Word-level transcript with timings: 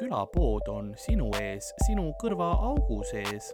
külapood 0.00 0.68
on 0.72 0.94
sinu 1.00 1.28
ees, 1.40 1.74
sinu 1.86 2.10
kõrvaaugu 2.22 3.02
sees. 3.10 3.50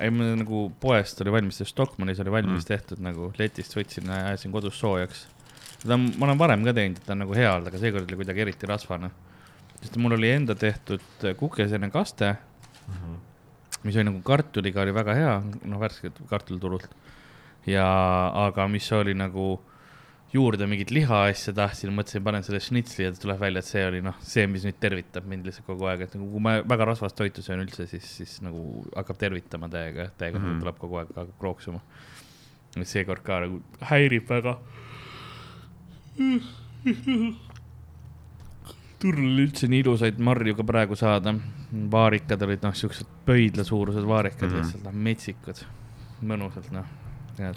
ei, 0.00 0.08
mul 0.08 0.30
nagu 0.40 0.60
poest 0.80 1.18
oli 1.20 1.32
valmis, 1.34 1.58
Stockmannis 1.68 2.20
oli 2.22 2.32
valmis 2.32 2.62
mm. 2.62 2.68
tehtud 2.70 3.02
nagu 3.04 3.26
letist 3.36 3.74
võtsin 3.76 4.08
ja 4.08 4.30
ajasin 4.30 4.52
kodus 4.54 4.78
soojaks. 4.80 5.26
seda 5.82 5.98
ma 6.00 6.24
olen 6.28 6.40
varem 6.40 6.64
ka 6.64 6.72
teinud, 6.76 7.00
et 7.00 7.04
ta 7.04 7.12
on 7.12 7.20
nagu 7.26 7.36
hea 7.36 7.50
olnud, 7.52 7.68
aga 7.68 7.80
seekord 7.82 8.08
oli 8.08 8.20
kuidagi 8.22 8.44
eriti 8.46 8.70
rasvane. 8.70 9.10
sest 9.82 9.98
mul 10.00 10.16
oli 10.16 10.30
enda 10.32 10.56
tehtud 10.56 11.26
kukesene 11.36 11.90
kaste 11.92 12.32
mm, 12.32 12.94
-hmm. 12.94 13.20
mis 13.82 13.96
oli 13.96 14.08
nagu 14.08 14.22
kartuliga 14.24 14.80
oli 14.86 14.94
väga 14.96 15.18
hea, 15.20 15.36
noh 15.64 15.80
värskelt 15.80 16.20
kartuliturult. 16.32 16.88
Ja, 17.66 17.88
aga 18.46 18.68
mis 18.68 18.92
oli 18.92 19.14
nagu 19.14 19.58
juurde 20.32 20.66
mingit 20.70 20.92
lihaasja 20.94 21.52
tahtsin, 21.56 21.90
mõtlesin, 21.94 22.22
panen 22.22 22.44
selle 22.46 22.60
šnitsli 22.62 23.06
ja 23.06 23.12
tuleb 23.16 23.40
välja, 23.42 23.62
et 23.62 23.66
see 23.66 23.82
oli 23.86 24.02
noh, 24.04 24.18
see, 24.22 24.46
mis 24.50 24.64
nüüd 24.66 24.78
tervitab 24.82 25.26
mind 25.30 25.48
lihtsalt 25.48 25.66
kogu 25.66 25.88
aeg, 25.90 26.04
et 26.06 26.14
nagu 26.14 26.28
kui 26.30 26.42
ma 26.44 26.56
väga 26.62 26.86
rasvast 26.92 27.18
toitu 27.18 27.42
söön 27.42 27.64
üldse, 27.64 27.88
siis, 27.90 28.06
siis 28.20 28.36
nagu 28.46 28.84
hakkab 28.94 29.18
tervitama 29.18 29.70
täiega, 29.72 30.10
täiega 30.20 30.38
mm 30.38 30.44
-hmm. 30.44 30.60
tuleb 30.62 30.78
kogu 30.78 31.00
aeg, 31.02 31.14
hakkab 31.16 31.38
krooksuma. 31.38 31.80
seekord 32.82 33.22
ka 33.26 33.40
nagu 33.40 33.62
häirib 33.80 34.28
väga. 34.28 34.58
turul 39.00 39.26
oli 39.32 39.42
üldse 39.48 39.66
nii 39.66 39.80
ilusaid 39.80 40.18
marju 40.18 40.54
ka 40.54 40.64
praegu 40.64 40.96
saada. 40.96 41.34
vaarikad 41.90 42.42
olid 42.42 42.62
noh, 42.62 42.74
siuksed 42.74 43.06
pöidlasuurused 43.26 44.06
vaarikad 44.06 44.48
mm 44.48 44.54
-hmm. 44.54 44.58
lihtsalt 44.62 44.84
noh, 44.84 44.92
metsikud, 44.92 45.66
mõnusalt 46.22 46.70
noh 46.70 46.99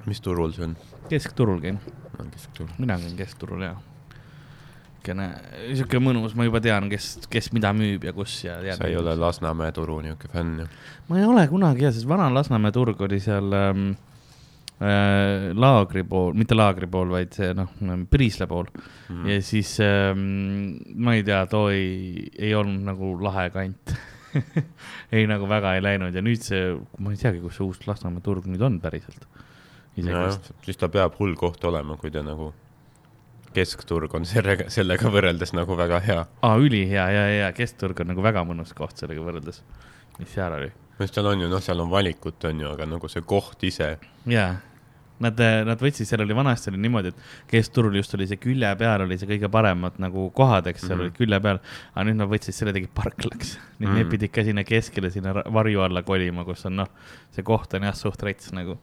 mis 0.05 0.21
turul 0.23 0.53
see 0.55 0.67
on? 0.67 0.75
keskturul 1.09 1.59
käin. 1.63 1.79
keskturul. 2.31 2.71
mina 2.77 2.97
käin 2.99 3.17
keskturul 3.17 3.65
ja. 3.65 3.73
niisugune, 5.03 5.27
sihuke 5.75 5.99
mõnus, 5.99 6.35
ma 6.39 6.47
juba 6.47 6.61
tean, 6.63 6.87
kes, 6.91 7.27
kes 7.31 7.51
mida 7.55 7.73
müüb 7.75 8.05
ja 8.07 8.13
kus 8.15 8.37
ja. 8.45 8.59
sa 8.77 8.87
ei 8.87 8.97
ole 8.99 9.15
Lasnamäe 9.19 9.73
turu 9.75 9.99
niisugune 10.05 10.33
fänn 10.33 10.63
ju? 10.63 10.71
ma 11.09 11.19
ei 11.19 11.27
ole 11.27 11.45
kunagi 11.51 11.87
jah, 11.87 11.95
sest 11.95 12.09
vana 12.09 12.29
Lasnamäe 12.33 12.75
turg 12.75 13.01
oli 13.03 13.19
seal 13.23 13.57
ähm, 13.57 13.91
äh, 14.79 15.51
laagri 15.57 16.05
pool, 16.07 16.31
mitte 16.39 16.55
laagri 16.55 16.87
pool, 16.87 17.11
vaid 17.17 17.35
see 17.35 17.51
noh, 17.57 17.75
Priisla 18.09 18.47
pool 18.47 18.71
mm. 18.71 19.27
ja 19.27 19.43
siis 19.43 19.75
ähm, 19.83 20.79
ma 20.95 21.17
ei 21.17 21.27
tea, 21.27 21.43
too 21.51 21.67
ei, 21.73 22.29
ei 22.39 22.55
olnud 22.55 22.87
nagu 22.93 23.15
lahe 23.23 23.49
kant 23.53 23.95
ei 25.15 25.27
nagu 25.29 25.45
väga 25.49 25.75
ei 25.77 25.83
läinud 25.83 26.15
ja 26.15 26.23
nüüd 26.25 26.41
see, 26.41 26.71
ma 27.03 27.11
ei 27.13 27.19
teagi, 27.19 27.43
kus 27.43 27.59
see 27.59 27.67
uus 27.67 27.83
Lasnamäe 27.89 28.23
turg 28.23 28.47
nüüd 28.47 28.63
on 28.63 28.79
päriselt 28.81 29.27
nojah, 30.01 30.37
siis 30.65 30.77
ta 30.77 30.89
peab 30.89 31.17
hull 31.19 31.35
koht 31.39 31.63
olema, 31.69 31.97
kui 32.01 32.11
ta 32.11 32.23
nagu 32.25 32.53
keskturg 33.53 34.13
on 34.17 34.25
sellega, 34.25 34.67
sellega 34.73 35.11
võrreldes 35.13 35.53
nagu 35.53 35.77
väga 35.77 36.01
hea. 36.03 36.25
aa, 36.41 36.57
ülihea 36.57 37.07
ja, 37.13 37.25
ja, 37.29 37.39
ja 37.43 37.53
keskturg 37.55 38.01
on 38.01 38.13
nagu 38.13 38.25
väga 38.25 38.45
mõnus 38.47 38.73
koht 38.77 38.97
sellega 38.97 39.21
võrreldes. 39.23 39.61
mis 40.19 40.33
seal 40.33 40.57
oli? 40.57 40.71
sest 40.97 41.17
seal 41.17 41.29
on 41.29 41.45
ju, 41.45 41.49
noh, 41.51 41.63
seal 41.63 41.81
on 41.83 41.89
valikut, 41.91 42.43
on 42.49 42.61
ju, 42.65 42.69
aga 42.73 42.87
nagu 42.89 43.09
see 43.11 43.25
koht 43.27 43.63
ise. 43.69 43.95
jaa, 44.29 44.51
nad, 45.23 45.39
nad 45.69 45.81
võtsid, 45.81 46.07
seal 46.09 46.23
oli 46.25 46.35
vanasti 46.37 46.71
oli 46.71 46.81
niimoodi, 46.83 47.13
et 47.13 47.49
keskturul 47.51 47.95
just 47.99 48.13
oli 48.17 48.27
see 48.29 48.41
külje 48.41 48.73
peal 48.79 49.05
oli 49.05 49.17
see 49.21 49.29
kõige 49.29 49.49
paremad 49.53 49.97
nagu 50.01 50.29
kohad, 50.35 50.67
eks 50.71 50.85
seal 50.85 50.95
mm 50.95 50.99
-hmm. 50.99 51.09
olid 51.09 51.17
külje 51.17 51.41
peal. 51.47 51.61
aga 51.93 52.05
nüüd 52.09 52.21
nad 52.21 52.31
võtsid 52.31 52.57
selle 52.57 52.73
tegi 52.73 52.89
parklaks. 52.93 53.57
nüüd 53.57 53.87
mm 53.87 53.87
-hmm. 53.87 53.97
need 54.01 54.09
pidid 54.09 54.33
ka 54.33 54.43
sinna 54.43 54.63
keskele, 54.63 55.11
sinna 55.11 55.33
varju 55.33 55.81
alla 55.81 56.03
kolima, 56.03 56.45
kus 56.45 56.65
on 56.65 56.75
noh, 56.75 56.89
see 57.31 57.43
koht 57.43 57.73
on 57.73 57.83
jah 57.83 57.95
suht 57.95 58.23
rets 58.23 58.51
nagu 58.51 58.79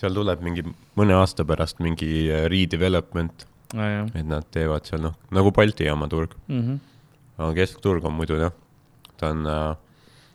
seal 0.00 0.16
tuleb 0.16 0.42
mingi 0.44 0.64
mõne 0.98 1.16
aasta 1.18 1.46
pärast 1.48 1.80
mingi 1.84 2.10
äh, 2.28 2.46
redevelopment 2.50 3.46
ah,. 3.76 4.04
et 4.14 4.26
nad 4.26 4.46
teevad 4.54 4.86
seal 4.88 5.02
noh, 5.06 5.16
nagu 5.34 5.52
Balti 5.54 5.88
jaama 5.88 6.08
turg 6.10 6.34
mm. 6.48 6.60
-hmm. 6.60 6.78
aga 7.38 7.50
keskturg 7.60 8.04
on 8.04 8.16
muidu 8.18 8.38
jah, 8.40 8.54
ta 9.16 9.32
on 9.34 9.46
äh, 9.46 9.76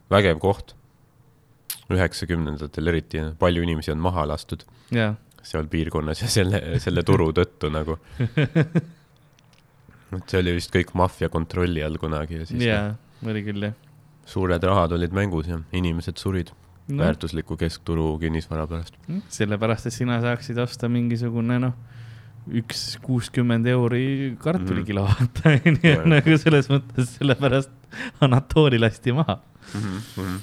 vägev 0.09 0.39
koht. 0.39 0.75
üheksakümnendatel 1.89 2.87
eriti, 2.87 3.21
palju 3.39 3.63
inimesi 3.65 3.91
on 3.91 3.97
maha 3.97 4.27
lastud 4.29 4.63
yeah. 4.93 5.15
seal 5.41 5.67
piirkonnas 5.67 6.21
ja 6.21 6.27
selle, 6.29 6.79
selle 6.79 7.03
turu 7.03 7.31
tõttu 7.39 7.71
nagu 7.73 7.97
et 10.17 10.29
see 10.29 10.41
oli 10.41 10.55
vist 10.57 10.73
kõik 10.73 10.93
maffia 10.97 11.29
kontrolli 11.29 11.83
all 11.85 11.97
kunagi 12.01 12.41
ja 12.41 12.45
siis. 12.45 12.63
jaa, 12.63 12.93
oli 13.25 13.43
küll 13.45 13.69
jah. 13.69 13.73
suured 14.25 14.63
rahad 14.63 14.93
olid 14.97 15.13
mängus 15.13 15.49
ja 15.49 15.59
inimesed 15.73 16.21
surid 16.21 16.53
no. 16.89 17.03
väärtusliku 17.03 17.57
keskturu 17.59 18.11
kinnisvara 18.21 18.67
pärast. 18.67 18.99
Mm, 19.07 19.23
sellepärast, 19.31 19.89
et 19.89 19.95
sina 19.95 20.19
saaksid 20.23 20.59
osta 20.61 20.89
mingisugune 20.91 21.59
noh, 21.63 21.73
üks 22.59 22.83
kuuskümmend 23.05 23.67
euri 23.69 24.35
kartulikilo 24.41 25.05
mm. 25.05 25.09
vaata 25.09 25.49
-hmm. 25.55 25.73
onju, 25.73 25.97
nagu 26.15 26.37
selles 26.41 26.69
mõttes, 26.71 27.17
sellepärast 27.19 27.75
Anatooli 28.21 28.79
lasti 28.79 29.13
maha 29.13 29.41
mm. 29.73 29.99
-hmm 30.15 30.39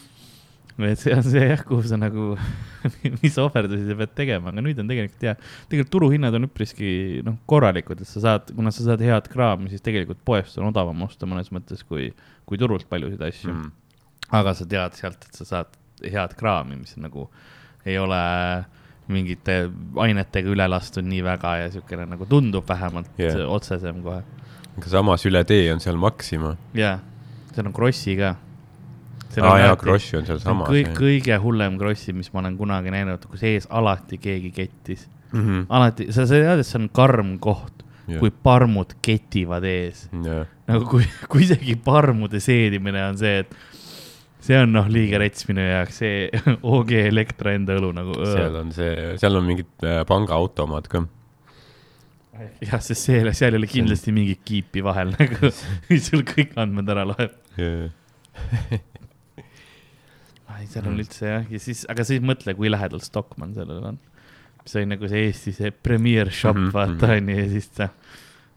et 0.84 1.00
see 1.00 1.14
on 1.16 1.22
see 1.24 1.40
jah, 1.40 1.62
kuhu 1.64 1.80
sa 1.88 1.96
nagu 1.96 2.34
mis 3.22 3.38
ohverdusi 3.40 3.86
sa 3.88 3.96
pead 3.96 4.12
tegema, 4.18 4.52
aga 4.52 4.64
nüüd 4.64 4.80
on 4.82 4.90
tegelikult 4.90 5.24
jah, 5.24 5.38
tegelikult 5.70 5.92
turuhinnad 5.94 6.36
on 6.36 6.48
üpriski 6.50 6.90
noh, 7.24 7.38
korralikud, 7.48 8.02
et 8.04 8.10
sa 8.10 8.20
saad, 8.20 8.52
kuna 8.56 8.72
sa 8.74 8.84
saad 8.84 9.00
head 9.00 9.30
kraami, 9.32 9.70
siis 9.72 9.84
tegelikult 9.84 10.20
poest 10.28 10.58
on 10.60 10.68
odavam 10.68 11.06
osta 11.08 11.28
mõnes 11.28 11.48
mõttes 11.54 11.80
kui, 11.88 12.10
kui 12.44 12.60
turult 12.60 12.84
paljusid 12.92 13.24
asju 13.24 13.54
mm. 13.54 13.72
aga 14.36 14.54
sa 14.58 14.68
tead 14.68 15.00
sealt, 15.00 15.24
et 15.24 15.40
sa 15.40 15.48
saad 15.48 15.80
head 16.04 16.34
kraami, 16.38 16.76
mis 16.80 16.96
nagu 17.00 17.28
ei 17.86 17.98
ole 17.98 18.22
mingite 19.12 19.58
ainetega 20.02 20.50
üle 20.50 20.66
lastud 20.68 21.06
nii 21.06 21.22
väga 21.24 21.52
ja 21.62 21.68
siukene 21.74 22.08
nagu 22.10 22.26
tundub 22.30 22.66
vähemalt 22.68 23.20
yeah. 23.20 23.44
otsesem 23.46 24.02
kohe. 24.02 24.22
aga 24.76 24.90
samas 24.90 25.26
üle 25.28 25.44
tee 25.46 25.68
on 25.72 25.82
seal 25.82 25.98
Maxima. 26.00 26.56
jaa, 26.74 26.98
seal 27.54 27.70
on 27.70 27.76
Krossi 27.76 28.16
ka. 28.18 28.34
aa 29.36 29.52
ah, 29.52 29.60
jaa, 29.62 29.76
Krossi 29.78 30.18
on 30.18 30.26
seal 30.26 30.42
samas. 30.42 30.70
kõik, 30.72 30.90
kõige 30.98 31.38
hullem 31.42 31.78
Krossi, 31.78 32.16
mis 32.16 32.32
ma 32.34 32.42
olen 32.42 32.58
kunagi 32.58 32.94
näinud, 32.94 33.28
kus 33.30 33.46
ees 33.46 33.70
alati 33.70 34.18
keegi 34.18 34.50
kettis 34.56 35.06
mm. 35.32 35.40
-hmm. 35.40 35.64
alati, 35.68 36.10
sa, 36.10 36.26
sa 36.26 36.34
tead, 36.34 36.64
et 36.64 36.66
see 36.66 36.82
on 36.82 36.90
karm 36.90 37.36
koht 37.38 37.86
yeah., 38.08 38.18
kui 38.18 38.34
parmud 38.34 38.98
ketivad 39.02 39.64
ees 39.70 40.08
yeah.. 40.10 40.50
nagu 40.66 40.90
kui, 40.90 41.06
kui 41.30 41.46
isegi 41.46 41.78
parmude 41.78 42.42
seedimine 42.42 43.06
on 43.06 43.22
see, 43.22 43.44
et 43.46 43.54
see 44.46 44.58
on 44.62 44.72
noh, 44.74 44.88
liiga 44.92 45.20
rets 45.22 45.46
minu 45.48 45.64
jaoks, 45.64 46.00
see 46.02 46.26
OG 46.74 46.92
Elektra 47.06 47.54
enda 47.56 47.76
õlu 47.78 47.92
nagu. 47.96 48.16
seal 48.30 48.58
on 48.60 48.72
see, 48.74 49.12
seal 49.20 49.38
on 49.38 49.46
mingid 49.48 49.86
äh, 49.86 50.02
pangaautomaad 50.08 50.90
ka. 50.92 51.04
jah, 52.64 52.82
sest 52.84 53.08
see, 53.08 53.22
seal 53.32 53.56
ei 53.56 53.62
ole 53.62 53.70
kindlasti 53.70 54.14
mingit 54.14 54.42
kiipi 54.46 54.84
vahel 54.86 55.14
nagu, 55.16 55.52
mis 55.90 56.10
sul 56.10 56.24
kõik 56.26 56.56
andmed 56.60 56.92
ära 56.92 57.06
loeb 57.08 57.32
yeah. 57.56 57.88
ai, 60.52 60.66
seal 60.68 60.84
on 60.84 61.00
üldse 61.00 61.32
jah, 61.32 61.48
ja 61.48 61.62
siis, 61.62 61.86
aga 61.92 62.04
siis 62.06 62.20
mõtle, 62.24 62.54
kui 62.58 62.70
lähedal 62.72 63.02
Stockmann 63.04 63.56
sellele 63.56 63.94
on. 63.94 63.98
see 64.68 64.84
on 64.84 64.92
nagu 64.94 65.08
see 65.08 65.30
Eesti 65.30 65.56
see 65.56 65.72
premier 65.72 66.30
shop 66.30 66.58
mm, 66.58 66.68
-hmm, 66.68 66.76
vaata 66.76 67.08
mhm. 67.08 67.16
onju, 67.16 67.40
ja 67.40 67.48
siis 67.54 67.72
ta 67.72 67.90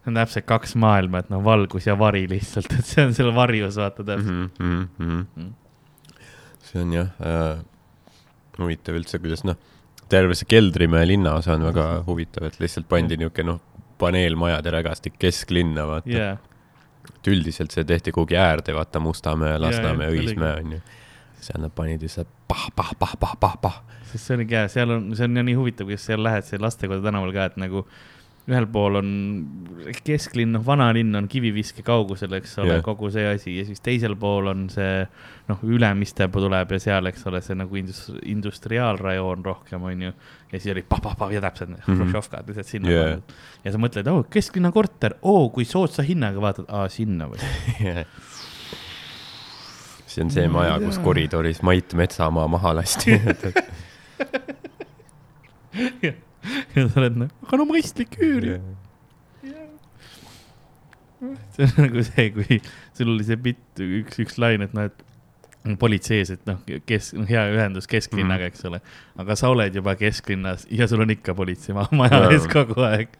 see 0.00 0.08
on 0.12 0.16
täpselt 0.16 0.46
kaks 0.48 0.76
maailma, 0.80 1.20
et 1.20 1.32
noh, 1.32 1.42
valgus 1.44 1.88
ja 1.88 1.96
vari 1.98 2.22
lihtsalt, 2.28 2.72
et 2.72 2.86
see 2.88 3.04
on 3.04 3.16
seal 3.16 3.34
varjus, 3.36 3.76
vaata 3.80 4.04
täpselt 4.04 4.32
mm. 4.32 4.50
-hmm, 4.60 4.86
mm 4.98 5.24
-hmm. 5.24 5.50
See 6.70 6.78
on 6.82 6.94
jah 6.94 7.10
äh, 7.26 7.60
huvitav 8.60 8.98
üldse, 8.98 9.18
kuidas 9.22 9.42
noh, 9.46 9.58
terve 10.10 10.36
see 10.38 10.48
Keldrimäe 10.50 11.06
linnaosa 11.08 11.56
on 11.56 11.66
väga 11.70 11.88
huvitav, 12.06 12.46
et 12.50 12.60
lihtsalt 12.62 12.88
pandi 12.90 13.18
niisugune 13.18 13.54
noh, 13.54 13.60
paneelmajade 14.00 14.72
rägastik 14.72 15.18
kesklinna, 15.20 15.84
vaata 15.88 16.10
yeah.. 16.10 16.38
et 17.10 17.30
üldiselt 17.32 17.74
see 17.74 17.84
tehti 17.88 18.14
kuhugi 18.16 18.38
äärde, 18.40 18.74
vaata 18.76 19.02
Mustamäe, 19.02 19.58
Lasnamäe 19.60 20.08
yeah,, 20.08 20.24
Õismäe 20.24 20.52
onju. 20.62 20.80
seal 21.40 21.62
nad 21.64 21.74
panid 21.76 22.04
lihtsalt 22.04 22.30
pah-pah-pah-pah-pah-pah. 22.48 23.82
sest 24.10 24.26
see 24.26 24.38
oligi 24.38 24.56
hea, 24.58 24.70
seal 24.72 24.96
on, 24.96 25.10
see 25.16 25.28
on 25.28 25.40
ja 25.40 25.46
nii 25.46 25.58
huvitav, 25.58 25.88
kuidas 25.90 26.06
seal 26.08 26.24
lähed, 26.24 26.48
see 26.48 26.60
lastekodu 26.60 27.04
tänaval 27.04 27.34
ka, 27.36 27.50
et 27.52 27.60
nagu 27.60 27.84
ühel 28.48 28.66
pool 28.72 28.96
on 29.00 29.10
kesklinn, 30.04 30.54
noh, 30.56 30.62
vanalinn 30.64 31.16
on 31.18 31.28
kiviviske 31.30 31.84
kaugusel, 31.86 32.32
eks 32.38 32.56
ole 32.62 32.76
yeah., 32.76 32.84
kogu 32.84 33.10
see 33.12 33.26
asi. 33.28 33.56
Ja 33.58 33.66
siis 33.68 33.82
teisel 33.84 34.16
pool 34.20 34.48
on 34.50 34.66
see 34.72 35.04
noh, 35.50 35.60
Ülemiste 35.66 36.28
tuleb 36.32 36.74
ja 36.74 36.80
seal, 36.82 37.10
eks 37.10 37.26
ole, 37.30 37.42
see 37.44 37.58
nagu 37.58 37.78
indus-, 37.80 38.08
industriaalrajoon 38.22 39.44
rohkem, 39.44 39.84
onju. 39.92 40.12
ja 40.50 40.58
siis 40.58 40.72
oli 40.74 40.84
pah-pah-pah 40.88 41.32
ja 41.34 41.40
täpselt 41.44 41.70
mm 41.70 41.76
-hmm. 41.82 42.00
Hruštšovkad 42.00 42.48
lihtsalt 42.48 42.66
sinna 42.66 42.90
yeah.. 42.90 43.20
ja 43.64 43.72
sa 43.72 43.78
mõtled, 43.78 44.08
oo 44.10 44.22
kesklinna 44.22 44.72
korter, 44.72 45.14
oo 45.22 45.48
kui 45.48 45.64
soodsa 45.64 46.02
hinnaga 46.02 46.40
vaatad, 46.40 46.64
aa, 46.68 46.88
sinna 46.88 47.28
või? 47.28 47.38
Yeah. 47.80 48.06
see 50.06 50.24
on 50.24 50.30
see 50.30 50.48
maja, 50.48 50.80
kus 50.80 50.98
koridoris 50.98 51.62
Mait 51.62 51.94
Metsamaa 51.94 52.48
maha 52.48 52.74
lasti 52.74 53.20
ja 56.76 56.86
sa 56.88 57.02
oled 57.02 57.18
nagu, 57.24 57.46
aga 57.46 57.60
no 57.60 57.68
mõistlik 57.68 58.16
üür 58.22 58.46
ju 58.46 58.56
yeah.. 59.44 59.68
see 61.54 61.68
on 61.68 61.86
nagu 61.86 62.04
see, 62.06 62.26
kui 62.34 62.60
sul 62.96 63.14
oli 63.14 63.26
see 63.28 63.38
bitt, 63.40 63.84
üks, 63.84 64.20
üks 64.24 64.38
lain, 64.40 64.64
et 64.64 64.76
noh, 64.76 64.88
et 64.88 65.06
politsei 65.80 66.22
ees, 66.22 66.30
et 66.32 66.46
noh, 66.48 66.60
kes, 66.88 67.10
hea 67.28 67.42
ühendus 67.52 67.88
kesklinnaga, 67.90 68.48
eks 68.48 68.64
ole. 68.68 68.80
aga 69.20 69.36
sa 69.36 69.50
oled 69.52 69.74
juba 69.76 69.92
kesklinnas 70.00 70.64
ja 70.72 70.88
sul 70.88 71.04
on 71.04 71.12
ikka 71.12 71.34
politsei 71.36 71.76
ma- 71.76 71.88
maja 71.92 72.22
ees 72.30 72.48
kogu 72.50 72.80
aeg. 72.86 73.12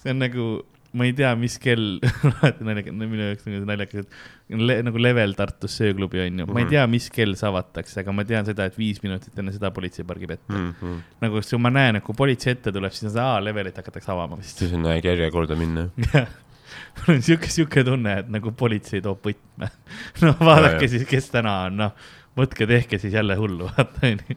see 0.00 0.14
on 0.14 0.22
nagu, 0.24 0.46
ma 0.92 1.06
ei 1.08 1.14
tea, 1.16 1.30
mis 1.40 1.54
kell, 1.62 1.96
alati 2.28 2.66
naljakas, 2.68 2.94
minu 3.00 3.22
jaoks 3.24 3.46
nagu 3.48 3.68
naljakas, 3.68 4.04
et 4.04 4.58
le, 4.60 4.76
nagu 4.84 5.00
level 5.00 5.32
Tartus 5.38 5.78
sööklubi 5.80 6.20
on 6.26 6.42
ju, 6.42 6.46
ma 6.50 6.60
ei 6.60 6.66
Mhm. 6.66 6.70
tea, 6.74 6.86
mis 6.92 7.08
kell 7.14 7.32
see 7.38 7.48
avatakse, 7.48 7.96
aga 8.02 8.12
ma 8.12 8.24
tean 8.28 8.44
seda, 8.48 8.66
et 8.68 8.76
viis 8.76 9.00
minutit 9.04 9.38
enne 9.40 9.54
seda 9.54 9.70
politsei 9.72 10.04
pargib 10.04 10.34
ette 10.36 10.52
mm.. 10.52 10.62
mm. 10.68 10.74
-hmm. 10.82 11.02
nagu 11.24 11.40
kui 11.40 11.58
ma 11.64 11.70
näen, 11.72 11.96
et 11.96 12.04
kui 12.04 12.14
politsei 12.18 12.52
ette 12.52 12.72
tuleb, 12.72 12.92
siis 12.92 13.08
on 13.08 13.16
see, 13.16 13.24
aa, 13.24 13.40
levelit 13.40 13.76
hakatakse 13.80 14.12
avama 14.12 14.36
vist. 14.40 14.58
siis 14.58 14.72
on 14.76 14.86
aeg 14.92 15.04
järjekorda 15.04 15.56
minna. 15.56 15.88
mul 16.98 17.16
on 17.16 17.22
siuke, 17.22 17.48
siuke 17.48 17.84
tunne, 17.84 18.18
et 18.20 18.28
nagu 18.28 18.52
politsei 18.52 19.00
toob 19.04 19.24
võtme. 19.26 19.70
no 20.22 20.34
vaadake 20.40 20.84
ja. 20.84 20.88
siis, 20.92 21.06
kes 21.08 21.30
täna 21.32 21.54
on, 21.68 21.76
noh, 21.86 21.94
võtke, 22.36 22.66
tehke 22.68 22.98
siis 23.00 23.14
jälle 23.16 23.36
hullu, 23.40 23.70
vaata 23.76 24.06
onju. 24.12 24.36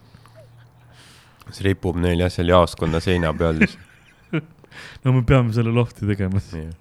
see 1.52 1.68
ripub 1.68 2.00
neil 2.02 2.20
jah, 2.24 2.32
seal 2.34 2.48
jaoskonna 2.50 3.00
seina 3.04 3.34
peal 3.38 3.60
siis. 3.62 3.76
No 5.06 5.16
me 5.16 5.26
peame 5.28 5.54
selle 5.56 5.74
lofti 5.76 6.08
tegema 6.10 6.42
siis, 6.44 6.74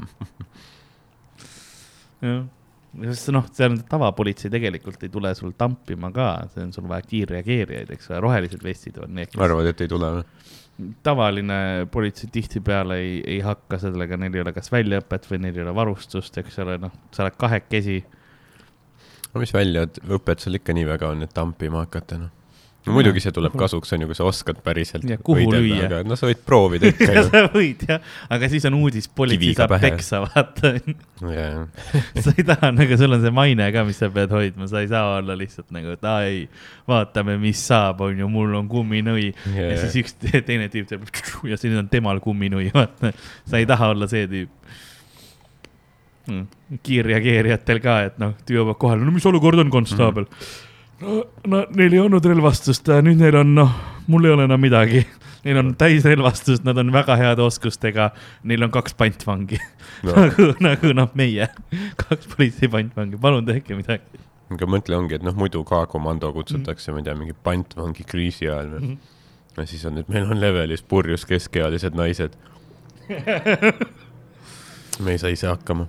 jah. 2.24 2.44
sest 3.10 3.32
noh, 3.34 3.48
see 3.54 3.68
on 3.70 3.80
tavapolitsei 3.90 4.52
tegelikult 4.52 5.02
ei 5.06 5.12
tule 5.12 5.34
sul 5.38 5.54
tampima 5.58 6.12
ka, 6.14 6.30
see 6.54 6.64
on 6.66 6.74
sul 6.76 6.88
vaja 6.90 7.06
kiirreageerijaid, 7.10 7.92
eks 7.96 8.12
ole, 8.12 8.22
rohelised 8.26 8.64
vestid 8.64 9.00
on 9.02 9.14
need, 9.18 9.32
kes 9.32 9.46
arvad, 9.46 9.72
et 9.72 9.86
ei 9.86 9.92
tule 9.92 10.14
või? 10.18 10.26
tavaline 11.04 11.86
politsei 11.92 12.30
tihtipeale 12.32 12.96
ei, 13.02 13.18
ei 13.34 13.42
hakka 13.44 13.76
sellega, 13.82 14.16
neil 14.16 14.38
ei 14.38 14.44
ole 14.44 14.54
kas 14.56 14.70
väljaõpet 14.72 15.26
või 15.28 15.42
neil 15.44 15.58
ei 15.58 15.66
ole 15.66 15.74
varustust, 15.76 16.38
eks 16.40 16.56
ole, 16.64 16.78
noh, 16.80 16.94
sa 17.12 17.26
oled 17.26 17.36
kahekesi 17.40 17.98
no 19.34 19.42
mis 19.42 19.52
väljaõpet 19.54 20.42
sul 20.42 20.58
ikka 20.58 20.74
nii 20.76 20.86
väga 20.88 21.12
on, 21.14 21.24
et 21.26 21.34
tampima 21.34 21.84
hakata, 21.84 22.20
noh. 22.24 22.36
No 22.86 22.94
muidugi 22.96 23.20
see 23.20 23.32
tuleb 23.36 23.54
kasuks, 23.60 23.92
on 23.94 24.04
ju, 24.04 24.08
kui 24.08 24.16
sa 24.16 24.26
oskad 24.28 24.60
päriselt 24.64 25.04
Ja 25.08 25.18
kuhu 25.20 25.50
lüüa. 25.52 25.84
aga 25.84 26.00
no 26.08 26.16
sa 26.16 26.28
võid 26.30 26.40
proovida 26.46 26.88
ikka 26.92 27.08
ju. 27.12 27.24
sa 27.28 27.42
võid 27.52 27.84
jah, 27.88 28.12
aga 28.32 28.48
siis 28.52 28.64
on 28.70 28.78
uudis, 28.78 29.08
politsei 29.20 29.56
saab 29.58 29.74
pähe. 29.74 29.90
peksa, 29.90 30.22
vaata. 30.24 30.72
jaa, 31.36 31.66
sa 32.24 32.34
ei 32.34 32.46
taha 32.48 32.72
nagu, 32.76 33.00
sul 33.00 33.16
on 33.16 33.24
see 33.24 33.34
maine 33.36 33.66
ka, 33.74 33.84
mis 33.88 34.00
sa 34.00 34.08
pead 34.14 34.32
hoidma, 34.34 34.68
sa 34.70 34.84
ei 34.84 34.88
saa 34.92 35.18
olla 35.18 35.36
lihtsalt 35.38 35.68
nagu, 35.76 35.96
et 35.98 36.08
aa 36.08 36.22
ei, 36.28 36.46
vaatame, 36.88 37.36
mis 37.42 37.64
saab, 37.70 38.00
on 38.06 38.24
ju, 38.24 38.30
mul 38.32 38.56
on 38.62 38.70
kumminui. 38.70 39.28
ja 39.52 39.66
jaa, 39.74 39.82
siis 39.84 40.00
üks 40.04 40.16
teine 40.48 40.70
tüüp 40.72 40.88
teeb 40.88 41.04
ja 41.52 41.60
siis 41.60 41.76
on 41.76 41.90
temal 41.92 42.22
kumminui, 42.24 42.70
vaata. 42.76 43.12
sa 43.44 43.60
ei 43.60 43.68
taha 43.68 43.92
olla 43.92 44.08
see 44.10 44.24
tüüp 44.30 44.56
mm.. 46.30 46.80
kiirreageerijatel 46.86 47.84
ka, 47.84 48.00
et 48.08 48.18
noh, 48.22 48.34
jõuab 48.48 48.80
kohale, 48.80 49.04
no 49.04 49.12
mis 49.12 49.28
olukord 49.28 49.60
on, 49.60 49.72
konstaabel 49.72 50.24
mm.? 50.30 50.69
no, 51.00 51.24
no 51.46 51.62
neil 51.76 51.96
ei 51.96 52.02
olnud 52.02 52.26
relvastust, 52.26 52.90
nüüd 53.04 53.20
neil 53.20 53.38
on, 53.40 53.54
noh, 53.56 53.74
mul 54.10 54.28
ei 54.28 54.34
ole 54.34 54.46
enam 54.48 54.62
midagi. 54.62 55.04
Neil 55.40 55.56
on 55.56 55.70
täisrelvastust, 55.80 56.66
nad 56.66 56.76
on 56.80 56.90
väga 56.92 57.14
heade 57.16 57.40
oskustega, 57.40 58.10
neil 58.44 58.66
on 58.66 58.72
kaks 58.74 58.92
pantvangi 58.98 59.56
no. 60.04 60.12
no 60.12 60.26
nagu, 60.26 60.48
nagu 60.60 60.90
noh, 60.98 61.08
meie, 61.16 61.46
kaks 62.02 62.28
politsei 62.34 62.68
pantvangi, 62.72 63.16
palun 63.20 63.48
tehke 63.48 63.78
midagi. 63.78 64.20
aga 64.52 64.68
mõtle 64.68 64.98
ongi, 64.98 65.16
et 65.16 65.24
noh, 65.24 65.36
muidu 65.38 65.62
ka 65.64 65.86
komando 65.88 66.28
kutsutakse, 66.36 66.92
ma 66.92 67.00
ei 67.00 67.08
tea, 67.08 67.16
mingi 67.16 67.36
pantvangi 67.48 68.04
kriisi 68.04 68.50
ajal 68.50 68.74
või. 68.74 68.98
ja 69.56 69.66
siis 69.70 69.86
on, 69.88 70.02
et 70.02 70.12
meil 70.12 70.28
on 70.28 70.42
levelis 70.42 70.84
purjus 70.84 71.24
keskealised 71.28 71.96
naised. 71.96 72.36
me 75.04 75.16
ei 75.16 75.24
saa 75.24 75.32
ise 75.32 75.48
hakkama. 75.48 75.88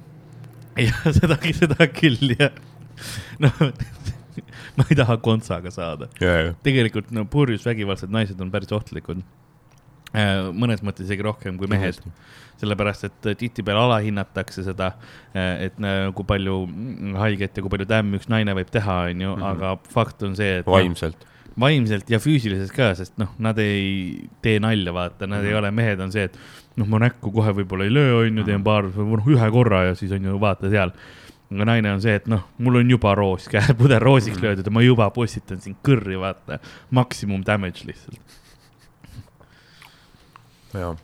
jah, 0.80 1.04
seda, 1.19 1.42
seda 1.60 1.92
küll 1.92 2.38
jah. 2.38 2.56
noh, 3.44 3.66
ma 4.78 4.84
ei 4.90 4.96
taha 4.96 5.18
kontsaga 5.18 5.72
saada. 5.72 6.08
ja, 6.22 6.54
tegelikult 6.64 7.12
no 7.12 7.26
purjus 7.26 7.66
vägivaldsed 7.66 8.10
naised 8.12 8.42
on 8.42 8.52
päris 8.52 8.72
ohtlikud. 8.72 9.22
mõnes 10.58 10.82
mõttes 10.84 11.06
isegi 11.08 11.24
rohkem 11.24 11.56
kui 11.58 11.70
mehed, 11.72 11.96
sellepärast 12.60 13.06
et 13.08 13.28
äh, 13.32 13.36
tihtipeale 13.40 13.80
alahinnatakse 13.80 14.64
seda, 14.66 14.90
et 15.34 15.78
äh, 15.80 16.10
kui 16.18 16.26
palju 16.28 16.58
mm, 16.68 17.14
haiget 17.22 17.56
ja 17.58 17.64
kui 17.64 17.72
palju 17.72 17.88
tämmi 17.88 18.20
üks 18.20 18.28
naine 18.30 18.54
võib 18.58 18.70
teha, 18.74 18.98
onju, 19.14 19.36
Mhm. 19.38 19.46
aga 19.54 19.78
fakt 19.94 20.24
on 20.28 20.36
see, 20.36 20.58
et 20.60 20.68
noh, 20.68 20.76
vaimselt. 20.76 21.24
vaimselt 21.60 22.10
ja 22.12 22.20
füüsiliselt 22.20 22.76
ka, 22.76 22.92
sest 22.96 23.16
noh, 23.18 23.32
nad 23.40 23.58
ei 23.60 24.28
tee 24.44 24.60
nalja, 24.60 24.92
vaata, 24.94 25.28
nad 25.28 25.40
mm 25.40 25.44
-hmm. 25.44 25.48
ei 25.48 25.54
Mhm. 25.54 25.60
ole 25.64 25.72
mehed, 25.72 26.00
on 26.00 26.12
see, 26.12 26.24
et 26.28 26.38
noh, 26.76 26.88
ma 26.88 27.00
näkku 27.00 27.32
kohe 27.32 27.52
võib-olla 27.54 27.84
ei 27.88 27.94
löö, 27.94 28.28
onju, 28.28 28.44
teen 28.44 28.64
paar, 28.64 28.84
noh, 28.84 29.26
ühe 29.28 29.52
korra 29.52 29.84
ja 29.86 29.96
siis 29.96 30.12
on 30.12 30.24
ju 30.24 30.38
vaata 30.40 30.70
seal. 30.70 30.92
Aga 31.51 31.65
naine 31.68 31.92
on 31.92 32.01
see, 32.01 32.13
et 32.15 32.27
noh, 32.31 32.44
mul 32.63 32.75
on 32.81 32.89
juba 32.94 33.12
roos 33.15 33.48
käe, 33.51 33.74
pudel 33.77 34.00
roosiks 34.00 34.38
Mhm. 34.38 34.45
löödud 34.45 34.65
ja 34.65 34.71
ma 34.71 34.81
juba 34.81 35.09
postitan 35.12 35.62
sind 35.62 35.75
kõrri, 35.83 36.15
vaata. 36.19 36.59
maksimum 36.92 37.44
damage 37.45 37.83
lihtsalt, 37.86 38.19
jaa, 40.74 40.95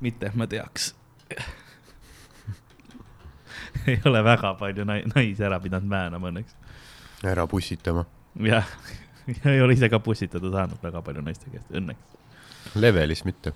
mitte 0.00 0.26
et 0.26 0.34
ma 0.34 0.46
teaks. 0.46 0.94
ei 3.86 4.00
ole 4.04 4.22
väga 4.24 4.54
palju 4.60 4.84
nai-, 4.84 5.04
naisi 5.14 5.44
ära 5.44 5.58
pidanud 5.62 5.88
määnama 5.88 6.28
õnneks. 6.30 6.54
ära 7.24 7.46
pussitama. 7.46 8.04
jah, 8.44 8.66
ei 9.44 9.60
ole 9.62 9.72
ise 9.76 9.88
ka 9.88 9.98
pussitada 10.00 10.50
saanud 10.52 10.82
väga 10.82 11.02
palju 11.02 11.22
naiste 11.24 11.50
käest, 11.50 11.70
õnneks. 11.72 12.16
levelis 12.74 13.24
mitte. 13.24 13.52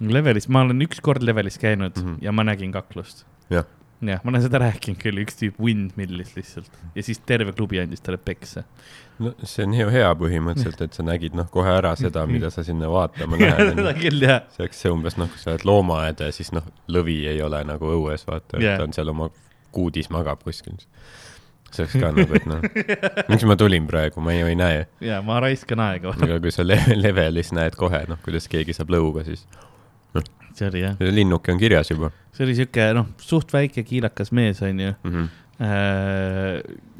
Levelis, 0.00 0.46
ma 0.48 0.60
olen 0.62 0.82
ükskord 0.84 1.22
Levelis 1.26 1.56
käinud 1.58 1.96
mm. 1.96 2.02
-hmm. 2.04 2.18
ja 2.22 2.32
ma 2.32 2.44
nägin 2.44 2.72
kaklust. 2.72 3.24
jah, 3.50 3.64
jah, 4.00 4.20
ma 4.22 4.30
olen 4.32 4.44
seda 4.44 4.60
rääkinud 4.62 5.00
küll, 5.02 5.18
üks 5.24 5.38
tüüp 5.40 5.58
windmillis 5.62 6.34
lihtsalt 6.36 6.80
ja 6.94 7.04
siis 7.04 7.20
terve 7.26 7.52
klubi 7.56 7.80
andis 7.82 8.02
talle 8.04 8.20
peksa. 8.22 8.62
no 9.18 9.32
see 9.42 9.66
on 9.66 9.74
ju 9.74 9.88
hea 9.90 10.10
põhimõtteliselt, 10.20 10.84
et 10.86 10.98
sa 10.98 11.04
nägid 11.06 11.34
noh, 11.38 11.48
kohe 11.50 11.72
ära 11.74 11.94
seda, 11.98 12.24
mida 12.30 12.52
sa 12.54 12.64
sinna 12.66 12.90
vaatama 12.92 13.38
seda 13.40 13.70
lähed. 13.74 14.02
küll 14.02 14.22
jah, 14.22 14.44
see 14.54 14.66
oleks 14.66 14.82
see 14.84 14.94
umbes 14.94 15.18
noh, 15.18 15.30
kui 15.32 15.42
sa 15.42 15.54
oled 15.54 15.66
loomaaed 15.68 16.26
ja 16.26 16.30
siis 16.34 16.52
noh, 16.54 16.66
lõvi 16.94 17.20
ei 17.32 17.42
ole 17.42 17.64
nagu 17.66 17.94
õues, 17.98 18.26
vaata 18.28 18.62
yeah., 18.62 18.78
ta 18.78 18.86
on 18.86 18.94
seal 18.96 19.10
oma 19.14 19.30
kuudis 19.74 20.10
magab 20.14 20.44
kuskil. 20.46 20.78
see 21.72 21.84
oleks 21.84 21.98
ka 21.98 22.12
nagu, 22.16 22.38
et 22.38 22.46
noh, 22.48 22.62
miks 23.32 23.48
ma 23.50 23.58
tulin 23.58 23.88
praegu, 23.90 24.22
ma 24.22 24.36
ju 24.36 24.46
ei 24.52 24.58
näe. 24.58 24.86
ja 25.04 25.18
ma 25.26 25.40
raiskan 25.42 25.82
aega, 25.90 26.14
aga 26.14 26.38
kui 26.44 26.54
sa 26.54 26.66
le 26.66 26.78
levelis 27.02 27.50
näed 27.56 27.74
kohe, 27.80 28.04
noh, 28.08 28.22
kuidas 28.22 28.46
keegi 28.50 28.78
saab 28.78 28.94
lõuga, 28.94 29.26
siis 29.26 29.48
see 30.58 30.70
oli 30.70 30.84
jah, 30.84 30.96
linnuke 31.14 31.52
on 31.54 31.60
kirjas 31.60 31.92
juba 31.94 32.10
see 32.34 32.46
oli 32.46 32.56
siuke 32.58 32.88
noh, 32.96 33.12
suht 33.22 33.52
väike 33.54 33.84
kiilakas 33.86 34.32
mees 34.36 34.62
onju. 34.62 34.94
mm. 35.02 35.12
-hmm. 35.12 35.28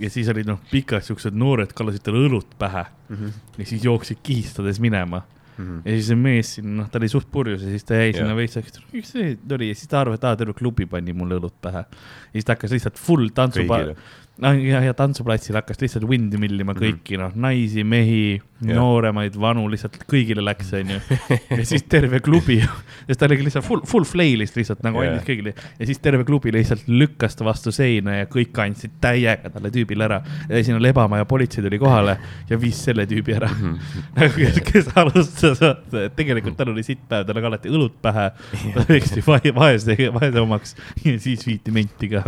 ja 0.04 0.10
siis 0.10 0.28
olid 0.32 0.48
noh, 0.50 0.60
pikad 0.70 1.04
siuksed 1.06 1.36
noored 1.38 1.74
kallasid 1.76 2.04
talle 2.06 2.26
õlut 2.28 2.56
pähe 2.58 2.86
Mm 3.08 3.16
-hmm. 3.16 3.36
ja 3.58 3.64
siis 3.64 3.84
jooksid 3.84 4.18
kihistades 4.22 4.80
minema 4.80 5.22
Mm 5.58 5.64
-hmm. 5.66 5.82
ja 5.84 5.90
siis 5.92 6.06
see 6.06 6.16
mees 6.16 6.54
siin, 6.54 6.76
noh, 6.76 6.90
ta 6.90 6.98
oli 6.98 7.08
suht 7.08 7.30
purjus 7.30 7.62
ja 7.62 7.68
siis 7.68 7.84
ta 7.84 7.94
jäi 7.94 8.12
sinna 8.12 8.28
Jah. 8.28 8.36
veits, 8.36 8.80
miks 8.92 9.10
see 9.12 9.38
oli 9.54 9.68
ja 9.68 9.74
siis 9.74 9.88
ta 9.88 10.00
arvas, 10.00 10.20
et 10.20 10.24
aa, 10.24 10.36
terve 10.36 10.54
klubi 10.54 10.86
pani 10.86 11.12
mulle 11.12 11.34
õlut 11.40 11.56
pähe. 11.62 11.78
ja 11.78 12.32
siis 12.32 12.44
ta 12.44 12.52
hakkas 12.54 12.70
lihtsalt 12.70 12.98
full 12.98 13.28
tantsupa-. 13.34 13.96
No 14.38 14.52
ja, 14.54 14.78
ja 14.86 14.92
tantsuplatsil 14.94 15.56
hakkas 15.58 15.80
lihtsalt 15.82 16.04
wind'i 16.08 16.38
millima 16.38 16.72
Mhm. 16.74 16.82
kõiki, 16.84 17.16
noh, 17.18 17.32
naisi, 17.34 17.82
mehi, 17.84 18.40
nooremaid, 18.62 19.34
vanu, 19.38 19.64
lihtsalt 19.70 19.96
kõigile 20.10 20.42
läks, 20.42 20.72
onju. 20.74 20.98
ja 21.58 21.64
siis 21.66 21.82
terve 21.90 22.18
klubi, 22.22 22.56
sest 23.08 23.18
ta 23.20 23.26
oli 23.28 23.38
lihtsalt 23.42 23.64
full, 23.66 23.82
full 23.86 24.06
flail'ist 24.06 24.56
lihtsalt 24.58 24.82
nagu 24.86 25.02
Jah. 25.02 25.12
andis 25.16 25.26
kõigile 25.26 25.52
ja 25.78 25.86
siis 25.86 25.98
terve 26.02 26.24
klubi 26.26 26.52
lihtsalt 26.54 26.86
lükkas 26.90 27.34
ta 27.38 27.46
vastu 27.46 27.72
seina 27.74 28.16
ja 28.20 28.26
kõik 28.30 28.58
andsid 28.62 28.96
täiega 29.02 29.50
talle 29.54 29.70
tüübile 29.74 30.06
ära. 30.08 30.20
ja 30.48 30.62
sinna 30.66 30.80
lebama 30.82 31.18
ja 31.22 31.24
politsei 31.28 31.62
tuli 31.62 31.78
kohale 31.78 32.18
ja 32.50 32.58
viis 32.60 32.78
selle 32.84 33.06
tüübi 33.10 33.34
ära. 33.38 33.48
Mhm. 33.50 33.74
nagu 34.18 34.34
kes, 34.38 34.60
kes 34.72 34.92
alustas, 34.98 35.62
et 35.62 36.16
tegelikult 36.18 36.56
tal 36.58 36.70
oli 36.74 36.82
sitt 36.86 37.02
päev, 37.08 37.26
tal 37.26 37.38
oli 37.42 37.46
alati 37.52 37.68
õlut 37.74 37.98
pähe, 38.02 38.30
ta 38.74 38.86
vae- 39.26 39.54
vaese, 39.54 39.98
vaese 40.14 40.40
omaks 40.42 40.74
ja 41.04 41.18
siis 41.18 41.46
viiti 41.46 41.70
menti 41.74 42.08
ka. 42.14 42.24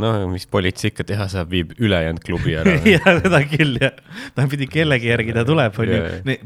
No 0.00 0.12
mis 0.30 0.46
politsei 0.50 0.90
ikka 0.92 1.06
teha 1.08 1.26
saab, 1.32 1.50
viib 1.52 1.72
ülejäänud 1.80 2.22
klubi 2.24 2.56
ära. 2.58 2.76
ja 2.94 3.00
seda 3.04 3.40
küll 3.48 3.78
jah, 3.80 3.96
ta 4.36 4.46
pidi 4.50 4.68
kellegi 4.70 5.10
järgi 5.10 5.34
ta 5.36 5.44
tuleb, 5.48 5.76
onju. 5.82 6.00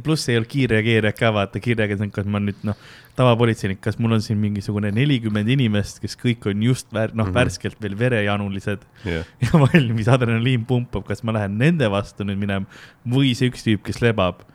pluss 0.05 0.31
ei 0.31 0.39
olnud 0.39 0.51
kiirreageerijad 0.51 1.19
ka, 1.19 1.33
vaata 1.37 1.63
kiirreageerijad, 1.63 2.13
kas 2.15 2.29
ma 2.31 2.43
nüüd 2.43 2.61
noh, 2.67 2.79
tavapolitseinik, 3.19 3.81
kas 3.85 3.99
mul 4.01 4.17
on 4.17 4.25
siin 4.25 4.39
mingisugune 4.41 4.93
nelikümmend 4.95 5.51
inimest, 5.57 6.01
kes 6.03 6.17
kõik 6.21 6.47
on 6.51 6.63
just 6.71 6.89
väär, 6.95 7.15
noh 7.15 7.27
mm. 7.27 7.31
-hmm. 7.31 7.41
värskelt 7.41 7.83
veel 7.83 7.99
verejanulised 7.99 8.87
jah, 9.05 9.27
ja 9.45 9.65
valmis, 9.65 10.09
adrenaliin 10.09 10.65
pumpab, 10.69 11.07
kas 11.09 11.25
ma 11.25 11.35
lähen 11.37 11.59
nende 11.59 11.91
vastu 11.91 12.27
nüüd 12.29 12.41
minema 12.41 12.67
või 13.07 13.35
see 13.35 13.51
üks 13.51 13.67
tüüp, 13.67 13.85
kes 13.87 14.01
lebab. 14.05 14.47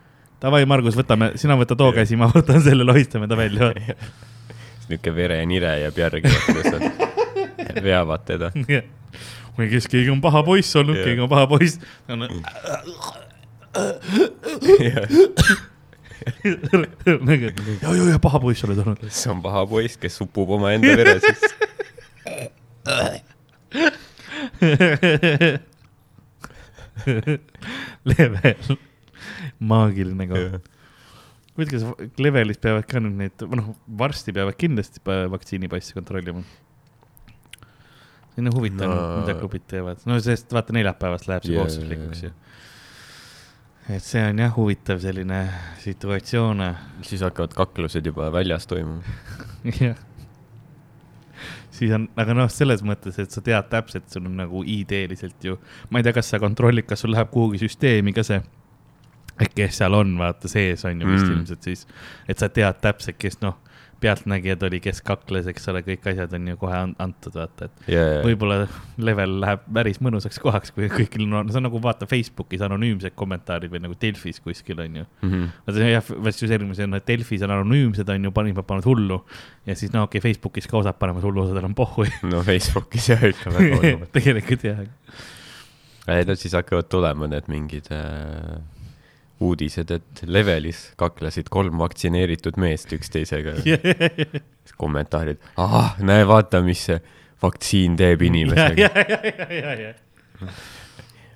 Davai, 0.41 0.65
Margus, 0.67 0.97
võtame, 0.99 1.31
sina 1.39 1.55
võta 1.57 1.77
too 1.79 1.89
Jah. 1.89 2.01
käsi, 2.01 2.17
ma 2.19 2.27
võtan 2.29 2.61
selle, 2.61 2.83
lohistame 2.83 3.27
ta 3.27 3.37
välja. 3.39 3.71
niisugune 4.89 5.15
verenire 5.15 5.79
jääb 5.81 5.97
järgi, 5.97 6.29
kuidas 6.45 6.73
nad 6.75 7.04
veavad 7.83 8.21
teda. 8.27 8.51
või 9.57 9.67
kes, 9.71 9.87
keegi 9.91 10.09
on 10.13 10.21
paha 10.23 10.41
poiss 10.45 10.75
olnud, 10.79 10.97
keegi 11.03 11.21
on 11.25 11.29
paha 11.31 11.45
poiss. 11.51 11.73
nagu, 12.07 12.25
ja, 17.83 17.83
ja, 17.83 17.91
ja 18.13 18.19
paha 18.23 18.37
poiss 18.43 18.63
oled 18.67 18.79
olnud. 18.83 18.99
see 19.09 19.29
on 19.33 19.39
paha 19.45 19.61
poiss, 19.69 19.95
kes 20.01 20.15
upub 20.25 20.47
omaenda 20.57 20.91
vere 20.97 21.15
sisse. 21.23 21.49
level, 28.05 28.77
maagiline 29.59 30.27
koht. 30.29 30.69
huvitav, 31.55 31.71
kas 31.71 31.83
levelis 32.21 32.59
peavad 32.61 32.85
ka 32.89 32.99
nüüd 33.03 33.17
neid, 33.19 33.35
noh, 33.51 33.67
varsti 34.01 34.29
peavad 34.35 34.55
kindlasti 34.59 34.97
pa- 35.05 35.27
vaktsiinipassi 35.33 35.91
kontrollima. 35.97 36.41
See 38.35 38.43
on 38.43 38.55
huvitav 38.55 38.89
No. 38.89 39.19
mida 39.21 39.35
klubid 39.39 39.67
teevad, 39.67 40.01
no 40.05 40.17
sest 40.19 40.51
vaata 40.53 40.73
neljapäevast 40.75 41.29
läheb 41.29 41.45
see 41.45 41.53
yeah, 41.53 41.63
kohustuslikuks 41.63 42.23
ju. 42.23 42.31
et 43.95 44.03
see 44.03 44.23
on 44.29 44.41
jah 44.43 44.57
huvitav 44.57 44.99
selline 45.03 45.39
situatsioon. 45.83 46.65
siis 47.01 47.21
hakkavad 47.21 47.55
kaklused 47.55 48.05
juba 48.05 48.31
väljas 48.33 48.67
toimuma. 48.67 49.01
jah. 49.79 49.95
siis 51.71 51.93
on, 51.95 52.09
aga 52.15 52.35
noh, 52.35 52.51
selles 52.51 52.83
mõttes, 52.83 53.19
et 53.19 53.31
sa 53.31 53.41
tead 53.41 53.71
täpselt, 53.71 54.09
sul 54.11 54.27
on 54.27 54.35
nagu 54.43 54.63
ID-liselt 54.63 55.43
ju, 55.43 55.59
ma 55.89 55.99
ei 55.99 56.07
tea, 56.07 56.15
kas 56.15 56.33
sa 56.33 56.39
kontrollid, 56.43 56.87
kas 56.89 57.05
sul 57.05 57.15
läheb 57.15 57.31
kuhugi 57.31 57.63
süsteemi 57.63 58.13
ka 58.15 58.23
see, 58.23 58.41
et 59.39 59.55
kes 59.55 59.79
seal 59.81 59.95
on, 59.95 60.15
vaata 60.19 60.51
sees 60.51 60.83
on 60.87 61.01
ju 61.01 61.07
vist 61.07 61.27
mm. 61.27 61.39
ilmselt 61.39 61.71
siis, 61.71 61.87
et 62.27 62.39
sa 62.39 62.51
tead 62.51 62.83
täpselt, 62.83 63.19
kes 63.19 63.39
noh, 63.43 63.59
pealtnägijad 64.03 64.63
oli, 64.67 64.79
kes 64.83 65.01
kakles, 65.05 65.47
eks 65.51 65.69
ole, 65.71 65.81
kõik 65.85 66.05
asjad 66.11 66.33
on 66.37 66.49
ju 66.51 66.57
kohe 66.61 66.77
an- 66.77 66.95
antud, 67.01 67.35
vaata, 67.37 67.69
et 67.69 67.89
yeah.. 67.91 68.19
võib-olla 68.25 68.65
level 69.01 69.37
läheb 69.43 69.63
päris 69.77 70.01
mõnusaks 70.03 70.39
kohaks, 70.43 70.73
kui 70.75 70.89
kõigil 70.91 71.25
on, 71.27 71.49
see 71.51 71.59
on 71.61 71.67
nagu 71.67 71.81
vaata 71.83 72.07
Facebookis 72.09 72.63
anonüümsed 72.65 73.15
kommentaarid 73.17 73.73
või 73.73 73.83
nagu 73.85 73.97
Delfis 74.01 74.41
kuskil 74.43 74.81
on 74.83 75.01
ju 75.01 75.05
Mm 75.05 75.31
-hmm. 75.31 75.47
vaata 75.65 75.79
see 75.79 75.91
jah, 75.91 76.09
vast 76.25 76.41
ju 76.41 76.47
selline, 76.49 76.75
see 76.75 76.83
on, 76.87 76.93
et 76.97 77.07
Delfis 77.07 77.41
on 77.45 77.51
anonüümsed 77.51 78.09
on 78.09 78.23
ju, 78.27 78.31
panid, 78.31 78.55
panevad 78.55 78.85
hullu 78.85 79.21
ja 79.65 79.75
siis 79.75 79.93
no 79.93 80.03
okei 80.03 80.19
okay,, 80.19 80.31
Facebookis 80.31 80.67
ka 80.67 80.77
osad 80.77 80.99
panevad 80.99 81.23
hullu, 81.23 81.45
osadel 81.45 81.65
on 81.65 81.75
pohhu. 81.75 82.05
no 82.31 82.43
Facebookis 82.43 83.09
jah 83.09 83.23
ikka 83.23 83.53
väga 83.53 83.75
oluline. 83.79 84.07
tegelikult 84.11 84.63
jah. 84.63 84.85
ei 86.07 86.25
no 86.25 86.35
siis 86.35 86.53
hakkavad 86.53 86.89
tulema 86.89 87.27
need 87.27 87.47
mingid 87.47 87.89
äh, 87.91 88.59
uudised, 89.45 89.91
et 89.93 90.23
levelis 90.27 90.89
kaklesid 90.99 91.51
kolm 91.53 91.79
vaktsineeritud 91.81 92.57
meest 92.61 92.93
üksteisega. 92.97 93.59
kommentaarid, 94.81 95.39
ahah, 95.61 95.95
näe, 96.03 96.25
vaata, 96.27 96.59
mis 96.65 96.87
see 96.89 96.97
vaktsiin 97.43 97.95
teeb 97.99 98.21
inimesega. 98.25 98.89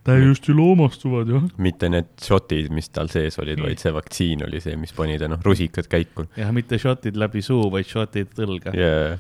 täiesti 0.04 0.56
loomastuvad 0.56 1.30
jah. 1.30 1.48
mitte 1.62 1.90
need 1.92 2.12
šotid, 2.24 2.70
mis 2.74 2.90
tal 2.94 3.12
sees 3.12 3.38
olid, 3.42 3.62
vaid 3.62 3.82
see 3.82 3.94
vaktsiin 3.94 4.46
oli 4.48 4.62
see, 4.64 4.78
mis 4.80 4.94
pani 4.96 5.20
ta 5.22 5.30
noh, 5.30 5.42
rusikad 5.46 5.90
käiku. 5.92 6.26
jah, 6.40 6.54
mitte 6.56 6.80
šotid 6.82 7.20
läbi 7.20 7.44
suu, 7.46 7.68
vaid 7.74 7.90
šotid 7.90 8.40
õlga. 8.46 8.74
ja 8.78 9.20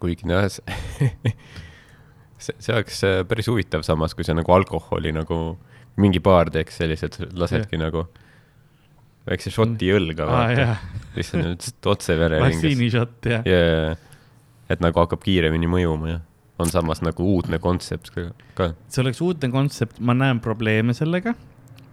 kuigi 0.00 0.28
noh, 0.28 0.44
see, 0.50 1.34
see 2.58 2.74
oleks 2.74 3.04
äh, 3.06 3.22
päris 3.28 3.48
huvitav 3.50 3.86
samas, 3.86 4.16
kui 4.16 4.26
sa 4.26 4.36
nagu 4.36 4.52
alkoholi 4.54 5.14
nagu 5.14 5.40
mingi 6.00 6.20
baar 6.24 6.50
teeks 6.54 6.80
sellised, 6.82 7.18
lasedki 7.38 7.78
nagu 7.80 8.06
väikse 9.28 9.52
šoti 9.54 9.90
õlga 9.94 10.26
aa 10.26 10.32
vaata, 10.34 10.60
jah, 10.60 10.84
lihtsalt 11.16 11.44
nüüd 11.46 11.90
otse 11.94 12.16
vereringest. 12.18 12.60
vaktsiinišott 12.60 13.28
jah. 13.30 13.48
ja, 13.48 13.96
et 14.72 14.84
nagu 14.84 15.04
hakkab 15.04 15.22
kiiremini 15.24 15.70
mõjuma 15.70 16.14
ja 16.16 16.20
on 16.60 16.70
samas 16.70 17.00
nagu 17.02 17.26
uudne 17.34 17.58
kontsept 17.62 18.12
ka, 18.14 18.28
ka.. 18.58 18.72
see 18.88 19.02
oleks 19.04 19.22
uudne 19.24 19.50
kontsept, 19.54 19.98
ma 19.98 20.14
näen 20.16 20.42
probleeme 20.44 20.94
sellega, 20.96 21.34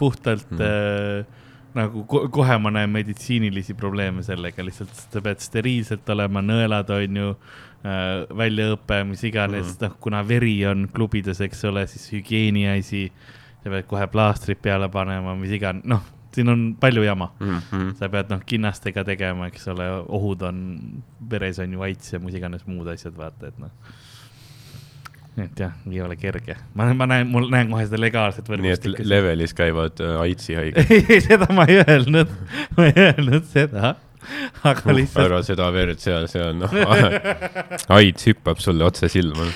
puhtalt 0.01 0.51
mm. 0.53 0.61
äh, 0.65 1.39
nagu 1.77 2.03
ko 2.09 2.25
kohe 2.33 2.57
ma 2.61 2.71
näen 2.73 2.91
meditsiinilisi 2.93 3.75
probleeme 3.79 4.23
sellega, 4.27 4.63
lihtsalt 4.65 4.93
sa 5.01 5.23
pead 5.23 5.43
steriilselt 5.43 6.09
olema, 6.13 6.43
nõelad 6.45 6.91
on 6.93 7.21
ju 7.21 7.29
äh,, 7.31 8.25
väljaõpe, 8.37 9.01
mis 9.09 9.23
iganes 9.27 9.75
mm., 9.75 9.85
noh, 9.85 9.99
kuna 10.03 10.21
veri 10.27 10.57
on 10.69 10.89
klubides, 10.93 11.41
eks 11.47 11.63
ole, 11.71 11.87
siis 11.91 12.09
hügieeni 12.13 12.67
asi, 12.73 13.07
sa 13.63 13.69
pead 13.69 13.87
kohe 13.89 14.07
plaastrid 14.11 14.61
peale 14.61 14.89
panema, 14.89 15.35
mis 15.37 15.53
iganes, 15.57 15.85
noh, 15.89 16.03
siin 16.35 16.49
on 16.49 16.75
palju 16.79 17.03
jama 17.03 17.31
Mm 17.39 17.57
-hmm. 17.57 17.95
sa 17.95 18.09
pead 18.09 18.29
noh 18.29 18.41
kinnastega 18.45 19.03
tegema, 19.03 19.47
eks 19.47 19.67
ole, 19.67 19.89
ohud 20.07 20.41
on, 20.41 20.79
veres 21.31 21.59
on 21.59 21.73
ju 21.73 21.81
aits 21.81 22.13
ja 22.13 22.19
mis 22.19 22.35
iganes 22.35 22.65
muud 22.67 22.87
asjad, 22.87 23.17
vaata, 23.17 23.47
et 23.47 23.59
noh. 23.59 23.71
et 25.37 25.59
jah, 25.59 25.71
ei 25.91 26.01
ole 26.01 26.15
kerge, 26.15 26.55
ma, 26.73 26.93
ma 26.93 27.05
näen, 27.05 27.27
mul 27.27 27.49
näen 27.49 27.69
kohe 27.69 27.85
seda 27.85 28.01
legaalset 28.01 28.49
nii 28.49 28.55
et 28.55 28.63
võrgustikku. 28.63 29.09
levelis 29.09 29.53
käivad 29.53 29.99
äh, 29.99 30.21
AIDSi 30.21 30.55
haiged. 30.55 30.91
ei, 31.09 31.21
seda 31.21 31.47
ma 31.53 31.65
ei 31.67 31.83
öelnud, 31.87 32.31
ma 32.77 32.85
ei 32.85 32.93
öelnud 32.95 33.45
seda, 33.45 33.95
aga 34.63 34.93
lihtsalt 34.93 35.25
ära 35.25 35.43
seda 35.43 35.71
verd 35.71 35.99
seal, 35.99 36.27
on 36.47 36.59
noh, 36.59 36.75
AIDS 37.89 38.27
hüppab 38.27 38.59
sulle 38.59 38.83
otse 38.83 39.09
silma. 39.09 39.47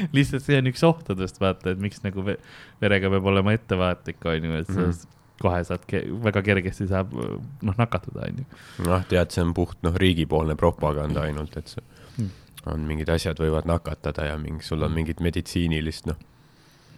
lihtsalt 0.16 0.44
see 0.46 0.58
on 0.60 0.72
üks 0.72 0.84
ohtudest, 0.86 1.40
vaata, 1.42 1.74
et 1.74 1.80
miks 1.82 2.04
nagu 2.06 2.24
ve 2.26 2.36
verega 2.82 3.10
peab 3.12 3.30
olema 3.32 3.54
ettevaatlik, 3.56 4.24
on 4.24 4.50
ju, 4.50 4.58
et 4.60 4.68
sa 4.70 4.80
mm. 4.80 4.90
-hmm. 4.90 5.16
kohe 5.40 5.62
saad, 5.64 5.86
väga 6.26 6.42
kergesti 6.42 6.88
saab 6.88 7.14
noh 7.62 7.78
nakatuda, 7.78 8.28
on 8.28 8.42
ju. 8.44 8.44
noh, 8.90 9.06
tead, 9.08 9.30
see 9.30 9.44
on 9.44 9.54
puht 9.54 9.78
noh, 9.82 9.96
riigipoolne 9.96 10.56
propaganda 10.56 11.26
ainult, 11.28 11.56
et 11.56 11.68
see 11.68 11.84
Mm. 12.18 12.30
on 12.66 12.86
mingid 12.88 13.08
asjad 13.08 13.38
võivad 13.40 13.68
nakatada 13.68 14.26
ja 14.26 14.38
mingi, 14.40 14.64
sul 14.66 14.82
on 14.82 14.92
mingit 14.92 15.20
meditsiinilist 15.24 16.08
noh, 16.10 16.18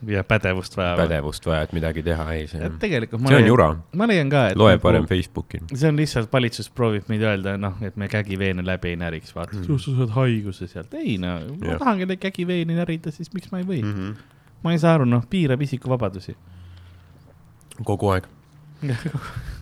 ja 0.06 0.24
pädevust 0.24 0.76
vaja. 0.76 0.96
pädevust 0.96 1.46
vaja, 1.46 1.62
et 1.66 1.72
midagi 1.76 2.02
teha, 2.02 2.26
ei, 2.34 2.46
see 2.50 2.62
on, 2.66 2.76
tegelikult 2.82 3.22
ma 3.22 3.30
see 3.30 3.36
on 3.36 3.42
leian- 3.42 3.50
jura. 3.50 3.68
ma 3.98 4.08
leian 4.10 4.30
ka, 4.32 4.44
et. 4.50 4.58
loe 4.58 4.78
parem 4.82 5.06
Facebooki. 5.10 5.62
see 5.72 5.88
on 5.88 6.00
lihtsalt, 6.00 6.32
valitsus 6.32 6.70
proovib 6.70 7.08
meid 7.12 7.22
öelda, 7.26 7.56
noh, 7.60 7.78
et 7.86 7.96
me 8.00 8.08
kägiveene 8.12 8.64
läbi 8.66 8.94
ei 8.94 8.98
näriks, 9.00 9.34
vaata 9.36 9.56
mm., 9.60 9.78
sa 9.78 9.96
saad 10.00 10.14
haiguse 10.16 10.68
sealt, 10.70 10.94
ei 10.98 11.18
no, 11.22 11.38
ma 11.60 11.74
Jah. 11.74 11.82
tahangi 11.84 12.08
neid 12.10 12.22
kägiveeni 12.22 12.78
närida, 12.78 13.14
siis 13.14 13.32
miks 13.36 13.52
ma 13.52 13.62
ei 13.62 13.68
või 13.68 13.82
mm.? 13.82 13.94
-hmm. 13.94 14.38
ma 14.66 14.74
ei 14.74 14.82
saa 14.82 14.96
aru, 14.98 15.08
noh, 15.08 15.26
piirab 15.30 15.62
isikuvabadusi. 15.68 16.36
kogu 17.84 18.14
aeg. 18.16 18.30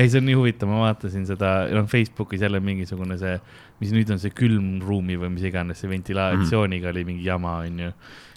ei, 0.00 0.08
see 0.08 0.18
on 0.20 0.26
nii 0.28 0.36
huvitav, 0.38 0.70
ma 0.70 0.84
vaatasin 0.84 1.26
seda, 1.28 1.68
noh, 1.74 1.86
Facebookis 1.90 2.42
jälle 2.42 2.60
mingisugune 2.64 3.18
see, 3.20 3.36
mis 3.82 3.92
nüüd 3.94 4.10
on 4.12 4.20
see 4.22 4.32
külmruumi 4.36 5.18
või 5.20 5.34
mis 5.36 5.46
iganes, 5.48 5.80
see 5.82 5.90
ventilatsiooniga 5.90 6.88
mm. 6.88 6.92
oli 6.94 7.06
mingi 7.08 7.26
jama, 7.28 7.60
onju. 7.66 7.92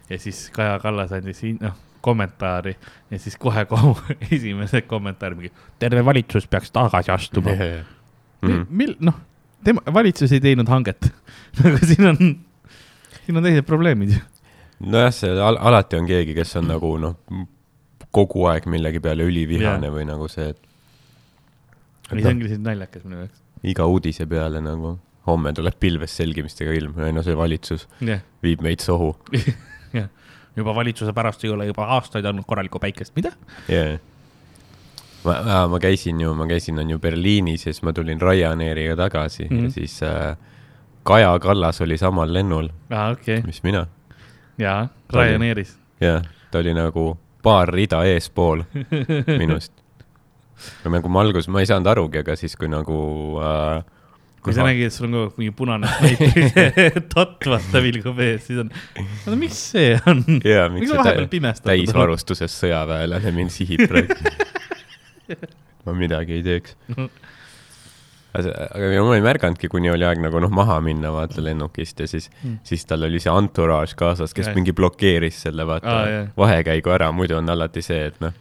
Ja 0.09 0.19
siis 0.19 0.49
Kaja 0.53 0.79
Kallas 0.83 1.11
andis, 1.15 1.41
noh, 1.61 1.75
kommentaari 2.03 2.75
ja 3.11 3.19
siis 3.19 3.37
kohe 3.39 3.65
kogu 3.71 3.95
esimese 4.31 4.81
kommentaari 4.81 5.39
mingi, 5.39 5.53
terve 5.79 6.05
valitsus 6.05 6.47
peaks 6.47 6.71
tagasi 6.71 7.11
astuma 7.11 7.55
mm.. 7.55 7.85
Mhm. 8.43 8.65
mil-, 8.69 8.97
noh, 8.99 9.19
tema, 9.63 9.81
valitsus 9.93 10.31
ei 10.35 10.43
teinud 10.43 10.67
hanget. 10.67 11.07
nagu 11.63 11.79
siin 11.85 12.09
on, 12.11 12.19
siin 13.23 13.39
on 13.39 13.47
teised 13.47 13.67
probleemid 13.67 14.17
ju. 14.17 14.21
nojah, 14.83 15.13
see 15.15 15.31
al 15.31 15.59
alati 15.59 15.99
on 15.99 16.09
keegi, 16.09 16.35
kes 16.35 16.57
on 16.59 16.67
nagu 16.73 16.95
noh, 16.99 17.15
kogu 18.13 18.45
aeg 18.51 18.67
millegi 18.69 19.01
peale 19.03 19.25
ülivihane 19.27 19.89
või 19.93 20.05
nagu 20.09 20.27
see, 20.31 20.51
et 20.51 20.59
ei, 22.11 22.21
see 22.21 22.29
ongi 22.29 22.49
lihtsalt 22.49 22.67
naljakas 22.67 23.07
minu 23.07 23.23
jaoks. 23.23 23.41
iga 23.73 23.87
uudise 23.89 24.27
peale 24.29 24.61
nagu 24.61 24.97
homme 25.27 25.53
tuleb 25.55 25.77
pilves 25.79 26.17
selgimistega 26.19 26.73
ilm, 26.75 26.97
ei 27.07 27.15
no 27.15 27.23
see 27.25 27.37
valitsus 27.37 27.87
jah, 28.03 28.21
viib 28.43 28.61
meid 28.65 28.83
sohu 28.83 29.13
jah. 29.93 30.09
juba 30.55 30.75
valitsuse 30.75 31.13
pärast 31.13 31.43
ei 31.43 31.49
ole 31.49 31.65
juba 31.65 31.85
aastaid 31.97 32.25
olnud 32.25 32.45
korralikku 32.47 32.79
päikest, 32.79 33.15
mida? 33.15 33.31
yeah.. 33.69 33.99
ma, 35.23 35.67
ma 35.67 35.79
käisin 35.79 36.21
ju, 36.21 36.33
ma 36.33 36.47
käisin 36.47 36.79
on 36.79 36.89
ju 36.89 36.99
Berliinis 36.99 37.65
ja 37.67 37.73
siis 37.73 37.83
ma 37.83 37.93
tulin 37.93 38.21
Ryanairiga 38.21 38.95
tagasi 38.95 39.43
mm 39.43 39.49
-hmm. 39.49 39.55
Mhm. 39.55 39.65
ja 39.65 39.71
siis 39.71 40.03
äh, 40.03 40.37
Kaja 41.03 41.39
Kallas 41.39 41.81
oli 41.81 41.97
samal 41.97 42.33
lennul, 42.33 42.69
okei 43.11 43.37
okay., 43.37 43.41
mis 43.45 43.63
mina. 43.63 43.87
jaa, 44.57 44.87
Ryanairis. 45.13 45.77
jah, 46.01 46.21
ta 46.51 46.59
oli 46.59 46.73
nagu 46.73 47.17
paar 47.43 47.69
rida 47.69 48.03
eespool 48.03 48.63
minust. 49.41 49.71
nagu 50.85 51.09
ma 51.09 51.21
alguses, 51.21 51.47
ma 51.47 51.59
ei 51.59 51.65
saanud 51.65 51.87
arugi, 51.87 52.17
aga 52.17 52.35
siis, 52.35 52.55
kui 52.55 52.67
nagu 52.67 52.99
äh, 53.41 53.83
kui 54.43 54.55
sa 54.55 54.65
nägid, 54.67 54.89
et 54.89 54.95
sul 54.95 55.07
on 55.07 55.13
kogu 55.15 55.25
aeg 55.29 55.37
mingi 55.41 55.55
punane 55.55 55.89
vaata 57.53 57.81
vilgub 57.83 58.19
ees, 58.23 58.47
siis 58.49 58.59
on, 58.63 58.71
oota, 58.99 59.37
miks 59.39 59.59
see 59.73 59.93
on? 60.09 60.23
miks 60.27 60.89
sa 60.91 60.99
vahepeal 60.99 61.27
tä 61.27 61.31
pimestatud 61.31 61.71
täisvarustuses 61.71 62.57
sõjaväelane 62.63 63.31
mind 63.35 63.53
sihib 63.55 63.85
praegu. 63.87 64.17
ma 65.85 65.95
midagi 65.97 66.37
ei 66.39 66.43
teeks. 66.45 66.75
aga 68.33 68.91
ja 68.93 69.03
ma 69.05 69.15
ei 69.17 69.23
märganudki, 69.25 69.69
kuni 69.71 69.91
oli 69.93 70.05
aeg 70.07 70.21
nagu 70.23 70.41
noh, 70.43 70.51
maha 70.53 70.79
minna 70.83 71.11
vaata 71.13 71.43
lennukist 71.43 71.99
ja 72.03 72.07
siis 72.09 72.29
Mm. 72.33 72.49
mm., 72.49 72.59
siis 72.67 72.85
tal 72.89 73.03
oli 73.07 73.19
see 73.23 73.31
entourage 73.31 73.95
kaasas, 73.99 74.33
kes 74.33 74.47
Jah. 74.49 74.55
mingi 74.57 74.73
blokeeris 74.75 75.41
selle 75.45 75.67
vaata 75.67 75.89
Aa, 75.91 75.99
ah, 76.01 76.09
jah. 76.11 76.27
vahekäigu 76.37 76.91
ära, 76.91 77.11
muidu 77.15 77.37
on 77.39 77.49
alati 77.49 77.81
see, 77.85 78.05
et 78.11 78.19
noh. 78.23 78.33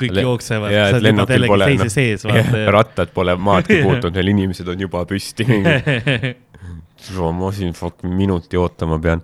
Kõik 0.00 0.18
jooksevad, 0.20 0.72
sa 0.72 0.84
oled 0.90 0.96
juba 0.96 1.04
lennukil 1.06 1.46
pole, 1.48 1.68
telekas 1.70 1.88
noh, 1.88 1.94
sees 1.94 2.26
vaata 2.26 2.60
ja 2.62 2.74
rattad 2.74 3.12
pole 3.16 3.36
maadki 3.40 3.80
puutunud, 3.86 4.18
veel 4.18 4.32
inimesed 4.32 4.68
on 4.72 4.84
juba 4.86 5.02
püsti. 5.08 5.46
ma 7.40 7.50
siin 7.54 7.74
fuck 7.76 8.06
minuti 8.08 8.60
ootama 8.60 8.98
pean. 9.02 9.22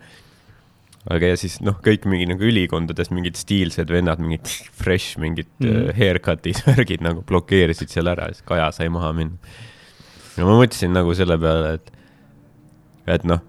aga 1.11 1.33
ja 1.33 1.39
siis 1.41 1.59
noh, 1.65 1.79
kõik 1.83 2.07
mingi 2.07 2.29
nagu 2.31 2.47
ülikondades 2.47 3.11
mingid 3.11 3.39
stiilsed 3.41 3.91
vennad, 3.91 4.21
mingid 4.23 4.47
fresh, 4.47 5.19
mingid 5.19 5.49
mm. 5.59 5.71
Uh, 5.71 5.95
haircut'id, 5.99 6.63
värgid 6.69 7.03
nagu 7.05 7.25
blokeerisid 7.27 7.91
seal 7.93 8.11
ära 8.13 8.31
ja 8.31 8.37
siis 8.37 8.47
Kaja 8.47 8.69
sai 8.77 8.93
maha 8.93 9.11
minna. 9.17 9.57
ja 10.37 10.47
ma 10.47 10.59
mõtlesin 10.61 10.95
nagu 10.95 11.17
selle 11.19 11.39
peale, 11.43 11.75
et, 11.81 11.91
et 13.19 13.27
noh, 13.29 13.43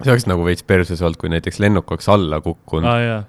see 0.00 0.10
oleks 0.10 0.26
nagu 0.28 0.44
veits 0.46 0.66
perses 0.66 1.04
olnud, 1.04 1.20
kui 1.20 1.30
näiteks 1.32 1.62
lennuk 1.62 1.94
oleks 1.94 2.10
alla 2.10 2.42
kukkunud 2.42 2.90
aa 2.90 3.04
jaa, 3.04 3.22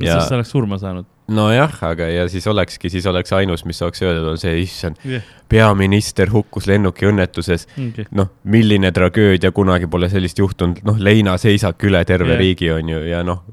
ja 0.00 0.18
siis 0.18 0.28
sa 0.28 0.36
oleks 0.36 0.52
surma 0.52 0.78
saanud. 0.82 1.08
nojah, 1.34 1.74
aga 1.88 2.08
ja 2.10 2.26
siis 2.30 2.46
olekski, 2.50 2.90
siis 2.92 3.06
oleks 3.10 3.32
ainus, 3.36 3.64
mis 3.68 3.80
saaks 3.82 4.04
öelda, 4.04 4.24
on 4.32 4.40
see, 4.40 4.54
issand, 4.62 5.00
jah, 5.08 5.26
peaminister 5.52 6.30
hukkus 6.32 6.68
lennukiõnnetuses. 6.70 7.68
ongi. 7.78 8.06
noh, 8.16 8.32
milline 8.44 8.92
tragöödia, 8.94 9.52
kunagi 9.52 9.90
pole 9.90 10.08
sellist 10.12 10.38
juhtunud, 10.40 10.82
noh, 10.86 10.98
leinaseisak 11.00 11.84
üle 11.88 12.04
terve 12.08 12.34
yeah. 12.34 12.42
riigi 12.42 12.72
on 12.72 12.94
ju 12.94 13.04
ja 13.10 13.22
noh, 13.26 13.44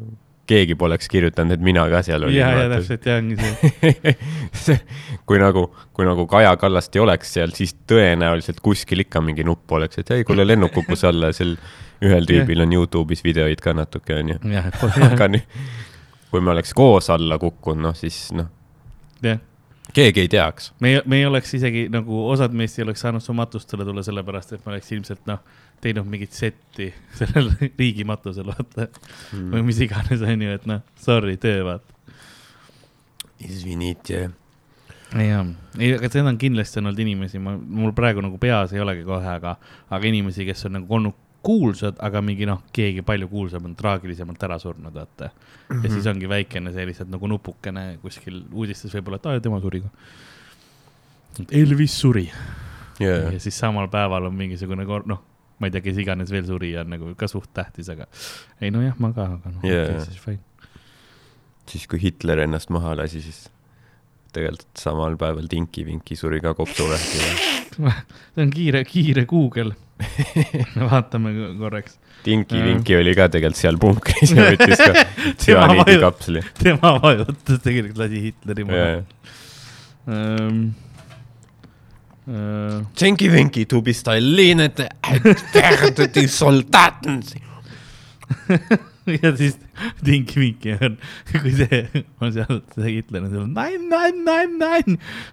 keegi 0.50 0.76
poleks 0.80 1.10
kirjutanud, 1.12 1.58
et 1.58 1.64
mina 1.64 1.84
ka 1.92 2.02
seal 2.06 2.26
olin. 2.26 2.40
ja, 2.40 2.50
ja 2.58 2.70
täpselt 2.72 3.06
ja 3.06 3.18
ongi 3.22 3.38
see. 3.38 4.78
kui 5.30 5.42
nagu, 5.42 5.68
kui 5.94 6.08
nagu 6.08 6.26
Kaja 6.30 6.56
Kallast 6.62 6.96
ei 6.98 7.04
oleks 7.04 7.36
seal, 7.38 7.54
siis 7.58 7.76
tõenäoliselt 7.90 8.64
kuskil 8.66 9.06
ikka 9.06 9.22
mingi 9.26 9.46
nupp 9.48 9.78
oleks, 9.78 10.02
et 10.02 10.10
ei, 10.16 10.26
kuule, 10.28 10.48
lennuk 10.48 10.74
kukkus 10.76 11.06
alla, 11.10 11.32
seal 11.36 11.56
ühel 12.06 12.26
tüübil 12.28 12.64
on 12.64 12.74
Youtube'is 12.74 13.22
videoid 13.26 13.62
ka 13.64 13.76
natuke 13.78 14.16
onju. 14.22 14.40
aga 15.12 15.30
nii, 15.36 15.46
kui 16.32 16.42
me 16.42 16.52
oleks 16.54 16.74
koos 16.78 17.10
alla 17.14 17.40
kukkunud, 17.42 17.84
noh 17.90 17.96
siis 17.98 18.30
noh, 18.38 18.50
jah. 19.26 19.40
keegi 19.94 20.26
ei 20.26 20.32
teaks. 20.32 20.74
me 20.80 20.94
ei, 20.94 21.02
me 21.06 21.22
ei 21.22 21.26
oleks 21.26 21.54
isegi 21.58 21.88
nagu 21.94 22.26
osad 22.30 22.56
meist 22.56 22.80
ei 22.80 22.86
oleks 22.86 23.06
saanud 23.06 23.24
su 23.24 23.34
matustele 23.38 23.86
tulla, 23.88 24.04
sellepärast 24.06 24.54
et 24.56 24.66
me 24.66 24.74
oleks 24.76 24.92
ilmselt 24.96 25.24
noh, 25.30 25.42
teinud 25.82 26.10
mingit 26.10 26.36
setti 26.36 26.92
sellel 27.20 27.52
riigi 27.70 28.06
matusel, 28.08 28.52
vaata 28.52 28.90
mm.. 28.90 29.48
või 29.54 29.64
mis 29.72 29.80
iganes, 29.86 30.26
onju, 30.26 30.60
et 30.60 30.68
noh, 30.70 30.84
sorry, 31.00 31.38
töö, 31.42 31.64
vaata. 31.68 31.98
Izvinite. 33.40 34.26
jah, 35.16 35.48
ei, 35.80 35.94
aga 35.96 36.10
seda 36.12 36.28
on 36.30 36.38
kindlasti 36.38 36.82
olnud 36.82 37.00
inimesi, 37.00 37.40
ma, 37.42 37.56
mul 37.56 37.96
praegu 37.98 38.22
nagu 38.22 38.38
peas 38.42 38.76
ei 38.76 38.84
olegi 38.84 39.08
kohe, 39.08 39.34
aga, 39.40 39.56
aga 39.90 40.12
inimesi, 40.12 40.46
kes 40.46 40.68
on 40.68 40.78
nagu 40.78 41.00
olnud 41.00 41.18
kuulsad, 41.44 42.00
aga 42.04 42.22
mingi 42.26 42.48
noh, 42.50 42.64
keegi 42.76 43.04
palju 43.06 43.30
kuulsam 43.32 43.68
on 43.70 43.76
traagilisemalt 43.80 44.44
ära 44.44 44.58
surnud, 44.60 44.94
vaata. 44.96 45.30
ja 45.70 45.92
siis 45.92 46.08
ongi 46.12 46.30
väikene 46.30 46.74
see 46.76 46.88
lihtsalt 46.90 47.12
nagu 47.14 47.30
nupukene 47.32 47.86
kuskil 48.04 48.42
uudistes 48.52 48.94
võib-olla, 48.98 49.22
et 49.22 49.30
aa, 49.30 49.44
tema 49.44 49.62
suri 49.64 49.84
ka. 49.86 49.94
Elvis 51.56 51.96
suri 52.02 52.26
jaa, 53.00 53.30
ja 53.32 53.40
siis 53.40 53.60
samal 53.60 53.88
päeval 53.92 54.28
on 54.28 54.36
mingisugune 54.36 54.86
kor-, 54.90 55.08
noh, 55.08 55.22
ma 55.60 55.70
ei 55.70 55.76
tea, 55.76 55.84
kes 55.86 56.02
iganes 56.04 56.32
veel 56.34 56.48
suri 56.48 56.74
ja 56.74 56.84
on 56.84 56.92
nagu 56.96 57.14
ka 57.20 57.30
suht 57.32 57.52
tähtis, 57.56 57.92
aga 57.94 58.10
ei 58.62 58.74
nojah, 58.76 58.98
ma 59.00 59.14
ka, 59.16 59.30
aga 59.40 59.54
noh 59.56 59.68
Jaa. 59.68 59.86
okay,, 59.86 60.04
siis 60.08 60.20
fine. 60.24 60.76
siis 61.72 61.88
kui 61.88 62.02
Hitler 62.04 62.44
ennast 62.46 62.74
maha 62.74 62.98
lasi, 63.00 63.24
siis 63.24 63.48
tegelikult 64.36 64.78
samal 64.78 65.18
päeval 65.20 65.48
Tinky 65.50 65.86
Winky 65.88 66.18
suri 66.20 66.42
ka 66.44 66.54
kopsuvähki. 66.58 67.24
see 68.36 68.44
on 68.44 68.52
kiire, 68.54 68.84
kiire 68.86 69.26
Google. 69.30 69.74
vaatame 70.92 71.34
ko- 71.36 71.54
korraks. 71.60 71.98
Jaa. 72.60 72.66
Winky 72.68 72.98
oli 73.00 73.14
ka 73.16 73.30
tegelikult 73.32 73.60
seal 73.60 73.78
punkris 73.80 74.34
ja 74.36 74.50
võttis 74.52 74.82
ka 74.82 74.92
Tema 75.46 75.68
tsüaniidikapsli. 75.72 76.44
tema 76.60 76.92
vajutas 77.04 77.62
tegelikult 77.64 78.02
lasi 78.04 78.22
Hitleri 78.28 78.68
maha 78.68 78.92
um,. 80.10 80.62
Bist 83.82 84.08
ein 84.12 84.22
lehnete, 84.36 84.86
werde 85.56 86.08
die 86.14 86.28
Soldaten. 86.30 87.24
ja 89.24 89.32
siis 89.38 89.58
Tinky 90.04 90.40
Winky 90.40 90.76
on, 90.86 90.98
kui 91.32 91.52
see 91.56 91.80
on 92.22 92.34
seal, 92.36 92.62
see 92.76 92.94
Hitler 92.96 93.24
on 93.26 93.32
seal, 93.34 93.48
nein, 93.56 93.90
nein, 93.90 94.16
nein, 94.26 94.58
nein. 94.62 94.88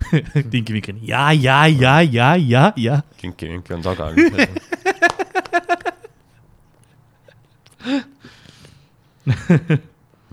Tinky 0.53 0.73
Winky 0.77 0.91
on 0.95 1.01
ja, 1.07 1.31
ja, 1.33 1.67
ja, 1.67 2.01
ja, 2.03 2.35
ja, 2.37 2.73
ja. 2.77 3.01
Tinky 3.21 3.47
Winky 3.53 3.75
on 3.77 3.83
taga. 3.87 4.05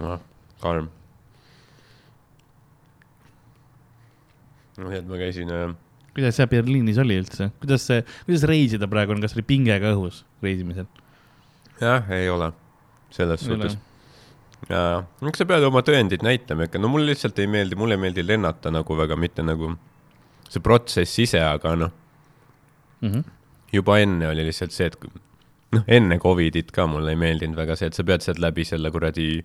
noh, 0.01 0.19
karm. 0.61 0.87
noh, 4.77 4.89
et 4.89 5.05
ma 5.05 5.17
käisin 5.21 5.49
äh, 5.53 5.73
kuidas 6.13 6.37
seal 6.37 6.49
Berliinis 6.49 6.97
oli 7.01 7.17
üldse, 7.21 7.49
kuidas 7.61 7.85
see, 7.89 8.01
kuidas 8.25 8.43
reisida 8.49 8.89
praegu 8.89 9.15
on, 9.15 9.21
kas 9.23 9.35
oli 9.37 9.45
pinge 9.45 9.75
ka 9.81 9.93
õhus 9.95 10.23
reisimisel? 10.45 10.87
jah, 11.81 12.09
ei 12.13 12.29
ole, 12.31 12.51
selles 13.13 13.43
Ei 13.47 13.53
ole. 13.53 13.69
suhtes. 13.69 13.77
jaa, 14.69 15.01
eks 15.29 15.41
sa 15.43 15.45
pead 15.49 15.63
oma 15.67 15.81
tõendid 15.85 16.23
näitama 16.25 16.67
ikka, 16.69 16.79
no 16.81 16.89
mulle 16.91 17.11
lihtsalt 17.13 17.39
ei 17.43 17.47
meeldi, 17.51 17.75
mulle 17.79 17.97
ei 17.97 18.01
meeldi 18.05 18.23
lennata 18.25 18.71
nagu 18.73 18.95
väga, 18.97 19.17
mitte 19.19 19.43
nagu 19.45 19.73
see 20.49 20.61
protsess 20.63 21.19
ise, 21.23 21.41
aga 21.43 21.75
noh, 21.75 21.91
Mhm. 23.03 23.23
juba 23.73 23.97
enne 23.99 24.27
oli 24.31 24.45
lihtsalt 24.47 24.71
see, 24.71 24.85
et 24.87 24.95
noh, 25.73 25.83
enne 25.87 26.15
Covidit 26.23 26.69
ka 26.71 26.85
mulle 26.87 27.11
ei 27.11 27.19
meeldinud 27.19 27.57
väga 27.57 27.75
see, 27.75 27.87
et 27.91 27.97
sa 27.97 28.03
pead 28.07 28.21
sealt 28.23 28.39
läbi 28.39 28.63
selle 28.63 28.91
kuradi 28.93 29.43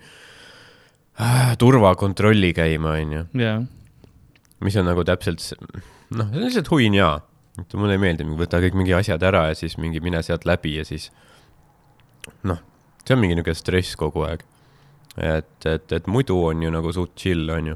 äh, 1.18 1.56
turvakontrolli 1.58 2.52
käima, 2.54 2.92
onju, 3.00 3.24
jaa, 3.42 3.56
mis 4.62 4.76
on 4.78 4.86
nagu 4.86 5.02
täpselt 5.08 5.42
noh, 5.58 6.28
see 6.30 6.38
on 6.38 6.44
lihtsalt 6.44 6.70
huinjaa. 6.70 7.16
et 7.58 7.74
mulle 7.74 7.96
ei 7.96 8.02
meeldi, 8.04 8.22
võta 8.38 8.60
kõik 8.62 8.76
mingi 8.78 8.94
asjad 8.94 9.22
ära 9.26 9.48
ja 9.50 9.54
siis 9.58 9.74
mingi 9.82 9.98
mine 10.04 10.20
sealt 10.22 10.44
läbi 10.46 10.76
ja 10.76 10.84
siis 10.86 11.08
noh, 12.46 12.60
see 13.08 13.16
on 13.16 13.22
mingi 13.22 13.38
niisugune 13.38 13.56
stress 13.56 13.96
kogu 13.96 14.24
aeg. 14.28 14.44
et, 15.18 15.66
et, 15.66 15.92
et 15.96 16.06
muidu 16.06 16.36
on 16.50 16.62
ju 16.62 16.70
nagu 16.70 16.92
suht 16.94 17.14
chill, 17.18 17.48
onju, 17.50 17.74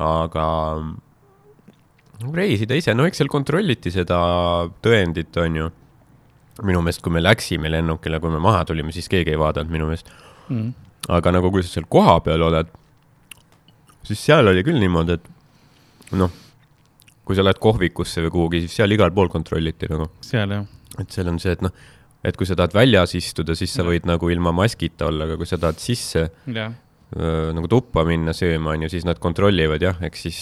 aga 0.00 0.44
reisida 2.36 2.76
ise, 2.78 2.94
no 2.96 3.06
eks 3.08 3.20
seal 3.20 3.30
kontrolliti 3.32 3.92
seda 3.92 4.20
tõendit, 4.84 5.36
onju. 5.40 5.70
minu 6.66 6.82
meelest, 6.84 7.00
kui 7.00 7.12
me 7.14 7.22
läksime 7.22 7.70
lennukile, 7.72 8.18
kui 8.20 8.32
me 8.32 8.40
maha 8.42 8.64
tulime, 8.68 8.92
siis 8.92 9.08
keegi 9.08 9.32
ei 9.32 9.40
vaadanud 9.40 9.72
minu 9.72 9.88
meelest. 9.88 10.10
Mhm. 10.50 10.70
aga 11.08 11.30
nagu, 11.32 11.50
kui 11.50 11.62
sa 11.64 11.70
seal 11.72 11.86
kohapeal 11.88 12.42
oled, 12.44 12.68
siis 14.04 14.20
seal 14.20 14.46
oli 14.50 14.62
küll 14.66 14.78
niimoodi, 14.78 15.16
et 15.16 16.12
noh, 16.18 16.30
kui 17.24 17.38
sa 17.38 17.44
lähed 17.46 17.60
kohvikusse 17.62 18.24
või 18.26 18.32
kuhugi, 18.34 18.60
siis 18.66 18.76
seal 18.80 18.92
igal 18.92 19.12
pool 19.14 19.30
kontrolliti 19.32 19.88
nagu, 19.90 20.10
seal 20.24 20.52
jah, 20.52 20.66
et 21.00 21.10
seal 21.14 21.30
on 21.32 21.38
see, 21.40 21.54
et 21.56 21.64
noh, 21.64 21.72
et 22.24 22.36
kui 22.36 22.48
sa 22.48 22.56
tahad 22.58 22.74
väljas 22.76 23.14
istuda, 23.16 23.56
siis 23.56 23.72
sa 23.74 23.84
võid 23.86 24.06
nagu 24.08 24.30
ilma 24.32 24.52
maskita 24.52 25.08
olla, 25.08 25.26
aga 25.28 25.38
kui 25.40 25.48
sa 25.48 25.58
tahad 25.60 25.80
sisse 25.80 26.26
jah, 26.52 26.74
öö, 27.16 27.52
nagu 27.56 27.70
tuppa 27.70 28.04
minna 28.08 28.34
sööma, 28.36 28.74
onju, 28.76 28.90
siis 28.92 29.06
nad 29.08 29.20
kontrollivad 29.22 29.82
jah, 29.82 30.02
eks 30.04 30.26
siis 30.26 30.40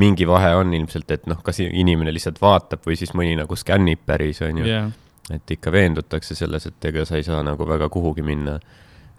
mingi 0.00 0.26
vahe 0.28 0.52
on 0.60 0.74
ilmselt, 0.76 1.10
et 1.10 1.24
noh, 1.30 1.40
kas 1.42 1.62
inimene 1.64 2.12
lihtsalt 2.14 2.38
vaatab 2.42 2.84
või 2.86 2.98
siis 3.00 3.14
mõni 3.16 3.32
nagu 3.38 3.56
skännib 3.58 4.04
päris, 4.06 4.42
onju. 4.46 4.68
jah, 4.68 4.92
et 5.34 5.56
ikka 5.56 5.72
veendutakse 5.74 6.36
selles, 6.38 6.68
et 6.68 6.90
ega 6.92 7.06
sa 7.08 7.18
ei 7.18 7.26
saa 7.26 7.42
nagu 7.46 7.66
väga 7.66 7.88
kuhugi 7.90 8.22
minna 8.26 8.58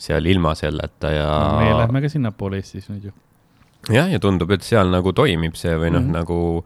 seal 0.01 0.25
ilma 0.25 0.53
selleta 0.57 1.11
ja 1.13 1.27
meie 1.59 1.75
lähme 1.77 2.01
ka 2.01 2.09
sinnapoole 2.09 2.61
Eestis 2.61 2.87
nüüd 2.89 3.09
ju. 3.09 3.13
jah, 3.89 4.09
ja 4.09 4.21
tundub, 4.21 4.53
et 4.53 4.65
seal 4.65 4.89
nagu 4.93 5.13
toimib 5.17 5.57
see 5.59 5.75
või 5.75 5.91
noh 5.93 6.01
mm. 6.01 6.07
-hmm., 6.07 6.17
nagu 6.21 6.65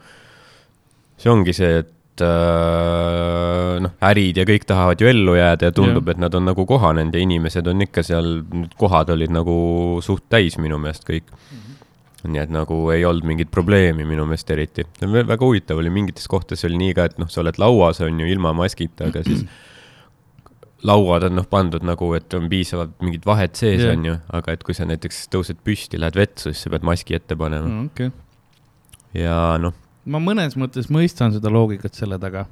see 1.17 1.31
ongi 1.31 1.55
see, 1.55 1.81
et 1.81 1.94
noh, 2.23 3.93
ärid 4.09 4.39
ja 4.39 4.45
kõik 4.47 4.65
tahavad 4.69 5.01
ju 5.01 5.09
ellu 5.09 5.35
jääda 5.37 5.69
ja 5.69 5.75
tundub, 5.75 6.07
et 6.11 6.21
nad 6.21 6.33
on 6.37 6.47
nagu 6.47 6.65
kohanenud 6.69 7.15
ja 7.15 7.23
inimesed 7.23 7.67
on 7.67 7.85
ikka 7.85 8.03
seal, 8.05 8.39
kohad 8.79 9.11
olid 9.15 9.33
nagu 9.35 9.55
suht 10.05 10.27
täis 10.31 10.59
minu 10.61 10.79
meelest 10.81 11.07
kõik 11.07 11.27
mm. 11.27 11.59
-hmm. 11.59 12.31
nii 12.31 12.43
et 12.45 12.55
nagu 12.55 12.79
ei 12.93 13.05
olnud 13.05 13.27
mingit 13.27 13.51
probleemi 13.51 14.05
minu 14.05 14.25
meelest 14.25 14.51
eriti. 14.51 14.87
väga 15.01 15.45
huvitav 15.45 15.77
oli, 15.77 15.89
mingites 15.89 16.27
kohtades 16.27 16.65
oli 16.65 16.77
nii 16.77 16.93
ka, 16.93 17.05
et 17.05 17.17
noh, 17.19 17.29
sa 17.29 17.41
oled 17.41 17.57
lauas, 17.57 18.01
on 18.01 18.19
ju, 18.19 18.27
ilma 18.27 18.53
maskita, 18.53 19.11
aga 19.11 19.23
siis 19.23 19.45
lauad 20.89 21.23
on 21.23 21.35
noh 21.35 21.47
pandud 21.49 21.83
nagu, 21.83 22.13
et 22.13 22.33
on 22.33 22.49
piisavalt 22.49 22.99
mingit 23.01 23.25
vahet 23.25 23.55
sees 23.55 23.81
yeah., 23.81 23.97
on 23.97 24.05
ju, 24.05 24.17
aga 24.33 24.51
et 24.51 24.63
kui 24.63 24.73
sa 24.73 24.85
näiteks 24.85 25.27
tõused 25.33 25.63
püsti, 25.63 25.99
lähed 25.99 26.15
vetsu, 26.15 26.53
siis 26.53 26.63
sa 26.63 26.69
pead 26.69 26.83
maski 26.83 27.15
ette 27.15 27.35
panema 27.35 27.67
mm.. 27.67 27.89
okei. 27.91 28.11
ja 29.13 29.57
noh 29.59 29.73
ma 30.05 30.21
mõnes 30.21 30.55
mõttes 30.59 30.89
mõistan 30.93 31.33
seda 31.35 31.51
loogikat 31.53 31.97
selle 31.97 32.19
taga, 32.21 32.45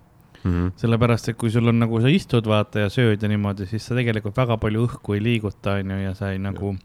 mm 0.44 0.52
-hmm. 0.52 0.72
sellepärast 0.82 1.30
et 1.30 1.38
kui 1.38 1.52
sul 1.52 1.68
on 1.68 1.80
nagu 1.80 2.02
sa 2.02 2.10
istud, 2.10 2.48
vaata 2.50 2.86
ja 2.86 2.90
sööd 2.90 3.22
ja 3.22 3.30
niimoodi, 3.30 3.68
siis 3.70 3.86
sa 3.86 3.96
tegelikult 3.96 4.38
väga 4.38 4.58
palju 4.58 4.88
õhku 4.88 5.16
ei 5.16 5.24
liiguta, 5.24 5.78
onju, 5.82 6.02
ja 6.04 6.14
sa 6.14 6.32
ei 6.32 6.40
nagu, 6.40 6.76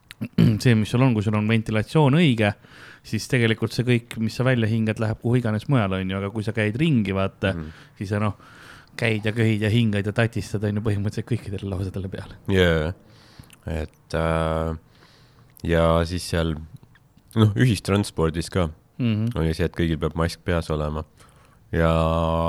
see, 0.62 0.74
mis 0.74 0.90
sul 0.90 1.02
on, 1.02 1.14
kui 1.14 1.22
sul 1.22 1.38
on 1.38 1.48
ventilatsioon 1.48 2.18
õige, 2.18 2.52
siis 3.02 3.28
tegelikult 3.28 3.72
see 3.72 3.84
kõik, 3.84 4.18
mis 4.18 4.36
sa 4.36 4.44
välja 4.44 4.68
hingad, 4.68 5.00
läheb 5.00 5.20
kuhu 5.22 5.38
iganes 5.40 5.68
mujale, 5.68 6.02
onju, 6.02 6.16
aga 6.16 6.30
kui 6.30 6.42
sa 6.42 6.52
käid 6.52 6.76
ringi, 6.76 7.14
vaata 7.14 7.52
mm. 7.52 7.60
-hmm. 7.60 7.92
siis 7.98 8.10
sa 8.10 8.18
noh, 8.18 8.34
käid 8.96 9.24
ja 9.24 9.32
köhid 9.32 9.62
ja 9.62 9.70
hingad 9.70 10.06
ja 10.06 10.12
tatistad, 10.12 10.64
onju, 10.64 10.82
põhimõtteliselt 10.82 11.30
kõikidele 11.30 11.70
lausadele 11.70 12.08
peale. 12.08 12.34
jaa, 12.48 12.92
et 13.66 14.14
äh, 14.14 14.76
ja 15.62 16.04
siis 16.04 16.28
seal 16.30 16.56
noh, 17.36 17.54
ühistranspordis 17.56 18.50
ka 18.50 18.68
Mm 18.98 19.14
-hmm. 19.14 19.40
oli 19.40 19.54
see, 19.54 19.66
et 19.66 19.76
kõigil 19.76 19.98
peab 19.98 20.16
mask 20.18 20.40
peas 20.44 20.70
olema. 20.70 21.04
ja 21.72 21.88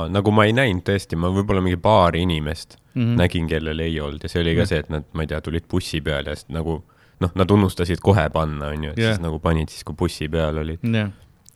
nagu 0.09 0.31
ma 0.31 0.45
ei 0.45 0.53
näinud 0.53 0.83
tõesti, 0.87 1.17
ma 1.19 1.27
võib-olla 1.27 1.61
mingi 1.61 1.77
paari 1.77 2.21
inimest 2.21 2.77
mm. 2.93 3.01
-hmm. 3.01 3.17
nägin, 3.19 3.47
kellel 3.47 3.79
ei 3.79 3.99
olnud 3.99 4.23
ja 4.23 4.29
see 4.29 4.41
oli 4.41 4.53
ka 4.55 4.63
Jah. 4.63 4.69
see, 4.69 4.79
et 4.79 4.89
nad, 4.89 5.03
ma 5.13 5.23
ei 5.23 5.27
tea, 5.27 5.41
tulid 5.41 5.67
bussi 5.71 6.01
peale 6.01 6.29
ja 6.29 6.35
siis 6.35 6.47
nagu 6.49 6.83
noh, 7.19 7.31
nad 7.35 7.51
unustasid 7.51 7.99
kohe 7.99 8.29
panna, 8.29 8.67
onju, 8.67 8.91
et 8.91 8.97
Jah. 8.97 9.13
siis 9.13 9.23
nagu 9.23 9.39
panid 9.39 9.69
siis, 9.69 9.83
kui 9.83 9.95
bussi 9.95 10.29
peal 10.29 10.57
olid. 10.57 10.79
jah, 10.83 11.11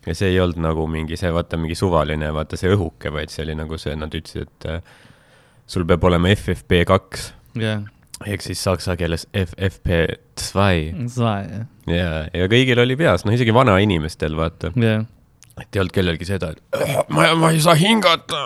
ja 0.06 0.16
see 0.16 0.34
ei 0.34 0.40
olnud 0.40 0.60
nagu 0.60 0.88
mingi 0.88 1.18
see, 1.18 1.32
vaata 1.34 1.58
mingi 1.58 1.76
suvaline, 1.76 2.34
vaata 2.34 2.60
see 2.60 2.76
õhuke, 2.76 3.14
vaid 3.14 3.30
see 3.30 3.46
oli 3.46 3.56
nagu 3.56 3.78
see, 3.78 3.96
nad 3.96 4.14
ütlesid, 4.14 4.52
et 4.66 4.84
sul 5.68 5.86
peab 5.86 6.04
olema 6.04 6.36
FFP 6.36 6.84
kaks 6.90 7.34
jah, 7.56 7.84
ehk 8.28 8.42
siis 8.46 8.62
saksa 8.64 8.96
keeles 9.00 9.28
FFP2 9.34 10.64
jah, 11.28 11.66
ja, 11.90 12.10
ja 12.34 12.48
kõigil 12.52 12.80
oli 12.84 12.96
peas, 13.00 13.26
noh 13.26 13.36
isegi 13.36 13.54
vanainimestel 13.56 14.36
vaata, 14.40 14.72
jah, 14.80 15.06
et 15.60 15.70
ei 15.76 15.84
olnud 15.84 15.94
kellelgi 15.96 16.28
seda, 16.30 16.54
et 16.56 16.80
"Äh, 16.82 16.98
ma, 17.14 17.30
ma 17.40 17.52
ei 17.54 17.62
saa 17.64 17.76
hingata, 17.80 18.44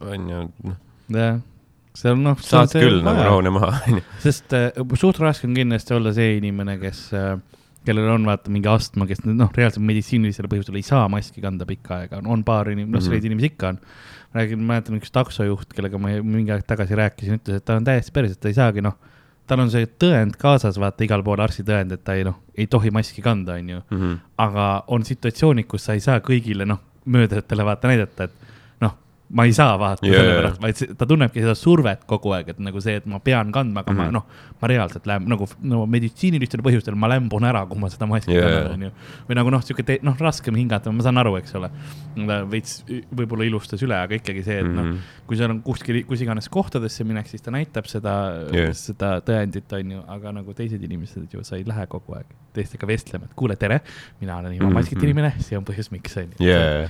onju, 0.00 0.42
noh, 0.68 0.76
jah. 1.16 1.40
see 1.96 2.12
on 2.12 2.22
noh. 2.26 2.36
saad 2.44 2.74
küll 2.76 3.00
nagu 3.06 3.24
rahune 3.24 3.50
maha, 3.56 3.80
onju. 3.88 4.02
sest 4.24 4.52
äh, 4.56 4.70
suht 5.00 5.18
raske 5.22 5.48
on 5.48 5.56
kindlasti 5.56 5.96
olla 5.96 6.12
see 6.16 6.36
inimene, 6.40 6.78
kes 6.82 7.06
äh,, 7.16 7.36
kellel 7.86 8.10
on 8.12 8.26
vaata 8.28 8.50
mingi 8.52 8.68
astma, 8.68 9.06
kes 9.08 9.22
noh, 9.24 9.50
reaalselt 9.56 9.84
meditsiinilisel 9.86 10.48
põhjusel 10.50 10.76
ei 10.78 10.84
saa 10.86 11.06
maski 11.12 11.40
kanda 11.44 11.66
pikka 11.68 12.02
aega, 12.02 12.20
on 12.26 12.42
paar 12.44 12.68
inimest, 12.72 12.92
noh, 12.92 13.00
Mhm. 13.00 13.06
selliseid 13.06 13.30
inimesi 13.30 13.52
ikka 13.54 13.68
on. 13.74 13.78
räägin, 14.36 14.60
mäletan 14.68 14.98
üks 14.98 15.08
taksojuht, 15.14 15.70
kellega 15.72 15.96
ma 15.98 16.08
mingi 16.20 16.50
aeg 16.52 16.66
tagasi 16.68 16.96
rääkisin, 16.98 17.38
ütles, 17.38 17.56
et 17.56 17.64
ta 17.64 17.76
on 17.78 17.84
täiesti 17.86 18.12
päris, 18.12 18.32
et 18.36 18.40
ta 18.40 18.48
ei 18.50 18.54
saagi 18.58 18.82
noh, 18.84 18.92
tal 19.46 19.60
on 19.62 19.70
see 19.70 19.86
tõend 19.86 20.34
kaasas, 20.36 20.76
vaata 20.76 21.04
igal 21.06 21.22
pool 21.24 21.40
arstitõend, 21.40 21.92
et 21.94 22.02
ta 22.04 22.12
ei 22.18 22.24
noh, 22.26 22.36
ei 22.58 22.66
tohi 22.66 22.90
maski 22.90 23.22
kanda, 23.22 23.54
onju. 23.56 23.80
Mhm. 23.90 24.12
aga 24.38 24.84
on 24.88 25.04
situatsioonid, 25.04 25.66
kus 25.66 25.84
sa 25.88 25.92
ei 25.94 26.00
saa 26.00 26.18
kõigile 26.20 26.66
noh, 26.66 26.80
möödujatele 27.06 27.64
vaata 27.64 27.88
näidata, 27.88 28.24
et 28.24 28.30
ma 29.28 29.42
ei 29.44 29.52
saa 29.52 29.74
vaata 29.78 30.06
Jaa, 30.06 30.12
yeah. 30.12 30.24
jaa, 30.24 30.34
sellepärast, 30.52 30.60
vaid 30.62 30.98
ta 30.98 31.06
tunnebki 31.06 31.40
seda 31.42 31.54
survet 31.58 32.04
kogu 32.06 32.30
aeg, 32.36 32.48
et 32.52 32.58
nagu 32.62 32.78
see, 32.80 32.94
et 33.00 33.06
ma 33.10 33.18
pean 33.18 33.50
kandma, 33.52 33.80
aga 33.82 33.90
mm 33.92 33.98
-hmm. 33.98 34.04
Mhm. 34.06 34.12
ma 34.12 34.18
noh, 34.20 34.26
ma 34.62 34.68
reaalselt 34.68 35.06
lähen 35.06 35.26
nagu 35.28 35.46
no 35.62 35.86
meditsiinilistel 35.86 36.60
põhjustel 36.62 36.94
ma 36.94 37.08
lämbun 37.08 37.42
ära, 37.44 37.66
kui 37.66 37.78
ma 37.78 37.88
seda 37.90 38.06
maski 38.06 38.32
Jaa, 38.34 38.42
kannan, 38.46 38.72
onju. 38.72 38.90
või 39.28 39.34
nagu 39.34 39.50
noh, 39.50 39.62
sihuke 39.62 39.98
noh, 40.02 40.16
raskem 40.18 40.54
hingata, 40.54 40.92
ma 40.92 41.02
saan 41.02 41.18
aru, 41.18 41.36
eks 41.36 41.54
ole. 41.54 41.70
veits 42.50 42.84
võib-olla 43.16 43.44
ilustas 43.44 43.82
üle, 43.82 43.94
aga 43.94 44.14
ikkagi 44.14 44.44
see, 44.44 44.58
et 44.58 44.64
mm 44.64 44.70
-hmm. 44.70 44.74
noh, 44.76 44.84
Mhm. 44.84 44.98
kui 45.26 45.36
seal 45.36 45.50
on 45.50 45.62
kuskil, 45.62 46.04
kus 46.06 46.20
iganes 46.20 46.48
kohtadesse 46.48 47.04
minek, 47.04 47.26
siis 47.26 47.42
ta 47.42 47.50
näitab 47.50 47.86
seda 47.86 48.12
yeah., 48.54 48.72
seda 48.72 49.20
tõendit, 49.20 49.72
onju, 49.72 50.04
aga 50.08 50.32
nagu 50.32 50.54
teised 50.54 50.82
inimesed 50.82 51.26
ju, 51.34 51.42
sa 51.44 51.56
ei 51.56 51.64
lähe 51.66 51.86
kogu 51.86 52.14
aeg 52.14 52.26
teistega 52.54 52.86
vestlema, 52.86 53.24
et 53.24 53.34
kuule, 53.36 53.56
tere, 53.56 53.80
mina 54.20 54.36
olen 54.38 54.52
ilma 54.52 54.68
Mhm. 54.68 54.74
maskita 54.78 55.02
inimene, 55.04 55.32
see 55.40 55.58
on 55.58 55.64
põhjus, 55.64 55.90
miks, 55.90 56.16
onju. 56.16 56.36
jaa. 56.40 56.88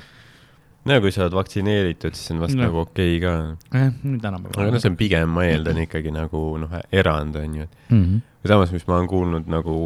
No 0.87 0.99
kui 1.03 1.12
sa 1.14 1.25
oled 1.27 1.35
vaktsineeritud, 1.37 2.14
siis 2.16 2.31
on 2.35 2.40
vast 2.44 2.57
No. 2.57 2.66
nagu 2.66 2.83
okei 2.85 3.18
ka. 3.22 3.35
jah, 3.75 3.92
nüüd 4.05 4.20
tänapäeval. 4.22 4.57
aga 4.62 4.75
no 4.75 4.83
see 4.83 4.90
on 4.92 4.96
pigem, 5.01 5.29
ma 5.37 5.44
eeldan 5.49 5.81
ikkagi 5.85 6.12
nagu 6.14 6.42
noh, 6.62 6.75
erand 6.92 7.37
on 7.42 7.55
ju, 7.61 7.62
et 7.68 7.90
mm. 7.92 8.03
-hmm. 8.05 8.49
samas, 8.49 8.72
mis 8.72 8.87
ma 8.88 8.96
olen 8.99 9.09
kuulnud 9.11 9.49
nagu, 9.51 9.77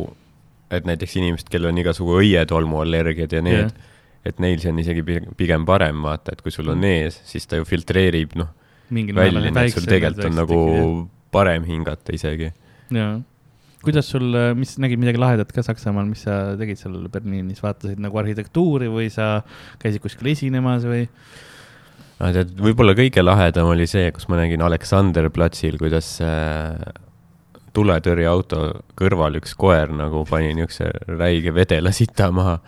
et 0.71 0.85
näiteks 0.87 1.17
inimesed, 1.17 1.49
kellel 1.51 1.73
on 1.73 1.79
igasugu 1.79 2.19
õietolmuallergiad 2.21 3.33
ja 3.33 3.43
need 3.43 3.59
yeah., 3.71 3.73
et 4.25 4.39
neil 4.39 4.59
see 4.61 4.69
on 4.71 4.79
isegi 4.79 5.03
pi- 5.03 5.27
pigem 5.37 5.65
parem, 5.65 6.03
vaata, 6.05 6.33
et 6.33 6.43
kui 6.45 6.53
sul 6.53 6.69
on 6.69 6.85
ees, 6.85 7.23
siis 7.25 7.47
ta 7.49 7.57
ju 7.57 7.65
filtreerib 7.65 8.35
noh, 8.37 8.51
välja, 8.93 9.41
nii 9.41 9.65
et 9.65 9.73
sul 9.73 9.87
tegelikult 9.89 10.27
on 10.29 10.37
nagu 10.37 10.59
parem 11.33 11.65
hingata 11.65 12.13
isegi. 12.13 12.53
jaa. 12.91 13.21
Kuidas 13.85 14.11
sul, 14.13 14.35
mis, 14.59 14.75
nägid 14.83 15.01
midagi 15.01 15.21
lahedat 15.21 15.53
ka 15.55 15.65
Saksamaal, 15.65 16.09
mis 16.11 16.25
sa 16.27 16.57
tegid 16.61 16.81
seal 16.81 16.99
Berliinis, 17.13 17.63
vaatasid 17.65 18.01
nagu 18.03 18.19
arhitektuuri 18.21 18.91
või 18.93 19.09
sa 19.13 19.41
käisid 19.81 20.03
kuskil 20.05 20.33
esinemas 20.35 20.85
või? 20.89 21.07
tead, 22.21 22.53
võib-olla 22.61 22.93
kõige 22.99 23.25
lahedam 23.25 23.71
oli 23.73 23.87
see, 23.89 24.11
kus 24.13 24.29
ma 24.29 24.43
nägin 24.43 24.61
Aleksander 24.65 25.31
platsil, 25.33 25.79
kuidas 25.81 26.19
äh, 26.25 26.77
tuletõrjeauto 27.77 28.61
kõrval 28.99 29.41
üks 29.41 29.55
koer 29.59 29.93
nagu 29.95 30.25
pani 30.29 30.53
niisuguse 30.59 30.91
räige 31.17 31.55
vedelasita 31.55 32.31
maha. 32.35 32.59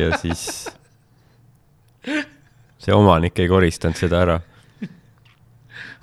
ja 0.00 0.16
siis 0.22 0.44
see 2.80 2.94
omanik 2.94 3.38
ei 3.42 3.50
koristanud 3.50 3.98
seda 3.98 4.22
ära. 4.24 4.38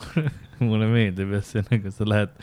mulle 0.69 0.87
meeldib 0.89 1.31
jah 1.35 1.43
see 1.45 1.63
nagu 1.67 1.91
sa 1.93 2.07
lähed, 2.07 2.33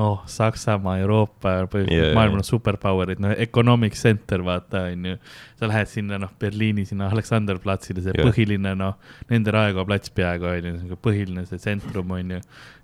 oh 0.00 0.22
Saksamaa, 0.30 0.96
Euroopa, 1.02 1.54
Jaa. 1.58 2.12
maailmal 2.16 2.42
on 2.42 2.46
superpower'id, 2.46 3.22
no 3.22 3.32
economic 3.46 3.96
center 3.98 4.44
vaata 4.46 4.86
onju. 4.90 5.16
sa 5.60 5.68
lähed 5.70 5.90
sinna 5.90 6.18
noh, 6.22 6.32
Berliini 6.40 6.84
sinna 6.88 7.08
Aleksanderplatsile, 7.12 8.02
see 8.04 8.14
Jaa. 8.16 8.26
põhiline 8.28 8.74
noh, 8.78 8.98
nende 9.30 9.54
Raekoja 9.54 9.86
plats 9.88 10.14
peaaegu 10.14 10.50
onju, 10.52 10.74
siuke 10.82 11.00
põhiline 11.08 11.46
see 11.50 11.62
tsentrum 11.62 12.10
onju. 12.18 12.40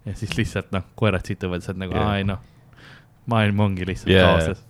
ja 0.07 0.16
siis 0.16 0.37
lihtsalt 0.38 0.72
noh, 0.76 0.87
koerad 0.98 1.26
situvad 1.29 1.66
sealt 1.66 1.81
nagu 1.81 1.96
Jaa. 1.96 2.07
aa 2.09 2.22
ei 2.22 2.29
noh, 2.29 2.40
maailm 3.31 3.66
ongi 3.66 3.88
lihtsalt 3.88 4.14
Jaa. 4.14 4.33
kaoses. 4.35 4.64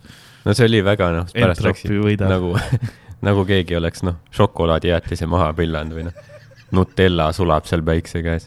no 0.44 0.56
see 0.56 0.68
oli 0.68 0.84
väga 0.84 1.12
noh, 1.16 1.30
pärast 1.36 1.64
läksid 1.64 2.26
nagu, 2.28 2.56
nagu 3.28 3.46
keegi 3.48 3.78
oleks 3.80 4.04
noh, 4.06 4.20
šokolaadijäätise 4.36 5.28
maha 5.30 5.52
pillanud 5.56 5.96
või 6.00 6.10
noh, 6.10 6.26
Nutella 6.70 7.32
sulab 7.34 7.64
seal 7.66 7.82
päikse 7.82 8.20
käes. 8.22 8.44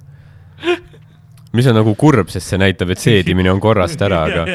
Mis 1.53 1.67
on 1.69 1.77
nagu 1.77 1.93
kurb, 1.99 2.31
sest 2.33 2.49
see 2.49 2.59
näitab, 2.61 2.93
et 2.93 3.01
seedimine 3.01 3.51
on 3.53 3.61
korrast 3.63 4.01
ära, 4.01 4.23
aga, 4.29 4.45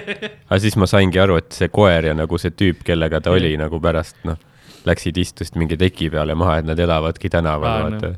aga 0.48 0.60
siis 0.62 0.76
ma 0.80 0.88
saingi 0.90 1.20
aru, 1.20 1.38
et 1.42 1.56
see 1.56 1.68
koer 1.72 2.10
ja 2.10 2.14
nagu 2.16 2.38
see 2.40 2.54
tüüp, 2.56 2.84
kellega 2.86 3.20
ta 3.24 3.34
oli 3.36 3.54
nagu 3.60 3.80
pärast 3.82 4.22
noh, 4.28 4.38
läksid 4.86 5.18
istusid 5.20 5.58
mingi 5.60 5.78
teki 5.80 6.08
peale 6.14 6.36
maha, 6.38 6.60
et 6.62 6.70
nad 6.70 6.80
elavadki 6.80 7.30
tänaval 7.32 7.68
Aa,, 7.72 7.90
vaata. 7.90 8.14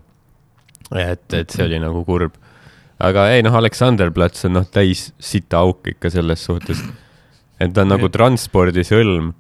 et, 1.03 1.27
et 1.41 1.57
see 1.57 1.67
oli 1.67 1.81
nagu 1.83 2.05
kurb. 2.07 2.37
aga 3.03 3.29
ei 3.35 3.43
noh, 3.47 3.59
Aleksanderplats 3.59 4.47
on 4.49 4.59
noh, 4.61 4.71
täis 4.71 5.09
sita 5.19 5.65
auk 5.65 5.95
ikka 5.95 6.13
selles 6.13 6.45
suhtes, 6.45 6.85
et 7.59 7.75
ta 7.75 7.87
on 7.87 7.95
nagu 7.97 8.11
transpordisõlm 8.13 9.33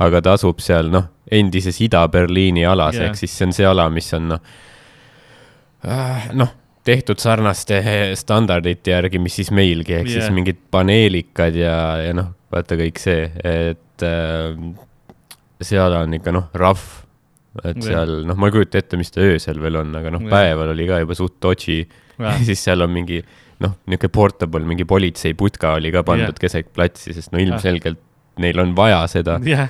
aga 0.00 0.22
ta 0.24 0.36
asub 0.38 0.62
seal 0.64 0.88
noh, 0.92 1.10
endises 1.30 1.76
Ida-Berliini 1.84 2.64
alas 2.64 2.96
ehk 2.96 3.18
siis 3.18 3.34
see 3.36 3.48
on 3.48 3.52
see 3.52 3.66
ala, 3.68 3.88
mis 3.92 4.08
on 4.16 4.30
noh 4.32 4.40
äh,, 5.84 6.30
noh, 6.32 6.54
tehtud 6.88 7.20
sarnaste 7.22 7.80
standardite 8.22 8.94
järgi, 8.94 9.20
mis 9.22 9.38
siis 9.40 9.52
meilgi, 9.54 10.00
ehk 10.00 10.10
yeah. 10.10 10.22
Siis 10.24 10.34
mingid 10.34 10.60
paneelikad 10.72 11.56
ja, 11.58 11.78
ja 12.08 12.14
noh, 12.16 12.32
vaata 12.52 12.78
kõik 12.80 13.00
see, 13.02 13.26
et 13.44 14.06
äh, 14.06 14.56
seal 15.64 15.96
on 15.98 16.16
ikka 16.18 16.34
noh, 16.34 16.48
rahv, 16.58 16.86
et 17.64 17.80
Jah. 17.80 17.90
seal 17.90 18.14
noh, 18.28 18.38
ma 18.38 18.48
ei 18.48 18.54
kujuta 18.54 18.80
ette, 18.80 18.98
mis 19.00 19.10
ta 19.12 19.24
öösel 19.24 19.60
veel 19.62 19.80
on, 19.80 19.92
aga 19.98 20.12
noh, 20.14 20.24
Jah. 20.24 20.32
päeval 20.36 20.72
oli 20.74 20.88
ka 20.88 21.02
juba 21.02 21.18
suht 21.18 21.38
dodgy 21.42 21.82
ja 21.82 22.36
siis 22.48 22.62
seal 22.64 22.84
on 22.86 22.92
mingi 22.94 23.20
noh, 23.64 23.74
niisugune 23.90 24.14
portable, 24.14 24.64
mingi 24.68 24.86
politseiputka 24.88 25.74
oli 25.80 25.92
ka 25.94 26.04
pandud 26.06 26.30
yeah. 26.30 26.42
keset 26.44 26.70
platsi, 26.74 27.14
sest 27.16 27.34
no 27.34 27.42
ilmselgelt 27.42 28.00
neil 28.38 28.62
on 28.62 28.74
vaja 28.78 29.02
seda 29.10 29.38
jah, 29.46 29.66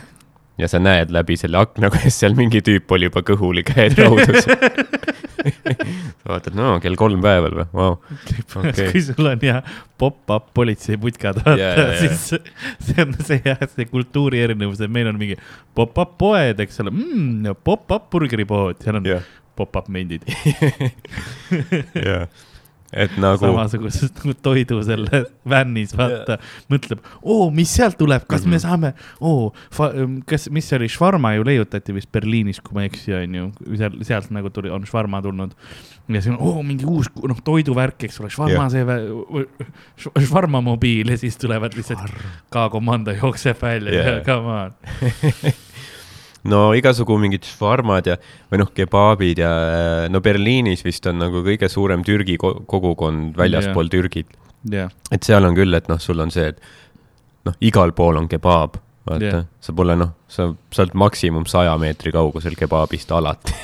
ja 0.58 0.68
sa 0.70 0.80
näed 0.82 1.12
läbi 1.14 1.36
selle 1.38 1.60
akna, 1.60 1.90
kuidas 1.94 2.18
seal 2.20 2.36
mingi 2.38 2.62
tüüp 2.64 2.90
oli 2.96 3.08
juba 3.08 3.22
kõhuli 3.26 3.64
käed 3.66 3.98
raudus. 4.00 4.46
sa 6.18 6.32
vaatad, 6.32 6.54
no 6.58 6.74
kell 6.82 6.98
kolm 6.98 7.22
päeval 7.24 7.54
või, 7.60 7.66
vau, 7.78 7.92
kui 8.52 9.02
sul 9.04 9.30
on 9.30 9.44
jah 9.44 9.62
pop-up 9.98 10.50
politseiputkad, 10.56 11.40
vaata 11.44 11.56
Jaa, 11.58 11.70
jaa, 11.74 11.86
jaa. 11.92 12.00
siis 12.02 12.88
see 12.88 13.04
on 13.04 13.14
see 13.22 13.40
jah, 13.44 13.62
see 13.70 13.88
kultuuri 13.90 14.42
erinevus, 14.44 14.82
et 14.84 14.92
meil 14.92 15.10
on 15.10 15.18
mingi 15.20 15.38
pop-up 15.78 16.16
poed, 16.20 16.60
eks 16.64 16.82
ole 16.84 16.92
mm,, 16.94 17.58
pop-up 17.66 18.10
burgeripood, 18.12 18.82
seal 18.82 18.98
on 19.00 19.08
jah, 19.08 19.26
pop-up 19.58 19.88
mendid, 19.94 20.26
jah, 21.94 22.26
et 22.92 23.16
nagu, 23.20 23.42
samasugused 23.42 24.22
nagu 24.22 24.34
toidu 24.42 24.80
selle 24.86 25.24
vännis, 25.48 25.92
vaata, 25.96 26.38
mõtleb, 26.72 27.02
oo, 27.20 27.50
mis 27.54 27.72
sealt 27.76 27.98
tuleb, 28.00 28.24
kas 28.26 28.46
mm 28.46 28.46
-hmm. 28.46 28.54
me 28.54 28.58
saame, 28.62 28.92
oo, 29.20 29.52
kas, 30.28 30.48
mis 30.50 30.68
see 30.68 30.78
oli, 30.78 30.88
Shawarma 30.88 31.34
ju 31.36 31.44
leiutati 31.44 31.94
vist 31.94 32.12
Berliinis, 32.12 32.60
kui 32.64 32.74
ma 32.74 32.86
ei 32.86 32.92
eksi, 32.92 33.14
onju, 33.20 33.50
seal, 33.76 34.00
sealt 34.02 34.32
nagu 34.34 34.50
tuli, 34.50 34.70
on 34.70 34.86
Shawarma 34.86 35.22
tulnud. 35.22 35.54
ja 36.08 36.22
siin 36.24 36.34
on, 36.34 36.40
oo, 36.40 36.62
mingi 36.62 36.86
uus, 36.88 37.10
noh, 37.28 37.40
toiduvärk, 37.44 38.04
eks 38.08 38.20
ole, 38.20 38.30
Shawarma 38.30 38.70
see, 38.72 38.84
Shawarma 40.26 40.60
mobiil. 40.64 41.10
Ja 41.10 41.18
siis 41.18 41.36
tulevad 41.36 41.76
lihtsalt 41.76 42.00
K-komando 42.50 43.12
jookseb 43.12 43.62
välja. 43.62 43.92
Yeah., 43.92 44.24
come 44.24 44.48
on. 44.48 44.72
no 46.48 46.72
igasugu 46.76 47.18
mingid 47.20 47.46
švarmad 47.46 48.10
ja, 48.10 48.16
või 48.50 48.62
noh, 48.62 48.72
kebaabid 48.74 49.42
ja 49.42 49.52
no 50.12 50.22
Berliinis 50.24 50.84
vist 50.86 51.06
on 51.10 51.20
nagu 51.22 51.44
kõige 51.46 51.70
suurem 51.72 52.04
Türgi 52.06 52.38
ko- 52.40 52.58
kogukond 52.68 53.36
väljaspool 53.38 53.88
yeah. 53.88 53.94
Türgit. 53.94 54.36
jah, 54.72 54.92
et 55.12 55.24
seal 55.26 55.44
on 55.48 55.56
küll, 55.56 55.74
et 55.76 55.88
noh, 55.90 56.00
sul 56.02 56.20
on 56.24 56.32
see, 56.34 56.48
et 56.52 56.60
noh, 57.48 57.56
igal 57.64 57.94
pool 57.96 58.18
on 58.20 58.28
kebaab, 58.30 58.80
vaata 59.08 59.24
yeah., 59.24 59.46
sa 59.64 59.74
pole 59.76 59.96
noh, 59.98 60.14
sa, 60.28 60.50
sa 60.74 60.84
oled 60.84 60.96
maksimum 60.98 61.46
saja 61.48 61.76
meetri 61.80 62.12
kaugusel 62.14 62.56
kebaabist 62.58 63.12
alati. 63.14 63.54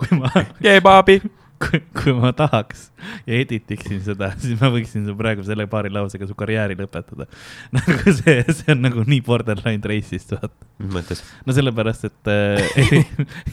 kui 0.00 0.18
ma, 0.18 0.30
kebaabi. 0.64 1.20
Kui, 1.64 1.80
kui 1.96 2.14
ma 2.16 2.32
tahaks 2.36 2.88
ja 3.26 3.38
editiksin 3.40 4.00
seda, 4.04 4.30
siis 4.40 4.58
ma 4.60 4.70
võiksin 4.72 5.06
su 5.08 5.14
praegu 5.18 5.44
selle 5.46 5.66
paari 5.70 5.92
lausega 5.92 6.28
su 6.28 6.36
karjääri 6.38 6.76
lõpetada. 6.78 7.26
nagu 7.76 8.14
see, 8.18 8.36
see 8.50 8.72
on 8.74 8.84
nagu 8.84 9.04
nii 9.08 9.20
borderline 9.24 9.82
racist, 9.90 10.34
vaata. 10.34 10.68
mis 10.80 10.92
mõttes? 10.94 11.22
no 11.46 11.56
sellepärast, 11.56 12.08
et 12.08 12.32
äh, 12.32 12.94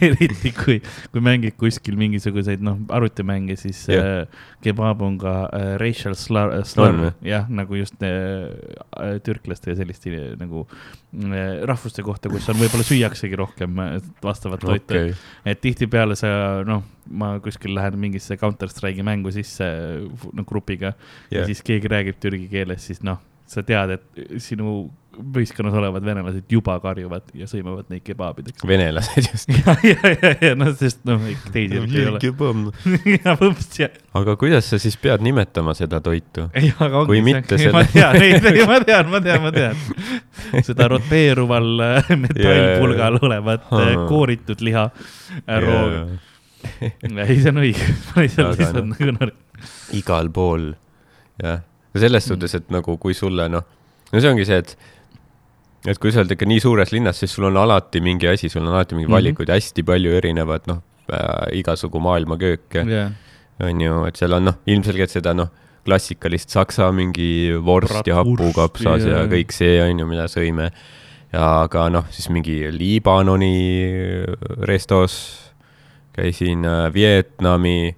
eriti 0.09 0.53
kui, 0.55 0.79
kui 1.13 1.23
mängid 1.23 1.57
kuskil 1.59 1.99
mingisuguseid 1.99 2.63
noh, 2.65 2.79
arvutimänge, 2.93 3.57
siis 3.59 3.83
Jah. 3.91 4.23
äh, 4.23 4.47
kebaab 4.65 5.03
on 5.05 5.19
ka 5.21 5.35
äh, 5.47 5.67
racial 5.81 6.17
slur, 6.19 6.55
äh, 6.57 6.65
slur 6.67 7.11
jah, 7.25 7.49
nagu 7.51 7.79
just 7.79 8.01
äh, 8.03 8.47
äh, 8.97 9.19
türklaste 9.25 9.73
ja 9.73 9.79
selliste 9.81 10.13
äh, 10.15 10.31
nagu 10.39 10.65
äh, 10.67 11.61
rahvuste 11.67 12.05
kohta, 12.05 12.31
kus 12.31 12.49
on 12.51 12.59
võib-olla 12.61 12.87
süüaksegi 12.87 13.39
rohkem 13.39 13.83
vastavat 14.23 14.63
toitu 14.63 14.97
okay. 14.97 15.13
et 15.45 15.61
tihtipeale 15.63 16.17
sa 16.19 16.31
noh, 16.67 16.85
ma 17.11 17.33
kuskil 17.43 17.75
lähen 17.75 17.99
mingisse 18.01 18.37
Counter 18.41 18.71
Strike'i 18.71 19.03
mängu 19.05 19.33
sisse 19.35 19.67
no, 20.33 20.45
grupiga 20.47 20.93
yeah. 20.93 21.41
ja 21.41 21.45
siis 21.49 21.63
keegi 21.65 21.91
räägib 21.91 22.19
türgi 22.23 22.47
keeles, 22.51 22.87
siis 22.87 23.03
noh, 23.05 23.21
sa 23.51 23.63
tead, 23.67 23.97
et 23.97 24.41
sinu 24.41 24.89
võistkonnas 25.11 25.75
olevad 25.75 26.05
venelased 26.05 26.51
juba 26.51 26.77
karjuvad 26.81 27.33
ja 27.35 27.47
sõimavad 27.49 27.89
neid 27.91 28.03
kebaabideks. 28.05 28.63
venelased 28.67 29.27
just 29.27 29.51
ja, 29.57 29.75
ja, 29.83 30.11
ja, 30.13 30.31
ja 30.41 30.51
noh, 30.57 30.71
sest 30.77 31.03
noh, 31.07 31.21
teisi 31.51 31.79
ei 31.81 32.07
ole. 32.07 32.21
ja 33.17 33.35
võps, 33.39 33.67
jah. 33.79 33.99
aga 34.17 34.37
kuidas 34.39 34.71
sa 34.71 34.79
siis 34.81 34.95
pead 35.01 35.23
nimetama 35.25 35.75
seda 35.77 35.99
toitu? 36.03 36.47
aga 36.47 37.03
ongi 37.03 37.21
see, 37.27 37.43
selle... 37.57 37.73
ma 37.77 37.83
tean, 37.91 38.19
ei, 38.23 38.65
ma 38.71 38.79
tean, 38.87 39.11
ma 39.11 39.23
tean, 39.27 39.43
ma 39.43 39.53
tean. 39.55 39.85
seda 40.63 40.87
roteeruval 40.95 41.87
äh, 41.87 42.11
metallpulgal 42.15 43.19
yeah. 43.19 43.29
olevat 43.29 43.71
uh, 43.71 43.95
kooritud 44.09 44.63
liha 44.63 44.89
äh, 45.43 45.57
rooga. 45.59 46.05
ei, 47.25 47.37
see 47.41 47.51
on 47.51 47.61
õige, 47.63 47.89
ma 48.11 48.25
lihtsalt, 48.25 48.57
lihtsalt 48.59 48.85
no, 48.85 48.95
nagu 48.95 49.17
nori. 49.17 49.35
igal 49.97 50.31
pool, 50.33 50.71
jah. 51.41 51.61
selles 51.97 52.27
suhtes, 52.29 52.55
et 52.57 52.73
nagu 52.73 52.97
kui 53.01 53.17
sulle 53.17 53.47
noh, 53.51 53.65
no 54.11 54.23
see 54.23 54.31
ongi 54.31 54.47
see, 54.47 54.61
et 54.63 54.75
et 55.89 55.97
kui 55.97 56.13
sa 56.13 56.21
oled 56.21 56.35
ikka 56.35 56.45
nii 56.45 56.61
suures 56.61 56.93
linnas, 56.93 57.17
siis 57.23 57.33
sul 57.33 57.47
on 57.49 57.57
alati 57.57 58.03
mingi 58.05 58.29
asi, 58.29 58.51
sul 58.53 58.65
on 58.65 58.73
alati 58.75 58.95
mingi 58.95 59.07
mm 59.07 59.11
-hmm. 59.11 59.17
valikuid, 59.17 59.49
hästi 59.49 59.83
palju 59.83 60.13
erinevat, 60.19 60.67
noh 60.69 60.81
äh,, 61.09 61.59
igasugu 61.61 61.99
maailma 61.99 62.37
kööke 62.37 62.85
yeah.. 62.85 63.11
on 63.59 63.81
ju, 63.81 64.05
et 64.05 64.15
seal 64.15 64.37
on 64.37 64.49
noh, 64.51 64.57
ilmselgelt 64.69 65.09
seda 65.09 65.33
noh, 65.33 65.49
klassikalist 65.85 66.53
saksa 66.53 66.91
mingi 66.93 67.57
vorst 67.65 68.07
ja 68.07 68.19
hapukapsas 68.19 69.05
yeah. 69.05 69.23
ja 69.23 69.29
kõik 69.31 69.53
see 69.55 69.79
on 69.81 70.03
ju, 70.03 70.09
mida 70.09 70.27
sõime. 70.29 70.71
ja 71.33 71.63
aga 71.63 71.89
noh, 71.89 72.05
siis 72.13 72.29
mingi 72.29 72.69
Liibanoni 72.71 73.55
restos 74.69 75.15
käisin 76.15 76.65
äh,, 76.67 76.85
Vietnami, 76.93 77.95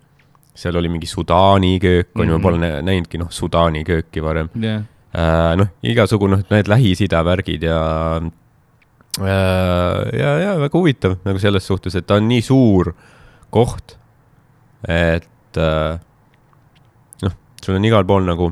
seal 0.56 0.76
oli 0.78 0.89
mingi 0.89 1.10
Sudaani 1.10 1.78
köök, 1.82 2.12
on 2.15 2.30
ju 2.30 2.39
ma 2.39 2.43
pole 2.43 2.73
näinudki 2.86 3.21
noh, 3.21 3.32
Sudaani 3.34 3.84
kööki 3.88 4.21
varem. 4.21 4.52
Yeah 4.60 4.84
Äh, 5.13 5.54
noh, 5.60 5.69
igasugu 5.86 6.26
noh, 6.26 6.39
need 6.49 6.69
Lähis-Ida 6.71 7.19
värgid 7.21 7.62
ja 7.67 7.80
äh, 9.21 9.99
ja, 10.17 10.32
ja 10.41 10.56
väga 10.58 10.80
huvitav 10.80 11.19
nagu 11.21 11.41
selles 11.41 11.67
suhtes, 11.69 11.93
et 11.99 12.08
ta 12.10 12.17
on 12.17 12.26
nii 12.32 12.41
suur 12.41 12.89
koht, 13.54 13.93
et 14.89 15.60
noh, 17.21 17.36
sul 17.62 17.78
on 17.78 17.86
igal 17.86 18.08
pool 18.10 18.26
nagu 18.26 18.49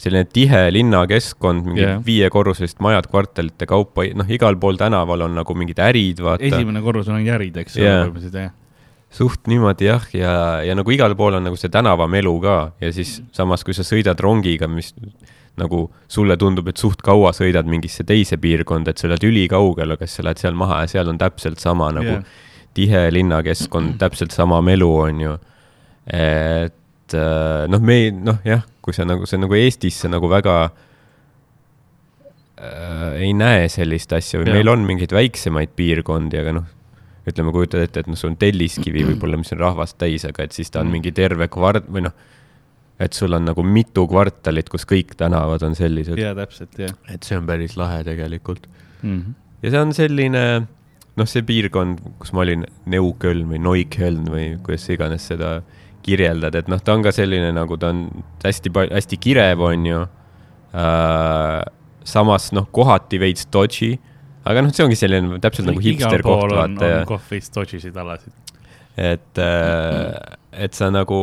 selline 0.00 0.24
tihe 0.32 0.62
linnakeskkond, 0.72 1.66
mingi 1.68 1.82
yeah. 1.84 1.98
viiekorruselist 2.04 2.80
majad 2.84 3.10
kvartalite 3.10 3.68
kaupa, 3.68 4.06
noh, 4.16 4.30
igal 4.32 4.56
pool 4.60 4.80
tänaval 4.80 5.26
on 5.26 5.36
nagu 5.40 5.56
mingid 5.58 5.82
ärid, 5.84 6.22
vaata. 6.24 6.46
esimene 6.48 6.82
korrus 6.84 7.10
on 7.12 7.20
ärid, 7.20 7.58
eks 7.60 7.76
yeah. 7.80 8.06
ole, 8.08 8.46
suht 9.10 9.50
niimoodi 9.50 9.90
jah, 9.90 10.06
ja, 10.16 10.32
ja 10.64 10.76
nagu 10.78 10.94
igal 10.94 11.16
pool 11.18 11.36
on 11.36 11.44
nagu 11.48 11.58
see 11.60 11.72
tänavamelu 11.72 12.32
ka 12.44 12.56
ja 12.80 12.92
siis 12.94 13.18
samas, 13.36 13.66
kui 13.66 13.76
sa 13.76 13.84
sõidad 13.86 14.20
rongiga, 14.22 14.70
mis 14.70 14.94
nagu 15.60 15.82
sulle 16.08 16.36
tundub, 16.40 16.70
et 16.70 16.80
suht 16.80 17.02
kaua 17.04 17.34
sõidad 17.36 17.68
mingisse 17.68 18.06
teise 18.08 18.38
piirkonda, 18.40 18.94
et 18.94 19.02
sa 19.02 19.08
oled 19.10 19.26
ülikaugel, 19.28 19.96
aga 19.96 20.06
siis 20.06 20.20
sa 20.20 20.26
lähed 20.28 20.40
seal 20.40 20.56
maha 20.56 20.84
ja 20.84 20.92
seal 20.94 21.10
on 21.12 21.20
täpselt 21.20 21.60
sama 21.60 21.90
nagu 21.92 22.20
yeah. 22.20 22.42
tihe 22.78 23.06
linnakeskkond, 23.12 23.98
täpselt 24.00 24.32
sama 24.32 24.62
melu, 24.64 24.90
on 25.04 25.24
ju. 25.26 25.36
et 26.06 27.18
äh, 27.18 27.66
noh, 27.68 27.82
me 27.82 27.98
ei, 28.04 28.12
noh 28.14 28.38
jah, 28.46 28.62
kui 28.80 28.96
sa 28.96 29.04
nagu, 29.08 29.26
see 29.28 29.40
nagu 29.40 29.54
Eestis 29.58 30.00
see 30.02 30.10
nagu 30.12 30.28
väga 30.30 30.56
äh, 32.58 33.20
ei 33.26 33.32
näe 33.36 33.68
sellist 33.72 34.12
asja 34.16 34.40
või 34.40 34.48
yeah. 34.48 34.60
meil 34.60 34.72
on 34.72 34.86
mingeid 34.88 35.12
väiksemaid 35.16 35.76
piirkondi, 35.76 36.40
aga 36.40 36.52
noh 36.60 36.68
ütleme, 37.28 37.52
kujutad 37.54 37.84
ette, 37.84 38.02
et 38.02 38.10
noh, 38.10 38.18
sul 38.18 38.32
on 38.32 38.36
telliskivi 38.40 39.04
võib-olla, 39.10 39.38
mis 39.40 39.52
on 39.54 39.60
rahvast 39.60 39.98
täis, 40.00 40.24
aga 40.28 40.46
et 40.46 40.56
siis 40.56 40.72
ta 40.72 40.80
on 40.80 40.88
mm. 40.88 40.96
mingi 40.96 41.12
terve 41.16 41.50
kvart- 41.52 41.88
või 41.92 42.06
noh, 42.06 42.14
et 43.00 43.16
sul 43.16 43.36
on 43.36 43.46
nagu 43.48 43.64
mitu 43.64 44.06
kvartalit, 44.10 44.68
kus 44.72 44.86
kõik 44.88 45.14
tänavad 45.20 45.62
on 45.66 45.76
sellised. 45.78 46.18
jaa, 46.20 46.34
täpselt, 46.36 46.76
jah. 46.80 46.96
et 47.12 47.26
see 47.26 47.38
on 47.38 47.48
päris 47.48 47.76
lahe 47.80 48.02
tegelikult 48.06 48.66
mm. 48.68 49.08
-hmm. 49.08 49.34
ja 49.64 49.74
see 49.74 49.84
on 49.84 49.94
selline, 49.96 50.44
noh, 51.20 51.28
see 51.28 51.44
piirkond, 51.46 52.00
kus 52.22 52.32
ma 52.36 52.44
olin, 52.46 52.66
Neukölln 52.86 53.52
või 53.52 53.62
Neukölln 53.68 54.32
või 54.32 54.46
kuidas 54.64 54.88
iganes 54.92 55.28
seda 55.32 55.60
kirjeldad, 56.04 56.56
et 56.58 56.70
noh, 56.70 56.80
ta 56.82 56.94
on 56.96 57.04
ka 57.04 57.12
selline 57.14 57.52
nagu 57.56 57.76
ta 57.80 57.92
on 57.94 58.06
hästi 58.44 58.72
hästi 58.90 59.20
kirev, 59.20 59.64
on 59.66 59.86
ju 59.86 60.00
äh,. 60.74 61.60
samas 62.10 62.50
noh, 62.56 62.66
kohati 62.72 63.18
veits 63.20 63.46
dodgy 63.52 63.98
aga 64.48 64.64
noh, 64.64 64.74
see 64.74 64.86
ongi 64.86 64.98
selline 64.98 65.40
täpselt 65.42 65.68
nagu 65.68 65.82
hipster 65.84 66.24
koht, 66.24 66.52
vaata. 66.54 66.92
on 67.00 67.08
kohvist 67.08 67.56
dodžisid 67.56 67.96
alasid. 68.00 68.32
et 68.96 69.40
äh,, 69.40 70.36
et 70.50 70.76
sa 70.76 70.90
nagu 70.92 71.20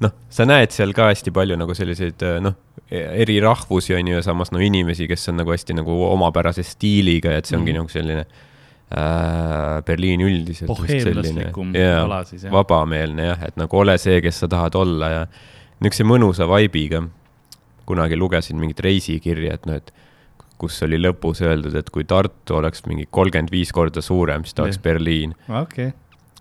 noh, 0.00 0.12
sa 0.32 0.46
näed 0.48 0.72
seal 0.74 0.94
ka 0.96 1.10
hästi 1.10 1.34
palju 1.36 1.58
nagu 1.60 1.74
selliseid 1.76 2.22
äh, 2.26 2.38
noh, 2.42 2.56
eri 2.90 3.36
rahvusi 3.42 3.94
on 3.98 4.08
ju 4.08 4.16
ja 4.18 4.22
samas 4.24 4.54
no 4.54 4.62
inimesi, 4.62 5.08
kes 5.10 5.28
on 5.32 5.40
nagu 5.42 5.52
hästi 5.54 5.76
nagu 5.78 5.98
omapärase 6.08 6.64
stiiliga 6.66 7.34
ja 7.34 7.42
et 7.42 7.50
see 7.50 7.58
ongi 7.58 7.74
mm. 7.74 7.82
nagu 7.82 7.92
selline 7.92 8.24
Berliin 9.86 10.20
üldiselt. 10.26 10.66
boheemlaslikum 10.66 11.72
ala 11.78 12.24
siis 12.26 12.42
jah. 12.42 12.52
vabameelne 12.52 13.28
jah, 13.28 13.44
et 13.46 13.58
nagu 13.60 13.78
ole 13.78 13.94
see, 14.02 14.18
kes 14.24 14.42
sa 14.42 14.48
tahad 14.50 14.74
olla 14.74 15.10
ja 15.12 15.20
niisuguse 15.80 16.06
mõnusa 16.10 16.48
vibe'iga. 16.50 17.04
kunagi 17.86 18.18
lugesin 18.18 18.58
mingit 18.58 18.80
reisikirja, 18.82 19.54
et 19.54 19.66
noh, 19.66 19.78
et 19.78 19.92
kus 20.60 20.76
oli 20.86 20.98
lõpus 21.00 21.40
öeldud, 21.42 21.74
et 21.78 21.88
kui 21.90 22.04
Tartu 22.04 22.58
oleks 22.58 22.84
mingi 22.86 23.06
kolmkümmend 23.10 23.50
viis 23.50 23.72
korda 23.74 24.02
suurem, 24.04 24.44
siis 24.44 24.54
ta 24.54 24.66
oleks 24.66 24.78
Berliin. 24.82 25.34
okay.. 25.48 25.92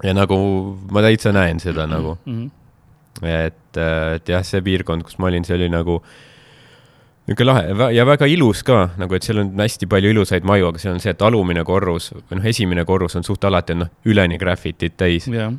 ja 0.03 0.13
nagu 0.17 0.37
ma 0.91 1.05
täitsa 1.05 1.33
näen 1.35 1.61
seda 1.61 1.87
nagu 1.87 2.17
mm. 2.25 2.49
-hmm. 3.21 3.29
et, 3.45 3.77
et 4.15 4.29
jah, 4.29 4.43
see 4.43 4.61
piirkond, 4.61 5.05
kus 5.05 5.17
ma 5.19 5.29
olin, 5.29 5.45
see 5.45 5.55
oli 5.55 5.69
nagu 5.69 6.01
niisugune 7.29 7.47
lahe 7.47 7.93
ja 7.95 8.05
väga 8.07 8.27
ilus 8.29 8.63
ka, 8.65 8.89
nagu 8.99 9.15
et 9.15 9.25
seal 9.25 9.43
on 9.43 9.53
hästi 9.59 9.89
palju 9.89 10.13
ilusaid 10.13 10.45
maju, 10.47 10.71
aga 10.73 10.81
seal 10.81 10.95
on 10.95 11.01
see, 11.03 11.13
et 11.13 11.25
alumine 11.25 11.63
korrus 11.67 12.11
või 12.15 12.39
noh, 12.39 12.45
esimene 12.49 12.85
korrus 12.89 13.17
on 13.19 13.27
suht 13.27 13.45
alati 13.45 13.77
noh, 13.77 13.91
üleni 14.09 14.39
graffitit 14.41 14.97
täis 14.97 15.27
yeah.. 15.29 15.53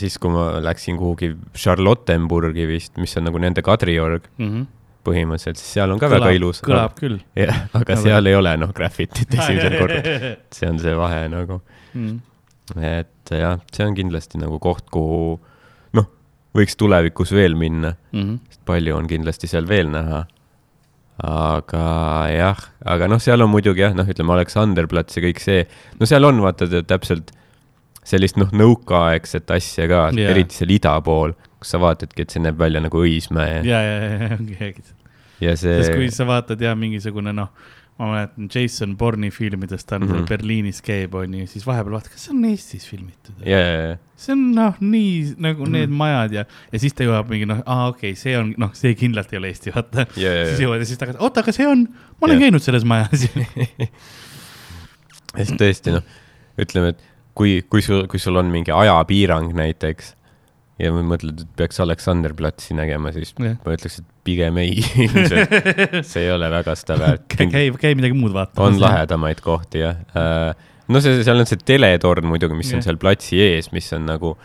siis, 0.00 0.18
kui 0.22 0.32
ma 0.32 0.62
läksin 0.64 1.00
kuhugi 1.00 1.34
Charlottenburgi 1.58 2.68
vist, 2.70 2.96
mis 3.02 3.16
on 3.20 3.28
nagu 3.28 3.42
nende 3.42 3.64
Kadriorg 3.64 4.30
mm. 4.38 4.48
-hmm 4.48 4.70
põhimõtteliselt, 5.02 5.58
siis 5.58 5.72
seal 5.74 5.90
on 5.90 5.98
ka 5.98 6.06
kõlab, 6.06 6.28
väga 6.28 6.36
ilus. 6.36 6.60
kõlab 6.62 6.92
küll. 6.94 7.16
jah, 7.34 7.64
aga 7.74 7.96
no, 7.96 8.02
seal 8.04 8.28
ei 8.30 8.36
ole 8.38 8.52
noh, 8.62 8.70
graffitit 8.76 9.34
esimesel 9.38 9.78
korral. 9.80 10.36
see 10.54 10.68
on 10.70 10.78
see 10.78 10.92
vahe 10.94 11.24
nagu 11.32 11.58
mm.. 11.96 12.20
et 12.78 13.32
jah, 13.34 13.58
see 13.74 13.88
on 13.88 13.96
kindlasti 13.98 14.38
nagu 14.42 14.60
koht, 14.62 14.86
kuhu 14.94 15.40
võiks 16.56 16.76
tulevikus 16.78 17.32
veel 17.32 17.56
minna 17.58 17.94
mm. 18.12 18.20
-hmm. 18.20 18.38
sest 18.48 18.64
palju 18.68 18.96
on 18.96 19.10
kindlasti 19.10 19.50
seal 19.50 19.68
veel 19.68 19.90
näha. 19.92 20.24
aga 21.22 21.84
jah, 22.32 22.58
aga 22.84 23.08
noh, 23.08 23.20
seal 23.22 23.44
on 23.44 23.50
muidugi 23.52 23.84
jah, 23.84 23.94
noh, 23.94 24.08
ütleme 24.08 24.32
Aleksanderplats 24.34 25.16
ja 25.16 25.22
kõik 25.22 25.40
see, 25.40 25.66
no 26.00 26.08
seal 26.08 26.24
on 26.24 26.40
vaata 26.42 26.66
täpselt 26.82 27.30
sellist 28.02 28.36
noh, 28.40 28.50
nõukaaegset 28.50 29.50
asja 29.54 29.86
ka 29.86 30.08
yeah., 30.16 30.32
eriti 30.32 30.56
seal 30.56 30.72
ida 30.74 30.96
pool 31.04 31.36
kus 31.62 31.76
sa 31.76 31.80
vaatadki, 31.82 32.24
et 32.24 32.34
see 32.34 32.42
näeb 32.42 32.58
välja 32.58 32.82
nagu 32.82 33.04
Õismäe. 33.04 33.62
ja, 33.66 33.78
ja, 33.86 33.94
ja, 34.02 34.18
ja 34.26 34.38
ongi 34.38 34.58
õigesti. 34.58 34.96
ja 35.46 35.54
see. 35.58 35.78
sest 35.78 35.94
kui 35.94 36.10
sa 36.14 36.26
vaatad 36.28 36.62
jah, 36.62 36.74
mingisugune 36.78 37.34
noh, 37.36 37.52
ma 38.02 38.08
mäletan 38.10 38.48
Jason 38.50 38.96
Bourne'i 38.98 39.30
filmidest, 39.30 39.86
ta 39.86 39.96
on 39.96 40.02
mm 40.06 40.12
-hmm. 40.12 40.28
Berliinis 40.28 40.82
käib, 40.82 41.14
onju, 41.14 41.46
siis 41.46 41.66
vahepeal 41.66 41.94
vaatad, 41.94 42.12
kas 42.12 42.24
see 42.26 42.34
on 42.34 42.44
Eestis 42.48 42.88
filmitud. 42.88 43.34
ja, 43.46 43.58
ja, 43.58 43.82
ja. 43.90 43.96
see 44.16 44.32
on 44.34 44.42
noh, 44.56 44.80
nii 44.80 45.34
nagu 45.36 45.60
mm 45.60 45.66
-hmm. 45.66 45.72
need 45.76 45.90
majad 46.02 46.32
ja, 46.38 46.44
ja 46.72 46.78
siis 46.82 46.94
ta 46.98 47.06
jõuab 47.06 47.30
mingi 47.30 47.46
noh, 47.46 47.62
aa 47.66 47.88
okei 47.92 48.10
okay,, 48.10 48.20
see 48.22 48.34
on, 48.38 48.54
noh, 48.58 48.74
see 48.74 48.94
kindlalt 48.98 49.32
ei 49.32 49.38
ole 49.38 49.52
Eesti, 49.52 49.74
vaata. 49.76 50.06
siis 50.14 50.64
jõuad 50.64 50.82
ja 50.82 50.88
siis 50.90 50.98
tagasi, 50.98 51.18
oota, 51.20 51.40
aga 51.40 51.52
see 51.52 51.68
on, 51.68 51.86
ma 51.92 52.26
olen 52.26 52.40
ja. 52.40 52.46
käinud 52.48 52.62
selles 52.62 52.84
majas 52.84 53.28
ja 55.36 55.44
siis 55.44 55.54
tõesti 55.60 55.94
noh, 55.94 56.02
ütleme, 56.58 56.96
et 56.96 57.06
kui, 57.38 57.60
kui 57.70 57.82
sul, 57.84 58.06
kui 58.10 58.20
sul 58.22 58.36
on 58.40 58.50
mingi 58.52 58.74
ajapiirang 58.74 59.54
näiteks 59.56 60.14
ja 60.82 60.92
mõtled, 60.92 61.44
et 61.44 61.54
peaks 61.56 61.80
Aleksanderplatsi 61.80 62.74
nägema, 62.76 63.12
siis 63.14 63.34
yeah. 63.40 63.58
ma 63.64 63.76
ütleks, 63.76 64.00
et 64.02 64.11
pigem 64.24 64.58
ei 64.62 64.82
see 66.10 66.26
ei 66.26 66.30
ole 66.34 66.50
väga 66.52 66.76
seda 66.78 66.98
väärt. 67.00 67.26
käi, 67.36 67.70
käi 67.80 67.94
midagi 67.98 68.16
muud 68.18 68.34
vaatamas. 68.36 68.74
on 68.74 68.82
lahedamaid 68.82 69.42
kohti 69.44 69.82
jah. 69.82 69.98
Äh, 70.18 70.52
no 70.88 71.02
see, 71.02 71.22
seal 71.26 71.42
on 71.42 71.48
see 71.48 71.60
teletorn 71.66 72.28
muidugi, 72.30 72.56
mis 72.58 72.70
yeah. 72.70 72.80
on 72.80 72.86
seal 72.86 73.00
platsi 73.02 73.40
ees, 73.42 73.72
mis 73.74 73.90
on 73.96 74.06
nagu 74.10 74.36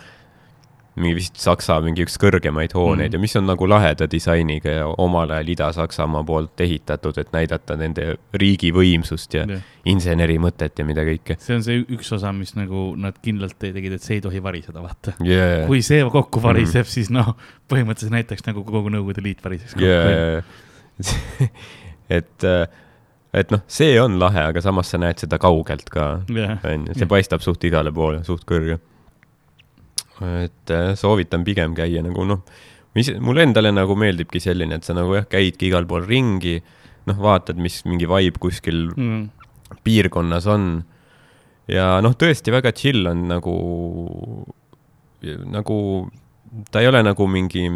mingi 0.98 1.18
vist 1.18 1.38
Saksa 1.42 1.78
mingi 1.84 2.04
üks 2.06 2.18
kõrgemaid 2.22 2.74
hooneid 2.76 3.12
mm. 3.12 3.16
ja 3.18 3.22
mis 3.22 3.36
on 3.40 3.46
nagu 3.50 3.68
laheda 3.70 4.08
disainiga 4.10 4.74
ja 4.80 4.86
omal 5.02 5.32
ajal 5.36 5.52
Ida-Saksamaa 5.54 6.24
poolt 6.28 6.64
ehitatud, 6.66 7.18
et 7.22 7.30
näidata 7.36 7.78
nende 7.80 8.16
riigi 8.38 8.72
võimsust 8.76 9.38
ja 9.38 9.46
yeah. 9.46 9.68
inseneri 9.90 10.40
mõtet 10.42 10.80
ja 10.80 10.88
mida 10.88 11.06
kõike. 11.08 11.38
see 11.44 11.58
on 11.58 11.66
see 11.66 11.84
üks 11.84 12.12
osa, 12.18 12.34
mis 12.36 12.56
nagu 12.58 12.90
nad 13.00 13.20
kindlalt 13.24 13.60
tegid, 13.62 13.98
et 13.98 14.06
see 14.06 14.18
ei 14.18 14.26
tohi 14.26 14.42
variseda, 14.44 14.82
vaata 14.84 15.16
yeah.. 15.26 15.68
kui 15.70 15.84
see 15.86 16.02
kokku 16.14 16.42
variseb 16.44 16.86
mm., 16.86 16.94
siis 16.98 17.14
noh, 17.14 17.36
põhimõtteliselt 17.70 18.18
näiteks 18.18 18.50
nagu 18.50 18.66
kogu 18.68 18.94
Nõukogude 18.94 19.24
Liit 19.26 19.46
variseks 19.46 19.78
kokku 19.78 19.88
yeah. 19.88 20.44
et 22.18 22.50
et 23.38 23.52
noh, 23.54 23.62
see 23.70 23.98
on 24.02 24.18
lahe, 24.22 24.50
aga 24.50 24.62
samas 24.66 24.90
sa 24.90 25.00
näed 25.02 25.22
seda 25.22 25.38
kaugelt 25.42 25.90
ka 25.94 26.10
yeah., 26.34 26.58
onju, 26.66 26.98
see 26.98 27.10
paistab 27.10 27.46
suht 27.46 27.70
igale 27.70 27.94
poole, 27.94 28.24
suht 28.26 28.48
kõrge 28.50 28.80
et 30.26 30.74
äh, 30.74 30.92
soovitan 30.98 31.44
pigem 31.48 31.76
käia 31.78 32.02
nagu 32.06 32.26
noh, 32.26 32.44
mis 32.98 33.12
mulle 33.22 33.46
endale 33.46 33.72
nagu 33.76 33.96
meeldibki 34.00 34.42
selline, 34.42 34.80
et 34.80 34.88
sa 34.88 34.96
nagu 34.98 35.14
jah, 35.18 35.28
käidki 35.30 35.70
igal 35.70 35.88
pool 35.90 36.06
ringi, 36.08 36.58
noh, 37.08 37.18
vaatad, 37.22 37.60
mis 37.62 37.84
mingi 37.88 38.10
vibe 38.10 38.42
kuskil 38.42 38.88
mm. 38.96 39.22
piirkonnas 39.86 40.48
on. 40.52 40.70
ja 41.72 41.98
noh, 42.04 42.16
tõesti 42.18 42.54
väga 42.54 42.74
chill 42.76 43.08
on 43.10 43.28
nagu, 43.30 43.54
nagu 45.52 45.78
ta 46.72 46.82
ei 46.82 46.90
ole 46.90 47.04
nagu 47.06 47.28
mingi 47.30 47.68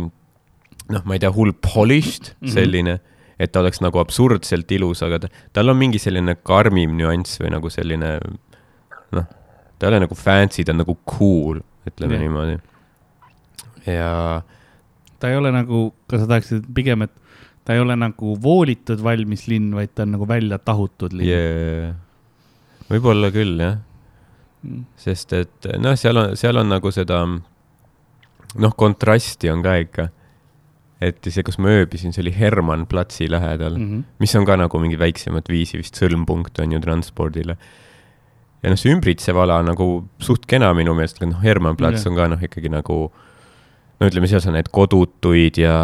noh, 0.91 1.03
ma 1.05 1.15
ei 1.15 1.21
tea, 1.23 1.31
hull 1.33 1.53
polished 1.53 2.31
mm 2.33 2.47
-hmm. 2.47 2.53
selline, 2.53 2.99
et 3.39 3.51
ta 3.51 3.59
oleks 3.59 3.81
nagu 3.81 3.99
absurdselt 3.99 4.71
ilus, 4.71 5.03
aga 5.03 5.19
ta, 5.19 5.27
tal 5.53 5.69
on 5.69 5.77
mingi 5.77 5.99
selline 5.99 6.35
karmim 6.43 6.95
nüanss 6.97 7.39
või 7.41 7.51
nagu 7.53 7.69
selline 7.69 8.19
noh, 9.11 9.27
ta 9.77 9.87
ei 9.87 9.91
ole 9.91 10.01
nagu 10.05 10.15
fancy, 10.15 10.63
ta 10.63 10.73
on 10.75 10.83
nagu 10.83 10.97
cool, 11.05 11.61
ütleme 11.89 12.17
yeah. 12.17 12.23
niimoodi. 12.25 12.57
ja. 13.87 14.11
ta 15.19 15.31
ei 15.31 15.39
ole 15.39 15.53
nagu, 15.55 15.89
kas 16.09 16.23
sa 16.23 16.29
tahaksid 16.33 16.69
pigem, 16.75 17.07
et 17.07 17.13
ta 17.65 17.77
ei 17.77 17.83
ole 17.83 17.95
nagu 17.99 18.35
voolitud 18.41 19.03
valmis 19.03 19.47
linn, 19.51 19.73
vaid 19.77 19.93
ta 19.95 20.05
on 20.07 20.15
nagu 20.17 20.27
välja 20.29 20.59
tahutud 20.61 21.15
linn 21.17 21.29
yeah.? 21.29 21.95
võib-olla 22.91 23.31
küll, 23.33 23.57
jah 23.61 23.79
mm.. 24.63 24.87
sest 24.99 25.37
et 25.37 25.71
noh, 25.81 25.97
seal 25.99 26.17
on, 26.17 26.33
seal 26.39 26.61
on 26.61 26.73
nagu 26.73 26.93
seda, 26.93 27.21
noh, 27.25 28.75
kontrasti 28.77 29.51
on 29.53 29.63
ka 29.65 29.77
ikka 29.83 30.09
et 31.01 31.17
see, 31.33 31.43
kus 31.45 31.57
ma 31.61 31.71
ööbisin, 31.73 32.13
see 32.13 32.21
oli 32.23 32.33
Hermann 32.35 32.85
platsi 32.89 33.25
lähedal 33.29 33.77
mm, 33.77 33.87
-hmm. 33.89 34.03
mis 34.21 34.35
on 34.37 34.45
ka 34.45 34.55
nagu 34.55 34.79
mingi 34.79 34.99
väiksemat 34.99 35.49
viisi 35.49 35.79
vist 35.81 35.97
sõlmpunkt 35.97 36.61
on 36.61 36.75
ju 36.75 36.79
transpordile. 36.79 37.57
Ja 38.61 38.71
noh, 38.71 38.79
see 38.79 38.93
ümbritsev 38.93 39.39
ala 39.41 39.59
nagu 39.65 39.89
suht 40.21 40.45
kena 40.49 40.71
minu 40.77 40.95
meelest, 40.97 41.21
noh, 41.25 41.41
Hermann 41.43 41.79
plats 41.79 42.05
on 42.09 42.17
ka 42.19 42.29
noh, 42.31 42.41
ikkagi 42.49 42.71
nagu 42.73 42.99
no 44.01 44.09
ütleme, 44.09 44.29
seal 44.29 44.43
on 44.49 44.57
neid 44.57 44.71
kodutuid 44.73 45.61
ja, 45.61 45.77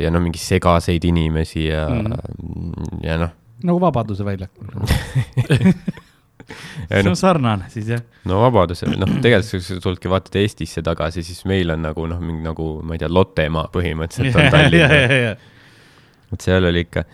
ja 0.00 0.12
noh, 0.14 0.22
mingi 0.22 0.42
segaseid 0.42 1.06
inimesi 1.08 1.68
ja 1.68 1.86
mm, 1.90 3.00
ja 3.06 3.20
noh. 3.22 3.32
nagu 3.66 3.82
Vabaduse 3.82 4.26
väljakul 4.26 4.70
see 6.46 7.00
on 7.00 7.08
no, 7.10 7.14
sarnane 7.18 7.70
siis 7.72 7.88
jah. 7.90 8.02
no 8.28 8.40
vabadusel, 8.44 8.94
noh, 9.00 9.16
tegelikult 9.22 9.64
sa 9.66 9.78
tuledki 9.82 10.10
vaatad 10.10 10.38
Eestisse 10.40 10.82
tagasi, 10.86 11.24
siis 11.26 11.42
meil 11.48 11.72
on 11.74 11.82
nagu 11.86 12.06
noh, 12.10 12.20
mingi 12.22 12.44
nagu 12.46 12.68
ma 12.86 12.96
ei 12.96 13.02
tea, 13.02 13.10
Lottemaa 13.12 13.70
põhimõtteliselt 13.74 14.38
on 14.38 14.50
Tallinn. 14.54 15.46
et 16.36 16.46
seal 16.46 16.68
oli 16.70 16.84
ikka, 16.86 17.04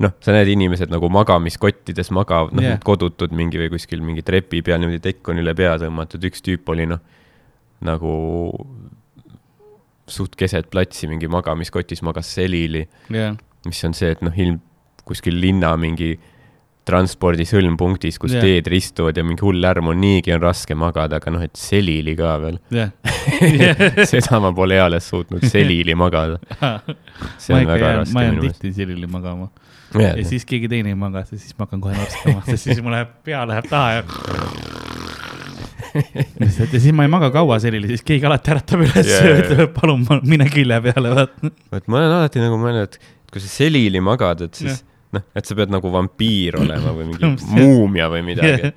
noh, 0.00 0.14
sa 0.24 0.34
näed 0.34 0.48
inimesed 0.54 0.92
nagu 0.92 1.10
magamiskottides 1.12 2.10
magav, 2.16 2.50
noh 2.56 2.64
yeah., 2.64 2.80
kodutud 2.84 3.34
mingi 3.36 3.60
või 3.60 3.70
kuskil 3.74 4.02
mingi 4.04 4.24
trepi 4.26 4.62
peal 4.64 4.80
niimoodi 4.80 5.02
tekk 5.04 5.32
on 5.32 5.42
üle 5.42 5.54
pea 5.56 5.76
tõmmatud, 5.80 6.24
üks 6.30 6.44
tüüp 6.46 6.72
oli 6.72 6.88
noh, 6.88 7.02
nagu 7.84 8.14
suht 10.10 10.34
keset 10.38 10.70
platsi 10.72 11.08
mingi 11.10 11.30
magamiskotis 11.30 12.02
magas 12.06 12.32
selili 12.34 12.82
yeah.. 13.12 13.36
mis 13.68 13.84
on 13.86 13.94
see, 13.96 14.12
et 14.16 14.24
noh, 14.24 14.34
ilm 14.34 14.58
kuskil 15.06 15.36
linna 15.42 15.72
mingi 15.80 16.14
transpordi 16.90 17.44
sõlmpunktis, 17.46 18.16
kus 18.18 18.32
yeah. 18.34 18.42
teed 18.42 18.68
ristuvad 18.72 19.18
ja 19.18 19.22
mingi 19.26 19.44
hull 19.44 19.60
lärm 19.62 19.92
on, 19.92 20.00
niigi 20.00 20.32
on 20.34 20.40
raske 20.42 20.74
magada, 20.78 21.20
aga 21.20 21.32
noh, 21.34 21.44
et 21.44 21.60
selili 21.60 22.16
ka 22.18 22.34
veel 22.42 22.56
yeah. 22.72 22.90
seda 24.10 24.40
ma 24.42 24.50
pole 24.56 24.80
eales 24.80 25.06
suutnud 25.12 25.44
selili 25.46 25.94
magada. 25.98 26.40
see 27.42 27.54
on 27.54 27.68
väga 27.68 27.98
raske. 28.00 28.16
ma 28.16 28.24
jään 28.26 28.40
tihti 28.48 28.72
selili 28.80 29.10
magama 29.10 29.50
yeah.. 29.96 30.18
ja 30.18 30.26
siis 30.28 30.46
keegi 30.48 30.70
teine 30.70 30.92
ei 30.92 30.98
maga, 30.98 31.24
siis 31.28 31.54
ma 31.58 31.66
hakkan 31.66 31.82
kohe 31.84 31.96
norskama, 31.96 32.44
sest 32.48 32.68
siis 32.68 32.82
mul 32.84 32.94
läheb, 32.96 33.16
pea 33.26 33.44
läheb 33.48 33.70
taha 33.70 33.96
ja 33.98 34.04
lihtsalt 36.42 36.76
ja 36.76 36.80
siis 36.80 36.94
ma 36.94 37.06
ei 37.06 37.10
maga 37.10 37.32
kaua 37.34 37.58
selili, 37.62 37.90
siis 37.90 38.04
keegi 38.06 38.28
alati 38.28 38.54
äratab 38.54 38.84
üles 38.86 39.08
yeah, 39.08 39.26
ja 39.26 39.40
ütleb, 39.40 39.64
et 39.66 39.74
palun 39.80 40.06
mine 40.22 40.46
külje 40.52 40.78
peale, 40.86 41.16
vaata. 41.16 41.50
et 41.50 41.90
ma 41.90 42.02
olen 42.02 42.20
alati 42.20 42.44
nagu 42.44 42.60
mõelnud, 42.62 42.86
et 42.86 43.16
kui 43.30 43.42
sa 43.42 43.50
selili 43.50 44.02
magad, 44.04 44.46
et 44.46 44.62
siis 44.62 44.76
yeah 44.76 44.86
noh, 45.14 45.26
et 45.36 45.46
sa 45.46 45.56
pead 45.58 45.72
nagu 45.72 45.92
vampiir 45.92 46.58
olema 46.60 46.94
või 46.94 47.10
mingi 47.10 47.30
muumia 47.50 48.08
või 48.12 48.24
midagi. 48.26 48.72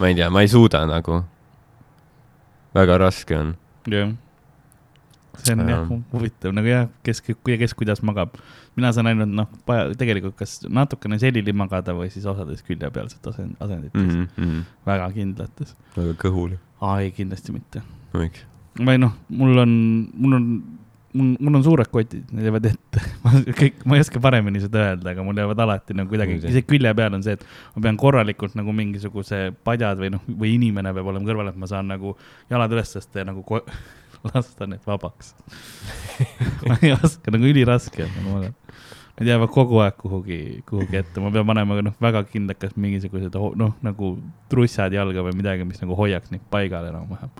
ma 0.00 0.10
ei 0.10 0.18
tea, 0.18 0.28
ma 0.32 0.44
ei 0.44 0.52
suuda 0.52 0.84
nagu. 0.88 1.22
väga 2.76 2.98
raske 3.00 3.36
on. 3.36 3.54
jah. 3.90 4.12
see 5.42 5.56
on 5.56 5.68
jah 5.68 5.90
huvitav, 6.12 6.54
nagu 6.56 6.70
jah, 6.70 6.88
kes, 7.04 7.22
kes 7.22 7.76
kuidas 7.76 8.02
magab. 8.02 8.36
Mina 8.76 8.92
saan 8.92 9.10
ainult 9.10 9.32
noh, 9.32 9.52
tegelikult 9.98 10.36
kas 10.38 10.58
natukene 10.68 11.18
selili 11.22 11.54
magada 11.56 11.94
või 11.96 12.10
siis 12.12 12.26
osades 12.28 12.64
küljepealset 12.66 13.30
asend, 13.32 13.56
asendites 13.60 14.02
mm. 14.02 14.26
-hmm. 14.36 14.64
väga 14.86 15.10
kindlates. 15.16 15.76
väga 15.96 16.16
kõhuli. 16.26 16.58
aa, 16.80 17.00
ei 17.04 17.12
kindlasti 17.16 17.56
mitte. 17.56 17.82
või 18.12 18.98
noh, 19.00 19.16
mul 19.28 19.64
on, 19.64 19.78
mul 20.14 20.40
on 20.40 20.50
mul, 21.16 21.36
mul 21.40 21.58
on 21.58 21.64
suured 21.64 21.88
kotid, 21.92 22.24
need 22.34 22.46
jäävad 22.48 22.68
ette. 22.70 23.02
ma 23.24 23.32
kõik, 23.60 23.82
ma 23.88 23.98
ei 23.98 24.04
oska 24.04 24.20
paremini 24.22 24.62
seda 24.62 24.82
öelda, 24.90 25.12
aga 25.12 25.24
mul 25.26 25.38
jäävad 25.40 25.62
alati 25.66 25.96
nagu 25.96 26.12
kuidagi, 26.12 26.38
isegi 26.42 26.66
külje 26.68 26.92
peal 26.98 27.16
on 27.16 27.24
see, 27.26 27.36
et 27.38 27.46
ma 27.76 27.84
pean 27.88 28.00
korralikult 28.00 28.56
nagu 28.58 28.74
mingisuguse 28.76 29.40
padjad 29.66 30.00
või 30.02 30.12
noh, 30.16 30.24
või 30.28 30.56
inimene 30.56 30.92
peab 30.96 31.12
olema 31.12 31.28
kõrval, 31.28 31.52
et 31.52 31.60
ma 31.60 31.70
saan 31.70 31.88
nagu 31.92 32.16
jalad 32.52 32.76
üles 32.76 32.92
tõsta 32.96 33.22
ja 33.22 33.28
nagu 33.28 33.62
lasta 34.32 34.66
need 34.66 34.82
vabaks 34.86 35.34
ma 36.68 36.78
ei 36.80 36.94
oska, 36.96 37.32
nagu 37.34 37.46
üliraske 37.46 38.06
on 38.06 38.14
nagu 38.18 38.38
magada. 38.38 38.65
Need 39.16 39.30
jäävad 39.30 39.52
kogu 39.52 39.78
aeg 39.80 39.94
kuhugi, 39.96 40.38
kuhugi 40.68 40.98
ette, 40.98 41.20
ma 41.24 41.30
pean 41.32 41.46
panema 41.48 41.78
noh, 41.80 41.94
väga 42.04 42.20
kindlad, 42.28 42.58
kas 42.60 42.74
mingisugused 42.76 43.36
noh, 43.56 43.72
nagu 43.84 44.10
trussad 44.52 44.92
jalga 44.92 45.24
või 45.24 45.38
midagi, 45.38 45.64
mis 45.64 45.80
nagu 45.80 45.96
hoiaks 45.96 46.34
neid 46.34 46.44
paigal 46.52 46.90
enam-vähem. 46.90 47.32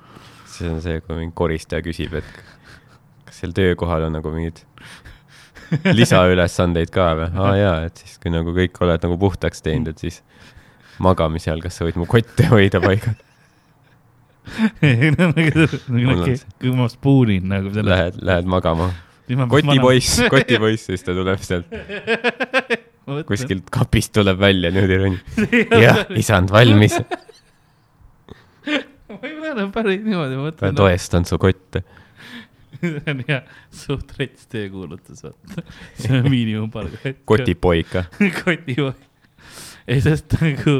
see 0.48 0.70
on 0.72 0.80
see, 0.80 1.02
kui 1.04 1.18
mingi 1.18 1.36
koristaja 1.36 1.84
küsib, 1.84 2.16
et 2.16 2.30
kas 3.28 3.42
seal 3.42 3.52
töökohal 3.56 4.08
on 4.08 4.16
nagu 4.16 4.32
mingeid 4.32 4.62
lisaülesandeid 5.98 6.94
ka 6.94 7.10
või? 7.18 7.28
aa 7.34 7.50
ah, 7.50 7.58
jaa, 7.60 7.76
et 7.90 8.00
siis 8.00 8.16
kui 8.22 8.32
nagu 8.32 8.56
kõik 8.56 8.80
oled 8.86 9.04
nagu 9.04 9.20
puhtaks 9.20 9.60
teinud, 9.66 9.92
et 9.92 10.00
siis 10.00 10.22
magamise 11.02 11.50
ajal, 11.50 11.60
kas 11.66 11.76
sa 11.76 11.84
võid 11.84 12.00
mu 12.00 12.08
kotte 12.08 12.48
hoida 12.54 12.80
paigal 12.80 13.18
kui 16.60 16.72
ma 16.74 16.86
spuunin 16.90 17.48
nagu 17.50 17.72
selle. 17.74 17.90
Lähed, 17.90 18.20
lähed 18.22 18.46
magama. 18.50 18.90
Kotipoiss, 19.48 20.20
kotipoiss, 20.32 20.86
siis 20.90 21.04
ta 21.06 21.14
tuleb 21.16 21.42
sealt. 21.42 21.66
kuskilt 23.26 23.70
kapist 23.74 24.14
tuleb 24.16 24.38
välja 24.40 24.72
niimoodi 24.74 24.98
rõnn. 25.02 25.20
jah, 25.84 26.04
isand 26.18 26.52
valmis. 26.54 26.98
ma 29.10 29.20
ei 29.22 29.36
mäleta 29.38 29.68
päris 29.74 30.02
niimoodi 30.04 30.40
mõtlen. 30.40 30.78
toestan 30.78 31.26
su 31.28 31.38
kotte 31.42 31.84
see 32.76 33.00
on 33.08 33.22
jah, 33.24 33.42
suht 33.72 34.10
rets 34.18 34.48
töökuulutus, 34.52 35.22
vaata. 35.24 35.64
see 35.96 36.18
on 36.18 36.28
miinimumpalk. 36.28 36.98
kotipoeg 37.28 37.88
ka 37.88 38.04
kotipoeg. 38.42 39.00
ei, 39.86 40.02
sest 40.04 40.36
nagu 40.42 40.76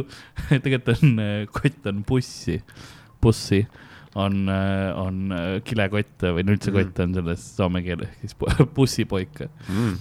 tegelikult 0.50 0.92
on, 0.96 1.22
kott 1.54 1.88
on 1.88 2.02
bussi, 2.06 2.60
bussi 3.22 3.62
on, 4.16 4.48
on 4.96 5.34
kilekott 5.66 6.26
või 6.36 6.44
no 6.46 6.56
üldse 6.56 6.72
mm. 6.72 6.76
kott 6.78 7.02
on 7.04 7.16
selles 7.18 7.48
soome 7.58 7.82
keeles 7.84 8.14
siis 8.22 8.36
bussipoik 8.76 9.42
mm.. 9.44 9.92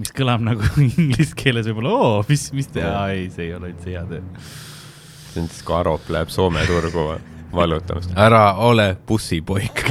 mis 0.00 0.12
kõlab 0.16 0.42
nagu 0.46 0.72
inglise 0.88 1.36
keeles 1.38 1.70
võib-olla, 1.70 1.94
oo, 1.94 2.18
mis, 2.30 2.48
mis 2.56 2.70
te, 2.72 2.82
ei, 2.82 3.30
see 3.34 3.50
ei 3.50 3.54
ole 3.58 3.72
üldse 3.74 3.94
hea 3.94 4.04
töö. 4.10 4.20
see 5.30 5.44
on 5.44 5.48
siis, 5.52 5.62
kui 5.66 5.78
Arop 5.78 6.12
läheb 6.12 6.34
Soome 6.34 6.66
turgu 6.68 7.10
või? 7.12 7.24
vallutamast. 7.56 8.10
ära 8.16 8.54
ole 8.54 8.96
bussipoik 9.08 9.84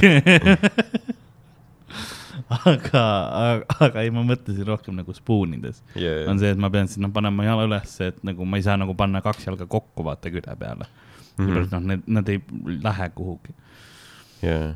aga, 2.50 3.04
aga, 3.32 3.64
aga 3.80 4.04
ei, 4.04 4.12
ma 4.14 4.24
mõtlesin 4.28 4.68
rohkem 4.68 4.98
nagu 5.00 5.14
spoonides 5.16 5.82
yeah.. 5.96 6.26
on 6.30 6.40
see, 6.42 6.52
et 6.54 6.62
ma 6.62 6.70
pean 6.74 6.90
noh, 7.02 7.12
panema 7.16 7.48
jala 7.48 7.66
ülesse, 7.70 8.12
et 8.14 8.22
nagu 8.28 8.46
ma 8.46 8.60
ei 8.60 8.66
saa 8.66 8.78
nagu 8.82 8.96
panna 8.98 9.24
kaks 9.26 9.48
jalga 9.48 9.68
kokku 9.70 10.06
vaata 10.06 10.32
külje 10.34 10.56
peale 10.60 10.90
mm. 11.38 11.48
-hmm. 11.48 11.68
noh, 11.72 11.82
need, 11.82 12.02
nad 12.08 12.30
ei 12.30 12.42
lähe 12.84 13.10
kuhugi. 13.10 13.56
jaa. 14.42 14.74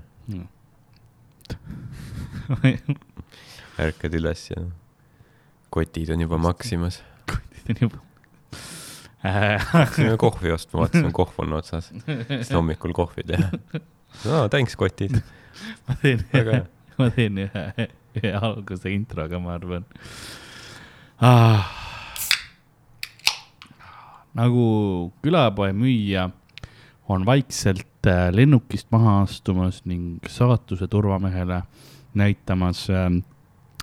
ärkad 3.80 4.14
üles 4.14 4.50
ja 4.52 4.62
kotid 5.70 6.10
on 6.10 6.22
juba 6.22 6.38
maksimas. 6.38 7.04
kotid 7.26 7.70
on 7.70 7.90
juba 7.90 8.10
läksime 9.74 10.18
kohvi 10.18 10.52
ostma, 10.52 10.80
vaatasin, 10.80 11.12
kohv 11.14 11.34
on 11.38 11.54
otsas. 11.54 11.92
siis 12.28 12.54
hommikul 12.54 12.94
kohvi 12.94 13.24
teha. 13.28 13.50
no 14.26 14.48
thanks, 14.50 14.76
kotid. 14.76 15.20
ma 15.88 15.96
teen 16.02 16.24
ühe, 16.34 16.62
ma 17.00 17.10
teen 17.16 17.42
ühe, 17.44 17.66
ühe 18.16 18.34
alguse 18.40 18.92
introga, 18.94 19.40
ma 19.44 19.58
arvan 19.58 19.86
ah.. 21.22 21.68
nagu 24.40 24.66
külapoe 25.24 25.74
müüja 25.76 26.30
on 27.10 27.26
vaikselt 27.26 28.08
äh, 28.08 28.30
lennukist 28.32 28.88
maha 28.92 29.22
astumas 29.22 29.82
ning 29.86 30.20
saatuse 30.28 30.88
turvamehele 30.88 31.64
näitamas 32.14 32.90
äh, 32.90 33.10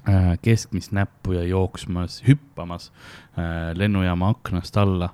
äh, 0.09 0.39
keskmist 0.43 0.93
näppu 0.93 1.33
ja 1.33 1.43
jooksmas, 1.43 2.23
hüppamas 2.29 2.93
äh, 3.39 3.75
lennujaama 3.75 4.29
aknast 4.29 4.77
alla, 4.77 5.11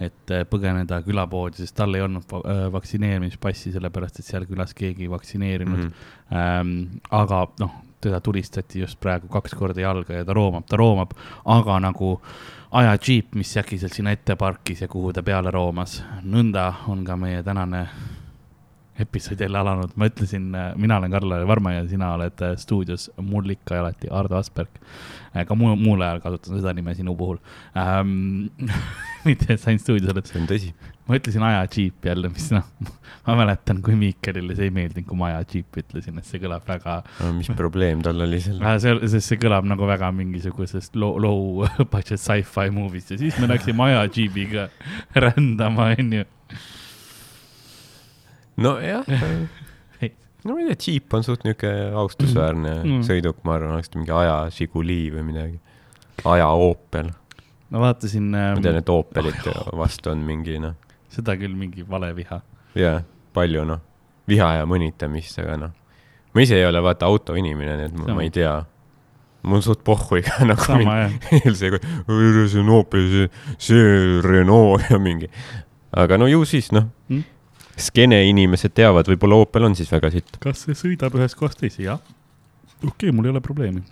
et 0.00 0.32
äh, 0.32 0.46
põgeneda 0.48 1.02
külapoodi, 1.04 1.60
sest 1.60 1.76
tal 1.76 1.94
ei 1.94 2.04
olnud 2.04 2.32
äh, 2.40 2.64
vaktsineerimispassi, 2.72 3.74
sellepärast 3.76 4.22
et 4.22 4.30
seal 4.32 4.48
külas 4.48 4.74
keegi 4.76 5.06
ei 5.06 5.12
vaktsineerinud 5.12 5.84
mm. 5.84 5.92
-hmm. 5.92 6.16
Ähm, 6.30 7.00
aga 7.10 7.48
noh, 7.58 7.72
teda 8.00 8.20
tulistati 8.20 8.80
just 8.80 9.00
praegu 9.00 9.28
kaks 9.28 9.54
korda 9.54 9.80
jalga 9.80 10.14
ja 10.14 10.24
ta 10.24 10.32
roomab, 10.32 10.64
ta 10.68 10.76
roomab, 10.76 11.10
aga 11.44 11.80
nagu 11.80 12.20
ajadžiip, 12.70 13.34
mis 13.34 13.56
äkki-selt 13.58 13.94
sinna 13.94 14.14
ette 14.14 14.36
parkis 14.38 14.80
ja 14.84 14.88
kuhu 14.88 15.12
ta 15.12 15.22
peale 15.26 15.50
roomas. 15.50 16.02
nõnda 16.22 16.72
on 16.88 17.04
ka 17.04 17.16
meie 17.16 17.42
tänane 17.42 17.86
episood 19.00 19.40
jälle 19.40 19.58
alanud, 19.58 19.94
ma 19.96 20.06
ütlesin, 20.06 20.54
äh, 20.54 20.72
mina 20.76 20.98
olen 20.98 21.10
Karl 21.10 21.32
Varma 21.48 21.72
ja 21.72 21.86
sina 21.88 22.12
oled 22.14 22.42
äh, 22.42 22.56
stuudios 22.56 23.10
mul 23.16 23.50
ikka 23.50 23.74
ja 23.74 23.80
alati 23.80 24.10
Ardo 24.10 24.36
Asperg. 24.36 24.68
Äh, 25.36 25.46
ka 25.46 25.54
muul, 25.54 25.76
muul 25.80 26.02
ajal 26.02 26.20
kasutan 26.20 26.60
seda 26.60 26.74
nime 26.76 26.94
sinu 26.94 27.16
puhul 27.16 27.38
ähm, 27.76 28.50
mitte, 29.28 29.52
et 29.54 29.60
sa 29.60 29.70
ainult 29.70 29.84
stuudios 29.84 30.30
see 30.30 30.40
on 30.40 30.48
tõsi. 30.50 30.72
ma 31.08 31.18
ütlesin 31.18 31.44
aja 31.46 31.60
džiip 31.70 32.08
jälle, 32.10 32.30
mis 32.32 32.48
noh, 32.54 32.66
ma 33.26 33.36
mäletan, 33.40 33.82
kui 33.84 33.96
Miikelile 33.98 34.56
see 34.58 34.68
ei 34.70 34.74
meeldinud, 34.74 35.08
kui 35.08 35.20
ma 35.20 35.30
aja 35.30 35.44
džiip 35.52 35.80
ütlesin, 35.82 36.18
et 36.20 36.28
see 36.28 36.42
kõlab 36.42 36.66
väga 36.68 37.00
no,. 37.20 37.32
mis 37.38 37.50
probleem 37.58 38.04
tal 38.06 38.26
oli 38.26 38.42
sellega? 38.44 38.76
see, 38.82 38.96
sest 39.14 39.32
see 39.32 39.40
kõlab 39.42 39.68
nagu 39.70 39.88
väga 39.90 40.12
mingisugusest 40.16 40.98
low, 41.00 41.18
low 41.22 41.64
budget 41.94 42.20
sci-fi 42.20 42.68
movie'st 42.74 43.14
ja 43.14 43.22
siis 43.22 43.40
me 43.42 43.50
läksime 43.50 43.88
aja 43.90 44.04
džiibiga 44.10 44.68
rändama, 45.26 45.92
onju 45.98 46.26
nojah 48.60 49.08
no 50.44 50.54
ma 50.54 50.62
ei 50.62 50.70
tea, 50.72 50.78
Jeep 50.86 51.14
on 51.16 51.24
suht 51.26 51.44
niuke 51.44 51.70
austusväärne 52.00 52.72
mm. 52.80 52.90
mm. 52.90 53.06
sõiduk, 53.08 53.40
ma 53.44 53.56
arvan, 53.58 53.76
oleks 53.76 53.92
mingi 53.96 54.12
aja 54.14 54.36
Žiguli 54.54 55.02
või 55.14 55.26
midagi. 55.32 55.58
aja 56.24 56.48
Opel. 56.56 57.12
Ma 57.70 57.84
vaatasin 57.86 58.26
ähm.... 58.34 58.58
ma 58.58 58.64
tean, 58.64 58.80
et 58.80 58.92
Opelite 58.92 59.52
oh, 59.52 59.70
vastu 59.80 60.12
on 60.12 60.24
mingi 60.26 60.58
noh. 60.62 60.76
seda 61.12 61.36
küll, 61.40 61.54
mingi 61.58 61.86
vale 61.88 62.12
viha. 62.16 62.40
jaa, 62.78 63.00
palju 63.36 63.64
noh, 63.68 63.80
viha 64.30 64.52
ja 64.60 64.68
mõnitamist, 64.68 65.40
aga 65.42 65.56
noh. 65.66 65.72
ma 66.34 66.44
ise 66.46 66.58
ei 66.58 66.68
ole 66.68 66.82
vaata 66.84 67.08
autoinimene, 67.10 67.78
nii 67.80 67.90
et 67.90 67.98
ma, 67.98 68.12
ma 68.18 68.26
ei 68.26 68.34
tea 68.34 68.54
mul 69.40 69.60
on 69.60 69.64
suht 69.64 69.84
pohhui 69.86 70.22
ka 70.26 70.44
nagu 70.50 70.60
see, 71.56 71.56
see 71.56 72.62
on 72.62 72.72
Opel, 72.76 73.10
see, 73.14 73.34
see 73.70 74.22
Renault 74.26 74.86
ja 74.92 75.00
mingi. 75.00 75.30
aga 75.96 76.20
no 76.20 76.30
ju 76.30 76.44
siis 76.48 76.72
noh 76.76 76.90
mm 77.08 77.28
skeene 77.80 78.20
inimesed 78.28 78.74
teavad, 78.76 79.08
võib-olla 79.10 79.40
Opel 79.44 79.68
on 79.68 79.76
siis 79.78 79.90
väga 79.92 80.10
sitt. 80.12 80.38
kas 80.42 80.66
see 80.66 80.76
sõidab 80.76 81.16
ühest 81.18 81.38
kohast 81.38 81.60
teise, 81.62 81.82
jah. 81.86 82.00
okei 82.82 83.08
okay,, 83.08 83.14
mul 83.14 83.28
ei 83.28 83.34
ole 83.34 83.42
probleemi. 83.44 83.82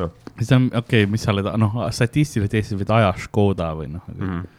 Siis 0.00 0.52
on, 0.56 0.68
okei 0.72 1.04
okay,, 1.04 1.10
mis 1.10 1.24
sa 1.24 1.32
oled, 1.34 1.48
noh, 1.60 1.78
statistiliselt 1.94 2.58
Eestis 2.58 2.78
võid 2.80 2.92
aja 2.96 3.14
Škoda 3.24 3.72
või 3.78 3.88
noh 3.92 4.06
mm 4.10 4.22
-hmm.. 4.28 4.52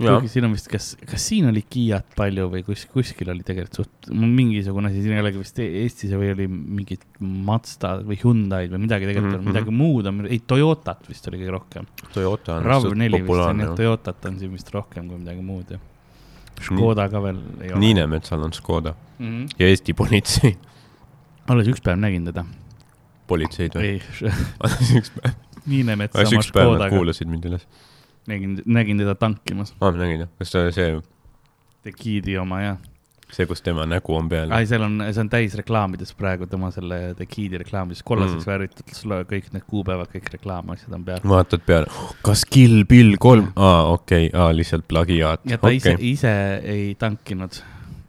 kuigi 0.00 0.30
siin 0.32 0.46
on 0.48 0.54
vist, 0.56 0.68
kas, 0.72 0.88
kas 1.08 1.26
siin 1.28 1.48
oli 1.50 1.62
Kiat 1.68 2.16
palju 2.16 2.48
või 2.52 2.62
kus, 2.64 2.86
kuskil 2.92 3.32
oli 3.32 3.44
tegelikult 3.46 3.80
suht, 3.82 4.10
mingisugune 4.12 4.90
asi, 4.90 5.02
siin 5.04 5.16
ei 5.16 5.24
olegi 5.24 5.42
vist 5.42 5.60
Eestis 5.64 6.14
või 6.16 6.32
oli 6.34 6.48
mingid 6.52 7.04
Mazda 7.20 7.96
või 8.04 8.20
Hyundai'd 8.22 8.72
või 8.72 8.84
midagi 8.86 9.10
tegelikult 9.10 9.32
mm, 9.32 9.42
-hmm. 9.42 9.52
midagi 9.52 9.76
muud 9.82 10.08
on, 10.12 10.24
ei 10.28 10.40
Toyotat 10.46 11.08
vist 11.08 11.28
oli 11.28 11.42
kõige 11.42 11.58
rohkem. 11.58 11.90
Toyota 12.14 12.56
on 12.60 12.70
RAV4 12.72 13.20
vist 13.20 13.44
on 13.48 13.66
jah, 13.66 13.76
Toyotat 13.82 14.30
on 14.30 14.40
siin 14.40 14.56
vist 14.56 14.72
rohkem 14.72 15.08
kui 15.08 15.20
midagi 15.20 15.44
muud 15.44 15.76
jah 15.76 15.84
Škoda 16.56 17.08
ka 17.12 17.20
veel 17.20 17.40
ei 17.60 17.72
ole. 17.72 17.80
Niinemetsal 17.82 18.42
on 18.42 18.52
Škoda 18.52 18.94
mm 19.18 19.26
-hmm. 19.26 19.48
ja 19.58 19.66
Eesti 19.68 19.94
politsei. 19.94 20.56
alles 21.48 21.68
üks 21.68 21.82
päev 21.82 21.98
nägin 22.00 22.24
teda. 22.24 22.44
Politseid 23.28 23.76
või? 23.78 23.96
ei 23.96 24.32
alles 24.60 24.94
üks 25.00 25.12
päev. 25.16 25.36
Niinemetsa 25.66 26.26
Škodaga. 26.46 26.90
kuulasid 26.94 27.30
mind 27.30 27.48
üles. 27.48 27.66
nägin, 28.30 28.60
nägin 28.66 29.02
teda 29.02 29.16
tankimas. 29.18 29.74
aa, 29.80 29.90
ma 29.90 29.96
nägin 30.04 30.26
jah, 30.26 30.34
kas 30.38 30.54
ta 30.54 30.66
see? 30.74 31.00
Tekiidi 31.86 32.38
oma 32.42 32.62
jah 32.62 32.84
see, 33.32 33.46
kus 33.48 33.62
tema 33.64 33.86
nägu 33.88 34.14
on 34.14 34.28
peal. 34.30 34.52
ai, 34.54 34.66
seal 34.70 34.84
on, 34.86 35.00
see 35.08 35.22
on 35.24 35.30
täis 35.30 35.56
reklaamides 35.58 36.12
praegu, 36.18 36.46
tema 36.50 36.70
selle 36.74 36.98
The 37.18 37.26
Kid'i 37.26 37.58
reklaamides, 37.62 38.04
kollaseks 38.06 38.44
mm. 38.44 38.50
värvitud, 38.50 38.92
sul 38.94 39.16
kõik 39.30 39.50
need 39.54 39.66
kuupäevad, 39.66 40.10
kõik 40.12 40.30
reklaamasjad 40.36 40.94
on 40.96 41.06
peal. 41.08 41.26
vaatad 41.26 41.64
peale, 41.66 41.90
kas 42.26 42.46
Kill 42.48 42.84
Bill 42.88 43.18
kolm, 43.22 43.50
aa, 43.56 43.82
okei 43.96 44.28
okay., 44.28 44.40
aa, 44.40 44.54
lihtsalt 44.56 44.86
plagiaat. 44.88 45.42
ja 45.48 45.58
ta 45.58 45.66
okay. 45.72 45.80
ise, 45.80 45.96
ise 46.12 46.34
ei 46.76 46.88
tankinud, 46.98 47.60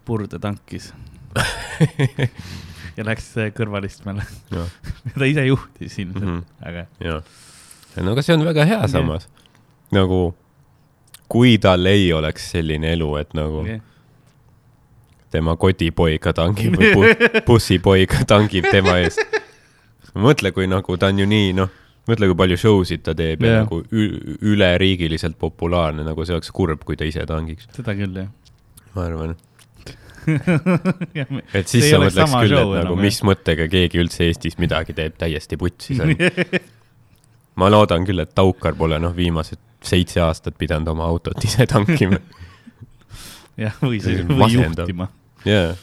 purde 0.08 0.40
tankis 0.44 0.92
ja 2.98 3.06
läks 3.08 3.30
kõrvalistmele 3.58 4.26
ta 5.20 5.30
ise 5.30 5.46
juhtis 5.48 6.00
ilmselt 6.04 6.24
mm, 6.24 6.40
-hmm. 6.40 6.70
aga. 6.70 6.86
jah, 7.04 7.36
no 8.04 8.16
aga 8.16 8.26
see 8.26 8.38
on 8.38 8.46
väga 8.48 8.66
hea 8.70 8.88
samas, 8.92 9.30
nagu 9.96 10.22
kui 11.28 11.58
tal 11.62 11.86
ei 11.86 12.10
oleks 12.14 12.52
selline 12.56 12.96
elu, 12.98 13.14
et 13.22 13.38
nagu 13.38 13.66
yeah 13.68 13.86
tema 15.32 15.56
kotipoiga 15.60 16.34
tangib 16.36 16.78
või 16.80 16.92
bu 16.96 17.34
bussipoiga 17.48 18.24
tangib 18.28 18.68
tema 18.72 18.98
ees. 19.04 19.20
mõtle, 20.16 20.54
kui 20.56 20.70
nagu 20.70 20.98
ta 20.98 21.12
on 21.12 21.22
ju 21.22 21.28
nii, 21.30 21.52
noh, 21.58 21.74
mõtle, 22.10 22.30
kui 22.32 22.40
palju 22.44 22.60
show 22.62 22.86
sid 22.88 23.04
ta 23.06 23.16
teeb 23.18 23.44
yeah. 23.44 23.60
ja 23.60 23.66
nagu 23.66 23.82
üleriigiliselt 23.92 25.38
populaarne, 25.40 26.06
nagu 26.08 26.26
see 26.26 26.38
oleks 26.38 26.54
kurb, 26.56 26.86
kui 26.88 27.00
ta 27.00 27.08
ise 27.08 27.26
tangiks. 27.30 27.70
seda 27.76 27.96
küll, 27.98 28.24
jah. 28.24 28.32
ma 28.96 29.06
arvan 29.10 29.36
et 31.58 31.70
siis 31.70 31.88
sa 31.90 32.00
mõtleks 32.02 32.34
küll, 32.34 32.52
et 32.52 32.58
nagu 32.58 32.76
enam, 32.82 33.00
mis 33.02 33.22
mõttega 33.26 33.68
keegi 33.72 34.02
üldse 34.02 34.28
Eestis 34.28 34.58
midagi 34.62 34.96
teeb 34.98 35.16
täiesti 35.20 35.60
putsis 35.60 36.02
on 36.04 36.14
ma 37.58 37.72
loodan 37.74 38.06
küll, 38.08 38.22
et 38.24 38.36
Taukar 38.38 38.78
pole 38.78 39.00
noh, 39.02 39.16
viimased 39.16 39.62
seitse 39.88 40.22
aastat 40.22 40.58
pidanud 40.58 40.90
oma 40.94 41.08
autot 41.08 41.44
ise 41.46 41.66
tankima 41.70 42.20
jah, 43.64 43.76
või 43.82 44.00
siis, 44.04 44.24
või 44.28 44.52
juhtima. 44.54 45.10
jaa, 45.46 45.74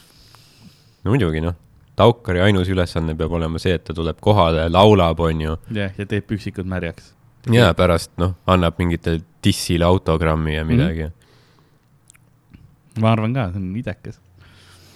no 1.05 1.15
muidugi 1.15 1.43
noh, 1.45 1.57
Taukari 1.99 2.43
ainus 2.43 2.71
ülesanne 2.73 3.15
peab 3.19 3.37
olema 3.39 3.61
see, 3.63 3.77
et 3.79 3.85
ta 3.87 3.95
tuleb 3.95 4.19
kohale, 4.23 4.67
laulab, 4.73 5.21
onju. 5.23 5.59
jah, 5.77 5.93
ja 5.99 6.09
teeb 6.11 6.33
üksikud 6.37 6.67
märjaks. 6.71 7.13
ja 7.53 7.71
pärast 7.79 8.15
noh, 8.23 8.37
annab 8.51 8.79
mingitele 8.81 9.23
dissile 9.45 9.87
autogrammi 9.87 10.55
ja 10.57 10.65
midagi 10.65 11.07
mm. 11.07 11.13
-hmm. 11.13 13.01
ma 13.03 13.13
arvan 13.13 13.35
ka, 13.35 13.51
see 13.53 13.63
on 13.63 13.77
idekas. 13.77 14.21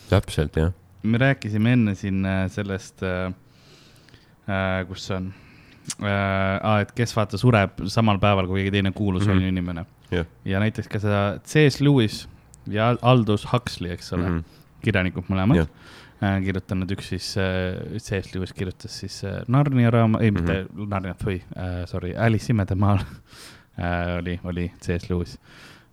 Täpselt, 0.09 0.56
jah. 0.56 0.72
me 1.02 1.18
rääkisime 1.18 1.72
enne 1.72 1.94
siin 1.94 2.24
äh, 2.26 2.46
sellest 2.50 3.02
äh,, 3.02 3.32
äh, 4.48 4.86
kus 4.88 5.06
see 5.09 5.16
on 5.16 5.30
äh,, 6.02 6.80
et 6.80 6.92
kes 6.96 7.14
vaata 7.16 7.40
sureb 7.40 7.84
samal 7.86 8.18
päeval, 8.22 8.48
kui 8.50 8.62
keegi 8.62 8.78
teine 8.78 8.92
kuulus 8.92 9.26
mm 9.26 9.32
-hmm. 9.32 9.36
on 9.36 9.42
ju 9.42 9.48
inimene 9.48 9.86
yeah.. 10.12 10.26
ja 10.44 10.61
näiteks 10.61 10.88
ka 10.88 11.00
seda 11.02 11.22
C.S. 11.44 11.80
Lewis 11.80 12.26
ja 12.68 12.96
Aldous 13.02 13.46
Huxley, 13.52 13.92
eks 13.92 14.12
ole 14.12 14.28
mm, 14.28 14.38
-hmm. 14.38 14.61
kirjanikud 14.84 15.30
mõlemad 15.32 15.62
yeah. 15.62 15.68
äh, 16.22 16.38
kirjutanud, 16.44 16.90
üks 16.96 17.11
siis 17.14 17.30
äh,, 17.38 17.98
C.S. 17.98 18.34
Lewis 18.34 18.52
kirjutas 18.52 19.00
siis 19.00 19.22
äh, 19.24 19.42
Narnia 19.48 19.90
raama, 19.90 20.20
ei 20.20 20.30
mm 20.30 20.36
-hmm. 20.36 20.40
mitte. 20.40 20.86
Narniat 20.94 21.24
või 21.24 21.40
äh,, 21.56 21.86
sorry, 21.86 22.14
Alice 22.16 22.52
imedemaal 22.52 22.98
äh, 23.78 24.18
oli, 24.18 24.40
oli 24.44 24.70
C.S. 24.80 25.11
Lewis 25.11 25.38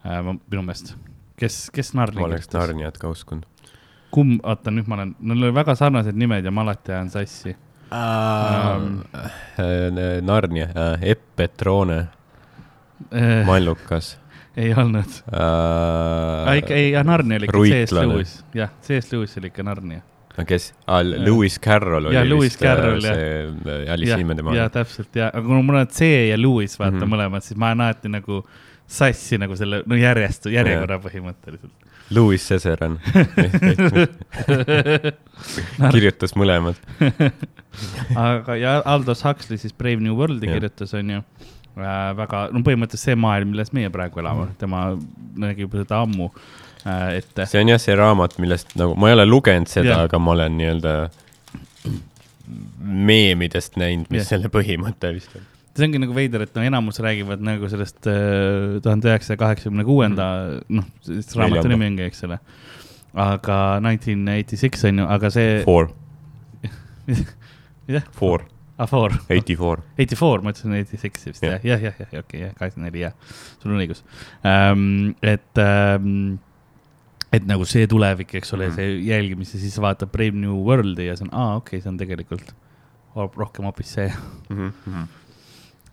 äh, 0.05 0.23
minu 0.23 0.61
meelest. 0.61 0.95
kes, 1.37 1.69
kes 1.73 1.93
Narnia 1.93 2.21
ma 2.21 2.33
oleks 2.33 2.53
Narniat 2.53 2.97
ka 2.97 3.09
uskunud. 3.09 3.45
Kumb, 4.15 4.41
oota 4.43 4.73
nüüd 4.73 4.89
ma 4.89 4.99
olen, 4.99 5.15
neil 5.19 5.47
oli 5.47 5.55
väga 5.55 5.75
sarnased 5.79 6.17
nimed 6.19 6.45
ja 6.47 6.53
ma 6.55 6.65
alati 6.65 6.95
ajan 6.95 7.11
sassi 7.13 7.55
uh,. 7.55 7.95
Um, 7.95 9.01
Narnia 10.25 10.69
uh,, 10.71 11.03
Epetrone 11.13 11.99
uh,, 13.11 13.45
Mallukas 13.47 14.15
ei 14.57 14.73
olnud 14.73 15.21
äh,. 15.31 16.57
ikka, 16.57 16.73
ei, 16.73 16.91
Narnia 17.03 17.37
oli 17.37 17.49
ikka 17.49 17.63
C.S. 17.69 17.95
Lewis, 17.95 18.35
jah, 18.55 18.69
C.S. 18.81 19.11
Lewis 19.13 19.37
oli 19.37 19.51
ikka 19.51 19.63
Narnia. 19.63 20.01
kes 20.47 20.73
ah,, 20.87 21.01
Lewis 21.03 21.59
Carroll 21.59 22.05
oli 22.05 22.15
ja, 22.15 22.23
Lewis 22.27 22.55
äh, 22.55 22.61
Carroll, 22.61 23.01
see 23.01 23.41
äh, 23.43 23.93
Alice 23.93 24.19
Imedemaal. 24.21 24.55
jah, 24.55 24.71
täpselt 24.71 25.15
ja, 25.15 25.29
aga 25.33 25.43
kuna 25.47 25.61
mul 25.63 25.81
on 25.81 25.87
C 25.91 26.11
ja 26.29 26.39
Lewis 26.39 26.79
vaata 26.79 26.95
mm 26.95 27.03
-hmm. 27.03 27.15
mõlemad, 27.15 27.43
siis 27.43 27.59
ma 27.59 27.73
ajan 27.73 27.81
alati 27.87 28.11
nagu 28.11 28.43
sassi 28.87 29.37
nagu 29.41 29.55
selle, 29.57 29.83
no 29.85 29.97
järjest, 29.97 30.45
järjekorra 30.53 30.99
põhimõtteliselt. 31.03 31.84
Louis 32.13 32.47
Cesaran 32.47 32.99
kirjutas 35.93 36.35
mõlemad 36.37 36.77
aga 38.15 38.57
ja 38.59 38.75
Aldous 38.85 39.23
Huxley 39.25 39.59
siis 39.61 39.73
Brave 39.73 40.03
New 40.03 40.17
World'i 40.17 40.49
kirjutas, 40.49 40.93
onju 40.97 41.21
äh, 41.21 42.11
väga, 42.19 42.45
no 42.53 42.61
põhimõtteliselt 42.65 43.11
see 43.11 43.19
maailm, 43.19 43.55
milles 43.55 43.73
meie 43.75 43.91
praegu 43.93 44.21
elame, 44.21 44.49
mhm. 44.49 44.59
tema 44.61 44.85
nägi 45.47 45.65
juba 45.65 45.81
seda 45.81 46.03
ammu 46.05 46.29
äh, 46.85 47.17
ette. 47.21 47.47
see 47.49 47.63
on 47.63 47.73
jah 47.73 47.81
see 47.81 47.97
raamat, 47.97 48.37
millest 48.43 48.75
nagu, 48.79 48.95
ma 48.99 49.11
ei 49.11 49.17
ole 49.17 49.27
lugenud 49.29 49.71
seda, 49.71 50.03
aga 50.05 50.21
ma 50.21 50.37
olen 50.37 50.61
nii-öelda 50.61 50.95
meemidest 52.85 53.79
näinud, 53.81 54.09
mis 54.13 54.23
ja. 54.23 54.31
selle 54.35 54.53
põhimõte 54.53 55.13
vist 55.15 55.37
on 55.39 55.54
see 55.75 55.87
ongi 55.89 56.01
nagu 56.01 56.15
veider, 56.15 56.45
et 56.45 56.55
no 56.55 56.63
enamus 56.65 57.01
räägivad 57.03 57.43
nagu 57.43 57.69
sellest 57.71 58.07
äh, 58.07 58.79
tuhande 58.85 59.11
üheksasaja 59.11 59.41
kaheksakümne 59.41 59.85
kuuenda, 59.87 60.31
mhm. 60.69 60.81
noh, 60.81 61.21
raamatu 61.41 61.71
nimi 61.71 61.91
ongi, 61.91 62.09
eks 62.09 62.25
ole. 62.27 62.39
aga 63.25 63.59
nineteen 63.83 64.27
eighty 64.27 64.59
six 64.59 64.83
on 64.87 65.03
ju, 65.03 65.07
aga 65.17 65.31
see. 65.31 65.61
Four. 65.67 65.91
jah. 67.95 68.03
Four 68.15 68.47
Afoor. 68.77 69.11
Eighty 69.29 69.55
four. 69.55 69.83
Eighty 69.97 70.15
four, 70.15 70.41
ma 70.43 70.51
ütlesin 70.51 70.73
eighty 70.75 70.97
six 70.99 71.23
vist 71.23 71.43
jah, 71.43 71.61
jah, 71.63 71.79
jah, 71.79 71.95
jah, 71.95 72.09
okei, 72.19 72.41
jah, 72.41 72.55
kaheksakümmend 72.57 72.91
neli, 72.91 73.05
jah, 73.05 73.13
sul 73.61 73.71
on 73.71 73.79
õigus 73.79 74.01
ähm,. 74.43 75.13
et 75.23 75.61
ähm,, 75.61 76.41
et 77.31 77.47
nagu 77.47 77.67
see 77.67 77.87
tulevik, 77.87 78.33
eks 78.35 78.51
ole 78.55 78.67
mm., 78.67 78.75
see 78.75 78.97
jälgimine, 79.07 79.47
siis 79.47 79.79
vaatad 79.79 80.11
Brave 80.11 80.35
New 80.41 80.59
World'i 80.67 81.07
ja 81.07 81.15
see 81.15 81.27
on, 81.29 81.31
aa, 81.31 81.55
okei 81.61 81.77
okay,, 81.77 81.85
see 81.85 81.93
on 81.93 82.01
tegelikult 82.01 82.51
rohkem 83.15 83.69
hoopis 83.69 83.95
see 83.95 84.09
mm. 84.11 84.73
-hmm. 84.73 85.07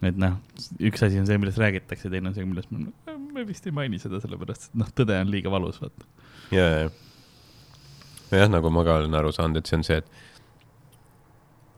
Et 0.09 0.19
noh, 0.19 0.39
üks 0.83 1.05
asi 1.07 1.21
on 1.21 1.29
see, 1.29 1.39
millest 1.41 1.61
räägitakse, 1.63 2.11
teine 2.13 2.33
on 2.33 2.37
see, 2.37 2.47
millest 2.49 2.73
me, 2.75 2.91
me 3.33 3.47
vist 3.49 3.67
ei 3.69 3.75
maini 3.77 4.01
seda, 4.03 4.21
sellepärast 4.23 4.71
et 4.71 4.83
noh, 4.83 4.91
tõde 4.97 5.19
on 5.23 5.33
liiga 5.33 5.53
valus, 5.53 5.81
vaata. 5.83 6.09
ja, 6.55 6.67
ja, 6.83 6.93
jah, 8.33 8.53
nagu 8.53 8.73
ma 8.75 8.85
ka 8.87 9.01
olen 9.03 9.19
aru 9.21 9.33
saanud, 9.35 9.63
et 9.63 9.71
see 9.71 9.81
on 9.81 9.87
see, 9.87 10.03
et 10.03 10.21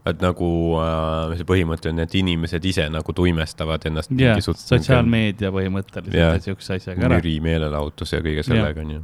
et 0.05 0.21
nagu 0.21 0.47
äh, 0.77 1.33
see 1.39 1.47
põhimõte 1.49 1.89
on, 1.89 2.03
et 2.03 2.15
inimesed 2.19 2.65
ise 2.69 2.85
nagu 2.93 3.13
tuimestavad 3.17 3.87
ennast 3.89 4.13
yeah,. 4.13 4.37
sotsiaalmeedia 4.37 5.49
põhimõtteliselt 5.53 6.45
siukse 6.45 6.77
asjaga 6.77 7.07
ära. 7.07 7.17
müri, 7.17 7.39
meelelahutus 7.41 8.13
ja 8.13 8.21
kõige 8.25 8.45
sellega 8.45 8.83
onju 8.85 9.01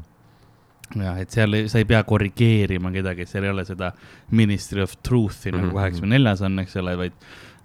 jah, 1.00 1.18
et 1.24 1.34
seal 1.34 1.58
ei, 1.58 1.70
sa 1.72 1.82
ei 1.82 1.88
pea 1.90 2.02
korrigeerima 2.08 2.92
kedagi, 2.94 3.26
seal 3.30 3.48
ei 3.48 3.54
ole 3.54 3.66
seda 3.68 3.92
ministry 4.38 4.84
of 4.84 4.94
truth'i 5.02 5.52
mm 5.52 5.56
-hmm. 5.56 5.62
nagu 5.62 5.68
mhm, 5.68 5.78
kaheksakümne 5.80 6.16
neljas 6.18 6.42
on, 6.46 6.60
eks 6.60 6.76
ole, 6.82 6.98
vaid, 6.98 7.18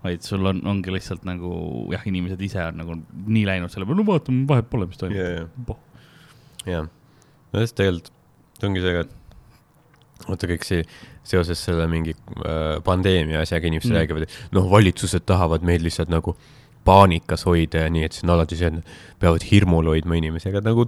vaid 0.04 0.24
sul 0.26 0.44
on, 0.46 0.60
ongi 0.68 0.92
lihtsalt 0.94 1.24
nagu 1.28 1.50
jah, 1.92 2.04
inimesed 2.08 2.42
ise 2.46 2.62
on 2.68 2.80
nagu 2.82 2.98
nii 3.26 3.44
läinud 3.48 3.72
selle 3.72 3.88
peale, 3.88 4.00
no 4.02 4.08
vaatame, 4.08 4.44
vahet 4.48 4.68
pole, 4.70 4.88
mis 4.90 5.00
toimub 5.00 5.16
yeah,. 5.18 5.78
jah, 6.68 6.90
no 7.52 7.62
sest 7.64 7.78
tegelikult 7.80 8.66
ongi 8.66 8.82
see, 8.84 9.04
et 9.04 10.26
vaata 10.26 10.50
kõik 10.50 10.66
see 10.66 10.84
seoses 11.26 11.60
selle 11.68 11.88
mingi 11.90 12.14
äh, 12.14 12.76
pandeemia 12.86 13.42
asjaga 13.42 13.68
inimesed 13.68 13.90
mm. 13.90 13.98
räägivad, 14.00 14.28
et 14.28 14.54
noh, 14.56 14.68
valitsused 14.70 15.26
tahavad 15.28 15.66
meid 15.66 15.84
lihtsalt 15.84 16.12
nagu 16.12 16.36
paanikas 16.86 17.42
hoida 17.48 17.84
ja 17.84 17.90
nii, 17.92 18.06
et 18.06 18.14
see 18.14 18.26
on 18.26 18.36
alati 18.36 18.58
see, 18.58 18.70
et 18.70 19.20
peavad 19.22 19.44
hirmul 19.48 19.90
hoidma 19.90 20.18
inimesi, 20.20 20.50
aga 20.52 20.62
nagu 20.68 20.86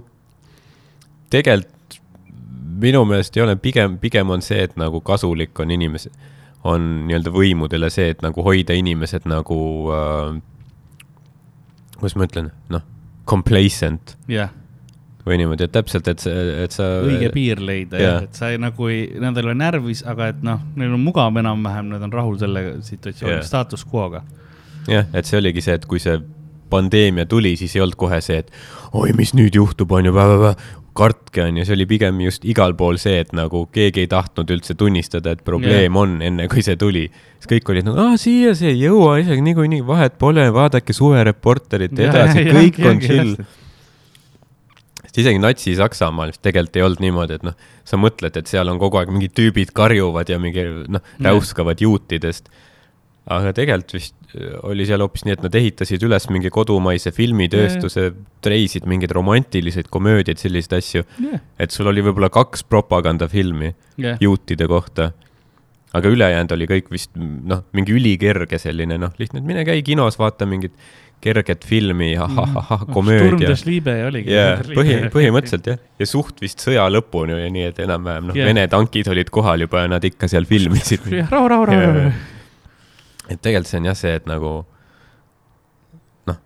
tegelikult 1.33 1.99
minu 2.79 3.03
meelest 3.07 3.35
ei 3.35 3.43
ole, 3.43 3.57
pigem, 3.59 3.97
pigem 3.99 4.29
on 4.31 4.43
see, 4.45 4.61
et 4.63 4.77
nagu 4.79 5.01
kasulik 5.03 5.57
on 5.59 5.73
inimesed, 5.75 6.13
on 6.67 6.87
nii-öelda 7.07 7.31
võimudele 7.33 7.89
see, 7.93 8.09
et 8.13 8.23
nagu 8.25 8.43
hoida 8.43 8.75
inimesed 8.75 9.27
nagu 9.29 9.59
äh,, 9.95 10.39
kuidas 11.99 12.17
ma 12.19 12.27
ütlen, 12.27 12.49
noh, 12.73 12.87
complacent. 13.29 14.17
Yeah 14.31 14.55
või 15.29 15.39
niimoodi, 15.41 15.67
et 15.67 15.73
täpselt, 15.75 16.07
et 16.09 16.23
sa, 16.23 16.31
et 16.63 16.73
sa. 16.73 16.85
õige 17.05 17.29
piir 17.33 17.61
leida 17.63 17.99
jah, 18.01 18.23
et 18.25 18.37
sa 18.37 18.51
ei, 18.53 18.59
nagu 18.61 18.89
ei, 18.89 19.05
nad 19.21 19.37
ei 19.37 19.45
ole 19.45 19.55
närvis, 19.59 20.01
aga 20.07 20.31
et 20.33 20.41
noh, 20.45 20.61
neil 20.79 20.95
on 20.95 21.03
mugav 21.03 21.37
enam-vähem, 21.41 21.91
nad 21.93 22.05
on 22.07 22.13
rahul 22.15 22.39
selle 22.41 22.63
situatsiooni, 22.85 23.41
status 23.45 23.85
quo'ga. 23.85 24.23
jah, 24.89 25.09
et 25.13 25.29
see 25.29 25.39
oligi 25.41 25.63
see, 25.65 25.77
et 25.77 25.87
kui 25.89 26.01
see 26.01 26.17
pandeemia 26.69 27.25
tuli, 27.29 27.55
siis 27.59 27.75
ei 27.75 27.83
olnud 27.83 27.97
kohe 27.99 28.21
see, 28.25 28.41
et 28.43 28.51
oi, 28.93 29.11
mis 29.17 29.35
nüüd 29.37 29.57
juhtub, 29.57 29.91
on 29.97 30.09
ju, 30.09 30.15
kartke 30.99 31.45
on 31.45 31.59
ju, 31.59 31.65
see 31.67 31.77
oli 31.77 31.87
pigem 31.89 32.19
just 32.25 32.43
igal 32.47 32.75
pool 32.79 32.99
see, 33.01 33.21
et 33.23 33.31
nagu 33.37 33.63
keegi 33.75 34.03
ei 34.03 34.11
tahtnud 34.11 34.51
üldse 34.55 34.75
tunnistada, 34.79 35.37
et 35.37 35.45
probleem 35.47 35.87
yeah. 35.87 36.01
on, 36.01 36.19
enne 36.25 36.49
kui 36.51 36.65
see 36.65 36.75
tuli. 36.79 37.07
siis 37.39 37.53
kõik 37.53 37.71
olid 37.73 37.87
nagu, 37.87 38.03
aa, 38.03 38.19
siia 38.19 38.53
see 38.57 38.73
ei 38.73 38.83
jõua 38.83 39.17
isegi 39.23 39.45
niikuinii, 39.47 39.81
vahet 39.87 40.19
pole, 40.21 40.49
vaadake 40.55 40.95
suvereporterit 40.95 41.95
edasi, 42.09 42.45
kõik 42.51 42.83
ja, 42.83 42.93
on 42.93 43.03
chill 43.03 43.33
sest 45.09 45.23
isegi 45.23 45.41
Natsi-Saksamaal 45.41 46.35
tegelikult 46.37 46.77
ei 46.77 46.85
olnud 46.85 47.01
niimoodi, 47.01 47.39
et 47.39 47.45
noh, 47.47 47.55
sa 47.87 47.97
mõtled, 47.97 48.35
et 48.37 48.49
seal 48.49 48.69
on 48.69 48.79
kogu 48.81 48.99
aeg 48.99 49.09
mingid 49.13 49.33
tüübid 49.37 49.73
karjuvad 49.75 50.29
ja 50.29 50.37
mingi 50.41 50.65
noh, 50.91 51.01
räuskavad 51.25 51.81
juutidest. 51.81 52.51
Aga 53.29 53.53
tegelikult 53.55 53.95
vist 53.97 54.15
äh, 54.33 54.57
oli 54.67 54.87
seal 54.89 55.03
hoopis 55.03 55.25
nii, 55.27 55.37
et 55.37 55.45
nad 55.45 55.55
ehitasid 55.61 56.03
üles 56.07 56.27
mingi 56.33 56.51
kodumaise 56.53 57.13
filmitööstuse, 57.15 58.09
treisid 58.45 58.89
mingeid 58.89 59.13
romantilisi 59.15 59.85
komöödiaid, 59.89 60.41
selliseid 60.41 60.77
asju 60.79 61.05
yeah.. 61.23 61.41
et 61.59 61.75
sul 61.75 61.89
oli 61.91 62.03
võib-olla 62.05 62.31
kaks 62.33 62.65
propagandafilmi 62.69 63.73
yeah. 64.01 64.17
juutide 64.23 64.69
kohta 64.69 65.11
aga 65.97 66.09
ülejäänud 66.13 66.53
oli 66.53 66.69
kõik 66.69 66.89
vist 66.93 67.13
noh, 67.17 67.63
mingi 67.73 67.93
ülikerge 67.97 68.59
selline 68.61 68.99
noh, 69.01 69.13
lihtne, 69.21 69.41
et 69.41 69.47
mine 69.47 69.65
käi 69.67 69.81
kinos, 69.85 70.19
vaata 70.21 70.47
mingit 70.49 70.75
kerget 71.19 71.65
filmi, 71.67 72.13
ahahahah, 72.17 72.85
mhm. 72.85 72.93
komöödia. 72.93 73.53
oligi 74.07 74.31
yeah,. 74.31 74.61
põhi, 74.77 74.99
põhimõtteliselt 75.13 75.67
jah, 75.73 75.79
ja 75.99 76.07
suht 76.07 76.41
vist 76.41 76.63
sõja 76.63 76.85
lõpuni 76.91 77.35
oli 77.35 77.49
nii, 77.57 77.69
et 77.73 77.81
enam-vähem 77.83 78.29
noh 78.29 78.37
yeah., 78.37 78.49
Vene 78.49 78.67
tankid 78.71 79.09
olid 79.11 79.31
kohal 79.33 79.65
juba 79.65 79.83
ja 79.83 79.93
nad 79.97 80.05
ikka 80.05 80.29
seal 80.31 80.47
filmisid. 80.49 81.09
rahu, 81.29 81.47
rahu, 81.51 81.69
rahu, 81.69 81.95
rahu. 81.97 82.11
Et 83.29 83.39
tegelikult 83.39 83.71
see 83.71 83.79
on 83.81 83.89
jah 83.89 83.97
see, 83.97 84.13
et 84.19 84.27
nagu 84.29 84.51
noh, 86.29 86.37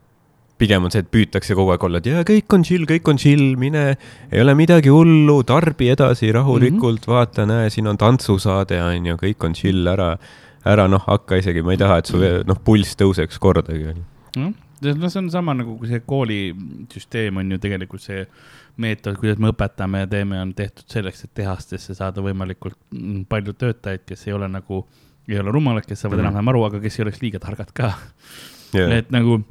pigem 0.61 0.87
on 0.87 0.93
see, 0.93 1.03
et 1.05 1.11
püütakse 1.13 1.57
kogu 1.57 1.73
aeg 1.73 1.87
olla, 1.87 2.01
et 2.03 2.09
jaa, 2.11 2.23
kõik 2.27 2.57
on 2.57 2.65
chill, 2.67 2.87
kõik 2.89 3.11
on 3.11 3.21
chill, 3.21 3.53
mine, 3.59 3.85
ei 4.29 4.43
ole 4.43 4.55
midagi 4.59 4.93
hullu, 4.93 5.39
tarbi 5.47 5.91
edasi 5.93 6.31
rahulikult 6.35 7.03
mm, 7.03 7.05
-hmm. 7.05 7.13
vaata, 7.15 7.47
näe, 7.49 7.69
siin 7.73 7.87
on 7.91 7.99
tantsusaade, 7.99 8.81
on 8.83 9.13
ju, 9.13 9.19
kõik 9.23 9.47
on 9.47 9.55
chill, 9.57 9.87
ära, 9.87 10.15
ära 10.65 10.87
noh, 10.91 11.03
hakka 11.07 11.41
isegi, 11.41 11.63
ma 11.63 11.75
ei 11.75 11.81
taha, 11.81 12.01
et 12.01 12.11
su 12.11 12.19
noh, 12.19 12.59
pulss 12.65 12.99
tõuseks 12.99 13.39
kordagi, 13.39 13.89
on 13.93 14.03
ju 14.03 14.51
noh, 14.83 14.97
no 14.97 15.09
see 15.09 15.21
on 15.21 15.31
sama 15.31 15.53
nagu 15.57 15.77
see 15.87 16.01
koolisüsteem 16.07 17.39
on 17.39 17.55
ju 17.55 17.59
tegelikult 17.61 18.03
see 18.03 18.25
meetod, 18.81 19.17
kuidas 19.21 19.39
me 19.41 19.51
õpetame 19.53 20.03
ja 20.03 20.09
teeme, 20.09 20.39
on 20.41 20.53
tehtud 20.57 20.89
selleks, 20.89 21.25
et 21.25 21.33
tehastesse 21.37 21.95
saada 21.97 22.23
võimalikult 22.25 22.79
palju 23.29 23.53
töötajaid, 23.53 24.05
kes 24.07 24.27
ei 24.27 24.33
ole 24.33 24.49
nagu, 24.49 24.83
ei 25.27 25.39
ole 25.39 25.51
rumalad, 25.51 25.85
kes 25.87 26.01
saavad 26.01 26.17
mm 26.17 26.21
-hmm. 26.21 26.27
enam-vähem 26.27 26.53
aru, 26.53 26.63
aga 26.69 26.79
kes 26.79 26.99
ei 26.99 27.03
oleks 27.03 27.21
liiga 27.21 27.39
targad 27.39 27.71
ka 27.73 27.93
yeah.. 28.73 28.97
et 28.97 29.11
nagu 29.11 29.41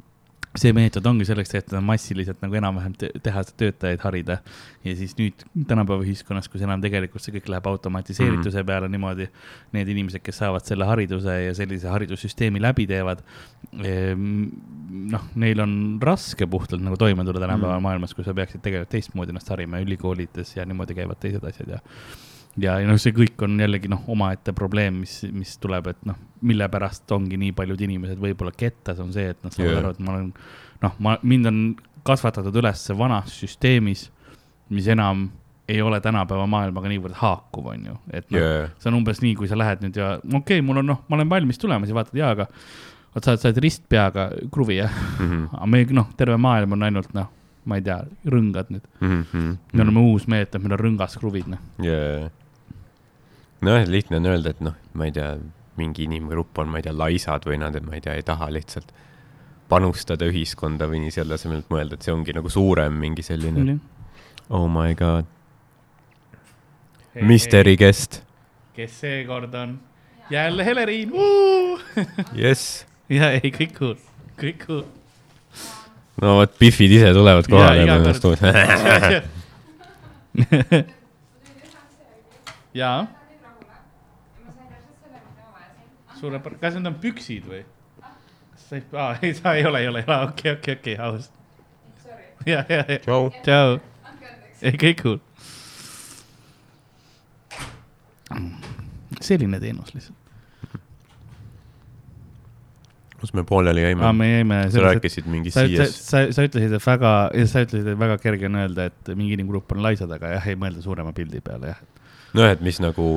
see 0.53 0.73
meetod 0.75 1.05
ongi 1.09 1.25
selleks 1.25 1.49
tehtud, 1.49 1.79
massiliselt 1.85 2.41
nagu 2.43 2.57
enam-vähem 2.57 2.93
te 2.97 3.09
teha 3.25 3.41
töötajaid 3.57 4.03
harida. 4.03 4.37
ja 4.85 4.95
siis 4.95 5.15
nüüd 5.17 5.45
tänapäeva 5.67 6.05
ühiskonnas, 6.05 6.49
kus 6.51 6.61
enam 6.65 6.81
tegelikult 6.83 7.23
see 7.23 7.33
kõik 7.37 7.49
läheb 7.49 7.69
automatiseerituse 7.71 8.61
mm 8.61 8.67
peale 8.67 8.89
niimoodi, 8.91 9.27
need 9.73 9.89
inimesed, 9.89 10.21
kes 10.23 10.37
saavad 10.43 10.65
selle 10.67 10.85
hariduse 10.85 11.39
ja 11.47 11.55
sellise 11.57 11.89
haridussüsteemi 11.89 12.61
läbi 12.61 12.85
teevad, 12.89 13.23
ehm, 13.79 14.27
noh, 15.13 15.25
neil 15.41 15.63
on 15.63 15.73
raske 16.03 16.47
puhtalt 16.47 16.83
nagu 16.85 16.99
toime 17.01 17.25
tulla 17.25 17.41
tänapäeva 17.41 17.79
mm 17.79 17.87
maailmas, 17.89 18.13
kus 18.13 18.29
sa 18.29 18.37
peaksid 18.37 18.61
tegelikult 18.61 18.93
teistmoodi 18.93 19.33
ennast 19.33 19.49
harima 19.49 19.81
ülikoolides 19.81 20.53
ja 20.55 20.67
niimoodi 20.69 20.95
käivad 21.01 21.19
teised 21.19 21.43
asjad 21.49 21.75
ja 21.75 21.81
ja, 22.61 22.77
ja 22.81 22.87
noh, 22.87 22.99
see 23.01 23.13
kõik 23.15 23.41
on 23.45 23.57
jällegi 23.61 23.89
noh, 23.91 24.03
omaette 24.13 24.53
probleem, 24.57 25.01
mis, 25.03 25.19
mis 25.33 25.55
tuleb, 25.61 25.89
et 25.93 26.01
noh, 26.09 26.17
mille 26.45 26.67
pärast 26.71 27.11
ongi 27.15 27.39
nii 27.39 27.53
paljud 27.57 27.81
inimesed 27.87 28.21
võib-olla 28.21 28.53
kettas, 28.55 29.01
on 29.03 29.13
see, 29.15 29.31
et 29.33 29.39
nad 29.45 29.55
saavad 29.55 29.71
yeah. 29.71 29.81
aru, 29.81 29.93
et 29.95 30.03
ma 30.03 30.15
olen, 30.15 30.31
noh, 30.83 30.97
ma, 31.03 31.15
mind 31.25 31.49
on 31.49 31.61
kasvatatud 32.07 32.59
üles 32.61 32.83
vanas 32.99 33.33
süsteemis, 33.41 34.07
mis 34.73 34.89
enam 34.91 35.29
ei 35.71 35.79
ole 35.81 36.01
tänapäeva 36.03 36.43
maailmaga 36.51 36.89
niivõrd 36.91 37.15
haakuv, 37.21 37.69
on 37.73 37.85
ju, 37.91 37.99
et 38.11 38.27
noh 38.33 38.41
yeah., 38.41 38.73
see 38.81 38.91
on 38.91 38.99
umbes 38.99 39.23
nii, 39.23 39.37
kui 39.39 39.47
sa 39.49 39.57
lähed 39.59 39.85
nüüd 39.85 39.97
ja 39.97 40.17
okei 40.19 40.59
okay,, 40.59 40.65
mul 40.65 40.81
on 40.83 40.91
noh, 40.91 41.05
ma 41.07 41.17
olen 41.17 41.31
valmis 41.31 41.61
tulema, 41.61 41.87
siis 41.87 41.95
vaatad, 41.95 42.17
jaa, 42.19 42.33
aga 42.35 42.49
vot 43.13 43.29
sa 43.29 43.37
oled 43.37 43.61
ristpeaga 43.63 44.27
kruvi 44.51 44.81
jah 44.81 44.91
mm, 44.91 45.29
-hmm. 45.29 45.47
aga 45.57 45.71
me 45.71 45.85
noh, 46.01 46.11
terve 46.19 46.37
maailm 46.37 46.75
on 46.75 46.83
ainult 46.83 47.15
noh, 47.15 47.31
ma 47.65 47.79
ei 47.79 47.85
tea, 47.87 48.01
rõngad 48.27 48.75
nüüd 48.75 48.85
mm. 48.99 49.25
-hmm. 49.31 49.57
me 49.73 49.85
oleme 49.87 50.05
uus 50.11 50.27
meetod, 50.27 50.61
meil 50.61 50.75
on 50.75 50.83
rõngas 50.83 51.15
kruvid 51.21 51.47
noh 51.55 51.63
yeah 51.79 52.31
nojah, 53.65 53.87
lihtne 53.89 54.19
on 54.19 54.29
öelda, 54.31 54.53
et 54.53 54.61
noh, 54.63 54.75
ma 54.97 55.07
ei 55.07 55.13
tea, 55.15 55.33
mingi 55.79 56.05
inimgrupp 56.07 56.59
on, 56.61 56.69
ma 56.69 56.79
ei 56.79 56.85
tea, 56.85 56.93
laisad 56.95 57.47
või 57.49 57.57
nad, 57.61 57.77
ma 57.85 57.97
ei 57.97 58.03
tea, 58.03 58.15
ei 58.19 58.25
taha 58.25 58.49
lihtsalt 58.53 58.93
panustada 59.71 60.27
ühiskonda 60.29 60.87
või 60.89 60.99
nii 61.05 61.13
selle 61.15 61.37
asemel, 61.37 61.63
et 61.63 61.71
mõelda, 61.73 61.97
et 61.97 62.05
see 62.05 62.13
ongi 62.13 62.35
nagu 62.35 62.49
suurem 62.51 62.93
mingi 62.99 63.23
selline 63.25 63.63
mm. 63.63 63.79
oh 64.53 64.67
my 64.71 64.93
god. 64.97 65.29
Mystery 67.13 67.75
guest. 67.77 68.21
kes 68.73 68.99
seekord 69.03 69.53
on? 69.57 69.79
jälle 70.29 70.65
Heleriin 70.65 71.11
jess. 72.33 72.85
ja 73.17 73.31
ei, 73.37 73.51
kõik 73.53 73.73
cool, 73.77 73.97
kõik 74.39 74.65
cool. 74.67 74.83
no 76.21 76.37
vot, 76.39 76.59
Biffid 76.59 76.91
ise 76.99 77.13
tulevad 77.15 77.49
kohale. 77.49 77.83
jaa 82.81 83.22
suurepärane, 86.23 86.61
kas 86.61 86.77
need 86.77 86.89
on 86.91 86.99
püksid 87.03 87.47
või? 87.49 87.61
kas 88.53 88.65
sa 88.69 88.79
ei, 88.79 88.87
aa, 88.93 89.11
ei, 89.21 89.35
sa 89.37 89.55
ei 89.59 89.67
ole, 89.67 89.83
ei 89.83 89.91
ole, 89.91 90.05
okei, 90.29 90.55
okei, 90.57 90.79
okei, 90.79 90.97
aus. 91.03 91.29
ja, 92.47 92.63
ja, 92.69 92.81
ja. 92.87 92.99
tšau. 93.03 93.29
tšau. 93.43 93.77
ei, 94.61 94.75
kõik 94.79 95.03
cool. 95.03 95.21
selline 99.23 99.59
teenus 99.63 99.93
lihtsalt. 99.95 100.19
kus 103.23 103.31
me 103.37 103.45
pooleli 103.47 103.85
jäime? 103.85 104.11
me 104.19 104.27
jäime. 104.27 104.59
sa 104.71 104.83
rääkisid 104.89 105.27
mingi 105.31 105.51
CS. 105.55 105.95
sa, 106.09 106.25
sa 106.35 106.43
ütlesid, 106.43 106.75
et 106.75 106.85
väga, 106.85 107.13
sa 107.47 107.63
ütlesid, 107.63 107.87
et 107.93 107.99
väga 107.99 108.19
kerge 108.23 108.49
on 108.51 108.59
öelda, 108.59 108.89
et 108.91 109.15
mingi 109.15 109.37
inimgrupp 109.37 109.71
on 109.75 109.83
laisad, 109.85 110.11
aga 110.11 110.35
jah, 110.37 110.51
ei 110.51 110.59
mõelda 110.59 110.83
suurema 110.83 111.15
pildi 111.15 111.39
peale, 111.43 111.71
jah. 111.71 111.83
nojah, 112.35 112.55
et 112.57 112.63
mis 112.65 112.79
nagu 112.83 113.07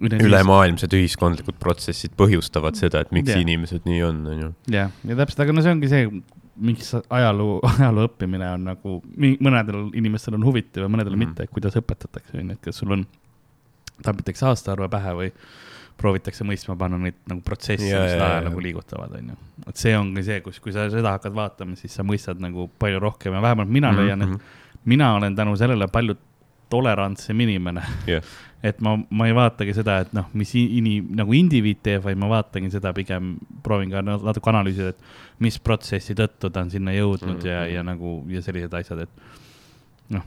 ülemaailmsed 0.00 0.94
ühiskondlikud 0.96 1.58
protsessid 1.60 2.14
põhjustavad 2.18 2.78
seda, 2.78 3.02
et 3.04 3.10
miks 3.14 3.32
yeah. 3.32 3.42
inimesed 3.44 3.86
nii 3.88 4.02
on, 4.06 4.20
on 4.32 4.44
ju. 4.44 4.50
jah, 4.72 4.92
ja 5.04 5.16
täpselt, 5.18 5.42
aga 5.44 5.56
no 5.56 5.64
see 5.64 5.74
ongi 5.74 5.90
see, 5.92 6.06
miks 6.60 6.92
ajaloo, 7.02 7.58
ajaloo 7.74 8.06
õppimine 8.08 8.52
on 8.56 8.68
nagu, 8.70 9.00
mõnedel 9.16 9.90
inimestel 9.98 10.38
on 10.38 10.46
huvitav 10.48 10.86
ja 10.86 10.92
mõnedel 10.92 11.16
mm. 11.16 11.26
mitte, 11.26 11.48
kuidas 11.52 11.76
õpetatakse, 11.80 12.38
on 12.38 12.54
ju, 12.54 12.56
et 12.56 12.62
kas 12.64 12.80
sul 12.80 12.96
on, 12.96 13.04
tambitakse 14.04 14.48
aastaarve 14.48 14.88
pähe 14.92 15.16
või 15.18 15.34
proovitakse 16.00 16.46
mõistma 16.48 16.78
panna 16.80 16.96
neid 17.00 17.18
nagu 17.28 17.42
protsesse, 17.44 17.84
mis 17.84 18.14
seda 18.14 18.30
ajalugu 18.38 18.64
liigutavad, 18.64 19.12
on 19.18 19.34
ju. 19.34 19.38
et 19.68 19.82
see 19.82 19.92
ongi 19.98 20.24
see, 20.24 20.40
kus, 20.44 20.62
kui 20.64 20.72
sa 20.72 20.88
seda 20.92 21.12
hakkad 21.18 21.36
vaatama, 21.36 21.76
siis 21.76 21.92
sa 21.96 22.06
mõistad 22.06 22.40
nagu 22.40 22.70
palju 22.80 23.02
rohkem 23.02 23.36
ja 23.36 23.44
vähemalt 23.44 23.68
mina 23.68 23.92
mm 23.92 23.98
-hmm. 23.98 24.06
leian, 24.06 24.22
et 24.22 24.28
mhm. 24.28 24.40
mina 24.84 25.14
olen 25.14 25.36
tänu 25.36 25.56
sellele 25.60 25.88
palju 25.92 26.16
tolerantsem 26.70 27.40
inimene 27.40 27.82
yeah. 28.08 28.22
et 28.62 28.80
ma, 28.84 28.94
ma 29.16 29.28
ei 29.28 29.34
vaatagi 29.36 29.74
seda, 29.76 30.00
et 30.04 30.10
noh, 30.16 30.26
mis 30.36 30.50
ini, 30.58 30.98
nagu 31.16 31.34
indiviid 31.36 31.80
teeb, 31.84 32.02
vaid 32.04 32.18
ma 32.20 32.28
vaatangi 32.30 32.72
seda 32.74 32.92
pigem, 32.96 33.34
proovin 33.64 33.92
ka 33.92 34.02
natuke 34.04 34.52
analüüsida, 34.52 34.92
et 34.92 35.40
mis 35.44 35.56
protsessi 35.64 36.16
tõttu 36.18 36.50
ta 36.52 36.64
on 36.66 36.72
sinna 36.72 36.92
jõudnud 36.92 37.38
mm 37.38 37.40
-hmm. 37.40 37.48
ja, 37.48 37.64
ja 37.78 37.86
nagu 37.86 38.18
ja 38.28 38.42
sellised 38.44 38.74
asjad, 38.76 39.06
et 39.06 40.12
noh, 40.16 40.26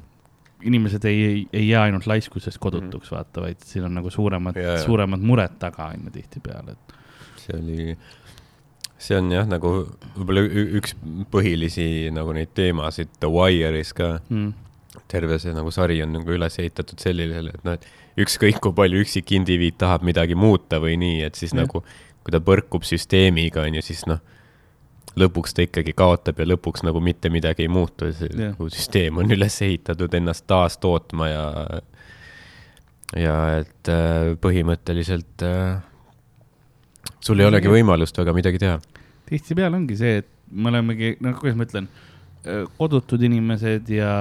inimesed 0.63 1.05
ei, 1.05 1.21
ei, 1.27 1.45
ei 1.53 1.69
jää 1.69 1.83
ainult 1.89 2.07
laiskusest 2.07 2.57
kodutuks 2.57 3.11
mm, 3.11 3.15
-hmm. 3.15 3.15
vaata, 3.15 3.41
vaid 3.41 3.61
siin 3.65 3.85
on 3.85 3.93
nagu 3.93 4.09
suuremad, 4.09 4.57
suuremad 4.85 5.19
mured 5.19 5.59
taga 5.59 5.91
on 5.93 6.09
ju 6.09 6.17
tihtipeale, 6.17 6.71
et. 6.71 6.99
see 7.37 7.59
oli 7.59 7.97
see 8.97 9.17
on 9.17 9.31
jah, 9.31 9.47
nagu 9.47 9.69
võib-olla 10.17 10.41
üks 10.79 10.95
põhilisi 11.31 12.09
nagu 12.11 12.33
neid 12.33 12.53
teemasid 12.55 13.09
The 13.19 13.27
Wire'is 13.27 13.93
ka 13.93 14.19
mm 14.29 14.53
terve 15.07 15.39
see 15.39 15.53
nagu 15.53 15.71
sari 15.71 16.01
on 16.03 16.15
nagu 16.17 16.33
üles 16.35 16.57
ehitatud 16.59 17.01
sellisele, 17.01 17.53
et 17.53 17.67
noh, 17.67 17.77
et 17.77 18.02
ükskõik 18.19 18.59
kui 18.63 18.75
palju 18.77 19.03
üksikindiviid 19.03 19.79
tahab 19.81 20.05
midagi 20.05 20.35
muuta 20.37 20.79
või 20.83 20.97
nii, 21.01 21.21
et 21.27 21.39
siis 21.39 21.53
mm. 21.53 21.63
nagu 21.63 21.83
kui 22.23 22.31
ta 22.31 22.39
põrkub 22.43 22.85
süsteemiga, 22.87 23.65
on 23.67 23.79
ju, 23.79 23.83
siis 23.83 24.05
noh, 24.07 24.21
lõpuks 25.19 25.55
ta 25.55 25.65
ikkagi 25.65 25.93
kaotab 25.97 26.39
ja 26.39 26.47
lõpuks 26.47 26.85
nagu 26.87 27.01
mitte 27.03 27.29
midagi 27.33 27.65
ei 27.65 27.71
muutu, 27.71 28.09
nagu 28.37 28.69
süsteem 28.73 29.19
on 29.21 29.33
üles 29.35 29.59
ehitatud 29.65 30.13
ennast 30.19 30.47
taastootma 30.49 31.29
ja 31.29 31.47
ja 33.13 33.35
et 33.59 33.91
äh, 33.91 34.33
põhimõtteliselt 34.41 35.43
äh, 35.45 35.81
sul 37.21 37.43
ei 37.43 37.49
olegi 37.49 37.69
võimalust 37.69 38.17
väga 38.17 38.33
midagi 38.33 38.61
teha. 38.63 38.79
tihtipeale 39.29 39.77
ongi 39.77 39.97
see, 39.99 40.23
et 40.23 40.31
me 40.49 40.71
olemegi, 40.71 41.15
no 41.21 41.35
kuidas 41.37 41.59
ma 41.59 41.67
ütlen 41.67 41.89
kodutud 42.77 43.21
inimesed 43.23 43.87
ja 43.89 44.11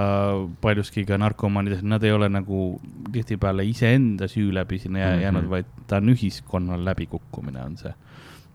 paljuski 0.62 1.02
ka 1.06 1.18
narkomaanid, 1.18 1.80
nad 1.82 2.04
ei 2.06 2.12
ole 2.14 2.28
nagu 2.30 2.80
tihtipeale 3.12 3.64
iseenda 3.66 4.28
süü 4.30 4.52
läbi 4.54 4.78
sinna 4.78 4.98
jäänud 4.98 5.42
mm, 5.42 5.46
-hmm. 5.46 5.50
vaid 5.50 5.64
ta 5.86 5.96
on 5.96 6.14
ühiskonnal 6.14 6.84
läbikukkumine, 6.84 7.64
on 7.64 7.76
see 7.76 7.94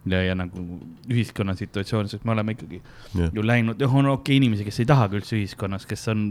ja, 0.05 0.21
ja 0.23 0.35
nagu 0.37 0.63
ühiskonna 1.11 1.55
situatsioonis, 1.57 2.17
et 2.17 2.25
me 2.27 2.33
oleme 2.33 2.55
ikkagi 2.55 2.79
yeah. 2.79 3.31
ju 3.33 3.43
läinud, 3.45 3.81
on 3.87 4.05
okei 4.05 4.13
okay, 4.13 4.39
inimesi, 4.39 4.65
kes 4.67 4.81
ei 4.83 4.89
tahagi 4.89 5.19
üldse 5.19 5.35
ühiskonnas, 5.37 5.87
kes 5.89 6.07
on, 6.13 6.23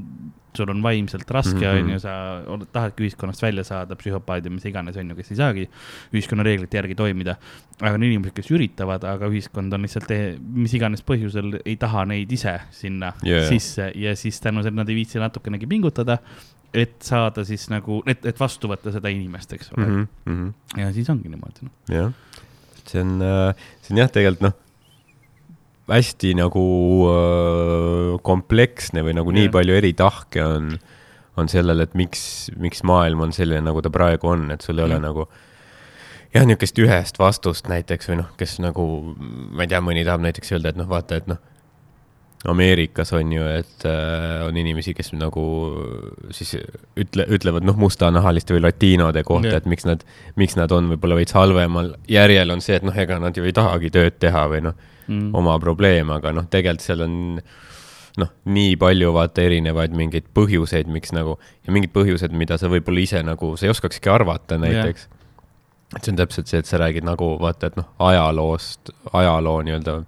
sul 0.56 0.72
on 0.72 0.82
vaimselt 0.84 1.30
raske, 1.34 1.60
mhm. 1.60 1.82
on 1.82 1.94
ju, 1.94 2.00
sa 2.02 2.14
tahadki 2.72 3.06
ühiskonnast 3.06 3.44
välja 3.44 3.66
saada, 3.66 3.98
psühhopaadid, 4.00 4.52
mis 4.54 4.66
iganes, 4.68 4.98
on 5.00 5.12
ju, 5.12 5.18
kes 5.18 5.32
ei 5.34 5.40
saagi 5.40 5.68
ühiskonna 6.14 6.46
reeglite 6.46 6.80
järgi 6.80 6.98
toimida. 6.98 7.36
aga 7.80 7.94
on 7.98 8.08
inimesed, 8.08 8.32
kes 8.36 8.50
üritavad, 8.56 9.04
aga 9.04 9.28
ühiskond 9.32 9.76
on 9.76 9.84
lihtsalt, 9.84 10.12
mis 10.56 10.74
iganes 10.78 11.04
põhjusel 11.06 11.60
ei 11.64 11.76
taha 11.80 12.06
neid 12.08 12.32
ise 12.32 12.58
sinna 12.74 13.12
yeah. 13.26 13.48
sisse 13.50 13.90
ja 13.94 14.16
siis 14.16 14.40
tänu 14.40 14.64
sellele 14.64 14.82
nad 14.82 14.92
ei 14.92 15.02
viitsi 15.02 15.20
natukenegi 15.20 15.68
pingutada 15.68 16.20
et 16.76 16.96
saada 17.04 17.44
siis 17.46 17.68
nagu, 17.72 18.02
et, 18.10 18.24
et 18.26 18.40
vastu 18.40 18.68
võtta 18.68 18.90
seda 18.92 19.08
inimest, 19.12 19.52
eks 19.56 19.70
ole 19.76 19.86
mm. 19.86 20.08
-hmm. 20.26 20.80
ja 20.82 20.90
siis 20.92 21.08
ongi 21.12 21.30
niimoodi 21.32 21.68
no.. 21.68 21.72
jah 21.92 22.10
see 22.90 23.02
on, 23.02 23.16
äh, 23.24 23.66
see 23.84 23.94
on 23.94 24.02
jah, 24.02 24.12
tegelikult 24.12 24.48
noh, 24.48 24.56
hästi 25.90 26.34
nagu 26.38 26.66
äh, 27.12 28.12
kompleksne 28.26 29.04
või 29.06 29.16
nagu 29.18 29.32
yeah. 29.32 29.42
nii 29.42 29.54
palju 29.54 29.80
eri 29.80 29.92
tahke 29.98 30.44
on, 30.44 30.72
on 31.38 31.50
sellel, 31.52 31.84
et 31.84 31.96
miks, 31.98 32.22
miks 32.58 32.82
maailm 32.86 33.26
on 33.28 33.34
selline, 33.36 33.64
nagu 33.66 33.82
ta 33.84 33.92
praegu 33.94 34.32
on, 34.32 34.48
et 34.54 34.66
sul 34.66 34.78
ei 34.80 34.88
ole 34.88 34.98
mm. 34.98 35.06
nagu 35.06 35.28
jah, 36.34 36.46
niisugust 36.46 36.80
ühest 36.82 37.20
vastust 37.22 37.70
näiteks 37.70 38.10
või 38.10 38.22
noh, 38.22 38.32
kes 38.40 38.58
nagu, 38.64 38.86
ma 39.16 39.64
ei 39.64 39.70
tea, 39.70 39.82
mõni 39.84 40.06
tahab 40.06 40.26
näiteks 40.26 40.56
öelda, 40.56 40.74
et 40.74 40.80
noh, 40.80 40.90
vaata, 40.90 41.20
et 41.22 41.30
noh 41.30 41.42
Ameerikas 42.46 43.12
on 43.16 43.32
ju, 43.32 43.44
et 43.58 43.86
äh, 43.88 44.44
on 44.46 44.56
inimesi, 44.56 44.94
kes 44.96 45.12
nagu 45.18 45.44
siis 46.34 46.54
ütle, 46.98 47.26
ütlevad 47.36 47.66
noh, 47.66 47.78
mustanahaliste 47.80 48.56
või 48.56 48.64
latiinode 48.68 49.24
kohta 49.26 49.54
yeah., 49.54 49.62
et 49.62 49.70
miks 49.70 49.86
nad, 49.88 50.04
miks 50.38 50.58
nad 50.58 50.72
on 50.74 50.90
võib-olla 50.92 51.18
veits 51.18 51.36
halvemal 51.36 51.94
järjel, 52.10 52.54
on 52.54 52.64
see, 52.64 52.78
et 52.78 52.86
noh, 52.86 52.96
ega 52.96 53.18
nad 53.22 53.36
ju 53.36 53.46
ei 53.46 53.54
tahagi 53.56 53.90
tööd 53.94 54.20
teha 54.22 54.46
või 54.52 54.62
noh 54.68 54.76
mm., 55.06 55.30
oma 55.36 55.56
probleem, 55.62 56.10
aga 56.14 56.34
noh, 56.36 56.48
tegelikult 56.50 56.86
seal 56.86 57.04
on 57.06 57.16
noh, 58.20 58.32
nii 58.48 58.76
palju 58.80 59.12
vaata 59.16 59.44
erinevaid 59.44 59.94
mingeid 59.96 60.30
põhjuseid, 60.36 60.88
miks 60.92 61.12
nagu 61.16 61.36
ja 61.66 61.74
mingid 61.74 61.92
põhjused, 61.94 62.34
mida 62.36 62.58
sa 62.60 62.70
võib-olla 62.72 63.02
ise 63.04 63.22
nagu, 63.26 63.54
sa 63.56 63.68
ei 63.68 63.74
oskakski 63.74 64.12
arvata 64.12 64.58
näiteks 64.60 65.08
yeah.. 65.08 65.96
et 65.96 66.02
see 66.02 66.14
on 66.14 66.20
täpselt 66.20 66.50
see, 66.50 66.62
et 66.62 66.68
sa 66.68 66.80
räägid 66.80 67.06
nagu 67.06 67.34
vaata, 67.42 67.70
et 67.70 67.80
noh, 67.80 67.90
ajaloost, 68.08 68.94
ajaloo 69.12 69.58
nii-öelda 69.66 70.02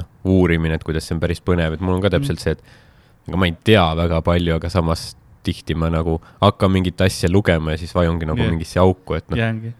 noh, 0.00 0.08
uurimine, 0.36 0.78
et 0.78 0.86
kuidas 0.86 1.06
see 1.08 1.16
on 1.16 1.22
päris 1.22 1.42
põnev, 1.44 1.76
et 1.76 1.84
mul 1.84 1.98
on 1.98 2.02
ka 2.04 2.12
täpselt 2.14 2.42
see, 2.42 2.56
et 2.56 3.28
ega 3.28 3.40
ma 3.40 3.48
ei 3.50 3.56
tea 3.64 3.84
väga 3.98 4.20
palju, 4.26 4.58
aga 4.58 4.72
samas 4.72 5.12
tihti 5.44 5.76
ma 5.76 5.90
nagu 5.92 6.18
hakkan 6.40 6.72
mingit 6.72 7.00
asja 7.04 7.30
lugema 7.30 7.74
ja 7.74 7.80
siis 7.80 7.94
vajungi 7.94 8.28
nagu 8.28 8.40
yeah. 8.40 8.52
mingisse 8.52 8.80
auku, 8.80 9.18
et 9.18 9.26
noh. 9.30 9.38
jäängi 9.38 9.74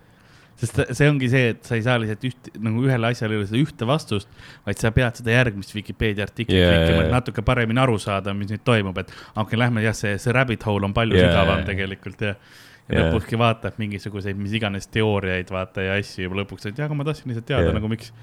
sest 0.61 0.81
see 0.95 1.09
ongi 1.11 1.29
see, 1.31 1.49
et 1.55 1.67
sa 1.67 1.77
ei 1.79 1.83
saa 1.85 1.97
lihtsalt 2.01 2.27
üht, 2.29 2.51
nagu 2.63 2.85
ühele 2.87 3.09
asjale 3.11 3.35
ei 3.35 3.41
ole 3.41 3.49
seda 3.49 3.61
ühte 3.61 3.89
vastust, 3.89 4.29
vaid 4.67 4.81
sa 4.81 4.93
pead 4.95 5.19
seda 5.19 5.35
järgmist 5.35 5.75
Vikipeedia 5.75 6.27
artiklit 6.29 6.57
yeah, 6.57 6.75
klikkima, 6.75 7.07
et 7.09 7.15
natuke 7.15 7.43
paremini 7.47 7.83
aru 7.83 7.97
saada, 8.03 8.35
mis 8.39 8.53
nüüd 8.53 8.63
toimub, 8.67 9.01
et 9.03 9.11
okei 9.11 9.43
okay,, 9.43 9.61
lähme 9.65 9.83
jah, 9.85 9.97
see, 9.99 10.15
see 10.23 10.35
rabbit 10.35 10.63
hole 10.69 10.87
on 10.87 10.95
palju 10.97 11.19
yeah, 11.19 11.33
sügavam 11.33 11.65
tegelikult 11.67 12.23
ja. 12.23 12.37
ja 12.37 12.95
yeah. 12.95 13.09
lõpuski 13.09 13.41
vaatab 13.41 13.83
mingisuguseid 13.83 14.39
mis 14.39 14.55
iganes 14.55 14.87
teooriaid, 14.95 15.51
vaata 15.55 15.89
ja 15.89 15.99
asju 15.99 16.29
ja 16.29 16.39
lõpuks, 16.43 16.71
et 16.71 16.79
jah, 16.79 16.87
aga 16.87 17.01
ma 17.01 17.09
tahtsin 17.11 17.33
lihtsalt 17.33 17.51
teada 17.51 17.67
yeah. 17.67 17.77
nagu 17.81 17.91
miks 17.91 18.15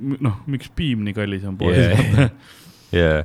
noh, 0.00 0.40
miks 0.50 0.70
piim 0.76 1.04
nii 1.06 1.14
kallis 1.16 1.44
on 1.48 1.58
poes 1.60 1.76
yeah. 1.76 2.30
yeah. 2.96 3.22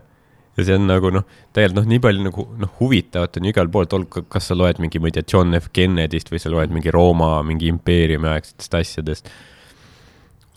ja 0.57 0.65
see 0.67 0.77
on 0.77 0.87
nagu 0.89 1.11
noh, 1.13 1.25
tegelikult 1.55 1.81
noh, 1.81 1.89
nii 1.91 2.03
palju 2.03 2.27
nagu 2.27 2.45
noh, 2.61 2.71
huvitavat 2.79 3.39
on 3.39 3.49
igal 3.51 3.71
pool, 3.71 3.87
olgu, 3.97 4.25
kas 4.31 4.51
sa 4.51 4.57
loed 4.57 4.79
mingi, 4.83 5.01
ma 5.01 5.11
ei 5.11 5.17
tea, 5.17 5.27
John 5.31 5.55
F 5.57 5.71
Kennedy'st 5.75 6.31
või 6.33 6.41
sa 6.43 6.51
loed 6.53 6.73
mingi 6.75 6.93
Rooma 6.93 7.37
mingi 7.47 7.69
impeeriumi 7.71 8.31
aegsetest 8.31 8.79
asjadest. 8.81 9.33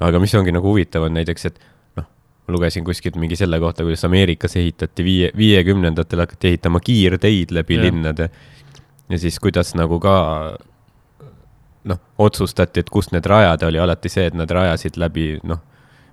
aga 0.05 0.23
mis 0.23 0.35
ongi 0.39 0.55
nagu 0.55 0.71
huvitav, 0.71 1.09
on 1.09 1.19
näiteks, 1.19 1.51
et 1.51 1.59
noh, 1.99 2.07
ma 2.47 2.57
lugesin 2.57 2.87
kuskilt 2.87 3.19
mingi 3.21 3.39
selle 3.39 3.61
kohta, 3.63 3.87
kuidas 3.87 4.07
Ameerikas 4.07 4.57
ehitati 4.61 5.07
viie, 5.07 5.33
viiekümnendatel 5.37 6.25
hakati 6.27 6.55
ehitama 6.55 6.83
kiirteid 6.85 7.55
läbi 7.55 7.79
yeah. 7.79 7.87
linnade. 7.89 8.31
ja 9.09 9.19
siis 9.19 9.39
kuidas 9.43 9.75
nagu 9.79 9.99
ka 10.01 10.17
noh, 11.89 12.01
otsustati, 12.19 12.85
et 12.85 12.91
kust 12.91 13.15
need 13.15 13.27
rajada, 13.27 13.67
oli 13.67 13.81
alati 13.81 14.11
see, 14.13 14.29
et 14.29 14.37
nad 14.37 14.51
rajasid 14.51 14.99
läbi 15.01 15.33
noh 15.49 15.65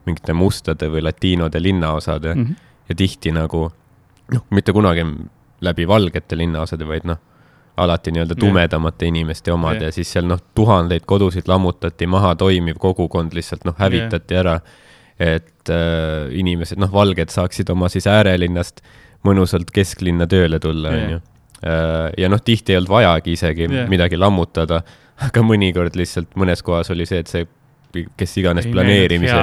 mingite 0.06 0.34
mustade 0.34 0.90
või 0.92 1.04
latiinode 1.06 1.62
linnaosade 1.62 2.36
mm 2.36 2.44
-hmm. 2.44 2.56
ja 2.90 2.96
tihti 2.96 3.32
nagu 3.32 3.72
noh, 4.34 4.46
mitte 4.50 4.74
kunagi 4.74 5.06
läbi 5.62 5.88
valgete 5.88 6.38
linnaosade, 6.38 6.88
vaid 6.88 7.06
noh, 7.06 7.18
alati 7.78 8.12
nii-öelda 8.12 8.36
tumedamate 8.40 9.06
yeah. 9.06 9.10
inimeste 9.10 9.52
omad 9.52 9.80
yeah. 9.80 9.90
ja 9.90 9.92
siis 9.92 10.12
seal 10.12 10.28
noh, 10.28 10.40
tuhandeid 10.56 11.06
kodusid 11.06 11.48
lammutati 11.48 12.08
maha, 12.08 12.36
toimiv 12.36 12.80
kogukond 12.80 13.34
lihtsalt 13.36 13.66
noh, 13.68 13.76
hävitati 13.80 14.34
yeah. 14.34 14.42
ära. 14.42 14.60
et 15.20 15.70
äh, 15.72 16.28
inimesed, 16.36 16.80
noh, 16.80 16.92
valged 16.92 17.32
saaksid 17.32 17.70
oma 17.72 17.88
siis 17.90 18.08
äärelinnast 18.08 18.82
mõnusalt 19.24 19.70
kesklinna 19.72 20.28
tööle 20.28 20.60
tulla, 20.60 20.92
onju. 20.92 21.20
Äh, 21.64 22.10
ja 22.18 22.30
noh, 22.30 22.42
tihti 22.44 22.74
ei 22.74 22.82
olnud 22.82 22.92
vajagi 22.92 23.32
isegi 23.38 23.70
yeah. 23.70 23.88
midagi 23.90 24.20
lammutada, 24.20 24.82
aga 25.24 25.44
mõnikord 25.44 25.96
lihtsalt 25.96 26.36
mõnes 26.36 26.64
kohas 26.64 26.92
oli 26.92 27.08
see, 27.08 27.22
et 27.24 27.32
see 27.32 27.48
kes 28.18 28.38
iganes 28.42 28.68
ei 28.68 28.74
planeerimise 28.76 29.38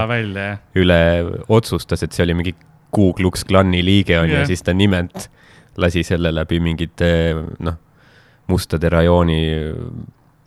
üle 0.82 1.00
otsustas, 1.48 2.05
et 2.05 2.12
see 2.12 2.26
oli 2.26 2.36
mingi 2.38 2.55
Ku 2.92 3.12
Klux 3.16 3.46
Klani 3.48 3.80
liige 3.84 4.18
on 4.20 4.28
yeah. 4.28 4.42
ja 4.42 4.48
siis 4.50 4.61
ta 4.62 4.74
nimelt 4.76 5.30
lasi 5.80 6.03
selle 6.05 6.32
läbi 6.34 6.59
mingite 6.61 7.09
noh, 7.64 7.78
mustade 8.53 8.90
rajooni 8.92 9.42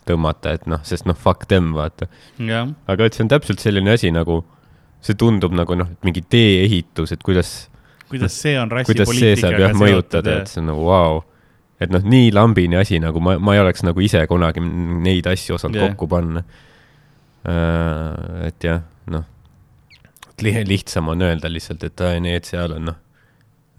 tõmmata, 0.06 0.52
et 0.54 0.66
noh, 0.70 0.82
sest 0.86 1.08
noh, 1.08 1.16
fuck 1.18 1.48
them, 1.50 1.72
vaata 1.74 2.06
yeah.. 2.38 2.68
aga 2.86 3.08
et 3.08 3.16
see 3.16 3.24
on 3.26 3.32
täpselt 3.32 3.62
selline 3.62 3.96
asi 3.96 4.12
nagu, 4.14 4.44
see 5.02 5.18
tundub 5.18 5.56
nagu 5.56 5.78
noh, 5.78 5.90
mingi 6.06 6.22
tee-ehitus, 6.22 7.16
et 7.16 7.24
kuidas 7.26 7.56
kuidas 8.06 8.36
see 8.38 8.54
on 8.60 8.70
saab 9.40 9.58
jah 9.58 9.74
mõjutada, 9.74 10.42
et 10.42 10.52
see 10.52 10.62
on 10.62 10.70
nagu 10.70 10.86
vau 10.86 11.16
wow. 11.18 11.24
et 11.82 11.90
noh, 11.90 12.04
nii 12.14 12.30
lambine 12.34 12.78
asi 12.78 13.00
nagu 13.02 13.22
ma, 13.22 13.36
ma 13.42 13.56
ei 13.56 13.64
oleks 13.64 13.82
nagu 13.86 14.04
ise 14.04 14.22
kunagi 14.30 14.62
neid 14.62 15.26
asju 15.32 15.58
osanud 15.58 15.80
yeah. 15.80 15.90
kokku 15.90 16.08
panna 16.14 16.44
et 17.46 18.64
jah, 18.64 18.82
noh, 19.12 19.24
lihtsam 20.42 21.08
on 21.08 21.22
öelda 21.22 21.50
lihtsalt, 21.52 21.84
et 21.84 22.02
need 22.20 22.44
seal 22.48 22.74
on 22.76 22.90
noh, 22.90 22.98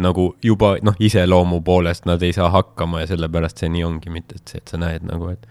nagu 0.03 0.27
juba 0.43 0.75
noh, 0.85 0.95
iseloomu 0.99 1.61
poolest 1.65 2.05
nad 2.05 2.21
ei 2.23 2.33
saa 2.33 2.49
hakkama 2.53 3.01
ja 3.01 3.11
sellepärast 3.11 3.63
see 3.63 3.71
nii 3.73 3.83
ongi, 3.83 4.13
mitte 4.13 4.37
et 4.37 4.53
see, 4.53 4.61
et 4.61 4.73
sa 4.73 4.79
näed 4.81 5.07
nagu, 5.09 5.31
et 5.33 5.47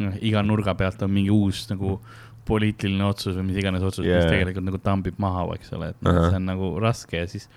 noh, 0.00 0.14
iga 0.22 0.42
nurga 0.46 0.76
pealt 0.78 1.02
on 1.02 1.12
mingi 1.12 1.32
uus 1.34 1.66
nagu 1.70 1.98
poliitiline 2.46 3.04
otsus 3.06 3.36
või 3.38 3.50
mis 3.50 3.58
iganes 3.62 3.82
otsus 3.86 4.06
yeah., 4.06 4.22
mis 4.22 4.30
tegelikult 4.32 4.66
nagu 4.70 4.80
tambib 4.82 5.18
maha, 5.22 5.44
eks 5.58 5.74
ole, 5.76 5.92
et 5.92 6.06
uh 6.06 6.12
-huh. 6.12 6.30
see 6.30 6.40
on 6.40 6.48
nagu 6.48 6.70
raske 6.82 7.18
ja 7.18 7.26
siis 7.26 7.48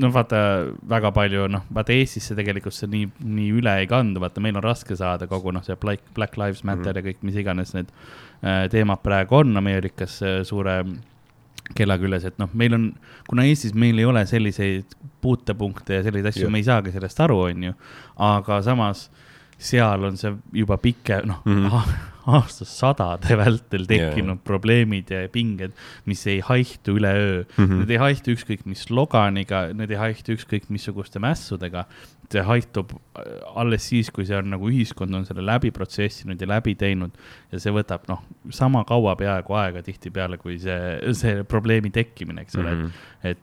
no 0.00 0.12
vaata, 0.14 0.40
väga 0.88 1.10
palju, 1.12 1.48
noh, 1.50 1.66
vaata 1.74 1.92
Eestisse 1.92 2.34
tegelikult 2.38 2.74
see 2.74 2.88
nii, 2.90 3.10
nii 3.20 3.52
üle 3.60 3.76
ei 3.82 3.86
kandu, 3.90 4.20
vaata, 4.22 4.40
meil 4.40 4.56
on 4.56 4.62
raske 4.62 4.96
saada 4.96 5.26
kogu 5.26 5.52
noh, 5.52 5.62
see 5.66 5.76
Black, 5.76 6.02
Black 6.14 6.38
Lives 6.38 6.64
Matter 6.64 6.94
mm 6.94 6.98
-hmm. 6.98 7.06
ja 7.06 7.12
kõik, 7.12 7.22
mis 7.22 7.36
iganes 7.36 7.74
need 7.74 7.90
äh, 7.90 8.29
teemad 8.72 9.02
praegu 9.04 9.40
on 9.42 9.56
Ameerikas 9.56 10.20
äh, 10.22 10.40
suure 10.48 10.82
kella 11.76 11.96
küljes, 12.02 12.24
et 12.26 12.38
noh, 12.40 12.50
meil 12.58 12.74
on, 12.74 12.86
kuna 13.28 13.44
Eestis 13.46 13.74
meil 13.78 13.98
ei 14.00 14.06
ole 14.08 14.24
selliseid 14.26 14.96
puutepunkte 15.22 16.00
ja 16.00 16.04
selliseid 16.06 16.32
asju 16.32 16.50
me 16.50 16.58
ei 16.58 16.66
saagi 16.66 16.94
sellest 16.94 17.20
aru, 17.22 17.40
on 17.46 17.68
ju, 17.68 17.74
aga 18.26 18.62
samas 18.66 19.08
seal 19.60 20.08
on 20.08 20.16
see 20.18 20.32
juba 20.62 20.80
pike, 20.82 21.20
noh 21.28 21.44
mm 21.44 21.66
-hmm. 21.66 21.92
aastasadade 22.28 23.36
vältel 23.38 23.86
tekkinud 23.88 24.36
yeah. 24.36 24.44
probleemid 24.44 25.10
ja 25.12 25.24
pinged, 25.32 25.72
mis 26.08 26.26
ei 26.28 26.40
haihtu 26.44 26.96
üleöö 26.98 27.42
mm. 27.42 27.64
-hmm. 27.64 27.80
Need 27.80 27.90
ei 27.90 28.00
haihtu 28.02 28.34
ükskõik 28.34 28.66
mis 28.68 28.84
sloganiga, 28.88 29.68
need 29.72 29.90
ei 29.90 30.00
haihtu 30.00 30.36
ükskõik 30.36 30.68
missuguste 30.68 31.18
mässudega. 31.18 31.84
see 32.30 32.42
haihtub 32.46 32.92
äh, 32.94 33.22
alles 33.58 33.88
siis, 33.88 34.10
kui 34.10 34.22
see 34.26 34.36
on 34.36 34.50
nagu 34.52 34.68
ühiskond 34.70 35.14
on 35.14 35.24
selle 35.26 35.42
läbi 35.42 35.70
protsessinud 35.74 36.40
ja 36.40 36.46
läbi 36.46 36.76
teinud 36.78 37.10
ja 37.50 37.58
see 37.58 37.72
võtab 37.74 38.06
noh, 38.08 38.22
sama 38.50 38.84
kaua 38.84 39.16
peaaegu 39.16 39.54
aega 39.58 39.82
tihtipeale, 39.82 40.38
kui 40.38 40.58
see, 40.58 41.00
see 41.12 41.42
probleemi 41.42 41.90
tekkimine, 41.90 42.42
eks 42.42 42.54
ole 42.56 42.74
mm, 42.74 42.84
-hmm. 42.84 42.92
et, 43.24 43.38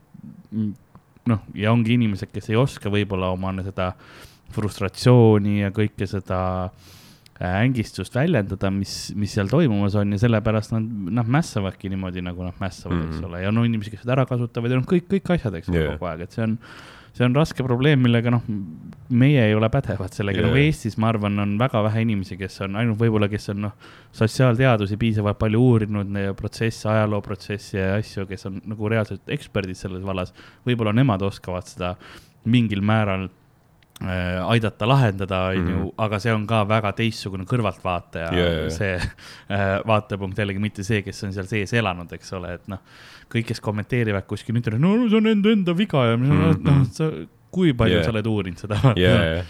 et 0.53 1.28
noh, 1.28 1.43
ja 1.53 1.71
ongi 1.71 1.93
inimesed, 1.93 2.32
kes 2.32 2.49
ei 2.49 2.55
oska 2.55 2.89
võib-olla 2.89 3.28
oma 3.36 3.51
seda 3.63 3.91
frustratsiooni 4.55 5.59
ja 5.61 5.71
kõike 5.75 6.07
seda 6.07 6.39
äh, 6.63 6.71
ängistust 7.44 8.16
väljendada, 8.18 8.70
mis, 8.74 9.14
mis 9.16 9.34
seal 9.38 9.50
toimumas 9.52 9.96
on 10.00 10.16
ja 10.16 10.22
sellepärast 10.24 10.74
nad 10.74 10.86
noh, 11.20 11.32
mässavadki 11.38 11.92
niimoodi, 11.94 12.24
nagu 12.26 12.46
nad 12.46 12.58
mässavad 12.62 12.98
mm, 12.98 13.02
-hmm. 13.04 13.10
eks 13.10 13.22
mhm. 13.22 13.30
ole, 13.30 13.42
ja 13.44 13.52
no 13.52 13.66
inimesi, 13.66 13.94
kes 13.94 14.02
seda 14.06 14.18
ära 14.18 14.26
kasutavad 14.26 14.72
ja 14.72 14.80
noh, 14.80 14.88
kõik, 14.90 15.06
kõik 15.12 15.34
asjad, 15.38 15.60
eks 15.60 15.70
ole 15.70 15.84
yeah., 15.84 15.98
kogu 15.98 16.10
aeg, 16.10 16.26
et 16.26 16.34
see 16.34 16.44
on, 16.44 16.58
see 17.14 17.26
on 17.28 17.38
raske 17.38 17.64
probleem, 17.64 18.02
millega 18.02 18.34
noh, 18.34 18.42
meie 19.10 19.46
ei 19.46 19.56
ole 19.56 19.70
pädevad 19.70 20.18
sellega 20.18 20.42
yeah., 20.42 20.50
nagu 20.50 20.64
Eestis, 20.64 20.98
ma 20.98 21.12
arvan, 21.14 21.38
on 21.46 21.56
väga 21.62 21.84
vähe 21.92 22.06
inimesi, 22.08 22.40
kes 22.42 22.62
on 22.66 22.82
ainult 22.82 22.98
võib-olla, 23.02 23.30
kes 23.30 23.50
on 23.54 23.68
noh, 23.68 23.90
sotsiaalteadusi 24.18 24.98
piisavalt 24.98 25.38
palju 25.38 25.62
uurinud, 25.62 26.22
protsesse, 26.42 26.90
ajalooprotsesse 26.90 27.78
ja 27.78 27.98
asju, 28.02 28.26
kes 28.26 28.50
on 28.50 28.62
nagu 28.66 28.90
reaalselt 28.90 29.30
eksperdid 29.30 29.78
selles 29.78 30.02
vallas, 30.06 30.34
võib-olla 30.66 30.96
nemad 30.98 31.22
oskavad 31.30 31.70
seda 31.70 31.94
mingil 32.48 32.82
määral 32.82 33.30
Äh, 33.30 33.47
aidata 33.98 34.88
lahendada, 34.88 35.39
on 35.50 35.56
ju, 35.56 35.78
mhm. 35.78 35.93
aga 35.98 36.20
see 36.22 36.34
on 36.34 36.43
ka 36.50 36.62
väga 36.70 36.91
teistsugune 37.00 37.48
kõrvaltvaataja 37.50 38.28
yeah,, 38.30 38.52
yeah. 38.54 38.68
see 38.74 38.91
äh, 39.56 39.80
vaatepunkt 39.89 40.38
jällegi 40.38 40.62
mitte 40.62 40.86
see, 40.86 41.02
kes 41.06 41.24
on 41.26 41.34
seal 41.34 41.50
sees 41.50 41.74
elanud, 41.74 42.12
eks 42.14 42.30
ole, 42.38 42.54
et 42.60 42.70
noh, 42.70 42.84
kõik, 43.34 43.48
kes 43.50 43.64
kommenteerivad 43.64 44.28
kuskil 44.30 44.60
internetis, 44.60 44.86
no 44.86 45.10
see 45.10 45.18
on 45.18 45.32
enda, 45.34 45.56
enda 45.56 45.76
viga 45.78 46.06
ja 46.12 46.18
mm 46.20 46.30
-hmm. 46.30 46.62
noh, 46.68 46.86
sa, 46.93 47.10
kui 47.52 47.74
palju 47.74 47.98
yeah. 47.98 48.06
sa 48.06 48.14
oled 48.14 48.30
uurinud 48.30 48.62
seda 48.62 48.80
yeah,. 48.93 49.26
Yeah. 49.26 49.45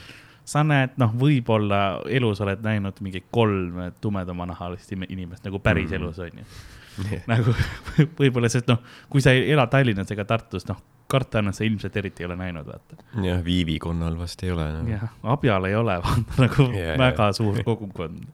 sa 0.47 0.63
näed, 0.63 0.95
noh, 0.95 1.11
võib-olla 1.11 1.83
elus 2.07 2.41
oled 2.41 2.63
näinud 2.63 3.03
mingi 3.03 3.25
kolm 3.31 3.91
tumedamanahalist 4.01 4.95
inimest 4.95 5.43
nagu 5.43 5.59
päris 5.59 5.91
mm 5.91 5.97
-hmm. 5.97 6.03
elus, 6.03 6.19
on 6.19 6.31
ju 6.37 7.09
yeah.. 7.11 7.23
nagu 7.27 7.51
võib-olla, 8.21 8.49
sest 8.49 8.71
noh, 8.71 8.79
kui 9.09 9.21
sa 9.21 9.35
ei 9.35 9.51
ela 9.51 9.67
Tallinnas 9.67 10.11
ega 10.11 10.25
Tartus, 10.25 10.67
noh 10.71 10.79
karta 11.11 11.41
on, 11.41 11.51
et 11.51 11.57
sa 11.57 11.65
ilmselt 11.67 11.95
eriti 11.99 12.23
ei 12.23 12.29
ole 12.29 12.37
näinud, 12.39 12.67
vaata. 12.67 12.97
jah, 13.23 13.43
viivikonnal 13.43 14.17
vast 14.19 14.43
ei 14.43 14.51
ole 14.53 14.67
no.. 14.75 14.81
jah, 14.91 15.05
abjal 15.35 15.67
ei 15.69 15.75
ole, 15.79 15.97
vaata 16.05 16.41
nagu 16.43 16.67
yeah, 16.71 16.95
väga 16.99 17.29
yeah. 17.29 17.37
suur 17.37 17.61
kogukond. 17.67 18.25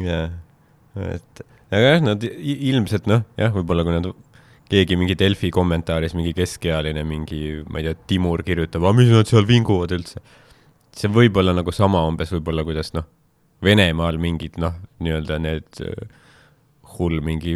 jah, 0.00 0.36
et, 1.08 1.42
aga 1.70 1.94
jah, 1.96 2.04
nad 2.06 2.28
ilmselt 2.28 3.10
noh, 3.10 3.24
jah, 3.40 3.52
võib-olla 3.54 3.86
kui 3.86 3.96
nad, 3.96 4.08
keegi 4.72 4.96
mingi 4.96 5.18
Delfi 5.18 5.50
kommentaaris, 5.52 6.16
mingi 6.16 6.32
keskealine, 6.36 7.04
mingi, 7.08 7.42
ma 7.68 7.82
ei 7.82 7.90
tea, 7.90 7.98
Timur 8.14 8.44
kirjutab, 8.46 8.86
aga 8.86 8.96
mis 9.02 9.12
nad 9.12 9.28
seal 9.28 9.48
vinguvad 9.48 9.92
üldse. 9.98 10.22
see 10.96 11.08
võib 11.12 11.36
olla 11.40 11.54
nagu 11.56 11.72
sama 11.72 12.04
umbes 12.08 12.32
võib-olla, 12.36 12.64
kuidas 12.68 12.94
noh, 12.96 13.08
Venemaal 13.62 14.16
mingid 14.18 14.56
noh, 14.58 14.74
nii-öelda 14.98 15.36
need 15.38 15.78
hull 16.96 17.20
mingi 17.24 17.54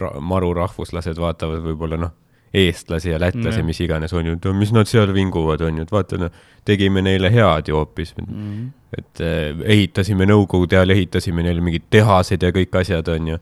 ra 0.00 0.10
maru 0.18 0.50
rahvuslased 0.56 1.20
vaatavad 1.22 1.62
võib-olla 1.62 1.98
noh 2.00 2.12
eestlasi 2.54 3.10
ja 3.10 3.18
lätlasi 3.20 3.62
mm., 3.62 3.66
mis 3.66 3.80
iganes, 3.82 4.12
on 4.14 4.26
ju, 4.26 4.36
mis 4.54 4.72
nad 4.74 4.88
seal 4.88 5.10
vinguvad, 5.14 5.64
on 5.66 5.80
ju, 5.80 5.86
et 5.86 5.92
vaata, 5.92 6.18
no 6.20 6.30
tegime 6.64 7.02
neile 7.02 7.30
head 7.34 7.68
ju 7.68 7.78
hoopis 7.78 8.14
mm.. 8.20 8.68
et 8.98 9.24
eh, 9.24 9.64
ehitasime 9.76 10.28
Nõukogude 10.30 10.78
ajal, 10.78 10.94
ehitasime 10.94 11.44
neile 11.46 11.64
mingid 11.64 11.88
tehased 11.90 12.46
ja 12.46 12.52
kõik 12.54 12.78
asjad, 12.80 13.10
on 13.10 13.34
ju. 13.34 13.40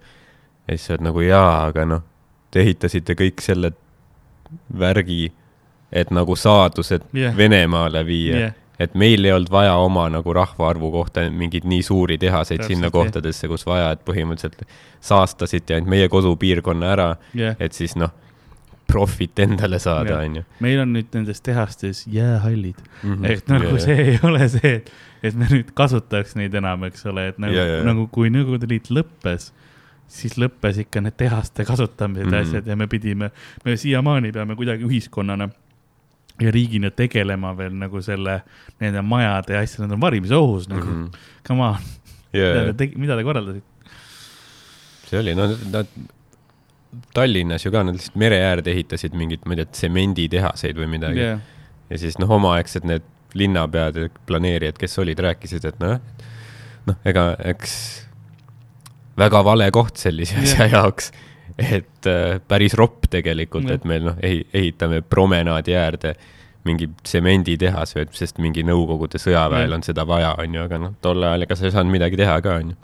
ja 0.67 0.77
siis 0.77 0.89
sa 0.89 0.97
oled 0.97 1.07
nagu 1.11 1.27
jaa, 1.27 1.53
aga 1.69 1.87
noh, 1.89 2.09
te 2.51 2.65
ehitasite 2.65 3.17
kõik 3.19 3.45
selle 3.45 3.75
värgi, 4.79 5.27
et 5.93 6.11
nagu 6.13 6.37
saadused 6.37 7.05
yeah. 7.17 7.37
Venemaale 7.37 8.05
viia 8.09 8.41
yeah 8.41 8.59
et 8.83 8.95
meil 8.99 9.25
ei 9.25 9.31
olnud 9.31 9.51
vaja 9.53 9.75
oma 9.79 10.09
nagu 10.11 10.33
rahvaarvu 10.35 10.91
kohta 10.91 11.25
mingeid 11.31 11.67
nii 11.69 11.83
suuri 11.87 12.17
tehaseid 12.19 12.63
Täpselt, 12.63 12.75
sinna 12.75 12.91
kohtadesse, 12.91 13.47
kus 13.47 13.67
vaja, 13.67 13.93
et 13.95 14.01
põhimõtteliselt 14.09 14.65
saastasite 15.05 15.77
ainult 15.77 15.93
meie 15.93 16.09
kodupiirkonna 16.11 16.89
ära 16.95 17.09
yeah., 17.37 17.55
et 17.63 17.77
siis 17.77 17.95
noh, 18.01 18.11
profit 18.93 19.43
endale 19.45 19.81
saada, 19.83 20.19
onju. 20.21 20.45
meil 20.65 20.83
on 20.85 20.93
nüüd 20.97 21.17
nendes 21.17 21.41
tehastes 21.45 22.05
jäähallid 22.13 22.79
mm, 22.83 23.15
-hmm. 23.15 23.31
et 23.31 23.49
nagu 23.51 23.73
yeah. 23.73 23.81
see 23.87 23.97
ei 24.13 24.19
ole 24.29 24.49
see, 24.53 24.75
et, 24.77 24.93
et 25.23 25.39
me 25.39 25.49
nüüd 25.51 25.73
kasutaks 25.79 26.37
neid 26.39 26.55
enam, 26.61 26.85
eks 26.89 27.07
ole, 27.11 27.29
et 27.33 27.41
nagu 27.43 27.57
yeah,, 27.57 27.79
yeah. 27.79 27.87
nagu 27.89 28.07
kui 28.13 28.31
Nõukogude 28.33 28.69
Liit 28.71 28.93
lõppes, 28.93 29.51
siis 30.13 30.37
lõppes 30.41 30.83
ikka 30.85 31.03
need 31.05 31.17
tehaste 31.17 31.65
kasutamised 31.69 32.29
mm 32.29 32.33
-hmm. 32.33 32.49
asjad 32.49 32.67
ja 32.69 32.77
me 32.77 32.87
pidime, 32.87 33.31
me 33.65 33.77
siiamaani 33.77 34.33
peame 34.33 34.57
kuidagi 34.57 34.85
ühiskonnana 34.89 35.49
ja 36.41 36.51
riigina 36.51 36.91
tegelema 36.91 37.57
veel 37.57 37.75
nagu 37.77 38.03
selle, 38.03 38.41
nende 38.81 39.03
majade 39.03 39.55
ja 39.55 39.61
asjadega, 39.61 39.89
nad 39.89 39.97
on 39.97 40.01
varimisohus 40.01 40.69
nagu 40.69 40.87
mm, 40.87 41.05
-hmm. 41.05 41.19
come 41.49 41.63
on 41.63 41.77
yeah.. 42.33 42.61
mida 42.61 42.75
te, 42.75 42.91
mida 42.97 43.17
te 43.17 43.25
korraldasite? 43.25 43.67
see 45.09 45.21
oli, 45.21 45.35
no 45.35 45.49
nad 45.73 45.87
Tallinnas 47.15 47.65
ju 47.67 47.73
ka, 47.73 47.83
nad 47.83 47.97
lihtsalt 47.97 48.19
mere 48.21 48.39
äärde 48.45 48.73
ehitasid 48.73 49.15
mingit, 49.17 49.47
ma 49.49 49.57
ei 49.57 49.63
tea, 49.63 49.73
tsemenditehaseid 49.79 50.77
või 50.77 50.91
midagi 50.93 51.23
yeah.. 51.23 51.41
ja 51.89 51.99
siis 52.01 52.19
noh, 52.21 52.31
omaaegsed 52.37 52.85
need 52.89 53.07
linnapead 53.39 53.97
ja 53.97 54.09
planeerijad, 54.29 54.77
kes 54.81 54.99
olid, 55.01 55.21
rääkisid, 55.25 55.65
et 55.71 55.79
noh, 55.81 55.97
noh, 56.89 56.99
ega 57.09 57.31
eks 57.49 57.75
väga 59.17 59.41
vale 59.47 59.71
koht 59.73 60.01
sellise 60.01 60.37
yeah. 60.37 60.45
asja 60.45 60.67
jaoks. 60.75 61.13
et 61.57 62.09
äh, 62.09 62.39
päris 62.49 62.77
ropp 62.77 63.09
tegelikult 63.13 63.65
yeah., 63.69 63.81
et 63.81 63.89
meil 63.89 64.05
noh, 64.11 64.21
ehitame 64.23 65.01
promenaadi 65.05 65.77
äärde 65.77 66.15
mingi 66.69 66.91
tsemenditehas, 67.03 67.97
sest 68.15 68.37
mingi 68.39 68.63
Nõukogude 68.69 69.19
sõjaväel 69.19 69.65
yeah. 69.71 69.79
on 69.79 69.87
seda 69.87 70.05
vaja, 70.09 70.35
on 70.45 70.59
ju, 70.59 70.67
aga 70.69 70.81
noh, 70.81 70.93
tol 71.01 71.25
ajal 71.25 71.49
ega 71.49 71.57
sa 71.57 71.67
ei 71.69 71.75
saanud 71.75 71.97
midagi 71.97 72.21
teha 72.21 72.37
ka, 72.45 72.59
on 72.61 72.75
ju. 72.75 72.79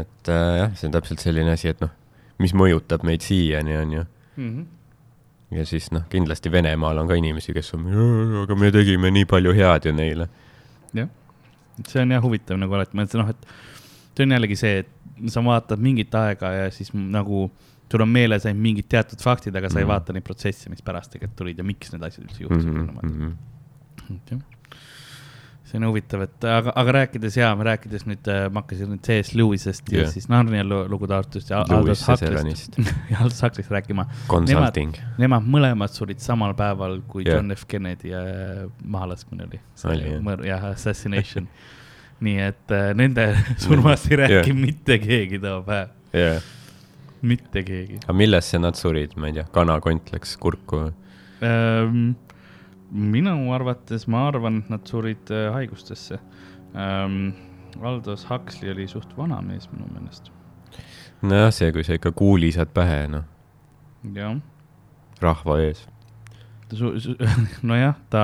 et 0.00 0.32
äh, 0.32 0.48
jah, 0.62 0.72
see 0.72 0.88
on 0.88 0.96
täpselt 0.96 1.20
selline 1.20 1.52
asi, 1.52 1.68
et 1.72 1.84
noh 1.84 1.92
mis 2.42 2.54
mõjutab 2.54 3.04
meid 3.06 3.24
siiani, 3.24 3.76
on 3.76 3.92
ju 3.92 4.04
mm. 4.36 4.48
-hmm. 4.48 4.64
ja 5.58 5.66
siis 5.66 5.90
noh, 5.92 6.06
kindlasti 6.10 6.52
Venemaal 6.52 6.98
on 6.98 7.08
ka 7.08 7.18
inimesi, 7.18 7.52
kes 7.52 7.74
on, 7.74 7.86
aga 8.42 8.56
me 8.56 8.70
tegime 8.72 9.10
nii 9.10 9.24
palju 9.24 9.54
head 9.54 9.86
ju 9.86 9.92
neile. 9.92 10.28
jah, 10.94 11.08
see 11.86 12.02
on 12.02 12.10
jah 12.10 12.22
huvitav 12.22 12.58
nagu 12.58 12.74
alati, 12.74 12.96
ma 12.96 13.04
ütlen 13.04 13.24
noh, 13.24 13.30
et 13.30 13.46
see 14.16 14.26
on 14.26 14.36
jällegi 14.36 14.56
see, 14.56 14.78
et 14.78 15.30
sa 15.30 15.44
vaatad 15.44 15.78
mingit 15.78 16.14
aega 16.14 16.52
ja 16.52 16.70
siis 16.70 16.92
nagu 16.94 17.50
sul 17.94 18.02
on 18.02 18.10
meeles 18.10 18.46
ainult 18.46 18.62
mingid 18.62 18.88
teatud 18.90 19.20
faktid, 19.22 19.54
aga 19.54 19.68
sa 19.68 19.74
mm 19.74 19.76
-hmm. 19.76 19.78
ei 19.78 19.84
mhm. 19.84 19.92
vaata 19.92 20.12
neid 20.12 20.24
protsesse, 20.24 20.70
mis 20.70 20.82
pärast 20.82 21.12
tegelikult 21.12 21.36
tulid 21.36 21.58
ja 21.58 21.64
miks 21.64 21.92
need 21.92 22.02
asjad 22.02 22.24
üldse 22.26 22.42
juhtusid 22.42 22.72
mm. 22.72 23.36
-hmm 24.10 24.53
see 25.74 25.82
on 25.82 25.88
huvitav, 25.88 26.22
et 26.22 26.44
aga, 26.46 26.72
aga 26.78 26.94
rääkides 27.00 27.36
ja 27.40 27.50
rääkides 27.66 28.06
nüüd, 28.06 28.28
äh, 28.30 28.46
ma 28.54 28.62
hakkasin 28.62 28.92
nüüd 28.94 29.02
C.S. 29.02 29.32
Lewisest 29.34 29.90
ja 29.90 30.04
yeah. 30.04 30.12
siis 30.12 30.28
Narnia 30.30 30.62
lugude 30.64 31.16
Artust 31.16 31.50
ja 31.50 31.64
Aldous 31.66 32.04
Huxley'st 32.06 32.78
ja 33.10 33.18
Aldous 33.24 33.42
Huxley'st 33.42 33.74
rääkima. 33.74 34.06
Consulting. 34.30 34.94
Nemad 35.18 35.48
mõlemad 35.50 35.94
surid 35.94 36.22
samal 36.22 36.54
päeval, 36.58 37.00
kui 37.10 37.26
yeah. 37.26 37.40
John 37.40 37.54
F 37.56 37.66
Kennedy 37.68 38.14
äh, 38.14 38.66
mahalaskmine 38.84 39.48
oli. 39.50 39.62
jah, 40.46 40.70
assassination 40.70 41.50
nii 42.24 42.42
et 42.46 42.74
äh, 42.74 42.90
nende 42.96 43.30
surmast 43.64 44.10
ei 44.12 44.20
räägi 44.22 44.52
yeah. 44.52 44.58
mitte 44.58 44.98
keegi 45.02 45.40
too 45.42 45.62
päev 45.66 45.90
yeah.. 46.14 46.42
mitte 47.22 47.64
keegi. 47.66 47.98
aga 48.04 48.16
millesse 48.16 48.60
nad 48.62 48.78
surid, 48.78 49.16
ma 49.18 49.30
ei 49.30 49.40
tea, 49.40 49.48
kanakont 49.54 50.14
läks 50.14 50.36
kurku 50.40 50.86
ähm,? 51.42 52.14
Minu 52.94 53.34
arvates, 53.54 54.06
ma 54.08 54.28
arvan, 54.30 54.60
et 54.62 54.70
nad 54.70 54.86
surid 54.86 55.30
äh, 55.34 55.50
haigustesse 55.54 56.20
ähm,. 56.74 57.32
Aldous 57.82 58.22
Huxley 58.30 58.70
oli 58.70 58.84
suht 58.86 59.16
vana 59.18 59.40
mees 59.42 59.64
minu 59.72 59.88
meelest. 59.90 60.28
nojah, 61.26 61.48
see, 61.50 61.72
kui 61.74 61.82
sa 61.82 61.96
ikka 61.98 62.12
kuuli 62.14 62.52
saad 62.54 62.70
pähe, 62.74 63.00
noh. 63.10 63.24
jah. 64.14 64.36
rahva 65.20 65.56
ees. 65.64 65.80
nojah, 67.70 67.96
ta 68.10 68.22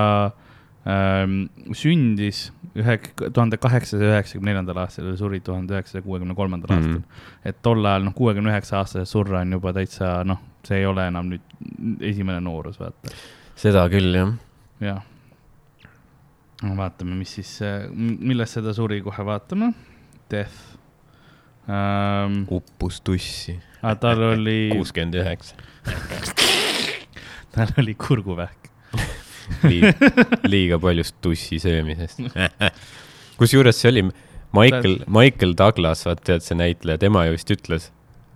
ähm, 0.87 1.49
sündis 1.75 2.45
ühe, 2.75 2.95
tuhande 3.33 3.57
kaheksasaja 3.61 4.13
üheksakümne 4.15 4.51
neljandal 4.53 4.79
aastal 4.85 5.09
ja 5.11 5.17
suri 5.19 5.39
tuhande 5.43 5.75
üheksasaja 5.75 6.03
kuuekümne 6.05 6.35
kolmandal 6.35 6.71
Mhm. 6.77 6.95
aastal. 6.95 7.27
et 7.45 7.59
tol 7.61 7.83
ajal 7.85 8.07
noh, 8.07 8.13
kuuekümne 8.15 8.53
üheksa 8.53 8.79
aastase 8.79 9.05
surra 9.05 9.41
on 9.43 9.51
juba 9.51 9.73
täitsa 9.75 10.23
noh, 10.27 10.39
see 10.63 10.79
ei 10.79 10.85
ole 10.85 11.07
enam 11.11 11.27
nüüd 11.33 12.01
esimene 12.07 12.39
noorus, 12.39 12.79
vaata. 12.79 13.11
seda 13.55 13.83
küll, 13.91 14.15
jah. 14.15 14.31
Jah. 14.81 15.01
vaatame, 16.77 17.15
mis 17.19 17.35
siis, 17.39 17.57
millest 17.95 18.59
seda 18.59 18.73
suri, 18.77 19.01
kohe 19.05 19.25
vaatame. 19.25 19.73
Death 20.31 20.77
um,. 21.67 22.43
uppus 22.49 23.01
tussi. 23.01 23.59
tal 23.99 24.23
oli. 24.31 24.69
kuuskümmend 24.75 25.19
üheksa. 25.21 25.55
tal 27.55 27.77
oli 27.81 27.95
kurguvähk 27.99 28.61
liiga 30.43 30.79
paljust 30.79 31.15
tussi 31.21 31.59
söömisest. 31.59 32.19
kusjuures 33.39 33.81
see 33.81 33.91
oli 33.91 34.03
Michael, 34.55 34.99
Michael 35.07 35.55
Douglas, 35.57 36.05
vaat 36.05 36.23
tead 36.27 36.45
see 36.45 36.57
näitleja, 36.59 36.99
tema 37.01 37.25
ju 37.27 37.35
vist 37.37 37.51
ütles 37.53 37.89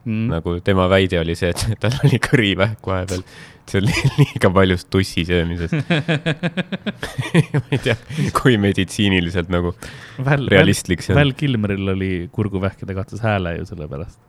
mm., 0.06 0.30
nagu 0.32 0.58
tema 0.66 0.88
väide 0.92 1.20
oli 1.20 1.36
see, 1.38 1.52
et 1.52 1.80
tal 1.82 1.98
oli 2.06 2.20
kõrivähk 2.24 2.88
vahepeal. 2.88 3.26
See 3.72 3.82
oli 3.82 3.94
liiga 4.20 4.52
paljust 4.54 4.90
tussi 4.94 5.26
söömisest 5.28 5.74
ma 7.56 7.64
ei 7.72 7.82
tea, 7.82 7.96
kui 8.38 8.58
meditsiiniliselt 8.62 9.52
nagu 9.54 9.74
Väl, 10.26 10.48
realistlik 10.52 11.04
see 11.04 11.16
on. 11.16 11.20
Val 11.20 11.34
Kilmeril 11.38 11.94
oli 11.96 12.12
kurguvähk 12.36 12.84
ja 12.84 12.90
ta 12.90 12.98
kaotas 12.98 13.24
hääle 13.26 13.58
ju 13.60 13.68
selle 13.70 13.90
pärast. 13.92 14.20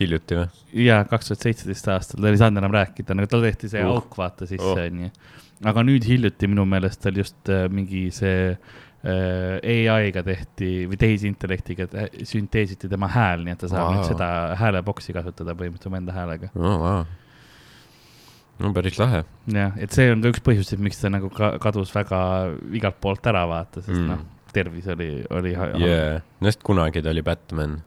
hiljuti 0.00 0.38
või? 0.40 0.46
jaa, 0.86 1.02
kaks 1.10 1.32
tuhat 1.32 1.48
seitseteist 1.48 1.90
aastal, 1.94 2.22
ta 2.22 2.32
ei 2.32 2.40
saanud 2.40 2.62
enam 2.62 2.76
rääkida, 2.78 3.16
nagu 3.18 3.30
tal 3.30 3.44
tehti 3.46 3.70
see 3.72 3.84
uh. 3.84 3.96
auk 3.98 4.16
vaata 4.18 4.48
sisse 4.50 4.70
oh., 4.72 4.80
onju. 4.86 5.12
aga 5.72 5.84
nüüd 5.86 6.08
hiljuti 6.08 6.50
minu 6.50 6.66
meelest 6.68 7.04
tal 7.04 7.20
just 7.20 7.52
äh, 7.52 7.66
mingi 7.72 8.08
see 8.14 8.52
äh, 8.52 9.92
ai-ga 9.92 10.24
tehti 10.26 10.86
või 10.90 10.98
tehisintellektiga 11.00 11.88
sünteesiti 12.28 12.90
tema 12.90 13.10
hääl, 13.12 13.44
nii 13.46 13.56
et 13.56 13.66
ta 13.66 13.70
saab 13.72 13.88
wow. 13.88 13.98
nüüd 13.98 14.14
seda 14.14 14.28
hääleboksi 14.60 15.14
kasutada 15.16 15.56
põhimõtteliselt 15.58 15.92
oma 15.92 16.02
enda 16.02 16.16
häälega 16.16 16.54
oh,. 16.54 16.78
Wow. 16.86 17.04
No 18.62 18.72
päris 18.76 18.98
lahe. 19.00 19.24
jah, 19.50 19.74
et 19.76 19.94
see 19.94 20.12
on 20.12 20.22
ka 20.24 20.32
üks 20.32 20.44
põhjuseid, 20.46 20.82
miks 20.82 21.02
ta 21.02 21.10
nagu 21.12 21.30
ka 21.34 21.56
kadus 21.62 21.92
väga 21.94 22.22
igalt 22.78 23.00
poolt 23.02 23.26
ära 23.26 23.44
vaata, 23.50 23.82
sest 23.82 23.98
mm. 23.98 24.08
noh 24.12 24.28
tervis 24.52 24.88
oli, 24.92 25.24
oli. 25.30 25.52
jaa, 25.54 26.18
no 26.40 26.50
sest 26.50 26.62
kunagi 26.66 27.02
ta 27.02 27.10
oli 27.12 27.22
Batman. 27.24 27.78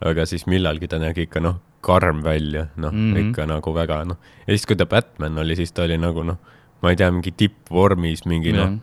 aga 0.00 0.26
siis 0.26 0.46
millalgi 0.50 0.88
ta 0.88 1.00
nägi 1.00 1.26
ikka 1.28 1.42
noh, 1.44 1.60
karm 1.84 2.22
välja, 2.24 2.68
noh 2.76 2.92
mm 2.92 3.12
-hmm. 3.12 3.30
ikka 3.30 3.46
nagu 3.46 3.74
väga 3.74 4.04
noh. 4.04 4.16
ja 4.46 4.52
siis, 4.54 4.66
kui 4.66 4.76
ta 4.76 4.86
Batman 4.86 5.38
oli, 5.38 5.56
siis 5.56 5.72
ta 5.72 5.82
oli 5.82 5.98
nagu 5.98 6.24
noh, 6.24 6.38
ma 6.82 6.90
ei 6.90 6.96
tea, 6.96 7.10
mingi 7.10 7.32
tippvormis, 7.32 8.24
mingi 8.26 8.52
noh, 8.52 8.78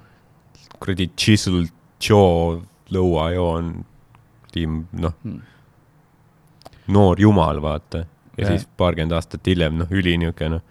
kuradi 0.79 1.09
chiseled 1.17 1.73
jaw, 2.01 2.61
lõuajoon, 2.93 3.83
noh 4.91 5.13
mm., 5.23 5.41
noor 6.87 7.19
jumal, 7.19 7.61
vaata. 7.61 7.97
ja 8.37 8.45
yeah. 8.45 8.51
siis 8.51 8.69
paarkümmend 8.77 9.11
aastat 9.11 9.47
hiljem, 9.47 9.77
noh, 9.77 9.89
üli 9.91 10.17
niisugune 10.17 10.57
noh. 10.57 10.61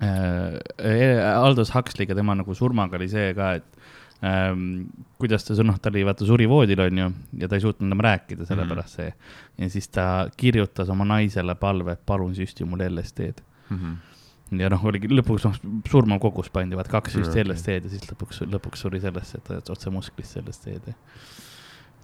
Aldous 0.00 1.72
Huxley'ga 1.74 2.14
tema 2.14 2.36
nagu 2.38 2.54
surmaga 2.54 2.98
oli 2.98 3.08
see 3.10 3.32
ka, 3.34 3.52
et 3.58 4.26
ähm, 4.26 4.86
kuidas 5.18 5.46
ta, 5.46 5.56
noh, 5.66 5.78
ta 5.82 5.90
oli 5.92 6.04
vaata 6.06 6.26
suri 6.28 6.46
voodil, 6.50 6.82
onju, 6.84 7.08
ja 7.40 7.48
ta 7.50 7.58
ei 7.58 7.64
suutnud 7.64 7.88
enam 7.88 8.04
rääkida, 8.06 8.46
sellepärast 8.48 9.00
see. 9.00 9.10
ja 9.58 9.70
siis 9.72 9.90
ta 9.94 10.06
kirjutas 10.38 10.90
oma 10.94 11.06
naisele 11.08 11.54
palve, 11.58 11.96
et 11.98 12.04
palun 12.06 12.34
süsti 12.36 12.66
mulle 12.68 12.90
LSD-d 12.90 13.42
mm. 13.70 13.76
-hmm. 13.78 14.62
ja 14.62 14.70
noh, 14.70 14.88
oligi 14.90 15.10
lõpuks 15.10 15.46
noh, 15.48 15.60
surmav 15.90 16.22
kogus 16.22 16.50
pandi, 16.50 16.78
vaat 16.78 16.90
kaks 16.94 17.18
süsti. 17.18 17.44
LSD-d 17.44 17.90
ja 17.90 17.94
siis 17.96 18.10
lõpuks, 18.10 18.44
lõpuks 18.46 18.86
suri 18.86 19.00
sellesse, 19.02 19.42
et 19.42 19.70
otse 19.70 19.90
musklisse 19.90 20.42
LSD-d. 20.42 20.94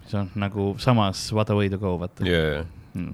see 0.05 0.19
on 0.19 0.29
nagu 0.35 0.75
samas 0.77 1.31
what 1.33 1.49
a 1.49 1.55
way 1.55 1.69
to 1.69 1.77
go, 1.77 1.97
vaata 1.99 2.27
yeah.. 2.27 2.65
Mm 2.93 3.13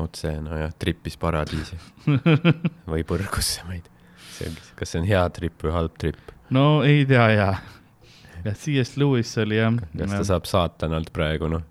otse, 0.00 0.32
nojah, 0.42 0.72
trippis 0.78 1.16
paradiisi 1.20 1.78
või 2.90 3.04
põrgusse, 3.08 3.64
ma 3.66 3.76
ei 3.76 3.82
tea. 3.84 4.52
kas 4.76 4.92
see 4.92 5.02
on 5.02 5.08
hea 5.08 5.22
tripp 5.36 5.66
või 5.66 5.76
halb 5.76 5.96
tripp? 6.00 6.32
no 6.54 6.82
ei 6.86 7.04
tea 7.08 7.26
ja, 7.32 7.50
jah, 8.44 8.54
C.S. 8.54 8.96
Lewis 9.00 9.32
oli 9.42 9.60
jah. 9.60 9.78
kas 9.96 10.18
ta 10.18 10.24
saab 10.32 10.48
saatanalt 10.48 11.12
praegu 11.16 11.50
noh, 11.52 11.64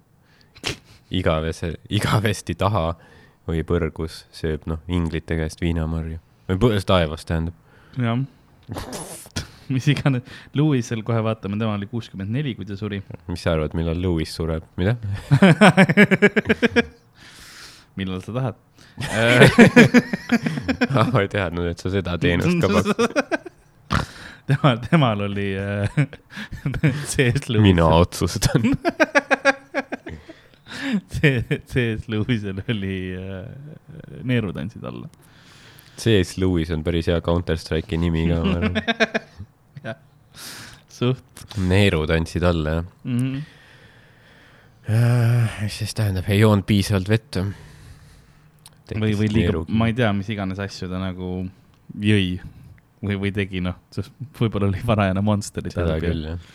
igavese, 1.13 1.76
igavesti 1.93 2.57
taha 2.59 2.88
või 3.45 3.61
põrgus 3.67 4.23
sööb 4.34 4.65
noh, 4.69 4.82
inglite 4.88 5.38
käest 5.39 5.61
viinamarju 5.61 6.21
või 6.49 6.61
põõs 6.61 6.88
taevas 6.88 7.28
tähendab. 7.30 7.57
jah 8.01 8.26
mis 9.73 9.86
iganes, 9.89 10.26
Lewisel 10.57 11.01
kohe 11.05 11.21
vaatame, 11.26 11.57
tema 11.61 11.76
oli 11.78 11.88
kuuskümmend 11.89 12.34
neli, 12.34 12.53
kui 12.57 12.65
ta 12.69 12.78
suri. 12.78 13.01
mis 13.30 13.45
sa 13.45 13.55
arvad, 13.55 13.73
millal 13.78 13.97
Lewis 14.01 14.34
sureb, 14.38 14.65
mida 14.78 14.97
millal 17.99 18.21
sa 18.25 18.31
tahad 18.35 18.55
ah, 20.95 21.09
ma 21.11 21.21
ei 21.21 21.29
teadnud, 21.31 21.67
et 21.67 21.81
sa 21.81 21.91
seda 21.93 22.17
teenust 22.21 22.61
ka 22.63 22.67
pakud 22.75 23.53
tema, 24.47 24.77
temal 24.77 25.21
oli 25.21 25.57
äh, 25.57 25.89
C.S. 27.05 27.49
Lewisel. 27.49 27.61
mina 27.61 27.85
otsustan 27.85 28.61
C.S. 31.09 32.07
Lewisel 32.07 32.61
oli 32.69 33.15
äh, 33.15 33.45
neerutantsid 34.23 34.83
alla. 34.83 35.09
C.S. 35.97 36.37
Lewis 36.37 36.71
on 36.71 36.83
päris 36.83 37.07
hea 37.07 37.21
Counter 37.21 37.57
Strike'i 37.57 37.97
nimi 37.97 38.27
ka, 38.29 38.41
ma 38.43 38.55
arvan. 38.59 38.75
jah, 39.83 39.97
suht. 40.91 41.45
neerutantsid 41.57 42.43
alla, 42.43 42.69
jah 42.79 42.85
mm. 43.03 43.19
-hmm. 43.19 43.43
Mis 45.63 45.77
siis 45.77 45.93
tähendab, 45.97 46.27
ei 46.29 46.39
joonud 46.39 46.65
piisavalt 46.65 47.09
vett 47.09 47.35
või? 47.39 47.64
Või, 48.93 49.15
või 49.17 49.31
liiga, 49.33 49.63
ma 49.67 49.89
ei 49.89 49.95
tea, 49.97 50.11
mis 50.13 50.29
iganes 50.33 50.61
asju 50.61 50.89
ta 50.91 50.99
nagu 51.01 51.31
jõi 52.01 52.38
või, 53.05 53.17
või 53.25 53.33
tegi, 53.36 53.61
noh, 53.65 53.77
sest 53.93 54.13
võib-olla 54.39 54.69
oli 54.69 54.81
varajane 54.86 55.23
monster. 55.25 55.65
seda 55.73 55.97
küll, 56.01 56.25
jah. 56.31 56.49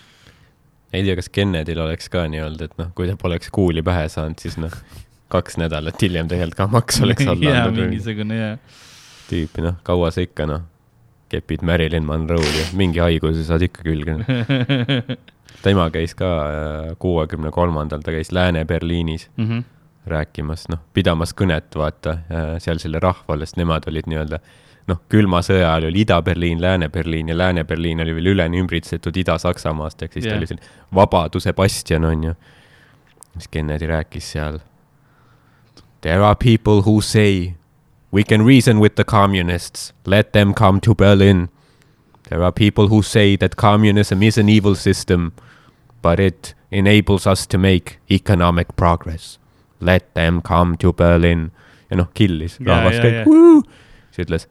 ei 0.93 1.07
tea, 1.07 1.17
kas 1.19 1.31
Kennedyl 1.33 1.85
oleks 1.87 2.11
ka 2.13 2.27
nii 2.31 2.43
olnud, 2.47 2.67
et 2.67 2.77
noh, 2.81 2.91
kui 2.97 3.11
ta 3.11 3.17
poleks 3.21 3.53
kuuli 3.55 3.85
pähe 3.87 4.09
saanud, 4.13 4.39
siis 4.43 4.59
noh, 4.61 4.75
kaks 5.31 5.59
nädalat 5.63 6.01
hiljem 6.03 6.31
tegelikult 6.31 6.59
ka 6.59 6.69
maks 6.71 7.01
oleks 7.07 7.27
alla 7.31 7.55
andnud. 7.65 7.83
jaa, 7.83 7.89
mingisugune, 7.91 8.41
jah. 8.41 8.79
tüüpi, 9.31 9.67
noh, 9.67 9.81
kaua 9.87 10.13
sa 10.15 10.25
ikka, 10.27 10.49
noh, 10.51 10.67
kepid 11.31 11.63
Marilyn 11.67 12.07
Monroe'd 12.07 12.57
ja 12.59 12.71
mingi 12.79 13.03
haiguse 13.03 13.45
saad 13.47 13.63
ikka 13.63 13.85
külge 13.87 14.17
no. 14.19 14.25
tema 15.63 15.87
käis 15.95 16.17
ka 16.19 16.31
äh, 16.47 16.89
kuuekümne 17.03 17.53
kolmandal, 17.55 18.03
ta 18.03 18.15
käis 18.15 18.33
Lääne-Berliinis 18.35 19.29
mm 19.37 19.47
-hmm. 19.47 19.69
Rääkimas, 20.07 20.69
noh, 20.73 20.81
pidamas 20.95 21.35
kõnet, 21.37 21.75
vaata, 21.77 22.11
äh, 22.11 22.57
seal 22.59 22.81
selle 22.81 23.01
rahvale, 23.03 23.47
sest 23.47 23.61
nemad 23.61 23.87
olid 23.91 24.09
nii-öelda 24.09 24.41
noh, 24.91 25.01
külma 25.13 25.43
sõja 25.45 25.75
ajal 25.75 25.91
oli 25.91 26.05
Ida-Berliin, 26.05 26.61
Lääne-Berliin 26.63 27.29
ja 27.29 27.37
Lääne-Berliin 27.39 28.01
oli 28.01 28.15
veel 28.17 28.33
üleni 28.35 28.61
ümbritsetud 28.63 29.17
Ida-Saksamaast, 29.17 30.03
ehk 30.03 30.17
siis 30.17 30.27
yeah. 30.27 30.35
ta 30.35 30.41
oli 30.41 30.51
selline 30.51 30.95
vabaduse 30.95 31.53
bastion, 31.53 32.05
on 32.05 32.25
ju. 32.25 32.35
siis 33.33 33.49
Kennedy 33.49 33.87
rääkis 33.87 34.33
seal. 34.33 34.59
There 36.01 36.25
are 36.25 36.35
people 36.35 36.83
who 36.83 37.01
say 37.01 37.55
we 38.13 38.25
can 38.25 38.47
reason 38.47 38.81
with 38.81 38.95
the 38.97 39.05
communists, 39.05 39.93
let 40.07 40.33
them 40.33 40.55
come 40.55 40.81
to 40.81 40.95
Berlin. 40.95 41.49
There 42.29 42.43
are 42.43 42.53
people 42.53 42.89
who 42.89 43.03
say 43.03 43.37
that 43.37 43.57
communism 43.57 44.23
is 44.23 44.39
an 44.39 44.49
evil 44.49 44.75
system, 44.75 45.33
but 46.03 46.21
it 46.21 46.55
enables 46.71 47.27
us 47.27 47.47
to 47.47 47.59
make 47.59 47.99
economic 48.11 48.77
progress. 48.77 49.40
Let 49.81 50.15
them 50.15 50.43
come 50.43 50.77
to 50.77 50.93
Berlin. 50.93 51.51
ja 51.91 51.97
noh, 51.97 52.11
killis 52.15 52.61
rahvas 52.63 53.01
kõik, 53.03 53.25
siis 54.15 54.27
ütles 54.27 54.49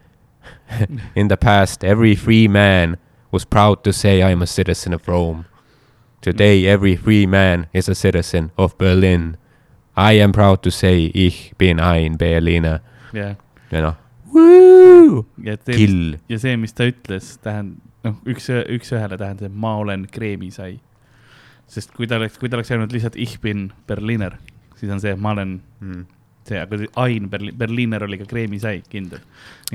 In 1.16 1.28
the 1.28 1.38
past, 1.38 1.84
every 1.84 2.16
free 2.16 2.48
man 2.48 2.98
was 3.32 3.46
proud 3.46 3.84
to 3.84 3.94
say, 3.94 4.22
I'm 4.22 4.42
a 4.42 4.48
citizen 4.48 4.94
of 4.94 5.08
Rome. 5.08 5.46
Today, 6.22 6.68
every 6.68 6.96
free 6.96 7.26
man 7.26 7.68
is 7.74 7.88
a 7.90 7.96
citizen 7.96 8.52
of 8.58 8.78
Berlin. 8.78 9.38
I 9.96 10.14
am 10.14 10.32
proud 10.32 10.64
to 10.64 10.72
say, 10.72 11.12
ich 11.14 11.54
bin 11.58 11.80
ein 11.80 12.18
Berliner 12.18 12.82
yeah.. 13.14 13.36
ja 13.72 13.82
noh, 13.82 13.96
kill. 15.66 16.18
ja 16.30 16.40
see, 16.40 16.56
mis 16.58 16.74
ta 16.74 16.88
ütles, 16.88 17.34
tähendab, 17.44 17.82
noh, 18.06 18.16
üks, 18.30 18.48
üks-ühele 18.50 19.18
tähendab, 19.20 19.52
ma 19.52 19.76
olen 19.82 20.06
kreemisai. 20.12 20.80
sest 21.70 21.92
kui 21.94 22.08
ta 22.08 22.18
oleks, 22.18 22.40
kui 22.40 22.50
ta 22.50 22.58
oleks 22.58 22.72
öelnud 22.72 22.94
lihtsalt 22.96 23.18
ich 23.20 23.40
bin 23.44 23.70
Berliner, 23.88 24.40
siis 24.80 24.96
on 24.96 25.04
see, 25.04 25.16
ma 25.20 25.36
olen 25.36 25.60
mm 25.84 26.08
see, 26.50 26.60
aga 26.60 26.80
Ain 27.04 27.30
Berli, 27.32 27.54
Berliiner 27.56 28.04
oli 28.06 28.20
ka 28.20 28.28
kreemisai, 28.30 28.82
kindel. 28.90 29.22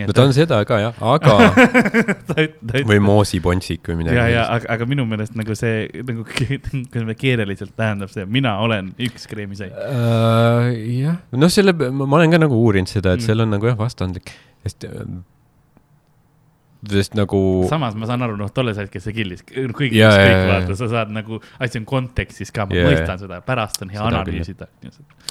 no 0.00 0.14
ta 0.16 0.24
on 0.26 0.34
seda 0.36 0.60
ka 0.68 0.80
jah, 0.82 1.02
aga 1.14 1.36
ta, 2.28 2.46
ta 2.48 2.82
või 2.88 3.00
moosipontsik 3.04 3.90
või 3.90 4.00
midagi. 4.02 4.18
ja, 4.18 4.26
ja 4.32 4.46
aga, 4.56 4.70
aga 4.76 4.88
minu 4.90 5.06
meelest 5.08 5.36
nagu 5.38 5.56
see 5.58 5.86
nagu 6.06 6.26
keeleliselt 6.26 7.76
tähendab 7.78 8.12
see, 8.14 8.26
mina 8.38 8.56
olen 8.64 8.92
üks 9.08 9.28
kreemisai 9.30 9.70
uh,. 9.70 10.72
jah, 10.72 11.20
noh, 11.36 11.52
selle, 11.52 11.76
ma 11.76 12.08
olen 12.10 12.34
ka 12.34 12.42
nagu 12.42 12.58
uurinud 12.66 12.90
seda, 12.90 13.14
et 13.14 13.22
mm. 13.22 13.28
seal 13.28 13.46
on 13.46 13.54
nagu 13.56 13.70
jah, 13.70 13.78
vastandlik, 13.78 14.34
sest 14.66 14.88
sest 16.90 17.14
nagu 17.18 17.38
samas 17.70 17.96
ma 17.98 18.08
saan 18.08 18.24
aru, 18.26 18.36
noh, 18.40 18.50
tolles 18.54 18.78
hetkes 18.80 19.06
see 19.08 19.16
killis, 19.16 19.44
Jaa, 19.44 19.68
ükskõik 19.68 19.94
jaa, 19.96 20.12
jaa. 20.18 20.42
vaata, 20.50 20.76
sa 20.78 20.88
saad 20.90 21.12
nagu, 21.14 21.40
asi 21.62 21.80
on 21.80 21.86
kontekstis 21.88 22.52
ka, 22.54 22.66
ma 22.70 22.76
jaa. 22.78 22.90
mõistan 22.90 23.22
seda, 23.22 23.40
pärast 23.46 23.84
on 23.84 23.92
hea 23.94 24.00
Seda 24.00 24.10
analüüsida. 24.10 24.68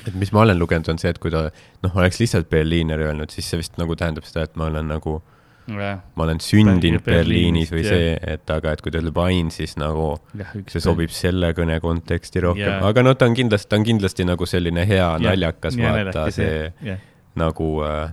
et 0.08 0.16
mis 0.20 0.34
ma 0.36 0.45
olen 0.45 0.60
lugenud, 0.60 0.89
on 0.93 1.01
see, 1.01 1.14
et 1.14 1.22
kui 1.22 1.34
ta 1.34 1.47
noh, 1.49 1.99
oleks 1.99 2.22
lihtsalt 2.22 2.49
Berliiner 2.51 3.06
öelnud, 3.10 3.34
siis 3.34 3.49
see 3.49 3.62
vist 3.62 3.78
nagu 3.82 3.97
tähendab 3.99 4.28
seda, 4.30 4.47
et 4.49 4.58
ma 4.60 4.70
olen 4.72 4.89
nagu, 4.93 5.20
jah, 5.68 6.01
ma 6.16 6.28
olen 6.28 6.41
sündinud 6.43 7.06
Berliinist, 7.06 7.06
Berliinis 7.06 7.76
või 7.76 7.86
jah. 7.86 7.99
see, 7.99 8.34
et 8.36 8.56
aga, 8.58 8.74
et 8.74 8.84
kui 8.84 8.93
ta 8.93 9.04
ütleb 9.04 9.22
Ain, 9.26 9.54
siis 9.54 9.78
nagu 9.82 10.10
üks 10.39 10.78
see 10.78 10.84
sobib 10.84 11.14
selle 11.14 11.54
kõne 11.58 11.80
konteksti 11.84 12.43
rohkem 12.47 12.66
yeah., 12.66 12.89
aga 12.89 13.06
no 13.06 13.16
ta 13.18 13.30
on 13.30 13.38
kindlasti, 13.38 13.70
ta 13.72 13.80
on 13.80 13.88
kindlasti 13.88 14.28
nagu 14.28 14.49
selline 14.49 14.88
hea 14.89 15.06
yeah. 15.06 15.22
naljakas, 15.30 15.80
vaata 15.80 16.28
see 16.34 16.68
jah, 16.84 16.99
nagu 17.39 17.72
äh, 17.86 18.12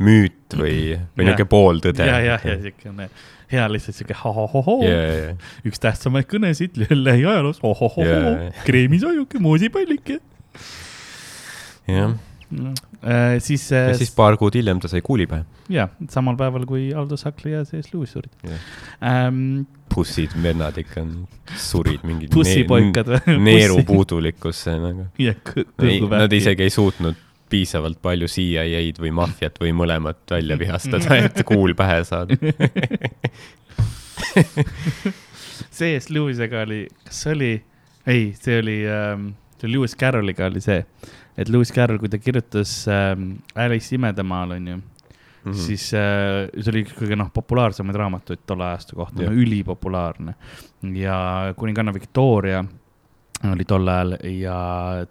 müüt 0.00 0.56
või, 0.56 0.78
või 0.96 0.96
Jah. 0.96 1.28
niisugune 1.28 1.50
pooltõde. 1.50 2.08
ja, 2.08 2.18
ja, 2.24 2.40
ja 2.44 2.56
siukene 2.62 3.10
hea 3.50 3.66
lihtsalt 3.70 3.98
siuke 3.98 4.16
ha-ha-ho-hoo 4.16 4.80
ja, 4.86 4.98
ja, 5.10 5.36
üks 5.66 5.82
tähtsamaid 5.82 6.28
kõnesid 6.30 6.78
lähiajaloos, 7.08 7.60
ohohoho 7.66 8.06
Jaa. 8.06 8.50
kreemisajuke, 8.66 9.40
moosipallike. 9.42 10.20
jah. 11.90 12.18
Äh, 12.50 13.36
siis, 13.38 13.68
ja 13.70 13.92
siis 13.94 14.10
paar 14.14 14.34
kuud 14.38 14.56
hiljem 14.58 14.80
ta 14.82 14.88
sai 14.90 15.02
kuuli 15.06 15.28
pähe. 15.30 15.44
ja 15.70 15.86
samal 16.10 16.34
päeval, 16.38 16.64
kui 16.66 16.88
Aldous 16.90 17.22
Huxley 17.28 17.54
ja 17.54 17.62
C.S. 17.64 17.92
Lewis 17.94 18.16
surid 18.16 18.32
Jah. 18.42 18.64
ähm,. 19.06 19.62
pussid, 19.90 20.34
vennad 20.42 20.76
ikka 20.78 21.02
surid 21.58 22.02
mingid 22.06 22.34
bussipoikad 22.34 23.08
või? 23.10 23.38
neerupuudulikkusse 23.46 24.76
nagu. 24.82 25.08
Nad 26.10 26.34
isegi 26.38 26.66
ei 26.66 26.74
suutnud 26.74 27.18
piisavalt 27.50 27.98
palju 28.02 28.28
CIA-d 28.30 29.00
või 29.02 29.12
maffiat 29.16 29.58
või 29.62 29.72
mõlemat 29.76 30.22
välja 30.30 30.58
vihastada, 30.60 31.16
et 31.18 31.42
kuul 31.48 31.74
pähe 31.78 32.04
saada. 32.08 32.36
C.S. 35.70 36.10
Lewisega 36.12 36.64
oli, 36.66 36.84
kas 37.06 37.22
see 37.24 37.34
oli, 37.34 37.52
ei, 38.10 38.24
see 38.36 38.58
oli 38.60 38.78
ähm,, 38.90 39.30
see 39.56 39.68
oli 39.68 39.76
Lewis 39.76 39.96
Carrolliga 39.96 40.46
oli 40.50 40.62
see, 40.64 40.84
et 41.38 41.48
Lewis 41.48 41.72
Carroll, 41.72 42.00
kui 42.00 42.10
ta 42.12 42.18
kirjutas 42.20 42.72
ähm, 42.90 43.32
Alice 43.54 43.94
imedemaal, 43.94 44.56
onju 44.56 44.76
mm. 44.76 44.82
-hmm. 45.44 45.54
siis 45.54 45.94
äh, 45.94 46.48
see 46.60 46.72
oli 46.72 46.84
üks 46.84 46.96
kõige 46.98 47.16
noh, 47.16 47.30
populaarsemaid 47.34 47.96
raamatuid 47.96 48.44
tolle 48.46 48.66
ajastu 48.70 48.96
kohta 48.96 49.22
ülipopulaarne. 49.22 50.34
ja 50.94 51.54
kuninganna 51.56 51.94
Victoria 51.94 52.64
oli 53.48 53.64
tol 53.64 53.88
ajal 53.88 54.16
ja 54.36 54.56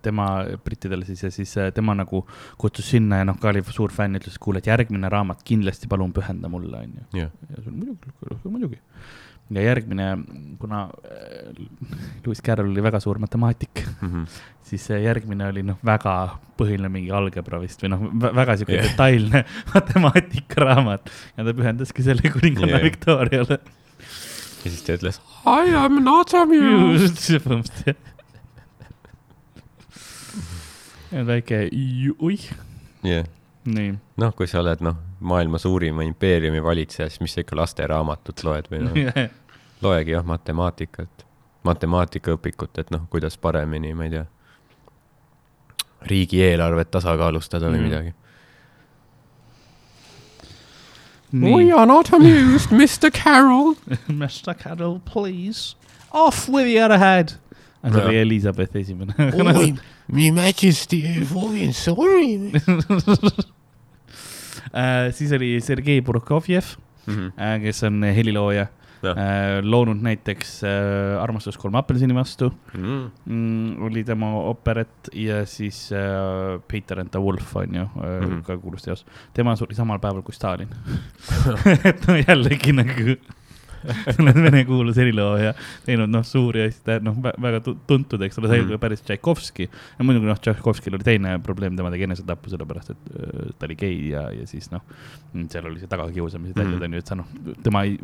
tema 0.05 0.25
brittidele 0.65 1.05
siis 1.07 1.23
ja 1.25 1.31
siis 1.33 1.55
äh, 1.57 1.71
tema 1.73 1.95
nagu 1.97 2.19
kutsus 2.61 2.91
sinna 2.93 3.23
ja 3.23 3.25
noh, 3.25 3.39
ka 3.41 3.49
oli 3.49 3.63
suur 3.73 3.89
fänn, 3.95 4.19
ütles, 4.19 4.35
kuule, 4.41 4.61
et 4.61 4.67
järgmine 4.69 5.09
raamat 5.09 5.41
kindlasti 5.47 5.89
palun 5.89 6.13
pühenda 6.13 6.51
mulle, 6.51 6.83
onju. 6.85 7.07
ja 7.17 7.29
see 7.55 7.63
oli 7.71 7.77
muidugi, 7.79 8.13
muidugi. 8.45 8.77
ja 9.57 9.63
järgmine, 9.65 10.09
kuna 10.61 10.83
äh, 11.09 11.63
Lewis 12.25 12.43
Carroll 12.45 12.69
oli 12.69 12.83
väga 12.85 12.99
suur 13.01 13.17
matemaatik, 13.23 13.81
Mhm. 14.05 14.27
siis 14.69 14.85
see 14.85 14.99
järgmine 15.01 15.47
oli 15.49 15.63
noh, 15.65 15.79
väga 15.85 16.13
põhiline 16.59 16.91
mingi 16.93 17.09
algebra 17.09 17.57
vist 17.63 17.81
või 17.81 17.89
noh, 17.95 18.05
väga 18.21 18.59
sihuke 18.61 18.75
yeah. 18.77 18.85
detailne 18.91 19.41
matemaatikaraamat 19.73 21.09
ja 21.37 21.47
ta 21.49 21.55
pühendaski 21.57 22.05
selle 22.05 22.29
kuninganna 22.29 22.77
yeah. 22.77 22.85
Victoriale. 22.85 23.57
ja 24.61 24.69
siis 24.69 24.85
ta 24.85 24.93
ütles 24.99 25.17
I 25.49 25.73
am 25.81 25.97
not 26.05 26.33
amused. 26.37 27.17
põhimõtteliselt 27.17 27.89
jah. 27.89 27.95
ja 27.95 27.97
väike 31.11 31.69
ju- 31.71 32.15
oih, 32.19 32.43
jah, 33.03 33.25
nii. 33.65 33.93
noh, 34.17 34.33
kui 34.35 34.47
sa 34.47 34.59
oled 34.61 34.81
noh, 34.85 34.95
maailma 35.19 35.57
suurima 35.59 36.03
impeeriumi 36.07 36.61
valitseja, 36.63 37.09
siis 37.09 37.21
mis 37.21 37.33
sa 37.33 37.41
ikka 37.43 37.55
lasteraamatut 37.59 38.43
loed 38.47 38.69
või 38.71 38.83
noh, 38.85 39.23
loegi 39.85 40.11
jah 40.15 40.25
matemaatikat, 40.25 41.25
matemaatikaõpikut, 41.67 42.77
et 42.83 42.91
noh, 42.91 43.07
kuidas 43.09 43.37
paremini, 43.37 43.93
ma 43.93 44.05
ei 44.07 44.13
tea, 44.17 44.25
riigieelarvet 46.09 46.91
tasakaalustada 46.91 47.67
või 47.73 47.79
Mm. 47.81 47.89
midagi. 47.89 48.13
nii, 51.31 51.71
are 51.73 51.85
not 51.85 52.09
amused, 52.13 52.71
Mr 52.71 53.11
Carroll. 53.11 53.75
Mr 54.09 54.55
Carroll, 54.57 54.99
please, 55.05 55.75
off 56.11 56.47
with 56.49 56.67
your 56.67 56.97
head. 56.97 57.33
see 57.83 58.01
oli. 58.01 58.17
Elizabeth 58.21 58.75
esimene. 58.75 59.13
me 60.11 60.31
majesty, 60.31 61.01
I'm 61.03 61.71
sorry. 61.73 62.51
Äh, 64.69 65.09
siis 65.15 65.31
oli 65.33 65.55
Sergei 65.65 66.01
Prokofjev, 66.05 66.75
kes 67.63 67.79
on 67.87 68.03
helilooja, 68.03 68.67
Jah. 69.01 69.15
loonud 69.63 70.01
näiteks 70.03 70.57
äh, 70.67 71.15
Armastus 71.23 71.55
kolm 71.57 71.77
apelsini 71.79 72.13
vastu 72.13 72.51
Mm. 72.75 73.05
mm,, 73.25 73.81
oli 73.87 74.03
tema 74.03 74.29
operett 74.51 75.09
ja 75.15 75.45
siis 75.47 75.87
äh, 75.95 76.59
Peter 76.67 76.99
and 76.99 77.09
the 77.09 77.21
Wolf 77.23 77.55
on 77.55 77.73
ju 77.79 77.81
äh, 77.81 78.19
Mhm. 78.27 78.41
ka 78.43 78.57
kuulus 78.57 78.83
teos. 78.85 79.05
tema 79.33 79.55
suri 79.55 79.73
samal 79.75 79.97
päeval 79.99 80.21
kui 80.21 80.33
Stalin. 80.35 80.67
et 81.89 82.07
no 82.07 82.15
jällegi 82.19 82.73
nagu, 82.75 83.15
oled 84.19 84.39
vene 84.43 84.63
kuulus 84.67 84.97
helilooja, 84.99 85.53
teinud 85.85 86.09
noh, 86.11 86.23
suuri 86.27 86.65
asju, 86.67 86.97
noh, 87.05 87.15
väga 87.21 87.61
tu- 87.63 87.77
tuntud, 87.87 88.21
eks 88.27 88.37
ole, 88.41 88.49
Mhm. 88.49 88.71
ka 88.75 88.77
päris 88.87 89.01
Tšaikovski. 89.05 89.69
ja 89.99 90.05
muidugi 90.07 90.25
noh, 90.29 90.39
Tšaikovskil 90.39 90.93
oli 90.97 91.03
teine 91.07 91.37
probleem, 91.43 91.75
tema 91.77 91.91
tegi 91.93 92.03
enesetappu 92.09 92.49
sellepärast, 92.51 92.91
et 92.91 92.97
äh, 93.15 93.53
ta 93.59 93.65
oli 93.69 93.75
gei 93.79 94.09
ja, 94.09 94.25
ja 94.35 94.45
siis 94.49 94.69
noh, 94.71 94.81
seal 95.49 95.65
oli 95.69 95.79
see 95.79 95.87
tagakiusamised 95.87 96.55
Mhm. 96.57 96.67
asjad 96.67 96.83
on 96.89 96.93
ju, 96.93 96.97
et 97.05 97.07
sa 97.07 97.15
noh, 97.15 97.25
tema 97.63 97.83
ei, 97.87 97.97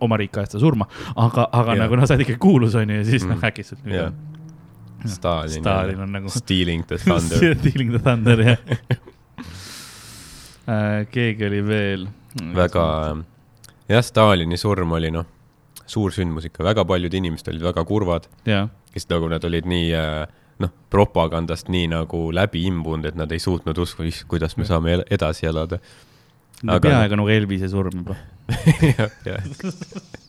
oma 0.00 0.16
riik 0.20 0.36
ajas 0.38 0.54
ta 0.54 0.58
surma, 0.62 0.86
aga, 1.16 1.48
aga 1.52 1.74
Jah. 1.74 1.82
nagu 1.84 1.96
noh, 1.96 2.06
sa 2.06 2.14
oled 2.14 2.26
ikkagi 2.26 2.38
kuulus 2.38 2.74
on 2.78 2.88
ju 2.88 2.96
ja 3.02 3.04
siis 3.04 3.24
noh 3.26 3.36
Mhm., 3.36 3.44
äkitselt 3.50 3.86
Jah. 3.86 4.12
Stalin. 5.06 5.60
Stalin 5.62 6.00
on 6.00 6.10
nagu 6.12 6.28
Stealing 6.32 6.82
the 6.86 6.96
thunder. 6.98 7.36
Stealing 7.60 7.90
the 7.92 7.98
Thunder, 8.02 8.36
jah 8.42 8.56
Äh, 10.66 11.04
keegi 11.12 11.46
oli 11.46 11.60
veel. 11.62 12.06
väga, 12.56 12.82
jah, 13.88 14.02
Stalini 14.02 14.56
surm 14.60 14.92
oli 14.98 15.10
noh, 15.14 15.26
suur 15.86 16.10
sündmus 16.14 16.48
ikka, 16.48 16.64
väga 16.66 16.84
paljud 16.88 17.14
inimesed 17.14 17.48
olid 17.52 17.62
väga 17.68 17.84
kurvad, 17.86 18.26
jah, 18.48 18.68
sest 18.94 19.10
nagu 19.12 19.28
nad 19.30 19.44
olid 19.46 19.68
nii 19.70 19.92
äh, 19.94 20.26
noh, 20.64 20.70
propagandast 20.90 21.68
nii 21.72 21.86
nagu 21.92 22.26
läbi 22.34 22.64
imbunud, 22.70 23.06
et 23.10 23.18
nad 23.18 23.32
ei 23.32 23.38
suutnud 23.42 23.78
uskuda, 23.78 24.10
kuidas 24.28 24.56
me 24.56 24.64
saame 24.68 24.94
el- 24.98 25.04
edasi 25.12 25.46
elada. 25.50 25.78
Aga- 26.64 26.80
peaaegu 26.88 27.18
nagu 27.20 27.28
Elvise 27.28 27.68
surm 27.68 27.98
juba. 28.02 28.16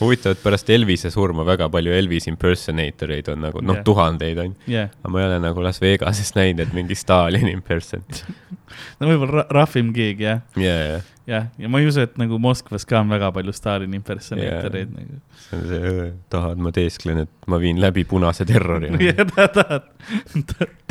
huvitav, 0.00 0.34
et 0.36 0.42
pärast 0.42 0.70
Elvise 0.74 1.10
surma 1.14 1.44
väga 1.46 1.68
palju 1.72 1.92
Elvis 1.96 2.26
impersonator 2.30 3.12
eid 3.16 3.28
on 3.32 3.44
nagu 3.46 3.62
noh 3.64 3.78
Jah., 3.78 3.84
tuhandeid 3.86 4.40
on. 4.42 4.54
jah, 4.70 4.90
aga 5.00 5.12
ma 5.12 5.22
ei 5.22 5.28
ole 5.30 5.38
nagu 5.44 5.64
Las 5.64 5.80
Vegasest 5.82 6.36
näinud, 6.36 6.64
et 6.66 6.72
mingi 6.76 6.96
Stalini 6.98 7.52
imperson. 7.56 8.04
no 9.00 9.10
võib-olla 9.10 9.42
ra- 9.42 9.46
rahvim 9.62 9.92
keegi 9.96 10.26
jah, 10.26 10.42
ja, 10.60 10.74
ja, 10.90 10.98
jah, 11.30 11.46
ja 11.58 11.70
ma 11.72 11.80
ei 11.80 11.88
usu, 11.90 12.02
et 12.04 12.18
nagu 12.20 12.38
Moskvas 12.42 12.84
ka 12.88 13.00
on 13.04 13.14
väga 13.14 13.30
palju 13.36 13.54
Stalini 13.56 14.00
impersonaatoreid 14.00 14.92
nagu. 14.92 15.20
see 15.46 15.56
on 15.60 15.64
see, 15.70 16.10
tahad, 16.34 16.60
ma 16.60 16.74
teesklen, 16.76 17.24
et 17.26 17.50
ma 17.50 17.60
viin 17.62 17.80
läbi 17.82 18.04
punase 18.08 18.44
terrori. 18.48 18.92
ja 19.08 19.16
tahad, 19.24 19.56
tahad, 19.60 19.90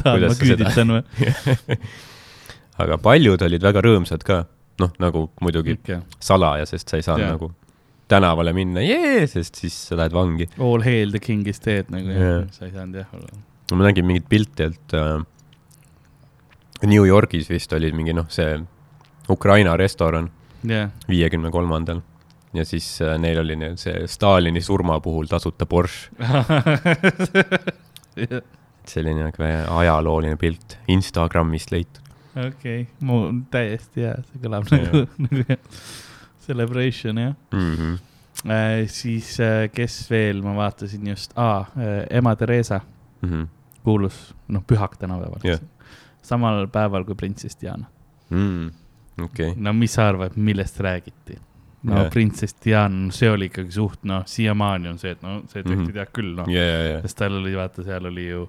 tahad, 0.01 0.27
ma 0.29 0.35
küüditan 0.39 0.95
või? 0.97 1.79
aga 2.85 2.97
paljud 2.99 3.41
olid 3.47 3.63
väga 3.63 3.85
rõõmsad 3.85 4.25
ka, 4.27 4.41
noh, 4.81 4.91
nagu 4.99 5.27
muidugi 5.43 5.77
ikka, 5.77 6.01
salaja, 6.23 6.65
sest 6.69 6.89
sa 6.91 6.99
ei 6.99 7.05
saanud 7.05 7.29
nagu 7.35 7.51
tänavale 8.11 8.53
minna, 8.53 8.81
jee, 8.85 9.25
sest 9.27 9.55
siis 9.61 9.75
sa 9.89 9.97
lähed 9.99 10.13
vangi. 10.13 10.47
all 10.61 10.83
hail 10.85 11.11
the 11.11 11.19
king 11.19 11.45
is 11.47 11.59
dead 11.63 11.89
nagu 11.93 12.11
jah 12.13 12.21
Jah., 12.21 12.47
sa 12.53 12.65
ei 12.67 12.71
saanud 12.75 12.99
jah 13.01 13.13
olla. 13.17 13.31
ma 13.73 13.87
nägin 13.87 14.05
mingit 14.05 14.27
pilti, 14.29 14.69
et 14.71 14.93
äh, 14.93 15.21
New 16.85 17.05
Yorgis 17.07 17.49
vist 17.49 17.73
oli 17.73 17.91
mingi 17.95 18.13
noh, 18.13 18.27
see 18.29 18.59
Ukraina 19.29 19.73
restoran 19.77 20.29
viiekümne 21.09 21.49
kolmandal 21.53 22.01
ja 22.53 22.65
siis 22.65 22.87
äh, 23.01 23.17
neil 23.21 23.39
oli 23.41 23.55
neil 23.59 23.75
see 23.81 24.05
Stalini 24.09 24.61
surma 24.61 24.99
puhul 25.03 25.25
tasuta 25.29 25.65
Porsche, 25.65 26.11
selline 28.85 29.25
nagu 29.27 29.49
ajalooline 29.79 30.37
pilt, 30.39 30.77
Instagramist 30.93 31.71
leitud. 31.73 32.01
okei, 32.37 32.85
mu 33.07 33.21
täiesti 33.51 34.05
hea, 34.05 34.15
see 34.29 34.41
kõlab 34.43 34.69
nagu, 34.71 35.05
nagu 35.25 35.45
jah. 35.49 35.59
Celebration 36.47 37.17
jah 37.17 37.33
Mm 37.53 37.75
-hmm. 37.75 37.99
äh,. 38.51 38.87
siis 38.87 39.39
äh, 39.39 39.69
kes 39.73 40.09
veel, 40.11 40.41
ma 40.41 40.55
vaatasin 40.55 41.07
just 41.07 41.33
ah,, 41.35 41.65
ema 42.09 42.35
Theresa, 42.35 42.81
Mm 43.21 43.29
-hmm. 43.29 43.47
kuulus, 43.83 44.35
noh, 44.47 44.63
pühak 44.67 44.97
tänapäeval 44.97 45.39
Jah. 45.43 45.59
samal 46.21 46.67
päeval 46.67 47.03
kui 47.05 47.15
printsess 47.15 47.57
Diana. 47.61 47.85
mm,. 48.29 48.67
okei 49.23 49.49
okay., 49.49 49.61
no 49.63 49.73
mis 49.73 49.93
sa 49.93 50.07
arvad, 50.07 50.31
millest 50.35 50.79
räägiti? 50.79 51.37
No 51.85 51.99
Jah. 52.01 52.09
printsess 52.13 52.55
Diana, 52.63 53.11
see 53.13 53.29
oli 53.29 53.47
ikkagi 53.51 53.71
suht 53.75 54.03
noh, 54.09 54.23
siiamaani 54.25 54.89
on 54.89 54.97
see, 55.01 55.11
et 55.13 55.21
no 55.21 55.41
see 55.51 55.61
tehti 55.63 55.83
Mhm. 55.83 55.93
tead 55.93 56.11
küll 56.15 56.31
noh 56.39 56.47
ja, 56.49 56.63
ja, 56.65 56.79
ja, 56.95 57.01
sest 57.05 57.17
tal 57.19 57.35
oli, 57.37 57.51
vaata, 57.57 57.83
seal 57.85 58.05
oli 58.09 58.23
ju 58.29 58.45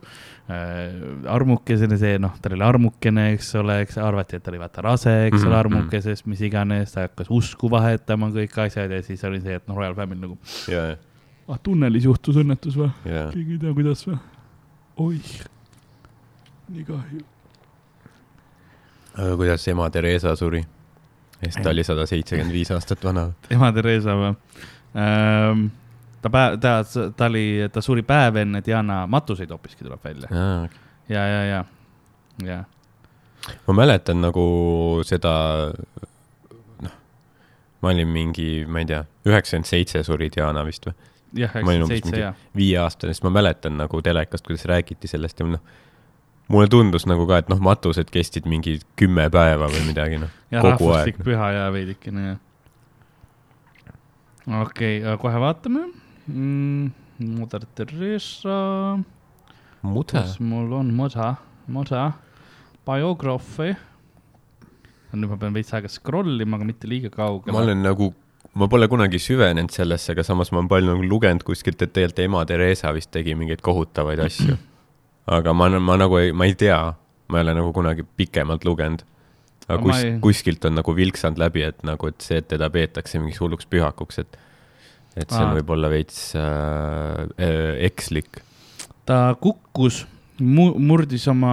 äh, 0.48 1.26
armukesena 1.34 1.98
see, 2.00 2.18
noh, 2.22 2.36
tal 2.42 2.54
oli 2.56 2.64
armukene, 2.64 3.26
eks 3.34 3.50
ole, 3.60 3.80
eks 3.84 3.98
arvati, 3.98 4.36
et 4.38 4.44
ta 4.46 4.52
oli 4.54 4.60
vaata 4.62 4.84
rase, 4.86 5.14
eks 5.26 5.42
ole 5.44 5.50
Mhm, 5.52 5.58
armukeses, 5.58 6.24
mis 6.26 6.40
iganes, 6.48 6.92
ta 6.94 7.04
hakkas 7.08 7.28
usku 7.34 7.68
vahetama, 7.72 8.30
kõik 8.34 8.56
asjad 8.66 8.90
ja 8.94 9.02
siis 9.02 9.24
oli 9.28 9.40
see, 9.44 9.54
et 9.60 9.68
noh, 9.68 9.76
Royal 9.76 9.94
Family 9.98 10.20
nagu, 10.20 10.38
ja, 10.72 10.86
ja, 10.94 10.96
ah 11.48 11.58
tunnelis 11.62 12.04
juhtus 12.08 12.36
õnnetus 12.40 12.74
või? 12.78 12.88
ja, 13.04 13.28
keegi 13.34 13.58
ei 13.58 13.62
tea, 13.66 13.74
kuidas 13.76 14.06
või? 14.08 14.16
oih, 14.96 15.34
nii 16.72 16.84
kahju. 16.88 17.20
aga 19.16 19.36
kuidas 19.36 19.66
ema 19.68 19.90
Theresa 19.90 20.32
suri? 20.36 20.64
Sest 21.44 21.62
ta 21.62 21.72
oli 21.72 21.84
sada 21.84 22.06
seitsekümmend 22.06 22.54
viis 22.54 22.70
aastat 22.74 23.04
vana. 23.04 23.30
ema 23.50 23.72
Theresa 23.76 24.16
või? 24.18 24.36
Ähm,? 24.96 25.66
ta 26.26 26.30
päev, 26.32 26.58
ta, 26.60 26.72
ta 27.16 27.28
oli, 27.30 27.46
ta 27.72 27.82
suri 27.84 28.02
päev 28.06 28.40
enne 28.42 28.62
Diana 28.64 29.04
matuseid 29.10 29.50
hoopiski 29.52 29.84
tuleb 29.84 30.02
välja. 30.04 30.30
Ja, 31.08 31.26
ja, 31.26 31.42
ja, 31.44 31.64
ja. 32.44 32.62
Ma 33.68 33.76
mäletan 33.78 34.20
nagu 34.24 34.46
seda, 35.06 35.32
noh, 36.82 36.96
ma 37.82 37.92
olin 37.92 38.10
mingi, 38.10 38.64
ma 38.66 38.82
ei 38.82 38.88
tea, 38.90 39.04
üheksakümmend 39.28 39.70
seitse 39.70 40.02
suri 40.06 40.30
Diana 40.34 40.64
vist 40.66 40.88
või, 40.88 40.96
jah, 41.44 41.54
üheksakümmend 41.54 41.92
seitse 41.92 42.10
mingi 42.10 42.24
ja, 42.24 42.32
viieaastane, 42.58 43.14
siis 43.14 43.26
ma 43.26 43.34
mäletan 43.38 43.78
nagu 43.78 44.02
telekast, 44.02 44.46
kuidas 44.48 44.66
räägiti 44.66 45.10
sellest 45.10 45.42
ja 45.42 45.46
noh, 45.52 45.76
mulle 46.52 46.68
tundus 46.70 47.06
nagu 47.10 47.26
ka, 47.28 47.40
et 47.42 47.48
noh, 47.52 47.60
matused 47.62 48.10
kestsid 48.14 48.46
mingi 48.50 48.78
kümme 48.98 49.26
päeva 49.32 49.70
või 49.72 49.82
midagi, 49.88 50.20
noh, 50.22 50.32
ja 50.52 50.62
kogu 50.64 50.92
rahvuslik 50.92 51.18
aeg. 51.18 51.26
püha 51.26 51.48
ja 51.56 51.64
veidikene 51.74 52.26
ja. 52.26 52.36
okei 54.62 55.00
okay,, 55.02 55.16
kohe 55.22 55.42
vaatame 55.42 55.88
mm,. 56.30 56.94
Mother 57.16 57.62
Theresa, 57.72 58.98
kus 59.80 60.34
mul 60.44 60.74
on 60.76 60.90
Moda, 60.92 61.30
Moda, 61.72 62.10
biography. 62.84 63.72
nüüd 65.16 65.30
ma 65.30 65.38
pean 65.40 65.54
veits 65.56 65.72
aega 65.72 65.88
scroll 65.88 66.42
ima, 66.44 66.58
aga 66.58 66.68
mitte 66.68 66.84
liiga 66.90 67.08
kaugele. 67.08 67.54
ma 67.56 67.62
olen 67.64 67.80
nagu, 67.80 68.10
ma 68.52 68.68
pole 68.68 68.84
kunagi 68.92 69.16
süvenenud 69.22 69.72
sellesse, 69.72 70.12
aga 70.12 70.26
samas 70.28 70.52
ma 70.52 70.60
olen 70.60 70.68
palju 70.68 70.92
nagu 70.92 71.08
lugenud 71.08 71.46
kuskilt, 71.46 71.80
et 71.80 71.94
tegelikult 71.96 72.20
ema 72.26 72.44
Theresa 72.44 72.92
vist 72.92 73.14
tegi 73.16 73.32
mingeid 73.32 73.64
kohutavaid 73.64 74.20
asju. 74.26 74.58
Aga 75.26 75.52
ma, 75.56 75.68
ma 75.80 75.96
nagu 75.98 76.18
ei, 76.20 76.32
ma 76.32 76.46
ei 76.46 76.54
tea, 76.54 76.78
ma 77.28 77.38
ei 77.38 77.44
ole 77.46 77.54
nagu 77.58 77.72
kunagi 77.74 78.04
pikemalt 78.16 78.64
lugenud. 78.64 79.02
aga 79.68 79.78
kus 79.82 79.96
ei-, 80.04 80.18
kuskilt 80.22 80.64
on 80.68 80.76
nagu 80.78 80.94
vilksanud 80.94 81.38
läbi, 81.42 81.64
et 81.66 81.82
nagu, 81.86 82.06
et 82.12 82.20
see, 82.22 82.38
et 82.42 82.48
teda 82.52 82.68
peetakse 82.70 83.18
mingiks 83.18 83.40
hulluks 83.42 83.66
pühakuks, 83.70 84.20
et 84.22 84.36
et 85.16 85.30
see 85.32 85.40
on 85.40 85.54
võib-olla 85.56 85.88
veits 85.88 86.34
äh, 86.36 87.22
äh, 87.40 87.72
ekslik 87.88 88.42
ta 89.08 89.32
kukkus, 89.40 90.02
murdis 90.44 91.24
oma 91.32 91.52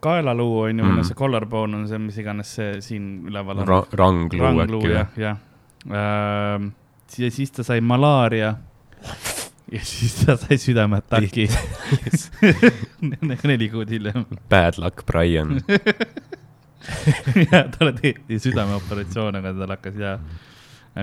kaelaluu, 0.00 0.62
onju 0.70 0.84
mm., 0.84 0.94
Mm. 0.96 1.04
see 1.04 1.18
collarbone 1.18 1.76
on 1.76 1.88
see, 1.90 1.98
mis 2.00 2.16
iganes 2.22 2.54
see 2.56 2.80
siin 2.80 3.10
üleval 3.28 3.60
on 3.60 3.68
Ra. 3.68 3.80
rangluu 4.00 4.40
rangluu 4.46 4.80
äkki 4.80 4.88
või 4.88 4.96
jah, 4.96 5.10
jah. 5.20 6.64
ja 7.18 7.30
siis 7.30 7.52
ta 7.52 7.62
sai 7.66 7.82
malaaria 7.84 8.54
ja 9.72 9.80
siis 9.82 10.14
ta 10.20 10.36
sai 10.40 10.58
südameataki. 10.62 11.48
neli 13.50 13.70
kuud 13.72 13.90
hiljem. 13.90 14.26
Bad 14.50 14.78
luck 14.82 15.06
Brian 15.06 15.60
ja 17.52 17.64
talle 17.78 17.92
tehti 17.96 18.38
südameoperatsioon, 18.42 19.38
aga 19.40 19.52
tal 19.56 19.72
hakkas 19.74 19.96
ja 20.00 20.12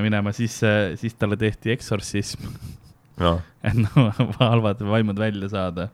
minema, 0.03 0.31
siis, 0.35 0.55
siis 0.99 1.15
talle 1.19 1.37
tehti 1.39 1.73
eksortsism, 1.73 2.45
noh, 3.21 3.41
et 3.63 3.77
no 3.77 4.07
halvad 4.39 4.81
vaimud 4.87 5.19
välja 5.19 5.49
saada. 5.51 5.89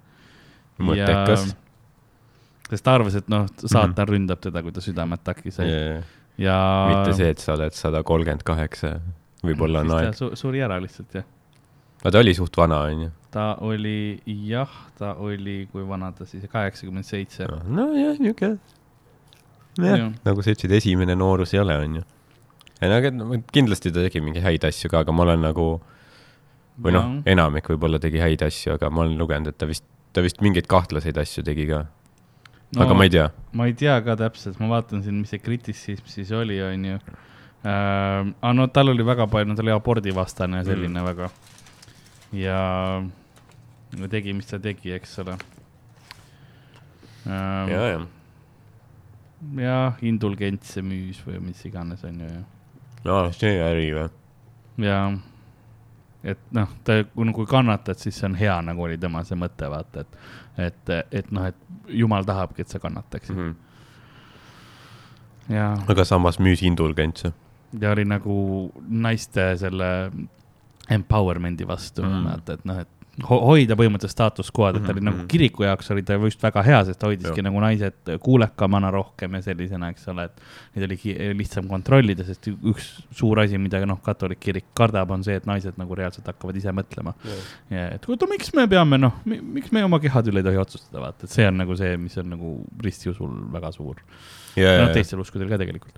mõttekas. 0.80 1.50
sest 2.70 2.86
ta 2.86 2.96
arvas, 2.96 3.18
et 3.20 3.28
noh, 3.32 3.50
saatan 3.66 4.08
ründab 4.08 4.40
teda, 4.44 4.64
kui 4.64 4.72
ta 4.76 4.84
südameataki 4.84 5.52
sai 5.52 5.70
ja. 6.40 6.60
mitte 6.92 7.18
see, 7.18 7.34
et 7.34 7.44
sa 7.44 7.58
oled 7.58 7.76
sada 7.76 8.04
kolmkümmend 8.08 8.46
kaheksa, 8.48 8.96
võib-olla 9.44 9.84
on 9.84 9.98
aeg. 9.98 10.16
Su, 10.18 10.32
suri 10.40 10.64
ära 10.64 10.80
lihtsalt 10.82 11.20
jah. 11.20 11.28
Aga 12.00 12.12
ta 12.16 12.22
oli 12.24 12.34
suht 12.38 12.58
vana, 12.58 12.82
onju. 12.88 13.12
ta 13.32 13.46
oli, 13.66 14.22
jah, 14.48 14.72
ta 14.98 15.14
oli, 15.20 15.68
kui 15.72 15.84
vana 15.88 16.12
ta 16.16 16.26
siis, 16.26 16.46
kaheksakümmend 16.52 17.08
seitse. 17.08 17.48
nojah, 17.68 18.20
niuke. 18.20 18.56
jah 19.80 20.08
nagu 20.26 20.44
sa 20.44 20.56
ütlesid, 20.56 20.74
esimene 20.80 21.16
noorus 21.20 21.54
ei 21.54 21.62
ole, 21.64 21.78
onju. 21.86 22.04
ei 22.80 22.90
no 22.90 23.00
aga 23.00 23.14
kindlasti 23.54 23.92
ta 23.92 24.04
tegi 24.08 24.24
mingeid 24.24 24.46
häid 24.48 24.68
asju 24.72 24.92
ka, 24.92 25.04
aga 25.06 25.16
ma 25.16 25.28
olen 25.28 25.48
nagu, 25.50 25.70
või 26.80 26.96
noh, 26.96 27.14
enamik 27.28 27.70
võib-olla 27.74 28.00
tegi 28.02 28.22
häid 28.24 28.44
asju, 28.48 28.78
aga 28.78 28.92
ma 28.94 29.06
olen 29.06 29.20
lugenud, 29.20 29.52
et 29.52 29.60
ta 29.60 29.68
vist, 29.70 29.86
ta 30.16 30.24
vist 30.26 30.44
mingeid 30.46 30.70
kahtlaseid 30.72 31.20
asju 31.20 31.44
tegi 31.48 31.68
ka 31.70 31.84
no,. 32.76 32.84
aga 32.86 32.96
ma 32.96 33.08
ei 33.08 33.14
tea. 33.14 33.28
ma 33.54 33.68
ei 33.70 33.76
tea 33.78 33.98
ka 34.06 34.16
täpselt, 34.20 34.60
ma 34.62 34.72
vaatan 34.76 35.04
siin, 35.06 35.20
mis 35.24 35.34
see 35.34 35.44
kritisism 35.44 36.08
siis 36.10 36.32
oli, 36.36 36.60
onju. 36.64 37.00
aga 37.68 38.54
no 38.56 38.68
tal 38.74 38.94
oli 38.94 39.06
väga 39.06 39.28
palju, 39.32 39.52
no 39.52 39.58
ta 39.58 39.66
oli 39.66 39.76
abordivastane 39.76 40.62
ja 40.62 40.70
selline 40.72 41.02
mm. 41.02 41.08
väga. 41.12 41.32
Ja 42.34 42.60
tegi, 44.10 44.34
mis 44.38 44.50
ta 44.50 44.60
tegi, 44.62 44.94
eks 44.94 45.18
ole. 45.24 45.38
ja, 47.26 47.82
ja. 47.90 48.06
jah, 49.64 50.00
indulgentse 50.06 50.84
müüs 50.86 51.22
või 51.26 51.42
mis 51.50 51.66
iganes, 51.66 52.04
onju, 52.06 52.30
ja 52.30 52.46
no 53.08 53.20
see 53.36 53.58
äri 53.64 53.90
või? 53.96 54.08
ja 54.84 55.00
et 56.24 56.40
noh, 56.56 56.72
ta, 56.84 57.00
kui 57.16 57.48
kannatad, 57.48 58.00
siis 58.00 58.18
see 58.20 58.28
on 58.28 58.38
hea, 58.40 58.56
nagu 58.66 58.84
oli 58.84 58.98
tema 59.00 59.24
see 59.28 59.40
mõte, 59.40 59.70
vaata, 59.72 60.04
et, 60.04 60.18
et, 60.68 60.96
et 61.22 61.30
noh, 61.36 61.48
et 61.50 61.94
jumal 62.02 62.28
tahabki, 62.28 62.66
et 62.66 62.72
sa 62.72 62.82
kannataksid 62.84 63.38
mm. 63.38 63.54
ja, 65.56 65.72
aga 65.90 66.06
samas 66.08 66.42
müüs 66.44 66.64
indulgentse. 66.68 67.32
ja 67.80 67.94
oli 67.96 68.06
nagu 68.08 68.36
naiste 68.90 69.54
selle 69.62 69.90
empowerment'i 70.90 71.68
vastu 71.68 72.04
mm., 72.04 72.16
Mhm. 72.16 72.26
vaata, 72.32 72.54
et 72.60 72.66
noh, 72.66 72.80
et 72.86 72.88
ho 73.28 73.36
hoida 73.44 73.76
põhimõtteliselt 73.76 74.14
staatus 74.16 74.48
quo'd, 74.56 74.78
et 74.78 74.84
ta 74.86 74.94
oli 74.94 75.02
Mhm, 75.02 75.06
nagu 75.10 75.18
mhm. 75.18 75.28
kiriku 75.28 75.64
jaoks 75.66 75.90
oli 75.92 76.04
ta 76.08 76.14
just 76.16 76.40
väga 76.42 76.62
hea, 76.64 76.78
sest 76.88 77.00
ta 77.02 77.08
hoidiski 77.10 77.36
Jah. 77.42 77.44
nagu 77.50 77.60
naised 77.60 78.12
kuulekamana 78.24 78.92
rohkem 78.96 79.34
ja 79.36 79.42
sellisena, 79.44 79.90
eks 79.92 80.08
ole, 80.08 80.24
et 80.30 80.40
neid 80.76 80.86
oli 80.88 80.98
lihtsam 81.36 81.68
kontrollida, 81.68 82.24
sest 82.24 82.48
üks 82.48 82.88
suur 83.12 83.42
asi, 83.44 83.58
mida 83.60 83.82
noh, 83.86 84.00
katoliik 84.02 84.40
kirik 84.40 84.66
kardab, 84.74 85.12
on 85.12 85.24
see, 85.28 85.36
et 85.36 85.46
naised 85.46 85.76
nagu 85.78 85.96
reaalselt 86.00 86.26
hakkavad 86.32 86.56
ise 86.56 86.72
mõtlema. 86.72 87.14
et 87.70 88.08
oota, 88.08 88.26
miks 88.32 88.54
me 88.56 88.68
peame, 88.68 88.98
noh, 88.98 89.14
miks 89.26 89.72
me 89.74 89.84
oma 89.84 90.00
kehade 90.00 90.32
üle 90.32 90.40
ei 90.40 90.44
tohi 90.48 90.58
otsustada, 90.64 91.02
vaata, 91.04 91.26
et 91.26 91.30
see 91.30 91.46
on 91.48 91.58
nagu 91.58 91.76
see, 91.76 91.98
mis 91.98 92.16
on 92.18 92.30
nagu 92.30 92.54
ristiusul 92.82 93.52
väga 93.52 93.74
suur. 93.76 93.96
ja, 94.56 94.78
noh, 94.86 94.94
teistel 94.94 95.20
uskudel 95.20 95.50
ka 95.50 95.58
tegelikult. 95.58 95.94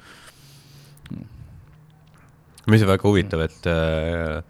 mis 2.68 2.82
on 2.82 2.88
väga 2.92 3.04
huvitav, 3.08 3.42
et 3.46 3.68
äh, 3.70 4.42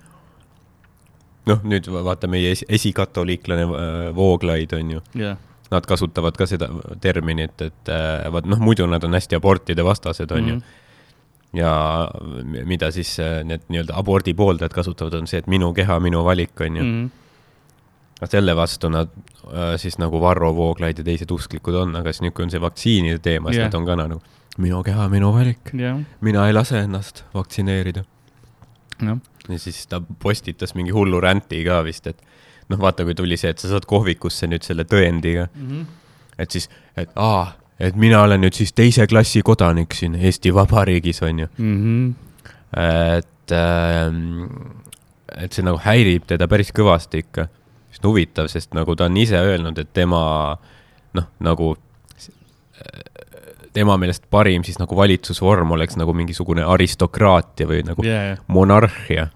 noh, 1.50 1.62
nüüd 1.64 1.88
va- 1.92 2.04
vaata 2.12 2.28
meie 2.30 2.52
esi- 2.56 2.66
esikatoliiklane 2.70 3.64
äh, 3.64 4.16
Vooglaid 4.16 4.74
on 4.78 4.92
ju, 4.98 5.02
jah, 5.16 5.38
nad 5.72 5.86
kasutavad 5.88 6.36
ka 6.38 6.46
seda 6.46 6.68
terminit, 7.02 7.62
et 7.62 7.90
äh, 7.90 8.28
vaat 8.32 8.46
noh, 8.46 8.60
muidu 8.60 8.86
nad 8.92 9.04
on 9.08 9.14
hästi 9.18 9.36
abortide 9.40 9.84
vastased, 9.88 10.32
on 10.32 10.48
ju. 10.48 10.56
Mhm. 10.56 10.78
ja 11.54 11.72
mida 12.66 12.92
siis 12.96 13.18
äh, 13.20 13.42
need 13.44 13.66
nii-öelda 13.70 13.96
abordi 14.00 14.34
pooldajad 14.34 14.72
kasutavad, 14.74 15.14
on 15.20 15.28
see, 15.28 15.40
et 15.44 15.48
minu 15.52 15.74
keha, 15.76 15.98
minu 16.00 16.22
valik, 16.24 16.54
on 16.62 16.76
ju. 16.78 16.84
Mhm. 16.84 17.10
selle 18.30 18.54
vastu 18.56 18.90
nad 18.94 19.10
äh, 19.50 19.74
siis 19.82 19.98
nagu 19.98 20.20
Varro 20.22 20.52
Vooglaid 20.56 21.00
ja 21.00 21.04
teised 21.04 21.32
usklikud 21.34 21.74
on, 21.76 21.96
aga 21.96 22.12
siis 22.14 22.22
nüüd, 22.22 22.36
kui 22.38 22.46
on 22.46 22.52
see 22.54 22.62
vaktsiinide 22.62 23.20
teema, 23.20 23.50
siis 23.50 23.64
Jah. 23.64 23.72
nad 23.72 23.80
on 23.80 23.86
ka 23.90 23.96
nagu 23.98 24.20
minu 24.62 24.84
keha, 24.84 25.08
minu 25.10 25.32
valik, 25.34 25.72
jah, 25.74 25.98
mina 26.22 26.44
ei 26.48 26.54
lase 26.54 26.84
ennast 26.86 27.24
vaktsineerida. 27.34 28.04
jah, 29.02 29.18
ja 29.56 29.60
siis 29.60 29.86
ta 29.88 30.02
postitas 30.02 30.76
mingi 30.76 30.94
hullu 30.96 31.22
ränti 31.22 31.64
ka 31.66 31.82
vist, 31.84 32.08
et 32.08 32.22
noh, 32.70 32.80
vaata, 32.80 33.06
kui 33.08 33.16
tuli 33.18 33.38
see, 33.38 33.52
et 33.52 33.60
sa 33.60 33.72
saad 33.72 33.88
kohvikusse 33.90 34.48
nüüd 34.48 34.64
selle 34.64 34.86
tõendiga, 34.90 35.48
et 36.40 36.52
siis, 36.52 36.70
et 36.98 37.12
aa, 37.16 37.54
et 37.80 37.96
mina 37.96 38.22
olen 38.24 38.42
nüüd 38.42 38.56
siis 38.58 38.74
teise 38.74 39.08
klassi 39.08 39.42
kodanik 39.42 39.94
siin 39.98 40.16
Eesti 40.16 40.54
Vabariigis, 40.54 41.22
on 41.28 41.40
ju. 41.46 41.48
Mhm. 41.58 42.12
et 42.78 43.52
ähm,, 43.52 44.48
et 45.38 45.54
see 45.54 45.64
nagu 45.64 45.80
häirib 45.80 46.26
teda 46.28 46.48
päris 46.48 46.72
kõvasti 46.76 47.24
ikka. 47.26 47.48
on 48.02 48.10
huvitav, 48.10 48.48
sest 48.48 48.74
nagu 48.74 48.96
ta 48.96 49.06
on 49.06 49.18
ise 49.18 49.36
öelnud, 49.38 49.78
et 49.78 49.94
tema 49.94 50.58
noh, 51.14 51.26
nagu 51.40 51.76
tema 53.74 53.96
meelest 53.98 54.26
parim 54.30 54.66
siis 54.68 54.80
nagu 54.80 54.96
valitsusvorm 54.98 55.72
oleks 55.72 55.98
nagu 56.00 56.14
mingisugune 56.16 56.64
aristokraatia 56.68 57.68
või 57.70 57.82
nagu 57.88 58.06
yeah. 58.06 58.40
monarhia. 58.52 59.30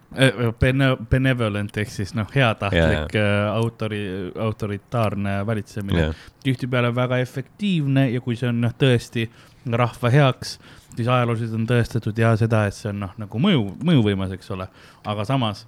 Bene-, 0.59 0.93
benevolent 1.09 1.77
ehk 1.77 1.91
siis 1.91 2.13
noh, 2.15 2.27
heatahtlik 2.35 3.15
yeah. 3.15 3.49
autori, 3.55 4.03
autoritaarne 4.39 5.41
valitsemine 5.47 6.01
yeah.. 6.01 6.23
tihtipeale 6.43 6.93
väga 6.95 7.19
efektiivne 7.23 8.09
ja 8.11 8.23
kui 8.23 8.37
see 8.39 8.51
on 8.51 8.61
noh, 8.63 8.75
tõesti 8.79 9.29
rahva 9.71 10.11
heaks, 10.13 10.59
siis 10.95 11.07
ajalooliselt 11.07 11.55
on 11.57 11.65
tõestatud 11.69 12.19
ja 12.21 12.35
seda, 12.39 12.65
et 12.69 12.77
see 12.77 12.91
on 12.91 13.01
noh, 13.07 13.15
nagu 13.19 13.41
mõju, 13.41 13.65
mõjuvõimas, 13.87 14.35
eks 14.35 14.51
ole, 14.55 14.67
aga 15.07 15.25
samas 15.27 15.65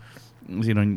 siin 0.64 0.80
on 0.80 0.94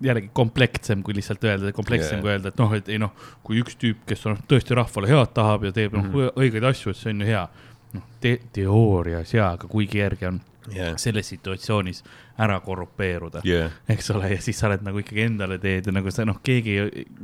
jällegi 0.00 0.30
komplektsem 0.32 1.02
kui 1.02 1.16
lihtsalt 1.16 1.44
öelda, 1.44 1.72
komplekssem 1.76 2.18
yeah. 2.18 2.22
kui 2.22 2.32
öelda, 2.32 2.52
et 2.52 2.62
noh, 2.62 2.72
et 2.76 2.88
ei 2.88 3.00
noh, 3.02 3.12
kui 3.44 3.60
üks 3.62 3.76
tüüp, 3.80 4.04
kes 4.08 4.24
on 4.30 4.38
tõesti 4.48 4.76
rahvale 4.78 5.10
head 5.10 5.34
tahab 5.36 5.66
ja 5.68 5.74
teeb 5.76 5.96
noh 5.96 6.06
mm 6.06 6.14
-hmm. 6.14 6.40
õigeid 6.44 6.68
asju, 6.70 6.90
et 6.90 7.00
see 7.00 7.12
on 7.12 7.20
ju 7.20 7.26
hea. 7.26 7.44
noh 7.92 8.02
te, 8.20 8.38
teoorias 8.52 9.34
jaa, 9.34 9.52
aga 9.58 9.68
kui 9.68 9.86
kerge 9.86 10.28
on 10.28 10.40
yeah. 10.70 10.96
selles 10.96 11.28
situatsioonis 11.28 12.02
ära 12.42 12.60
korrupeeruda 12.64 13.42
yeah., 13.46 13.72
eks 13.88 14.10
ole, 14.14 14.30
ja 14.32 14.40
siis 14.42 14.58
sa 14.58 14.68
oled 14.68 14.84
nagu 14.86 15.02
ikkagi 15.02 15.24
endale 15.26 15.58
teed 15.62 15.88
ja 15.88 15.94
nagu 15.94 16.10
sa 16.14 16.24
noh, 16.28 16.38
keegi, 16.44 16.76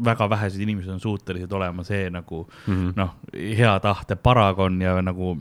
väga 0.04 0.28
vähesed 0.30 0.60
inimesed 0.64 0.92
on 0.92 1.00
suutelised 1.00 1.52
olema 1.52 1.84
see 1.86 2.10
nagu 2.12 2.44
mm 2.44 2.74
-hmm. 2.74 2.92
noh, 2.96 3.14
hea 3.32 3.74
tahte 3.80 4.16
paragon 4.16 4.80
ja 4.82 4.98
nagu 5.02 5.36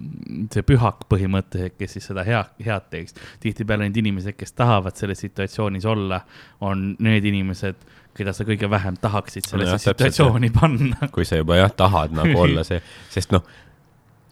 see 0.54 0.64
pühak 0.64 1.06
põhimõtteliselt, 1.10 1.78
kes 1.78 1.98
siis 1.98 2.10
seda 2.12 2.24
hea, 2.24 2.46
head 2.66 2.90
teeks. 2.90 3.16
tihtipeale 3.40 3.88
need 3.88 3.98
inimesed, 3.98 4.38
kes 4.38 4.54
tahavad 4.54 4.96
selles 4.96 5.20
situatsioonis 5.20 5.86
olla, 5.86 6.22
on 6.62 6.96
need 7.00 7.26
inimesed 7.26 7.76
keda 8.18 8.34
sa 8.34 8.46
kõige 8.48 8.70
vähem 8.70 8.98
tahaksid 9.02 9.46
sellesse 9.46 9.78
no, 9.78 9.94
situatsiooni 9.94 10.50
panna. 10.50 11.10
kui 11.14 11.26
sa 11.26 11.40
juba 11.40 11.60
jah, 11.60 11.72
tahad 11.72 12.16
nagu 12.18 12.40
olla 12.40 12.64
see, 12.68 12.82
sest 13.14 13.32
noh, 13.36 13.46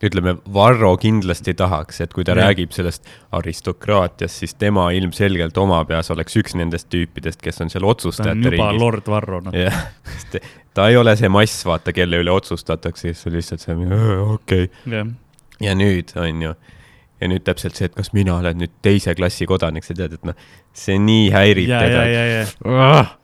ütleme, 0.04 0.36
Varro 0.54 0.96
kindlasti 1.00 1.54
tahaks, 1.58 2.02
et 2.04 2.14
kui 2.14 2.26
ta 2.28 2.34
ja. 2.36 2.46
räägib 2.46 2.74
sellest 2.76 3.08
aristokraatiast, 3.36 4.42
siis 4.44 4.56
tema 4.60 4.90
ilmselgelt 4.96 5.58
oma 5.58 5.80
peas 5.88 6.12
oleks 6.12 6.36
üks 6.42 6.56
nendest 6.60 6.90
tüüpidest, 6.92 7.40
kes 7.44 7.62
on 7.64 7.72
seal 7.72 7.88
otsustajate 7.88 8.52
ringis. 8.52 8.60
juba 8.60 8.72
lord 8.76 9.10
Varro, 9.12 9.42
noh. 9.46 9.56
jah, 9.56 9.78
sest 10.18 10.40
ta 10.76 10.90
ei 10.92 11.00
ole 11.00 11.16
see 11.20 11.32
mass, 11.32 11.64
vaata, 11.68 11.96
kelle 11.96 12.20
üle 12.24 12.34
otsustatakse, 12.36 13.14
kes 13.14 13.28
on 13.30 13.38
lihtsalt 13.38 13.64
see, 13.64 13.78
okei 14.36 14.68
okay.. 14.68 15.06
ja 15.64 15.76
nüüd, 15.80 16.12
on 16.20 16.44
ju, 16.50 16.56
ja 17.22 17.32
nüüd 17.32 17.46
täpselt 17.48 17.80
see, 17.80 17.88
et 17.88 17.96
kas 17.96 18.12
mina 18.18 18.40
olen 18.42 18.60
nüüd 18.66 18.76
teise 18.86 19.16
klassi 19.16 19.48
kodanik, 19.48 19.88
sa 19.88 19.96
tead, 19.96 20.18
et 20.20 20.28
noh, 20.28 20.36
see 20.76 21.00
nii 21.00 21.30
häirib 21.36 21.72
teda. 21.72 22.44
Ah! 22.76 23.16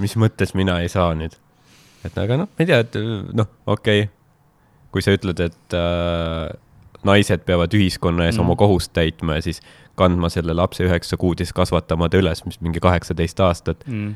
mis 0.00 0.16
mõttes 0.16 0.56
mina 0.56 0.78
ei 0.80 0.88
saa 0.88 1.12
nüüd? 1.12 1.36
et 2.08 2.16
aga 2.16 2.40
noh, 2.40 2.48
ma 2.48 2.64
ei 2.64 2.72
tea, 2.72 2.80
et 2.86 2.96
noh, 3.36 3.52
okei 3.68 4.06
okay 4.06 4.16
kui 4.90 5.04
sa 5.04 5.14
ütled, 5.14 5.40
et 5.44 5.76
äh, 5.76 6.50
naised 7.06 7.44
peavad 7.48 7.74
ühiskonna 7.76 8.26
ees 8.28 8.36
mm. 8.36 8.44
oma 8.44 8.56
kohust 8.60 8.92
täitma 8.96 9.38
ja 9.38 9.46
siis 9.48 9.62
kandma 10.00 10.30
selle 10.32 10.54
lapse 10.56 10.84
üheksa 10.86 11.18
kuud 11.20 11.40
ja 11.40 11.46
siis 11.46 11.56
kasvatama 11.56 12.08
ta 12.10 12.20
üles, 12.20 12.44
mis 12.46 12.60
mingi 12.64 12.82
kaheksateist 12.82 13.40
aastat 13.44 13.86
mm.. 13.86 14.14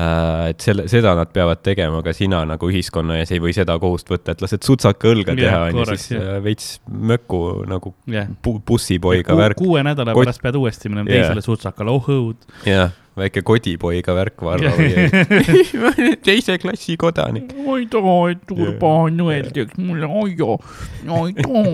Äh, 0.00 0.50
et 0.52 0.64
selle, 0.64 0.86
seda 0.90 1.12
nad 1.18 1.32
peavad 1.34 1.60
tegema, 1.66 2.00
aga 2.00 2.14
sina 2.16 2.44
nagu 2.48 2.70
ühiskonna 2.70 3.18
ees 3.20 3.32
ei 3.34 3.42
või 3.42 3.52
seda 3.56 3.76
kohust 3.82 4.08
võtta, 4.10 4.36
et 4.36 4.44
lased 4.44 4.64
sutsaka 4.66 5.10
õlga 5.10 5.34
yeah, 5.34 5.42
teha, 5.42 5.60
onju, 5.70 5.86
siis 5.92 6.06
yeah. 6.14 6.30
Äh, 6.36 6.40
veits 6.44 6.70
möku 7.10 7.40
nagu 7.68 7.92
yeah. 8.08 8.30
bussipoiga 8.46 9.32
ku, 9.32 9.40
värk. 9.42 9.60
kuue 9.60 9.84
nädala 9.84 10.14
Kot... 10.16 10.28
pärast 10.28 10.44
pead 10.44 10.58
uuesti 10.60 10.92
minema 10.92 11.10
yeah. 11.10 11.26
teisele 11.26 11.44
sutsakale, 11.44 11.92
oh 11.92 12.10
õud. 12.16 12.50
jah 12.64 12.88
yeah 12.88 12.98
väike 13.20 13.42
kodipoiga 13.44 14.14
värk, 14.14 14.42
Varro 14.46 14.70
või 14.78 14.92
teise 16.26 16.56
klassi 16.62 16.96
kodanik. 17.00 17.52
ma 17.66 17.78
ei 17.80 17.88
taha, 17.90 18.16
et 18.32 18.54
Urban 18.54 19.18
Õel 19.26 19.50
teeks 19.54 19.78
mulle 19.82 20.06
aia. 20.06 20.56
mina 21.02 21.22
ei 21.26 21.34
taha, 21.40 21.64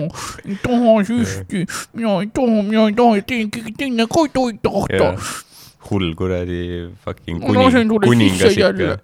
ei 0.43 0.57
taha 0.65 0.95
süsti, 1.07 1.65
mina 1.93 2.19
ei 2.23 2.31
taha, 2.33 2.63
mina 2.67 2.87
ei 2.89 2.97
taha, 2.97 3.19
et 3.21 3.29
keegi 3.29 3.75
teine 3.77 4.09
ka 4.11 4.25
ei 4.27 4.57
tahta. 4.65 5.11
Hull 5.91 6.15
kuradi 6.19 6.63
fucking 7.03 7.43
kuning, 7.43 7.93
kuningas 8.03 8.57
ikka. 8.57 8.97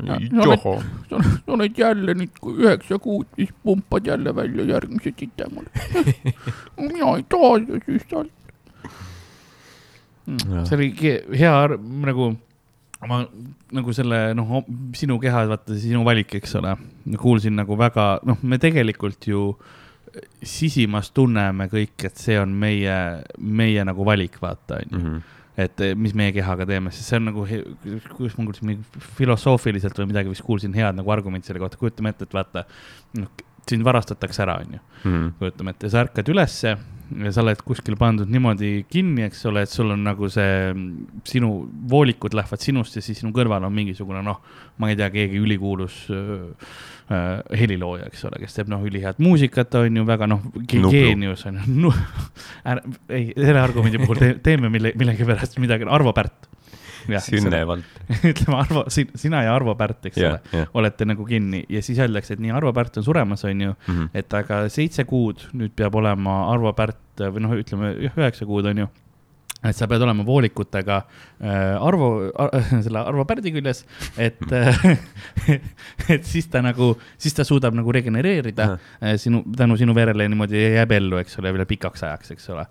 oled, 0.00 0.66
sa 1.10 1.54
oled 1.56 1.78
jälle 1.78 2.14
nüüd 2.14 2.44
üheksa 2.54 2.98
kuud, 3.02 3.26
siis 3.36 3.50
pumpad 3.64 4.06
jälle 4.06 4.34
välja 4.36 4.64
järgmise 4.74 5.12
tite 5.16 5.48
mulle. 5.50 5.70
mina 6.78 7.16
ei 7.16 7.24
taha 7.28 7.56
seda 7.64 7.80
süstalt 7.86 8.30
mm.. 10.30 10.64
see 10.64 10.76
oli 10.78 10.88
hea 11.38 11.56
nagu, 12.06 12.30
ma 13.08 13.20
nagu 13.76 13.94
selle 13.96 14.22
noh, 14.38 14.60
sinu 14.96 15.18
keha, 15.22 15.44
vaata 15.50 15.76
sinu 15.78 16.04
valik, 16.06 16.34
eks 16.40 16.56
ole. 16.60 16.76
kuulsin 17.18 17.56
nagu 17.58 17.78
väga, 17.78 18.12
noh, 18.28 18.40
me 18.42 18.58
tegelikult 18.62 19.28
ju 19.30 19.50
sisimas 20.42 21.12
tunneme 21.14 21.68
kõik, 21.70 21.94
et 22.08 22.18
see 22.18 22.38
on 22.40 22.54
meie, 22.58 22.96
meie 23.38 23.84
nagu 23.86 24.06
valik, 24.06 24.40
vaata, 24.42 24.80
onju 24.84 25.02
mhm. 25.02 25.36
Et 25.58 25.82
eh, 25.84 25.94
mis 25.98 26.14
meie 26.16 26.32
kehaga 26.36 26.66
teeme, 26.68 26.92
sest 26.94 27.10
see 27.10 27.20
on 27.20 27.28
nagu, 27.30 27.46
kuidas 28.14 28.36
ma 28.38 28.46
kuulsin, 28.46 28.84
filosoofiliselt 29.18 29.98
või 30.02 30.12
midagi 30.12 30.32
vist 30.32 30.46
kuulsin 30.46 30.74
head 30.76 30.98
nagu 30.98 31.12
argumenti 31.14 31.50
selle 31.50 31.62
kohta, 31.62 31.80
kujutame 31.80 32.14
ette, 32.14 32.28
et 32.28 32.36
vaata, 32.36 32.64
noh, 33.18 33.46
sind 33.70 33.86
varastatakse 33.86 34.42
ära, 34.42 34.60
onju. 34.64 34.80
Mhm. 35.04 35.28
kujutame 35.38 35.76
ette, 35.76 35.90
sa 35.90 36.04
ärkad 36.04 36.28
ülesse 36.32 36.74
ja 37.24 37.32
sa 37.34 37.42
oled 37.42 37.62
kuskil 37.66 37.96
pandud 37.98 38.30
niimoodi 38.30 38.84
kinni, 38.90 39.24
eks 39.26 39.42
ole, 39.50 39.64
et 39.66 39.72
sul 39.72 39.90
on 39.94 40.04
nagu 40.06 40.28
see, 40.30 40.70
sinu 41.26 41.50
voolikud 41.90 42.36
lähevad 42.38 42.62
sinust 42.62 42.98
ja 42.98 43.02
siis 43.02 43.18
sinu 43.22 43.32
kõrval 43.34 43.66
on 43.66 43.74
mingisugune 43.74 44.22
noh, 44.26 44.38
ma 44.78 44.90
ei 44.92 44.98
tea, 44.98 45.10
keegi 45.14 45.40
ülikuulus 45.42 46.04
äh, 46.14 46.70
helilooja, 47.10 48.06
eks 48.10 48.22
ole, 48.28 48.38
kes 48.44 48.54
teeb 48.54 48.70
noh, 48.70 48.82
ülihead 48.86 49.18
muusikat, 49.22 49.74
on 49.80 49.96
ju, 49.98 50.04
väga 50.06 50.28
noh, 50.30 50.44
geenius 50.70 51.46
on 51.50 51.58
ju. 51.58 51.66
No,. 51.80 51.90
ei, 53.10 53.32
selle 53.34 53.60
argumendi 53.60 53.98
puhul 54.02 54.20
te, 54.20 54.30
teeme 54.44 54.70
mille, 54.72 54.92
millegipärast 54.98 55.58
midagi, 55.62 55.88
Arvo 55.90 56.14
Pärt. 56.16 56.48
Sünne 57.24 57.62
Valter 57.66 58.18
ütleme, 58.30 58.58
Arvo, 58.60 58.84
sina 58.92 59.40
ja 59.42 59.54
Arvo 59.56 59.74
Pärt, 59.78 60.10
eks 60.10 60.20
yeah, 60.20 60.36
ole 60.36 60.58
yeah., 60.60 60.72
olete 60.78 61.08
nagu 61.08 61.24
kinni. 61.26 61.64
Ja 61.72 61.82
siis 61.82 61.98
öeldakse, 61.98 62.36
et 62.36 62.42
nii, 62.44 62.52
Arvo 62.54 62.72
Pärt 62.76 63.00
on 63.00 63.06
suremas, 63.06 63.42
on 63.48 63.60
ju 63.66 63.72
mm, 63.72 63.94
-hmm. 63.94 64.10
et 64.14 64.34
aga 64.34 64.62
seitse 64.70 65.04
kuud 65.08 65.48
nüüd 65.56 65.74
peab 65.76 65.96
olema 65.98 66.44
Arvo 66.52 66.72
Pärt 66.76 67.24
või 67.24 67.42
noh, 67.42 67.56
ütleme 67.58 67.94
üheksa 68.12 68.46
kuud, 68.46 68.68
on 68.70 68.84
ju 68.84 68.90
et 69.60 69.76
sa 69.76 69.86
pead 69.90 70.02
olema 70.04 70.24
voolikutega 70.24 70.96
äh, 71.00 71.76
Arvo 71.76 72.10
ar,, 72.32 72.54
selle 72.84 73.02
Arvo 73.02 73.26
Pärdi 73.28 73.52
küljes, 73.52 73.82
et 74.16 74.40
et 76.14 76.28
siis 76.28 76.48
ta 76.52 76.62
nagu, 76.64 76.92
siis 77.20 77.36
ta 77.36 77.44
suudab 77.46 77.76
nagu 77.76 77.92
regenereerida 77.92 78.68
äh, 78.72 79.16
sinu, 79.20 79.42
tänu 79.56 79.76
sinu 79.80 79.94
verele 79.96 80.28
niimoodi 80.32 80.62
jääb 80.78 80.94
ellu, 80.96 81.20
eks 81.20 81.38
ole, 81.42 81.52
veel 81.56 81.68
pikaks 81.68 82.06
ajaks, 82.08 82.34
eks 82.36 82.52
ole. 82.54 82.64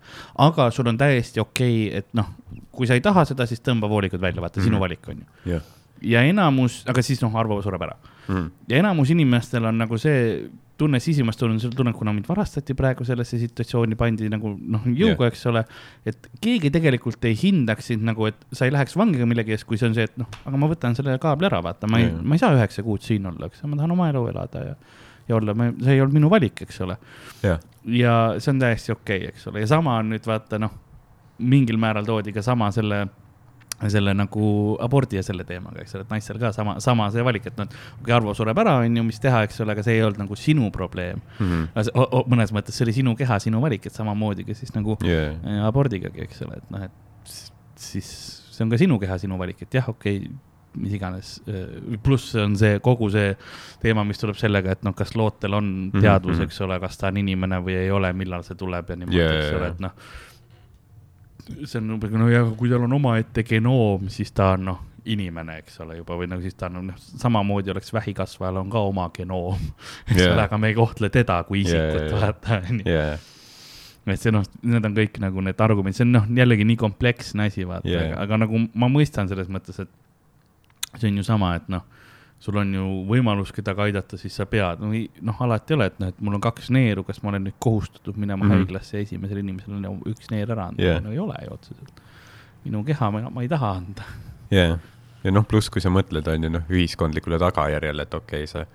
aga 0.48 0.70
sul 0.76 0.90
on 0.90 0.98
täiesti 1.00 1.44
okei 1.44 1.90
okay,, 1.90 2.00
et 2.02 2.10
noh, 2.18 2.32
kui 2.74 2.90
sa 2.90 2.98
ei 2.98 3.06
taha 3.06 3.26
seda, 3.30 3.46
siis 3.50 3.62
tõmba 3.66 3.90
voolikud 3.92 4.22
välja, 4.22 4.42
vaata 4.42 4.60
mm, 4.60 4.64
-hmm. 4.64 4.72
sinu 4.72 4.82
valik 4.82 5.12
on 5.14 5.22
ju 5.22 5.52
yeah. 5.54 5.70
ja 6.02 6.24
enamus, 6.26 6.82
aga 6.90 7.06
siis 7.06 7.22
noh, 7.22 7.36
Arvo 7.36 7.62
sureb 7.62 7.86
ära 7.86 7.96
mm. 7.96 8.36
-hmm. 8.36 8.50
ja 8.70 8.82
enamus 8.82 9.14
inimestel 9.14 9.66
on 9.66 9.78
nagu 9.78 9.98
see 9.98 10.50
tunne 10.80 11.00
sisimast 11.04 11.40
tunne, 11.40 11.60
sul 11.62 11.74
tunne, 11.76 11.94
kuna 11.96 12.14
mind 12.16 12.28
varastati 12.30 12.76
praegu 12.78 13.06
sellesse 13.08 13.40
situatsiooni, 13.42 13.98
pandi 14.00 14.30
nagu 14.32 14.54
noh, 14.58 14.88
jõuga 14.88 15.28
yeah., 15.28 15.34
eks 15.34 15.46
ole. 15.52 15.64
et 16.08 16.30
keegi 16.44 16.72
tegelikult 16.74 17.28
ei 17.30 17.38
hindaks 17.40 17.92
sind 17.92 18.08
nagu, 18.08 18.30
et 18.30 18.40
sa 18.56 18.68
ei 18.68 18.74
läheks 18.76 18.96
vangi 19.00 19.28
millegi 19.30 19.56
eest, 19.56 19.68
kui 19.70 19.80
see 19.80 19.90
on 19.90 19.98
see, 19.98 20.08
et 20.10 20.18
noh, 20.20 20.30
aga 20.46 20.62
ma 20.62 20.72
võtan 20.72 20.98
selle 20.98 21.18
kaabli 21.22 21.50
ära, 21.50 21.62
vaata, 21.66 21.90
ma 21.92 22.02
ei 22.02 22.10
yeah., 22.10 22.20
ma 22.24 22.38
ei 22.38 22.44
saa 22.44 22.56
üheksa 22.56 22.86
kuud 22.86 23.06
siin 23.06 23.28
olla, 23.30 23.50
eks, 23.52 23.64
ma 23.68 23.80
tahan 23.80 23.96
oma 23.96 24.10
elu 24.14 24.26
elada 24.32 24.66
ja, 24.72 24.76
ja 25.30 25.40
olla, 25.40 25.56
see 25.84 25.98
ei 25.98 26.04
olnud 26.06 26.20
minu 26.20 26.32
valik, 26.32 26.64
eks 26.66 26.84
ole 26.88 27.00
yeah.. 27.44 27.60
ja 28.00 28.20
see 28.38 28.56
on 28.56 28.64
täiesti 28.64 28.96
okei 28.96 29.26
okay,, 29.26 29.34
eks 29.34 29.50
ole, 29.52 29.66
ja 29.66 29.74
sama 29.76 30.00
on 30.00 30.14
nüüd 30.16 30.28
vaata 30.30 30.62
noh, 30.62 30.76
mingil 31.40 31.80
määral 31.82 32.08
toodi 32.08 32.36
ka 32.36 32.44
sama 32.46 32.72
selle 32.76 33.06
selle 33.88 34.14
nagu 34.18 34.46
abordi 34.84 35.20
ja 35.20 35.24
selle 35.24 35.46
teemaga, 35.48 35.84
eks 35.84 35.96
ole, 35.96 36.04
et 36.04 36.12
naistel 36.12 36.40
ka 36.42 36.52
sama, 36.56 36.76
sama 36.84 37.08
see 37.14 37.24
valik, 37.24 37.48
et 37.48 37.60
noh, 37.60 37.70
kui 38.04 38.16
Arvo 38.16 38.34
sureb 38.36 38.60
ära, 38.60 38.76
on 38.84 39.00
ju, 39.00 39.06
mis 39.08 39.22
teha, 39.24 39.46
eks 39.48 39.62
ole, 39.64 39.76
aga 39.76 39.86
see 39.86 39.96
ei 39.96 40.04
olnud 40.04 40.20
nagu 40.26 40.40
sinu 40.40 40.68
probleem 40.76 41.22
mm. 41.40 41.70
-hmm. 41.72 42.28
mõnes 42.34 42.54
mõttes 42.56 42.76
see 42.76 42.88
oli 42.88 42.98
sinu 43.00 43.16
keha, 43.16 43.40
sinu 43.40 43.62
valik, 43.64 43.88
et 43.88 43.96
samamoodi 43.96 44.44
ka 44.48 44.58
siis 44.58 44.76
nagu 44.76 44.98
yeah. 45.06 45.38
Äh, 45.46 45.64
abordigagi, 45.68 46.28
eks 46.28 46.44
ole, 46.44 46.60
et 46.60 46.76
noh, 46.76 46.86
et 46.90 47.34
siis 47.80 48.12
see 48.52 48.66
on 48.66 48.70
ka 48.70 48.78
sinu 48.82 49.00
keha, 49.00 49.18
sinu 49.18 49.40
valik, 49.40 49.62
et 49.64 49.80
jah, 49.80 49.90
okei 49.90 50.24
okay, 50.26 50.38
mis 50.80 50.94
iganes, 50.94 51.42
äh, 51.48 51.98
pluss 52.04 52.36
on 52.36 52.56
see 52.60 52.80
kogu 52.84 53.10
see 53.14 53.36
teema, 53.82 54.04
mis 54.04 54.20
tuleb 54.20 54.38
sellega, 54.38 54.76
et 54.76 54.84
noh, 54.84 54.94
kas 54.94 55.16
lootel 55.16 55.56
on 55.58 55.70
mhm, 55.90 56.02
teadvus 56.02 56.36
mm, 56.36 56.42
-hmm. 56.42 56.52
eks 56.52 56.62
ole, 56.62 56.80
kas 56.80 56.98
ta 56.98 57.08
on 57.08 57.18
inimene 57.18 57.64
või 57.64 57.80
ei 57.80 57.92
ole, 57.92 58.12
millal 58.14 58.44
see 58.44 58.60
tuleb 58.60 58.90
ja 58.90 58.96
niimoodi 58.96 59.22
yeah,, 59.24 59.38
eks 59.40 59.56
ole, 59.56 59.72
et 59.76 59.88
noh 59.88 60.28
see 61.66 61.80
on 61.82 61.96
umbes, 61.96 62.14
no 62.14 62.30
ja 62.32 62.44
kui 62.58 62.70
tal 62.72 62.86
on 62.86 62.94
omaette 63.00 63.44
genoom, 63.48 64.10
siis 64.14 64.32
ta 64.36 64.54
on 64.58 64.66
noh, 64.70 64.86
inimene, 65.10 65.60
eks 65.64 65.80
ole, 65.84 65.98
juba 66.02 66.18
või 66.20 66.28
nagu 66.30 66.44
siis 66.44 66.58
ta 66.60 66.68
on 66.70 66.92
noh, 66.92 67.00
samamoodi 67.00 67.72
oleks 67.74 67.94
vähikasvajal 67.96 68.62
on 68.62 68.72
ka 68.74 68.84
oma 68.90 69.10
genoom, 69.16 69.60
eks 70.10 70.22
yeah. 70.22 70.34
ole, 70.36 70.46
aga 70.46 70.62
me 70.62 70.72
ei 70.72 70.78
kohtle 70.78 71.12
teda 71.14 71.42
kui 71.48 71.64
isikut 71.66 72.16
vaata, 72.16 72.62
onju 72.70 72.98
et 74.10 74.22
see 74.22 74.34
noh, 74.34 74.46
need 74.66 74.86
on 74.88 74.96
kõik 74.96 75.20
nagu 75.22 75.42
need 75.46 75.60
argumendid, 75.62 76.00
see 76.00 76.08
on 76.08 76.16
noh, 76.16 76.30
jällegi 76.34 76.66
nii 76.66 76.80
kompleksne 76.82 77.50
asi, 77.50 77.66
vaata 77.70 77.90
yeah., 77.90 78.16
aga 78.18 78.40
nagu 78.42 78.62
ma 78.74 78.90
mõistan 78.92 79.30
selles 79.30 79.52
mõttes, 79.54 79.78
et 79.84 80.98
see 80.98 81.12
on 81.12 81.20
ju 81.20 81.26
sama, 81.28 81.54
et 81.60 81.68
noh, 81.70 81.86
sul 82.40 82.58
on 82.62 82.74
ju 82.74 82.86
võimalus 83.10 83.52
kedagi 83.56 83.90
aidata, 83.90 84.18
siis 84.18 84.36
sa 84.40 84.46
pead, 84.50 84.80
no 84.84 84.92
noh, 85.28 85.42
alati 85.44 85.74
ei 85.74 85.78
ole, 85.78 85.90
et 85.92 85.98
noh, 86.00 86.12
et 86.14 86.22
mul 86.24 86.38
on 86.38 86.44
kaks 86.44 86.70
neeru, 86.76 87.04
kas 87.08 87.20
ma 87.24 87.34
olen 87.34 87.50
nüüd 87.50 87.58
kohustatud 87.60 88.16
minema 88.16 88.46
mm 88.46 88.52
-hmm. 88.52 88.64
haiglasse 88.64 89.02
esimesele 89.02 89.44
inimesele 89.44 89.82
no, 89.84 89.98
üks 90.08 90.32
neer 90.32 90.52
ära 90.52 90.70
anda 90.72 90.84
yeah., 90.84 91.04
no 91.04 91.12
ei 91.12 91.20
ole 91.20 91.36
ju 91.46 91.54
otseselt. 91.54 92.02
minu 92.64 92.84
keha 92.84 93.12
ma, 93.12 93.30
ma 93.30 93.42
ei 93.42 93.50
taha 93.50 93.72
anda. 93.82 94.04
ja 94.52 94.78
ja 95.24 95.32
noh, 95.32 95.46
pluss 95.48 95.70
kui 95.70 95.82
sa 95.82 95.90
mõtled, 95.90 96.28
on 96.32 96.44
ju 96.44 96.50
noh, 96.50 96.64
ühiskondlikule 96.70 97.40
tagajärjele, 97.40 98.02
et 98.02 98.14
okei 98.14 98.44
okay,, 98.44 98.48
sa 98.48 98.66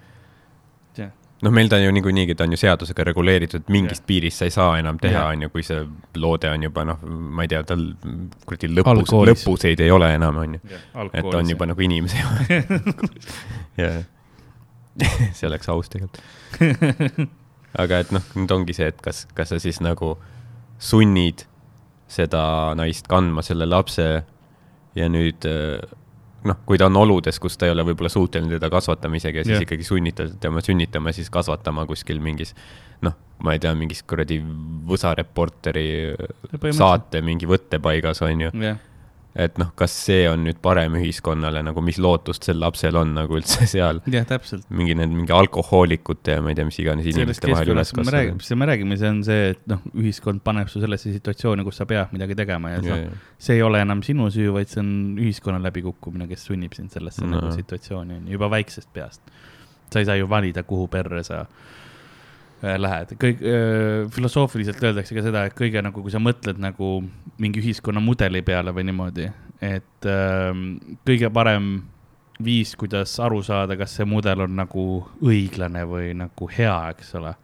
noh, 1.44 1.52
meil 1.54 1.68
ta 1.70 1.78
on 1.78 1.84
ju 1.86 1.92
niikuinii, 1.98 2.34
ta 2.38 2.46
on 2.46 2.54
ju 2.54 2.60
seadusega 2.60 3.06
reguleeritud, 3.10 3.66
mingist 3.72 4.02
yeah. 4.02 4.08
piirist 4.08 4.40
sa 4.40 4.48
ei 4.48 4.54
saa 4.54 4.70
enam 4.80 4.98
teha, 5.02 5.26
on 5.34 5.46
ju, 5.46 5.52
kui 5.52 5.64
see 5.66 5.82
loode 6.20 6.50
on 6.50 6.66
juba 6.66 6.86
noh, 6.88 7.04
ma 7.04 7.44
ei 7.44 7.52
tea, 7.52 7.62
tal 7.68 7.84
kuradi 8.46 8.70
lõpus, 8.72 9.14
lõpuseid 9.30 9.84
ei 9.84 9.92
ole 9.94 10.10
enam, 10.16 10.40
on 10.44 10.58
ju. 10.58 10.76
et 11.12 11.30
on 11.30 11.54
juba 11.54 11.68
nagu 11.70 11.86
inimese 11.86 12.20
jah, 13.80 14.02
see 15.36 15.48
oleks 15.48 15.68
aus 15.72 15.90
tegelikult. 15.92 16.22
aga 17.82 18.04
et 18.04 18.14
noh, 18.14 18.22
nüüd 18.38 18.54
ongi 18.54 18.76
see, 18.76 18.88
et 18.92 19.00
kas, 19.02 19.24
kas 19.34 19.50
sa 19.50 19.58
siis 19.62 19.80
nagu 19.84 20.14
sunnid 20.82 21.44
seda 22.10 22.44
naist 22.78 23.08
kandma 23.10 23.42
selle 23.42 23.66
lapse 23.66 24.06
ja 24.94 25.10
nüüd 25.10 25.46
äh, 25.48 25.80
noh, 26.44 26.60
kui 26.68 26.78
ta 26.80 26.88
on 26.90 26.96
oludes, 27.00 27.38
kus 27.40 27.58
ta 27.58 27.68
ei 27.68 27.74
ole 27.74 27.84
võib-olla 27.88 28.10
suuteline 28.12 28.56
teda 28.56 28.70
kasvatama 28.72 29.20
isegi 29.20 29.40
ja 29.40 29.44
siis 29.46 29.56
yeah. 29.56 29.66
ikkagi 29.66 29.86
sunnitad 29.86 30.34
tema 30.40 30.62
sünnitama, 30.64 31.12
siis 31.16 31.30
kasvatama 31.32 31.86
kuskil 31.88 32.20
mingis 32.24 32.54
noh, 33.04 33.16
ma 33.44 33.54
ei 33.56 33.62
tea, 33.62 33.74
mingis 33.78 34.04
kuradi 34.08 34.40
võsareporteri 34.88 35.86
saate 36.76 37.22
mingi 37.24 37.48
võttepaigas, 37.48 38.24
on 38.26 38.48
ju 38.48 38.52
yeah 38.54 38.82
et 39.34 39.56
noh, 39.58 39.72
kas 39.74 39.90
see 40.06 40.28
on 40.30 40.44
nüüd 40.46 40.60
parem 40.62 40.94
ühiskonnale 41.00 41.64
nagu, 41.66 41.82
mis 41.82 41.98
lootust 42.02 42.46
sel 42.46 42.60
lapsel 42.62 42.94
on 43.00 43.16
nagu 43.16 43.34
üldse 43.38 43.66
seal. 43.72 43.98
jah, 44.10 44.26
täpselt. 44.28 44.66
mingi 44.70 44.94
need, 44.98 45.10
mingi 45.10 45.34
alkohoolikute 45.34 46.36
ja 46.36 46.44
ma 46.44 46.52
ei 46.52 46.58
tea, 46.58 46.68
mis 46.68 46.78
iganes 46.82 47.08
inimeste 47.10 47.50
vahel 47.50 47.72
üles 47.74 47.90
kasvada. 47.96 48.36
mis 48.38 48.52
me 48.62 48.68
räägime, 48.70 48.98
see 49.00 49.10
on 49.10 49.22
see, 49.26 49.50
et 49.56 49.64
noh, 49.70 49.82
ühiskond 49.98 50.44
paneb 50.46 50.70
su 50.70 50.82
sellesse 50.82 51.10
situatsiooni, 51.16 51.66
kus 51.66 51.82
sa 51.82 51.88
pead 51.90 52.14
midagi 52.14 52.38
tegema 52.38 52.76
ja, 52.76 52.82
ja, 52.86 53.00
ja. 53.02 53.22
see 53.42 53.58
ei 53.58 53.66
ole 53.66 53.82
enam 53.82 54.04
sinu 54.06 54.30
süü, 54.34 54.52
vaid 54.54 54.70
see 54.70 54.84
on 54.84 54.92
ühiskonna 55.18 55.58
läbikukkumine, 55.66 56.30
kes 56.30 56.46
sunnib 56.50 56.78
sind 56.78 56.94
sellesse 56.94 57.26
no. 57.26 57.34
nagu 57.34 57.50
situatsiooni, 57.58 58.20
on 58.20 58.28
ju, 58.30 58.38
juba 58.38 58.52
väiksest 58.54 58.92
peast. 58.94 59.34
sa 59.90 60.02
ei 60.02 60.06
saa 60.06 60.18
ju 60.18 60.30
valida, 60.30 60.62
kuhu 60.66 60.86
perre 60.90 61.26
sa 61.26 61.44
lähed, 62.64 63.14
kõik 63.20 63.40
äh, 63.44 64.04
filosoofiliselt 64.14 64.82
öeldakse 64.82 65.16
ka 65.16 65.24
seda, 65.24 65.46
et 65.48 65.56
kõige 65.58 65.82
nagu, 65.84 66.04
kui 66.04 66.12
sa 66.12 66.20
mõtled 66.22 66.60
nagu 66.62 66.96
mingi 67.42 67.60
ühiskonnamudeli 67.62 68.44
peale 68.46 68.74
või 68.74 68.86
niimoodi, 68.88 69.26
et 69.64 70.08
äh, 70.08 70.52
kõige 71.06 71.30
parem 71.34 71.74
viis, 72.44 72.74
kuidas 72.76 73.14
aru 73.22 73.42
saada, 73.46 73.76
kas 73.78 73.94
see 73.98 74.06
mudel 74.08 74.46
on 74.46 74.56
nagu 74.58 74.84
õiglane 75.22 75.84
või 75.86 76.12
nagu 76.18 76.48
hea, 76.50 76.76
eks 76.94 77.14
ole, 77.20 77.34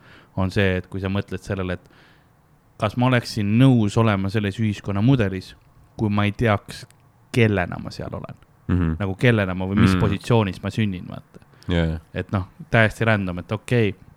on 0.40 0.50
see, 0.54 0.80
et 0.80 0.88
kui 0.90 1.02
sa 1.02 1.10
mõtled 1.12 1.42
sellele, 1.44 1.78
et 1.78 2.78
kas 2.80 2.96
ma 2.96 3.10
oleksin 3.10 3.58
nõus 3.60 3.96
olema 4.00 4.30
selles 4.32 4.58
ühiskonnamudelis, 4.60 5.54
kui 6.00 6.10
ma 6.12 6.24
ei 6.26 6.32
teaks, 6.32 6.86
kellena 7.34 7.78
ma 7.78 7.92
seal 7.94 8.10
olen 8.16 8.34
mm. 8.34 8.76
-hmm. 8.76 8.94
nagu 8.98 9.14
kellena 9.14 9.54
ma 9.54 9.66
või 9.66 9.76
mis 9.78 9.90
mm 9.90 9.96
-hmm. 9.96 10.00
positsioonis 10.00 10.62
ma 10.62 10.70
sünnin, 10.70 11.04
vaata 11.08 11.44
yeah.. 11.68 12.00
et 12.14 12.32
noh, 12.32 12.48
täiesti 12.70 13.04
random, 13.04 13.38
et 13.38 13.52
okei 13.52 13.88
okay,, 13.88 14.09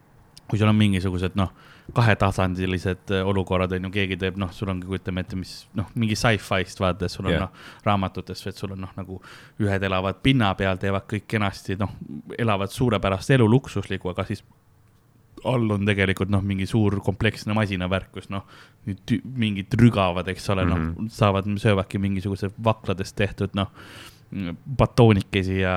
kui 0.49 0.60
sul 0.60 0.72
on 0.72 0.78
mingisugused 0.78 1.40
noh 1.40 1.53
kahetasandilised 1.94 3.11
äh, 3.11 3.28
olukorrad 3.28 3.72
on 3.72 3.88
ju, 3.88 3.91
keegi 3.91 4.18
teeb, 4.18 4.38
noh, 4.40 4.52
sul 4.56 4.72
ongi, 4.72 4.88
kujutame 4.88 5.24
ette, 5.26 5.36
mis 5.36 5.52
noh, 5.76 5.90
mingi 5.99 6.15
sci-fi'st 6.15 6.80
vaata, 6.80 7.10
sul 7.11 7.28
on 7.28 7.36
yeah. 7.36 7.44
noh, 7.44 7.65
raamatutes, 7.86 8.45
et 8.48 8.60
sul 8.60 8.72
on 8.76 8.84
noh, 8.86 8.94
nagu 8.95 9.20
ühed 9.61 9.88
elavad 9.90 10.22
pinna 10.24 10.53
peal, 10.60 10.80
teevad 10.80 11.07
kõik 11.11 11.28
kenasti, 11.36 11.76
noh, 11.80 11.91
elavad 12.40 12.72
suurepärast 12.72 13.36
elu, 13.36 13.49
luksuslikku, 13.52 14.14
aga 14.14 14.26
siis 14.30 14.45
all 15.49 15.76
on 15.76 15.84
tegelikult 15.84 16.32
noh, 16.32 16.44
mingi 16.45 16.65
suur 16.70 17.02
kompleksne 17.03 17.56
masinavärk, 17.57 18.14
kus 18.15 18.32
noh, 18.32 18.48
mingid 18.88 19.76
rügavad, 19.80 20.32
eks 20.32 20.49
ole 20.56 20.64
mm, 20.64 20.72
-hmm. 20.72 20.88
noh, 20.88 21.03
mhm. 21.03 21.11
saavad, 21.11 21.52
söövadki 21.60 21.99
mingisuguse 21.99 22.53
vakladest 22.64 23.15
tehtud 23.20 23.60
noh 23.60 23.76
batoonikesi 24.78 25.60
ja, 25.60 25.74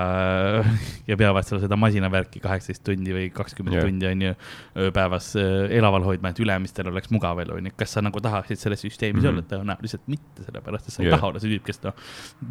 ja 1.07 1.17
peavad 1.19 1.45
seal 1.45 1.61
seda 1.61 1.77
masinavärki 1.81 2.41
kaheksateist 2.41 2.85
tundi 2.87 3.13
või 3.13 3.27
kakskümmend 3.35 3.77
yeah. 3.77 3.85
tundi 3.85 4.09
on 4.09 4.25
ju 4.25 4.33
ööpäevas 4.87 5.29
elaval 5.37 6.07
hoidma, 6.07 6.33
et 6.33 6.41
ülemistel 6.41 6.89
oleks 6.89 7.13
mugav 7.13 7.41
elu, 7.45 7.59
onju. 7.61 7.75
kas 7.77 7.97
sa 7.97 8.05
nagu 8.05 8.21
tahaksid 8.25 8.61
selles 8.61 8.81
süsteemis 8.87 9.23
mm 9.23 9.29
-hmm. 9.29 9.33
olla, 9.33 9.47
tõenäoliselt 9.53 10.07
mitte, 10.09 10.47
sellepärast 10.47 10.89
et 10.89 10.95
sa 10.95 11.03
yeah. 11.03 11.13
ei 11.13 11.19
taha 11.19 11.31
olla 11.31 11.43
see 11.43 11.53
tüüp, 11.53 11.67
kes 11.67 11.83
noh, 11.85 11.97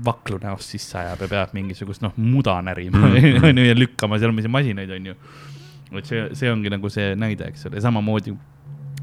vaklu 0.05 0.39
näost 0.43 0.75
sisse 0.75 0.99
ajab 1.01 1.25
ja 1.25 1.31
peab 1.31 1.55
mingisugust 1.57 2.05
noh, 2.05 2.13
muda 2.17 2.59
närima 2.61 3.01
mm 3.07 3.15
-hmm. 3.15 3.47
onju 3.49 3.65
ja 3.65 3.77
lükkama 3.77 4.19
seal 4.19 4.31
masinaid, 4.31 4.89
onju. 4.89 5.15
et 5.97 6.05
see, 6.05 6.29
see 6.33 6.51
ongi 6.51 6.69
nagu 6.69 6.89
see 6.89 7.15
näide, 7.15 7.47
eks 7.49 7.65
ole, 7.65 7.81
samamoodi 7.81 8.35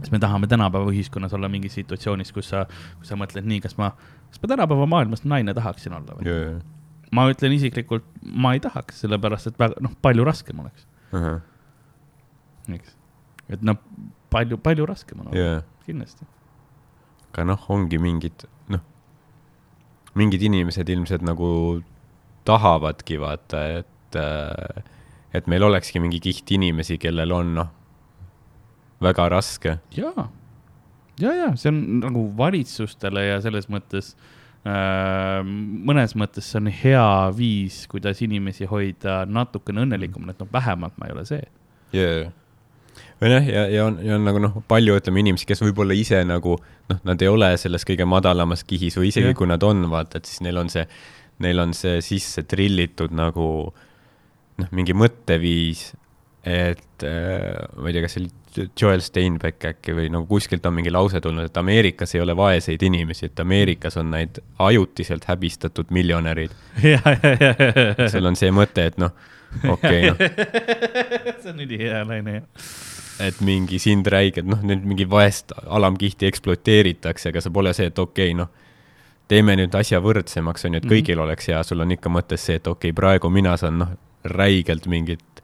kas 0.03 0.11
me 0.11 0.19
tahame 0.19 0.47
tänapäeva 0.47 0.91
ühiskonnas 0.91 1.35
olla 1.35 1.49
mingis 1.49 1.75
situatsioonis, 1.79 2.33
kus 2.33 2.49
sa, 2.49 2.67
kus 2.99 3.09
sa 3.09 3.17
mõtled 3.17 3.47
nii, 3.47 3.61
kas 3.61 3.77
ma, 3.79 3.93
kas 4.31 4.43
ma 4.43 4.49
tänapäeva 4.55 4.87
maailmas 4.87 5.25
naine 5.25 5.55
tahaksin 5.55 5.95
olla 5.99 6.19
või 6.19 6.27
yeah.? 6.27 6.63
Ma 7.13 7.27
ütlen 7.31 7.55
isiklikult, 7.57 8.07
ma 8.23 8.55
ei 8.57 8.63
tahaks, 8.65 9.03
sellepärast 9.05 9.53
et 9.53 9.61
väga, 9.61 9.81
noh, 9.85 9.95
palju 10.05 10.25
raskem 10.27 10.63
oleks 10.65 10.87
uh. 11.13 11.19
-huh. 11.21 11.41
eks, 12.79 12.97
et 13.53 13.65
noh, 13.67 13.79
palju, 14.33 14.59
palju 14.63 14.89
raskem 14.89 15.21
on 15.21 15.37
yeah., 15.37 15.63
kindlasti. 15.87 16.27
aga 17.31 17.47
noh, 17.53 17.69
ongi 17.73 18.01
mingid, 18.01 18.47
noh, 18.73 18.85
mingid 20.19 20.49
inimesed 20.49 20.89
ilmselt 20.89 21.25
nagu 21.27 21.83
tahavadki 22.49 23.21
vaata, 23.23 23.65
et, 23.83 24.19
äh, 24.19 24.83
et 25.33 25.47
meil 25.47 25.63
olekski 25.63 26.01
mingi 26.01 26.21
kiht 26.21 26.51
inimesi, 26.51 26.99
kellel 26.99 27.33
on, 27.33 27.55
noh, 27.61 27.73
väga 29.03 29.29
raske. 29.29 29.79
ja, 29.97 30.13
ja, 31.21 31.33
ja 31.33 31.57
see 31.57 31.69
on 31.69 32.01
nagu 32.01 32.31
valitsustele 32.39 33.29
ja 33.29 33.41
selles 33.45 33.69
mõttes 33.69 34.17
Äh, 34.17 34.39
mõnes 34.63 36.13
mõttes 36.15 36.47
see 36.53 36.61
on 36.61 36.69
hea 36.71 37.07
viis, 37.35 37.81
kuidas 37.91 38.21
inimesi 38.23 38.69
hoida 38.71 39.25
natukene 39.27 39.83
õnnelikumana, 39.83 40.37
et 40.37 40.45
noh, 40.45 40.51
vähemalt 40.53 40.95
ma 41.01 41.09
ei 41.09 41.15
ole 41.17 41.25
see 41.27 41.43
yeah.. 41.97 42.31
või 43.19 43.33
noh, 43.33 43.49
ja, 43.51 43.65
ja 43.73 43.87
on, 43.89 43.99
ja 44.07 44.15
on 44.21 44.29
nagu 44.29 44.43
noh, 44.45 44.61
palju 44.71 45.01
ütleme 45.01 45.25
inimesi, 45.25 45.49
kes 45.51 45.65
võib-olla 45.65 45.97
ise 45.99 46.21
nagu 46.29 46.55
noh, 46.63 47.01
nad 47.03 47.25
ei 47.25 47.33
ole 47.33 47.51
selles 47.59 47.87
kõige 47.89 48.07
madalamas 48.07 48.63
kihis 48.63 49.01
või 49.01 49.11
isegi 49.11 49.33
yeah. 49.33 49.39
kui 49.39 49.51
nad 49.51 49.67
on, 49.67 49.83
vaata, 49.91 50.23
et 50.23 50.31
siis 50.31 50.45
neil 50.47 50.63
on 50.63 50.71
see, 50.71 50.87
neil 51.43 51.65
on 51.65 51.75
see 51.75 51.99
sisse 52.07 52.47
trillitud 52.47 53.11
nagu 53.19 53.49
noh, 54.63 54.71
mingi 54.71 54.95
mõtteviis, 54.95 55.89
et 56.47 57.09
äh, 57.09 57.67
ma 57.75 57.91
ei 57.91 57.99
tea, 57.99 58.07
kas 58.07 58.15
see 58.15 58.25
oli 58.25 58.33
Joel 58.81 59.01
Steinbeck 59.01 59.65
äkki 59.65 59.95
või 59.97 60.09
nagu 60.13 60.27
kuskilt 60.29 60.67
on 60.67 60.75
mingi 60.77 60.91
lause 60.93 61.21
tulnud, 61.21 61.49
et 61.49 61.57
Ameerikas 61.57 62.15
ei 62.15 62.21
ole 62.21 62.37
vaeseid 62.37 62.83
inimesi, 62.83 63.27
et 63.31 63.41
Ameerikas 63.41 63.97
on 64.01 64.11
neid 64.13 64.41
ajutiselt 64.59 65.25
häbistatud 65.29 65.91
miljonärid. 65.91 66.53
sul 68.13 68.29
on 68.29 68.37
see 68.39 68.53
mõte, 68.55 68.87
et 68.93 68.99
noh, 69.01 69.15
okei 69.69 70.11
okay,, 70.11 70.11
noh. 70.11 70.19
see 71.43 71.53
on 71.53 71.63
ülihea 71.65 72.03
laine, 72.09 72.37
jah. 72.41 72.67
et 73.29 73.41
mingi 73.45 73.81
sind 73.83 74.09
räigelt, 74.13 74.49
noh, 74.51 74.61
nüüd 74.67 74.85
mingi 74.85 75.09
vaest 75.11 75.55
alamkihti 75.67 76.29
ekspluateeritakse, 76.29 77.33
aga 77.33 77.45
see 77.45 77.55
pole 77.55 77.73
see, 77.77 77.89
et 77.93 77.99
okei 77.99 78.33
okay,, 78.33 78.39
noh, 78.45 78.53
teeme 79.33 79.57
nüüd 79.57 79.75
asja 79.79 80.03
võrdsemaks, 80.05 80.69
on 80.69 80.77
ju, 80.77 80.83
et 80.83 80.89
mhm. 80.89 80.95
kõigil 80.95 81.17
mm 81.17 81.21
-hmm. 81.21 81.29
oleks 81.31 81.49
hea, 81.49 81.63
sul 81.65 81.81
on 81.81 81.97
ikka 81.97 82.13
mõttes 82.13 82.49
see, 82.49 82.61
et 82.61 82.67
okei 82.67 82.91
okay,, 82.91 82.97
praegu 82.97 83.31
mina 83.33 83.57
saan, 83.57 83.79
noh, 83.81 83.97
räigelt 84.25 84.87
mingit 84.87 85.42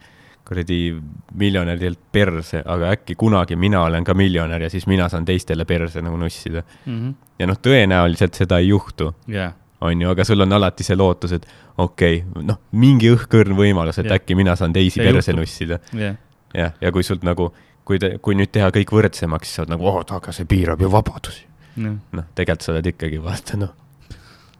kuradi 0.48 0.96
miljonäridelt 1.34 2.00
perse, 2.12 2.62
aga 2.64 2.92
äkki 2.96 3.14
kunagi 3.20 3.56
mina 3.56 3.82
olen 3.82 4.04
ka 4.04 4.14
miljonär 4.14 4.62
ja 4.64 4.70
siis 4.70 4.86
mina 4.86 5.08
saan 5.08 5.24
teistele 5.28 5.64
perse 5.68 6.02
nagu 6.02 6.16
nussida 6.16 6.62
mm. 6.86 6.94
-hmm. 6.94 7.14
ja 7.38 7.46
noh, 7.46 7.58
tõenäoliselt 7.66 8.34
seda 8.34 8.58
ei 8.58 8.68
juhtu 8.68 9.12
yeah.. 9.28 9.52
on 9.80 10.02
ju, 10.02 10.10
aga 10.10 10.24
sul 10.24 10.40
on 10.40 10.52
alati 10.52 10.84
see 10.84 10.96
lootus, 10.96 11.32
et 11.32 11.46
okei 11.78 12.22
okay,, 12.30 12.44
noh, 12.48 12.60
mingi 12.72 13.12
õhkõrn 13.12 13.56
võimalus, 13.56 14.00
et 14.00 14.08
yeah. 14.08 14.16
äkki 14.16 14.34
mina 14.34 14.56
saan 14.56 14.72
teisi 14.72 15.00
see 15.00 15.12
perse 15.12 15.32
juhtub. 15.32 15.40
nussida 15.42 15.78
yeah.. 15.94 16.16
jah, 16.54 16.72
ja 16.80 16.92
kui 16.92 17.02
sult 17.02 17.28
nagu, 17.28 17.52
kui 17.84 17.98
te, 17.98 18.16
kui 18.22 18.34
nüüd 18.34 18.52
teha 18.52 18.72
kõik 18.72 18.96
võrdsemaks, 18.96 19.48
siis 19.48 19.60
sa 19.60 19.66
oled 19.66 19.76
nagu, 19.76 19.86
oh, 19.86 20.00
aga 20.00 20.32
see 20.32 20.48
piirab 20.48 20.80
ju 20.80 20.92
vabadusi 20.92 21.44
yeah.. 21.76 22.00
noh, 22.12 22.32
tegelikult 22.34 22.64
sa 22.64 22.72
oled 22.72 22.92
ikkagi 22.94 23.20
vaata 23.22 23.60
noh, 23.60 23.76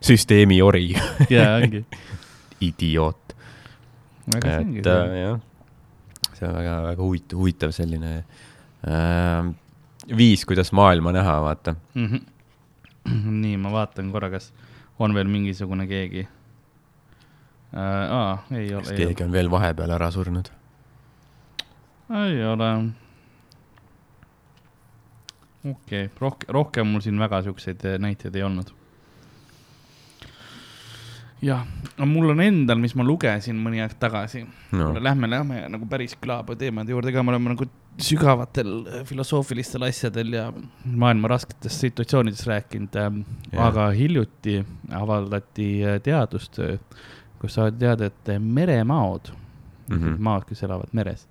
süsteemi 0.05 0.61
ori. 0.63 0.93
jaa, 1.31 1.57
ongi 1.63 1.85
idioot. 2.69 3.37
et 4.37 4.87
äh, 4.87 5.21
jah 5.25 5.39
see 6.39 6.49
on 6.49 6.55
väga, 6.55 6.75
väga 6.87 7.03
huvitav, 7.03 7.39
huvitav 7.41 7.75
selline 7.77 8.13
äh, 8.87 9.51
viis, 10.17 10.45
kuidas 10.49 10.73
maailma 10.73 11.13
näha, 11.13 11.41
vaata 11.43 11.75
mm. 11.95 12.07
-hmm. 12.07 12.21
nii, 13.45 13.57
ma 13.57 13.73
vaatan 13.73 14.13
korra, 14.13 14.31
kas 14.31 14.53
on 14.99 15.15
veel 15.15 15.29
mingisugune 15.29 15.87
keegi 15.87 16.29
äh,. 17.75 18.13
aa, 18.21 18.39
ei 18.51 18.75
ole. 18.75 18.83
kas 18.83 18.93
keegi 18.97 19.25
on 19.25 19.33
veel 19.33 19.51
vahepeal 19.51 19.91
ära 19.91 20.11
surnud? 20.11 20.51
ei 22.25 22.45
ole. 22.45 22.73
okei 25.71 26.05
okay., 26.05 26.09
rohkem, 26.19 26.49
rohkem 26.49 26.87
mul 26.87 27.01
siin 27.05 27.19
väga 27.19 27.43
siukseid 27.43 27.85
näiteid 27.99 28.37
ei 28.37 28.43
olnud 28.43 28.78
jah, 31.45 31.67
mul 32.07 32.33
on 32.33 32.41
endal, 32.43 32.81
mis 32.83 32.95
ma 32.99 33.05
lugesin 33.07 33.59
mõni 33.63 33.83
aeg 33.83 33.95
tagasi 34.01 34.43
no. 34.77 34.91
Lähme, 34.99 35.31
lähme 35.31 35.61
nagu 35.71 35.87
päris 35.91 36.17
külapõe 36.19 36.59
teemade 36.59 36.95
juurde 36.95 37.13
ka, 37.15 37.23
me 37.23 37.35
oleme 37.35 37.55
nagu 37.55 37.69
sügavatel 38.03 38.73
äh, 38.87 39.05
filosoofilistel 39.07 39.87
asjadel 39.89 40.35
ja 40.35 40.49
maailma 40.85 41.31
rasketest 41.35 41.87
situatsioonidest 41.87 42.47
rääkinud 42.47 42.99
ähm,. 42.99 43.21
aga 43.57 43.91
hiljuti 43.95 44.61
avaldati 44.95 45.69
äh, 45.85 46.01
teadustöö, 46.03 46.79
kus 47.39 47.59
saadi 47.59 47.79
teada, 47.85 48.11
et 48.11 48.33
meremaod 48.39 49.31
mm, 49.31 49.97
-hmm. 49.97 50.19
maad, 50.19 50.47
kes 50.49 50.63
elavad 50.63 50.91
meres 50.93 51.29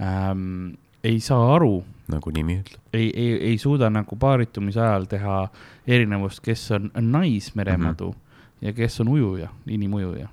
ähm,, 0.00 0.72
ei 1.04 1.20
saa 1.20 1.54
aru. 1.54 1.84
nagu 2.08 2.30
nimi 2.30 2.60
ütleb. 2.60 2.80
ei, 2.92 3.12
ei, 3.16 3.36
ei 3.52 3.58
suuda 3.58 3.90
nagu 3.90 4.16
paaritumise 4.16 4.80
ajal 4.80 5.04
teha 5.04 5.48
erinevust, 5.86 6.40
kes 6.40 6.70
on 6.70 6.90
naismeremadu 7.00 8.10
mm. 8.10 8.18
-hmm 8.18 8.29
ja 8.60 8.72
kes 8.72 9.00
on 9.00 9.08
ujuja, 9.08 9.48
inimujuja. 9.66 10.28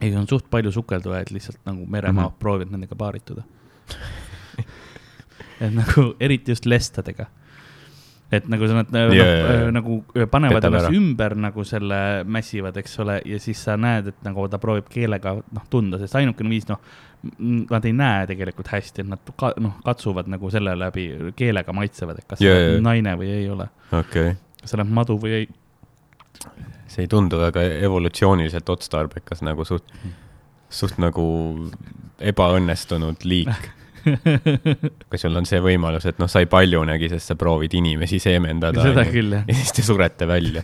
ei, 0.00 0.16
on 0.16 0.28
suht 0.28 0.50
palju 0.50 0.72
sukeldujaid 0.72 1.30
lihtsalt 1.30 1.60
nagu 1.64 1.86
meremaad 1.86 2.24
mm 2.24 2.34
-hmm. 2.34 2.38
proovivad 2.38 2.72
nendega 2.72 2.96
paarituda 2.96 3.42
et 5.60 5.74
nagu 5.74 6.12
eriti 6.20 6.54
just 6.54 6.66
lestadega. 6.66 7.26
Et 8.32 8.46
nagu 8.50 8.66
nad 8.66 8.88
yeah, 8.90 9.06
no, 9.06 9.14
yeah, 9.14 9.68
nagu 9.70 10.00
panevad 10.30 10.64
ennast 10.66 10.94
ümber 10.98 11.36
nagu 11.38 11.62
selle 11.64 12.24
mässivad, 12.26 12.74
eks 12.80 12.98
ole, 13.04 13.20
ja 13.24 13.38
siis 13.38 13.60
sa 13.62 13.76
näed, 13.78 14.10
et 14.10 14.24
nagu 14.26 14.48
ta 14.50 14.58
proovib 14.58 14.88
keelega 14.90 15.36
noh 15.38 15.68
tunda, 15.70 16.00
sest 16.02 16.18
ainukene 16.18 16.50
viis 16.50 16.66
noh, 16.66 16.80
nad 17.70 17.86
ei 17.86 17.94
näe 17.94 18.26
tegelikult 18.26 18.72
hästi, 18.74 19.04
et 19.04 19.12
nad 19.12 19.30
ka, 19.38 19.52
noh 19.62 19.78
katsuvad 19.86 20.26
nagu 20.32 20.50
selle 20.50 20.74
läbi 20.74 21.06
keelega 21.38 21.72
maitsevad, 21.76 22.18
et 22.18 22.26
kas 22.34 22.42
yeah, 22.42 22.58
yeah. 22.64 22.82
naine 22.82 23.14
või 23.20 23.30
ei 23.30 23.46
ole. 23.50 23.68
Okay.. 23.94 24.34
kas 24.58 24.74
sa 24.74 24.80
oled 24.80 24.90
madu 24.98 25.20
või 25.22 25.38
ei 25.38 25.46
see 26.96 27.04
ei 27.04 27.12
tundu 27.12 27.38
väga 27.40 27.62
evolutsiooniliselt 27.84 28.68
otstarbekas 28.72 29.42
nagu 29.44 29.66
suht, 29.68 29.84
suht 30.72 30.96
nagu 31.02 31.26
ebaõnnestunud 32.24 33.26
liik. 33.28 33.72
Kui 35.10 35.18
sul 35.18 35.36
on 35.36 35.48
see 35.48 35.58
võimalus, 35.60 36.06
et 36.08 36.20
noh, 36.22 36.30
sa 36.30 36.40
ei 36.40 36.48
paljunegi, 36.48 37.10
sest 37.12 37.32
sa 37.32 37.36
proovid 37.38 37.74
inimesi 37.76 38.20
seemendada. 38.22 38.84
seda 38.86 39.04
küll, 39.10 39.34
jah. 39.34 39.44
ja 39.50 39.56
siis 39.58 39.74
te 39.76 39.84
surete 39.84 40.28
välja. 40.30 40.62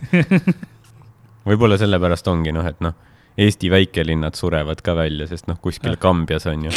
Võib-olla 1.49 1.77
sellepärast 1.77 2.29
ongi 2.31 2.55
noh, 2.55 2.65
et 2.65 2.79
noh, 2.83 2.95
Eesti 3.33 3.71
väikelinnad 3.73 4.37
surevad 4.37 4.83
ka 4.85 4.93
välja, 4.93 5.25
sest 5.25 5.47
noh, 5.49 5.57
kuskil 5.61 5.97
Kambjas 6.01 6.45
on 6.51 6.67
ju. 6.67 6.73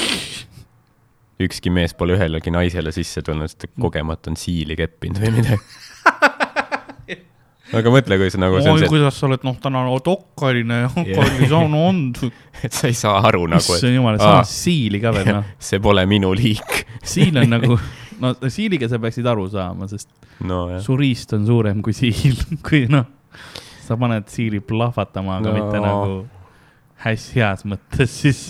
Ükski 1.45 1.69
mees 1.69 1.93
pole 1.93 2.17
ühelegi 2.17 2.49
naisele 2.49 2.95
sisse 2.97 3.21
tulnud, 3.23 3.53
sest 3.53 3.69
kogemata 3.77 4.33
on 4.33 4.41
siili 4.41 4.77
keppinud 4.79 5.21
või 5.21 5.35
midagi 5.37 5.61
aga 7.81 7.93
mõtle, 7.93 8.19
kui 8.21 8.33
sa 8.33 8.41
nagu. 8.41 8.59
oi, 8.61 8.89
kuidas 8.91 9.19
sa 9.21 9.29
oled, 9.29 9.45
noh, 9.47 9.57
täna 9.63 9.85
dokkaline 10.05 10.81
ja 10.83 10.91
kallis 10.95 11.55
on 11.57 11.77
olnud. 11.89 12.23
et 12.65 12.77
sa 12.77 12.91
ei 12.91 12.97
saa 12.97 13.21
aru 13.29 13.47
nagu. 13.53 13.63
issand 13.63 13.97
jumal, 13.97 14.19
sa 14.21 14.39
oled 14.39 14.51
siili 14.51 15.01
ka 15.03 15.13
veel, 15.17 15.31
noh. 15.39 15.51
see 15.71 15.83
pole 15.83 16.07
minu 16.11 16.33
liik 16.37 16.85
siil 17.15 17.37
on 17.43 17.53
nagu, 17.57 17.79
no 18.23 18.33
siiliga 18.53 18.89
sa 18.93 19.01
peaksid 19.03 19.29
aru 19.31 19.49
saama, 19.53 19.89
sest 19.91 20.11
no, 20.47 20.67
jah. 20.75 20.83
su 20.85 20.97
riist 20.99 21.37
on 21.37 21.47
suurem 21.49 21.83
kui 21.85 21.97
siil, 21.97 22.39
kui 22.67 22.87
noh, 22.93 23.09
sa 23.87 23.99
paned 24.01 24.31
siili 24.33 24.63
plahvatama, 24.65 25.41
aga 25.41 25.53
no. 25.53 25.59
mitte 25.59 25.83
nagu 25.85 26.23
hästi 27.07 27.43
heas 27.43 27.67
mõttes, 27.69 28.17
siis. 28.23 28.43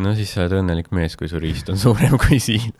no 0.00 0.12
siis 0.18 0.34
sa 0.34 0.44
oled 0.44 0.60
õnnelik 0.60 0.92
mees, 0.96 1.16
kui 1.18 1.30
su 1.30 1.40
riist 1.42 1.72
on 1.72 1.80
suurem 1.80 2.18
kui 2.20 2.40
siil 2.42 2.70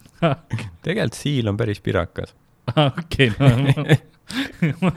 tegelikult 0.85 1.17
siil 1.17 1.49
on 1.49 1.57
päris 1.57 1.81
pirakas. 1.81 2.35
okei, 2.77 3.33
no 3.41 3.51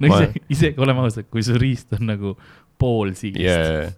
no 0.00 0.08
ma... 0.08 0.20
isegi, 0.20 0.42
isegi 0.56 0.80
oleme 0.80 1.04
ausad, 1.04 1.28
kui 1.30 1.44
su 1.44 1.58
riist 1.60 1.94
on 1.98 2.08
nagu 2.12 2.34
pool 2.80 3.14
siilist 3.18 3.46
yeah., 3.46 3.92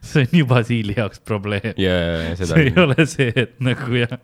see 0.00 0.24
on 0.24 0.38
juba 0.40 0.62
siili 0.66 0.96
jaoks 0.96 1.22
probleem 1.26 1.72
yeah,. 1.80 2.34
see 2.38 2.68
ei 2.68 2.74
ole 2.80 3.06
see, 3.10 3.32
et 3.44 3.56
nagu 3.64 4.00
jah, 4.00 4.16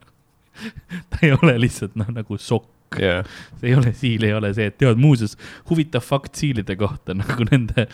ta 1.10 1.24
ei 1.26 1.34
ole 1.36 1.56
lihtsalt 1.60 1.98
noh, 2.00 2.10
nagu 2.14 2.38
sokk 2.40 3.00
yeah.. 3.00 3.26
see 3.60 3.72
ei 3.72 3.76
ole, 3.78 3.94
siil 3.96 4.26
ei 4.28 4.34
ole 4.36 4.52
see, 4.56 4.70
et 4.70 4.78
tead, 4.80 5.00
muuseas, 5.00 5.36
huvitav 5.70 6.04
fakt 6.06 6.40
siilide 6.40 6.78
kohta, 6.80 7.16
nagu 7.22 7.46
nende, 7.50 7.86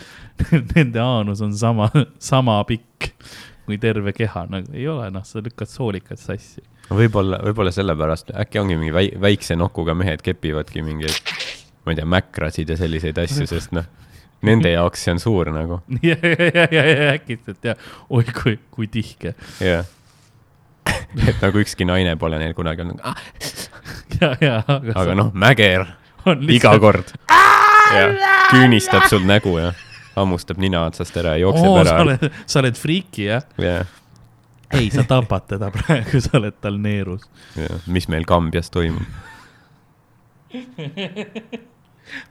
nende 0.74 1.02
aanus 1.02 1.44
on 1.44 1.56
sama, 1.56 1.90
sama 2.22 2.60
pikk 2.68 3.12
kui 3.66 3.80
terve 3.82 4.12
keha, 4.14 4.46
nagu 4.50 4.70
ei 4.76 4.86
ole, 4.90 5.08
noh, 5.10 5.24
sa 5.26 5.42
lükkad 5.42 5.70
soolikad 5.70 6.20
sassi 6.22 6.62
võib-olla, 6.90 7.40
võib-olla 7.44 7.72
sellepärast, 7.74 8.32
äkki 8.42 8.60
ongi 8.62 8.78
mingi 8.78 8.94
väi, 8.94 9.10
väikse 9.20 9.56
nokuga 9.58 9.94
mehed 9.98 10.22
kepivadki 10.24 10.84
mingeid, 10.86 11.34
ma 11.84 11.94
ei 11.94 12.00
tea, 12.00 12.08
mäkrasid 12.16 12.70
ja 12.70 12.78
selliseid 12.78 13.18
asju, 13.22 13.46
sest 13.50 13.74
noh, 13.76 13.86
nende 14.46 14.70
jaoks 14.74 15.06
see 15.06 15.14
on 15.16 15.22
suur 15.22 15.50
nagu. 15.54 15.80
ja, 16.10 16.16
ja, 16.22 16.48
ja, 16.54 16.66
ja, 16.70 16.86
ja 16.86 17.12
äkitselt 17.16 17.70
ja, 17.70 17.76
oi 18.10 18.24
kui, 18.30 18.58
kui 18.70 18.90
tihke. 18.92 19.34
jah, 19.62 19.86
et 21.26 21.42
nagu 21.42 21.62
ükski 21.62 21.88
naine 21.88 22.14
pole 22.20 22.38
neil 22.38 22.54
kunagi 22.54 22.84
olnud 22.84 23.02
ah.. 23.02 23.18
ja, 24.20 24.34
ja, 24.40 24.60
aga. 24.62 24.94
aga 24.94 25.16
noh, 25.18 25.32
mäger 25.34 25.88
iga 26.50 26.76
kord. 26.82 27.10
küünistab 28.50 29.06
sul 29.10 29.26
nägu 29.26 29.56
ja 29.58 29.72
hammustab 30.16 30.58
nina 30.62 30.86
otsast 30.88 31.16
ära 31.18 31.36
ja 31.36 31.44
jookseb 31.44 31.68
Oo, 31.68 31.78
ära. 31.82 31.92
sa 31.92 32.02
oled, 32.04 32.26
sa 32.46 32.60
oled 32.62 32.78
friiki 32.78 33.28
jah? 33.28 33.46
jah 33.60 33.86
ei, 34.74 34.90
sa 34.90 35.04
tapad 35.06 35.46
teda 35.54 35.70
praegu, 35.74 36.20
sa 36.20 36.38
oled 36.40 36.58
tal 36.60 36.80
neerus. 36.82 37.28
mis 37.86 38.08
meil 38.08 38.26
Kambjas 38.28 38.70
toimub 38.74 39.06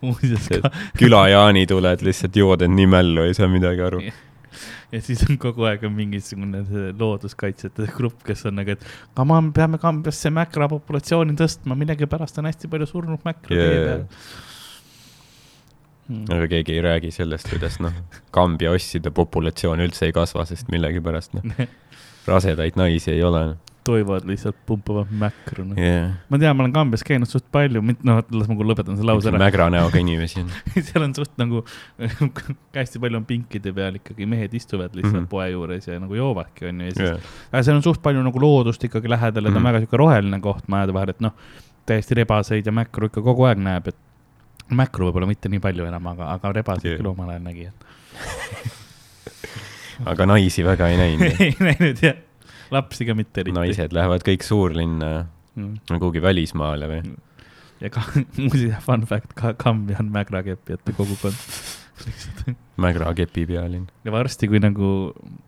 muuseas 0.02 0.48
ka. 0.50 0.72
külajaani 1.00 1.66
tuled, 1.70 2.06
lihtsalt 2.06 2.40
jood 2.40 2.64
end 2.66 2.78
nii 2.80 2.88
mällu, 2.92 3.26
ei 3.28 3.36
saa 3.38 3.50
midagi 3.52 3.84
aru. 3.86 4.02
ja 4.92 5.02
siis 5.04 5.24
on 5.28 5.38
kogu 5.42 5.68
aeg 5.70 5.84
on 5.88 5.94
mingisugune 5.98 6.64
looduskaitsjate 7.00 7.90
grupp, 7.96 8.24
kes 8.28 8.46
on 8.50 8.60
nagu, 8.62 8.76
et 8.76 8.88
come 9.18 9.36
on, 9.36 9.52
peame 9.56 9.80
Kambjasse 9.82 10.32
mäkra 10.34 10.70
populatsiooni 10.72 11.38
tõstma, 11.40 11.78
millegipärast 11.80 12.42
on 12.42 12.50
hästi 12.52 12.72
palju 12.72 12.90
surnud 12.90 13.26
mäkra 13.28 13.56
yeah. 13.56 13.72
tee 13.72 13.86
peal 13.88 14.06
hmm.. 16.08 16.28
aga 16.38 16.52
keegi 16.56 16.78
ei 16.78 16.86
räägi 16.86 17.16
sellest, 17.16 17.52
kuidas 17.52 17.82
noh, 17.84 17.96
Kambja 18.36 18.72
osside 18.76 19.12
populatsioon 19.16 19.84
üldse 19.88 20.08
ei 20.08 20.16
kasva, 20.16 20.48
sest 20.48 20.72
millegipärast 20.74 21.36
noh 21.40 21.66
rasedaid 22.28 22.78
naisi 22.80 23.12
ei 23.12 23.24
ole. 23.24 23.56
toivad 23.86 24.24
lihtsalt 24.26 24.56
pumpavad 24.66 25.12
mäkru 25.14 25.64
no. 25.64 25.76
yeah.. 25.78 26.14
ma 26.30 26.40
tean, 26.42 26.56
ma 26.58 26.64
olen 26.64 26.72
Kambjas 26.74 27.04
käinud 27.06 27.30
suht 27.30 27.46
palju, 27.54 27.84
noh, 27.86 28.22
las 28.34 28.48
ma 28.50 28.56
lõpetan 28.72 28.98
selle 28.98 29.14
lause 29.14 29.30
ära. 29.30 29.42
mägra 29.44 29.68
näoga 29.70 30.02
inimesi 30.02 30.42
on 30.42 30.50
seal 30.88 31.06
on 31.06 31.14
suht 31.14 31.36
nagu 31.38 31.62
hästi 32.80 33.02
palju 33.04 33.22
on 33.22 33.28
pinkide 33.30 33.74
peal 33.78 34.00
ikkagi 34.00 34.26
mehed 34.30 34.56
istuvad 34.58 34.96
lihtsalt 34.98 35.20
mm 35.20 35.28
-hmm. 35.28 35.30
poe 35.30 35.52
juures 35.52 35.86
ja 35.88 36.00
nagu 36.02 36.18
joovadki, 36.18 36.66
onju. 36.72 36.88
ja 36.90 36.96
siis 36.96 37.10
yeah., 37.10 37.36
aga 37.52 37.64
seal 37.68 37.78
on 37.78 37.86
suht 37.86 38.02
palju 38.02 38.24
nagu 38.26 38.42
loodust 38.42 38.84
ikkagi 38.90 39.12
lähedal 39.14 39.46
ja 39.46 39.52
ta 39.52 39.58
on 39.58 39.62
mm 39.62 39.62
-hmm. 39.62 39.70
väga 39.70 39.84
sihuke 39.86 40.02
roheline 40.02 40.42
koht 40.42 40.68
majade 40.68 40.94
vahel, 40.94 41.14
et 41.14 41.22
noh, 41.22 41.38
täiesti 41.86 42.18
rebaseid 42.18 42.66
ja 42.66 42.74
mäkru 42.74 43.12
ikka 43.12 43.22
kogu 43.22 43.46
aeg 43.46 43.62
näeb, 43.62 43.94
et 43.94 44.02
mäkru 44.74 45.12
võib-olla 45.12 45.30
mitte 45.30 45.50
nii 45.50 45.62
palju 45.62 45.86
enam, 45.86 46.08
aga, 46.16 46.32
aga 46.34 46.52
rebaseid 46.58 46.90
yeah. 46.90 46.98
küll 47.02 47.12
omal 47.14 47.30
ajal 47.30 47.46
nägi, 47.46 47.70
et 47.70 47.86
aga 50.12 50.28
naisi 50.30 50.66
väga 50.66 50.90
ei 50.92 51.00
näinud 51.00 51.40
ei 51.46 51.56
näinud 51.60 52.04
jah, 52.04 52.20
lapsi 52.74 53.08
ka 53.08 53.16
mitte 53.18 53.44
eriti. 53.44 53.58
naised 53.58 53.96
lähevad 53.96 54.26
kõik 54.26 54.46
suurlinna 54.46 55.14
mm. 55.56 55.80
kuhugi 55.96 56.24
välismaale 56.24 56.90
või? 56.92 57.16
ja 57.84 57.92
ka, 57.94 58.04
muuseas, 58.44 58.84
fun 58.86 59.08
fact, 59.10 59.34
ka 59.38 59.56
Kambja 59.60 60.02
on 60.04 60.14
mägrakepijate 60.16 60.96
kogukond 60.98 61.40
Mägra 62.76 63.14
kepi 63.16 63.46
pealinn. 63.48 63.86
ja 64.04 64.12
varsti, 64.12 64.50
kui 64.52 64.60
nagu 64.60 64.88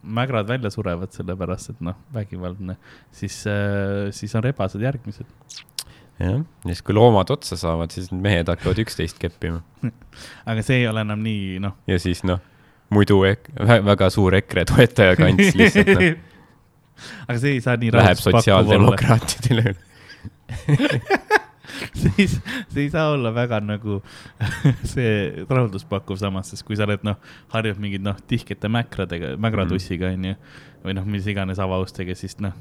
mägrad 0.00 0.48
välja 0.48 0.70
surevad, 0.72 1.12
sellepärast 1.12 1.74
et 1.74 1.82
noh, 1.84 1.98
vägivaldne, 2.14 2.78
siis 3.12 3.42
äh,, 3.50 4.08
siis 4.16 4.32
on 4.38 4.46
rebased 4.46 4.80
järgmised. 4.80 5.28
jah, 6.18 6.40
ja 6.40 6.70
siis 6.70 6.80
kui 6.82 6.96
loomad 6.96 7.28
otsa 7.36 7.58
saavad, 7.60 7.92
siis 7.92 8.08
mehed 8.12 8.48
hakkavad 8.48 8.80
üksteist 8.80 9.20
keppima 9.20 9.60
aga 10.48 10.64
see 10.64 10.80
ei 10.80 10.88
ole 10.88 11.04
enam 11.04 11.20
nii, 11.22 11.58
noh. 11.62 11.76
ja 11.86 12.00
siis 12.00 12.24
noh 12.24 12.40
muidu 12.94 13.20
ek, 13.28 13.50
väga 13.90 14.10
suur 14.14 14.36
EKRE 14.38 14.64
toetaja 14.72 15.18
kants 15.18 15.58
lihtsalt 15.58 15.92
no. 15.94 16.12
aga 17.28 17.38
see 17.38 17.56
ei 17.56 17.60
saa 17.64 17.76
nii 17.80 17.92
Läheb 17.94 18.22
sotsiaaldemokraatidele 18.22 19.68
üle 19.74 19.76
siis 21.94 22.40
see 22.68 22.82
ei 22.82 22.90
saa 22.90 23.10
olla 23.12 23.34
väga 23.34 23.60
nagu 23.60 24.00
see 24.92 25.44
rahulduspakkuv 25.48 26.18
samas, 26.20 26.52
sest 26.52 26.66
kui 26.66 26.78
sa 26.78 26.86
oled 26.88 27.04
noh, 27.06 27.18
harjub 27.54 27.80
mingid 27.82 28.04
noh, 28.04 28.18
tihkete 28.30 28.70
mäkradega, 28.72 29.34
mägratussiga 29.40 30.12
onju 30.12 30.34
mm. 30.34 30.58
või 30.86 30.96
noh, 30.98 31.06
mis 31.08 31.28
iganes 31.30 31.60
avaustega, 31.62 32.16
siis 32.18 32.38
noh, 32.42 32.56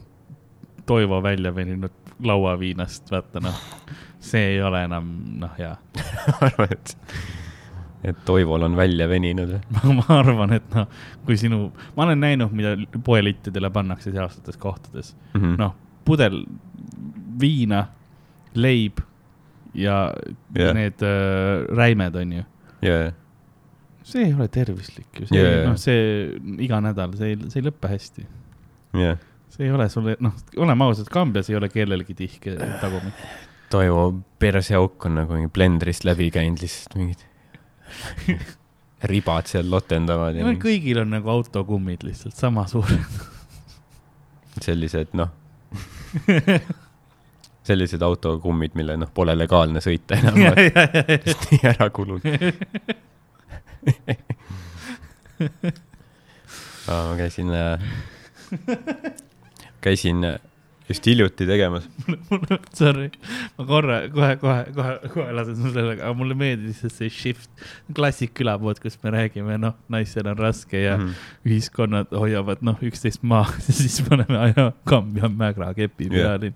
Toivo 0.87 1.17
välja 1.19 1.51
veninud 1.51 1.91
lauaviinast, 2.23 3.09
vaata 3.11 3.41
noh, 3.43 3.57
see 4.23 4.53
ei 4.53 4.61
ole 4.63 4.85
enam 4.87 5.09
noh, 5.41 5.51
hea 5.57 5.73
arvad, 6.47 6.93
et 8.07 8.23
Toivol 8.25 8.65
on 8.67 8.77
välja 8.77 9.07
veninud 9.09 9.51
või 9.51 9.95
ma 9.99 10.07
arvan, 10.19 10.55
et 10.57 10.73
noh, 10.75 10.87
kui 11.27 11.37
sinu, 11.39 11.67
ma 11.97 12.07
olen 12.07 12.23
näinud, 12.23 12.55
mida 12.55 12.75
poelittidele 13.05 13.71
pannakse 13.73 14.13
sealsetes 14.15 14.59
kohtades 14.61 15.13
mm 15.33 15.41
-hmm.. 15.41 15.55
noh, 15.61 15.75
pudel 16.07 16.41
viina, 17.39 17.85
leib 18.55 19.01
ja 19.77 20.13
yeah. 20.55 20.73
need 20.75 21.03
äh, 21.05 21.67
räimed, 21.77 22.15
on 22.15 22.33
ju 22.39 22.43
yeah.. 22.83 23.13
see 24.03 24.25
ei 24.25 24.33
ole 24.33 24.47
tervislik 24.47 25.21
ju, 25.21 25.27
see 25.29 25.43
jaa. 25.43 25.65
noh, 25.69 25.77
see 25.77 26.01
iga 26.65 26.81
nädal, 26.81 27.13
see 27.19 27.33
ei, 27.33 27.41
see 27.51 27.61
ei 27.61 27.67
lõpe 27.69 27.91
hästi. 27.91 28.27
jah, 29.03 29.19
see 29.53 29.67
ei 29.67 29.75
ole 29.75 29.89
sulle, 29.93 30.17
noh, 30.23 30.33
oleme 30.57 30.87
ausad, 30.87 31.11
Kambjas 31.11 31.51
ei 31.51 31.59
ole 31.59 31.69
kellelgi 31.69 32.15
tihke 32.17 32.57
tagumik. 32.81 33.27
Toivo 33.67 34.13
perseauk 34.39 35.05
on 35.09 35.17
nagu 35.19 35.33
mingi 35.35 35.49
blendrist 35.51 36.05
läbi 36.07 36.29
käinud, 36.31 36.61
lihtsalt 36.63 36.95
mingid 36.95 37.25
ribad 39.11 39.45
seal 39.49 39.69
lotendavad 39.69 40.35
mingi 40.39 40.61
kõigil 40.61 40.97
on 41.03 41.09
nagu 41.13 41.29
autokummid 41.29 42.03
lihtsalt 42.07 42.35
sama 42.37 42.67
suured. 42.69 43.05
sellised 44.63 45.07
noh, 45.17 45.29
sellised 47.67 48.01
autokummid, 48.01 48.71
mille 48.79 48.97
noh, 48.97 49.09
pole 49.13 49.35
legaalne 49.37 49.79
sõita 49.83 50.15
enam, 50.17 50.35
sest 51.25 51.51
nii 51.51 51.61
ära 51.73 51.89
kulunud. 51.93 52.27
ma 56.87 57.15
käisin, 57.19 57.49
käisin 59.83 60.23
äh, 60.25 60.39
just 60.87 61.07
hiljuti 61.07 61.47
tegemas, 61.47 61.87
Sorry, 62.79 63.09
ma 63.57 63.65
korra 63.67 63.99
kohe, 64.13 64.35
kohe, 64.41 64.59
kohe, 64.75 64.93
kohe 65.13 65.33
lasen 65.35 65.57
sul 65.59 65.73
sellega, 65.75 66.03
aga 66.05 66.15
mulle 66.17 66.37
meeldis 66.39 66.83
see 66.95 67.09
shift, 67.11 67.49
klassik 67.97 68.33
külapood, 68.37 68.79
kus 68.83 68.95
me 69.03 69.11
räägime, 69.15 69.57
noh, 69.61 69.75
naistel 69.91 70.29
on 70.31 70.37
raske 70.39 70.79
ja 70.83 70.95
mm. 70.99 71.15
Ühiskonnad 71.47 72.13
hoiavad, 72.15 72.63
noh, 72.65 72.77
üksteist 72.87 73.25
maas 73.27 73.57
ja 73.67 73.75
siis 73.81 73.99
paneme 74.07 74.39
aja 74.49 74.69
Kambja 74.87 75.31
Mägra 75.31 75.73
kepi 75.77 76.11
peale. 76.13 76.53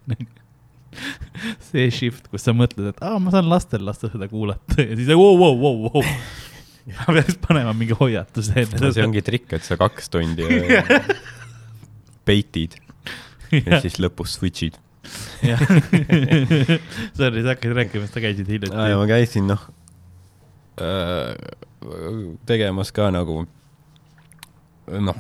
see 1.69 1.89
shift, 1.93 2.29
kus 2.31 2.47
sa 2.47 2.55
mõtled, 2.55 2.91
et 2.91 3.03
aa, 3.03 3.19
ma 3.23 3.33
saan 3.33 3.49
lastel 3.51 3.83
lasta 3.87 4.11
seda 4.11 4.27
kuulata. 4.31 4.79
Ja 4.83 4.95
siis 4.95 5.11
vau, 5.11 5.35
vau, 5.39 5.55
vau, 5.59 5.89
vau. 5.89 6.05
ma 6.91 7.17
peaks 7.17 7.35
panema 7.43 7.75
mingi 7.77 7.95
hoiatuse 7.99 8.55
enne 8.63 8.93
see 8.95 9.03
ongi 9.05 9.21
trikk, 9.23 9.51
et 9.59 9.67
sa 9.67 9.77
kaks 9.79 10.09
tundi 10.11 10.47
peitid 12.25 12.79
ja 13.51 13.81
siis 13.83 13.99
lõpus 13.99 14.37
switch'id. 14.39 14.77
jah, 15.43 15.61
sorry, 17.17 17.41
sa 17.41 17.55
hakkasid 17.55 17.73
rääkima, 17.77 18.05
et 18.05 18.13
sa 18.13 18.21
käisid 18.23 18.45
ja 18.47 18.53
hiljuti. 18.53 18.75
ma 18.77 19.07
käisin 19.09 19.47
noh 19.49 19.63
tegemas 22.47 22.91
ka 22.95 23.09
nagu 23.13 23.43
noh, 24.91 25.17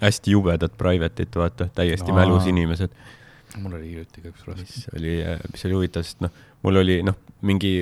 hästi 0.00 0.34
jubedat 0.34 0.74
private'it, 0.80 1.34
vaata, 1.36 1.68
täiesti 1.74 2.10
Aa. 2.12 2.18
mälus 2.22 2.46
inimesed. 2.50 2.92
mul 3.58 3.74
oli 3.78 3.88
hiljuti 3.90 4.22
ka 4.22 4.28
üks 4.30 4.44
raske. 4.46 4.62
mis 4.62 4.86
oli, 4.96 5.14
mis 5.52 5.64
oli 5.66 5.74
huvitav, 5.78 6.04
sest 6.06 6.20
noh, 6.24 6.30
mul 6.62 6.80
oli 6.82 7.00
noh, 7.06 7.16
mingi 7.46 7.72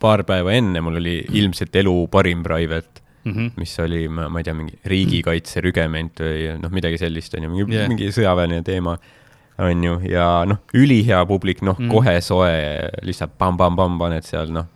paar 0.00 0.22
päeva 0.28 0.54
enne 0.56 0.80
mul 0.84 0.96
oli 1.00 1.18
ilmselt 1.40 1.76
elu 1.76 1.94
parim 2.12 2.42
private, 2.46 3.04
Mhm. 3.28 3.48
mis 3.58 3.72
oli, 3.82 4.06
ma 4.08 4.28
ma 4.30 4.38
ei 4.40 4.44
tea, 4.46 4.54
mingi 4.54 4.76
riigikaitse 4.88 5.60
rügement 5.60 6.20
või 6.22 6.44
noh, 6.62 6.70
midagi 6.72 6.96
sellist 7.00 7.34
on 7.34 7.42
ju, 7.44 7.50
mingi 7.50 7.74
yeah., 7.74 7.88
mingi 7.90 8.06
sõjaväeline 8.14 8.62
teema 8.64 8.94
on 9.58 9.84
ju, 9.84 9.96
ja 10.10 10.44
noh, 10.46 10.60
ülihea 10.74 11.24
publik, 11.26 11.62
noh 11.66 11.78
Mm. 11.78 11.88
kohe 11.90 12.20
soe, 12.20 12.52
lihtsalt 13.02 13.34
pamm-pamm-pamm 13.38 13.98
paned 13.98 14.24
seal, 14.26 14.52
noh, 14.54 14.66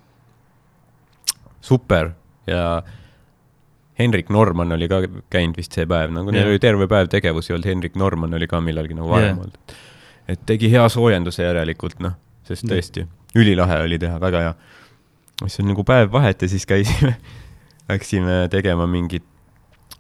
super 1.63 2.13
ja 2.47 2.83
Henrik 3.99 4.31
Norman 4.31 4.73
oli 4.73 4.89
ka 4.89 5.03
käinud 5.31 5.57
vist 5.57 5.77
see 5.77 5.87
päev, 5.87 6.11
nagu 6.15 6.33
neil 6.33 6.47
Jah. 6.47 6.51
oli 6.51 6.59
terve 6.63 6.89
päev 6.91 7.11
tegevusi 7.13 7.53
olnud, 7.55 7.69
Henrik 7.69 7.97
Norman 8.01 8.35
oli 8.35 8.49
ka 8.51 8.61
millalgi 8.61 8.97
nagu 8.99 9.11
varem 9.13 9.37
Jah. 9.37 9.45
olnud. 9.45 9.77
et 10.29 10.47
tegi 10.47 10.71
hea 10.73 10.89
soojenduse 10.89 11.45
järelikult, 11.45 12.01
noh, 12.03 12.17
sest 12.49 12.67
tõesti, 12.67 13.07
ülilahe 13.39 13.83
oli 13.85 13.99
teha, 14.03 14.19
väga 14.21 14.47
hea. 14.47 14.55
siis 15.45 15.61
on 15.61 15.71
nagu 15.71 15.85
päev 15.85 16.11
vahet 16.13 16.43
ja 16.43 16.49
siis 16.49 16.67
käisime, 16.67 17.17
läksime 17.91 18.49
tegema 18.51 18.87
mingit, 18.87 19.25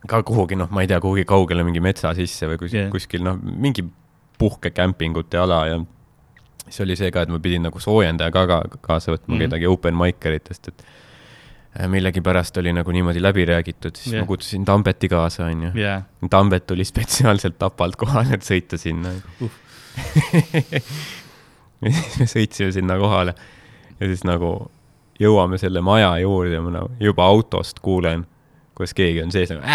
ka 0.08 0.22
kuhugi, 0.26 0.56
noh, 0.58 0.70
ma 0.70 0.82
ei 0.82 0.90
tea, 0.90 1.00
kuhugi 1.00 1.24
kaugele 1.28 1.62
mingi 1.66 1.80
metsa 1.80 2.14
sisse 2.18 2.48
või 2.50 2.58
kus, 2.58 2.74
yeah. 2.74 2.90
kuskil, 2.90 3.22
noh, 3.22 3.38
mingi 3.38 3.84
puhkekämpingute 4.42 5.38
ala 5.38 5.60
ja 5.70 5.78
siis 6.66 6.80
oli 6.86 6.96
see 6.98 7.12
ka, 7.14 7.24
et 7.24 7.32
ma 7.32 7.38
pidin 7.42 7.64
nagu 7.68 7.80
soojendaja 7.82 8.32
ka, 8.34 8.46
ka 8.48 8.58
kaasa 8.80 9.14
võtma 9.14 9.36
mm. 9.36 9.46
kedagi 9.46 9.70
open 9.70 9.96
mic 9.98 10.26
eritest, 10.28 10.68
et 10.72 10.84
äh, 11.78 11.88
millegipärast 11.92 12.58
oli 12.62 12.74
nagu 12.74 12.94
niimoodi 12.94 13.22
läbi 13.22 13.46
räägitud, 13.48 13.96
siis 13.98 14.14
yeah. 14.14 14.24
ma 14.24 14.30
kutsusin 14.30 14.64
Tambeti 14.68 15.10
kaasa, 15.12 15.46
onju. 15.52 15.72
jaa, 15.78 16.02
Tambet 16.30 16.66
tuli 16.66 16.84
spetsiaalselt 16.88 17.58
Tapalt 17.60 17.98
kohale, 18.00 18.38
et 18.38 18.46
sõita 18.46 18.80
sinna 18.80 19.14
Uh. 19.42 19.58
ja 21.82 21.90
siis 21.92 22.14
me 22.16 22.26
sõitsime 22.30 22.72
sinna 22.72 22.94
kohale 22.96 23.34
ja 23.98 24.06
siis 24.06 24.22
nagu 24.24 24.70
jõuame 25.20 25.58
selle 25.60 25.82
maja 25.84 26.14
juurde 26.22 26.54
ja 26.56 26.62
ma 26.64 26.72
nagu 26.78 26.88
juba 27.02 27.26
autost 27.28 27.82
kuulen, 27.84 28.24
kuidas 28.74 28.94
keegi 28.96 29.20
on 29.24 29.34
sees 29.34 29.52
nagu. 29.52 29.62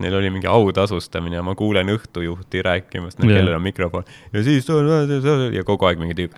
Neil 0.00 0.14
oli 0.16 0.30
mingi 0.32 0.48
autasustamine 0.48 1.36
ja 1.36 1.42
ma 1.44 1.54
kuulen 1.54 1.88
õhtujuhti 1.92 2.62
rääkimas, 2.64 3.18
kellel 3.20 3.54
on 3.54 3.62
mikrofon 3.62 4.04
ja 4.32 4.42
siis 4.46 4.66
ja 5.52 5.64
kogu 5.64 5.84
aeg 5.88 6.00
mingi 6.00 6.14
tüüp. 6.18 6.32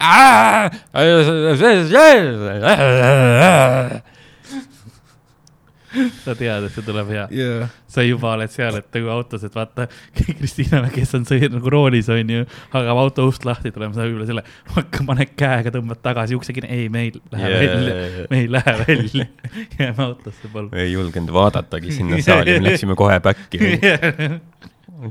sa 6.24 6.34
tead, 6.38 6.66
et 6.66 6.74
see 6.74 6.84
tuleb 6.86 7.10
hea. 7.12 7.26
Yeah. 7.34 7.70
sa 7.92 8.04
juba 8.06 8.32
oled 8.36 8.52
seal, 8.52 8.78
et 8.80 8.88
nagu 8.96 9.10
autos, 9.12 9.42
et 9.44 9.54
vaata, 9.56 9.86
Kristiina, 10.16 10.82
kes 10.92 11.12
on 11.18 11.26
sõi- 11.28 11.50
nagu 11.52 11.72
roolis, 11.72 12.08
onju, 12.12 12.46
hakkab 12.72 13.02
auto 13.04 13.26
ust 13.28 13.46
lahti 13.48 13.72
tulema, 13.74 13.94
sa 13.96 14.06
võib-olla 14.06 14.28
selle, 14.30 14.44
hakka, 14.76 15.04
paned 15.08 15.34
käega, 15.38 15.74
tõmbad 15.74 16.02
tagasi 16.04 16.38
ukse 16.38 16.56
kinni, 16.56 16.70
ei, 16.72 16.88
me 16.92 17.06
ei 17.06 17.12
lähe 17.34 17.52
yeah. 17.52 17.62
välja, 17.62 18.26
me 18.30 18.42
ei 18.42 18.50
lähe 18.56 18.76
välja, 18.86 19.28
jääme 19.78 20.06
autosse, 20.08 20.52
palun. 20.52 20.72
ei 20.72 20.92
julgenud 20.94 21.32
vaadatagi 21.36 21.94
sinna 21.98 22.20
saali, 22.24 22.58
me 22.58 22.70
läksime 22.70 22.98
kohe 22.98 23.20
back'i. 23.24 23.58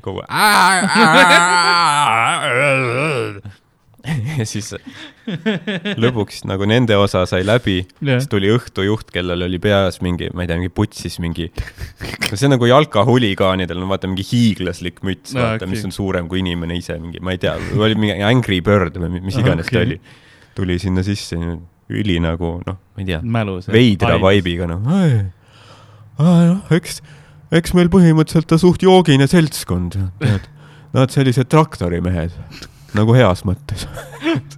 kogu 0.02 0.22
ja 4.40 4.46
siis 4.48 4.72
lõpuks 6.02 6.42
nagu 6.50 6.66
nende 6.70 6.96
osa 6.98 7.24
sai 7.30 7.44
läbi, 7.46 7.82
Jah. 8.02 8.18
siis 8.22 8.30
tuli 8.32 8.50
õhtujuht, 8.54 9.12
kellel 9.14 9.46
oli 9.46 9.60
peas 9.62 10.00
mingi, 10.02 10.32
ma 10.34 10.46
ei 10.46 10.50
tea, 10.50 10.58
mingi 10.62 10.74
putsis 10.74 11.20
mingi, 11.22 11.50
no 12.30 12.34
see 12.34 12.48
on 12.48 12.56
nagu 12.56 12.70
jalkahuligaanidel 12.70 13.82
on 13.84 13.92
vaata 13.92 14.10
mingi 14.10 14.26
hiiglaslik 14.26 15.04
müts, 15.06 15.36
Aa, 15.36 15.54
vaata, 15.54 15.70
mis 15.70 15.84
okei. 15.84 15.92
on 15.92 15.96
suurem 15.96 16.32
kui 16.32 16.42
inimene 16.42 16.80
ise, 16.80 16.98
mingi, 17.02 17.22
ma 17.24 17.36
ei 17.36 17.42
tea, 17.42 17.54
oli 17.78 18.00
mingi 18.00 18.18
Angry 18.26 18.62
Bird 18.66 18.98
või 19.02 19.14
mi- 19.18 19.24
mis 19.30 19.38
iganes 19.42 19.70
okay. 19.70 19.78
ta 19.78 19.86
oli. 19.86 20.00
tuli 20.58 20.80
sinna 20.82 21.06
sisse, 21.06 21.38
üli 21.92 22.18
nagu 22.24 22.56
noh, 22.66 22.82
ma 22.96 23.04
ei 23.04 23.10
tea, 23.12 23.22
veidra. 23.76 24.18
vibe'iga 24.24 24.70
noh. 24.72 24.82
noh, 26.18 26.74
eks, 26.74 27.02
eks 27.54 27.78
meil 27.78 27.92
põhimõtteliselt 27.94 28.50
ta 28.50 28.58
suht 28.62 28.84
joogine 28.88 29.30
seltskond, 29.30 30.00
tead. 30.24 30.50
Nad 30.92 31.08
sellised 31.14 31.48
traktorimehed, 31.48 32.34
nagu 32.98 33.14
heas 33.16 33.44
mõttes. 33.48 33.88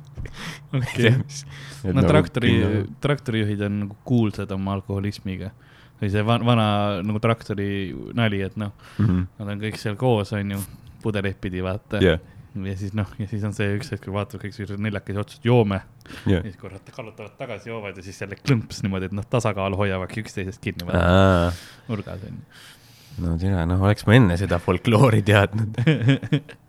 okei, 0.74 1.14
no 1.94 2.04
traktori, 2.08 2.54
traktorijuhid 3.04 3.62
on 3.68 3.80
nagu 3.86 3.98
kuulsad 4.08 4.52
oma 4.56 4.74
alkoholismiga. 4.80 5.52
või 6.04 6.10
see 6.12 6.24
van- 6.26 6.44
vana 6.44 6.64
nagu 7.06 7.20
traktori 7.24 7.94
nali, 8.18 8.42
et 8.44 8.58
noh, 8.60 8.72
Mhm. 9.00 9.20
nad 9.40 9.48
on 9.54 9.60
kõik 9.62 9.78
seal 9.80 9.96
koos, 9.96 10.34
onju, 10.34 10.58
pudeleid 11.04 11.38
pidi, 11.40 11.62
vaata 11.64 12.02
jah, 12.02 12.20
ja 12.56 12.76
siis 12.76 12.94
noh, 12.94 13.08
ja 13.20 13.28
siis 13.28 13.44
on 13.48 13.54
see 13.54 13.78
üks 13.78 13.90
hetk, 13.94 14.04
kui 14.04 14.14
vaatad 14.14 14.42
kõik 14.42 14.52
sellised 14.54 14.80
neljakesi 14.84 15.20
otsad, 15.22 15.40
joome. 15.48 15.80
ja 16.26 16.34
jah. 16.40 16.42
siis 16.44 16.58
korra 16.60 16.80
kallutavad 16.92 17.38
tagasi, 17.38 17.70
joovad 17.70 17.96
ja 17.96 18.04
siis 18.04 18.20
jälle 18.20 18.36
klõmps 18.36 18.82
niimoodi, 18.84 19.06
et 19.06 19.12
noh, 19.16 19.24
tasakaalu 19.30 19.78
hoiavadki 19.80 20.24
üksteisest 20.26 20.60
kinni 20.62 20.84
nurgas 21.88 22.20
onju. 22.28 22.44
no 23.24 23.38
tere, 23.38 23.66
noh, 23.66 23.82
oleks 23.88 24.06
ma 24.08 24.16
enne 24.20 24.38
seda 24.38 24.60
folkloori 24.60 25.22
teadnud. 25.22 25.78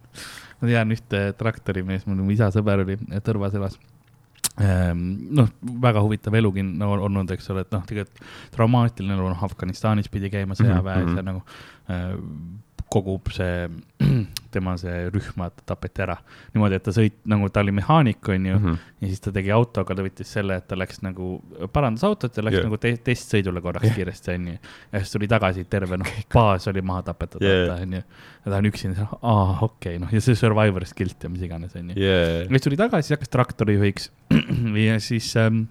ma 0.65 0.71
tean 0.71 0.95
ühte 0.97 1.21
traktorimeest, 1.41 2.09
mul 2.09 2.33
isa 2.35 2.49
sõber 2.55 2.83
oli, 2.87 2.97
Tõrvas 3.25 3.55
elas. 3.61 3.77
noh, 5.35 5.49
väga 5.83 6.03
huvitav 6.05 6.35
elugi 6.39 6.63
on 6.63 6.75
nagu 6.79 6.99
olnud, 7.09 7.31
eks 7.35 7.49
ole, 7.51 7.65
et 7.67 7.73
noh, 7.75 7.83
tegelikult 7.89 8.21
traumaatiline 8.55 9.17
elu, 9.17 9.31
noh, 9.33 9.41
Afganistanis 9.43 10.07
pidi 10.13 10.31
käima 10.31 10.55
sõjaväes 10.59 11.09
Mhm, 11.09 11.17
ja 11.19 11.25
nagu 11.27 11.43
äh, 12.95 13.03
kogu 13.03 13.17
see, 13.35 13.69
tema 14.55 14.77
see 14.79 15.09
rühm 15.11 15.41
vaata 15.41 15.65
tapeti 15.67 16.03
ära. 16.05 16.15
niimoodi, 16.55 16.77
et 16.79 16.85
ta 16.87 16.93
sõit, 16.95 17.17
nagu 17.27 17.49
ta 17.51 17.61
oli 17.65 17.73
mehaanik, 17.75 18.23
onju, 18.29 18.55
Mhm. 18.59 18.77
ja 19.03 19.09
siis 19.09 19.21
ta 19.21 19.33
tegi 19.35 19.51
autoga, 19.51 19.95
ta 19.95 20.03
võttis 20.07 20.31
selle, 20.31 20.57
et 20.57 20.69
ta 20.69 20.77
läks 20.79 21.03
nagu, 21.03 21.43
parandas 21.73 22.05
autot 22.07 22.37
ja 22.37 22.43
läks 22.47 22.61
yeah. 22.61 22.65
nagu 22.69 22.79
te 22.79 22.93
testsõidule 22.97 23.61
korraks 23.65 23.89
Jah. 23.91 23.97
kiiresti, 23.99 24.31
onju. 24.39 24.57
ja 24.93 25.03
siis 25.03 25.13
tuli 25.13 25.29
tagasi 25.29 25.65
terve, 25.71 25.99
noh, 25.99 26.07
baas 26.33 26.69
oli 26.71 26.83
maha 26.83 27.03
tapetud 27.11 27.43
Yeah. 27.43 27.67
yeah., 27.67 27.83
onju. 27.83 28.03
ja 28.45 28.51
ta 28.53 28.57
on 28.59 28.71
üksinda 28.71 29.09
aa, 29.23 29.59
okei 29.63 29.97
okay,, 29.97 29.99
noh, 29.99 30.13
ja 30.13 30.21
see 30.21 30.35
survivor 30.39 30.85
skill 30.87 31.11
ja 31.23 31.29
mis 31.29 31.43
iganes, 31.43 31.75
onju. 31.77 31.95
jaa 31.99 32.21
ja, 32.45 32.49
siis 32.49 32.63
tuli 32.63 32.77
tagasi, 32.77 33.15
hakkas 33.17 33.29
traktorijuhiks 33.35 34.11
ja 34.87 35.01
siis 35.01 35.35
ähm, 35.37 35.67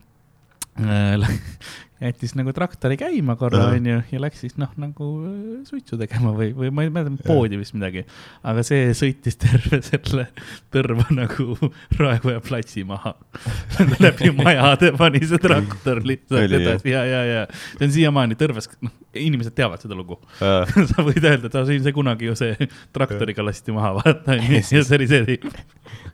äh, 0.79 1.39
jättis 2.01 2.33
nagu 2.35 2.53
traktori 2.55 2.97
käima 2.99 3.35
korra, 3.39 3.67
onju, 3.75 3.99
ja 4.11 4.21
läks 4.21 4.41
siis 4.43 4.55
noh, 4.59 4.71
nagu 4.81 5.09
äh, 5.27 5.35
suitsu 5.67 5.97
tegema 5.99 6.33
või, 6.35 6.49
või 6.57 6.71
ma 6.73 6.85
ei 6.85 6.91
mäleta, 6.93 7.27
poodi 7.27 7.59
vist 7.59 7.75
midagi. 7.77 8.03
aga 8.43 8.63
see 8.65 8.89
sõitis 8.97 9.37
terve 9.39 9.79
selle 9.85 10.27
tõrva 10.73 11.05
nagu 11.13 11.57
Raekoja 11.99 12.41
platsi 12.43 12.83
maha. 12.87 13.13
Läbi 14.03 14.33
majade 14.35 14.93
pani 14.97 15.23
see 15.27 15.41
traktor 15.41 16.03
lihtsalt 16.05 16.57
edasi. 16.59 16.91
Ja, 16.91 17.05
ja, 17.07 17.23
ja. 17.29 17.45
See 17.77 17.87
on 17.87 17.95
siiamaani 17.95 18.39
Tõrves, 18.39 18.69
noh, 18.83 18.93
inimesed 19.17 19.55
teavad 19.55 19.83
seda 19.83 19.97
lugu. 19.97 20.19
Sa 20.91 21.05
võid 21.05 21.23
öelda, 21.23 21.49
et 21.49 21.59
see, 21.69 21.79
see 21.85 21.95
kunagi 21.95 22.31
ju 22.31 22.37
see 22.39 22.69
traktoriga 22.95 23.45
lasti 23.45 23.75
maha, 23.75 23.95
vaata, 24.01 24.37
onju, 24.37 24.59
ja 24.59 24.83
see 24.83 24.99
oli 24.99 25.09
see 25.11 25.39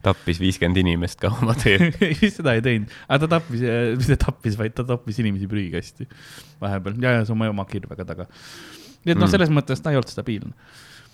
tappis 0.03 0.39
viiskümmend 0.39 0.79
inimest 0.79 1.19
ka 1.19 1.31
oma 1.33 1.55
teel 1.59 1.89
seda 2.37 2.55
ei 2.57 2.63
teinud, 2.63 2.91
aga 3.07 3.25
ta 3.25 3.29
tappis, 3.37 3.63
mitte 3.99 4.17
tappis, 4.21 4.57
vaid 4.59 4.75
ta 4.77 4.85
tappis 4.87 5.19
inimesi 5.21 5.49
prügikasti 5.69 6.09
vahepeal 6.61 7.01
ja, 7.03 7.17
ja 7.19 7.25
see 7.25 7.35
on 7.35 7.49
oma 7.49 7.65
kirvega 7.69 8.05
taga. 8.05 8.29
nii 9.05 9.13
et 9.13 9.17
noh 9.17 9.27
mm., 9.27 9.33
selles 9.35 9.51
mõttes 9.53 9.83
ta 9.83 9.93
ei 9.93 9.99
olnud 9.99 10.13
stabiilne 10.13 10.55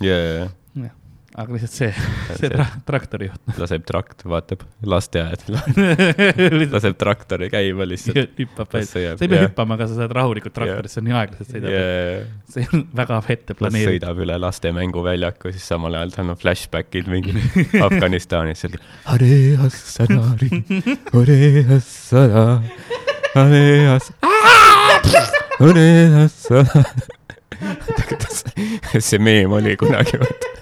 yeah.. 0.04 0.52
jah 0.76 1.02
aga 1.36 1.52
lihtsalt 1.56 1.74
see, 1.74 1.90
see 2.40 2.50
tra 2.52 2.66
traktorijuht. 2.88 3.42
laseb 3.60 3.84
trakt, 3.88 4.24
vaatab 4.30 4.64
lasteaed 4.88 5.44
laseb 6.74 6.96
traktori 7.00 7.50
käima 7.52 7.88
lihtsalt. 7.88 8.38
hüppab 8.40 8.72
välja, 8.72 9.16
sa 9.18 9.26
ei 9.26 9.32
pea 9.32 9.42
hüppama, 9.44 9.76
aga 9.76 9.90
sa 9.92 10.00
saad 10.00 10.16
rahulikult 10.16 10.56
traktorisse, 10.56 11.04
nii 11.06 11.18
aeglaselt 11.20 11.52
sõidab 11.52 11.76
yeah.. 11.76 12.30
see 12.52 12.68
on 12.72 12.86
väga 12.96 13.20
ette 13.36 13.58
planeeritud. 13.58 13.98
sõidab 13.98 14.24
üle 14.24 14.40
laste 14.40 14.72
mänguväljaku, 14.76 15.52
siis 15.56 15.68
samal 15.74 16.00
ajal 16.00 16.16
tal 16.16 16.32
on 16.32 16.40
flashback'id 16.40 17.12
mingi 17.12 17.36
Afganistanis 17.86 18.64
seal. 18.64 18.80
See 29.00 29.20
meem 29.20 29.52
oli 29.52 29.76
kunagi, 29.78 30.20
vaata 30.20 30.54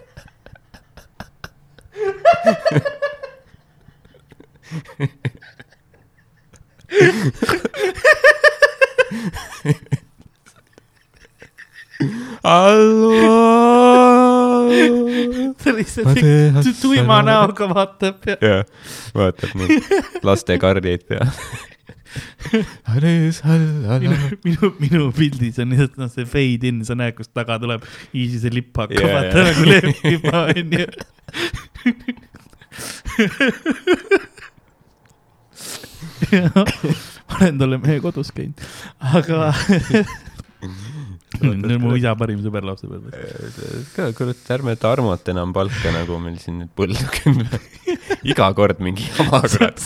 ta 15.63 15.73
lihtsalt 15.77 16.81
tuima 16.81 17.21
näoga 17.21 17.69
vaatab 17.69 18.25
ja. 18.27 18.37
jah, 18.41 18.65
vaatab 19.15 19.53
neid 19.61 20.25
lastekarjeid 20.25 21.05
peal 21.07 21.29
minu, 21.29 21.72
minu, 24.44 24.72
minu 24.80 25.07
pildis 25.15 25.60
on 25.64 25.73
lihtsalt 25.73 25.98
noh, 26.02 26.10
see 26.11 26.26
fade 26.30 26.68
in, 26.69 26.84
sa 26.88 26.94
näed, 26.99 27.15
kust 27.18 27.34
taga 27.35 27.60
tuleb 27.61 27.81
Easy 28.11 28.38
see 28.44 28.53
lipp 28.53 28.77
hakkab 28.77 28.99
yeah,, 28.99 29.14
vaata 29.18 29.38
nagu 29.49 29.64
lehviba 29.69 30.38
onju. 30.53 30.85
Ma 36.34 37.40
olen 37.40 37.57
talle 37.60 37.77
mehe 37.81 37.98
kodus 38.03 38.30
käinud, 38.35 38.57
aga 39.14 39.38
nüüd 41.41 41.81
mu 41.81 41.93
isa 41.97 42.14
parim 42.18 42.41
sõber 42.43 42.65
lapsepõlves. 42.68 43.93
kurat, 44.18 44.41
ärme 44.55 44.76
Tarmot 44.80 45.31
enam 45.34 45.53
palka, 45.55 45.93
nagu 45.95 46.19
meil 46.22 46.38
siin 46.41 46.60
nüüd 46.61 46.72
põllu 46.77 47.07
kümme. 47.18 47.47
iga 48.27 48.49
kord 48.57 48.81
mingi 48.84 49.07
jama, 49.10 49.41
kurat. 49.53 49.81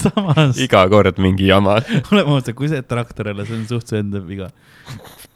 iga 0.64 0.84
kord 0.92 1.22
mingi 1.24 1.48
jama. 1.50 1.80
oleme 2.12 2.36
ausad, 2.36 2.54
kui 2.58 2.72
see 2.72 2.84
traktor 2.84 3.32
jälle, 3.32 3.48
see 3.48 3.60
on 3.60 3.66
suht 3.70 3.94
su 3.94 4.00
enda 4.00 4.22
viga. 4.24 4.52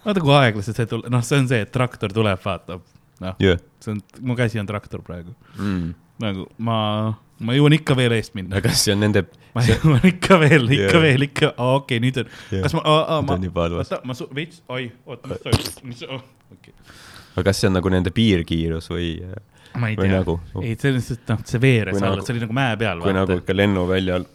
vaata, 0.04 0.20
kui 0.20 0.36
aeglaselt 0.42 0.82
see 0.82 0.92
tuleb, 0.92 1.12
noh, 1.14 1.26
see 1.26 1.42
on 1.42 1.50
see, 1.52 1.64
et 1.66 1.74
traktor 1.74 2.14
tuleb, 2.16 2.44
vaatab. 2.44 2.86
noh 3.24 3.44
yeah., 3.44 3.60
see 3.84 3.96
on, 3.96 4.04
mu 4.26 4.38
käsi 4.40 4.62
on 4.62 4.70
traktor 4.70 5.04
praegu 5.06 5.36
mm.. 5.58 5.92
nagu 6.24 6.48
ma 6.58 6.80
ma 7.42 7.56
jõuan 7.58 7.76
ikka 7.78 7.96
veel 7.98 8.16
eest 8.18 8.36
minna. 8.38 8.58
aga 8.58 8.70
kas 8.70 8.84
see 8.86 8.96
on 8.96 9.02
nende? 9.04 9.24
ma 9.56 9.64
jõuan 9.66 10.04
ikka 10.08 10.38
veel, 10.42 10.68
ikka 10.68 10.98
yeah. 10.98 11.06
veel, 11.06 11.28
ikka, 11.28 11.54
okei 11.56 11.78
okay,, 11.78 12.02
nüüd 12.04 12.20
on 12.22 12.28
yeah., 12.32 12.66
kas 12.66 12.76
ma, 12.78 12.84
ma, 12.84 13.38
oota, 13.78 14.02
ma 14.08 14.18
veits, 14.38 14.62
oi, 14.72 14.92
oota, 15.06 15.32
mis 15.32 15.46
toimub, 15.46 15.80
mis, 15.90 16.04
oh, 16.08 16.28
okei 16.56 16.76
aga 17.32 17.48
kas 17.48 17.64
see 17.64 17.72
on 17.72 17.78
nagu 17.80 17.94
nende 17.94 18.14
piirkiirus 18.16 18.92
või? 18.92 19.14
ma 19.80 19.92
ei 19.92 19.98
tea 20.00 20.12
nagu, 20.12 20.38
oh. 20.54 20.66
ei, 20.66 20.76
see 20.80 20.92
on 20.92 21.00
lihtsalt, 21.00 21.26
noh, 21.32 21.42
see 21.48 21.64
veeres 21.64 21.98
alla 21.98 22.14
nagu,, 22.18 22.28
see 22.28 22.36
oli 22.36 22.44
nagu 22.46 22.56
mäe 22.56 22.78
peal. 22.80 23.02
kui 23.02 23.12
vaata. 23.12 23.24
nagu 23.24 23.42
ikka 23.44 23.58
lennuväljal 23.58 24.28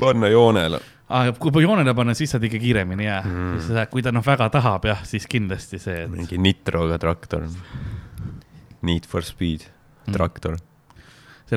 panna 0.00 0.32
joonele 0.32 0.80
ah,. 1.08 1.30
kui 1.38 1.64
joonele 1.64 1.96
panna, 1.96 2.16
siis 2.18 2.32
saad 2.34 2.44
ikka 2.48 2.60
kiiremini 2.62 3.08
jaa 3.08 3.22
mm., 3.28 3.80
kui 3.92 4.04
ta 4.04 4.12
noh, 4.14 4.24
väga 4.24 4.48
tahab 4.54 4.88
jah, 4.88 5.04
siis 5.08 5.28
kindlasti 5.30 5.80
see 5.82 6.04
et.... 6.06 6.12
mingi 6.12 6.40
nitroga 6.40 6.98
traktor. 7.00 7.48
Need 8.84 9.06
for 9.08 9.24
speed 9.24 9.64
traktor 10.12 10.58
mm 10.58 10.73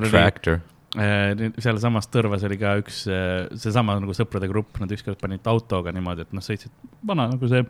seal 0.05 0.13
Tractor. 0.13 0.59
oli, 0.95 1.03
äh, 1.03 1.57
sealsamas 1.63 2.09
Tõrvas 2.13 2.45
oli 2.47 2.59
ka 2.61 2.77
üks, 2.81 3.03
äh, 3.11 3.47
seesama 3.57 3.97
nagu 3.99 4.15
sõprade 4.17 4.49
grupp, 4.51 4.79
nad 4.81 4.91
ükskord 4.93 5.19
panid 5.21 5.47
autoga 5.49 5.93
niimoodi, 5.95 6.27
et 6.27 6.35
noh, 6.35 6.45
sõitsid 6.45 6.73
vana 7.07 7.27
nagu 7.33 7.51
see 7.51 7.65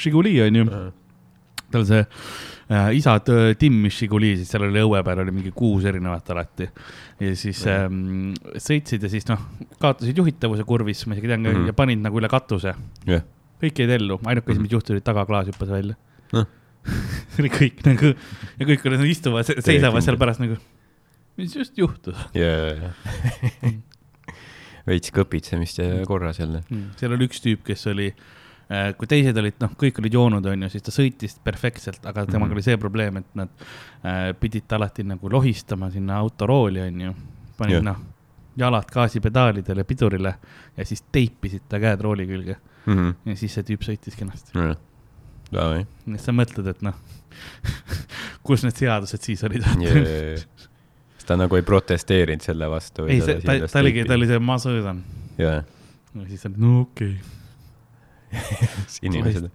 Žiguli 0.00 0.38
onju 0.40 0.62
uh. 0.64 0.72
-huh. 0.72 0.92
tal 1.70 1.84
see 1.88 2.02
äh, 2.70 2.90
isa 2.96 3.16
timmis 3.58 3.98
Žiguli, 3.98 4.34
siis 4.36 4.50
seal 4.50 4.66
oli 4.68 4.82
õue 4.82 5.02
peal 5.04 5.22
oli 5.24 5.34
mingi 5.34 5.52
kuus 5.54 5.84
erinevat 5.84 6.30
alati. 6.30 6.68
ja 7.20 7.36
siis 7.36 7.64
ähm, 7.66 8.34
sõitsid 8.56 9.02
ja 9.02 9.08
siis 9.12 9.26
noh, 9.28 9.40
kaotasid 9.80 10.16
juhitavuse 10.16 10.64
kurvis, 10.64 11.06
ma 11.06 11.16
isegi 11.16 11.32
tean 11.32 11.46
uh, 11.46 11.52
-huh. 11.52 11.66
ja 11.66 11.72
panid 11.72 12.02
nagu 12.04 12.18
üle 12.20 12.28
katuse 12.28 12.74
yeah.. 13.08 13.24
kõik 13.62 13.82
jäid 13.82 13.90
ellu, 14.00 14.20
ainuke 14.24 14.52
asi, 14.52 14.60
mis 14.60 14.72
juhtus, 14.72 14.96
oli 14.96 15.00
tagaklaas 15.00 15.48
hüppas 15.52 15.68
välja. 15.68 15.96
-huh. 16.32 16.46
see 17.34 17.40
oli 17.44 17.52
kõik 17.52 17.84
nagu 17.86 18.14
ja 18.58 18.66
kõik 18.66 18.88
olid, 18.88 19.04
istuvad, 19.10 19.44
seisavad 19.44 20.02
seal 20.02 20.18
pärast 20.20 20.40
nagu 20.44 20.56
mis 21.36 21.56
just 21.56 21.78
juhtus 21.78 22.16
yeah. 22.36 22.92
veits 24.88 25.12
kõpitsemist 25.14 25.82
ja 25.82 26.02
korras 26.08 26.40
jälle 26.40 26.62
mm.. 26.68 26.96
seal 27.00 27.14
oli 27.16 27.28
üks 27.28 27.42
tüüp, 27.44 27.62
kes 27.66 27.86
oli 27.92 28.08
äh,, 28.10 28.92
kui 28.98 29.08
teised 29.10 29.36
olid, 29.40 29.58
noh, 29.62 29.76
kõik 29.78 30.00
olid 30.02 30.18
joonud, 30.18 30.50
onju, 30.52 30.70
siis 30.72 30.84
ta 30.86 30.94
sõitis 30.94 31.38
perfektselt, 31.44 32.02
aga 32.04 32.24
temaga 32.24 32.38
mm 32.38 32.48
-hmm. 32.48 32.58
oli 32.58 32.66
see 32.66 32.82
probleem, 32.82 33.22
et 33.22 33.38
nad 33.38 33.64
äh, 34.04 34.32
pidid 34.40 34.68
ta 34.68 34.78
alati 34.80 35.04
nagu 35.04 35.32
lohistama 35.32 35.90
sinna 35.90 36.18
autorooli, 36.18 36.80
onju. 36.90 37.14
panid 37.56 37.80
yeah. 37.80 37.84
noh, 37.84 38.00
jalad 38.56 38.90
gaasipedaalidele, 38.92 39.84
pidurile 39.84 40.34
ja 40.76 40.84
siis 40.84 41.04
teipisid 41.12 41.68
ta 41.68 41.80
käed 41.80 42.00
rooli 42.00 42.26
külge 42.26 42.56
mm. 42.86 42.94
-hmm. 42.94 43.14
ja 43.30 43.36
siis 43.36 43.54
see 43.54 43.62
tüüp 43.62 43.84
sõitis 43.84 44.16
kenasti 44.16 44.58
yeah.. 44.58 44.76
nii 46.06 46.14
et 46.16 46.24
sa 46.24 46.32
mõtled, 46.32 46.70
et 46.70 46.82
noh 46.82 46.94
kus 48.46 48.64
need 48.64 48.76
seadused 48.76 49.22
siis 49.22 49.44
olid 49.44 49.66
yeah, 49.80 50.40
ta 51.26 51.36
nagu 51.38 51.58
ei 51.58 51.64
protesteerinud 51.66 52.44
selle 52.44 52.68
vastu. 52.70 53.06
ei, 53.10 53.22
see, 53.24 53.40
ta, 53.44 53.58
ta 53.70 53.82
oligi, 53.82 54.04
ta 54.08 54.16
oli 54.18 54.28
see, 54.30 54.42
ma 54.42 54.58
sõidan. 54.62 55.02
jaa. 55.40 55.62
ja 55.62 56.28
siis 56.28 56.46
ta 56.46 56.52
no 56.52 56.80
okei 56.84 57.16
okay. 58.36 58.88
inimesed, 59.06 59.48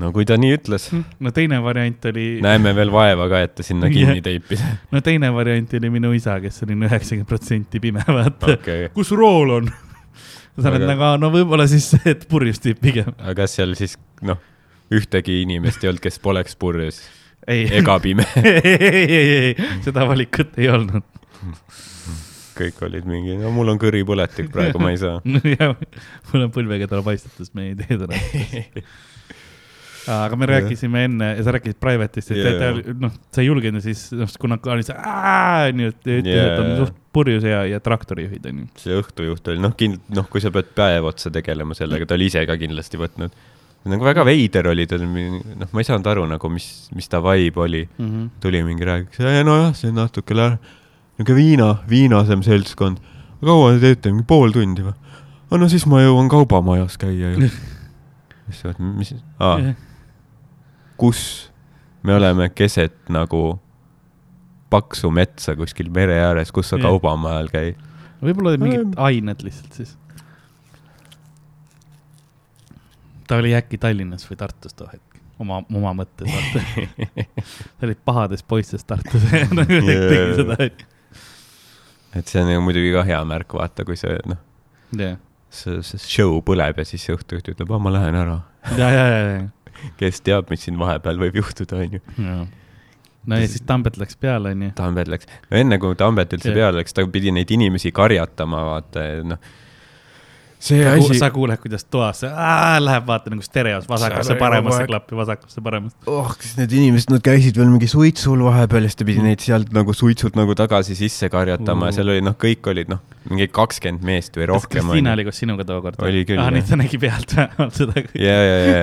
no 0.00 0.10
kui 0.14 0.26
ta 0.28 0.38
nii 0.40 0.56
ütles. 0.56 0.88
Hm, 0.92 1.04
no 1.26 1.32
teine 1.36 1.60
variant 1.64 2.10
oli. 2.10 2.26
näeme 2.44 2.72
veel 2.76 2.92
vaeva 2.94 3.28
ka, 3.32 3.42
et 3.46 3.54
ta 3.58 3.66
sinna 3.66 3.90
kinni 3.92 4.22
teipis. 4.24 4.62
no 4.94 5.02
teine 5.04 5.32
variant 5.34 5.78
oli 5.80 5.92
minu 5.92 6.12
isa, 6.16 6.38
kes 6.42 6.62
oli 6.66 6.78
üheksakümmend 6.78 7.28
protsenti 7.28 7.82
pime, 7.82 8.04
vaata 8.06 8.54
okay.. 8.56 8.90
kus 8.96 9.12
rool 9.16 9.56
on? 9.60 9.70
sa 10.60 10.72
oled 10.72 10.86
nagu, 10.88 11.14
no 11.22 11.32
võib-olla 11.34 11.66
siis 11.70 11.92
see, 11.94 12.04
et 12.14 12.26
purjus 12.30 12.62
tüüp 12.62 12.82
pigem. 12.82 13.14
aga 13.18 13.42
kas 13.42 13.56
seal 13.58 13.76
siis, 13.78 13.96
noh, 14.26 14.40
ühtegi 14.92 15.42
inimest 15.44 15.84
ei 15.84 15.92
olnud, 15.92 16.02
kes 16.04 16.20
poleks 16.22 16.58
purjus? 16.60 17.02
Ega 17.48 17.98
pime 18.02 18.26
ei, 18.36 18.62
ei, 18.64 19.04
ei, 19.04 19.30
ei, 19.36 19.68
seda 19.84 20.06
valikut 20.08 20.58
ei 20.60 20.68
olnud. 20.72 21.04
kõik 22.60 22.82
olid 22.84 23.06
mingi, 23.08 23.38
no 23.40 23.52
mul 23.54 23.72
on 23.72 23.80
kõripõletik 23.80 24.50
praegu, 24.52 24.82
ma 24.82 24.92
ei 24.92 25.00
saa 25.00 25.20
mul 26.32 26.42
on 26.44 26.50
põlveketara 26.54 27.04
paistetus, 27.06 27.54
me 27.56 27.70
ei 27.70 27.78
tee 27.78 27.96
täna 28.00 28.18
aga 30.10 30.36
me 30.36 30.48
rääkisime 30.48 31.04
enne 31.08 31.28
ja 31.36 31.44
sa 31.44 31.54
rääkisid 31.54 31.78
private'ist, 31.80 32.32
et 32.32 32.40
yeah. 32.44 32.80
noh, 33.00 33.12
sa 33.32 33.42
ei 33.42 33.48
julgenud 33.48 33.84
siis, 33.84 34.08
noh, 34.16 34.30
kuna 34.40 34.58
oli 34.72 34.84
see 34.86 34.96
onju, 34.96 35.92
et 35.92 36.10
ütles 36.18 36.34
yeah., 36.34 36.50
et 36.54 36.62
on 36.62 36.70
suht 36.84 36.98
purjus 37.14 37.44
ja, 37.46 37.62
ja 37.68 37.80
traktorijuhid 37.84 38.48
onju. 38.52 38.68
see 38.80 38.96
õhtujuht 38.96 39.52
oli, 39.52 39.62
noh, 39.62 39.74
kind-, 39.78 40.02
noh, 40.16 40.28
kui 40.32 40.42
sa 40.42 40.52
pead 40.54 40.72
päev 40.76 41.08
otsa 41.10 41.32
tegelema 41.34 41.76
sellega, 41.78 42.08
ta 42.08 42.16
oli 42.18 42.30
ise 42.32 42.44
ka 42.48 42.56
kindlasti 42.60 43.00
võtnud 43.00 43.36
nagu 43.88 44.04
väga 44.04 44.24
veider 44.28 44.68
oli 44.68 44.84
ta, 44.86 44.98
noh, 45.00 45.70
ma 45.72 45.80
ei 45.80 45.88
saanud 45.88 46.08
aru 46.12 46.26
nagu, 46.28 46.50
mis, 46.52 46.90
mis 46.96 47.08
ta 47.08 47.22
vibe 47.24 47.62
oli 47.64 47.82
mm. 47.86 48.06
-hmm. 48.06 48.28
tuli 48.40 48.62
mingi 48.64 48.84
rääkis, 48.84 49.20
nojah, 49.44 49.72
see 49.74 49.88
on 49.88 49.96
natuke 50.02 50.34
niisugune 50.34 51.36
viina, 51.36 51.76
viinasem 51.88 52.42
seltskond. 52.42 52.98
kaua 53.40 53.72
te 53.72 53.80
teete, 53.80 54.12
mingi 54.12 54.26
pool 54.28 54.52
tundi 54.52 54.84
või? 54.84 54.92
no 55.50 55.68
siis 55.68 55.86
ma 55.86 56.02
jõuan 56.02 56.28
kaubamajas 56.28 56.98
käia 57.00 57.32
ju. 57.32 57.48
mõtled, 58.50 58.78
mis, 58.98 59.14
aa, 59.38 59.72
kus 61.00 61.50
me 62.02 62.14
oleme 62.14 62.50
keset 62.52 62.96
nagu 63.08 63.58
paksu 64.70 65.10
metsa 65.10 65.56
kuskil 65.56 65.90
mere 65.90 66.20
ääres, 66.20 66.52
kus 66.52 66.68
sa 66.68 66.76
yeah. 66.76 66.88
kaubamaal 66.88 67.48
käid? 67.48 67.80
võib-olla 68.20 68.58
mingid 68.60 68.92
ained 69.00 69.42
lihtsalt 69.42 69.72
siis 69.72 69.96
ta 73.30 73.38
oli 73.38 73.54
äkki 73.54 73.78
Tallinnas 73.78 74.26
või 74.26 74.38
Tartus 74.40 74.74
too 74.74 74.88
hetk, 74.90 75.18
oma, 75.42 75.60
oma 75.70 75.94
mõttes, 76.02 76.30
sa 77.78 77.86
olid 77.86 78.00
pahadest 78.04 78.46
poistest 78.50 78.88
Tartus 78.90 79.26
tegi 79.30 79.96
seda, 80.40 80.56
et 82.18 82.32
see 82.32 82.42
on 82.42 82.50
ju 82.56 82.64
muidugi 82.66 82.92
ka 82.96 83.06
hea 83.06 83.20
märk, 83.30 83.54
vaata, 83.60 83.86
kui 83.86 83.98
see, 84.00 84.18
noh 84.30 84.40
yeah., 84.96 85.20
see, 85.54 85.78
see 85.86 86.02
show 86.02 86.40
põleb 86.46 86.82
ja 86.82 86.86
siis 86.88 87.06
õhtujuht 87.14 87.52
ütleb, 87.54 87.70
ma 87.78 87.94
lähen 87.94 88.18
ära. 88.18 88.40
ja, 88.74 88.90
ja, 88.90 89.06
ja, 89.06 89.20
ja. 89.28 89.44
kes 90.00 90.24
teab, 90.26 90.50
mis 90.50 90.66
siin 90.66 90.80
vahepeal 90.80 91.22
võib 91.22 91.38
juhtuda, 91.40 91.84
onju. 91.86 92.02
no 93.30 93.38
ja 93.38 93.46
siis 93.46 93.62
Tambet 93.66 93.96
läks 94.00 94.18
peale, 94.20 94.56
onju. 94.56 94.74
Tambet 94.78 95.10
läks, 95.12 95.30
no 95.48 95.62
enne 95.62 95.78
kui 95.82 95.96
Tambet 95.98 96.34
üldse 96.34 96.50
yeah. 96.50 96.64
peale 96.64 96.82
läks, 96.82 96.98
ta 96.98 97.06
pidi 97.06 97.32
neid 97.36 97.54
inimesi 97.54 97.94
karjatama, 97.94 98.66
vaata, 98.74 99.06
noh 99.30 99.50
see 100.60 100.82
sa 100.84 100.92
asi. 100.92 101.18
sa 101.18 101.30
kuuled, 101.32 101.56
kuidas 101.62 101.86
toas 101.88 102.20
läheb, 102.84 103.06
vaata 103.08 103.30
nagu 103.32 103.44
stereos 103.44 103.86
vasakusse, 103.88 104.36
paremasse 104.40 104.84
klappi, 104.88 105.16
vasakusse, 105.16 105.62
paremasse. 105.64 105.96
oh, 106.10 106.28
kas 106.36 106.52
need 106.58 106.74
inimesed, 106.76 107.12
nad 107.14 107.22
käisid 107.24 107.56
veel 107.60 107.70
mingi 107.72 107.88
suitsul 107.90 108.44
vahepeal 108.44 108.84
ja 108.84 108.90
siis 108.92 109.00
ta 109.00 109.06
pidi 109.08 109.24
neid 109.24 109.40
sealt 109.44 109.72
nagu 109.76 109.94
suitsult 109.96 110.36
nagu 110.38 110.56
tagasi 110.58 110.96
sisse 110.98 111.30
karjatama 111.32 111.88
ja 111.88 111.96
seal 111.98 112.12
oli 112.12 112.24
noh, 112.24 112.36
kõik 112.40 112.68
olid 112.72 112.92
noh, 112.92 113.00
mingi 113.30 113.48
kakskümmend 113.56 114.04
meest 114.06 114.36
või 114.36 114.50
rohkem. 114.52 114.68
kas 114.76 114.84
Kristiina 114.90 115.16
oli 115.16 115.26
koos 115.28 115.40
sinuga 115.40 115.66
tookord? 115.68 115.96
oli 116.04 116.26
küll. 116.28 116.42
ah, 116.42 116.52
nüüd 116.52 116.68
ta 116.68 116.76
nägi 116.80 117.00
pealt 117.00 117.30
vähemalt 117.38 117.80
seda. 117.80 118.04
ja, 118.20 118.36
ja, 118.50 118.58
ja, 118.68 118.80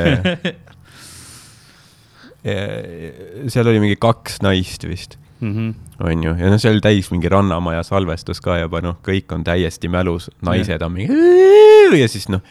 ja. 2.42 3.48
seal 3.54 3.70
oli 3.70 3.80
mingi 3.86 4.02
kaks 4.02 4.42
naist 4.46 4.82
vist 4.90 5.20
mm. 5.20 5.27
On 5.42 6.24
ju, 6.24 6.34
ja 6.38 6.50
noh, 6.52 6.60
see 6.62 6.72
oli 6.72 6.82
täis 6.82 7.12
mingi 7.12 7.30
Rannamaja 7.30 7.84
salvestus 7.84 8.42
ka 8.44 8.58
juba 8.60 8.82
noh, 8.82 8.98
kõik 9.06 9.32
on 9.36 9.44
täiesti 9.44 9.90
mälus, 9.90 10.32
naised 10.42 10.82
on 10.82 10.94
mingi 10.94 12.02
ja 12.02 12.08
siis 12.10 12.28
noh, 12.30 12.42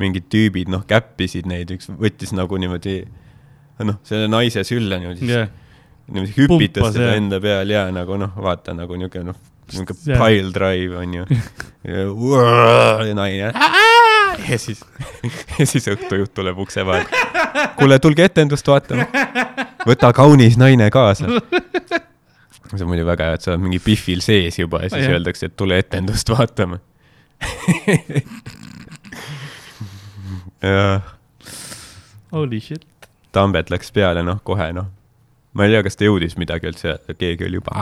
mingid 0.00 0.28
tüübid 0.32 0.70
noh, 0.72 0.84
käppisid 0.88 1.48
neid, 1.50 1.70
üks 1.76 1.90
võttis 1.90 2.34
nagu 2.36 2.60
niimoodi 2.60 3.02
noh, 3.86 4.00
selle 4.04 4.28
naise 4.28 4.64
sülle 4.64 5.00
niimoodi 5.00 5.28
yeah., 5.28 5.48
niimoodi 6.10 6.36
hüpitas 6.36 6.94
teda 6.96 7.14
enda 7.18 7.40
peal 7.40 7.70
ja 7.70 7.86
nagu 7.94 8.18
noh, 8.20 8.36
vaata 8.36 8.74
nagu 8.76 8.98
niisugune 9.00 9.32
noh, 9.32 9.40
niisugune 9.70 10.20
pile 10.20 10.52
drive 10.54 11.00
on 11.00 11.14
ju. 11.20 11.26
Ja, 11.84 12.04
ja 13.06 13.14
naine 13.16 13.52
ja 14.48 14.58
siis, 14.58 14.84
ja 15.58 15.66
siis 15.66 15.88
õhtujuht 15.88 16.34
tuleb 16.34 16.58
ukse 16.58 16.84
vahel. 16.86 17.06
kuule, 17.78 17.98
tulge 17.98 18.24
etendust 18.24 18.68
vaatama. 18.68 19.06
võta 19.86 20.12
kaunis 20.16 20.58
naine 20.60 20.90
kaasa 20.90 21.28
see 22.78 22.84
on 22.86 22.92
muidu 22.92 23.06
väga 23.08 23.30
hea, 23.30 23.38
et 23.38 23.46
sa 23.46 23.54
oled 23.54 23.64
mingi 23.64 23.80
Biffil 23.82 24.22
sees 24.24 24.58
juba 24.60 24.84
ja 24.84 24.92
siis 24.92 25.08
oh, 25.08 25.16
öeldakse, 25.16 25.50
et 25.50 25.56
tule 25.58 25.78
etendust 25.80 26.30
vaatama 26.30 26.78
jah. 30.62 31.02
Holy 32.30 32.60
shit. 32.60 32.84
Tambet 33.34 33.70
läks 33.70 33.92
peale, 33.94 34.22
noh, 34.26 34.40
kohe 34.44 34.70
noh. 34.74 34.90
ma 35.54 35.66
ei 35.66 35.72
tea, 35.72 35.82
kas 35.86 35.98
ta 35.98 36.06
jõudis 36.06 36.36
midagi 36.38 36.68
üldse, 36.70 36.94
keegi 37.18 37.46
oli 37.46 37.58
juba. 37.58 37.74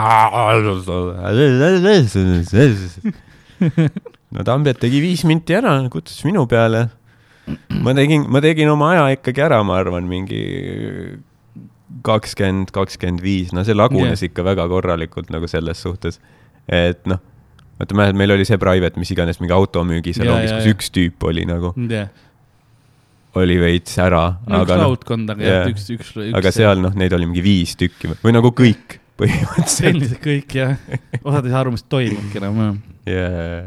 no 4.33 4.45
Tambet 4.47 4.79
tegi 4.81 5.01
viis 5.03 5.25
minti 5.29 5.53
ära, 5.57 5.75
kutsus 5.93 6.23
minu 6.25 6.47
peale. 6.49 6.87
ma 7.81 7.93
tegin, 7.97 8.25
ma 8.29 8.41
tegin 8.45 8.69
oma 8.73 8.93
aja 8.95 9.09
ikkagi 9.17 9.45
ära, 9.45 9.61
ma 9.65 9.77
arvan, 9.81 10.09
mingi 10.09 10.41
kakskümmend, 12.05 12.71
kakskümmend 12.75 13.23
viis, 13.23 13.53
no 13.55 13.63
see 13.67 13.75
lagunes 13.77 14.21
yeah. 14.21 14.29
ikka 14.29 14.45
väga 14.45 14.67
korralikult 14.71 15.31
nagu 15.33 15.49
selles 15.49 15.81
suhtes, 15.81 16.19
et 16.69 17.01
noh, 17.09 17.21
vaata, 17.79 17.97
mäletad, 17.97 18.19
meil 18.19 18.35
oli 18.35 18.45
see 18.47 18.59
private, 18.61 18.99
mis 19.01 19.11
iganes, 19.15 19.39
mingi 19.41 19.55
automüügisalongis 19.55 20.51
yeah,, 20.51 20.59
kus 20.59 20.69
yeah. 20.69 20.77
üks 20.77 20.91
tüüp 20.95 21.27
oli 21.31 21.45
nagu 21.49 21.73
yeah. 21.87 22.11
oli 23.39 23.57
veits 23.61 23.97
ära 24.01 24.23
no,. 24.45 24.61
aga 24.61 24.79
noh, 24.83 24.95
yeah. 25.41 25.67
üks, 25.71 25.89
üks, 25.95 26.13
üks. 26.13 26.33
aga 26.37 26.53
seal 26.55 26.83
noh, 26.85 26.95
neid 26.99 27.15
oli 27.17 27.29
mingi 27.29 27.43
viis 27.45 27.75
tükki 27.79 28.13
või 28.21 28.35
nagu 28.37 28.53
kõik 28.55 28.99
põhimõtteliselt. 29.19 29.75
sellised 29.75 30.23
kõik 30.23 30.55
jah, 30.55 30.77
osad 31.23 31.47
ei 31.47 31.51
saa 31.51 31.63
aru, 31.65 31.75
mis 31.75 31.85
toimubki 31.91 32.39
enam 32.39 32.61
jah. 32.63 32.79
jaa, 33.15 33.59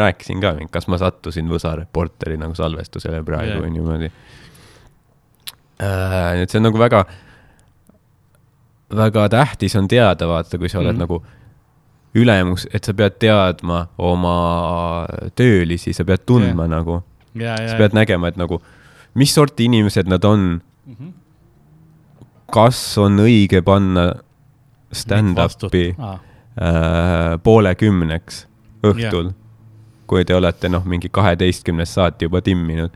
rääkisin 0.00 0.42
ka, 0.42 0.54
kas 0.70 0.86
ma 0.90 0.98
sattusin 1.00 1.48
Võsa 1.50 1.72
Reporteri 1.78 2.36
nagu 2.40 2.54
salvestusele 2.58 3.22
praegu 3.26 3.62
yeah. 3.62 3.72
niimoodi 3.78 4.10
äh,. 5.80 6.42
et 6.42 6.50
see 6.50 6.60
on 6.60 6.68
nagu 6.70 6.80
väga 6.80 7.06
väga 8.96 9.28
tähtis 9.28 9.76
on 9.76 9.88
teada, 9.88 10.28
vaata, 10.28 10.58
kui 10.58 10.68
sa 10.68 10.80
oled 10.80 10.94
mm. 10.94 11.04
nagu 11.04 11.22
ülemus, 12.14 12.66
et 12.74 12.84
sa 12.84 12.94
pead 12.96 13.18
teadma 13.22 13.84
oma 13.98 14.34
töölisi, 15.38 15.94
sa 15.94 16.04
pead 16.04 16.24
tundma 16.26 16.66
yeah. 16.66 16.72
nagu 16.72 16.96
yeah,. 17.38 17.58
sa 17.70 17.78
pead 17.78 17.94
nägema, 17.94 18.30
et 18.32 18.40
nagu, 18.40 18.60
mis 19.14 19.34
sorti 19.34 19.68
inimesed 19.70 20.10
nad 20.10 20.24
on 20.24 20.40
mm. 20.60 20.94
-hmm. 20.94 21.12
kas 22.52 22.98
on 22.98 23.18
õige 23.18 23.62
panna 23.62 24.12
stand-up'i 24.92 25.94
ah. 25.98 26.18
äh, 26.58 27.38
poole 27.42 27.74
kümneks 27.74 28.46
õhtul 28.82 29.30
yeah., 29.30 29.36
kui 30.06 30.24
te 30.24 30.34
olete 30.34 30.68
noh, 30.68 30.84
mingi 30.84 31.08
kaheteistkümnest 31.08 31.92
saati 31.92 32.24
juba 32.24 32.40
timminud. 32.42 32.90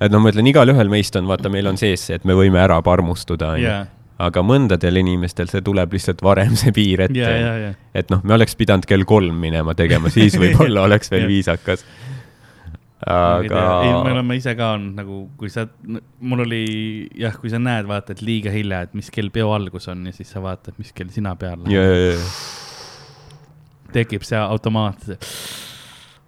et 0.00 0.12
noh, 0.12 0.20
ma 0.20 0.28
ütlen, 0.28 0.46
igalühel 0.46 0.88
meist 0.88 1.16
on, 1.16 1.26
vaata, 1.26 1.48
meil 1.48 1.66
on 1.66 1.76
sees 1.76 2.06
see, 2.06 2.14
et 2.14 2.24
me 2.24 2.34
võime 2.36 2.60
ära 2.60 2.82
parmustuda, 2.82 3.48
onju 3.56 3.99
aga 4.20 4.42
mõndadel 4.44 5.00
inimestel 5.00 5.48
see 5.50 5.62
tuleb 5.64 5.96
lihtsalt 5.96 6.22
varem 6.24 6.52
see 6.58 6.74
piir 6.76 7.06
ette 7.06 7.16
yeah,. 7.16 7.36
Yeah, 7.40 7.58
yeah. 7.64 7.80
et 7.96 8.12
noh, 8.12 8.22
me 8.26 8.36
oleks 8.36 8.56
pidanud 8.58 8.88
kell 8.88 9.06
kolm 9.08 9.40
minema 9.40 9.74
tegema, 9.78 10.12
siis 10.12 10.36
võib-olla 10.40 10.84
oleks 10.88 11.12
veel 11.12 11.24
yeah. 11.24 11.32
viisakas. 11.32 11.84
aga. 13.00 13.62
ei, 13.86 13.94
me 14.04 14.12
oleme 14.12 14.36
ise 14.36 14.54
ka 14.58 14.74
olnud 14.76 15.00
nagu, 15.00 15.22
kui 15.40 15.52
sa, 15.52 15.64
mul 16.20 16.44
oli 16.44 16.62
jah, 17.20 17.36
kui 17.40 17.52
sa 17.52 17.62
näed, 17.62 17.88
vaata, 17.88 18.16
et 18.16 18.22
liiga 18.24 18.52
hilja, 18.54 18.84
et 18.86 18.96
mis 18.98 19.08
kell 19.14 19.32
peo 19.32 19.54
algus 19.56 19.88
on 19.92 20.04
ja 20.10 20.14
siis 20.16 20.32
sa 20.34 20.44
vaatad, 20.44 20.76
mis 20.82 20.92
kell 20.96 21.12
sina 21.14 21.34
peale 21.40 21.64
lähed 21.64 21.76
yeah,. 21.76 21.96
Yeah, 21.96 22.20
yeah. 22.20 23.90
tekib 23.96 24.26
see 24.28 24.40
automaatselt, 24.40 25.28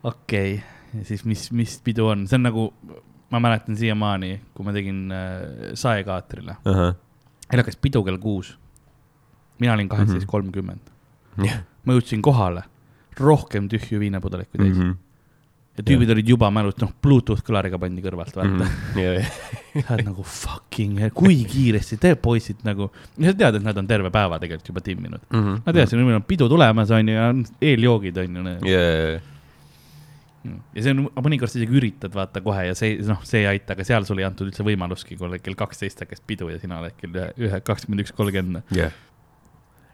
okei 0.03 0.59
okay., 0.59 0.61
ja 0.93 1.09
siis 1.09 1.25
mis, 1.29 1.47
mis 1.57 1.79
pidu 1.85 2.09
on, 2.13 2.27
see 2.29 2.41
on 2.41 2.49
nagu, 2.49 2.67
ma 3.33 3.41
mäletan 3.41 3.77
siiamaani, 3.77 4.35
kui 4.57 4.65
ma 4.65 4.75
tegin 4.77 5.07
äh, 5.13 5.73
saekaatrile 5.77 6.61
uh. 6.65 6.77
-huh 6.77 7.01
meil 7.53 7.63
hakkas 7.63 7.77
pidu 7.77 8.03
kell 8.07 8.19
kuus. 8.19 8.57
mina 9.61 9.77
olin 9.77 9.89
kaheksateist 9.89 10.27
kolmkümmend. 10.27 10.93
ma 11.85 11.97
jõudsin 11.97 12.23
kohale, 12.25 12.65
rohkem 13.21 13.69
tühju 13.71 14.01
viinapudeleid 14.01 14.49
kui 14.51 14.59
teisi 14.63 14.81
mm. 14.81 14.91
-hmm. 14.91 14.97
ja 15.77 15.85
tüübid 15.85 16.09
yeah. 16.09 16.15
olid 16.17 16.29
juba 16.29 16.51
mälus, 16.51 16.77
noh, 16.81 16.93
Bluetooth 17.03 17.45
kõlariga 17.45 17.79
pandi 17.79 18.03
kõrvalt, 18.05 18.37
vaata 18.37 18.49
mm. 18.49 18.61
-hmm. 18.61 19.83
Sa 19.87 19.95
oled 19.95 20.05
nagu 20.05 20.23
fucking, 20.23 21.01
kui 21.17 21.45
kiiresti 21.49 21.97
te 21.97 22.15
poisid 22.15 22.65
nagu, 22.65 22.91
sa 23.17 23.33
tead, 23.33 23.57
et 23.57 23.65
nad 23.65 23.77
on 23.77 23.87
terve 23.89 24.11
päeva 24.13 24.39
tegelikult 24.39 24.69
juba 24.69 24.81
timminud 24.81 25.21
mm. 25.31 25.43
-hmm. 25.43 25.61
Nad 25.67 25.75
teadsid, 25.75 25.99
et 25.99 26.07
meil 26.07 26.21
on 26.21 26.29
pidu 26.29 26.49
tulemas, 26.49 26.91
on 26.91 27.09
ju, 27.09 27.15
ja 27.15 27.35
eeljoogid 27.61 28.17
on 28.25 28.37
ju 28.37 28.57
yeah 28.69 29.21
ja 30.43 30.83
see 30.85 30.95
on, 30.95 31.05
mõnikord 31.23 31.53
sa 31.53 31.61
isegi 31.61 31.77
üritad 31.79 32.15
vaata 32.15 32.43
kohe 32.45 32.67
ja 32.69 32.77
see, 32.79 32.97
noh, 33.07 33.21
see 33.27 33.43
ei 33.45 33.49
aita, 33.55 33.77
aga 33.77 33.87
seal 33.87 34.07
sulle 34.09 34.25
ei 34.25 34.29
antud 34.29 34.49
üldse 34.51 34.67
võimalustki, 34.67 35.17
kui 35.21 35.41
kell 35.43 35.59
kaksteist 35.59 36.03
hakkas 36.05 36.23
pidu 36.27 36.51
ja 36.51 36.59
sina 36.63 36.81
oled 36.83 36.97
kell 36.99 37.15
ühe, 37.15 37.29
ühe, 37.47 37.61
kakskümmend 37.67 38.05
üks, 38.05 38.15
kolmkümmend. 38.17 38.75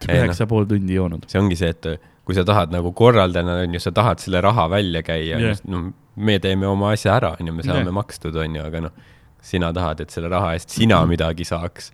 üheksa 0.08 0.46
no, 0.46 0.50
pool 0.50 0.68
tundi 0.70 0.96
joonud. 0.96 1.28
see 1.28 1.40
ongi 1.40 1.58
see, 1.58 1.74
et 1.74 1.90
kui 2.28 2.36
sa 2.36 2.44
tahad 2.48 2.72
nagu 2.72 2.92
korraldada, 2.96 3.60
on 3.64 3.76
ju, 3.76 3.82
sa 3.82 3.92
tahad 3.96 4.20
selle 4.24 4.40
raha 4.44 4.68
välja 4.72 5.04
käia 5.04 5.40
yeah., 5.40 5.62
no 5.68 5.88
me 6.16 6.38
teeme 6.42 6.68
oma 6.68 6.92
asja 6.96 7.14
ära, 7.16 7.34
on 7.40 7.50
ju, 7.50 7.54
me 7.56 7.64
saame 7.66 7.86
yeah. 7.86 7.94
makstud, 8.00 8.36
on 8.36 8.58
ju, 8.58 8.64
aga 8.68 8.84
noh, 8.88 9.06
sina 9.44 9.72
tahad, 9.72 10.02
et 10.04 10.12
selle 10.12 10.30
raha 10.32 10.54
eest 10.56 10.74
sina 10.74 10.98
midagi 11.08 11.46
saaks 11.48 11.92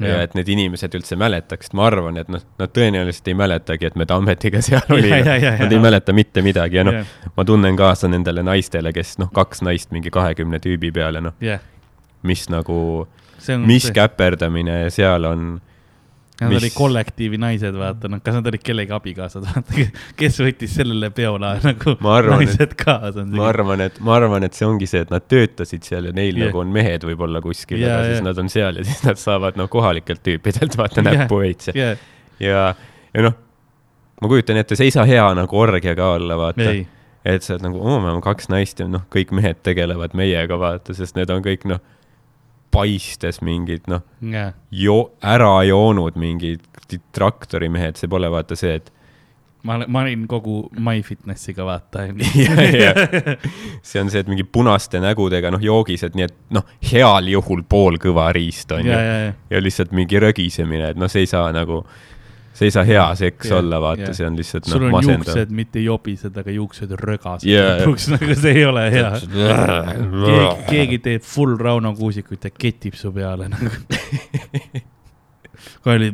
ja 0.00 0.20
et 0.24 0.36
need 0.38 0.48
inimesed 0.52 0.94
üldse 0.96 1.16
mäletaksid, 1.20 1.74
ma 1.78 1.86
arvan, 1.90 2.18
et 2.20 2.30
noh, 2.32 2.42
nad 2.60 2.72
tõenäoliselt 2.74 3.28
ei 3.32 3.36
mäletagi, 3.38 3.90
et 3.90 3.98
me 3.98 4.06
Tammetiga 4.08 4.62
seal 4.64 4.86
olime. 4.96 5.20
Nad 5.60 5.72
ei 5.72 5.82
mäleta 5.82 6.14
mitte 6.16 6.44
midagi 6.44 6.80
ja 6.80 6.86
noh, 6.88 7.02
ma 7.36 7.46
tunnen 7.48 7.76
kaasa 7.78 8.10
nendele 8.12 8.44
naistele, 8.46 8.94
kes 8.96 9.18
noh, 9.22 9.32
kaks 9.34 9.64
naist 9.66 9.92
mingi 9.94 10.12
kahekümne 10.14 10.62
tüübi 10.62 10.92
peale, 10.94 11.22
noh. 11.24 11.36
Mis 12.22 12.46
nagu, 12.52 12.78
mis 13.66 13.88
see... 13.88 13.94
käperdamine 13.96 14.84
seal 14.94 15.26
on 15.26 15.54
Nad 16.42 16.52
mis... 16.52 16.62
olid 16.62 16.74
kollektiivi 16.74 17.38
naised, 17.40 17.76
vaata, 17.78 18.10
noh, 18.10 18.20
kas 18.24 18.36
nad 18.38 18.48
olid 18.50 18.62
kellegi 18.64 18.94
abikaasad, 18.96 19.44
vaata, 19.48 19.86
kes 20.18 20.40
võttis 20.42 20.74
sellele 20.78 21.12
peole 21.14 21.52
nagu 21.68 21.94
arvan, 22.12 22.42
naised 22.42 22.74
kaasa. 22.80 23.26
ma 23.28 23.48
arvan, 23.50 23.84
et, 23.86 24.00
ma 24.04 24.16
arvan, 24.18 24.46
et 24.48 24.58
see 24.58 24.66
ongi 24.68 24.88
see, 24.90 25.04
et 25.06 25.12
nad 25.12 25.26
töötasid 25.28 25.86
seal 25.88 26.10
ja 26.10 26.16
neil 26.16 26.36
yeah. 26.36 26.50
nagu 26.50 26.62
on 26.62 26.72
mehed 26.74 27.06
võib-olla 27.08 27.42
kuskil 27.44 27.80
yeah,, 27.80 27.98
aga 27.98 28.08
yeah. 28.08 28.16
siis 28.16 28.26
nad 28.26 28.42
on 28.42 28.50
seal 28.52 28.80
ja 28.80 28.86
siis 28.88 29.04
nad 29.06 29.20
saavad 29.20 29.60
noh, 29.60 29.70
kohalikelt 29.72 30.24
tüüpidelt 30.26 30.76
vaata 30.78 31.00
yeah. 31.02 31.22
näppu 31.22 31.42
heitse 31.44 31.76
yeah.. 31.76 32.02
ja, 32.42 32.66
ja 33.12 33.28
noh, 33.28 33.38
ma 34.22 34.32
kujutan 34.32 34.60
ette, 34.60 34.78
see 34.78 34.90
ei 34.90 34.94
saa 34.94 35.06
hea 35.08 35.24
nagu 35.38 35.62
orgia 35.62 35.96
ka 35.98 36.12
olla, 36.18 36.38
vaata. 36.40 36.74
et 37.24 37.46
sa 37.46 37.56
oled 37.56 37.68
nagu, 37.68 37.80
oo, 37.82 37.98
me 38.02 38.12
oleme 38.12 38.24
kaks 38.24 38.50
naist 38.52 38.82
ja 38.82 38.90
noh, 38.90 39.06
kõik 39.12 39.34
mehed 39.36 39.62
tegelevad 39.66 40.14
meiega, 40.18 40.58
vaata, 40.60 40.94
sest 40.96 41.18
need 41.18 41.30
on 41.34 41.44
kõik 41.44 41.66
noh 41.70 41.82
paistes 42.72 43.42
mingid 43.44 43.86
noh 43.92 44.02
yeah., 44.24 44.56
jo-, 44.70 45.12
ära 45.22 45.54
joonud 45.68 46.18
mingid 46.20 46.64
traktorimehed, 47.12 47.96
see 47.96 48.10
pole 48.10 48.28
vaata 48.32 48.56
see, 48.58 48.74
et 48.80 48.90
ma, 49.68 49.78
ma 49.86 50.02
olin 50.02 50.26
kogu 50.30 50.56
MyFitnessiga 50.76 51.64
vaata 51.66 52.06
see 53.88 54.02
on 54.02 54.10
see, 54.12 54.22
et 54.22 54.30
mingi 54.30 54.44
punaste 54.44 55.00
nägudega, 55.02 55.52
noh, 55.54 55.62
joogised, 55.62 56.16
nii 56.18 56.26
et 56.28 56.38
noh, 56.56 56.66
heal 56.92 57.30
juhul 57.32 57.64
poolkõva 57.68 58.30
riist 58.36 58.72
on 58.74 58.86
ju. 58.88 59.02
ja 59.52 59.62
lihtsalt 59.62 59.94
mingi 59.96 60.20
rögisemine, 60.22 60.92
et 60.92 61.00
noh, 61.00 61.10
see 61.12 61.26
ei 61.26 61.30
saa 61.30 61.52
nagu 61.54 61.82
see 62.52 62.68
ei 62.68 62.70
saa 62.74 62.84
hea 62.84 63.04
seks 63.16 63.48
yeah, 63.48 63.58
olla, 63.58 63.80
vaata 63.80 64.02
yeah., 64.02 64.16
see 64.16 64.26
on 64.28 64.36
lihtsalt 64.36 64.66
noh, 64.68 64.82
masendav. 64.92 65.02
sul 65.02 65.12
on 65.12 65.20
juuksed, 65.24 65.52
mitte 65.56 65.82
jobised, 65.82 66.36
aga 66.42 66.52
juuksed 66.52 66.90
rõgased 67.00 67.48
yeah. 67.48 67.80
lõpuks, 67.80 68.08
nagu 68.12 68.36
see 68.38 68.52
ei 68.58 68.64
ole 68.68 68.82
hea. 68.92 69.10
keegi, 69.22 70.66
keegi 70.68 70.98
teeb 71.06 71.24
full 71.26 71.56
Rauno 71.60 71.94
Kuusikut 71.96 72.44
ja 72.44 72.52
ketib 72.52 72.98
su 73.00 73.12
peale 73.14 73.48
nagu 73.52 73.72
kohe 75.82 75.96
oli. 75.96 76.10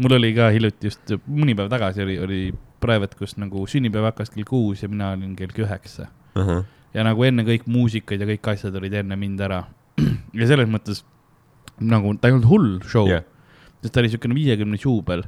mul 0.00 0.16
oli 0.16 0.32
ka 0.36 0.48
hiljuti 0.54 0.88
just 0.88 1.12
mõni 1.28 1.54
päev 1.58 1.68
tagasi 1.72 2.04
oli, 2.06 2.16
oli 2.18 2.40
private, 2.80 3.18
kus 3.18 3.36
nagu 3.36 3.66
sünnipäev 3.68 4.08
hakkas 4.08 4.32
kell 4.32 4.48
kuus 4.48 4.84
ja 4.84 4.88
mina 4.88 5.12
olin 5.12 5.34
kell 5.36 5.52
üheksa 5.66 6.08
uh. 6.08 6.46
-huh. 6.46 6.64
ja 6.96 7.04
nagu 7.04 7.28
enne 7.28 7.44
kõik 7.44 7.68
muusikad 7.68 8.24
ja 8.24 8.28
kõik 8.30 8.54
asjad 8.54 8.74
olid 8.80 8.96
enne 9.02 9.20
mind 9.20 9.44
ära. 9.44 9.66
ja 10.40 10.48
selles 10.48 10.70
mõttes 10.70 11.04
nagu 11.80 12.14
ta 12.16 12.28
ei 12.28 12.34
olnud 12.38 12.48
hull 12.48 12.80
show 12.88 13.08
yeah 13.08 13.28
sest 13.80 13.92
ta 13.94 14.00
oli 14.00 14.10
niisugune 14.10 14.36
viiekümnes 14.36 14.84
juubel 14.84 15.24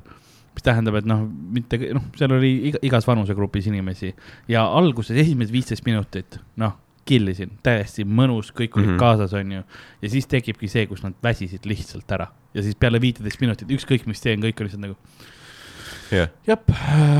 mis 0.53 0.65
tähendab, 0.67 0.99
et 1.01 1.09
noh, 1.09 1.25
mitte 1.25 1.79
noh, 1.97 2.05
seal 2.19 2.35
oli 2.37 2.53
iga, 2.71 2.81
igas 2.85 3.07
vanusegrupis 3.09 3.71
inimesi 3.71 4.13
ja 4.53 4.67
alguses 4.69 5.17
esimesed 5.17 5.53
viisteist 5.55 5.87
minutit, 5.89 6.37
noh, 6.61 6.77
killisin, 7.09 7.57
täiesti 7.65 8.05
mõnus, 8.07 8.53
kõik 8.55 8.77
olid 8.77 8.87
mm 8.87 8.93
-hmm. 8.93 9.01
kaasas, 9.01 9.33
onju. 9.35 9.63
ja 10.03 10.11
siis 10.11 10.29
tekibki 10.31 10.69
see, 10.69 10.87
kus 10.87 11.03
nad 11.03 11.17
väsisid 11.23 11.65
lihtsalt 11.67 12.13
ära 12.13 12.29
ja 12.55 12.63
siis 12.63 12.77
peale 12.77 13.01
viiteist 13.01 13.41
minutit, 13.41 13.71
ükskõik 13.71 14.07
mis 14.07 14.21
teen, 14.21 14.41
kõik 14.41 14.61
oli 14.61 14.69
lihtsalt 14.69 14.85
nagu 14.85 14.97
yeah.. 16.13 16.29
jah, 16.47 16.61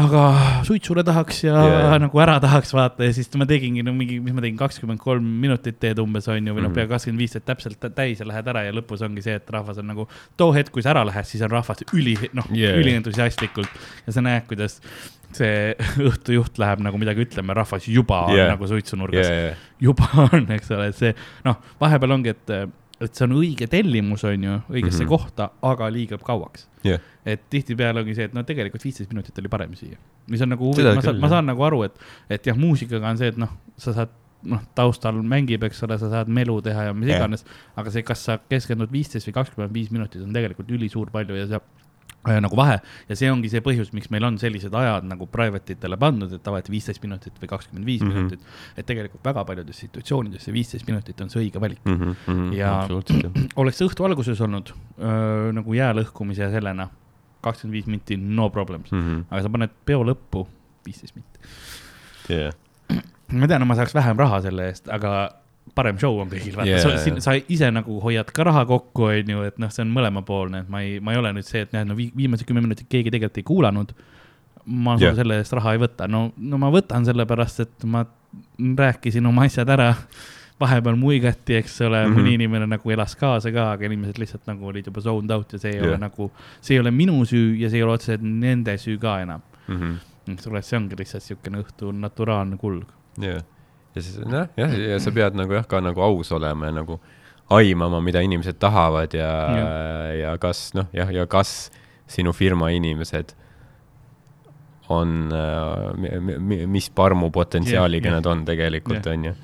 aga 0.05 0.23
suitsule 0.67 1.05
tahaks 1.07 1.43
ja 1.47 1.55
yeah. 1.57 1.97
nagu 2.03 2.23
ära 2.23 2.39
tahaks 2.43 2.73
vaata 2.77 3.07
ja 3.09 3.15
siis 3.17 3.31
ma 3.41 3.47
tegingi 3.49 3.85
no 3.87 3.95
mingi, 3.97 4.19
mis 4.23 4.35
ma 4.37 4.45
tegin, 4.45 4.59
kakskümmend 4.61 5.03
kolm 5.03 5.27
minutit 5.43 5.81
teed 5.83 6.01
umbes 6.03 6.29
on 6.33 6.41
ju, 6.41 6.55
või 6.55 6.65
noh 6.65 6.71
-hmm., 6.71 6.77
pea 6.79 6.91
kakskümmend 6.91 7.25
viis 7.25 7.37
teed 7.37 7.47
täpselt 7.49 7.89
täis 7.97 8.21
ja 8.21 8.29
lähed 8.29 8.53
ära 8.53 8.67
ja 8.67 8.75
lõpus 8.77 9.05
ongi 9.07 9.25
see, 9.25 9.39
et 9.41 9.51
rahvas 9.51 9.81
on 9.83 9.91
nagu, 9.93 10.07
too 10.37 10.53
hetk, 10.55 10.73
kui 10.75 10.85
sa 10.85 10.93
ära 10.95 11.07
lähed, 11.09 11.29
siis 11.29 11.43
on 11.47 11.55
rahvas 11.55 11.85
üli, 11.93 12.17
noh 12.37 12.49
yeah., 12.55 12.79
ülientusiastlikult 12.81 13.83
ja 14.07 14.15
sa 14.15 14.25
näed, 14.25 14.47
kuidas 14.51 14.81
see 15.33 15.73
õhtujuht 16.11 16.61
läheb 16.61 16.85
nagu 16.85 17.01
midagi 17.01 17.25
ütlema, 17.25 17.57
rahvas 17.57 17.89
juba 17.89 18.27
yeah. 18.33 18.47
on 18.47 18.57
nagu 18.57 18.69
suitsunurgas 18.69 19.27
yeah,. 19.27 19.43
Yeah. 19.49 19.67
juba 19.81 20.09
on, 20.29 20.47
eks 20.59 20.73
ole, 20.77 20.93
et 20.93 20.99
see 20.99 21.17
noh, 21.47 21.61
vahepeal 21.81 22.19
ongi, 22.19 22.37
et 22.37 22.57
et 23.03 23.19
see 23.19 23.27
on 23.27 23.37
õige 23.39 23.69
tellimus, 23.71 24.25
on 24.29 24.47
ju, 24.47 24.57
õigesse 24.71 25.03
mm 25.03 25.07
-hmm. 25.07 25.11
kohta, 25.11 25.51
aga 25.69 25.91
liiga 25.93 26.19
kauaks 26.23 26.69
yeah.. 26.87 27.01
et 27.27 27.45
tihtipeale 27.51 28.03
ongi 28.03 28.15
see, 28.19 28.31
et 28.31 28.35
no 28.35 28.43
tegelikult 28.47 28.85
viisteist 28.85 29.13
minutit 29.13 29.39
oli 29.39 29.51
parem 29.53 29.75
siia. 29.79 29.99
mis 30.31 30.43
on 30.43 30.53
nagu 30.55 30.71
huvitav, 30.71 30.95
ma 30.97 31.03
saan, 31.03 31.21
ma 31.21 31.29
saan 31.33 31.47
nagu 31.51 31.63
aru, 31.67 31.83
et, 31.89 31.99
et 32.31 32.47
jah, 32.47 32.59
muusikaga 32.59 33.11
on 33.11 33.19
see, 33.19 33.33
et 33.35 33.41
noh, 33.41 33.53
sa 33.77 33.95
saad 33.97 34.19
noh, 34.43 34.63
taustal 34.75 35.21
mängib, 35.23 35.63
eks 35.69 35.83
ole, 35.87 35.99
sa 35.99 36.11
saad 36.11 36.31
melu 36.33 36.59
teha 36.63 36.89
ja 36.89 36.95
mis 36.95 37.11
yeah. 37.11 37.21
iganes, 37.21 37.47
aga 37.77 37.95
see, 37.95 38.03
kas 38.07 38.25
sa 38.29 38.39
keskendud 38.51 38.93
viisteist 38.93 39.29
või 39.31 39.39
kakskümmend 39.39 39.75
viis 39.75 39.93
minutit, 39.95 40.23
on 40.23 40.35
tegelikult 40.35 40.71
ülisuur 40.71 41.13
palju 41.15 41.39
ja 41.39 41.47
see 41.51 41.63
nagu 42.23 42.57
vahe 42.57 42.79
ja 43.09 43.17
see 43.19 43.31
ongi 43.33 43.51
see 43.51 43.63
põhjus, 43.65 43.91
miks 43.97 44.11
meil 44.15 44.25
on 44.29 44.39
sellised 44.39 44.75
ajad 44.79 45.07
nagu 45.11 45.27
private 45.31 45.75
itele 45.75 45.99
pandud, 46.01 46.31
et 46.33 46.43
tavaliselt 46.45 46.71
viisteist 46.71 47.03
minutit 47.03 47.39
või 47.43 47.51
kakskümmend 47.51 47.89
viis 47.89 48.03
mhm. 48.05 48.15
minutit. 48.15 48.47
et 48.77 48.87
tegelikult 48.87 49.25
väga 49.27 49.45
paljudes 49.49 49.83
situatsioonides 49.85 50.47
see 50.47 50.55
viisteist 50.55 50.87
minutit 50.87 51.21
on 51.25 51.33
see 51.33 51.43
õige 51.43 51.63
valik 51.63 51.83
mm. 51.85 52.17
-hmm, 52.27 52.55
ja 52.57 52.73
oleks 53.63 53.83
õhtu 53.83 54.07
alguses 54.07 54.41
olnud 54.41 54.73
öö, 54.73 55.53
nagu 55.57 55.75
jää 55.75 55.93
lõhkumise 55.99 56.47
ja 56.47 56.51
sellena 56.55 56.89
kakskümmend 57.43 57.75
viis 57.75 57.91
minti, 57.91 58.17
no 58.17 58.51
problems 58.55 58.93
mm, 58.93 59.03
-hmm. 59.03 59.25
aga 59.31 59.43
sa 59.43 59.51
paned 59.51 59.79
peo 59.85 60.05
lõppu 60.07 60.47
viisteist 60.87 61.19
minti 61.19 62.35
yeah.. 62.39 62.55
ma 63.41 63.51
tean, 63.51 63.67
ma 63.67 63.79
saaks 63.79 63.95
vähem 63.99 64.19
raha 64.19 64.41
selle 64.47 64.71
eest, 64.71 64.89
aga 64.89 65.42
parem 65.75 65.99
show 66.01 66.19
on 66.21 66.31
kõigil, 66.31 66.55
vaata 66.57 66.69
yeah., 66.69 66.83
sa, 66.83 67.15
sa 67.25 67.35
ise 67.37 67.69
nagu 67.73 67.97
hoiad 68.03 68.29
ka 68.35 68.45
raha 68.49 68.65
kokku, 68.69 69.07
on 69.09 69.31
ju, 69.35 69.45
et 69.49 69.61
noh, 69.63 69.71
see 69.73 69.85
on 69.87 69.93
mõlemapoolne, 69.95 70.65
et 70.65 70.73
ma 70.73 70.83
ei, 70.85 70.99
ma 71.05 71.15
ei 71.15 71.21
ole 71.21 71.33
nüüd 71.37 71.49
see, 71.49 71.65
et 71.65 71.73
näed, 71.75 71.89
no 71.89 71.97
viimased 71.97 72.45
kümme 72.49 72.65
minutit 72.65 72.91
keegi 72.93 73.13
tegelikult 73.13 73.41
ei 73.41 73.49
kuulanud. 73.49 73.95
ma 74.63 74.95
yeah. 75.01 75.15
selle 75.19 75.41
eest 75.41 75.55
raha 75.59 75.73
ei 75.75 75.81
võta, 75.83 76.07
no, 76.11 76.29
no 76.39 76.59
ma 76.61 76.69
võtan 76.71 77.07
sellepärast, 77.09 77.65
et 77.65 77.87
ma 77.89 78.05
rääkisin 78.79 79.27
oma 79.27 79.49
asjad 79.49 79.73
ära. 79.75 79.95
vahepeal 80.63 80.95
muigati, 80.95 81.57
eks 81.59 81.81
ole 81.83 82.05
mm, 82.05 82.13
-hmm. 82.13 82.19
mõni 82.21 82.35
inimene 82.37 82.67
nagu 82.71 82.91
elas 82.95 83.17
kaasa 83.19 83.51
ka, 83.51 83.65
aga 83.75 83.87
inimesed 83.89 84.19
lihtsalt 84.21 84.45
nagu 84.47 84.69
olid 84.71 84.87
juba 84.87 85.01
zoned 85.03 85.31
out 85.35 85.53
ja 85.53 85.59
see 85.59 85.73
ei 85.73 85.81
yeah. 85.81 85.89
ole 85.89 85.99
nagu, 85.99 86.29
see 86.61 86.77
ei 86.77 86.81
ole 86.81 86.93
minu 86.95 87.17
süü 87.27 87.57
ja 87.59 87.71
see 87.71 87.81
ei 87.81 87.83
ole 87.83 87.97
otseselt 87.97 88.23
nende 88.23 88.77
süü 88.79 88.95
ka 89.03 89.17
enam 89.25 89.43
mm. 89.67 89.81
-hmm. 89.81 90.61
see 90.61 90.79
ongi 90.79 91.01
lihtsalt 91.01 91.25
niisugune 91.25 91.65
õhtu 91.65 91.91
naturaalne 91.91 92.61
kulg. 92.61 92.87
jah 93.19 93.41
yeah 93.41 93.43
ja 93.95 94.03
siis 94.03 94.19
noh, 94.25 94.49
jah, 94.57 94.79
ja 94.93 95.01
sa 95.03 95.13
pead 95.15 95.37
nagu 95.39 95.59
jah, 95.59 95.67
ka 95.69 95.83
nagu 95.85 96.03
aus 96.05 96.33
olema 96.33 96.71
ja 96.71 96.79
nagu 96.83 96.99
aimama, 97.53 98.01
mida 98.01 98.23
inimesed 98.25 98.59
tahavad 98.63 99.15
ja, 99.17 99.31
ja., 99.59 99.71
ja 100.17 100.35
kas 100.41 100.71
noh, 100.79 100.89
jah, 100.97 101.11
ja 101.13 101.27
kas 101.31 101.71
sinu 102.11 102.33
firma 102.37 102.71
inimesed 102.73 103.35
on, 104.93 105.33
äh, 105.33 106.67
mis 106.67 106.91
parmu 106.91 107.31
potentsiaaliga 107.33 108.11
ja, 108.11 108.19
nad 108.19 108.27
on 108.29 108.45
tegelikult, 108.45 109.07
on 109.07 109.31
ju. 109.31 109.35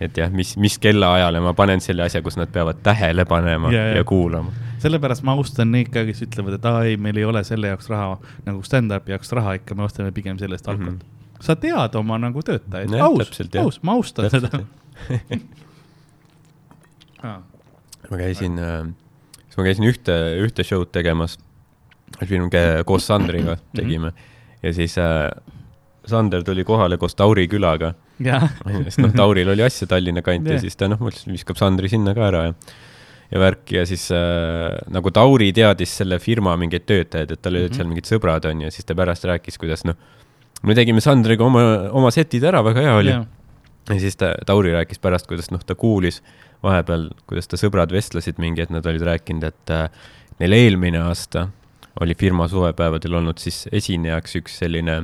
et 0.00 0.16
jah, 0.16 0.32
mis, 0.32 0.54
mis 0.60 0.78
kellaajale 0.80 1.40
ma 1.44 1.54
panen 1.56 1.80
selle 1.84 2.04
asja, 2.06 2.22
kus 2.24 2.36
nad 2.40 2.50
peavad 2.52 2.80
tähele 2.84 3.24
panema 3.28 3.72
ja, 3.72 3.86
ja. 3.92 4.00
ja 4.00 4.04
kuulama. 4.04 4.52
sellepärast 4.82 5.24
ma 5.28 5.36
austan 5.36 5.72
neid 5.76 5.92
ka, 5.92 6.04
kes 6.08 6.24
ütlevad, 6.26 6.56
et 6.56 6.68
aa 6.68 6.84
ei, 6.88 6.96
meil 6.96 7.20
ei 7.20 7.28
ole 7.28 7.44
selle 7.44 7.72
jaoks 7.72 7.88
raha, 7.92 8.18
nagu 8.48 8.64
stand-up'i 8.66 9.16
jaoks 9.16 9.32
raha 9.36 9.56
ikka, 9.60 9.76
me 9.76 9.88
ostame 9.88 10.12
pigem 10.16 10.40
selle 10.40 10.56
eest 10.58 10.68
alkoholi 10.68 10.98
mm. 10.98 11.00
-hmm 11.00 11.19
sa 11.40 11.56
tead 11.56 11.94
oma 12.00 12.18
nagu 12.20 12.42
töötajaid, 12.44 12.94
aus, 13.00 13.40
aus, 13.62 13.80
ma 13.86 13.96
austan 13.98 14.28
täpselt, 14.28 14.50
seda 14.50 14.64
ma 18.10 18.18
käisin 18.18 18.58
äh,, 18.60 18.82
siis 19.46 19.60
ma 19.60 19.68
käisin 19.68 19.88
ühte, 19.90 20.18
ühte 20.44 20.66
show'd 20.66 20.92
tegemas. 20.92 21.38
koos 22.86 23.06
Sandriga 23.06 23.54
mhm. 23.56 23.64
tegime 23.76 24.12
ja 24.62 24.74
siis 24.74 24.98
äh, 24.98 25.30
Sander 26.06 26.44
tuli 26.44 26.64
kohale 26.64 26.96
koos 26.98 27.14
Tauri 27.14 27.46
külaga. 27.48 27.94
sest 28.84 29.00
noh, 29.00 29.12
Tauril 29.16 29.48
oli 29.48 29.62
asja 29.62 29.86
Tallinna 29.88 30.22
kanti 30.22 30.50
ja. 30.50 30.58
ja 30.58 30.60
siis 30.64 30.76
ta 30.76 30.88
noh, 30.88 31.00
viskab 31.26 31.56
Sandri 31.60 31.88
sinna 31.88 32.14
ka 32.16 32.28
ära 32.28 32.46
ja 32.50 32.54
ja 33.30 33.38
värki 33.38 33.76
ja 33.76 33.84
siis 33.86 34.08
äh, 34.10 34.74
nagu 34.90 35.12
Tauri 35.14 35.52
teadis 35.54 35.92
selle 36.00 36.18
firma 36.18 36.56
mingeid 36.58 36.82
töötajaid, 36.82 37.30
et 37.30 37.42
tal 37.42 37.54
olid 37.54 37.68
mm 37.68 37.70
-hmm. 37.70 37.76
seal 37.76 37.88
mingid 37.92 38.08
sõbrad 38.10 38.48
on 38.50 38.64
ju, 38.64 38.70
siis 38.74 38.84
ta 38.84 38.94
pärast 38.98 39.24
rääkis, 39.24 39.58
kuidas 39.58 39.84
noh 39.86 39.94
me 40.62 40.76
tegime 40.76 41.02
Sandriga 41.04 41.46
oma, 41.46 41.64
oma 41.96 42.10
setid 42.14 42.44
ära, 42.44 42.62
väga 42.66 42.84
hea 42.86 42.96
oli. 43.00 43.14
ja 43.90 43.98
siis 44.00 44.18
ta, 44.20 44.34
Tauri 44.46 44.74
rääkis 44.74 45.00
pärast, 45.02 45.28
kuidas 45.30 45.50
noh, 45.54 45.62
ta 45.66 45.74
kuulis 45.78 46.20
vahepeal, 46.62 47.08
kuidas 47.30 47.48
ta 47.48 47.58
sõbrad 47.60 47.92
vestlesid 47.94 48.40
mingi, 48.42 48.62
et 48.64 48.72
nad 48.74 48.86
olid 48.86 49.04
rääkinud, 49.06 49.46
et 49.48 49.74
äh, 49.74 49.88
neil 50.40 50.56
eelmine 50.56 51.00
aasta 51.08 51.48
oli 52.00 52.14
firma 52.14 52.48
suvepäevadel 52.48 53.18
olnud 53.20 53.40
siis 53.40 53.64
esinejaks 53.72 54.36
üks 54.40 54.60
selline 54.62 55.00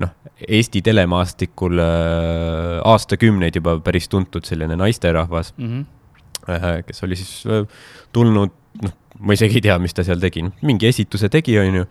noh, 0.00 0.12
Eesti 0.48 0.82
telemaastikul 0.84 1.80
äh, 1.80 2.78
aastakümneid 2.84 3.56
juba 3.56 3.78
päris 3.84 4.10
tuntud 4.12 4.44
selline 4.48 4.76
naisterahvas 4.76 5.54
mm, 5.56 5.70
-hmm. 5.72 6.52
äh, 6.52 6.84
kes 6.86 7.04
oli 7.04 7.16
siis 7.16 7.44
äh, 7.46 7.64
tulnud, 8.12 8.52
noh, 8.82 8.96
ma 9.18 9.32
isegi 9.32 9.60
ei 9.60 9.68
tea, 9.68 9.78
mis 9.78 9.94
ta 9.94 10.04
seal 10.04 10.20
tegi, 10.20 10.44
mingi 10.62 10.88
esituse 10.88 11.28
tegi, 11.32 11.58
onju 11.58 11.86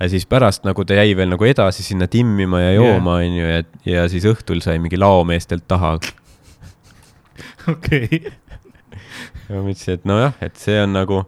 ja 0.00 0.08
siis 0.12 0.26
pärast 0.28 0.66
nagu 0.66 0.84
ta 0.84 0.98
jäi 0.98 1.14
veel 1.16 1.30
nagu 1.32 1.48
edasi 1.48 1.84
sinna 1.86 2.08
timmima 2.10 2.60
ja 2.60 2.74
jooma, 2.76 3.18
onju, 3.22 3.46
ja, 3.46 3.62
ja 3.88 4.08
siis 4.12 4.26
õhtul 4.28 4.60
sai 4.64 4.78
mingi 4.82 4.98
laomeestelt 5.00 5.66
taha. 5.68 5.96
okei. 7.72 8.20
ja 8.20 9.56
ma 9.56 9.62
mõtlesin, 9.62 9.96
et 9.96 10.06
nojah, 10.08 10.36
et 10.44 10.60
see 10.60 10.78
on 10.82 10.94
nagu 10.96 11.22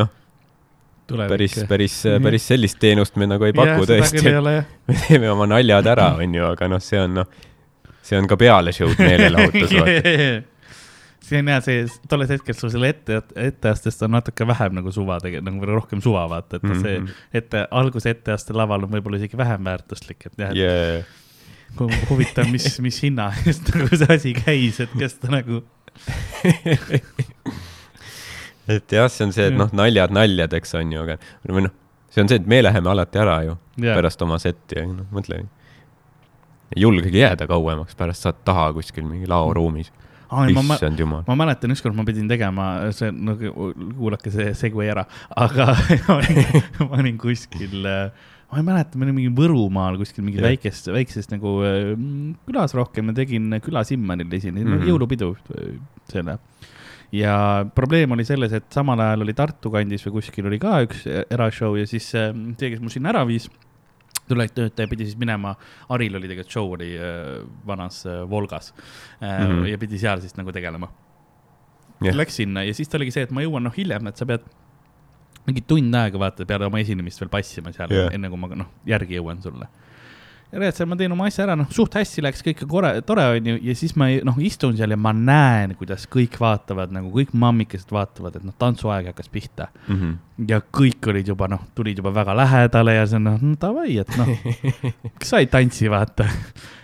noh, 0.00 0.12
päris, 1.14 1.58
päris, 1.70 2.02
päris 2.24 2.50
sellist 2.50 2.80
teenust 2.82 3.18
me 3.20 3.30
nagu 3.30 3.46
ei 3.48 3.56
paku 3.56 3.86
tõesti. 3.88 4.24
me 4.26 5.00
teeme 5.06 5.30
oma 5.32 5.48
naljad 5.54 5.90
ära, 5.94 6.12
onju, 6.18 6.46
aga 6.54 6.70
noh, 6.74 6.82
see 6.82 7.02
on 7.02 7.20
noh, 7.22 7.44
see 8.02 8.18
on 8.18 8.30
ka 8.30 8.38
peale 8.40 8.74
show'd 8.74 8.98
meelelahutus 8.98 9.76
vaata 9.78 10.16
see 11.22 11.38
on 11.38 11.50
jah, 11.52 11.60
see, 11.64 11.86
tolles 12.10 12.30
hetkes 12.32 12.60
sul 12.60 12.70
selle 12.72 12.88
ette, 12.92 13.20
etteastest 13.38 14.02
on 14.06 14.14
natuke 14.16 14.46
vähem 14.48 14.72
nagu 14.78 14.92
suva 14.94 15.18
tegelikult, 15.22 15.48
nagu 15.48 15.68
rohkem 15.70 16.00
suva 16.04 16.22
vaata, 16.30 16.58
et 16.58 16.62
mm 16.62 16.72
-hmm. 16.72 16.82
see 16.82 16.98
mhm. 16.98 17.08
ette, 17.40 17.66
alguse 17.70 18.10
etteaste 18.10 18.56
laval 18.56 18.86
on 18.86 18.92
võib-olla 18.96 19.16
isegi 19.20 19.38
vähem 19.38 19.64
väärtuslik, 19.64 20.26
et 20.26 20.38
jah 20.38 20.56
yeah.. 20.56 21.04
huvitav, 22.10 22.50
mis, 22.50 22.66
mis 22.86 23.02
hinna 23.02 23.32
eest 23.46 23.74
nagu 23.74 23.96
see 23.96 24.14
asi 24.16 24.34
käis, 24.34 24.80
et 24.80 24.90
kes 24.98 25.14
ta 25.22 25.32
nagu 25.32 25.62
et 28.68 28.92
jah, 28.92 29.10
see 29.10 29.26
on 29.26 29.32
see, 29.32 29.46
et 29.46 29.56
noh, 29.56 29.70
naljad 29.72 30.10
naljadeks 30.10 30.74
on 30.74 30.92
ju, 30.92 31.02
aga 31.06 31.16
või 31.48 31.62
noh, 31.68 31.74
see 32.10 32.22
on 32.24 32.28
see, 32.28 32.36
et 32.42 32.46
me 32.46 32.62
läheme 32.62 32.90
alati 32.90 33.18
ära 33.18 33.42
ju 33.46 33.56
yeah. 33.80 33.96
pärast 33.96 34.22
oma 34.22 34.38
setti 34.42 34.78
ja 34.78 34.86
noh, 34.86 35.06
mõtle. 35.14 35.44
ei 36.74 36.82
julgegi 36.82 37.18
jääda 37.18 37.46
kauemaks, 37.46 37.94
pärast 37.94 38.22
saad 38.26 38.34
taha 38.44 38.72
kuskil 38.72 39.04
mingi 39.04 39.28
laoruumis 39.28 39.92
issand 40.52 41.00
jumal. 41.00 41.24
ma 41.28 41.36
mäletan, 41.44 41.74
ükskord 41.74 41.96
ma 41.96 42.04
pidin 42.08 42.28
tegema, 42.30 42.68
see 42.96 43.12
nagu, 43.14 43.72
kuulake 43.98 44.32
see 44.34 44.52
segway 44.58 44.92
ära, 44.92 45.06
aga 45.36 45.72
ma 46.08 46.18
olin, 46.18 46.42
ma 46.82 47.00
olin 47.00 47.18
kuskil, 47.20 47.88
ma 48.52 48.60
ei 48.60 48.66
mäleta, 48.66 48.98
me 48.98 49.08
olime 49.08 49.20
mingi 49.20 49.34
Võrumaal 49.36 49.98
kuskil 50.00 50.26
mingi 50.26 50.42
väikest, 50.44 50.92
väiksest 50.94 51.34
nagu 51.34 51.58
külas 52.48 52.76
rohkem 52.78 53.12
ja 53.12 53.18
tegin 53.22 53.60
küla 53.64 53.84
Simmanil 53.88 54.32
esinesin 54.32 54.68
mm 54.68 54.78
-hmm., 54.78 54.92
jõulupidu 54.92 55.34
selle 56.12 56.38
ja 57.12 57.64
probleem 57.74 58.14
oli 58.16 58.24
selles, 58.24 58.54
et 58.56 58.70
samal 58.72 59.00
ajal 59.04 59.26
oli 59.26 59.34
Tartu 59.36 59.72
kandis 59.72 60.06
või 60.06 60.16
kuskil 60.18 60.48
oli 60.48 60.58
ka 60.62 60.80
üks 60.86 61.04
erashow 61.28 61.76
ja 61.76 61.84
siis 61.88 62.08
see, 62.14 62.32
kes 62.62 62.80
mu 62.80 62.92
sinna 62.92 63.12
ära 63.12 63.26
viis 63.28 63.50
töötaja 64.28 64.88
pidi 64.88 65.06
siis 65.08 65.18
minema, 65.18 65.54
Aril 65.92 66.16
oli 66.16 66.30
tegelikult 66.30 66.52
show 66.52 66.72
oli 66.76 66.92
äh, 66.96 67.42
vanas 67.66 68.04
äh, 68.06 68.22
Volgas. 68.30 68.74
Mm 69.20 69.26
-hmm. 69.28 69.66
ja 69.70 69.78
pidi 69.78 69.98
seal 69.98 70.20
siis 70.20 70.36
nagu 70.36 70.52
tegelema. 70.52 70.88
Yeah.. 72.02 72.16
Läks 72.16 72.36
sinna 72.36 72.64
ja 72.64 72.74
siis 72.74 72.88
ta 72.88 72.98
oligi 72.98 73.10
see, 73.10 73.22
et 73.22 73.30
ma 73.30 73.42
jõuan 73.42 73.62
noh 73.62 73.74
hiljem, 73.76 74.06
et 74.06 74.16
sa 74.16 74.26
pead 74.26 74.42
mingi 75.46 75.62
tund 75.66 75.94
aega 75.94 76.18
vaata 76.18 76.46
peale 76.46 76.66
oma 76.66 76.78
esinemist 76.78 77.20
veel 77.20 77.30
passima 77.30 77.72
seal 77.72 77.90
yeah., 77.90 78.14
enne 78.14 78.28
kui 78.30 78.38
ma 78.38 78.48
noh 78.48 78.66
järgi 78.86 79.18
jõuan 79.18 79.42
sulle 79.42 79.68
ja 80.52 80.60
reaalselt 80.60 80.88
ma 80.90 80.96
teen 81.00 81.12
oma 81.14 81.26
asja 81.30 81.46
ära, 81.46 81.54
noh, 81.56 81.68
suht 81.72 81.94
hästi 81.96 82.22
läks, 82.26 82.42
kõik 82.44 82.62
tore, 82.68 82.90
tore 83.08 83.24
onju, 83.38 83.54
ja 83.64 83.74
siis 83.78 83.94
ma 83.98 84.10
noh, 84.26 84.36
istun 84.44 84.76
seal 84.76 84.92
ja 84.92 84.98
ma 85.00 85.14
näen, 85.16 85.72
kuidas 85.78 86.04
kõik 86.12 86.36
vaatavad 86.40 86.92
nagu 86.92 87.08
kõik 87.14 87.32
mammikesed 87.40 87.92
vaatavad, 87.94 88.36
et 88.36 88.44
noh, 88.44 88.56
tantsuaeg 88.60 89.08
hakkas 89.12 89.32
pihta 89.32 89.70
mm. 89.72 89.94
-hmm. 89.94 90.18
ja 90.50 90.60
kõik 90.60 91.08
olid 91.08 91.30
juba 91.32 91.48
noh, 91.48 91.62
tulid 91.74 92.02
juba 92.02 92.12
väga 92.14 92.36
lähedale 92.36 92.98
ja 92.98 93.06
see 93.08 93.22
noh, 93.22 93.38
davai, 93.62 93.96
et 94.02 94.12
noh, 94.20 94.34
sa 95.28 95.40
ei 95.40 95.48
tantsi, 95.52 95.88
vaata. 95.92 96.28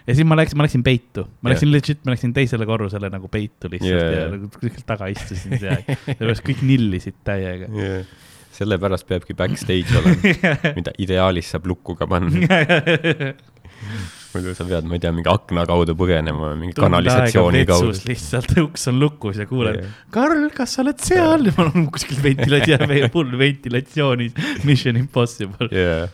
ja 0.06 0.14
siis 0.14 0.24
ma 0.24 0.38
läksin, 0.38 0.56
ma 0.56 0.64
läksin 0.64 0.86
peitu, 0.86 1.26
ma 1.42 1.52
läksin 1.52 1.68
yeah. 1.68 1.76
legit, 1.76 2.00
ma 2.06 2.16
läksin 2.16 2.32
teisele 2.32 2.66
korrusele 2.66 3.12
nagu 3.12 3.28
peitu 3.28 3.68
lihtsalt 3.68 3.92
yeah. 3.92 4.16
ja 4.16 4.30
nagu 4.32 4.48
kuskil 4.48 4.88
taga 4.88 5.10
istusin 5.12 5.60
seal, 5.60 5.84
sellepärast 6.06 6.46
kõik 6.48 6.64
nillisid 6.64 7.20
täiega 7.24 7.68
yeah 7.68 8.08
sellepärast 8.58 9.06
peabki 9.06 9.36
backstage 9.38 9.94
olema, 9.94 10.32
mida 10.78 10.90
ideaalis 10.98 11.52
saab 11.54 11.68
lukku 11.70 11.94
ka 11.94 12.08
panna 12.10 12.58
muidu 14.34 14.54
sa 14.56 14.66
pead, 14.68 14.86
ma 14.88 14.96
ei 14.96 15.02
tea, 15.02 15.12
mingi 15.14 15.30
akna 15.32 15.64
kaudu 15.68 15.94
põgenema, 15.98 16.52
mingi 16.58 16.74
Tund 16.76 16.84
kanalisatsiooni 16.86 17.64
kaudu. 17.68 17.92
lihtsalt 18.08 18.54
uks 18.62 18.88
on 18.90 19.00
lukus 19.00 19.40
ja 19.40 19.48
kuuled 19.48 19.80
yeah., 19.80 19.98
Karl, 20.14 20.46
kas 20.54 20.76
sa 20.76 20.84
oled 20.84 21.00
seal 21.04 21.46
yeah.? 21.48 21.56
ma 21.56 21.66
olen 21.66 21.86
kuskil 21.94 22.20
ventilatsiooni, 22.24 23.02
full 23.14 23.36
ventilatsioonis, 23.44 24.40
Mission 24.68 24.98
Impossible 25.00 25.70
yeah.. 25.72 26.08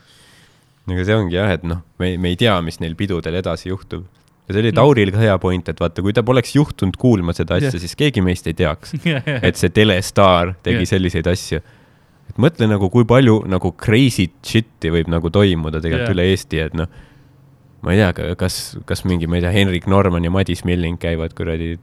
aga 0.90 1.06
see 1.06 1.16
ongi 1.18 1.38
jah, 1.38 1.54
et 1.56 1.64
noh, 1.66 1.82
me, 2.02 2.14
me 2.20 2.34
ei 2.34 2.40
tea, 2.40 2.54
mis 2.64 2.78
neil 2.82 2.94
pidudel 2.98 3.40
edasi 3.40 3.70
juhtub. 3.72 4.04
ja 4.46 4.54
see 4.54 4.62
oli 4.62 4.70
mm. 4.70 4.78
Tauril 4.78 5.14
ka 5.14 5.22
hea 5.24 5.38
point, 5.42 5.72
et 5.72 5.80
vaata, 5.82 6.04
kui 6.04 6.14
ta 6.16 6.24
poleks 6.26 6.54
juhtunud 6.56 6.98
kuulma 7.00 7.34
seda 7.36 7.58
asja 7.58 7.72
yeah., 7.72 7.86
siis 7.86 7.98
keegi 7.98 8.22
meist 8.24 8.46
ei 8.50 8.58
teaks 8.58 8.94
yeah,, 9.02 9.24
yeah. 9.24 9.42
et 9.42 9.58
see 9.58 9.74
telestaar 9.74 10.54
tegi 10.62 10.84
yeah. 10.84 10.92
selliseid 10.94 11.32
asju 11.34 11.64
et 12.30 12.38
mõtle 12.40 12.70
nagu, 12.70 12.88
kui 12.94 13.04
palju 13.08 13.42
nagu 13.50 13.74
crazy 13.80 14.30
shit'i 14.46 14.94
võib 14.94 15.10
nagu 15.12 15.34
toimuda 15.34 15.82
tegelikult 15.82 16.14
yeah. 16.14 16.16
üle 16.16 16.30
Eesti, 16.30 16.62
et 16.70 16.78
noh 16.78 17.02
ma 17.84 17.92
ei 17.92 18.00
tea, 18.00 18.34
kas, 18.40 18.78
kas 18.88 19.04
mingi, 19.08 19.28
ma 19.28 19.38
ei 19.38 19.44
tea, 19.44 19.52
Henrik 19.54 19.86
Norman 19.90 20.24
ja 20.24 20.32
Madis 20.32 20.64
Milling 20.64 20.98
käivad 21.00 21.36
kuradi 21.36 21.74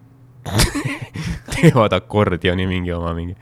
teevad 1.54 1.94
akordioni 1.94 2.66
mingi 2.70 2.94
oma 2.96 3.14
mingi 3.18 3.38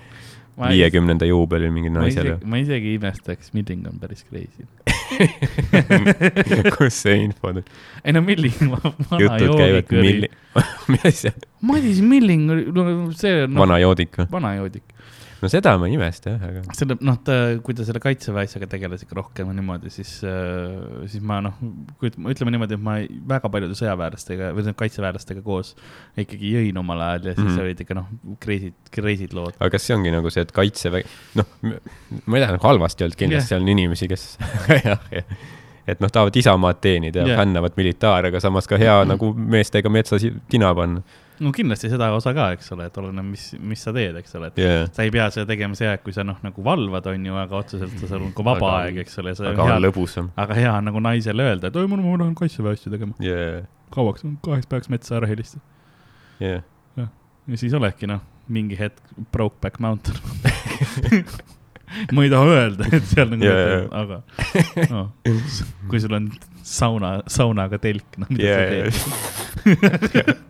viiekümnenda 0.60 1.28
juubelil 1.30 1.72
mingi 1.72 1.92
naisele. 1.94 2.38
ma 2.44 2.60
isegi 2.60 2.94
ei 2.94 3.00
imestaks, 3.00 3.54
Milling 3.56 3.88
on 3.88 4.00
päris 4.02 4.26
crazy 4.28 4.68
kus 6.76 7.00
see 7.06 7.16
info 7.24 7.54
nüüd? 7.56 7.70
ei 8.04 8.16
no 8.16 8.24
Milling, 8.26 8.76
vana 9.12 9.40
joodik 9.40 9.94
oli. 9.96 10.30
mis 10.92 11.08
asja? 11.08 11.34
Madis 11.66 12.02
Milling, 12.04 12.50
no 12.76 12.90
see 13.16 13.46
no,. 13.48 13.62
vana 13.64 13.80
joodik 13.80 14.20
või? 14.20 14.28
vana 14.36 14.56
joodik 14.60 14.99
no 15.42 15.50
seda 15.52 15.74
ma 15.80 15.88
ei 15.88 15.96
imesta 15.96 16.34
jah, 16.34 16.46
aga. 16.50 16.64
selle, 16.78 16.98
noh, 17.06 17.18
ta, 17.26 17.36
kui 17.66 17.76
ta 17.78 17.86
selle 17.88 18.02
kaitseväe 18.04 18.48
asjaga 18.48 18.70
tegeles 18.72 19.04
ikka 19.06 19.18
rohkem 19.20 19.52
niimoodi, 19.56 19.92
siis 19.94 20.16
äh,, 20.28 21.06
siis 21.12 21.24
ma 21.26 21.40
noh, 21.46 21.60
kui 22.02 22.12
ütleme 22.12 22.56
niimoodi, 22.56 22.78
et 22.78 22.84
ma 22.84 22.98
väga 23.34 23.52
paljude 23.54 23.78
sõjaväelastega 23.80 24.52
või 24.58 24.74
kaitseväelastega 24.84 25.44
koos 25.46 25.76
ikkagi 26.20 26.56
jõin 26.58 26.82
omal 26.82 27.06
ajal 27.08 27.32
ja 27.32 27.36
siis 27.38 27.46
mm 27.46 27.54
-hmm. 27.54 27.68
olid 27.68 27.86
ikka 27.86 28.00
noh, 28.00 28.10
crazy'd, 28.44 28.76
crazy'd 28.96 29.38
lood. 29.38 29.56
aga 29.60 29.72
kas 29.78 29.88
see 29.88 29.96
ongi 29.96 30.14
nagu 30.16 30.34
see, 30.34 30.44
et 30.48 30.52
kaitsevägi, 30.56 31.16
noh, 31.40 31.56
ma 31.64 32.38
ei 32.38 32.44
tea, 32.44 32.52
nagu 32.58 32.68
halvasti 32.68 33.08
olnud 33.08 33.20
kindlasti 33.24 33.46
yeah., 33.46 33.56
seal 33.56 33.64
on 33.64 33.74
inimesi, 33.78 34.12
kes 34.12 34.28
jah, 34.90 35.08
jah 35.14 35.48
et 35.90 36.04
noh, 36.04 36.12
tahavad 36.14 36.36
isamaad 36.38 36.78
teenida 36.84 37.24
ja 37.24 37.32
yeah. 37.32 37.40
fännavad 37.42 37.74
militaare, 37.80 38.30
aga 38.30 38.40
samas 38.44 38.68
ka 38.68 38.78
hea 38.78 38.94
mm 38.94 39.02
-hmm. 39.04 39.16
nagu 39.16 39.34
meestega 39.56 39.90
metsas 39.90 40.26
tina 40.50 40.76
panna 40.76 41.02
no 41.44 41.52
kindlasti 41.56 41.90
seda 41.92 42.10
osa 42.16 42.34
ka, 42.36 42.50
eks 42.56 42.72
ole, 42.76 42.88
et 42.90 42.98
oleneb, 43.02 43.28
mis, 43.34 43.46
mis 43.72 43.84
sa 43.86 43.94
teed, 43.96 44.18
eks 44.20 44.36
ole, 44.40 44.50
et 44.52 44.62
yeah. 44.62 44.88
sa 44.96 45.06
ei 45.06 45.14
pea 45.14 45.28
seda 45.34 45.48
tegema 45.50 45.78
see 45.78 45.90
aeg, 45.90 46.04
kui 46.06 46.16
sa 46.16 46.26
noh, 46.28 46.40
nagu 46.46 46.66
valvad, 46.66 47.10
on 47.12 47.28
ju, 47.30 47.38
aga 47.42 47.60
otseselt 47.60 48.02
sul 48.04 48.18
on 48.20 48.34
ka 48.36 48.46
vaba 48.46 48.72
aga, 48.72 48.88
aeg, 48.88 49.02
eks 49.06 49.22
ole. 49.24 49.36
aga 49.52 49.68
on 49.68 49.86
lõbusam. 49.86 50.32
aga 50.40 50.58
hea 50.58 50.74
on 50.74 50.90
nagu 50.90 51.04
naisele 51.04 51.46
öelda, 51.52 51.72
et 51.72 51.80
oi, 51.80 51.86
ma 51.92 52.00
lähen 52.00 52.36
kaitseväe 52.40 52.76
asju 52.78 52.94
tegema 52.96 53.16
yeah.. 53.24 53.64
kauaks, 53.96 54.26
kaheks 54.46 54.70
päevaks 54.70 54.92
metsa 54.94 55.20
ära 55.20 55.30
helistada 55.30 55.64
yeah.. 56.44 56.66
ja 57.00 57.62
siis 57.62 57.76
oledki 57.78 58.10
noh, 58.10 58.24
mingi 58.50 58.80
hetk 58.80 59.16
Brokeback 59.32 59.80
Mountain 59.84 61.24
ma 62.14 62.26
ei 62.26 62.32
taha 62.32 62.54
öelda, 62.54 62.90
et 62.94 63.10
seal 63.10 63.34
nagu 63.34 63.46
yeah,, 63.46 63.60
yeah. 63.66 63.88
aga 64.02 64.22
no, 64.94 65.02
kui 65.90 66.02
sul 66.04 66.16
on 66.18 66.30
sauna, 66.66 67.20
saunaga 67.32 67.80
telk, 67.82 68.20
no 68.22 68.30
mida 68.30 68.46
yeah. 68.46 68.94
sa 68.94 69.10
teed 70.14 70.48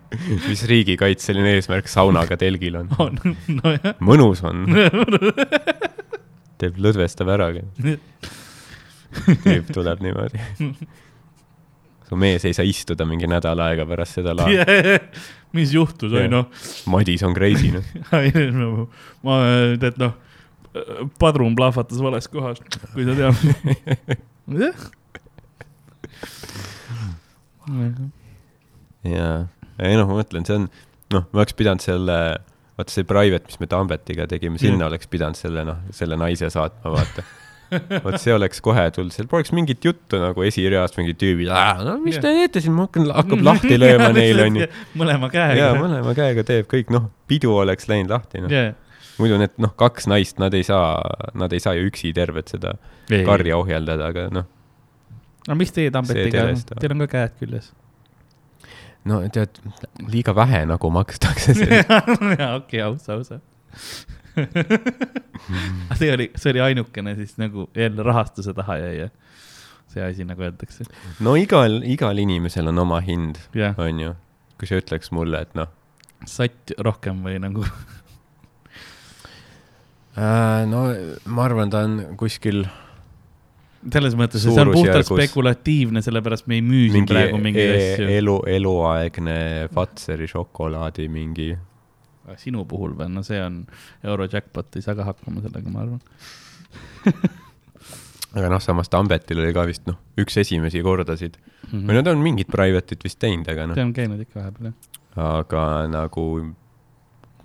mis 0.49 0.63
riigikaitseline 0.69 1.55
eesmärk 1.57 1.89
saunaga 1.91 2.37
telgil 2.39 2.79
on? 2.81 2.89
on, 3.01 3.19
nojah. 3.59 3.93
mõnus 4.03 4.43
on 4.47 4.65
teeb, 6.59 6.79
lõdvestab 6.81 7.29
ära. 7.31 7.51
tüüp 9.45 9.69
tuleb 9.73 10.01
niimoodi. 10.03 10.41
su 12.09 12.19
mees 12.19 12.45
ei 12.49 12.55
saa 12.57 12.67
istuda 12.67 13.07
mingi 13.07 13.29
nädal 13.29 13.61
aega 13.63 13.85
pärast 13.89 14.19
seda 14.19 14.35
laeva 14.37 14.65
yeah.. 14.65 15.21
mis 15.55 15.73
juhtus, 15.73 16.13
oi 16.13 16.27
noh. 16.31 16.49
Madis 16.89 17.23
on 17.25 17.37
crazy 17.37 17.71
noh 17.75 17.85
ma, 19.25 19.39
tead 19.81 20.01
noh, 20.01 20.17
padrun 21.21 21.55
plahvatas 21.57 22.01
vales 22.03 22.27
kohas, 22.31 22.61
kui 22.93 23.05
sa 23.07 23.13
tead. 23.17 23.35
jaa 29.09 29.39
ei 29.79 29.97
noh, 29.99 30.07
ma 30.09 30.19
mõtlen, 30.19 30.45
see 30.47 30.57
on, 30.59 30.69
noh, 31.15 31.27
me 31.31 31.41
oleks 31.41 31.55
pidanud 31.57 31.83
selle, 31.83 32.15
vaata 32.79 32.93
see 32.93 33.07
private, 33.07 33.47
mis 33.49 33.61
me 33.61 33.69
Tambetiga 33.71 34.27
tegime, 34.29 34.59
sinna 34.61 34.83
mm. 34.83 34.89
oleks 34.91 35.11
pidanud 35.11 35.39
selle, 35.39 35.63
noh, 35.67 35.85
selle 35.95 36.19
naise 36.19 36.49
saatma, 36.53 36.95
vaata 36.97 37.25
vot 38.01 38.17
see 38.17 38.33
oleks 38.33 38.63
kohe 38.65 38.87
tulnud, 38.95 39.13
seal 39.13 39.27
poleks 39.29 39.51
mingit 39.53 39.83
juttu 39.85 40.17
nagu 40.17 40.41
esireast 40.47 40.97
mingi 40.97 41.13
tüübid, 41.13 41.51
no 41.85 41.99
mis 42.01 42.17
te 42.17 42.31
teete 42.33 42.63
siin, 42.65 42.73
ma 42.73 42.87
hakkan, 42.87 43.05
hakkab 43.13 43.43
lahti 43.45 43.77
lööma 43.77 44.09
neil 44.17 44.41
onju. 44.47 44.69
mõlema 44.97 45.29
käega. 45.33 45.59
jaa, 45.67 45.75
mõlema 45.77 46.15
käega 46.17 46.45
teeb 46.47 46.69
kõik, 46.71 46.89
noh, 46.95 47.11
pidu 47.29 47.53
oleks 47.61 47.85
läinud 47.91 48.15
lahti, 48.15 48.41
noh. 48.41 48.73
Muidu 49.19 49.39
need, 49.41 49.55
noh, 49.61 49.73
kaks 49.79 50.07
naist, 50.11 50.39
nad 50.41 50.55
ei 50.57 50.65
saa, 50.67 50.95
nad 51.37 51.53
ei 51.55 51.63
saa 51.63 51.75
ju 51.77 51.89
üksi 51.89 52.13
tervet 52.15 52.51
seda 52.55 52.75
ei, 53.09 53.25
karja 53.27 53.59
ohjeldada, 53.59 54.09
aga 54.13 54.27
noh. 54.33 54.47
no 55.47 55.59
mis 55.59 55.73
teie 55.75 55.91
Tambetiga, 55.93 56.47
teil 56.79 56.95
on 56.95 57.05
ka 57.05 57.11
käed 57.15 57.37
küljes 57.41 57.71
no 59.09 59.21
tead, 59.33 59.59
liiga 60.11 60.35
vähe 60.35 60.65
nagu 60.69 60.91
makstakse 60.93 61.55
jaa, 61.69 62.53
okei, 62.57 62.81
ausa, 62.85 63.17
ausa 63.17 63.39
aga 65.89 65.97
see 65.99 66.11
oli, 66.13 66.29
see 66.35 66.53
oli 66.53 66.61
ainukene 66.69 67.15
siis 67.17 67.35
nagu 67.41 67.69
jälle 67.75 68.03
rahastuse 68.05 68.53
taha 68.55 68.77
jäi 68.81 68.95
ja 68.97 69.09
see 69.89 70.03
asi, 70.05 70.25
nagu 70.27 70.43
öeldakse. 70.45 70.85
no 71.19 71.35
igal, 71.39 71.81
igal 71.83 72.17
inimesel 72.21 72.71
on 72.71 72.83
oma 72.85 72.99
hind 73.05 73.39
yeah., 73.55 73.77
onju. 73.77 74.13
kui 74.59 74.69
sa 74.69 74.79
ütleks 74.79 75.13
mulle, 75.15 75.41
et 75.47 75.55
noh. 75.57 75.71
satt 76.27 76.75
rohkem 76.77 77.23
või 77.25 77.39
nagu 77.41 77.65
no 80.69 80.83
ma 81.31 81.47
arvan, 81.47 81.71
ta 81.71 81.83
on 81.87 81.99
kuskil 82.19 82.65
selles 83.87 84.15
mõttes, 84.19 84.43
et 84.43 84.51
see 84.51 84.63
on 84.63 84.71
puhtalt 84.73 85.07
spekulatiivne, 85.07 86.03
sellepärast 86.03 86.49
me 86.51 86.59
ei 86.59 86.63
müü 86.65 86.89
siin 86.93 87.07
praegu 87.07 87.39
mingeid 87.41 87.71
e 87.71 87.81
asju. 87.93 88.07
elu, 88.17 88.37
eluaegne 88.57 89.39
Fatseri 89.73 90.27
šokolaadi 90.27 91.07
mingi. 91.11 91.53
sinu 92.37 92.65
puhul 92.69 92.93
või, 92.97 93.09
no 93.09 93.23
see 93.25 93.39
on 93.41 93.63
Eurojackpot, 94.05 94.75
ei 94.77 94.85
saa 94.85 94.97
ka 94.97 95.07
hakkama 95.07 95.41
sellega, 95.45 95.71
ma 95.73 95.85
arvan 95.85 96.01
aga 98.37 98.51
noh, 98.53 98.61
samas 98.61 98.91
Tambetil 98.93 99.41
oli 99.41 99.53
ka 99.55 99.63
vist 99.69 99.87
noh, 99.89 99.97
üks 100.19 100.37
esimesi 100.37 100.83
kordasid 100.85 101.39
mm. 101.39 101.71
-hmm. 101.71 101.87
või 101.87 101.97
nad 101.97 102.11
on 102.11 102.21
mingit 102.21 102.51
private'it 102.51 103.03
vist 103.05 103.19
teinud, 103.23 103.47
aga 103.49 103.71
noh. 103.71 103.79
ta 103.79 103.85
on 103.87 103.95
käinud 103.95 104.21
ikka 104.21 104.43
vahepeal, 104.43 104.69
jah. 104.69 104.75
aga 105.39 105.63
nagu 105.89 106.25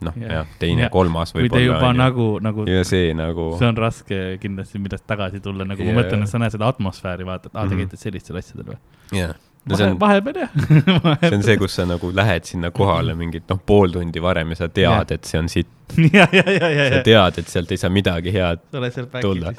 noh 0.06 0.18
yeah., 0.20 0.40
jah, 0.40 0.52
teine, 0.60 0.90
kolmas 0.92 1.34
võib-olla. 1.34 1.50
kui 1.50 1.58
te 1.58 1.64
juba 1.66 1.88
on, 1.90 2.00
nagu, 2.02 2.28
nagu. 2.44 2.68
ja 2.70 2.84
see 2.88 3.14
nagu. 3.16 3.50
see 3.60 3.70
on 3.70 3.80
raske 3.80 4.20
kindlasti, 4.42 4.82
millest 4.82 5.06
tagasi 5.10 5.42
tulla, 5.44 5.66
nagu 5.68 5.82
yeah. 5.82 5.94
ma 5.94 6.02
mõtlen, 6.02 6.26
et 6.26 6.32
sa 6.32 6.42
näed 6.42 6.54
seda 6.54 6.70
atmosfääri, 6.72 7.26
vaatad, 7.28 7.54
aa, 7.54 7.66
te 7.66 7.74
mhm. 7.74 7.84
käite 7.84 8.00
sellistel 8.00 8.40
asjadel 8.40 8.74
või? 8.74 8.80
jah 9.16 9.34
no 9.64 9.76
see 9.78 9.86
on, 9.88 10.00
vahepeal 10.00 10.40
jah 10.42 10.50
see 11.28 11.36
on 11.36 11.44
see, 11.46 11.56
kus 11.60 11.76
sa 11.78 11.86
nagu 11.88 12.10
lähed 12.14 12.48
sinna 12.48 12.70
kohale 12.74 13.14
mingit 13.18 13.48
noh, 13.50 13.60
pool 13.66 13.94
tundi 13.94 14.22
varem 14.22 14.52
ja 14.52 14.60
sa 14.62 14.68
tead, 14.68 15.14
et 15.16 15.28
see 15.28 15.40
on 15.40 15.48
sitt. 15.52 15.70
ja, 16.16 16.26
ja, 16.32 16.44
ja, 16.48 16.70
ja, 16.72 16.88
sa 16.96 17.02
tead, 17.06 17.40
et 17.42 17.52
sealt 17.52 17.72
ei 17.74 17.80
saa 17.80 17.92
midagi 17.92 18.34
head 18.34 18.64
sa 18.72 19.06
tulla. 19.20 19.54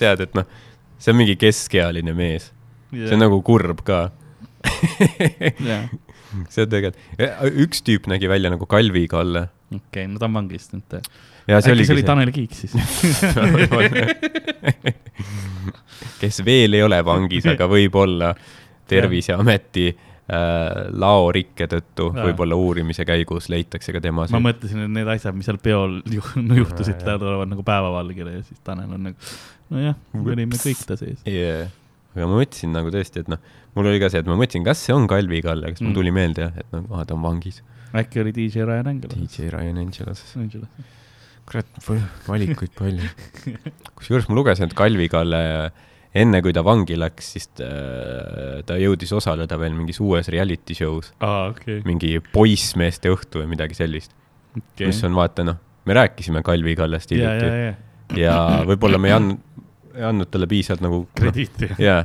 tead, 0.00 0.26
et 0.26 0.36
noh, 0.38 0.46
see 0.98 1.12
on 1.12 1.18
mingi 1.18 1.36
keskealine 1.40 2.14
mees 2.16 2.50
yeah.. 2.92 3.08
see 3.08 3.18
on 3.18 3.24
nagu 3.26 3.40
kurb 3.46 3.82
ka. 3.86 4.06
see 6.52 6.64
on 6.64 6.72
tegelikult, 6.72 6.98
üks 7.64 7.84
tüüp 7.86 8.08
nägi 8.10 8.30
välja 8.30 8.50
nagu 8.54 8.66
Kalvi 8.70 9.06
Kalle. 9.10 9.48
okei 9.70 9.84
okay,, 9.84 10.10
no 10.10 10.22
ta 10.22 10.28
on 10.30 10.42
vangis 10.42 10.70
nüüd 10.74 10.98
äkki 10.98 11.84
see 11.84 11.94
oli 11.94 12.02
Tanel 12.02 12.32
Kiik 12.32 12.54
siis? 12.56 12.72
Kes 16.20 16.40
veel 16.44 16.72
ei 16.78 16.82
ole 16.84 17.04
vangis, 17.04 17.46
aga 17.50 17.68
võib-olla 17.68 18.32
Terviseameti 18.88 19.86
äh, 19.90 19.96
laorikke 20.92 21.68
tõttu 21.70 22.10
võib-olla 22.14 22.56
uurimise 22.60 23.04
käigus 23.08 23.48
leitakse 23.52 23.92
ka 23.92 24.00
tema. 24.04 24.26
ma 24.32 24.42
mõtlesin, 24.48 24.86
et 24.86 24.92
need 24.96 25.08
asjad, 25.16 25.36
mis 25.36 25.48
seal 25.48 25.60
peol 25.62 26.00
juhtusid, 26.08 27.00
tulevad 27.04 27.48
nagu 27.52 27.62
päevavalgele 27.66 28.38
ja 28.38 28.42
siis 28.44 28.60
Tanel 28.64 28.90
on 28.96 29.10
nagu, 29.10 29.32
nojah, 29.74 29.96
me 30.16 30.36
olime 30.36 30.60
kõik 30.60 30.84
ta 30.88 30.94
sees. 31.00 31.20
Yeah.. 31.28 31.72
Aga 32.14 32.30
ma 32.30 32.40
mõtlesin 32.40 32.74
nagu 32.74 32.92
tõesti, 32.94 33.24
et 33.24 33.30
noh, 33.32 33.40
mul 33.76 33.90
oli 33.90 34.02
ka 34.02 34.10
see, 34.12 34.24
et 34.24 34.28
ma 34.30 34.38
mõtlesin, 34.38 34.66
kas 34.66 34.82
see 34.86 34.96
on 34.96 35.08
Kalvi 35.10 35.40
Kalle, 35.44 35.72
kas 35.74 35.82
mm. 35.82 35.90
mul 35.90 35.98
tuli 36.00 36.14
meelde 36.14 36.46
jah, 36.46 36.60
et 36.62 36.76
noh, 36.76 37.00
ta 37.04 37.16
on 37.16 37.24
vangis. 37.24 37.62
äkki 37.94 38.22
oli 38.24 38.34
DJ 38.36 38.68
Ryan 38.68 38.92
Angelos? 38.94 39.18
DJ 39.18 39.50
Ryan. 39.54 39.80
Angelos 39.84 40.22
kurat, 41.44 41.80
valikuid 42.26 42.72
palju. 42.76 43.08
kusjuures 43.98 44.28
ma 44.30 44.38
lugesin, 44.38 44.68
et 44.68 44.76
Kalvi 44.76 45.08
Kalle 45.12 45.42
enne 46.14 46.40
kui 46.44 46.54
ta 46.54 46.62
vangi 46.66 46.96
läks, 46.98 47.30
siis 47.34 47.48
ta, 47.58 47.68
ta 48.66 48.78
jõudis 48.78 49.12
osaleda 49.16 49.58
veel 49.60 49.74
mingis 49.76 49.98
uues 50.02 50.30
reality 50.32 50.76
show's 50.78 51.10
ah,. 51.18 51.50
Okay. 51.50 51.82
mingi 51.88 52.16
poissmeeste 52.32 53.10
õhtu 53.12 53.42
või 53.42 53.50
midagi 53.56 53.76
sellist 53.78 54.14
okay.. 54.54 54.88
mis 54.88 55.02
on, 55.06 55.16
vaata 55.18 55.46
noh, 55.46 55.58
me 55.84 55.98
rääkisime 55.98 56.44
Kalvi 56.46 56.76
Kallest 56.78 57.14
hiljuti 57.14 57.48
ja, 57.48 57.56
ja, 57.58 57.72
ja. 57.72 57.74
ja 58.20 58.36
võib-olla 58.70 59.00
me 59.02 59.10
ei 59.10 59.16
andnud, 59.16 59.42
ei 59.94 60.04
andnud 60.10 60.30
talle 60.30 60.50
piisavalt 60.50 60.84
nagu 60.84 61.04
krediiti 61.16 61.70
no,. 61.70 61.78
jaa, 61.82 62.02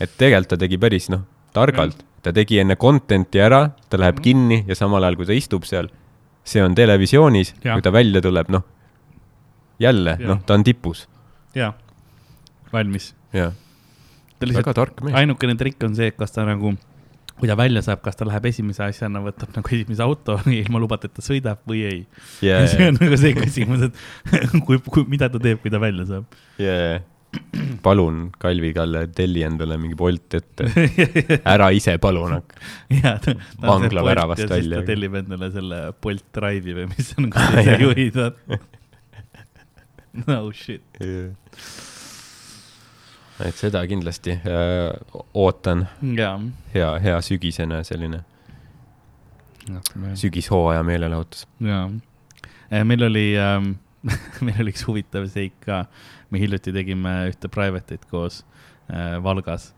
et 0.00 0.16
tegelikult 0.18 0.54
ta 0.54 0.60
tegi 0.64 0.78
päris 0.82 1.08
noh, 1.12 1.24
targalt, 1.56 2.04
ta 2.22 2.34
tegi 2.36 2.60
enne 2.62 2.76
content'i 2.80 3.42
ära, 3.42 3.66
ta 3.88 4.00
läheb 4.00 4.18
mm. 4.20 4.24
kinni 4.24 4.62
ja 4.68 4.78
samal 4.78 5.04
ajal, 5.04 5.18
kui 5.20 5.30
ta 5.30 5.36
istub 5.36 5.66
seal 5.68 5.90
see 6.44 6.62
on 6.64 6.74
televisioonis, 6.74 7.54
kui 7.62 7.82
ta 7.84 7.92
välja 7.92 8.22
tuleb, 8.24 8.50
noh, 8.52 8.64
jälle, 9.80 10.16
noh, 10.20 10.42
ta 10.46 10.54
on 10.54 10.64
tipus. 10.64 11.06
jaa, 11.54 11.72
valmis. 12.72 13.14
jah, 13.32 13.52
väga 14.40 14.74
tark 14.74 15.02
mees. 15.04 15.16
ainukene 15.20 15.56
trikk 15.60 15.84
on 15.88 15.96
see, 15.98 16.10
et 16.10 16.16
kas 16.18 16.32
ta 16.34 16.46
nagu, 16.48 16.74
kui 17.38 17.48
ta 17.48 17.56
välja 17.58 17.82
saab, 17.84 18.02
kas 18.04 18.18
ta 18.18 18.28
läheb 18.28 18.50
esimese 18.50 18.84
asjana, 18.86 19.22
võtab 19.24 19.52
nagu 19.56 19.76
esimese 19.76 20.04
auto 20.06 20.38
ilma 20.62 20.82
lubadeta 20.82 21.24
sõidab 21.24 21.62
või 21.68 21.84
ei. 21.88 22.02
Yeah,. 22.44 22.66
see 22.72 22.90
on 22.90 23.00
nagu 23.00 23.20
see 23.20 23.36
küsimus, 23.38 23.88
et 23.90 23.94
kui, 24.66 24.80
kui, 24.86 25.06
mida 25.10 25.30
ta 25.32 25.42
teeb, 25.42 25.62
kui 25.62 25.72
ta 25.72 25.82
välja 25.82 26.08
saab. 26.14 26.38
Yeah 26.60 27.02
palun, 27.84 28.30
Kalvi 28.38 28.72
Kalle, 28.74 29.04
telli 29.14 29.44
endale 29.46 29.78
mingi 29.78 29.94
Bolt 29.98 30.34
ette. 30.34 30.66
ära 31.44 31.70
ise 31.74 31.96
palun 32.02 32.34
hakka. 32.38 32.60
vangla 33.70 34.04
väravast 34.04 34.50
välja. 34.50 34.82
tellib 34.86 35.14
endale 35.22 35.50
selle 35.54 35.80
Bolt 36.02 36.26
Drive'i 36.34 36.76
või 36.80 36.90
mis 36.90 37.14
on, 37.18 37.30
kus 37.30 37.54
sa 37.54 37.64
ise 37.64 37.78
juhid, 37.84 38.20
no 40.26 40.40
shit 40.52 41.00
yeah.. 41.00 41.30
et 43.46 43.58
seda 43.58 43.82
kindlasti 43.86 44.34
äh, 44.34 44.90
ootan. 45.34 45.86
hea, 46.74 46.90
hea 47.04 47.20
sügisene 47.24 47.84
selline 47.86 48.24
sügishooaja 50.18 50.82
meelelahutus. 50.86 51.46
jaa, 51.62 51.86
äh, 52.72 52.84
meil 52.84 53.06
oli 53.06 53.26
ähm, 53.38 53.76
meil 54.46 54.62
oli 54.64 54.74
üks 54.74 54.86
huvitav 54.88 55.28
seik 55.30 55.56
ka 55.66 55.84
me 56.30 56.40
hiljuti 56.42 56.72
tegime 56.74 57.14
ühte 57.30 57.50
private'it 57.52 58.06
koos 58.10 58.44
äh, 58.90 59.22
Valgas 59.22 59.74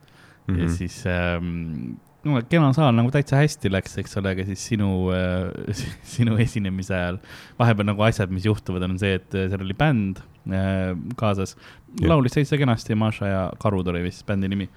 mm 0.47 0.55
-hmm. 0.55 0.59
ja 0.59 0.65
mhm. 0.65 0.75
siis 0.75 1.05
ähm, 1.07 1.97
no 2.25 2.41
kena 2.49 2.71
saal 2.77 2.95
nagu 2.95 3.11
täitsa 3.15 3.39
hästi 3.41 3.71
läks, 3.73 3.97
eks 4.03 4.17
ole, 4.21 4.33
aga 4.37 4.45
siis 4.47 4.63
sinu 4.71 4.89
äh,, 5.15 5.75
sinu 6.15 6.37
esinemise 6.43 6.95
ajal 6.97 7.19
vahepeal 7.59 7.89
nagu 7.91 8.05
asjad, 8.07 8.31
mis 8.35 8.47
juhtuvad, 8.47 8.85
on 8.87 8.99
see, 9.03 9.17
et 9.19 9.35
äh, 9.35 9.49
seal 9.51 9.65
oli 9.65 9.77
bänd 9.79 10.23
äh, 10.51 10.93
kaasas. 11.17 11.57
laulis 12.01 12.37
täitsa 12.37 12.59
kenasti, 12.61 12.95
Maša 12.95 13.27
ja 13.27 13.43
Karud 13.59 13.89
oli 13.93 14.05
vist 14.07 14.27
bändi 14.27 14.49
nimi 14.49 14.69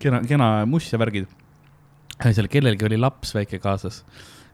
kena, 0.00 0.22
kena 0.26 0.50
muss 0.66 0.92
ja 0.92 0.98
värgid. 0.98 1.28
seal 2.20 2.48
kellelgi 2.48 2.84
oli 2.84 2.98
laps 3.00 3.34
väike 3.34 3.58
kaasas 3.58 4.04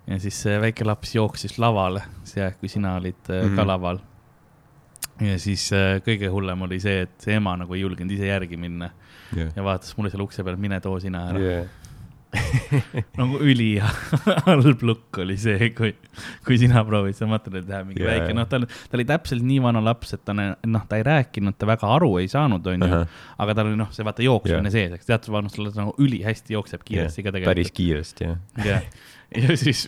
ja 0.06 0.18
siis 0.22 0.42
see 0.42 0.58
väike 0.62 0.84
laps 0.86 1.14
jooksis 1.14 1.58
lavale, 1.58 2.02
see, 2.24 2.50
kui 2.60 2.68
sina 2.68 2.96
olid 2.96 3.22
mm 3.28 3.34
-hmm. 3.34 3.56
ka 3.56 3.62
mhm. 3.62 3.68
laval 3.68 3.98
ja 5.24 5.38
siis 5.40 5.70
äh, 5.76 5.96
kõige 6.04 6.30
hullem 6.32 6.66
oli 6.66 6.78
see, 6.82 7.06
et 7.06 7.16
see 7.22 7.38
ema 7.38 7.56
nagu 7.60 7.76
ei 7.76 7.82
julgenud 7.84 8.12
ise 8.16 8.28
järgi 8.28 8.58
minna 8.60 8.90
yeah. 9.36 9.50
ja 9.56 9.64
vaatas 9.64 9.96
mulle 9.96 10.12
seal 10.12 10.24
ukse 10.26 10.44
peal, 10.44 10.58
mine 10.60 10.80
too 10.84 10.98
sina 11.02 11.26
ära 11.30 11.42
yeah. 11.42 11.74
nagu 13.20 13.38
ülihalb 13.40 14.82
lukk 14.88 15.20
oli 15.22 15.38
see, 15.40 15.70
kui, 15.76 15.94
kui 16.44 16.58
sina 16.60 16.82
proovid 16.84 17.16
seal 17.16 17.30
materjali 17.30 17.68
teha 17.68 17.80
mingi 17.86 18.02
yeah. 18.02 18.12
väike, 18.12 18.34
noh, 18.36 18.48
ta, 18.50 18.60
ta 18.60 18.98
oli 18.98 19.06
täpselt 19.08 19.46
nii 19.46 19.62
vana 19.64 19.80
laps, 19.84 20.12
et 20.18 20.24
ta 20.26 20.34
noh, 20.36 20.84
ta 20.90 21.00
ei 21.00 21.06
rääkinud, 21.06 21.56
ta 21.56 21.70
väga 21.70 21.94
aru 21.96 22.10
ei 22.20 22.28
saanud, 22.32 22.66
onju 22.74 23.00
aga 23.44 23.56
tal 23.56 23.70
oli 23.70 23.80
noh, 23.80 23.88
see 23.94 24.04
vaata 24.06 24.26
jooksmine 24.26 24.68
yeah. 24.68 24.74
sees, 24.74 24.98
eks 24.98 25.08
teatud 25.08 25.32
vanusel 25.38 25.70
ta 25.70 25.86
nagu 25.86 25.96
ülihästi 26.02 26.58
jookseb 26.58 26.84
kiiresti 26.84 27.22
yeah. 27.22 27.30
ka 27.30 27.36
tegelikult. 27.38 27.54
päris 27.54 27.72
kiiresti, 27.78 28.28
jah. 28.28 28.44
jah, 28.66 28.86
ja 29.46 29.56
siis 29.62 29.86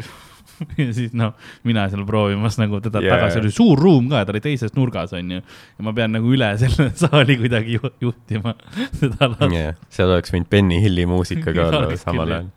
ja 0.80 0.89
siis 0.97 1.14
noh, 1.16 1.35
mina 1.68 1.86
seal 1.93 2.05
proovimas 2.09 2.59
nagu 2.60 2.82
teda 2.85 3.02
yeah. 3.05 3.16
tagasi, 3.16 3.43
oli 3.43 3.55
suur 3.55 3.80
ruum 3.80 4.10
ka, 4.12 4.24
ta 4.26 4.35
oli 4.35 4.43
teises 4.44 4.74
nurgas, 4.76 5.14
onju. 5.16 5.40
ja 5.43 5.86
ma 5.86 5.94
pean 5.97 6.14
nagu 6.16 6.35
üle 6.35 6.51
selle 6.60 6.90
saali 7.02 7.39
kuidagi 7.40 7.78
juhtima 7.78 8.55
seda 9.01 9.32
last 9.35 9.48
yeah.. 9.55 9.78
seal 9.93 10.14
oleks 10.14 10.35
võinud 10.35 10.51
Benny 10.52 10.82
Hilli 10.85 11.09
muusika 11.09 11.55
ka 11.55 11.68
olla 11.70 12.01
samal 12.01 12.39
ajal 12.39 12.55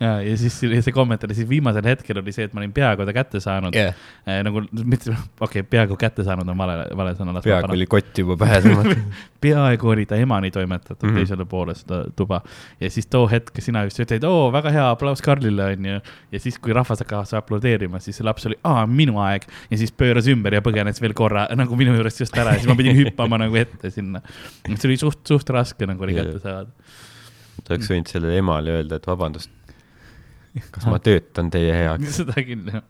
ja, 0.00 0.20
ja 0.22 0.36
siis 0.36 0.58
see 0.60 0.92
kommentaar, 0.94 1.32
siis 1.34 1.48
viimasel 1.48 1.86
hetkel 1.88 2.20
oli 2.20 2.34
see, 2.34 2.46
et 2.48 2.54
ma 2.56 2.60
olin 2.60 2.72
peaaegu 2.76 3.06
ta 3.08 3.14
kätte 3.16 3.40
saanud 3.40 3.76
yeah.. 3.76 3.94
Eh, 4.26 4.42
nagu, 4.44 4.62
mitte, 4.82 5.12
okei 5.12 5.62
okay,, 5.62 5.68
peaaegu 5.70 5.96
kätte 6.00 6.24
saanud 6.26 6.48
on 6.52 6.58
vale, 6.58 6.76
vale 6.96 7.14
sõna. 7.16 7.40
peaaegu 7.44 7.72
oli 7.76 7.86
kott 7.90 8.20
juba 8.20 8.36
pähe 8.40 8.60
tõmmatud 8.64 9.02
peaaegu 9.46 9.92
oli 9.94 10.06
ta 10.08 10.18
emani 10.20 10.50
toimetatud 10.50 11.08
mm 11.08 11.12
-hmm. 11.12 11.22
teisele 11.22 11.44
poole 11.48 11.74
seda 11.74 12.02
tuba. 12.16 12.42
ja 12.80 12.90
siis 12.90 13.06
too 13.06 13.28
hetk 13.30 13.60
sina 13.60 13.84
just 13.84 14.00
ütlesid, 14.00 14.24
oo, 14.28 14.52
väga 14.52 14.70
hea, 14.70 14.90
aplaus 14.90 15.22
Karlile, 15.22 15.72
onju. 15.72 16.00
ja 16.32 16.40
siis, 16.40 16.58
kui 16.58 16.72
rahvas 16.72 17.00
hakkas 17.00 17.34
aplodeerima, 17.34 18.00
siis 18.00 18.16
see 18.16 18.24
laps 18.24 18.46
oli, 18.46 18.58
aa, 18.64 18.86
minu 18.86 19.20
aeg. 19.22 19.48
ja 19.70 19.78
siis 19.78 19.92
pööras 19.92 20.28
ümber 20.28 20.54
ja 20.54 20.60
põgenes 20.60 21.00
veel 21.00 21.14
korra 21.14 21.48
nagu 21.60 21.76
minu 21.76 21.94
juurest 21.94 22.20
just 22.20 22.36
ära 22.38 22.56
ja 22.56 22.62
siis 22.62 22.68
ma 22.68 22.76
pidin 22.76 22.96
hüppama 23.00 23.38
nagu 23.38 23.56
ette 23.56 23.90
sinna. 23.90 24.20
see 24.68 24.88
oli 24.88 24.96
suht, 24.96 25.24
suht 25.26 25.50
raske 25.50 25.86
nagu 25.86 26.04
oli 26.04 26.14
kätte 26.14 26.38
saada. 26.38 26.68
ta 27.64 27.74
oleks 27.74 27.90
võinud 27.90 28.10
sellele 28.10 28.38
emale 28.38 28.80
öelda, 28.80 29.00
et 29.00 29.06
vabandust 29.06 29.50
kas 30.74 30.86
ma 30.88 30.98
töötan 31.02 31.50
teie 31.52 31.72
heaks? 31.74 32.12
seda 32.20 32.36
küll, 32.46 32.68
jah. 32.70 32.84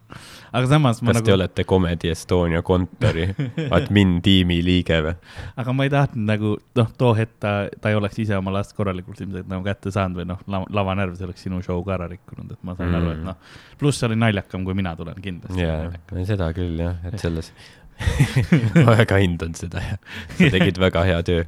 aga 0.53 0.71
samas 0.71 1.01
kas 1.01 1.19
nagu... 1.19 1.27
te 1.27 1.35
olete 1.35 1.67
Comedy 1.69 2.11
Estonia 2.13 2.63
kontori 2.67 3.29
admin 3.77 4.19
tiimi 4.25 4.59
liige 4.65 5.01
või? 5.07 5.15
aga 5.63 5.77
ma 5.77 5.87
ei 5.87 5.93
tahtnud 5.95 6.31
nagu, 6.33 6.53
noh, 6.81 6.93
too 6.99 7.15
hetk 7.19 7.39
ta, 7.43 7.55
ta 7.81 7.93
ei 7.93 7.99
oleks 7.99 8.21
ise 8.25 8.37
oma 8.39 8.55
last 8.55 8.77
korralikult 8.79 9.21
ilmselt 9.23 9.51
nagu 9.51 9.65
kätte 9.67 9.95
saanud 9.95 10.23
või 10.23 10.29
noh, 10.33 10.45
lavanärv, 10.47 11.17
see 11.19 11.29
oleks 11.29 11.47
sinu 11.49 11.63
show 11.65 11.83
ka 11.87 11.97
ära 11.99 12.11
rikkunud, 12.13 12.53
et 12.53 12.63
ma 12.67 12.77
saan 12.79 12.93
mm. 12.93 13.01
aru, 13.01 13.17
et 13.17 13.25
noh, 13.31 13.57
pluss 13.81 14.03
see 14.03 14.11
oli 14.11 14.21
naljakam, 14.21 14.67
kui 14.67 14.77
mina 14.79 14.95
tulen 14.99 15.19
kindlasti. 15.23 15.65
jaa, 15.65 15.91
seda 16.29 16.53
küll 16.57 16.81
jah, 16.83 17.03
et 17.09 17.19
selles 17.23 17.53
ma 18.85 18.93
väga 18.99 19.19
hindan 19.23 19.55
seda 19.57 19.81
ja 19.81 19.95
sa 20.37 20.51
tegid 20.53 20.77
väga 20.81 21.05
hea 21.09 21.21
töö. 21.25 21.45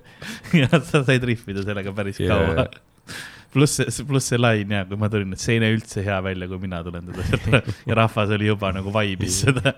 jah, 0.57 0.79
sa 0.81 1.03
said 1.05 1.27
rihvida 1.29 1.65
sellega 1.67 1.93
päris 1.97 2.21
yeah. 2.23 2.33
kaua 2.33 2.69
pluss 3.59 3.81
see, 3.81 4.05
pluss 4.09 4.31
see 4.33 4.41
lain 4.41 4.73
ja 4.75 4.81
kui 4.89 4.99
ma 5.01 5.07
tulin, 5.13 5.33
et 5.35 5.41
see 5.43 5.55
ei 5.57 5.61
näe 5.63 5.73
üldse 5.77 5.99
hea 6.07 6.19
välja, 6.25 6.47
kui 6.51 6.59
mina 6.63 6.79
tulen 6.87 7.05
teda 7.11 7.23
sealt 7.29 7.45
ja 7.89 7.93
rahvas 7.99 8.29
oli 8.37 8.47
juba 8.51 8.69
nagu 8.77 8.89
vaibis 8.95 9.35
seda. 9.45 9.71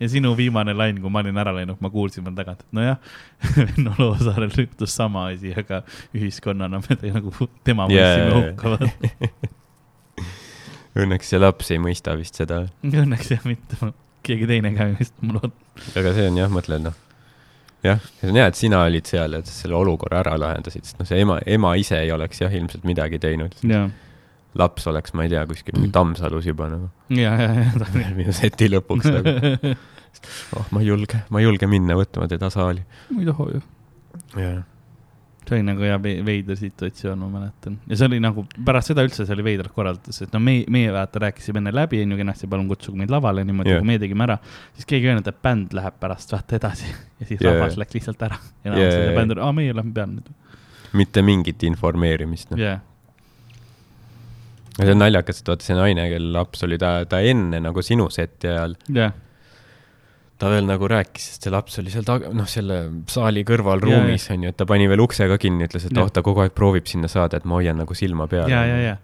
ja 0.00 0.06
sinu 0.10 0.30
viimane 0.38 0.72
lain, 0.76 0.96
kui 1.02 1.10
ma 1.12 1.18
olin 1.22 1.38
ära 1.42 1.52
läinud, 1.56 1.78
ma 1.82 1.88
kuulsin 1.92 2.22
veel 2.26 2.36
tagant, 2.38 2.60
et 2.66 2.72
nojah, 2.78 2.98
Venno 3.70 3.92
Loosaarel 3.98 4.52
juhtus 4.56 4.92
sama 4.98 5.20
asi, 5.30 5.50
aga 5.56 5.76
ühiskonnana 6.16 6.76
me 6.82 6.92
te, 6.98 7.06
nagu 7.14 7.30
tema 7.64 7.82
mõistsime 7.90 8.28
yeah. 8.28 8.38
hukka. 8.50 8.66
Õnneks 11.02 11.26
see 11.32 11.40
laps 11.40 11.66
ei 11.72 11.78
mõista 11.80 12.12
vist 12.20 12.36
seda. 12.36 12.56
Õnneks 12.84 13.28
jah, 13.32 13.42
mitte, 13.48 13.74
keegi 14.26 14.44
teine 14.50 14.68
ka 14.76 14.82
vist, 14.98 15.16
ma 15.24 15.30
loodan. 15.38 15.54
aga 15.96 16.08
see 16.18 16.26
on 16.28 16.36
jah, 16.42 16.50
mõtled 16.52 16.82
noh 16.90 16.96
jah, 17.86 18.00
see 18.20 18.30
on 18.30 18.38
hea, 18.38 18.46
et 18.50 18.58
sina 18.58 18.84
olid 18.86 19.08
seal 19.08 19.36
ja 19.36 19.42
selle 19.48 19.76
olukorra 19.78 20.22
ära 20.22 20.36
lahendasid, 20.40 20.86
sest 20.86 21.00
noh, 21.00 21.08
see 21.08 21.20
ema, 21.24 21.38
ema 21.46 21.74
ise 21.80 21.98
ei 22.02 22.12
oleks 22.14 22.42
jah 22.42 22.54
ilmselt 22.54 22.86
midagi 22.88 23.20
teinud. 23.22 23.56
laps 24.58 24.86
oleks, 24.90 25.14
ma 25.16 25.24
ei 25.24 25.32
tea, 25.32 25.46
kuskil 25.48 25.78
mingi 25.78 25.92
Tammsalus 25.94 26.44
juba 26.44 26.66
nagu 26.68 26.90
ja, 27.16 27.32
ja, 27.40 27.52
ja, 27.56 27.86
järgmine 27.96 28.34
seti 28.42 28.68
lõpuks 28.68 29.08
nagu. 29.08 29.32
oh, 30.58 30.66
ma 30.70 30.82
ei 30.82 30.90
julge, 30.90 31.22
ma 31.32 31.40
ei 31.40 31.48
julge 31.48 31.68
minna 31.70 31.96
võtma 31.96 32.28
teda 32.28 32.50
saali. 32.52 32.84
ma 33.10 33.22
ei 33.22 33.30
taha 33.30 33.48
ju. 33.54 33.62
jah, 34.36 34.60
see 35.48 35.58
oli 35.58 35.64
nagu 35.66 35.82
ve- 36.02 36.20
veider 36.24 36.56
situatsioon, 36.56 37.18
ma 37.18 37.28
mäletan. 37.28 37.78
ja 37.88 37.96
see 37.98 38.06
oli 38.10 38.20
nagu 38.22 38.44
pärast 38.64 38.92
seda 38.92 39.04
üldse 39.06 39.26
see 39.26 39.34
oli 39.34 39.46
veidralt 39.46 39.74
korraldatud, 39.74 40.14
sest 40.14 40.34
no 40.34 40.40
meie, 40.42 40.64
meie 40.72 40.92
vaata 40.94 41.24
rääkisime 41.26 41.62
enne 41.62 41.72
läbi, 41.74 42.02
onju 42.04 42.18
kenasti, 42.20 42.50
palun 42.50 42.68
kutsuge 42.70 43.00
meid 43.00 43.10
lavale 43.12 43.44
niimoodi 43.48 43.72
yeah., 43.72 43.82
kui 43.82 43.90
meie 43.90 44.02
tegime 44.02 44.26
ära. 44.28 44.38
siis 44.76 44.88
keegi 44.88 45.08
ei 45.08 45.14
öelnud, 45.14 45.28
et 45.28 45.42
bänd 45.42 45.74
läheb 45.76 45.98
pärast 46.02 46.32
vaata 46.34 46.56
edasi 46.60 46.86
ja 46.92 47.26
siis 47.26 47.40
yeah. 47.40 47.58
rahvas 47.58 47.76
läks 47.80 47.98
lihtsalt 47.98 48.22
ära. 48.28 48.38
ja 48.64 48.76
yeah, 48.76 48.86
yeah, 48.86 49.04
jah. 49.08 49.18
bänd 49.18 49.36
oli, 49.36 49.44
aa, 49.44 49.58
meie 49.58 49.74
lähme 49.76 49.94
peale 49.98 50.18
nüüd. 50.20 50.32
mitte 51.02 51.26
mingit 51.26 51.66
informeerimist, 51.66 52.54
noh. 52.54 52.62
ja 52.62 52.78
see 54.78 54.94
on 54.94 55.02
naljakas, 55.02 55.42
et 55.42 55.52
vaata 55.52 55.66
see 55.66 55.76
naine, 55.78 56.06
kelle 56.14 56.32
laps 56.38 56.64
oli 56.68 56.78
ta, 56.80 56.94
ta 57.08 57.20
enne 57.32 57.60
nagu 57.66 57.84
sinu 57.84 58.08
seti 58.14 58.50
ajal, 58.52 58.78
jah, 58.94 59.12
ta 60.42 60.50
veel 60.50 60.66
nagu 60.66 60.88
rääkis, 60.90 61.28
sest 61.30 61.46
see 61.46 61.52
laps 61.54 61.78
oli 61.78 61.92
seal 61.94 62.06
taga, 62.06 62.32
noh, 62.34 62.48
selle 62.50 62.78
saali 63.10 63.44
kõrval 63.46 63.78
Jaa, 63.78 64.00
ruumis 64.02 64.26
onju, 64.34 64.50
et 64.50 64.58
ta 64.58 64.66
pani 64.66 64.88
veel 64.90 65.02
ukse 65.04 65.28
ka 65.30 65.38
kinni, 65.38 65.68
ütles, 65.68 65.86
et 65.86 65.94
Jah. 65.94 66.02
oh, 66.02 66.10
ta 66.10 66.24
kogu 66.26 66.42
aeg 66.42 66.54
proovib 66.56 66.88
sinna 66.90 67.10
saada, 67.10 67.38
et 67.38 67.46
ma 67.46 67.60
hoian 67.60 67.78
nagu 67.78 67.94
silma 67.94 68.26
peal. 68.30 68.50
ja, 68.50 68.64
ja, 68.66 68.80
ja. 68.82 68.96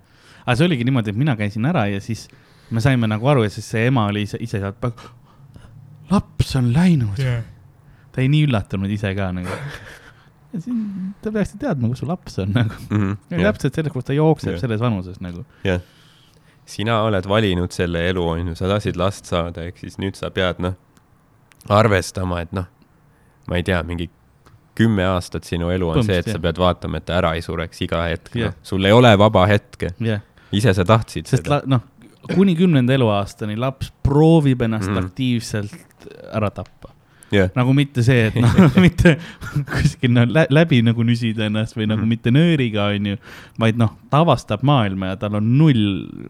aga 0.45 0.57
see 0.59 0.67
oligi 0.67 0.89
niimoodi, 0.89 1.15
et 1.15 1.21
mina 1.21 1.37
käisin 1.39 1.69
ära 1.71 1.87
ja 1.93 2.03
siis 2.03 2.27
me 2.75 2.83
saime 2.85 3.07
nagu 3.11 3.31
aru 3.31 3.47
ja 3.47 3.53
siis 3.55 3.69
see 3.71 3.87
ema 3.93 4.09
oli 4.11 4.25
ise, 4.27 4.41
ise 4.43 4.59
sealt, 4.63 4.83
laps 6.11 6.57
on 6.59 6.73
läinud 6.75 7.21
yeah.. 7.23 7.45
ta 8.13 8.23
oli 8.23 8.33
nii 8.35 8.49
üllatunud 8.49 8.93
ise 8.93 9.15
ka 9.17 9.31
nagu. 9.37 9.61
ja 10.53 10.65
siin 10.65 10.83
te 11.23 11.33
peaksite 11.35 11.63
teadma, 11.67 11.93
kus 11.93 12.03
su 12.03 12.09
laps 12.09 12.41
on 12.43 12.57
nagu. 12.57 12.83
Mhm, 12.89 13.15
täpselt 13.31 13.79
selles, 13.79 13.95
kus 13.95 14.09
ta 14.09 14.17
jookseb 14.17 14.57
Jah. 14.57 14.61
selles 14.65 14.83
vanuses 14.83 15.23
nagu. 15.25 15.45
jah. 15.67 15.85
sina 16.69 16.99
oled 17.07 17.31
valinud 17.31 17.73
selle 17.73 18.09
elu, 18.11 18.27
onju, 18.35 18.59
sa 18.59 18.69
lasid 18.75 18.99
last 19.01 19.29
saada, 19.31 19.65
ehk 19.69 19.79
siis 19.81 20.01
nüüd 20.03 20.19
sa 20.19 20.33
pead, 20.35 20.59
noh, 20.61 20.75
arvestama, 21.69 22.41
et 22.45 22.53
noh, 22.57 22.67
ma 23.49 23.57
ei 23.59 23.63
tea, 23.67 23.83
mingi 23.87 24.09
kümme 24.79 25.05
aastat 25.11 25.45
sinu 25.49 25.73
elu 25.75 25.89
on 25.91 26.03
see, 26.05 26.19
et 26.21 26.27
Põhimõtteliselt, 26.27 26.39
sa 26.39 26.43
pead 26.45 26.59
vaatama, 26.63 27.01
et 27.01 27.07
ta 27.09 27.17
ära 27.19 27.33
ei 27.35 27.43
sureks 27.43 27.81
iga 27.83 28.05
hetk 28.07 28.35
Jah. 28.35 28.53
yeah., 28.53 28.59
sul 28.63 28.85
ei 28.85 28.95
ole 28.95 29.11
vaba 29.19 29.47
hetke, 29.51 29.91
jah, 30.05 30.23
ise 30.55 30.75
sa 30.75 30.85
tahtsid 30.87 31.27
sest 31.27 31.45
seda. 31.49 31.63
noh, 31.67 31.83
kuni 32.35 32.55
kümnenda 32.59 32.95
eluaastani 32.95 33.57
laps 33.59 33.91
proovib 34.07 34.63
ennast 34.63 34.91
mm 34.91 35.03
aktiivselt 35.09 36.09
ära 36.33 36.51
tappa. 36.55 36.93
jah, 37.35 37.51
nagu 37.57 37.75
mitte 37.77 38.03
see, 38.07 38.29
et 38.31 38.37
noh, 38.41 38.55
mitte 38.85 39.17
kuskil 39.69 40.13
no, 40.15 40.25
lä 40.29 40.47
läbi 40.51 40.81
nagu 40.87 41.05
nüsida 41.05 41.49
ennast 41.49 41.77
või 41.77 41.89
nagu 41.91 42.01
Mhm. 42.03 42.09
mitte 42.09 42.33
nööriga, 42.33 42.89
onju, 42.95 43.19
vaid 43.61 43.77
noh, 43.81 43.93
ta 44.11 44.23
avastab 44.25 44.63
maailma 44.67 45.11
ja 45.13 45.17
tal 45.21 45.37
on 45.41 45.51
null 45.59 45.83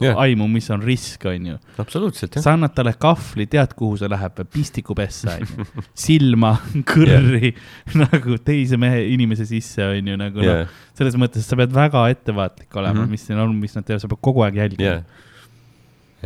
Jah. 0.03 0.19
aimu, 0.25 0.49
mis 0.51 0.69
on 0.75 0.83
risk, 0.83 1.25
onju. 1.29 1.59
absoluutselt 1.79 2.35
jah. 2.35 2.43
sa 2.43 2.55
annad 2.57 2.75
talle 2.75 2.95
kahvli, 2.99 3.47
tead, 3.47 3.75
kuhu 3.79 3.97
see 4.01 4.09
läheb, 4.11 4.43
pistikupessa, 4.55 5.37
onju, 5.39 5.69
silma, 6.07 6.57
kõrri 6.89 7.55
nagu 8.03 8.39
teise 8.45 8.81
mehe, 8.81 9.05
inimese 9.15 9.47
sisse, 9.49 9.85
onju, 9.87 10.19
nagu 10.19 10.43
noh, 10.43 10.62
jah, 10.65 10.77
selles 10.99 11.15
mõttes 11.20 11.47
sa 11.47 11.57
pead 11.59 11.70
väga 11.75 12.09
ettevaatlik 12.11 12.75
olema 12.75 13.01
mm. 13.01 13.05
-hmm. 13.05 13.11
mis 13.15 13.27
siin 13.29 13.39
on, 13.39 13.55
mis 13.57 13.75
nad 13.77 13.87
teevad, 13.87 14.03
sa 14.03 14.11
pead 14.11 14.23
kogu 14.25 14.43
aeg 14.43 14.59
jälgima 14.59 14.99
jah. 14.99 15.03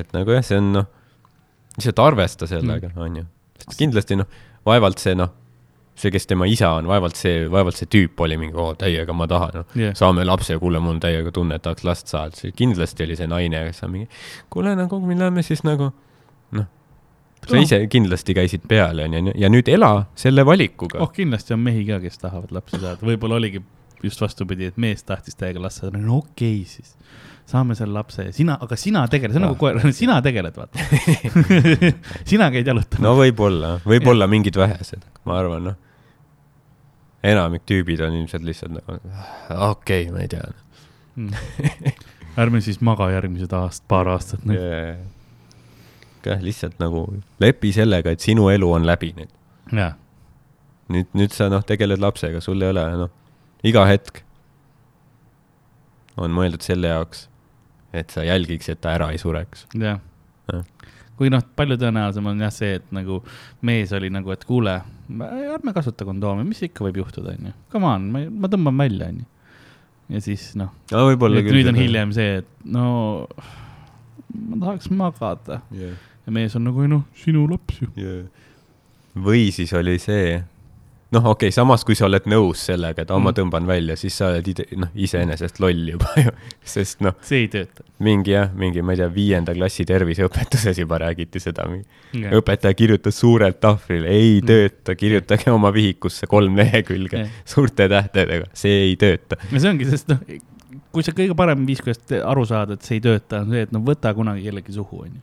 et 0.01 0.13
nagu 0.17 0.33
jah, 0.33 0.45
see 0.47 0.57
on 0.57 0.73
noh, 0.79 0.89
lihtsalt 1.77 2.01
arvesta 2.05 2.49
sellega, 2.49 2.91
onju. 2.97 3.27
sest 3.67 3.79
kindlasti 3.79 4.17
noh, 4.21 4.27
vaevalt 4.67 5.03
see 5.03 5.15
noh, 5.19 5.33
see, 5.99 6.13
kes 6.15 6.27
tema 6.31 6.47
isa 6.49 6.71
on, 6.79 6.89
vaevalt 6.91 7.19
see, 7.19 7.47
vaevalt 7.53 7.79
see 7.79 7.91
tüüp 7.93 8.21
oli 8.25 8.39
mingi, 8.41 8.57
oo 8.59 8.73
täiega 8.79 9.15
ma 9.17 9.27
tahan, 9.31 9.59
noh. 9.61 9.75
Jah. 9.79 9.97
saame 9.99 10.25
lapse, 10.27 10.57
kuule, 10.63 10.81
mul 10.83 10.97
on 10.97 11.03
täiega 11.03 11.33
tunne, 11.35 11.59
et 11.59 11.65
tahaks 11.67 11.85
last 11.87 12.13
saada, 12.13 12.53
kindlasti 12.57 13.07
oli 13.07 13.19
see 13.19 13.29
naine, 13.31 13.67
kes 13.69 13.85
on 13.87 13.93
mingi, 13.97 14.23
kuule 14.53 14.75
nagu, 14.79 15.01
me 15.05 15.19
lähme 15.19 15.45
siis 15.47 15.65
nagu, 15.69 15.91
noh. 16.57 16.71
sa 17.45 17.57
Noh. 17.57 17.67
ise 17.67 17.83
kindlasti 17.93 18.37
käisid 18.39 18.67
peal, 18.71 19.05
onju, 19.05 19.37
ja 19.39 19.53
nüüd 19.53 19.69
ela 19.73 19.93
selle 20.19 20.47
valikuga 20.49 21.03
oh, 21.05 21.13
kindlasti 21.13 21.57
on 21.57 21.63
mehi 21.67 21.85
ka, 21.89 22.01
kes 22.03 22.23
tahavad 22.25 22.55
lapsi 22.55 22.81
saada, 22.81 23.01
võib-olla 23.05 23.41
oligi 23.43 23.63
just 24.03 24.23
vastupidi, 24.23 24.73
et 24.73 24.81
mees 24.81 25.05
tahtis 25.07 25.39
täiega 25.39 25.63
last 25.63 25.83
saada, 25.83 26.01
no 26.01 26.23
okei 26.23 26.63
okay, 26.63 26.71
siis. 26.79 26.97
Saame 27.53 27.77
selle 27.79 27.95
lapse 27.97 28.27
ja 28.29 28.33
sina, 28.35 28.57
aga 28.65 28.77
sina 28.81 29.05
tegeled, 29.13 29.35
see 29.35 29.41
on 29.41 29.47
Ah. 29.47 29.53
nagu 29.53 29.61
koer, 29.61 29.81
sina 30.03 30.19
tegeled, 30.25 30.57
vaata. 30.57 30.83
sina 32.31 32.51
käid 32.55 32.69
jalutamas 32.69 33.05
no 33.05 33.15
võib-olla, 33.19 33.75
võib-olla 33.87 34.29
mingid 34.31 34.59
vähesed, 34.61 35.05
ma 35.29 35.39
arvan, 35.43 35.71
noh. 35.71 35.79
enamik 37.33 37.67
tüübid 37.69 38.03
on 38.07 38.19
ilmselt 38.23 38.47
lihtsalt 38.47 38.77
nagu, 38.79 38.99
okei 38.99 40.09
okay,, 40.09 40.11
ma 40.15 40.25
ei 40.25 40.31
tea 40.33 40.47
mm.. 41.15 41.97
ärme 42.43 42.63
siis 42.65 42.81
maga 42.85 43.11
järgmised 43.13 43.53
aast-, 43.57 43.87
paar 43.91 44.11
aastat 44.15 44.45
noh. 44.49 44.57
yeah.. 44.57 45.03
jah, 46.27 46.43
lihtsalt 46.43 46.81
nagu 46.83 47.07
lepi 47.43 47.75
sellega, 47.77 48.15
et 48.15 48.25
sinu 48.25 48.49
elu 48.53 48.73
on 48.81 48.89
läbi 48.89 49.13
nüüd. 49.19 49.33
jaa, 49.77 49.93
nüüd, 50.93 51.11
nüüd 51.19 51.37
sa 51.37 51.51
noh, 51.53 51.65
tegeled 51.67 52.03
lapsega, 52.03 52.41
sul 52.45 52.63
ei 52.63 52.73
ole 52.73 52.87
noh, 53.05 53.13
iga 53.67 53.85
hetk 53.89 54.25
on 56.21 56.33
mõeldud 56.35 56.65
selle 56.65 56.91
jaoks, 56.93 57.27
et 57.93 58.15
sa 58.15 58.25
jälgiks, 58.27 58.71
et 58.73 58.81
ta 58.81 58.97
ära 58.97 59.11
ei 59.13 59.21
sureks. 59.21 59.67
jah 59.79 60.01
Jah.. 60.51 60.65
kui 61.19 61.31
noh, 61.31 61.43
palju 61.57 61.77
tõenäolisem 61.79 62.27
on 62.33 62.41
jah 62.43 62.53
see, 62.55 62.79
et 62.81 62.87
nagu 62.95 63.21
mees 63.69 63.93
oli 63.95 64.11
nagu, 64.13 64.33
et 64.35 64.43
kuule, 64.49 64.79
ärme 65.55 65.75
kasuta 65.77 66.07
kondoomi, 66.09 66.47
mis 66.49 66.63
ikka 66.67 66.87
võib 66.89 67.03
juhtuda, 67.03 67.37
onju. 67.37 67.53
Come 67.73 67.91
on, 67.91 68.09
ma, 68.15 68.25
ma 68.45 68.51
tõmban 68.53 68.81
välja, 68.81 69.11
onju. 69.13 69.29
ja 70.17 70.23
siis 70.25 70.49
noh, 70.59 70.73
nüüd 70.93 71.71
on. 71.71 71.79
hiljem 71.79 72.15
see, 72.17 72.41
et 72.43 72.71
no 72.75 72.87
ma 74.33 74.59
tahaks 74.65 74.91
magada 74.93 75.61
yeah.. 75.75 75.95
ja 76.27 76.35
mees 76.35 76.57
on 76.59 76.67
nagu, 76.67 76.83
ei 76.85 76.91
noh, 76.91 77.05
sinu 77.23 77.45
laps 77.51 77.83
ju. 77.85 77.91
Yeah. 78.01 78.49
või 79.29 79.51
siis 79.55 79.73
oli 79.79 79.99
see, 80.03 80.41
noh, 81.13 81.27
okei 81.33 81.49
okay,, 81.49 81.55
samas 81.55 81.85
kui 81.85 81.95
sa 81.99 82.07
oled 82.09 82.25
nõus 82.31 82.63
sellega, 82.69 83.03
et 83.05 83.11
oh, 83.13 83.19
ma 83.21 83.31
Mm. 83.31 83.37
tõmban 83.39 83.67
välja, 83.69 83.97
siis 84.01 84.15
sa 84.17 84.29
oled 84.31 84.47
ide- 84.49 84.67
noh, 84.77 84.89
iseenesest 84.95 85.61
loll 85.61 85.89
juba 85.93 86.09
ju, 86.17 86.31
sest 86.75 87.01
noh, 87.05 87.15
see 87.23 87.43
ei 87.45 87.49
tööta. 87.53 87.85
mingi 88.03 88.33
jah, 88.35 88.49
mingi, 88.59 88.83
ma 88.83 88.93
ei 88.97 89.01
tea, 89.03 89.09
viienda 89.13 89.55
klassi 89.55 89.85
terviseõpetuses 89.89 90.79
juba 90.83 90.99
räägiti 91.05 91.41
seda, 91.41 91.67
õpetaja 92.13 92.75
kirjutas 92.75 93.19
suurelt 93.21 93.61
tahvlile, 93.61 94.09
ei 94.09 94.41
Mm. 94.41 94.47
tööta, 94.49 94.95
kirjutage 94.97 95.51
oma 95.53 95.71
vihikusse 95.73 96.27
kolm 96.27 96.57
lehekülge 96.57 97.19
Jah. 97.27 97.29
suurte 97.45 97.89
tähtedega, 97.89 98.47
see 98.55 98.89
ei 98.91 98.97
tööta. 98.97 99.37
ja 99.53 99.59
see 99.61 99.71
ongi, 99.71 99.85
sest 99.91 100.09
noh, 100.09 100.19
kui 100.93 101.03
sa 101.03 101.13
kõige 101.13 101.35
parem 101.37 101.67
viis, 101.67 101.81
kuidas 101.85 102.01
aru 102.25 102.45
saada, 102.49 102.75
et 102.75 102.83
see 102.83 102.97
ei 102.99 103.05
tööta, 103.05 103.41
on 103.45 103.51
see, 103.53 103.63
et 103.69 103.73
no 103.73 103.81
võta 103.81 104.15
kunagi 104.17 104.43
kellegi 104.49 104.73
suhu, 104.73 105.03
onju. 105.07 105.21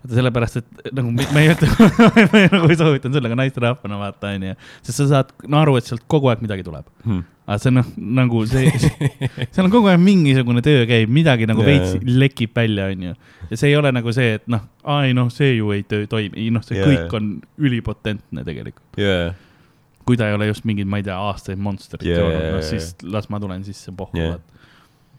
Vaata 0.00 0.16
sellepärast, 0.16 0.60
et 0.60 0.94
nagu 0.96 1.10
me 1.12 1.26
me 1.34 1.42
ei 1.44 1.50
ütle, 1.52 1.68
ma 2.32 2.44
nagu 2.46 2.70
ei 2.70 2.78
soovitan 2.78 3.12
sulle 3.12 3.28
ka 3.28 3.36
naisterahvana 3.36 3.98
vaata, 4.00 4.32
onju. 4.36 4.54
sest 4.86 5.02
sa 5.02 5.06
saad 5.10 5.34
no, 5.44 5.60
aru, 5.60 5.76
et 5.76 5.90
sealt 5.90 6.06
kogu 6.10 6.30
aeg 6.32 6.40
midagi 6.44 6.64
tuleb. 6.64 6.86
Hmm. 7.04 7.26
aga 7.50 7.58
see 7.60 7.74
noh, 7.74 7.90
nagu 8.20 8.44
see 8.48 8.70
seal 9.52 9.66
on 9.66 9.74
kogu 9.74 9.90
aeg 9.92 10.00
mingisugune 10.00 10.64
töö 10.64 10.86
käib, 10.88 11.12
midagi 11.12 11.48
nagu 11.50 11.64
Jaa. 11.66 11.68
veits 11.68 12.16
lekib 12.22 12.56
välja, 12.56 12.88
onju. 12.94 13.12
ja 13.50 13.60
see 13.60 13.72
ei 13.72 13.76
ole 13.76 13.92
nagu 13.92 14.14
see, 14.16 14.38
et 14.40 14.48
noh, 14.52 14.64
aa 14.88 15.04
ei 15.08 15.16
noh, 15.16 15.28
see 15.34 15.52
ju 15.58 15.74
ei 15.76 15.84
toimi, 15.84 16.32
ei 16.38 16.48
noh, 16.54 16.64
see 16.64 16.80
Jaa. 16.80 16.88
kõik 16.88 17.20
on 17.20 17.30
ülipotentne 17.60 18.46
tegelikult. 18.46 18.88
jaa, 19.00 19.34
kui 20.08 20.16
ta 20.16 20.30
ei 20.30 20.38
ole 20.38 20.48
just 20.48 20.64
mingid, 20.64 20.88
ma 20.88 21.02
ei 21.02 21.06
tea, 21.10 21.18
aastaid 21.28 21.60
monsterit 21.60 22.08
Jaa, 22.08 22.24
joonud, 22.24 22.40
jaa, 22.40 22.56
noh 22.56 22.64
siis 22.64 22.94
las 23.04 23.28
ma 23.28 23.42
tulen 23.42 23.68
sisse 23.68 23.92
pohku 23.92 24.16
Jaa. 24.16 24.38
vaata. 24.38 24.66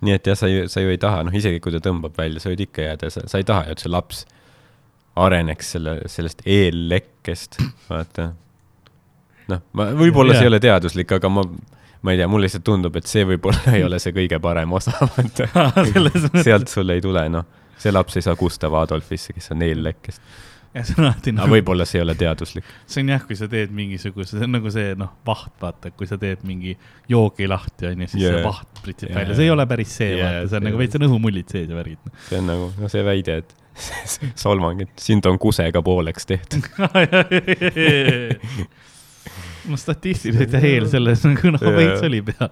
nii 0.02 0.18
et 0.18 0.34
jah, 0.34 0.40
sa 0.40 0.50
ju, 0.50 0.66
sa 0.74 0.82
ju 0.82 0.90
ei 0.90 0.98
taha, 0.98 1.22
noh, 1.28 1.38
isegi 1.38 1.62
kui 1.62 1.76
ta 1.76 1.84
tõmbab 1.84 2.18
välja, 2.18 2.42
sa 2.42 2.50
võid 2.50 2.66
ikka 2.66 2.90
jääda, 2.90 3.14
sa 3.14 3.38
ei 3.38 3.46
taha 3.46 3.68
ju, 3.68 3.78
et 3.78 3.84
see 3.84 3.92
laps 3.94 4.26
areneks 5.16 5.72
selle, 5.76 5.98
sellest 6.12 6.42
eellekkest, 6.46 7.60
vaata. 7.90 8.32
noh, 9.52 9.64
ma, 9.78 9.90
võib-olla 9.98 10.38
see 10.38 10.48
ei 10.48 10.52
ole 10.54 10.62
teaduslik, 10.64 11.12
aga 11.18 11.32
ma, 11.32 11.44
ma 12.02 12.14
ei 12.14 12.22
tea, 12.22 12.30
mulle 12.32 12.48
lihtsalt 12.48 12.66
tundub, 12.68 12.96
et 13.00 13.10
see 13.10 13.26
võib-olla 13.28 13.76
ei 13.76 13.84
ole 13.88 14.00
see 14.04 14.16
kõige 14.16 14.40
parem 14.44 14.72
osa, 14.78 14.94
vaata. 15.02 15.50
sealt 16.48 16.72
sul 16.72 16.96
ei 16.96 17.04
tule, 17.04 17.26
noh, 17.34 17.50
see 17.82 17.94
laps 17.94 18.18
ei 18.18 18.26
saa 18.26 18.38
Gustav 18.40 18.78
Adolfisse, 18.80 19.36
kes 19.36 19.52
on 19.56 19.68
eellekkest. 19.68 20.24
Ja 20.74 20.84
see 20.88 20.96
on 20.98 21.08
alati 21.08 21.34
nagu, 21.36 21.52
võib-olla 21.52 21.86
see 21.88 22.00
ei 22.00 22.06
ole 22.06 22.16
teaduslik. 22.20 22.68
see 22.90 23.04
on 23.04 23.12
jah, 23.12 23.24
kui 23.28 23.38
sa 23.40 23.48
teed 23.52 23.74
mingisuguse, 23.76 24.38
see 24.38 24.48
on 24.48 24.56
nagu 24.56 24.72
see 24.74 24.94
noh, 25.00 25.12
vaht, 25.28 25.54
vaata, 25.62 25.92
kui 25.96 26.10
sa 26.10 26.20
teed 26.22 26.46
mingi 26.48 26.76
joogi 27.12 27.50
lahti, 27.52 27.90
onju, 27.92 28.12
siis 28.12 28.24
Jaa. 28.24 28.38
see 28.38 28.46
vaht 28.46 28.84
pritsib 28.86 29.12
Jaa. 29.12 29.20
välja, 29.20 29.40
see 29.40 29.50
ei 29.50 29.56
ole 29.56 29.66
päris 29.72 29.98
see, 30.00 30.12
Jaa, 30.16 30.30
vaata, 30.30 30.52
see 30.52 30.62
on 30.62 30.68
nagu 30.70 30.80
ei 30.80 30.86
veits 30.86 31.00
on 31.00 31.08
õhumullid 31.10 31.52
sees 31.52 31.68
ja 31.68 31.80
värgid. 31.80 32.14
see 32.30 32.40
on 32.40 32.48
nagu, 32.54 32.70
no 32.80 32.92
see 32.92 33.04
väide, 33.08 33.42
et 33.44 33.58
solvang, 34.40 34.86
et 34.86 34.96
sind 35.00 35.28
on 35.30 35.40
kusega 35.42 35.84
pooleks 35.84 36.28
tehtud. 36.30 36.68
no 39.70 39.80
statistiliselt 39.80 40.56
jah, 40.56 40.70
eel 40.72 40.88
selles 40.92 41.26
nagu 41.28 41.56
noh, 41.56 41.68
veits 41.76 42.08
oli 42.08 42.24
peal. 42.32 42.52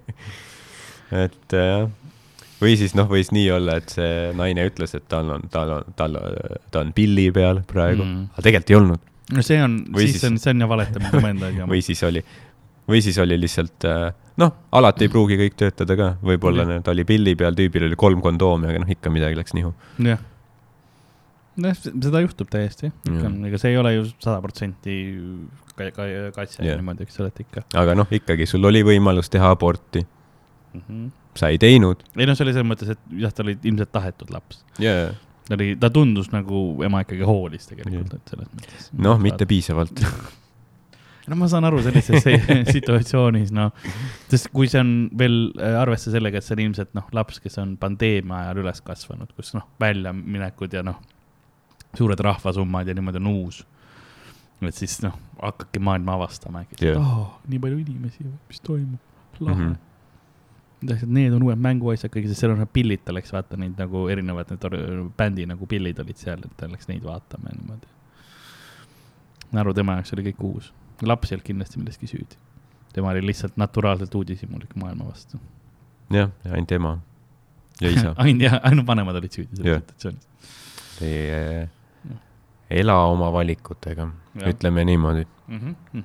et 1.24 1.58
jah, 1.58 1.90
või 2.60 2.76
siis 2.76 2.94
noh, 2.94 3.06
võis 3.08 3.30
nii 3.32 3.46
olla, 3.56 3.76
et 3.80 3.88
see 3.94 4.32
naine 4.36 4.66
ütles, 4.68 4.94
et 4.98 5.06
tal 5.08 5.30
on, 5.36 5.42
tal 5.50 5.70
on, 5.78 5.84
tal, 5.96 6.16
ta 6.70 6.80
on 6.84 6.92
pilli 6.96 7.30
peal 7.32 7.62
praegu 7.66 8.02
Mm. 8.04 8.14
mm., 8.16 8.28
aga 8.34 8.42
tegelikult 8.48 8.70
ei 8.70 8.76
olnud. 8.80 9.00
no 9.32 9.42
see 9.46 9.60
on, 9.62 9.78
siis 9.96 10.12
siis- 10.16 10.24
on, 10.30 10.38
see 10.38 10.50
on 10.54 10.60
jah 10.64 10.68
valetamine 10.68 11.18
omaenda 11.18 11.46
asja. 11.52 11.66
või 11.70 11.82
siis 11.86 12.02
oli, 12.08 12.24
või 12.90 13.00
siis 13.02 13.18
oli 13.22 13.36
lihtsalt 13.40 13.84
äh, 13.86 14.12
noh, 14.40 14.52
alati 14.72 15.04
ei 15.06 15.12
pruugi 15.12 15.36
kõik 15.38 15.54
töötada 15.56 15.96
ka, 15.96 16.08
võib-olla 16.24 16.64
Jah. 16.68 16.82
ta 16.82 16.90
oli 16.90 17.04
pilli 17.04 17.34
peal, 17.36 17.54
tüübil 17.54 17.86
oli 17.88 17.96
kolm 17.96 18.20
kondoomi, 18.24 18.66
aga 18.72 18.78
noh, 18.84 18.90
ikka 18.90 19.10
midagi 19.14 19.36
läks 19.38 19.54
nihu. 19.54 19.72
jah. 20.04 20.18
noh, 21.60 21.74
seda 21.76 22.20
juhtub 22.24 22.48
täiesti, 22.50 22.90
ega 23.10 23.58
see 23.60 23.70
ei 23.74 23.76
ole 23.80 23.94
ju 23.98 24.04
sada 24.18 24.40
protsenti 24.40 24.94
ka- 25.76 25.90
ka- 25.96 26.06
katse 26.36 26.60
Jah. 26.60 26.66
yeah. 26.72 26.76
niimoodi, 26.80 27.04
eks 27.06 27.20
ole, 27.20 27.28
et 27.32 27.40
ikka 27.44 27.64
aga 27.80 27.94
noh, 27.98 28.08
ikkagi 28.10 28.46
sul 28.48 28.64
oli 28.68 28.82
võimalus 28.86 29.28
teha 29.32 29.50
aborti, 29.54 30.02
mm. 30.74 30.80
-hmm. 30.88 31.08
Sa 31.38 31.50
ei 31.52 31.58
teinud 31.62 32.02
ei 32.16 32.26
noh, 32.28 32.36
see 32.36 32.46
oli 32.46 32.54
selles 32.56 32.68
mõttes, 32.68 32.94
et 32.94 33.18
jah, 33.22 33.34
ta 33.34 33.44
oli 33.44 33.56
ilmselt 33.62 33.92
tahetud 33.94 34.32
laps. 34.34 34.64
yeah.. 34.82 35.14
ta 35.48 35.56
oli, 35.58 35.72
ta 35.80 35.90
tundus 35.94 36.30
nagu 36.34 36.82
ema 36.86 37.04
ikkagi 37.06 37.26
hoolis 37.26 37.70
tegelikult, 37.70 38.18
et 38.18 38.34
selles 38.34 38.52
mõttes. 38.52 38.92
noh, 38.98 39.18
mitte 39.22 39.48
piisavalt. 39.50 40.04
no 41.30 41.38
ma 41.38 41.48
saan 41.50 41.66
aru 41.68 41.82
sellises 41.84 42.24
se- 42.24 42.58
situatsioonis, 42.74 43.52
noh, 43.54 43.70
sest 44.30 44.50
kui 44.54 44.70
see 44.70 44.82
on 44.82 44.94
veel 45.18 45.40
äh, 45.60 45.78
arvesse 45.80 46.12
sellega, 46.14 46.40
et 46.40 46.46
see 46.46 46.56
on 46.58 46.64
ilmselt 46.66 46.94
noh, 46.98 47.08
laps, 47.16 47.40
kes 47.42 47.60
on 47.62 47.76
pandeemia 47.80 48.46
ajal 48.46 48.64
üles 48.64 48.82
kasvanud, 48.86 49.34
kus 49.36 49.54
noh, 49.56 49.68
väljaminekud 49.82 50.78
ja 50.78 50.84
noh, 50.86 50.98
suured 51.98 52.22
rahvasummad 52.22 52.88
ja 52.88 52.96
niimoodi 52.96 53.22
on 53.22 53.30
uus. 53.34 53.62
et 54.60 54.76
siis 54.76 54.98
noh, 55.00 55.14
hakkabki 55.40 55.80
maailma 55.80 56.18
avastama 56.18 56.66
äkki 56.66 56.84
yeah., 56.84 56.98
oh, 57.00 57.38
nii 57.48 57.62
palju 57.62 57.78
inimesi, 57.80 58.26
mis 58.48 58.60
toimub, 58.60 59.00
lahe 59.40 59.54
mm. 59.54 59.70
-hmm. 59.70 59.78
Need 60.82 61.32
on 61.36 61.42
uued 61.44 61.60
mänguasjad 61.60 62.12
kõik, 62.12 62.28
sest 62.30 62.40
seal 62.42 62.54
on 62.54 62.60
need 62.62 62.72
pillid, 62.72 63.02
ta 63.04 63.14
läks 63.14 63.32
vaata 63.34 63.58
neid 63.60 63.78
nagu 63.80 64.06
erinevad 64.12 64.52
need 64.52 65.10
bändi 65.16 65.46
nagu 65.48 65.66
pillid 65.68 65.98
olid 66.00 66.20
seal, 66.20 66.40
et 66.44 66.54
ta 66.56 66.68
läks 66.70 66.88
neid 66.88 67.04
vaatama 67.04 67.52
ja 67.52 67.58
niimoodi. 67.58 67.90
Naru 69.56 69.74
tema 69.74 69.98
jaoks 69.98 70.14
oli 70.16 70.28
kõik 70.30 70.44
uus, 70.46 70.70
laps 71.02 71.30
ei 71.30 71.36
olnud 71.36 71.46
kindlasti 71.46 71.80
milleski 71.82 72.06
süüdi. 72.10 72.38
tema 72.92 73.12
oli 73.12 73.22
lihtsalt 73.26 73.56
naturaalselt 73.56 74.14
uudishimulik 74.14 74.74
maailma 74.76 75.04
vastu. 75.08 75.38
jah, 76.10 76.30
ainult 76.50 76.72
ema 76.72 76.98
ja 77.80 77.90
isa. 77.90 78.14
ainult 78.24 78.42
jah, 78.42 78.60
ainult 78.62 78.86
vanemad 78.86 79.20
olid 79.20 79.36
süüdi 79.36 79.56
selles 79.56 79.82
situatsioonis. 79.82 80.26
Te 80.98 81.68
ela 82.70 82.96
oma 83.10 83.32
valikutega, 83.32 84.08
ütleme 84.46 84.84
niimoodi, 84.84 85.26
Mm 85.50 85.74
-hmm. 85.94 86.02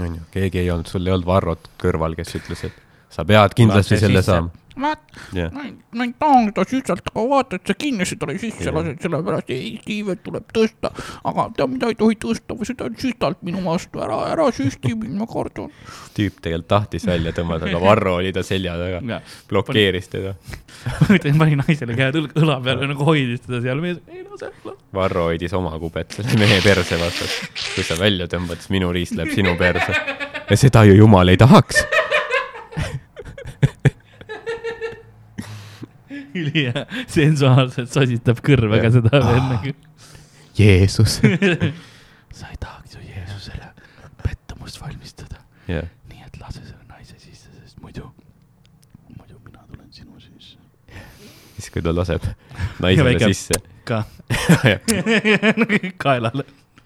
onju, 0.00 0.20
keegi 0.30 0.58
ei 0.58 0.70
olnud, 0.70 0.86
sul 0.86 1.06
ei 1.06 1.12
olnud 1.12 1.26
Varrot 1.26 1.68
kõrval, 1.78 2.16
kes 2.18 2.34
ütles, 2.34 2.64
et 2.66 2.87
sa 3.10 3.24
pead 3.24 3.54
kindlasti 3.58 3.98
selle 4.00 4.22
saama. 4.22 4.50
vaat, 4.78 5.00
jah, 5.34 5.50
ma 5.50 5.64
ei, 5.66 5.72
ma 5.98 6.04
ei 6.06 6.12
taha 6.22 6.42
seda 6.46 6.64
sisalt, 6.70 7.08
aga 7.10 7.22
vaata, 7.32 7.58
et 7.58 7.66
sa 7.66 7.74
kinni 7.74 8.04
talle 8.06 8.36
sisse 8.38 8.68
Jah. 8.68 8.76
lased, 8.76 9.00
sellepärast 9.02 9.48
Eesti 9.50 9.96
iivet 9.96 10.20
tuleb 10.22 10.44
tõsta. 10.54 10.92
aga 11.26 11.48
tead, 11.56 11.72
mida 11.72 11.90
ei 11.90 11.96
tohi 11.98 12.18
tõsta 12.22 12.54
või 12.54 12.68
seda 12.68 12.86
süstalt 13.00 13.42
minu 13.42 13.64
vastu, 13.64 13.98
ära, 14.04 14.20
ära 14.36 14.46
süsti 14.54 14.94
mind, 14.94 15.16
ma 15.18 15.26
kardan. 15.26 15.72
tüüp 16.14 16.38
tegelikult 16.44 16.68
tahtis 16.70 17.08
välja 17.10 17.34
tõmmata, 17.34 17.66
aga 17.72 17.82
Varro 17.82 18.14
oli 18.20 18.32
ta 18.36 18.46
selja 18.46 18.76
taga, 18.78 19.20
blokeeris 19.50 20.08
teda. 20.14 20.36
pani 21.42 21.58
naisele 21.58 21.98
käed 21.98 22.20
õl- 22.22 22.32
õla 22.38 22.60
peale 22.62 22.86
nagu 22.92 23.10
hoidis 23.10 23.42
teda 23.48 23.64
seal, 23.66 23.82
mees 23.82 23.98
ei 24.06 24.22
lase. 24.28 24.52
Varro 24.94 25.26
hoidis 25.32 25.58
oma 25.58 25.74
kubet 25.82 26.14
selle 26.20 26.38
mehe 26.38 26.62
perse 26.62 27.02
vastas. 27.02 27.40
kui 27.74 27.82
sa 27.82 27.98
välja 27.98 28.30
tõmbad, 28.30 28.62
siis 28.62 28.70
minu 28.78 28.94
riist 28.94 29.18
läheb 29.18 29.34
sinu 29.34 29.58
perse. 29.58 29.90
ja 30.48 30.56
seda 30.56 30.86
ju 30.86 30.94
jumal 31.02 31.34
ei 31.34 31.36
tahaks. 31.40 31.82
Ülihea, 36.42 36.86
sensuaalselt 37.18 37.92
sositab 37.92 38.42
kõrvega 38.46 38.90
seda 38.94 39.22
veel 39.24 39.44
nagu. 39.52 39.74
Jeesus. 40.58 41.20
sa 42.38 42.50
ei 42.50 42.58
tahaks 42.60 42.96
ju 42.96 43.02
Jeesusele 43.06 43.70
pettumust 44.22 44.80
valmistada, 44.82 45.42
jah, 45.70 45.86
nii 46.10 46.24
et 46.26 46.40
lase 46.42 46.62
selle 46.64 46.84
naise 46.90 47.18
sisse, 47.18 47.50
sest 47.62 47.78
muidu, 47.82 48.08
muidu 49.14 49.38
mina 49.44 49.62
tulen 49.66 49.90
sinu 49.94 50.18
sisse. 50.22 50.58
siis 51.56 51.70
kui 51.74 51.82
ta 51.84 51.94
laseb 51.94 52.26
naisele 52.82 53.18
sisse 53.28 53.60
ka 53.88 54.02
kaelale. 56.04 56.44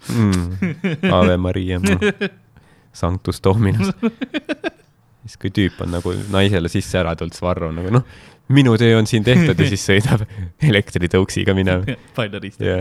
mm.. 0.08 1.10
Ave 1.12 1.36
Maria, 1.36 1.80
Sanctus 2.92 3.40
Dominus. 3.44 3.94
siis 5.22 5.38
kui 5.40 5.50
tüüp 5.54 5.80
on 5.84 5.96
nagu 5.96 6.14
naisele 6.32 6.70
sisse 6.72 7.00
ära 7.00 7.16
tulnud, 7.16 7.34
siis 7.34 7.44
Varro 7.44 7.70
on 7.72 7.80
nagu 7.80 7.92
noh, 7.94 8.06
minu 8.52 8.74
töö 8.78 8.98
on 8.98 9.06
siin 9.06 9.24
tehtud 9.24 9.58
ja 9.58 9.68
siis 9.72 9.84
sõidab 9.86 10.24
elektritõuksiga 10.62 11.54
minema. 11.56 11.96
ja, 12.60 12.78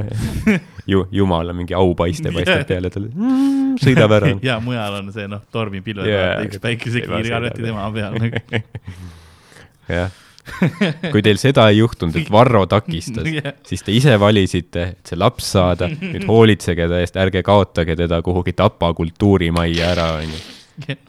ju 0.88 1.06
jumala 1.12 1.54
mingi 1.58 1.76
aupaiste 1.78 2.32
paistab 2.36 2.66
peale 2.70 2.90
talle 2.94 3.12
mm,, 3.14 3.78
sõidab 3.84 4.18
ära. 4.18 4.34
ja 4.52 4.60
mujal 4.64 5.02
on 5.02 5.14
see 5.16 5.28
noh, 5.32 5.44
tormipilved 5.54 6.10
yeah,, 6.10 6.42
üks 6.46 6.62
päikesekiir 6.64 7.32
arvati 7.38 7.64
tema 7.64 7.88
peal 7.96 8.18
nagu. 8.18 8.66
jah, 9.92 10.12
kui 11.12 11.22
teil 11.24 11.40
seda 11.42 11.68
ei 11.72 11.82
juhtunud, 11.82 12.16
et 12.18 12.32
Varro 12.32 12.64
takistas, 12.70 13.28
Jah. 13.28 13.54
siis 13.68 13.84
te 13.86 13.94
ise 13.96 14.16
valisite, 14.20 14.88
et 14.96 15.12
see 15.12 15.20
laps 15.20 15.52
saada, 15.56 15.90
nüüd 15.92 16.26
hoolitsege 16.30 16.88
ta 16.92 17.02
eest, 17.04 17.20
ärge 17.22 17.44
kaotage 17.46 17.96
teda 18.00 18.22
kuhugi 18.26 18.56
Tapa 18.58 18.92
kultuurimajja 18.98 19.92
ära, 19.94 20.08
onju. 20.22 20.42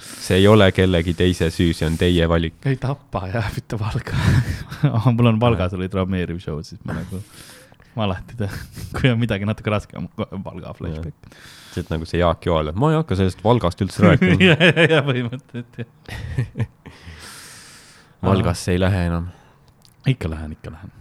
See 0.02 0.36
ei 0.40 0.46
ole 0.50 0.68
kellegi 0.74 1.14
teise 1.18 1.48
süü, 1.54 1.72
see 1.76 1.86
on 1.86 1.96
teie 2.00 2.28
valik. 2.28 2.58
ei 2.68 2.76
tapa 2.80 3.26
jah, 3.32 3.48
mitte 3.54 3.78
Valga 3.80 4.16
mul 5.16 5.32
on 5.32 5.40
Valgas 5.40 5.74
oli 5.78 5.88
traumeeriv 5.92 6.40
show, 6.42 6.60
siis 6.66 6.80
ma 6.88 6.96
nagu, 6.98 7.20
ma 7.96 8.06
alati 8.08 8.36
tean, 8.40 8.56
kui 8.98 9.12
on 9.12 9.20
midagi 9.22 9.48
natuke 9.48 9.72
raskem, 9.74 10.08
Valga 10.18 10.74
flashback. 10.78 11.38
see, 11.72 11.84
et 11.84 11.92
nagu 11.92 12.08
see 12.08 12.20
Jaak 12.22 12.46
Joal, 12.46 12.72
et 12.72 12.78
ma 12.78 12.92
ei 12.92 12.98
hakka 13.00 13.18
sellest 13.20 13.44
Valgast 13.44 13.84
üldse 13.86 14.02
rääkima. 14.06 14.40
ja, 14.50 14.56
ja, 14.72 14.88
ja 14.96 15.04
põhimõtteliselt 15.06 15.82
jah. 15.84 16.66
Valgasse 18.22 18.74
ei 18.76 18.78
lähe 18.82 19.06
enam, 19.08 19.30
ikka 20.06 20.30
lähen, 20.30 20.52
ikka 20.58 20.70
lähen. 20.74 20.92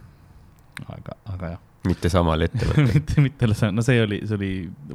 aga, 0.87 1.17
aga 1.33 1.51
jah, 1.55 1.61
mitte 1.87 2.11
samale 2.13 2.49
ettevõttele. 2.49 2.89
mitte, 2.97 3.23
mitte, 3.23 3.49
no 3.73 3.85
see 3.85 4.01
oli, 4.03 4.21
see 4.27 4.37
oli 4.37 4.51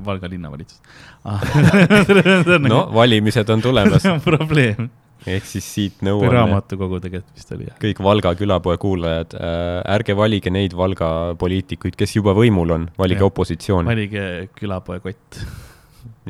Valga 0.06 0.30
linnavalitsus. 0.30 0.78
no 2.72 2.84
valimised 2.94 3.50
on 3.50 3.64
tulemas, 3.64 4.02
see 4.04 4.12
on 4.12 4.22
probleem. 4.24 4.88
ehk 5.26 5.48
siis 5.48 5.66
siit 5.66 6.02
nõuame 6.06 6.30
raamatukogu 6.34 7.00
tegelikult 7.02 7.40
vist 7.40 7.50
oli 7.56 7.66
jah. 7.66 7.78
kõik 7.82 8.02
Valga 8.04 8.34
külapoe 8.38 8.76
kuulajad 8.78 9.34
äh,, 9.38 9.80
ärge 9.96 10.14
valige 10.18 10.52
neid 10.54 10.76
Valga 10.78 11.08
poliitikuid, 11.40 11.96
kes 11.98 12.14
juba 12.18 12.36
võimul 12.36 12.74
on, 12.76 12.84
valige 13.00 13.24
Jah. 13.24 13.32
opositsiooni. 13.32 13.88
valige 13.90 14.26
külapoe 14.54 15.00
kott. 15.02 15.40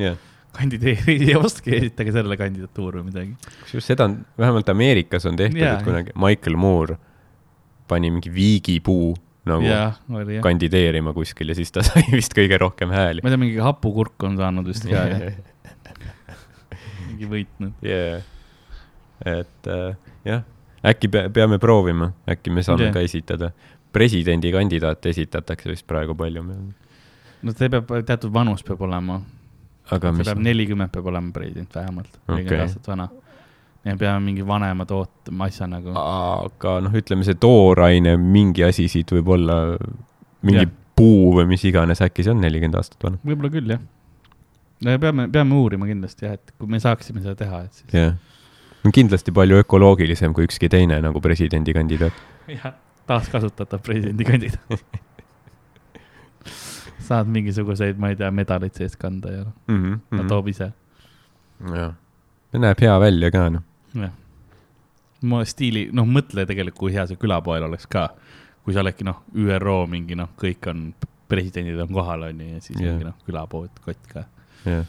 jah, 0.01 0.17
kandideerige 0.57 1.35
ja 1.35 1.43
ostke, 1.43 1.75
esitage 1.83 2.15
sellele 2.15 2.39
kandidatuur 2.41 3.03
või 3.03 3.11
midagi. 3.11 3.53
kusjuures 3.67 3.91
seda 3.93 4.09
on, 4.09 4.17
vähemalt 4.41 4.73
Ameerikas 4.73 5.29
on 5.29 5.37
tehtud, 5.37 5.61
Jaa, 5.61 5.77
et 5.77 5.85
kunagi 5.85 6.17
Michael 6.17 6.57
Moore 6.57 6.97
pani 7.91 8.09
mingi 8.15 8.33
viigipuu 8.33 9.13
nagu 9.47 9.67
jah, 9.67 10.01
oli 10.11 10.39
jah. 10.39 10.45
kandideerima 10.45 11.15
kuskil 11.17 11.53
ja 11.53 11.59
siis 11.59 11.71
ta 11.75 11.85
sai 11.87 12.05
vist 12.13 12.35
kõige 12.37 12.59
rohkem 12.63 12.95
hääli 12.95 13.25
ma 13.25 13.31
ei 13.31 13.37
tea, 13.37 13.43
mingi 13.45 13.63
hapukurk 13.63 14.27
on 14.29 14.39
saanud 14.41 14.67
vist 14.69 14.89
ka 14.89 15.05
ja 15.11 15.31
mingi 17.17 17.31
võitnud. 17.31 17.73
yeah.. 17.85 18.23
et 19.25 19.71
äh, 19.73 19.97
jah, 20.29 20.45
äkki 20.85 21.11
pe 21.13 21.27
peame 21.33 21.59
proovima, 21.63 22.13
äkki 22.29 22.53
me 22.53 22.65
saame 22.67 22.87
Jah. 22.87 22.93
yeah. 22.93 22.99
ka 22.99 23.01
esitada. 23.01 23.51
presidendikandidaate 23.97 25.09
esitatakse 25.09 25.71
vist 25.71 25.87
praegu 25.89 26.15
palju, 26.15 26.43
no 26.45 27.53
see 27.57 27.71
peab, 27.73 27.93
teatud 28.05 28.33
vanus 28.35 28.65
peab 28.67 28.83
olema, 28.85 29.23
see 29.89 30.01
peab, 30.03 30.43
nelikümmend 30.45 30.93
peab 30.93 31.09
olema 31.13 31.33
president 31.33 31.73
vähemalt, 31.75 32.11
nelikümmend 32.29 32.53
Okei. 32.53 32.67
aastat 32.67 32.91
vana. 32.93 33.09
Ja 33.87 33.95
peame 33.99 34.25
mingi 34.25 34.47
vanemad 34.47 34.91
ootama 34.95 35.49
asja 35.51 35.69
nagu. 35.71 35.95
aga 35.95 36.77
noh, 36.85 36.95
ütleme 37.01 37.27
see 37.27 37.39
tooraine 37.41 38.17
mingi 38.21 38.65
asi 38.67 38.89
siit 38.91 39.13
võib 39.15 39.31
olla 39.37 39.59
mingi 40.47 40.65
yeah. 40.65 40.73
puu 40.99 41.35
või 41.37 41.47
mis 41.53 41.65
iganes, 41.69 42.03
äkki 42.05 42.27
see 42.27 42.35
on 42.35 42.43
nelikümmend 42.43 42.81
aastat 42.81 43.07
vana. 43.07 43.21
võib-olla 43.27 43.53
küll 43.55 43.75
jah. 43.77 43.83
no 44.85 44.97
ja 44.97 45.03
peame, 45.03 45.29
peame 45.33 45.61
uurima 45.61 45.91
kindlasti 45.91 46.27
jah, 46.27 46.39
et 46.41 46.57
kui 46.57 46.73
me 46.73 46.83
saaksime 46.83 47.23
seda 47.23 47.37
teha, 47.39 47.63
et 47.69 47.83
siis 47.83 47.95
jah, 47.95 48.17
on 48.87 48.95
kindlasti 48.95 49.35
palju 49.35 49.63
ökoloogilisem 49.65 50.35
kui 50.35 50.49
ükski 50.49 50.71
teine 50.73 50.99
nagu 51.05 51.23
presidendikandidaat. 51.23 52.25
jah, 52.51 52.75
taaskasutatav 53.07 53.85
presidendikandidaat. 53.87 54.83
saad 57.07 57.31
mingisuguseid, 57.31 58.01
ma 58.03 58.11
ei 58.11 58.19
tea, 58.19 58.33
medaleid 58.35 58.75
sees 58.75 58.97
kanda 58.99 59.31
ja 59.31 59.45
mm. 59.45 59.79
-hmm. 59.79 60.19
ta 60.19 60.27
toob 60.27 60.51
ise, 60.51 60.73
jah, 61.71 61.95
näeb 62.57 62.83
hea 62.83 62.99
välja 63.01 63.31
ka 63.31 63.47
noh. 63.55 63.63
Ma 65.27 65.43
stiili, 65.49 65.87
noh, 65.97 66.09
mõtle 66.09 66.47
tegelikult, 66.49 66.81
kui 66.81 66.97
hea 66.97 67.07
see 67.09 67.21
külapoel 67.21 67.67
oleks 67.69 67.89
ka, 67.91 68.09
kui 68.65 68.77
sa 68.77 68.85
oledki 68.85 69.07
noh, 69.07 69.23
ÜRO 69.35 69.83
mingi 69.91 70.19
noh, 70.19 70.33
kõik 70.39 70.69
on, 70.73 70.89
presidendid 71.31 71.81
on 71.83 71.93
kohal, 71.95 72.29
on 72.29 72.43
ju, 72.43 72.53
ja 72.55 72.63
siis 72.63 72.79
mingi 72.81 73.09
noh, 73.09 73.17
külapood, 73.27 73.83
kott 73.85 74.13
ka. 74.13 74.27
jah, 74.67 74.87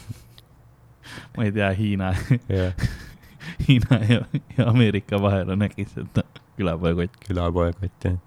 ma 1.36 1.46
ei 1.46 1.52
tea, 1.52 1.70
Hiina, 1.76 2.12
jah, 2.60 2.86
Hiina 3.68 3.98
ja, 4.08 4.20
ja 4.56 4.68
Ameerika 4.70 5.20
vahel 5.22 5.52
on 5.54 5.66
äkki 5.66 5.86
see 5.90 6.06
noh, 6.16 6.40
külapoekott. 6.56 7.18
külapoekott 7.26 8.08
jah. 8.08 8.18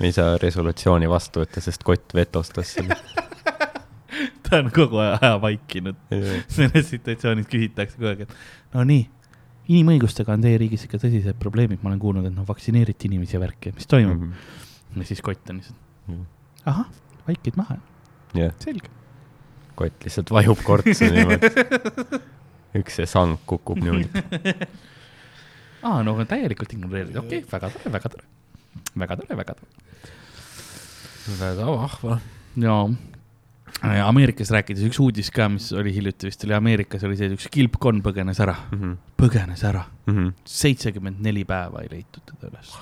me 0.00 0.10
ei 0.10 0.16
saa 0.16 0.36
resolutsiooni 0.42 1.10
vastu 1.10 1.44
võtta, 1.44 1.62
sest 1.64 1.86
kott 1.86 2.14
vetostas 2.14 2.76
selle. 2.78 2.98
ta 4.48 4.62
on 4.62 4.70
kogu 4.74 5.02
aja 5.04 5.34
vaikinud. 5.42 5.96
selles 6.48 6.90
situatsioonis 6.94 7.50
küsitakse 7.50 7.98
kogu 7.98 8.12
aeg, 8.12 8.24
et 8.26 8.74
no 8.74 8.86
nii, 8.88 9.04
inimõigustega 9.68 10.32
on 10.34 10.46
teie 10.46 10.60
riigis 10.60 10.86
ikka 10.88 11.00
tõsised 11.02 11.36
probleemid, 11.42 11.82
ma 11.82 11.92
olen 11.92 12.00
kuulnud, 12.02 12.30
et 12.30 12.34
noh, 12.34 12.46
vaktsineeriti 12.48 13.10
inimesi 13.10 13.36
ja 13.36 13.42
värki, 13.42 13.74
mis 13.76 13.90
toimub 13.90 14.16
mm. 14.16 14.32
-hmm. 14.32 15.02
ja 15.02 15.12
siis 15.12 15.22
kott 15.24 15.50
on 15.50 15.60
lihtsalt 15.60 15.86
Mhm., 16.08 16.24
ahah, 16.64 16.88
vaikid 17.28 17.56
maha, 17.60 17.76
jah, 18.36 18.52
selge. 18.62 18.88
kott 19.76 20.04
lihtsalt 20.06 20.32
vajub 20.32 20.62
kortsu 20.64 21.10
niimoodi. 21.12 21.50
üks 22.80 22.96
see 23.00 23.08
sang 23.08 23.36
kukub 23.48 23.80
niimoodi. 23.82 24.54
aa, 25.88 26.00
no 26.06 26.16
täielikult 26.24 26.72
ignoreerida, 26.76 27.20
okei 27.20 27.42
okay,, 27.42 27.50
väga 27.52 27.70
tore, 27.74 27.92
väga 27.92 28.12
tore, 28.14 28.24
väga 29.04 29.18
tore, 29.20 29.38
väga 29.42 29.58
tore. 29.60 29.70
väga 31.42 31.68
vahva. 31.76 32.18
ja 32.64 32.78
Ameerikas 34.04 34.50
rääkides 34.54 34.82
üks 34.88 34.98
uudis 35.02 35.30
ka, 35.34 35.48
mis 35.52 35.70
oli 35.76 35.92
hiljuti 35.94 36.26
vist 36.30 36.44
oli 36.46 36.54
Ameerikas 36.56 37.04
oli 37.06 37.16
see, 37.18 37.26
et 37.30 37.36
üks 37.38 37.48
kilpkonn 37.52 38.02
põgenes 38.04 38.40
ära, 38.44 38.56
Mhm. 38.72 38.96
põgenes 39.20 39.64
ära, 39.68 39.84
seitsekümmend 40.48 41.20
neli 41.24 41.44
päeva 41.48 41.82
ei 41.84 41.88
leitud 41.98 42.22
teda 42.26 42.50
üles. 42.52 42.74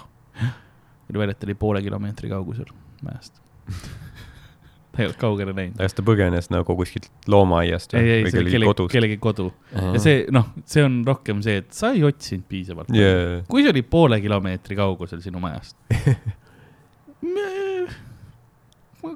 oli 1.10 1.18
välja, 1.22 1.30
et 1.36 1.38
ta 1.40 1.46
oli 1.46 1.54
poole 1.54 1.82
kilomeetri 1.82 2.28
kaugusel 2.32 2.66
mäest. 3.06 3.40
ta 4.96 5.02
ei 5.02 5.06
olnud 5.10 5.18
kaugele 5.20 5.52
läinud. 5.52 5.76
kas 5.76 5.92
ta 5.94 6.02
põgenes 6.02 6.46
nagu 6.50 6.76
kuskilt 6.78 7.10
loomaaiast 7.28 7.92
ei, 7.98 8.10
ei, 8.22 8.30
see 8.30 8.40
oli 8.40 8.50
kellegi 8.54 8.86
kellegi 8.94 9.16
kodu 9.20 9.50
ja 9.74 9.98
see, 10.00 10.22
noh, 10.32 10.46
see 10.64 10.82
on 10.86 11.02
rohkem 11.06 11.42
see, 11.44 11.58
et 11.60 11.72
sa 11.76 11.90
ei 11.92 12.02
otsinud 12.08 12.46
piisavalt 12.48 12.88
Yeah. 12.96 13.42
kui 13.50 13.62
see 13.62 13.70
oli 13.74 13.82
poole 13.82 14.20
kilomeetri 14.24 14.76
kaugusel 14.78 15.20
sinu 15.20 15.38
majast. 15.42 15.76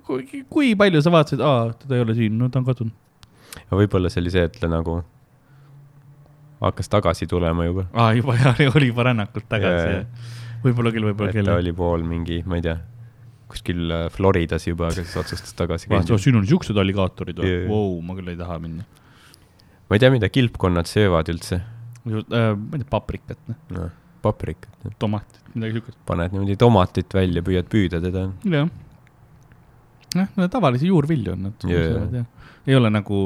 kui, 0.07 0.45
kui 0.51 0.75
palju 0.79 1.03
sa 1.05 1.13
vaatasid, 1.15 1.43
aa, 1.45 1.71
teda 1.85 1.99
ei 1.99 2.05
ole 2.07 2.17
siin, 2.19 2.37
no 2.39 2.49
ta 2.49 2.63
on 2.63 2.69
kadunud. 2.69 3.25
aga 3.67 3.81
võib-olla 3.83 4.13
see 4.13 4.23
oli 4.25 4.35
see, 4.35 4.45
et 4.49 4.61
ta 4.61 4.71
nagu 4.71 5.01
hakkas 6.61 6.93
tagasi 6.93 7.27
tulema 7.31 7.67
juba. 7.67 7.87
aa, 7.93 8.13
juba 8.19 8.37
jah, 8.39 8.61
oli 8.75 8.93
juba 8.93 9.09
rännakult 9.11 9.49
tagasi 9.51 10.05
võib-olla 10.65 10.93
küll, 10.95 11.09
võib-olla 11.11 11.33
et 11.33 11.39
ta 11.39 11.43
küll. 11.43 11.53
oli 11.57 11.75
pool 11.77 12.05
mingi, 12.07 12.41
ma 12.49 12.59
ei 12.61 12.65
tea, 12.65 12.77
kuskil 13.51 13.95
äh, 13.95 14.07
Floridas 14.15 14.67
juba, 14.69 14.91
aga 14.91 15.01
siis 15.01 15.17
otsustas 15.21 15.57
tagasi 15.59 15.91
siin 15.91 16.39
on 16.39 16.49
siuksed 16.49 16.79
alligaatorid 16.81 17.41
või 17.43 17.55
wow,, 17.71 17.95
ma 18.05 18.17
küll 18.19 18.33
ei 18.33 18.39
taha 18.41 18.59
minna. 18.63 18.87
ma 19.89 19.97
ei 19.97 20.03
tea, 20.03 20.13
mida 20.15 20.31
kilpkonnad 20.33 20.91
söövad 20.91 21.33
üldse. 21.33 21.63
Äh, 22.07 22.21
ma 22.21 22.77
ei 22.77 22.83
tea, 22.83 22.91
paprikat, 22.93 23.41
noh, 23.49 23.59
noh, 23.77 23.97
paprikat, 24.25 24.71
tomatit, 25.01 25.41
midagi 25.55 25.81
siukest. 25.81 25.99
paned 26.09 26.37
niimoodi 26.37 26.59
tomatit 26.61 27.17
välja, 27.17 27.45
püüad 27.47 27.69
püüda 27.73 28.03
teda. 28.05 28.29
jah. 28.45 28.71
jah, 30.15 30.29
no 30.37 30.49
tavalisi 30.51 30.91
juurvilju 30.91 31.33
on 31.33 31.49
nad 31.49 31.65
Jaa. 31.65 31.87
söövad 31.87 32.15
jah. 32.21 32.29
ei 32.67 32.77
ole 32.77 32.91
nagu, 32.93 33.23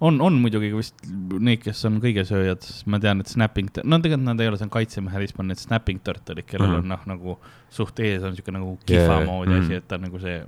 on, 0.00 0.20
on 0.24 0.38
muidugi 0.40 0.70
vist 0.74 1.06
neid, 1.38 1.60
kes 1.64 1.84
on 1.88 1.98
kõigesööjad, 2.02 2.66
ma 2.90 3.00
tean, 3.02 3.20
et 3.22 3.30
snapping, 3.32 3.70
no 3.84 4.00
tegelikult 4.04 4.26
nad 4.26 4.42
ei 4.42 4.50
ole, 4.50 4.58
see 4.60 4.68
on 4.68 4.74
kaitsemehhanism, 4.74 5.42
on 5.42 5.50
need 5.52 5.60
snapping 5.62 6.02
turtle'id, 6.06 6.46
kellel 6.48 6.70
Mhm. 6.72 6.82
on 6.82 6.92
noh, 6.94 7.06
nagu 7.10 7.38
suht 7.74 8.00
ees 8.00 8.22
on 8.24 8.36
siuke 8.36 8.54
nagu 8.54 8.76
kihva 8.86 9.18
yeah. 9.20 9.26
moodi 9.26 9.56
asi, 9.58 9.72
mhm. 9.72 9.82
et 9.82 9.88
ta 9.88 9.98
nagu 10.00 10.20
see 10.22 10.38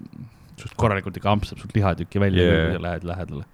suht 0.61 0.77
korralikult 0.77 1.17
ikka 1.17 1.33
ampsab 1.33 1.61
sult 1.61 1.75
lihatükki 1.77 2.21
välja 2.21 2.45
yeah., 2.45 2.69
kui 2.69 2.79
sa 2.79 2.85
lähed 2.87 3.09
lähedale. 3.09 3.45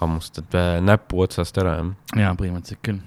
hammustad 0.00 0.54
äh, 0.56 0.80
näpu 0.80 1.20
otsast 1.20 1.58
ära, 1.60 1.76
jah. 1.80 1.94
jaa, 2.16 2.34
põhimõtteliselt 2.38 2.82
küll. 2.82 3.00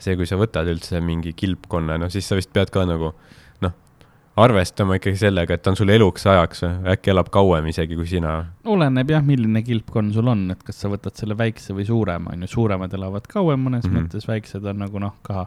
see, 0.00 0.16
kui 0.16 0.26
sa 0.26 0.38
võtad 0.40 0.68
üldse 0.70 1.00
mingi 1.04 1.34
kilpkonna, 1.36 1.98
no 1.98 2.08
siis 2.08 2.28
sa 2.28 2.38
vist 2.38 2.52
pead 2.54 2.70
ka 2.74 2.86
nagu 2.88 3.12
noh, 3.12 3.38
arvestama 4.44 4.98
ikkagi 4.98 5.18
sellega, 5.20 5.56
et 5.56 5.62
ta 5.62 5.72
on 5.72 5.78
sul 5.78 5.92
eluks 5.92 6.26
ajaks 6.26 6.64
äkki 6.94 7.12
elab 7.12 7.30
kauem 7.34 7.66
isegi 7.70 7.98
kui 7.98 8.06
sina. 8.06 8.36
oleneb 8.64 9.10
jah, 9.10 9.24
milline 9.24 9.62
kilpkonn 9.66 10.12
sul 10.12 10.30
on, 10.32 10.46
et 10.54 10.62
kas 10.66 10.80
sa 10.82 10.90
võtad 10.92 11.16
selle 11.18 11.36
väikse 11.38 11.76
või 11.76 11.86
suurema, 11.88 12.34
on 12.34 12.46
ju, 12.46 12.54
suuremad 12.54 12.94
elavad 12.96 13.28
kauem 13.30 13.60
mõnes 13.68 13.84
mm. 13.86 13.92
-hmm. 13.92 14.08
mõttes, 14.08 14.28
väiksed 14.28 14.64
on 14.64 14.82
nagu 14.84 15.02
noh, 15.02 15.16
ka 15.22 15.46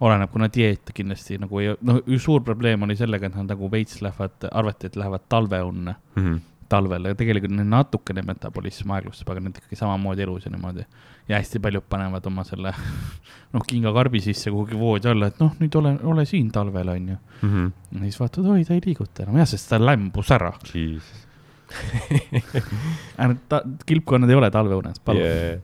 oleneb, 0.00 0.30
kuna 0.32 0.48
dieet 0.52 0.92
kindlasti 0.94 1.38
nagu 1.40 1.60
ei, 1.62 1.72
noh, 1.88 2.02
suur 2.20 2.42
probleem 2.44 2.82
oli 2.82 2.96
sellega, 2.96 3.30
et 3.30 3.38
nad 3.38 3.48
nagu 3.54 3.70
veits 3.72 4.02
lähevad, 4.04 4.48
arvati, 4.52 4.90
et 4.90 4.96
lähevad 4.96 5.24
talveunne 5.28 5.96
Mhm. 6.16 6.36
talvel 6.68 7.04
ja 7.04 7.14
tegelikult 7.14 7.52
neil 7.54 7.68
natukene 7.70 8.22
metabolism 8.26 8.90
aeglustub, 8.90 9.28
aga 9.30 9.40
nad 9.40 9.54
ikkagi 9.56 9.76
samamoodi 9.78 10.22
elus 10.22 10.44
ja 10.44 10.50
niimoodi. 10.50 10.84
Ja 11.28 11.40
hästi 11.40 11.58
paljud 11.62 11.82
panevad 11.90 12.26
oma 12.30 12.44
selle 12.46 12.70
noh, 13.54 13.64
kingakarbi 13.66 14.20
sisse 14.22 14.50
kuhugi 14.54 14.78
voodi 14.78 15.08
alla, 15.10 15.30
et 15.32 15.40
noh, 15.42 15.54
nüüd 15.60 15.74
ole, 15.80 15.96
ole 16.12 16.24
siin 16.28 16.50
talvel, 16.54 16.92
on 16.94 17.08
ju. 17.14 17.18
Mhm. 17.42 17.66
ja 17.96 18.02
siis 18.06 18.20
vaatad, 18.20 18.46
oi, 18.52 18.62
ta 18.68 18.76
ei 18.76 18.82
liiguta 18.84 19.24
enam, 19.26 19.40
jah, 19.42 19.48
sest 19.50 19.70
ta 19.72 19.80
lämbus 19.82 20.30
ära. 20.36 20.52
ta, 23.50 23.60
kilpkonnad 23.86 24.30
ei 24.30 24.36
ole 24.38 24.50
talveunes, 24.54 25.00
palun 25.04 25.22
yeah. 25.22 25.38
Yeah. 25.50 25.60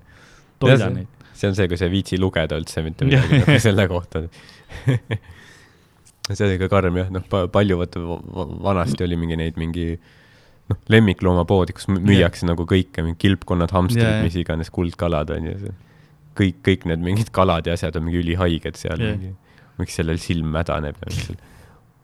toida 0.58 0.86
see- 0.86 0.94
neid. 0.96 1.08
see 1.38 1.48
on 1.50 1.56
see, 1.58 1.68
kui 1.70 1.78
sa 1.80 1.86
ei 1.88 1.92
viitsi 1.94 2.18
lugeda 2.20 2.58
üldse 2.60 2.82
mitte 2.86 3.06
midagi 3.08 3.42
nagu 3.42 3.58
selle 3.66 3.86
kohta. 3.90 4.24
see 6.32 6.46
oli 6.46 6.58
ka 6.60 6.68
karm 6.72 6.98
jah, 7.02 7.10
noh, 7.14 7.24
palju 7.54 7.78
vaata 7.80 8.02
va- 8.02 8.20
va- 8.38 8.50
vanasti 8.70 9.04
oli 9.06 9.18
mingi 9.20 9.38
neid 9.40 9.58
mingi 9.60 9.86
noh, 10.72 10.80
lemmikloomapoodi, 10.92 11.76
kus 11.78 11.88
mü- 11.92 12.02
müüakse 12.10 12.48
nagu 12.48 12.66
kõike, 12.68 13.04
mingi 13.06 13.20
kilpkonnad, 13.26 13.72
hamstrid 13.76 14.02
yeah, 14.04 14.18
jaa. 14.20 14.26
mis 14.26 14.40
iganes, 14.42 14.72
kuldkalad 14.74 15.30
on 15.36 15.48
ju. 15.52 15.72
kõik, 16.38 16.60
kõik 16.66 16.88
need 16.90 17.04
mingid 17.04 17.32
kalad 17.34 17.68
ja 17.68 17.76
asjad 17.78 17.96
on 18.00 18.08
mingi 18.08 18.22
ülihaiged 18.24 18.78
seal 18.80 19.00
yeah., 19.00 19.32
miks 19.80 19.96
sellel 20.00 20.20
silm 20.20 20.52
mädaneb 20.54 20.98
ja 21.00 21.08
miks 21.10 21.26
seal 21.30 21.40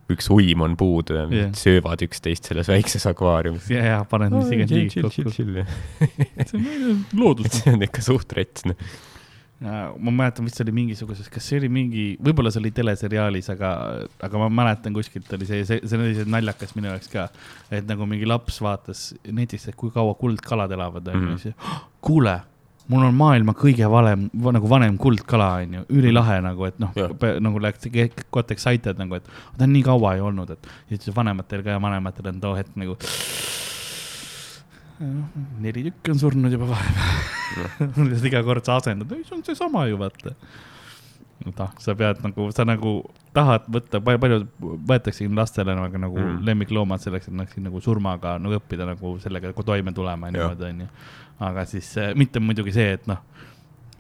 üks 0.09 0.31
uim 0.32 0.62
on 0.65 0.77
puudu 0.81 1.16
ja 1.19 1.24
Jah. 1.28 1.51
söövad 1.57 2.01
üksteist 2.07 2.49
selles 2.49 2.69
väikses 2.70 3.05
akvaariumis. 3.11 3.66
ja, 3.73 3.82
ja 3.85 3.99
paned 4.09 4.32
mis 4.32 4.49
iganes 4.55 4.73
liigid 4.73 5.05
kokku. 5.05 5.32
see 5.36 6.57
on 6.57 7.03
loodus. 7.19 7.53
see 7.61 7.74
on 7.74 7.85
ikka 7.85 8.05
suht 8.05 8.32
rets, 8.39 8.65
noh. 8.69 8.89
Ma 9.60 10.12
mäletan, 10.14 10.44
vist 10.47 10.60
oli 10.62 10.70
mingisuguses, 10.76 11.26
kas 11.32 11.48
see 11.51 11.59
oli 11.59 11.68
mingi, 11.72 12.05
võib-olla 12.22 12.52
see 12.55 12.60
oli 12.62 12.70
teleseriaalis, 12.76 13.48
aga, 13.56 13.70
aga 14.22 14.39
ma 14.44 14.48
mäletan 14.60 14.94
kuskilt 14.94 15.32
oli 15.35 15.48
see, 15.48 15.64
see, 15.66 15.80
see 15.82 15.98
oli 15.98 16.26
naljakas 16.30 16.76
minu 16.76 16.93
jaoks 16.93 17.10
ka. 17.10 17.28
et 17.70 17.89
nagu 17.90 18.06
mingi 18.06 18.28
laps 18.28 18.60
vaatas 18.62 19.09
netist, 19.26 19.68
et 19.68 19.74
kui 19.76 19.90
kaua 19.90 20.14
kuldkalad 20.14 20.70
elavad, 20.78 21.09
onju, 21.10 21.26
Mhm. 21.32 21.36
siis 21.43 21.55
kuule 22.01 22.36
mul 22.89 23.02
on 23.05 23.14
maailma 23.14 23.52
kõige 23.52 23.85
valem, 23.90 24.30
nagu 24.32 24.68
vanem 24.70 24.94
kuldkala, 24.97 25.48
onju, 25.64 25.82
ülilahe 25.90 26.39
nagu, 26.40 26.64
et 26.64 26.78
noh 26.80 26.93
nagu 27.40 27.59
läks 27.60 27.90
got 28.32 28.51
excited 28.51 28.97
nagu, 28.97 29.14
et 29.18 29.24
ta 29.59 29.64
on 29.64 29.72
nii 29.74 29.82
kaua 29.82 30.14
ei 30.14 30.20
olnud, 30.24 30.51
et 30.51 30.66
ja 30.89 30.97
siis 30.97 31.14
vanematel 31.16 31.62
ka 31.66 31.74
ja 31.76 31.80
vanematel 31.82 32.28
on 32.30 32.40
too 32.40 32.55
hetk 32.56 32.76
nagu. 32.76 32.97
Neli 35.62 35.85
tükki 35.89 36.11
on 36.15 36.19
surnud 36.19 36.53
juba 36.53 36.66
vahepeal. 36.73 38.16
iga 38.31 38.43
kord 38.47 38.66
sa 38.66 38.79
asendad, 38.81 39.12
ei 39.15 39.25
see 39.27 39.37
on 39.37 39.45
seesama 39.47 39.87
ju 39.89 39.99
vaata. 40.01 40.35
noh, 41.47 41.70
sa 41.79 41.95
pead 41.95 42.19
nagu, 42.25 42.49
sa 42.55 42.65
nagu 42.66 42.93
tahad 43.37 43.69
võtta, 43.70 44.01
palju, 44.03 44.41
võetaksegi 44.91 45.31
lastele 45.37 45.77
nagu, 45.79 46.01
nagu 46.03 46.19
Mm. 46.19 46.33
mm. 46.33 46.45
lemmikloomad 46.49 47.01
selleks, 47.05 47.29
et 47.29 47.35
nad 47.39 47.47
saaksid 47.47 47.62
nagu 47.69 47.81
surmaga 47.81 48.35
nagu 48.43 48.59
õppida 48.59 48.87
nagu 48.89 49.15
sellega 49.23 49.53
nagu 49.53 49.62
toime 49.62 49.93
tulema 49.95 50.29
ja 50.29 50.35
niimoodi 50.35 50.66
onju. 50.73 50.89
aga 51.47 51.65
siis 51.70 51.93
äh, 51.99 52.11
mitte 52.19 52.41
muidugi 52.43 52.73
see, 52.75 52.97
et 52.99 53.07
noh, 53.07 53.20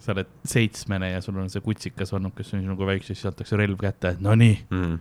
sa 0.02 0.12
oled 0.16 0.26
seitsmene 0.44 1.12
ja 1.12 1.20
sul 1.22 1.38
on 1.38 1.50
see 1.52 1.62
kutsikas 1.62 2.12
olnud, 2.16 2.34
kes 2.34 2.50
on 2.54 2.64
sinuga 2.66 2.88
väikse, 2.90 3.14
siis 3.14 3.26
antakse 3.30 3.56
relv 3.60 3.78
kätte, 3.78 4.16
et 4.16 4.20
no 4.24 4.34
nii, 4.34 4.58
Mm. 4.74 4.98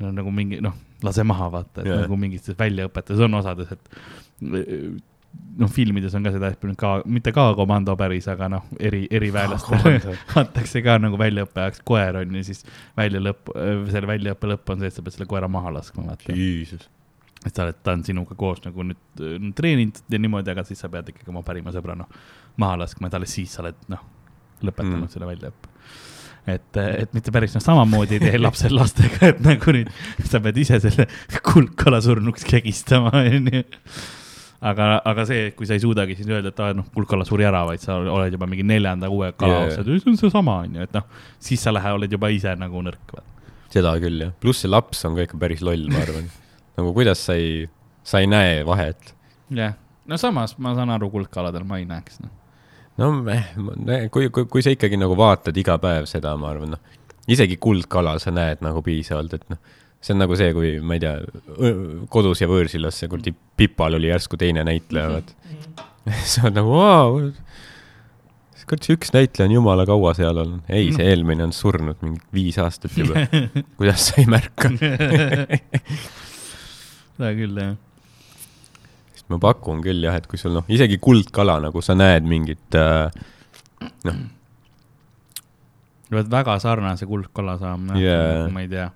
no 0.00 0.12
nagu 0.22 0.32
mingi 0.32 0.62
noh, 0.64 0.72
lase 1.04 1.22
maha 1.26 1.50
vaata, 1.52 1.82
et 1.84 1.86
yeah. 1.92 2.00
nagu 2.06 2.16
mingites 2.16 2.56
väljaõpetes 2.58 3.20
on 3.28 3.34
osades, 3.42 3.76
et 3.76 3.92
noh, 5.58 5.70
filmides 5.72 6.14
on 6.14 6.26
ka 6.26 6.32
seda, 6.34 6.52
et 6.54 6.76
ka 6.78 6.92
mitte 7.10 7.32
ka 7.34 7.48
komando 7.58 7.94
päris, 7.98 8.28
aga 8.30 8.48
noh, 8.52 8.66
eri, 8.78 9.06
eriväelastele 9.10 9.98
antakse 10.40 10.82
ka 10.86 10.98
nagu 11.02 11.18
väljaõppe 11.20 11.64
ajaks 11.64 11.82
koer 11.88 12.20
on 12.20 12.36
ju, 12.38 12.44
siis 12.46 12.62
välja 12.96 13.20
lõpp, 13.22 13.50
selle 13.90 14.10
väljaõppe 14.10 14.52
lõpp 14.52 14.74
on 14.74 14.84
see, 14.84 14.92
et 14.92 14.98
sa 14.98 15.02
pead 15.02 15.16
selle 15.16 15.28
koera 15.30 15.48
maha 15.50 15.74
laskma, 15.78 16.06
vaata. 16.12 16.32
Et 17.46 17.54
sa 17.54 17.62
oled, 17.64 17.76
ta 17.86 17.94
on 17.94 18.04
sinuga 18.06 18.34
koos 18.38 18.62
nagu 18.64 18.82
nüüd 18.86 19.52
treeninud 19.58 20.00
ja 20.10 20.18
niimoodi, 20.18 20.50
aga 20.54 20.64
siis 20.66 20.80
sa 20.82 20.88
pead 20.90 21.10
ikkagi 21.12 21.30
oma 21.30 21.44
parima 21.46 21.70
sõbra 21.74 21.94
noh 21.98 22.08
maha 22.58 22.80
laskma, 22.84 23.06
et 23.10 23.14
alles 23.18 23.34
siis 23.36 23.52
sa 23.54 23.62
oled 23.62 23.78
noh, 23.92 24.00
lõpetanud 24.62 25.04
Mm. 25.06 25.12
selle 25.12 25.26
väljaõppe. 25.28 25.68
et, 26.48 26.76
et 27.04 27.12
mitte 27.14 27.30
päris 27.34 27.54
noh, 27.54 27.62
samamoodi 27.62 28.16
ei 28.18 28.22
tee 28.24 28.38
lapsed 28.46 28.72
lastega, 28.74 29.32
et 29.34 29.42
nagu 29.44 29.74
nüüd 29.76 29.90
sa 30.26 30.40
pead 30.42 30.56
ise 30.58 30.80
selle 30.82 31.06
kuldkala 31.50 32.00
surnuks 32.02 32.46
kegistama, 32.48 33.12
onju 33.20 33.62
aga, 34.60 34.86
aga 35.06 35.24
see, 35.28 35.50
kui 35.56 35.68
sa 35.68 35.76
ei 35.76 35.82
suudagi 35.82 36.16
siis 36.18 36.28
öelda, 36.30 36.52
et 36.52 36.62
aa 36.62 36.74
noh, 36.76 36.86
kuldkala 36.94 37.26
suri 37.28 37.46
ära, 37.48 37.62
vaid 37.68 37.82
sa 37.82 37.98
oled 38.00 38.34
juba 38.34 38.48
mingi 38.50 38.66
neljanda 38.66 39.10
uue 39.12 39.30
kala 39.38 39.60
yeah. 39.62 39.66
otsad, 39.68 39.90
see 39.90 40.12
on 40.12 40.18
seesama, 40.20 40.60
onju, 40.66 40.86
et 40.86 40.96
noh, 40.96 41.06
siis 41.48 41.62
sa 41.62 41.74
lähed, 41.74 41.98
oled 42.00 42.16
juba 42.18 42.30
ise 42.34 42.54
nagu 42.58 42.82
nõrk. 42.84 43.18
seda 43.72 43.94
küll 44.02 44.24
jah, 44.24 44.34
pluss 44.42 44.64
see 44.64 44.72
laps 44.72 45.04
on 45.06 45.18
ka 45.18 45.28
ikka 45.28 45.38
päris 45.40 45.62
loll, 45.64 45.86
ma 45.92 46.02
arvan. 46.02 46.30
nagu 46.78 46.94
kuidas 46.96 47.22
sa 47.28 47.38
ei, 47.38 47.68
sa 48.06 48.22
ei 48.24 48.30
näe 48.30 48.64
vahet. 48.66 49.14
jah, 49.54 49.78
no 50.08 50.18
samas 50.20 50.56
ma 50.58 50.74
saan 50.78 50.90
aru, 50.94 51.10
kuldkaladel 51.14 51.66
ma 51.68 51.78
ei 51.78 51.86
näeks 51.88 52.22
noh. 52.24 52.34
no.. 52.98 53.12
no 53.22 53.94
eh, 53.94 54.08
kui, 54.10 54.30
kui, 54.34 54.48
kui 54.50 54.64
sa 54.64 54.74
ikkagi 54.74 54.98
nagu 54.98 55.16
vaatad 55.18 55.56
iga 55.56 55.78
päev 55.82 56.10
seda, 56.10 56.34
ma 56.40 56.50
arvan, 56.50 56.74
noh, 56.74 56.96
isegi 57.30 57.60
kuldkala 57.62 58.16
sa 58.18 58.34
näed 58.34 58.64
nagu 58.64 58.82
piisavalt, 58.82 59.38
et 59.38 59.54
noh, 59.54 59.62
see 60.00 60.14
on 60.14 60.22
nagu 60.22 60.36
see, 60.38 60.52
kui 60.54 60.76
ma 60.84 60.98
ei 60.98 61.02
tea, 61.02 61.16
kodus 62.12 62.42
ja 62.42 62.48
võõrsilas 62.50 63.00
see 63.00 63.10
kuradi 63.10 63.34
Pipal 63.58 63.98
oli 63.98 64.10
järsku 64.12 64.38
teine 64.38 64.62
näitleja, 64.66 65.16
vaat. 65.16 65.34
sa 66.30 66.46
oled 66.46 66.60
nagu, 66.60 66.76
vau, 66.78 67.32
kurat, 68.68 68.84
see 68.84 68.96
üks 68.98 69.12
näitleja 69.14 69.48
on 69.48 69.56
jumala 69.56 69.86
kaua 69.88 70.12
seal 70.16 70.38
olnud. 70.44 70.62
ei, 70.70 70.92
see 70.94 71.10
eelmine 71.10 71.48
on 71.48 71.54
surnud 71.56 71.98
mingi 72.04 72.22
viis 72.34 72.58
aastat 72.62 72.94
juba. 72.98 73.26
kuidas 73.80 74.10
sa 74.10 74.22
ei 74.22 74.28
märka? 74.30 74.70
seda 77.18 77.34
küll, 77.38 77.58
jah. 77.58 77.74
sest 79.16 79.28
ma 79.32 79.40
pakun 79.42 79.82
küll 79.84 80.06
jah, 80.06 80.18
et 80.20 80.28
kui 80.30 80.40
sul 80.40 80.54
noh, 80.56 80.66
isegi 80.70 81.00
kuldkala 81.02 81.58
nagu 81.68 81.82
sa 81.84 81.96
näed 81.98 82.28
mingit 82.28 82.78
äh, 82.78 83.08
noh. 84.06 84.22
pead 86.12 86.30
väga 86.32 86.58
sarnase 86.62 87.08
kuldkala 87.08 87.58
saama 87.60 87.98
yeah., 87.98 88.46
ma 88.52 88.64
ei 88.64 88.70
tea 88.70 88.88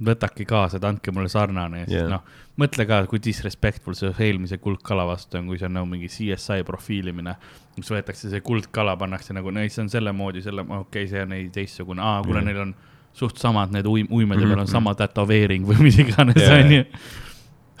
võtake 0.00 0.46
kaasa, 0.48 0.76
et 0.80 0.84
andke 0.88 1.12
mulle 1.12 1.28
sarnane 1.28 1.82
ja 1.82 1.86
siis 1.86 1.98
Yeah. 2.00 2.08
noh, 2.10 2.22
mõtle 2.60 2.86
ka, 2.88 3.02
kui 3.06 3.18
disrespectful 3.20 3.94
see 3.94 4.10
eelmise 4.18 4.56
kuldkala 4.58 5.04
vastu 5.06 5.36
on, 5.38 5.46
kui 5.46 5.58
see 5.58 5.66
on 5.68 5.74
nagu 5.76 5.86
mingi 5.86 6.08
CSI 6.08 6.62
profiilimine. 6.64 7.36
kus 7.76 7.90
võetakse 7.92 8.28
see 8.30 8.40
kuldkala, 8.40 8.96
pannakse 8.96 9.32
nagu, 9.36 9.50
no 9.50 9.60
see 9.68 9.82
on 9.82 9.88
selle 9.88 10.12
moodi, 10.12 10.42
selle, 10.42 10.62
okei 10.62 10.80
okay,, 10.80 11.06
see 11.08 11.22
on 11.22 11.32
ei 11.32 11.48
teistsugune, 11.52 12.00
aa, 12.02 12.22
kuna 12.22 12.40
Yeah. 12.40 12.44
neil 12.48 12.60
on 12.60 12.74
suht 13.12 13.38
samad 13.38 13.72
need 13.72 13.84
uim-, 13.86 14.08
uimede 14.10 14.40
peal 14.40 14.52
on 14.58 14.64
Mhm. 14.66 14.70
sama 14.72 14.94
tätoveering 14.94 15.64
või 15.66 15.80
mis 15.82 15.98
iganes 15.98 16.36
Yeah. 16.36 16.60
onju 16.64 16.84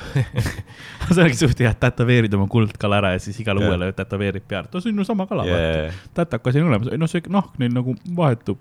see 1.14 1.22
oleks 1.22 1.40
suht 1.42 1.58
hea, 1.60 1.70
et 1.74 1.80
tätoveerid 1.82 2.32
oma 2.36 2.46
kuldkala 2.50 3.00
ära 3.02 3.10
ja 3.12 3.20
siis 3.20 3.36
igale 3.42 3.60
Yeah. 3.60 3.70
uuele 3.74 3.92
tätoveerib 3.96 4.46
peale, 4.48 4.68
no 4.72 4.80
see 4.80 4.92
on 4.92 4.98
ju 5.02 5.04
sama 5.04 5.26
kala 5.28 5.44
yeah., 5.48 5.94
tätakas 6.16 6.56
on 6.56 6.70
olemas, 6.70 6.88
noh, 6.96 7.10
see 7.10 7.20
nahk 7.28 7.58
neil 7.60 7.72
nagu 7.76 7.94
vahetub 8.16 8.58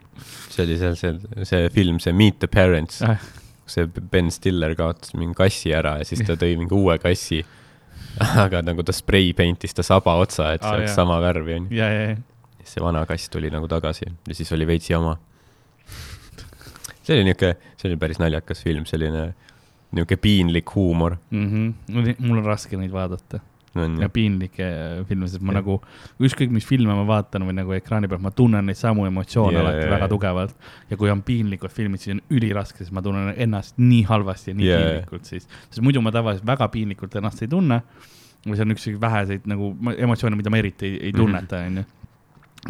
see 0.50 0.66
oli 0.66 0.78
seal 0.82 0.96
see, 1.00 1.14
see 1.48 1.70
film, 1.76 2.00
see 2.04 2.14
Meet 2.14 2.40
the 2.44 2.48
Parents 2.52 3.02
äh,. 3.08 3.16
See 3.72 3.88
Ben 3.88 4.32
Stiller 4.34 4.76
kaotas 4.80 5.14
mingi 5.18 5.38
kassi 5.38 5.74
ära 5.76 5.98
ja 6.00 6.08
siis 6.08 6.24
ta 6.28 6.38
tõi 6.40 6.58
mingi 6.60 6.76
uue 6.76 6.98
kassi. 7.02 7.44
aga 8.44 8.62
nagu 8.66 8.84
ta 8.84 8.94
spray 8.96 9.32
paint'is 9.38 9.76
ta 9.76 9.84
saba 9.86 10.16
otsa, 10.20 10.54
et 10.56 10.64
see 10.64 10.70
Aa, 10.70 10.80
oleks 10.80 10.92
jah. 10.92 10.96
sama 11.02 11.20
värvi 11.24 11.56
onju. 11.56 11.76
ja, 11.76 11.90
ja, 11.94 12.08
ja 12.10 12.18
siis 12.60 12.78
see 12.78 12.84
vana 12.84 13.06
kass 13.10 13.30
tuli 13.34 13.52
nagu 13.54 13.68
tagasi 13.72 14.06
ja 14.08 14.36
siis 14.36 14.52
oli 14.54 14.68
veits 14.68 14.90
jama. 14.90 15.18
see 17.04 17.16
oli 17.16 17.26
niuke, 17.30 17.56
see 17.78 17.90
oli 17.90 18.00
päris 18.02 18.20
naljakas 18.22 18.64
film, 18.66 18.86
selline 18.90 19.30
niuke 19.98 20.18
piinlik 20.22 20.76
huumor 20.76 21.18
mm. 21.32 21.48
-hmm. 21.50 22.16
mul 22.20 22.38
on 22.38 22.46
raske 22.46 22.78
neid 22.78 22.92
vaadata 22.94 23.40
ja 23.76 24.10
piinlikke 24.10 24.68
filme, 25.08 25.28
sest 25.30 25.44
ma 25.46 25.54
Jah. 25.54 25.60
nagu, 25.62 25.76
ükskõik 26.26 26.52
mis 26.54 26.66
filme 26.66 26.94
ma 26.96 27.04
vaatan 27.08 27.46
või 27.48 27.56
nagu 27.60 27.74
ekraani 27.78 28.10
peal, 28.10 28.22
ma 28.24 28.32
tunnen 28.36 28.66
neid 28.66 28.80
samu 28.80 29.06
emotsioone 29.06 29.54
yeah, 29.58 29.66
alati 29.66 29.84
jaa, 29.84 29.92
väga 29.94 30.06
jaa. 30.08 30.14
tugevalt. 30.16 30.56
ja 30.90 30.98
kui 30.98 31.12
on 31.14 31.22
piinlikud 31.24 31.74
filmid, 31.74 32.02
siis 32.02 32.16
on 32.18 32.24
üliraske, 32.34 32.82
sest 32.84 32.96
ma 32.96 33.04
tunnen 33.06 33.34
ennast 33.38 33.78
nii 33.78 34.02
halvasti 34.10 34.52
ja 34.52 34.58
nii 34.58 34.68
yeah. 34.68 34.82
piinlikult 34.88 35.30
siis, 35.30 35.46
sest 35.70 35.84
muidu 35.86 36.02
ma 36.02 36.12
tavaliselt 36.16 36.48
väga 36.48 36.68
piinlikult 36.74 37.16
ennast 37.22 37.46
ei 37.46 37.52
tunne. 37.52 37.82
või 38.48 38.56
see 38.56 38.64
on 38.64 38.72
üks 38.72 38.86
väheseid 39.02 39.48
nagu 39.52 39.74
emotsioone, 39.98 40.38
mida 40.40 40.50
ma 40.50 40.58
eriti 40.62 40.86
ei, 40.88 41.00
ei 41.10 41.14
tunneta, 41.14 41.60
onju. 41.68 41.84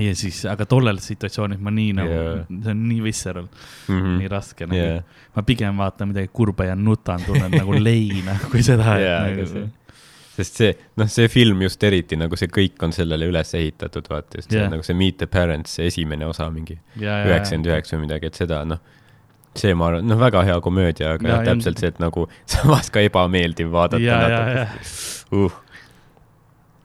ja 0.02 0.14
siis, 0.18 0.44
aga 0.50 0.66
tollel 0.66 0.98
situatsioonis 1.02 1.60
ma 1.62 1.72
nii 1.74 1.94
nagu 1.98 2.10
yeah., 2.14 2.46
see 2.50 2.72
on 2.74 2.86
nii 2.90 3.02
visceral 3.06 3.46
mm, 3.48 3.94
Mhm. 3.96 4.16
nii 4.20 4.28
raske 4.28 4.66
nagu 4.66 4.82
yeah.. 4.82 5.04
ma 5.36 5.44
pigem 5.46 5.78
vaatan 5.78 6.12
midagi 6.12 6.30
kurba 6.34 6.66
ja 6.66 6.76
nutan, 6.76 7.22
tunnen 7.26 7.54
nagu 7.54 7.78
leina, 7.88 8.36
kui 8.52 8.64
seda, 8.66 8.96
aga 8.98 9.20
nagu 9.30 9.70
sest 10.40 10.62
see, 10.62 10.72
noh, 11.00 11.10
see 11.12 11.28
film 11.32 11.64
just 11.66 11.84
eriti 11.84 12.18
nagu 12.20 12.38
see 12.40 12.50
kõik 12.54 12.80
on 12.86 12.96
sellele 12.96 13.28
üles 13.30 13.52
ehitatud, 13.60 14.08
vaata 14.12 14.40
just 14.42 14.52
Jah. 14.52 14.66
yeah. 14.66 14.72
nagu 14.74 14.86
see 14.88 14.98
Meet 14.98 15.20
the 15.22 15.28
Parents, 15.32 15.76
see 15.78 15.90
esimene 15.92 16.28
osa 16.30 16.50
mingi 16.54 16.80
üheksakümmend 17.00 17.72
üheksa 17.74 17.98
või 17.98 18.06
midagi, 18.08 18.32
et 18.32 18.40
seda 18.40 18.64
noh, 18.68 18.82
see 19.60 19.74
ma 19.78 19.90
arvan, 19.92 20.08
noh, 20.08 20.20
väga 20.22 20.44
hea 20.48 20.60
komöödia, 20.64 21.14
aga 21.18 21.28
Ja, 21.28 21.34
jah, 21.36 21.46
ja- 21.46 21.54
täpselt 21.54 21.82
see, 21.82 21.94
et 21.94 22.02
nagu 22.04 22.28
samas 22.56 22.92
ka 22.94 23.04
ebameeldiv 23.06 23.72
vaadata 23.74 24.04
ja, 24.04 24.20
natuke. 24.26 25.40
uh, 25.40 25.58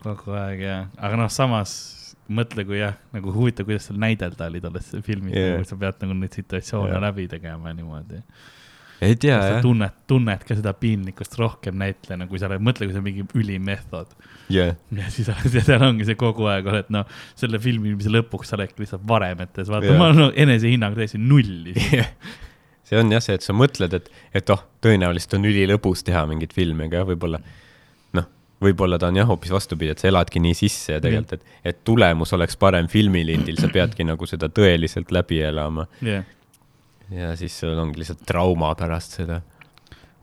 kogu 0.04 0.34
aeg 0.38 0.64
ja, 0.64 0.78
aga 1.00 1.20
noh, 1.20 1.30
samas 1.32 1.76
mõtle, 2.34 2.64
kui 2.64 2.78
jah, 2.80 2.96
nagu 3.12 3.32
huvitav, 3.34 3.68
kuidas 3.68 3.88
seal 3.88 3.98
näidelda 4.00 4.48
oli 4.48 4.62
tolles 4.64 4.90
filmis 5.04 5.36
yeah., 5.36 5.58
kus 5.60 5.72
sa 5.72 5.78
pead 5.80 6.04
nagu 6.04 6.16
neid 6.16 6.36
situatsioone 6.36 6.92
yeah. 6.94 7.02
läbi 7.04 7.26
tegema 7.28 7.72
niimoodi. 7.76 8.22
Ei 9.02 9.16
tea 9.20 9.36
jah, 9.36 9.58
tunned, 9.64 9.94
tunned 10.10 10.44
ka 10.46 10.56
seda 10.58 10.74
piinlikkust 10.78 11.36
rohkem 11.40 11.76
näitlejana, 11.80 12.28
kui 12.30 12.40
sa 12.40 12.48
oled, 12.48 12.62
mõtle, 12.64 12.86
kui 12.86 12.94
see 12.94 13.02
on 13.02 13.06
mingi 13.06 13.26
ülim 13.38 13.64
meetod. 13.66 14.12
jah, 14.52 14.74
ja 14.94 15.10
siis 15.12 15.30
oled 15.32 15.54
ja 15.58 15.64
seal 15.66 15.84
ongi 15.86 16.06
see 16.08 16.18
kogu 16.20 16.48
aeg 16.50 16.68
oled 16.70 16.92
noh, 16.94 17.08
selle 17.38 17.60
filmimise 17.62 18.12
lõpuks 18.12 18.52
sa 18.52 18.58
oled 18.58 18.78
lihtsalt 18.80 19.06
varemetes, 19.08 19.70
vaata 19.72 19.90
yeah., 19.90 20.00
ma 20.00 20.12
no, 20.14 20.30
enesehinnang 20.30 20.96
täiesti 20.98 21.20
nulli. 21.20 21.74
see 22.84 23.00
on 23.00 23.12
jah 23.14 23.24
see, 23.24 23.38
et 23.40 23.46
sa 23.46 23.56
mõtled, 23.56 23.98
et, 23.98 24.10
et 24.36 24.54
oh, 24.54 24.64
tõenäoliselt 24.84 25.38
on 25.38 25.50
ülilõbus 25.50 26.06
teha 26.06 26.24
mingit 26.30 26.54
filmi, 26.56 26.88
aga 26.88 27.02
jah, 27.02 27.08
võib-olla 27.10 27.40
noh, 28.18 28.30
võib-olla 28.62 29.00
ta 29.00 29.10
on 29.10 29.18
jah, 29.22 29.28
hoopis 29.28 29.54
vastupidi, 29.54 29.94
et 29.94 30.04
sa 30.04 30.10
eladki 30.12 30.42
nii 30.44 30.54
sisse 30.58 30.96
ja 30.98 31.02
tegelikult, 31.02 31.40
et, 31.40 31.58
et 31.72 31.82
tulemus 31.84 32.36
oleks 32.36 32.60
parem 32.60 32.88
filmilindil, 32.92 33.58
sa 33.58 33.72
peadki 33.72 34.06
nagu 34.06 34.28
seda 34.30 34.52
tõeliselt 34.52 35.10
läbi 35.14 35.42
elama. 35.44 35.88
Jah, 36.04 36.22
ja 37.10 37.34
siis 37.36 37.58
sul 37.60 37.78
ongi 37.78 37.98
lihtsalt 38.00 38.22
trauma 38.26 38.74
pärast 38.74 39.18
seda. 39.20 39.40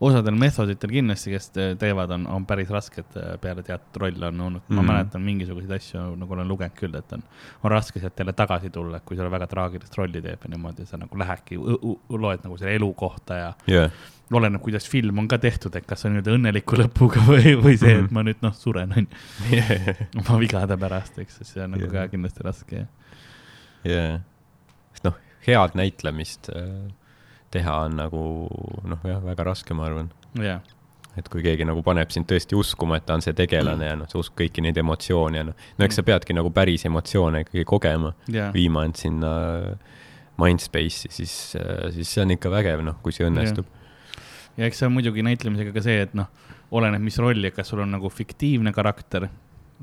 osadel 0.02 0.34
meetoditel 0.34 0.90
kindlasti, 0.90 1.30
kes 1.30 1.44
te- 1.54 1.74
teevad, 1.78 2.10
on, 2.10 2.24
on 2.26 2.46
päris 2.46 2.70
rasked 2.74 3.14
äh, 3.16 3.36
peale 3.40 3.62
teatud 3.62 4.00
rolle 4.02 4.26
on 4.32 4.40
olnud, 4.40 4.62
ma 4.68 4.80
Mhm. 4.82 4.88
mäletan 4.90 5.22
mingisuguseid 5.22 5.70
asju 5.76 6.16
nagu 6.18 6.34
olen 6.34 6.48
lugenud 6.50 6.74
küll, 6.74 6.96
et 6.98 7.12
on, 7.14 7.22
on 7.62 7.70
raske 7.70 8.00
sealt 8.02 8.18
jälle 8.18 8.32
tagasi 8.32 8.70
tulla, 8.74 8.96
et 8.98 9.04
kui 9.06 9.16
sulle 9.16 9.30
väga 9.30 9.46
traagilist 9.46 9.94
rolli 9.94 10.20
teeb 10.24 10.42
ja 10.42 10.50
niimoodi, 10.50 10.86
sa 10.90 10.96
nagu 10.98 11.18
lähedki, 11.22 11.54
loed 12.10 12.42
nagu 12.42 12.58
selle 12.58 12.74
elu 12.80 12.88
kohta 12.98 13.34
ja 13.38 13.52
jah, 13.70 13.90
oleneb, 14.32 14.60
kuidas 14.64 14.88
film 14.90 15.18
on 15.22 15.28
ka 15.28 15.38
tehtud, 15.38 15.76
et 15.78 15.86
kas 15.86 16.02
on 16.08 16.16
nii-öelda 16.16 16.34
õnneliku 16.34 16.80
lõpuga 16.82 17.22
või, 17.30 17.54
või 17.62 17.78
see, 17.78 17.94
et 18.00 18.02
Mhm. 18.10 18.14
ma 18.14 18.22
nüüd 18.26 18.42
noh, 18.42 18.54
suren 18.58 18.92
on 18.98 19.06
ju, 19.06 19.62
oma 20.18 20.38
vigade 20.42 20.76
pärast, 20.82 21.18
eks, 21.22 21.36
siis 21.38 21.54
see 21.54 21.62
on 21.62 21.76
nagu 21.76 21.86
Jah. 21.86 21.92
ka 21.92 22.08
kindlasti 22.16 22.42
raske 22.42 22.86
jaa, 23.84 24.18
noh, 24.18 24.20
head 25.46 25.74
näitlemist 25.78 26.50
äh, 26.54 26.90
teha 27.52 27.74
on 27.86 27.96
nagu 27.98 28.22
noh, 28.84 28.98
jah, 29.04 29.20
väga 29.24 29.44
raske, 29.44 29.74
ma 29.74 29.84
arvan. 29.88 30.10
jah, 30.40 30.60
et 31.16 31.28
kui 31.28 31.42
keegi 31.44 31.66
nagu 31.68 31.82
paneb 31.84 32.08
sind 32.10 32.24
tõesti 32.30 32.56
uskuma, 32.56 32.96
et 32.96 33.04
ta 33.06 33.14
on 33.18 33.20
see 33.20 33.34
tegelane 33.36 33.84
ja 33.90 33.96
noh, 34.00 34.08
sa 34.08 34.18
uskud 34.18 34.38
kõiki 34.44 34.62
neid 34.64 34.78
emotsioone 34.80 35.36
ja 35.42 35.44
noh, 35.44 35.54
no 35.78 35.84
eks 35.84 35.98
sa 36.00 36.02
peadki 36.06 36.32
nagu 36.32 36.50
päris 36.50 36.86
emotsioone 36.88 37.42
ikkagi 37.44 37.64
kogema, 37.68 38.14
jah, 38.32 38.48
viima 38.54 38.84
end 38.88 38.96
sinna 38.96 39.32
Mindspace'i, 40.40 41.10
siis, 41.12 41.32
siis 41.92 42.08
see 42.08 42.22
on 42.24 42.32
ikka 42.34 42.50
vägev, 42.50 42.80
noh, 42.86 42.96
kui 43.04 43.12
see 43.12 43.26
õnnestub. 43.28 43.66
ja 44.56 44.66
eks 44.66 44.80
see 44.80 44.88
on 44.88 44.94
muidugi 44.96 45.22
näitlemisega 45.26 45.74
ka 45.76 45.82
see, 45.84 46.00
et 46.06 46.14
noh, 46.18 46.30
oleneb, 46.72 47.02
mis 47.04 47.18
rolli, 47.20 47.50
kas 47.52 47.68
sul 47.68 47.82
on 47.84 47.92
nagu 47.92 48.08
fiktiivne 48.10 48.72
karakter, 48.72 49.28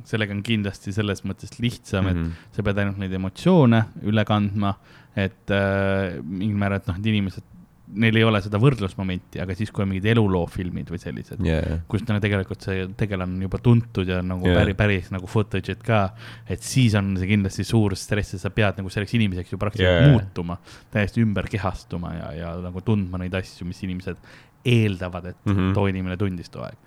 sellega 0.09 0.33
on 0.33 0.41
kindlasti 0.45 0.93
selles 0.95 1.21
mõttes 1.27 1.53
lihtsam 1.61 2.05
mm, 2.05 2.09
Mhm. 2.09 2.25
-hmm. 2.25 2.49
et 2.49 2.55
sa 2.55 2.63
pead 2.63 2.77
ainult 2.81 2.97
neid 2.97 3.13
emotsioone 3.13 3.83
üle 4.09 4.25
kandma, 4.25 4.73
et 5.17 5.53
äh, 5.53 6.19
mingil 6.23 6.59
määral, 6.59 6.81
et 6.81 6.89
noh, 6.89 6.99
et 6.99 7.09
inimesed, 7.11 7.45
neil 7.89 8.19
ei 8.19 8.25
ole 8.25 8.37
seda 8.45 8.59
võrdlusmomenti, 8.61 9.39
aga 9.41 9.55
siis, 9.57 9.71
kui 9.73 9.81
on 9.81 9.89
mingid 9.89 10.05
eluloofilmid 10.11 10.91
või 10.93 10.99
sellised, 11.01 11.39
jaa, 11.45 11.79
kus 11.89 12.03
nagu 12.05 12.21
tegelikult 12.21 12.65
see 12.67 12.83
tegelane 12.99 13.33
on 13.33 13.47
juba 13.47 13.61
tuntud 13.65 14.09
ja 14.09 14.19
nagu 14.25 14.45
yeah. 14.45 14.59
päris, 14.59 14.77
päris 14.77 15.09
nagu 15.13 15.29
footage'id 15.29 15.81
ka, 15.85 16.03
et 16.45 16.65
siis 16.65 16.93
on 16.99 17.15
see 17.17 17.31
kindlasti 17.31 17.65
suur 17.65 17.97
stress, 17.97 18.35
et 18.37 18.43
sa 18.43 18.53
pead 18.53 18.81
nagu 18.81 18.93
selleks 18.93 19.15
inimeseks 19.17 19.55
ju 19.55 19.61
praktiliselt 19.61 20.05
yeah. 20.05 20.13
muutuma, 20.13 20.59
täiesti 20.93 21.25
ümber 21.25 21.49
kehastuma 21.49 22.13
ja, 22.13 22.29
ja 22.37 22.53
nagu 22.61 22.85
tundma 22.85 23.21
neid 23.23 23.33
asju, 23.41 23.65
mis 23.69 23.81
inimesed 23.87 24.21
eeldavad, 24.69 25.31
et 25.31 25.41
mm. 25.45 25.55
-hmm. 25.55 25.73
too 25.73 25.89
inimene 25.89 26.17
tundis 26.19 26.53
too 26.53 26.61
aeg. 26.67 26.77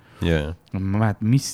no 0.73 0.81
ma 0.81 0.87
ei 0.87 1.01
mäleta, 1.03 1.25
mis 1.35 1.51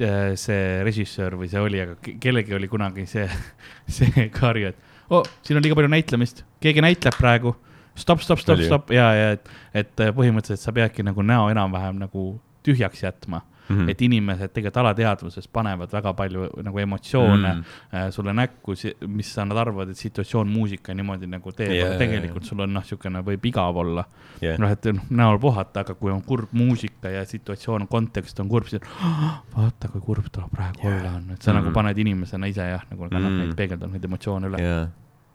äh, 0.00 0.36
see 0.40 0.84
režissöör 0.86 1.36
või 1.36 1.50
see 1.52 1.60
oli, 1.60 1.80
aga 1.82 1.96
ke- 2.00 2.16
kellelgi 2.22 2.54
oli 2.56 2.68
kunagi 2.72 3.06
see, 3.10 3.26
see 3.98 4.30
karju, 4.32 4.72
et 4.72 4.89
oh, 5.10 5.26
siin 5.46 5.58
on 5.58 5.64
liiga 5.64 5.76
palju 5.78 5.90
näitlemist, 5.92 6.44
keegi 6.62 6.84
näitleb 6.84 7.18
praegu. 7.18 7.54
stopp, 7.98 8.22
stopp, 8.24 8.40
stopp, 8.40 8.62
stopp 8.64 8.92
ja, 8.94 9.10
ja 9.14 9.30
et, 9.36 9.48
et 9.74 10.00
äh, 10.00 10.12
põhimõtteliselt 10.16 10.62
sa 10.62 10.72
peadki 10.72 11.04
nagu 11.04 11.22
näo 11.26 11.48
enam-vähem 11.52 11.98
nagu 12.00 12.32
tühjaks 12.66 13.02
jätma 13.02 13.42
Mhm. 13.70 13.80
mm., 13.84 13.88
et 13.88 14.02
inimesed 14.02 14.52
tegelikult 14.52 14.76
alateadvuses 14.82 15.46
panevad 15.48 15.92
väga 15.92 16.12
palju 16.18 16.48
nagu 16.66 16.78
emotsioone 16.78 17.54
Mm. 17.54 17.58
mm. 17.60 17.94
äh, 17.94 18.10
sulle 18.10 18.32
näkku, 18.34 18.74
mis 19.08 19.32
sa 19.34 19.44
nad 19.44 19.56
arvavad, 19.56 19.88
et 19.90 19.96
situatsioon 19.96 20.48
muusika 20.48 20.94
niimoodi 20.94 21.26
nagu 21.30 21.52
teeb 21.52 21.70
yeah,, 21.72 21.90
jaa, 21.92 21.98
tegelikult 21.98 22.44
sul 22.44 22.60
on 22.60 22.72
noh, 22.74 22.82
niisugune 22.82 23.22
võib 23.24 23.44
igav 23.46 23.76
olla 23.76 24.04
jah, 24.42 24.58
noh, 24.58 24.70
et 24.70 24.84
noh, 24.92 25.04
näol 25.10 25.38
puhata, 25.38 25.80
aga 25.84 25.94
kui 25.94 26.10
on 26.10 26.22
kurb 26.26 26.48
muusika 26.52 27.08
ja 27.14 27.24
situatsioon, 27.24 27.86
kontekst 27.88 28.40
on 28.40 28.48
kurb, 28.48 28.66
siis 28.66 28.82
"Ah, 29.02 29.40
vaata, 29.56 29.88
kui 29.88 30.00
kurb 30.00 30.26
ta 30.32 30.46
praegu 30.52 30.82
Jaa. 30.88 30.96
olla 30.98 31.10
on, 31.16 31.30
et 31.30 31.42
sa 31.42 31.52
mm. 31.52 31.56
Mhm. 31.56 31.64
nagu 31.64 31.74
paned 31.74 31.98
inimesena 31.98 32.46
ise 32.50 32.66
jah, 32.70 32.82
nagu 32.90 33.08
kannad 33.08 33.30
mm. 33.30 33.36
Mm. 33.36 33.46
neid, 33.46 33.56
peegeldab 33.56 33.92
neid 33.92 34.04
emotsioone 34.04 34.46
üle. 34.50 34.58
jaa. 34.60 34.88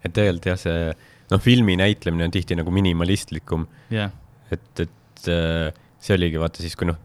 et 0.04 0.14
tegelikult 0.14 0.46
jah, 0.46 0.58
see 0.58 0.94
noh, 1.32 1.40
filmi 1.42 1.76
näitlemine 1.78 2.24
on 2.28 2.32
tihti 2.32 2.56
nagu 2.56 2.72
minimalistlikum 2.72 3.66
jah, 3.90 4.12
et, 4.52 4.80
et 4.80 5.28
äh, 5.32 5.72
see 6.00 6.14
oligi 6.18 6.38
vaata 6.42 6.62
siis, 6.62 6.76
kui 6.76 6.86
noh, 6.88 6.98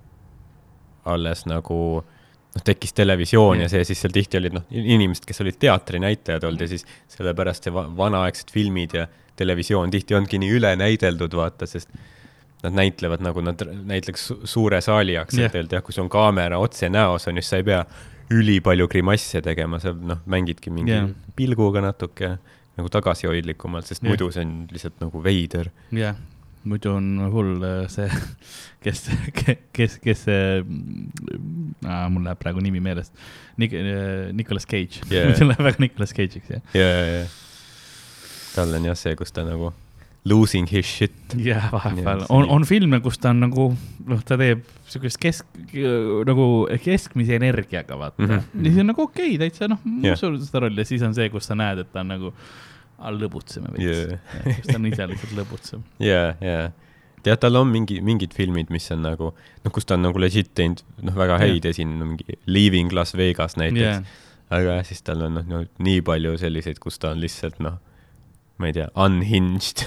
alles 1.04 1.46
nagu 1.48 1.78
noh, 2.54 2.64
tekkis 2.64 2.92
televisioon 2.98 3.62
ja 3.62 3.66
Jah. 3.66 3.74
see, 3.76 3.88
siis 3.90 4.04
seal 4.04 4.14
tihti 4.14 4.40
olid 4.40 4.56
noh, 4.58 4.66
inimesed, 4.70 5.26
kes 5.28 5.42
olid 5.44 5.58
teatrinäitlejad 5.62 6.46
olnud 6.48 6.66
ja 6.66 6.70
siis 6.70 6.86
sellepärast 7.14 7.68
see 7.68 7.74
va 7.74 7.86
vanaaegsed 7.96 8.52
filmid 8.54 8.96
ja 8.98 9.06
televisioon 9.40 9.92
tihti 9.92 10.16
ongi 10.18 10.40
nii 10.42 10.56
üle 10.58 10.72
näideldud, 10.76 11.36
vaata, 11.36 11.68
sest 11.70 11.92
nad 12.62 12.76
näitlevad 12.76 13.22
nagu 13.24 13.40
nad 13.40 13.62
näitleks 13.88 14.26
su- 14.28 14.40
suure 14.44 14.80
saali 14.84 15.14
jaoks 15.16 15.38
yeah., 15.38 15.48
et 15.48 15.56
öelda 15.56 15.78
jah, 15.78 15.84
kui 15.84 15.96
sul 15.96 16.04
on 16.04 16.12
kaamera 16.12 16.58
otse 16.60 16.90
näos 16.92 17.28
on 17.30 17.38
ju, 17.38 17.44
siis 17.44 17.54
sa 17.54 17.60
ei 17.62 17.68
pea 17.70 17.84
ülipalju 18.30 18.86
grimasse 18.90 19.40
tegema, 19.42 19.80
sa 19.82 19.94
noh, 19.94 20.20
mängidki 20.30 20.70
mingi 20.74 20.92
yeah. 20.92 21.08
pilguga 21.36 21.82
natuke 21.82 22.34
nagu 22.78 22.92
tagasihoidlikumalt, 22.92 23.88
sest 23.88 24.04
yeah. 24.04 24.12
muidu 24.12 24.28
see 24.34 24.44
on 24.44 24.52
lihtsalt 24.70 25.00
nagu 25.02 25.22
veider. 25.24 25.72
jah, 25.96 26.20
muidu 26.68 26.94
on 26.96 27.12
hull 27.32 27.64
äh, 27.66 27.84
see, 27.92 28.08
kes, 28.84 29.06
kes, 29.76 29.98
kes 30.02 30.24
see, 30.26 30.64
mul 31.84 32.24
läheb 32.26 32.40
praegu 32.40 32.64
nimi 32.64 32.82
meelest 32.84 33.14
Nik-, 33.60 33.76
Nicolas 34.36 34.66
Cage 34.68 35.04
Jaa. 35.10 35.32
see 35.38 35.48
läheb 35.48 35.62
väga 35.64 35.84
Nicolas 35.86 36.16
Cage'iks, 36.16 36.50
jah. 36.56 36.66
ja, 36.76 36.88
ja, 36.88 37.06
ja 37.20 37.28
tal 38.54 38.74
on 38.74 38.90
jah 38.90 38.98
see, 38.98 39.14
kus 39.18 39.32
ta 39.34 39.44
nagu 39.46 39.72
losing 40.24 40.68
his 40.68 40.86
shit. 40.86 41.14
jah, 41.36 41.70
vahepeal 41.72 42.26
on, 42.28 42.44
on 42.52 42.64
filme, 42.68 43.00
kus 43.00 43.18
ta 43.20 43.32
on 43.32 43.40
nagu, 43.46 43.70
noh, 44.10 44.24
ta 44.26 44.36
teeb 44.40 44.66
siukest 44.90 45.20
kesk, 45.22 45.60
nagu 46.28 46.48
keskmise 46.84 47.38
energiaga, 47.38 47.96
vaata 47.98 48.22
mm. 48.22 48.28
-hmm. 48.28 48.64
ja 48.64 48.72
siis 48.72 48.82
on 48.82 48.90
nagu 48.92 49.06
okei 49.06 49.34
okay,, 49.34 49.38
täitsa 49.46 49.70
noh, 49.70 49.80
ma 49.84 50.12
usun 50.12 50.36
seda 50.44 50.66
rolli 50.66 50.84
ja 50.84 50.90
siis 50.92 51.04
on 51.06 51.16
see, 51.16 51.30
kus 51.32 51.48
sa 51.48 51.56
näed, 51.56 51.84
et 51.84 51.92
ta 51.92 52.04
on 52.04 52.12
nagu, 52.12 52.34
lõbutseme 53.16 53.72
veits 53.74 53.86
Jaa. 53.86 54.20
yeah.. 54.44 54.62
ta 54.66 54.76
on 54.78 54.88
ise 54.90 55.08
lihtsalt 55.10 55.36
lõbutseb. 55.38 55.84
ja, 56.10 56.22
ja 56.44 56.70
tead, 57.24 57.40
tal 57.42 57.60
on 57.60 57.68
mingi, 57.72 58.00
mingid 58.04 58.34
filmid, 58.36 58.72
mis 58.72 58.88
on 58.94 59.04
nagu, 59.04 59.32
noh, 59.36 59.74
kus 59.74 59.88
ta 59.88 59.96
on 59.98 60.06
nagu 60.08 60.20
legit 60.22 60.52
teinud, 60.56 60.82
noh, 61.04 61.16
väga 61.16 61.38
häid 61.42 61.64
Jah. 61.64 61.74
esinenud, 61.74 62.14
mingi 62.14 62.38
Leaving 62.48 62.92
Las 62.96 63.16
Vegas 63.18 63.58
näiteks 63.60 63.84
yeah., 63.84 64.18
aga 64.50 64.80
jah, 64.80 64.86
siis 64.88 65.04
tal 65.06 65.22
on 65.26 65.36
noh 65.38 65.46
no,, 65.46 65.62
nii 65.78 66.00
palju 66.06 66.34
selliseid, 66.40 66.80
kus 66.82 66.98
ta 66.98 67.12
on 67.14 67.20
lihtsalt 67.22 67.60
noh, 67.62 67.78
ma 68.60 68.68
ei 68.68 68.76
tea, 68.76 68.86
unhinged, 69.00 69.84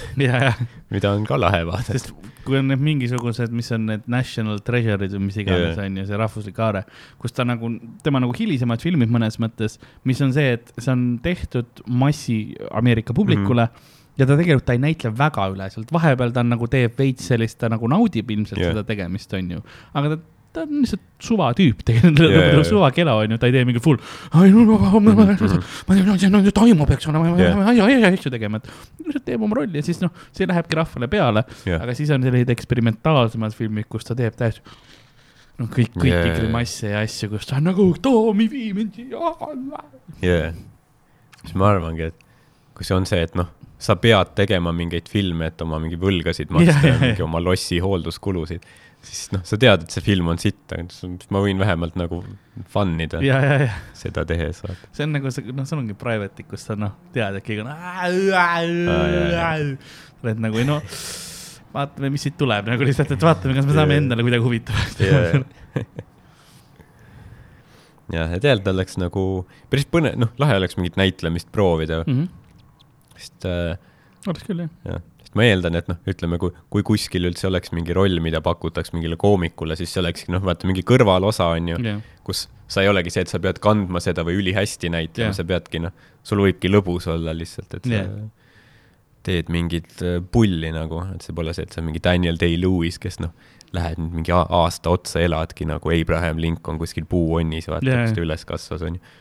mida 0.94 1.14
on 1.14 1.26
ka 1.30 1.38
lahe 1.40 1.64
vaadata. 1.70 2.14
kui 2.44 2.58
on 2.60 2.68
need 2.68 2.82
mingisugused, 2.84 3.54
mis 3.56 3.72
on 3.76 3.86
need 3.88 4.08
national 4.12 4.60
treasure'id 4.68 5.14
või 5.16 5.30
mis 5.30 5.40
iganes 5.40 5.78
Jaa. 5.78 5.88
on 5.88 6.02
ju, 6.02 6.06
see 6.10 6.20
rahvuslik 6.20 6.60
aare, 6.60 6.84
kus 7.22 7.36
ta 7.36 7.46
nagu, 7.48 7.70
tema 8.04 8.20
nagu 8.24 8.36
hilisemad 8.36 8.84
filmid 8.84 9.14
mõnes 9.14 9.40
mõttes, 9.40 9.80
mis 10.10 10.20
on 10.26 10.34
see, 10.36 10.58
et 10.58 10.74
see 10.78 10.92
on 10.92 11.06
tehtud 11.24 11.86
massi 11.88 12.40
Ameerika 12.72 13.16
publikule 13.16 13.70
mm. 13.70 13.76
-hmm 13.76 14.00
ja 14.18 14.28
ta 14.30 14.36
tegelikult, 14.38 14.66
ta 14.68 14.76
ei 14.76 14.82
näitle 14.82 15.10
väga 15.18 15.48
üleselt, 15.54 15.90
vahepeal 15.94 16.34
ta 16.34 16.44
on 16.44 16.52
nagu 16.54 16.68
teeb 16.70 17.00
veits 17.00 17.32
sellist, 17.32 17.58
ta 17.62 17.70
nagu 17.74 17.88
naudib 17.90 18.30
ilmselt 18.30 18.62
yeah. 18.62 18.74
seda 18.74 18.84
tegemist, 18.86 19.34
on 19.34 19.56
ju. 19.56 19.64
aga 19.98 20.12
ta, 20.14 20.20
ta 20.54 20.64
on 20.68 20.84
lihtsalt 20.84 21.04
suva 21.24 21.50
tüüp, 21.58 21.82
tegelikult 21.88 22.24
yeah, 22.28 22.50
jaa. 22.54 22.64
suva 22.68 22.90
kela, 22.96 23.16
on 23.22 23.34
ju, 23.34 23.40
ta 23.42 23.50
ei 23.50 23.56
tee 23.56 23.66
mingi 23.68 23.82
full. 23.84 24.00
ma 24.34 24.46
ei, 24.46 24.54
ma, 24.54 24.66
ma, 24.70 24.92
ma, 24.94 25.00
ma, 25.02 25.28
ma 25.28 25.98
ei 25.98 26.18
tea, 26.22 26.32
no 26.34 26.42
taimu 26.60 26.88
peaks 26.90 27.10
olema, 27.10 27.34
asju 28.12 28.34
tegema, 28.34 28.62
et 28.62 29.06
lihtsalt 29.06 29.28
teeb 29.30 29.46
oma 29.48 29.60
rolli 29.60 29.82
ja 29.82 29.86
siis 29.86 30.02
noh, 30.04 30.14
see 30.36 30.50
lähebki 30.50 30.78
rahvale 30.80 31.10
peale 31.12 31.46
jah, 31.66 31.82
aga 31.82 31.96
siis 31.98 32.12
on 32.14 32.26
sellised 32.26 32.54
eksperimentaalsemad 32.54 33.56
filmid, 33.58 33.90
kus 33.92 34.06
ta 34.10 34.18
teeb 34.20 34.38
täiesti 34.38 34.62
noh, 35.62 35.70
kõik, 35.70 35.94
kõiki 35.96 36.12
yeah. 36.12 36.38
grimasse 36.38 36.94
ja 36.94 37.02
asju, 37.06 37.32
kus 37.34 37.50
ta 37.50 37.58
on 37.60 37.68
nagu 37.70 37.88
Toomi 38.04 38.48
vii 38.52 38.70
mind 38.78 39.00
siia. 39.00 39.34
jaa. 40.24 40.54
siis 41.42 41.58
ma 41.60 41.74
arvangi, 41.74 42.10
et 42.12 42.24
kui 42.78 42.88
see 42.88 42.98
on 42.98 43.06
see, 43.10 43.22
et 43.26 43.36
noh, 43.38 43.50
sa 43.84 43.98
pead 44.00 44.34
tegema 44.38 44.74
mingeid 44.76 45.10
filme, 45.12 45.52
et 45.52 45.62
oma 45.66 45.80
mingi 45.84 46.00
võlgasid 46.00 46.54
maksta 46.54 46.80
ja, 46.80 46.94
jah, 46.94 46.96
ja 46.96 47.02
mingi 47.02 47.26
oma 47.26 47.42
lossi 47.44 47.80
hoolduskulusid, 47.84 48.66
siis 49.04 49.32
noh, 49.34 49.42
sa 49.48 49.58
tead, 49.60 49.84
et 49.86 49.92
see 49.94 50.04
film 50.06 50.30
on 50.32 50.40
sitt, 50.42 50.62
aga 50.72 50.86
ma 51.36 51.42
võin 51.44 51.60
vähemalt 51.60 51.98
nagu 52.00 52.22
fun 52.72 52.94
ida 53.04 53.20
ja, 53.26 53.40
ja, 53.44 53.58
ja. 53.68 53.74
seda 53.98 54.24
tehes, 54.30 54.62
see 54.96 55.04
on 55.08 55.12
nagu 55.18 55.32
see, 55.34 55.52
noh, 55.56 55.66
sul 55.68 55.82
ongi 55.82 55.96
private'ik, 56.00 56.48
kus 56.54 56.64
sa 56.70 56.78
noh, 56.80 56.94
tead, 57.16 57.36
et 57.40 57.46
keegi 57.46 57.66
on. 57.66 57.72
oled 60.24 60.40
nagu, 60.46 60.64
no 60.70 60.80
vaatame, 61.74 62.12
mis 62.14 62.22
siit 62.28 62.36
tuleb 62.40 62.68
nagu 62.70 62.86
lihtsalt, 62.86 63.12
et 63.16 63.24
vaatame, 63.26 63.56
kas 63.58 63.66
me 63.68 63.76
saame 63.76 63.98
endale 64.00 64.24
kuidagi 64.26 64.46
huvitavaks 64.46 65.00
jah, 65.04 65.40
ja 68.14 68.28
tegelikult 68.38 68.70
oleks 68.74 68.98
nagu 69.02 69.24
päris 69.72 69.88
põnev, 69.90 70.18
noh, 70.22 70.32
lahe 70.42 70.58
oleks 70.60 70.78
mingit 70.80 70.98
näitlemist 71.00 71.50
proovida, 71.56 72.04
Mhm. 72.08 72.28
sest 73.18 73.46
äh, 73.50 73.74
oleks 74.30 74.46
küll, 74.48 74.64
jah. 74.86 75.02
sest 75.02 75.13
ma 75.38 75.46
eeldan, 75.48 75.78
et 75.80 75.90
noh, 75.92 76.00
ütleme, 76.10 76.38
kui, 76.42 76.54
kui 76.74 76.86
kuskil 76.86 77.30
üldse 77.30 77.48
oleks 77.50 77.74
mingi 77.76 77.96
roll, 77.96 78.20
mida 78.24 78.42
pakutaks 78.44 78.94
mingile 78.96 79.18
koomikule, 79.20 79.78
siis 79.80 79.94
see 79.94 80.02
olekski 80.04 80.34
noh, 80.34 80.44
vaata 80.46 80.70
mingi 80.70 80.86
kõrvalosa 80.88 81.50
on 81.56 81.74
ju, 81.74 81.80
jah, 81.84 82.04
kus 82.28 82.48
sa 82.74 82.84
ei 82.84 82.90
olegi 82.92 83.14
see, 83.14 83.26
et 83.26 83.32
sa 83.32 83.40
pead 83.44 83.60
kandma 83.64 84.02
seda 84.04 84.26
või 84.26 84.40
ülihästi 84.42 84.92
näitlema 84.94 85.30
Jah. 85.30 85.34
yeah., 85.34 85.38
sa 85.38 85.48
peadki 85.48 85.82
noh, 85.84 85.94
sul 86.26 86.44
võibki 86.44 86.72
lõbus 86.72 87.08
olla 87.12 87.36
lihtsalt, 87.36 87.76
et 87.78 87.90
sa 87.90 88.00
yeah. 88.00 88.14
teed 89.28 89.52
mingit 89.54 90.02
äh, 90.06 90.20
pulli 90.34 90.72
nagu, 90.74 91.04
et 91.14 91.26
see 91.26 91.36
pole 91.36 91.54
see, 91.56 91.68
et 91.68 91.76
sa 91.76 91.84
mingi 91.86 92.02
Daniel 92.04 92.40
Day-Lewis, 92.42 93.00
kes 93.04 93.20
noh, 93.24 93.34
lähed 93.74 94.00
nüüd 94.02 94.20
mingi 94.20 94.34
aasta 94.34 94.94
otsa 94.94 95.22
eladki 95.26 95.66
nagu 95.70 95.94
Abraham 95.94 96.42
Lincoln 96.42 96.80
kuskil 96.82 97.08
puuonnis, 97.10 97.70
vaata 97.72 97.90
yeah., 97.90 98.08
kus 98.08 98.18
ta 98.18 98.26
üles 98.26 98.48
kasvas, 98.50 98.86
on 98.86 99.00
ju. 99.00 99.14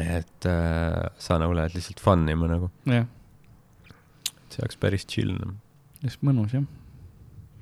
et 0.00 0.48
äh, 0.50 1.02
sa 1.20 1.38
nagu 1.42 1.56
lähed 1.56 1.76
lihtsalt 1.76 2.02
fun 2.02 2.26
ima 2.30 2.50
nagu, 2.50 2.70
jah, 2.90 3.08
see 4.54 4.64
oleks 4.64 4.80
päris 4.80 5.06
chill 5.10 5.34
noh. 5.34 5.54
just 6.04 6.22
mõnus 6.26 6.54
jah. 6.56 6.64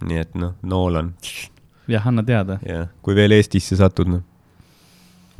nii 0.05 0.21
et 0.23 0.39
noh, 0.39 0.55
Nolan 0.63 1.13
jah, 1.89 2.07
anna 2.09 2.25
teada. 2.27 2.59
jah, 2.67 2.89
kui 3.03 3.17
veel 3.19 3.35
Eestisse 3.39 3.79
satud, 3.81 4.11
noh, 4.13 4.23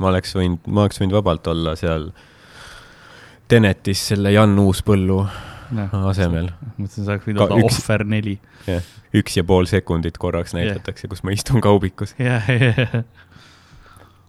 ma 0.01 0.11
oleks 0.11 0.35
võinud, 0.37 0.61
ma 0.67 0.85
oleks 0.87 1.01
võinud 1.01 1.17
vabalt 1.19 1.47
olla 1.53 1.77
seal 1.79 2.11
Tenetis 3.51 3.99
selle 4.09 4.31
Jan 4.33 4.55
Uuspõllu 4.59 5.19
asemel. 6.09 6.49
mõtlesin, 6.77 7.05
sa 7.05 7.15
oleks 7.15 7.27
võinud 7.27 7.43
olla 7.45 7.59
üks- 7.61 7.79
ohver 7.81 8.05
neli. 8.07 8.37
üks 9.13 9.37
ja 9.37 9.43
pool 9.47 9.67
sekundit 9.69 10.17
korraks 10.21 10.55
näidatakse, 10.57 11.09
kus 11.11 11.23
ma 11.23 11.35
istun 11.35 11.61
kaubikus. 11.63 12.15
jah, 12.19 12.47
jah, 12.49 13.03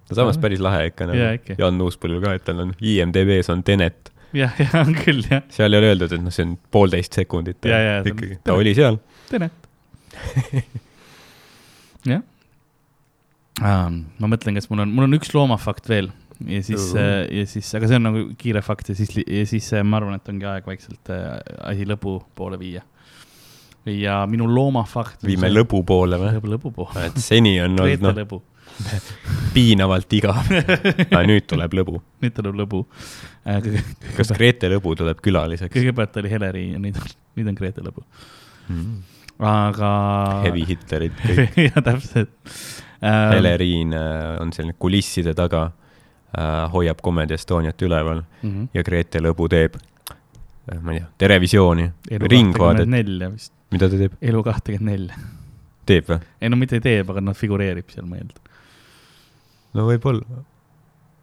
no 0.08 0.18
samas 0.18 0.38
päris 0.40 0.62
lahe 0.62 0.88
ikka 0.90 1.08
nagu 1.10 1.28
ikka. 1.38 1.58
Jan 1.58 1.80
Uuspõllul 1.80 2.22
ka, 2.24 2.34
et 2.38 2.44
tal 2.46 2.64
on 2.66 2.74
IMDB-s 2.80 3.52
on 3.54 3.64
Tenet. 3.66 4.12
jah, 4.38 4.54
jah, 4.60 4.76
on 4.82 4.94
küll 4.98 5.22
jah, 5.28 5.44
seal 5.52 5.72
ei 5.72 5.80
ole 5.82 5.92
öeldud, 5.92 6.14
et 6.16 6.24
noh, 6.24 6.34
see 6.34 6.46
on 6.48 6.56
poolteist 6.74 7.20
sekundit. 7.20 7.60
Ikkagi, 7.64 8.40
ta 8.44 8.56
oli 8.58 8.74
seal. 8.76 8.98
Tenet. 9.30 9.62
jah. 12.12 12.22
ma 13.60 14.28
mõtlen, 14.30 14.58
kas 14.58 14.68
mul 14.70 14.84
on, 14.84 14.92
mul 14.94 15.08
on 15.08 15.18
üks 15.18 15.32
loomafakt 15.34 15.88
veel 15.90 16.12
ja 16.42 16.62
siis 16.64 16.88
Õhu. 16.90 16.98
äh, 17.00 17.20
ja 17.38 17.44
siis, 17.48 17.68
aga 17.76 17.88
see 17.90 17.98
on 18.00 18.06
nagu 18.08 18.24
kiire 18.38 18.62
fakt 18.64 18.90
ja 18.90 18.96
siis, 18.98 19.12
ja 19.22 19.44
siis 19.48 19.68
äh, 19.76 19.84
ma 19.86 20.00
arvan, 20.00 20.18
et 20.18 20.32
ongi 20.32 20.48
aeg 20.50 20.66
vaikselt 20.68 21.12
äh, 21.14 21.38
asi 21.70 21.86
lõpu 21.88 22.18
poole 22.36 22.58
viia. 22.60 22.82
ja 23.90 24.22
minu 24.30 24.48
loomafakt. 24.50 25.24
viime 25.26 25.50
lõbu 25.52 25.84
poole 25.86 26.18
või? 26.20 26.34
lõbu, 26.56 26.72
poole. 26.74 27.08
et 27.10 27.20
seni 27.22 27.56
on 27.62 27.78
olnud 27.84 28.08
noh, 28.08 28.40
piinavalt 29.54 30.12
igav. 30.16 30.40
aga 30.50 31.22
nüüd 31.28 31.46
tuleb 31.50 31.76
lõbu. 31.78 32.00
nüüd 32.24 32.34
tuleb 32.36 32.58
lõbu. 32.58 32.82
kas 34.16 34.32
Grete 34.34 34.70
Lõbu 34.72 34.94
tuleb 34.98 35.20
külaliseks? 35.24 35.72
kõigepealt 35.74 36.18
oli 36.20 36.32
Heleri 36.32 36.64
ja 36.72 36.80
nüüd, 36.82 36.98
nüüd 37.38 37.50
on 37.52 37.58
Grete 37.58 37.84
lõbu. 37.84 38.04
aga. 39.38 39.92
Heavy 40.46 40.66
Hitlerid 40.68 41.16
kõik. 41.22 41.58
jah, 41.68 41.80
täpselt 41.80 42.34
ähm,. 43.04 43.32
Heleriin 43.36 43.96
äh, 43.96 44.36
on 44.42 44.52
selline 44.56 44.76
kulisside 44.78 45.34
taga 45.38 45.66
äh,, 45.68 46.64
hoiab 46.74 47.02
Comedy 47.04 47.38
Estoniat 47.38 47.82
üleval 47.82 48.24
Mm 48.44 48.50
-hmm. 48.50 48.68
ja 48.74 48.82
Grete 48.84 49.20
Lõbu 49.20 49.48
teeb, 49.48 49.76
ma 50.82 50.92
ei 50.92 50.98
tea, 50.98 51.06
Terevisiooni, 51.18 51.86
Ringvaadet, 52.10 52.88
nelja 52.88 53.30
vist, 53.32 53.52
mida 53.72 53.88
ta 53.88 53.96
teeb? 53.96 54.12
elu 54.20 54.42
kahtekümmend 54.42 54.90
nelja. 54.90 55.16
teeb 55.86 56.10
või? 56.10 56.18
ei 56.40 56.50
no 56.52 56.56
mitte 56.60 56.76
ei 56.76 56.84
tee, 56.84 57.00
aga 57.00 57.20
noh, 57.24 57.36
figureerib 57.36 57.88
seal, 57.88 58.04
ma 58.04 58.16
eeldan. 58.20 58.53
No 59.74 59.88
võib-olla. 59.88 60.44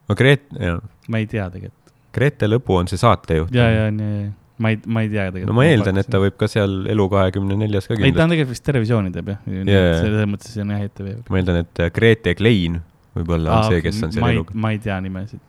no 0.09 0.17
Grete, 0.17 0.59
jah, 0.59 0.81
ma 1.07 1.21
ei 1.21 1.27
tea 1.31 1.47
tegelikult. 1.53 1.95
Grete 2.11 2.49
Lõbu 2.49 2.75
on 2.81 2.91
see 2.91 2.99
saatejuht. 2.99 3.53
ja, 3.55 3.67
ja, 3.71 3.87
ja, 3.87 4.29
ma 4.61 4.71
ei, 4.73 4.79
ma 4.85 5.03
ei 5.05 5.11
tea 5.11 5.27
tegelikult. 5.29 5.51
no 5.51 5.57
ma 5.57 5.67
eeldan, 5.67 6.01
et 6.01 6.09
ta 6.11 6.21
võib 6.21 6.37
ka 6.39 6.49
seal 6.51 6.81
Elu 6.91 7.07
kahekümne 7.11 7.57
neljas 7.59 7.87
ka 7.87 7.95
ei, 7.95 7.99
ta 7.99 8.05
kindlasti. 8.05 8.25
on 8.25 8.35
tegelikult 8.35 8.55
vist 8.55 8.67
Televisiooni 8.67 9.13
teeb 9.15 9.31
jah 9.33 9.45
Jaa. 9.71 9.93
selles 10.01 10.31
mõttes 10.33 10.57
on 10.63 10.73
jah 10.75 10.87
ETV. 10.87 11.13
ma 11.31 11.41
eeldan, 11.41 11.61
et 11.65 11.83
äh, 11.83 11.93
Grete 11.95 12.35
Klein 12.39 12.81
võib-olla 13.17 13.57
on 13.57 13.71
see, 13.71 13.85
kes 13.85 14.03
on 14.05 14.13
seal 14.15 14.27
Elu,, 14.31 14.45
ma 14.53 14.73
ei 14.75 14.81
tea 14.83 14.99
nimesid. 15.03 15.41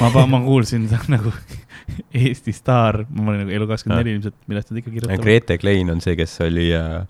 ma, 0.00 0.26
ma 0.32 0.42
kuulsin 0.46 0.88
ta 0.90 1.00
nagu 1.16 1.32
Eesti 2.12 2.52
staar, 2.52 3.02
ma 3.08 3.32
olin 3.32 3.44
nagu 3.44 3.56
Elu 3.58 3.68
kakskümmend 3.70 4.04
neli 4.04 4.16
ilmselt, 4.18 4.36
millest 4.50 4.70
nad 4.70 4.80
ikka 4.80 4.90
kirjutavad. 4.92 5.22
Grete 5.24 5.56
Klein 5.60 5.92
on 5.92 6.02
see, 6.04 6.16
kes 6.18 6.38
oli 6.44 6.68
äh, 6.76 7.00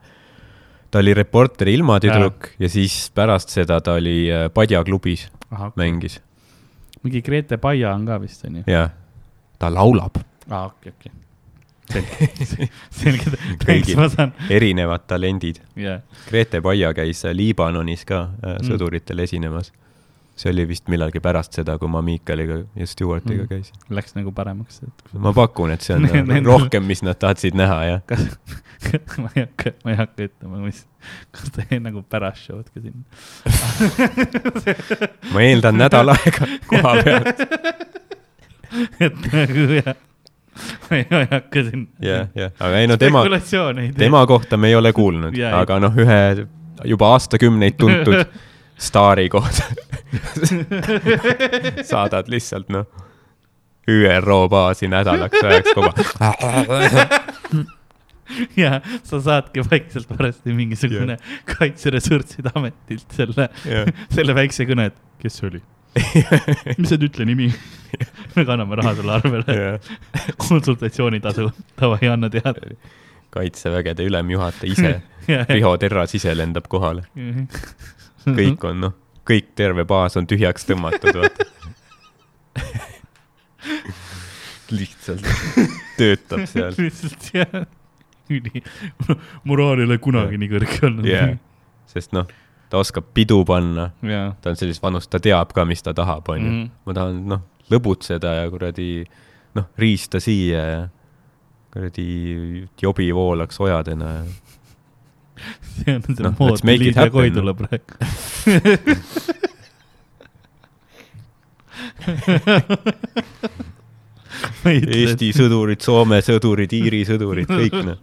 ta 0.90 0.98
oli 1.02 1.14
Reporteri 1.14 1.74
ilmatüdruk 1.78 2.50
ja 2.58 2.68
siis 2.72 3.10
pärast 3.14 3.48
seda 3.52 3.80
ta 3.80 3.92
oli 3.98 4.30
äh, 4.32 4.48
Padja 4.54 4.82
klubis, 4.84 5.28
mängis 5.76 6.20
mingi 7.02 7.20
Grete 7.22 7.56
Paia 7.62 7.92
on 7.94 8.06
ka 8.06 8.16
vist 8.20 8.44
onju. 8.44 8.62
ja 8.66 8.88
ta 9.58 9.68
laulab 9.74 10.16
aa, 10.50 10.64
okei, 10.66 10.92
okei. 10.96 11.12
selge, 11.88 12.28
selge, 12.90 13.30
Kõigil. 13.62 14.32
erinevad 14.50 15.06
talendid. 15.08 15.60
jah. 15.76 16.00
Grete 16.28 16.60
Paia 16.64 16.90
käis 16.96 17.24
äh, 17.24 17.32
Liibanonis 17.36 18.04
ka 18.04 18.20
äh, 18.42 18.56
Mm. 18.58 18.66
sõduritel 18.68 19.20
esinemas. 19.24 19.72
See 20.38 20.52
oli 20.52 20.64
vist 20.70 20.86
millalgi 20.88 21.18
pärast 21.24 21.56
seda, 21.58 21.74
kui 21.82 21.88
ma 21.90 21.98
Miikaliga 22.06 22.60
ja 22.78 22.86
Stewartiga 22.86 23.42
Mm. 23.42 23.48
käisin. 23.50 23.74
Läks 23.90 24.14
nagu 24.14 24.30
paremaks. 24.32 24.80
ma 25.18 25.32
pakun, 25.34 25.72
et 25.74 25.82
see 25.82 25.96
on 25.96 26.02
Nendel- 26.06 26.46
rohkem, 26.46 26.84
mis 26.86 27.02
nad 27.02 27.18
tahtsid 27.18 27.56
näha, 27.58 27.78
jah. 27.88 28.00
kas, 28.06 28.22
ma 29.18 29.28
ei 29.34 29.42
hakka, 29.48 29.72
ma 29.84 29.90
ei 29.90 29.96
hakka 29.98 30.28
ütlema, 30.28 30.60
mis, 30.62 30.84
kas 31.34 31.50
ta 31.56 31.64
jäi 31.70 31.80
nagu 31.82 32.04
pärast 32.06 32.46
show'd 32.46 32.70
ka 32.70 32.80
sinna. 32.84 33.02
ma 35.34 35.42
eeldan 35.42 35.78
nädal 35.80 36.12
aega 36.14 36.46
koha 36.70 36.92
pealt. 37.04 37.42
et 39.00 39.18
nagu 39.32 39.66
jah, 39.80 39.94
ma 40.88 41.00
ei, 41.00 41.06
hakka 41.32 41.64
sinna. 41.70 41.86
jah, 42.04 42.28
jah, 42.38 42.52
aga 42.60 42.82
ei 42.84 42.86
no 42.90 42.96
tema, 43.00 43.24
tema 43.98 44.22
kohta 44.30 44.56
me 44.60 44.70
ei 44.70 44.78
ole 44.78 44.92
kuulnud, 44.96 45.34
ei. 45.38 45.50
aga 45.62 45.80
noh, 45.82 45.98
ühe 45.98 46.20
juba 46.86 47.10
aastakümneid 47.16 47.74
tuntud 47.80 48.22
staari 48.78 49.26
kohta 49.32 49.66
saadad 51.92 52.28
lihtsalt 52.32 52.68
noh, 52.72 52.86
ÜRO 53.88 54.48
baasi 54.52 54.88
nädalaks 54.88 55.42
ajaks 55.44 55.74
kogu 55.74 55.90
ja 58.62 58.80
sa 59.02 59.20
saadki 59.20 59.62
vaikselt 59.70 60.10
varsti 60.18 60.52
mingisugune 60.52 61.16
kaitseressursside 61.56 62.52
ametilt 62.54 63.16
selle, 63.16 63.48
Jah. 63.64 63.88
selle 64.16 64.36
väikse 64.36 64.66
kõne, 64.68 64.90
et 64.92 64.98
kes 65.22 65.40
see 65.40 65.50
oli? 65.52 65.62
mis 66.78 66.90
see 66.90 67.00
ütle 67.08 67.24
nimi? 67.26 67.48
me 68.36 68.44
kanname 68.46 68.76
raha 68.78 68.92
sulle 68.98 69.14
arvele, 69.16 69.56
konsultatsioonitasu, 70.36 71.48
davai, 71.80 72.10
anna 72.12 72.28
teada. 72.30 72.74
kaitsevägede 73.34 74.04
ülemjuhataja 74.08 74.72
ise, 74.72 74.92
Riho 75.48 75.72
Terras 75.80 76.14
ise 76.16 76.36
lendab 76.36 76.68
kohale, 76.70 77.06
kõik 78.28 78.68
on 78.68 78.84
noh, 78.84 78.94
kõik 79.28 79.50
terve 79.58 79.84
baas 79.88 80.16
on 80.16 80.26
tühjaks 80.30 80.64
tõmmatud, 80.68 81.18
vaata. 81.20 81.44
lihtsalt 84.70 85.24
töötab 85.98 86.44
seal. 86.48 86.74
lihtsalt 86.78 87.30
jah, 87.34 87.54
üli, 88.32 88.62
moraal 89.48 89.80
ei 89.82 89.88
ole 89.88 89.98
kunagi 90.02 90.40
nii 90.40 90.50
kõrge 90.52 90.82
olnud 90.90 91.08
jah, 91.08 91.32
sest 91.88 92.12
noh, 92.16 92.28
ta 92.68 92.80
oskab 92.82 93.08
pidu 93.16 93.40
panna, 93.48 93.90
jaa, 94.04 94.32
ta 94.42 94.52
on 94.52 94.58
sellist 94.60 94.82
vanust, 94.84 95.10
ta 95.12 95.20
teab 95.24 95.54
ka, 95.56 95.64
mis 95.68 95.82
ta 95.84 95.94
tahab, 95.96 96.28
onju 96.34 96.50
Mhm.. 96.50 96.68
ma 96.84 96.96
tahan 96.96 97.22
noh, 97.32 97.46
lõbutseda 97.72 98.34
ja 98.42 98.50
kuradi 98.52 98.90
noh, 99.56 99.70
riista 99.80 100.20
siia 100.20 100.62
ja 100.72 100.82
kuradi 101.72 102.66
jobi 102.80 103.08
voolaks 103.16 103.60
ojadena 103.60 104.12
ja 104.18 104.22
see 105.82 105.94
on 105.94 106.02
see 106.06 106.22
Noh, 106.24 106.34
mood 106.38 106.50
let's, 106.56 106.64
make 106.64 106.80
it 106.80 106.86
Liidia 106.86 107.00
happen, 107.04 107.12
Koidula 107.12 107.54
praegu. 107.58 107.92
ei 114.68 114.80
ütle, 114.82 114.98
Eesti 115.02 115.30
sõdurid, 115.36 115.80
Soome 115.84 116.20
sõdurid, 116.24 116.72
Iiri 116.76 117.02
sõdurid, 117.08 117.48
kõik 117.50 117.76
noh. 117.86 117.98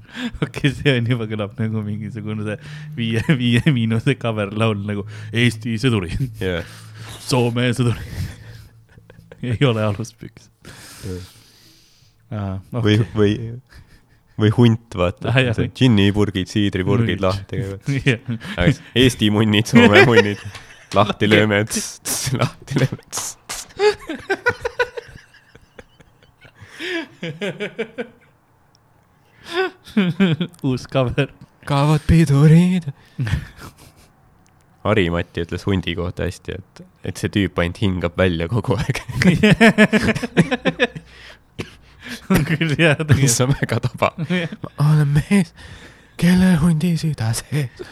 okei, 0.44 0.72
see 0.72 0.94
on 0.96 1.08
juba 1.12 1.26
kõlab 1.30 1.56
nagu 1.60 1.82
mingisugune 1.84 2.46
see 2.46 2.56
viie, 2.96 3.22
viie 3.36 3.62
miinuse 3.68 4.16
cover 4.20 4.52
laul 4.56 4.78
nagu 4.88 5.06
Eesti 5.32 5.76
sõdurid, 5.82 6.28
jah, 6.40 6.76
Soome 7.26 7.68
sõdurid. 7.76 8.20
ei 9.44 9.58
ole 9.66 9.84
aluspüks. 9.84 10.50
või, 12.72 13.00
või, 13.14 13.32
või 14.40 14.50
hunt, 14.56 14.96
vaata 14.98 15.32
Ah, 15.32 15.60
džinnipurgid, 15.64 16.48
siidripurgid 16.50 17.22
lahti 17.24 17.62
käivad. 17.62 17.80
Eesti 19.04 19.30
munnid, 19.32 19.68
Soome 19.72 20.04
munnid, 20.10 20.42
lahti 20.96 21.24
lööme, 21.30 21.62
lahti 22.40 22.72
lööme. 22.82 23.02
uus 30.62 30.86
cover. 30.92 31.28
kaovad 31.66 32.00
pidurid. 32.06 32.90
Harimati 34.86 35.42
ütles 35.42 35.64
hundi 35.66 35.96
kohta 35.98 36.28
hästi, 36.28 36.54
et, 36.60 36.82
et 37.10 37.18
see 37.18 37.30
tüüp 37.34 37.58
ainult 37.58 37.80
hingab 37.82 38.14
välja 38.18 38.46
kogu 38.50 38.76
aeg, 38.78 39.00
on 42.32 42.44
küll 42.46 42.74
jah, 42.78 42.98
mis 43.20 43.36
on 43.44 43.52
väga 43.54 43.80
taba. 43.88 44.12
ma 44.78 44.88
olen 44.92 45.12
mees, 45.18 45.52
kelle 46.20 46.54
hundi 46.62 46.94
süda 47.00 47.32
sees. 47.36 47.84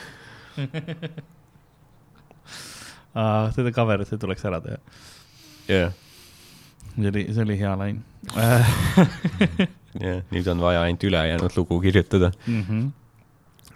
Aa, 3.15 3.51
seda 3.55 3.71
cover, 3.75 4.03
see 4.09 4.19
tuleks 4.21 4.45
ära 4.49 4.61
teha. 4.65 4.81
jah, 5.71 5.95
see 6.97 7.11
oli, 7.13 7.25
see 7.31 7.47
oli 7.47 7.59
hea 7.61 7.75
lain. 7.79 8.03
jah, 8.35 10.21
nüüd 10.35 10.51
on 10.51 10.63
vaja 10.65 10.83
ainult 10.87 11.07
ülejäänud 11.07 11.57
lugu 11.59 11.81
kirjutada. 11.85 12.33
Mhm. 12.47 12.87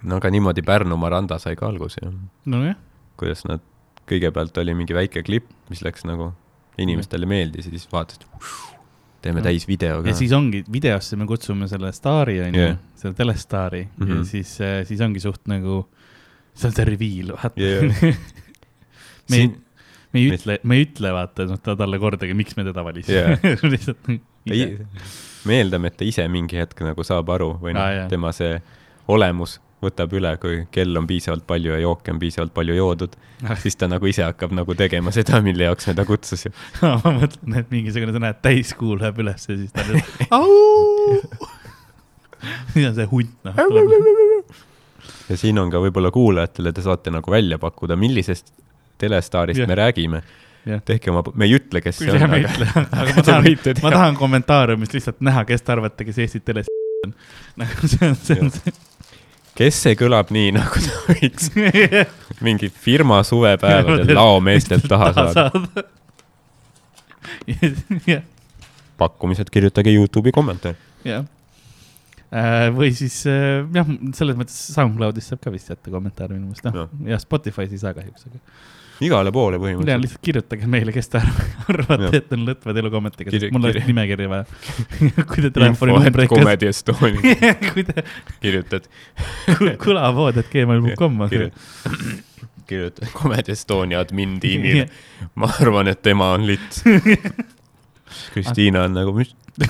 no 0.03 0.15
aga 0.15 0.29
niimoodi 0.31 0.63
Pärnu 0.63 0.95
Maranda 0.97 1.39
sai 1.39 1.57
ka 1.59 1.67
alguse 1.67 1.99
ju, 2.03 2.11
nojah, 2.47 2.75
kuidas 3.19 3.43
nad, 3.47 3.63
kõigepealt 4.07 4.55
oli 4.61 4.73
mingi 4.73 4.95
väike 4.95 5.23
klipp, 5.27 5.49
mis 5.69 5.83
läks 5.85 6.05
nagu, 6.07 6.31
inimestele 6.79 7.27
meeldis 7.27 7.67
ja 7.67 7.73
siis 7.75 7.87
vaatasid, 7.91 8.23
teeme 9.21 9.41
täis 9.43 9.67
video 9.67 9.97
ja 9.99 10.03
ka. 10.11 10.13
siis 10.17 10.31
ongi, 10.35 10.63
videosse 10.71 11.17
me 11.19 11.25
kutsume 11.29 11.67
selle 11.71 11.91
staari, 11.95 12.37
onju 12.47 12.67
selle 12.99 13.13
telestaari 13.17 13.81
mm 13.85 14.05
-hmm. 14.05 14.09
ja 14.09 14.15
Mhm. 14.15 14.23
siis, 14.23 14.57
siis 14.87 15.01
ongi 15.01 15.19
suht 15.19 15.41
nagu, 15.47 15.87
see 16.53 16.67
on 16.69 16.75
see 16.75 16.85
reveal, 16.85 17.33
vaata 17.35 17.61
Jah. 17.61 17.83
me 19.29 19.35
ei 19.37 19.47
Siin-, 19.47 19.55
me 20.13 20.19
ei 20.19 20.31
ütle, 20.31 20.59
me 20.63 20.75
ei 20.75 20.85
ütle, 20.85 21.11
vaata, 21.13 21.45
noh, 21.45 21.59
ta 21.61 21.75
talle 21.75 21.99
kordagi, 21.99 22.33
miks 22.33 22.57
me 22.57 22.63
teda 22.63 22.83
valisime 22.83 23.17
Jah. 23.19 23.63
lihtsalt 23.71 24.07
nagu 24.07 24.21
ei, 24.49 24.77
me 25.45 25.57
eeldame, 25.61 25.87
et 25.87 25.97
ta 25.97 26.05
ise 26.07 26.27
mingi 26.27 26.57
hetk 26.57 26.79
nagu 26.81 27.03
saab 27.03 27.29
aru 27.29 27.53
või 27.61 27.73
noh 27.77 27.89
jah. 27.93 28.07
tema 28.09 28.31
see 28.35 28.61
olemus 29.07 29.59
võtab 29.83 30.13
üle, 30.17 30.31
kui 30.41 30.63
kell 30.75 30.99
on 30.99 31.07
piisavalt 31.07 31.45
palju 31.47 31.71
ja 31.71 31.79
jooke 31.83 32.11
on 32.11 32.19
piisavalt 32.19 32.53
palju 32.55 32.75
joodud, 32.75 33.15
siis 33.61 33.77
ta 33.79 33.87
nagu 33.91 34.09
ise 34.09 34.25
hakkab 34.25 34.53
nagu 34.55 34.75
tegema 34.77 35.13
seda, 35.15 35.39
mille 35.45 35.69
jaoks 35.69 35.87
me 35.89 35.95
ta 35.95 36.05
kutsusime. 36.07 36.55
ma 37.03 37.13
mõtlen, 37.15 37.59
et 37.61 37.71
mingisugune, 37.73 38.15
sa 38.15 38.23
näed, 38.23 38.41
täiskuu 38.45 38.97
läheb 38.99 39.21
üles 39.23 39.47
ja 39.47 39.55
siis 39.55 39.75
ta 39.75 39.85
lihtsalt 39.87 40.33
au. 40.39 41.39
siis 42.73 42.89
on 42.89 42.97
see 42.97 43.07
hunt, 43.13 43.37
noh. 43.47 43.63
ja 45.29 45.39
siin 45.39 45.63
on 45.63 45.71
ka 45.71 45.81
võib-olla 45.83 46.11
kuulajatele, 46.15 46.75
te 46.75 46.83
saate 46.83 47.15
nagu 47.15 47.31
välja 47.31 47.59
pakkuda, 47.61 47.97
millisest 47.99 48.53
telestaarist 48.99 49.63
Jah. 49.63 49.71
me 49.71 49.79
räägime. 49.79 50.23
Jah. 50.67 50.81
tehke 50.83 51.07
oma, 51.07 51.23
me 51.39 51.47
ei 51.47 51.55
ütle, 51.55 51.79
kes 51.81 52.01
see 52.01 52.11
on, 52.11 52.25
aga 52.27 52.41
ütle, 52.43 52.65
aga 52.75 53.13
ma 53.15 53.23
tahan 53.23 53.45
ma 53.79 53.91
tahan 53.95 54.17
kommentaariumist 54.19 54.91
lihtsalt 54.97 55.23
näha, 55.23 55.45
kes 55.47 55.63
te 55.63 55.71
arvate, 55.71 56.03
kes 56.03 56.19
Eesti 56.25 56.43
teles 56.43 56.67
on. 57.07 57.15
nagu 57.63 57.87
see 57.87 58.09
on, 58.09 58.17
see 58.19 58.43
on 58.43 58.51
see. 58.51 58.75
Kes 59.59 59.81
see 59.85 59.95
kõlab 59.99 60.31
nii, 60.33 60.53
nagu 60.55 60.81
ta 60.83 60.99
võiks 61.09 61.49
mingi 62.45 62.69
firma 62.71 63.19
suvepäevadel 63.27 64.15
laomeestelt 64.15 64.87
taha 64.89 65.11
saada. 65.17 65.83
pakkumised 68.99 69.51
kirjutage 69.51 69.91
Youtube'i 69.95 70.31
kommentaar. 70.35 70.75
jah. 71.07 71.27
või 72.75 72.91
siis 72.95 73.21
äh, 73.29 73.63
jah, 73.75 73.87
selles 74.15 74.37
mõttes 74.39 74.57
SoundCloudis 74.75 75.31
saab 75.31 75.41
ka 75.43 75.53
vist 75.53 75.71
jätta 75.71 75.91
kommentaare 75.93 76.35
minu 76.35 76.49
meelest, 76.49 76.65
noh 76.67 76.83
Jah. 76.83 76.91
ja 77.15 77.19
Spotify's 77.21 77.73
ei 77.73 77.81
saa 77.81 77.95
kahjuks, 77.97 78.27
aga 78.29 78.37
igale 79.05 79.31
poole 79.31 79.57
põhimõtteliselt. 79.61 80.01
lihtsalt 80.03 80.21
kirjutage 80.27 80.67
meile, 80.67 80.91
kes 80.95 81.07
te 81.13 81.19
arv- 81.21 81.53
arvate 81.73 82.09
et 82.19 82.33
on 82.35 82.45
lõtvad 82.49 82.79
elukommetiga, 82.81 83.31
Kirju- 83.31 83.47
sest 83.47 83.55
mul 83.55 83.67
oleks 83.69 83.77
kirju- 83.79 83.91
nimekirja 83.93 84.29
vaja. 84.31 84.45
kui 85.29 85.39
te 85.39 85.47
info, 85.47 85.49
et 85.49 85.53
telefoninumbreid 85.59 86.29
kas- 86.29 86.39
Comedy 86.43 86.69
Estonia 86.71 87.53
kui 87.71 87.85
te 87.87 88.03
kirjutad, 88.43 88.89
kõlavood, 89.85 90.39
et 90.43 90.51
gmail.com, 90.51 91.21
aga 91.27 91.49
kirjutad 92.69 93.13
Comedy 93.15 93.55
Estonia 93.55 94.03
admin 94.03 94.35
tiimile. 94.43 94.87
ma 95.39 95.49
arvan, 95.59 95.87
et 95.93 96.01
tema 96.05 96.33
on 96.35 96.45
lits. 96.49 96.83
Kristiina 98.33 98.83
on 98.87 98.93
nagu, 98.97 99.13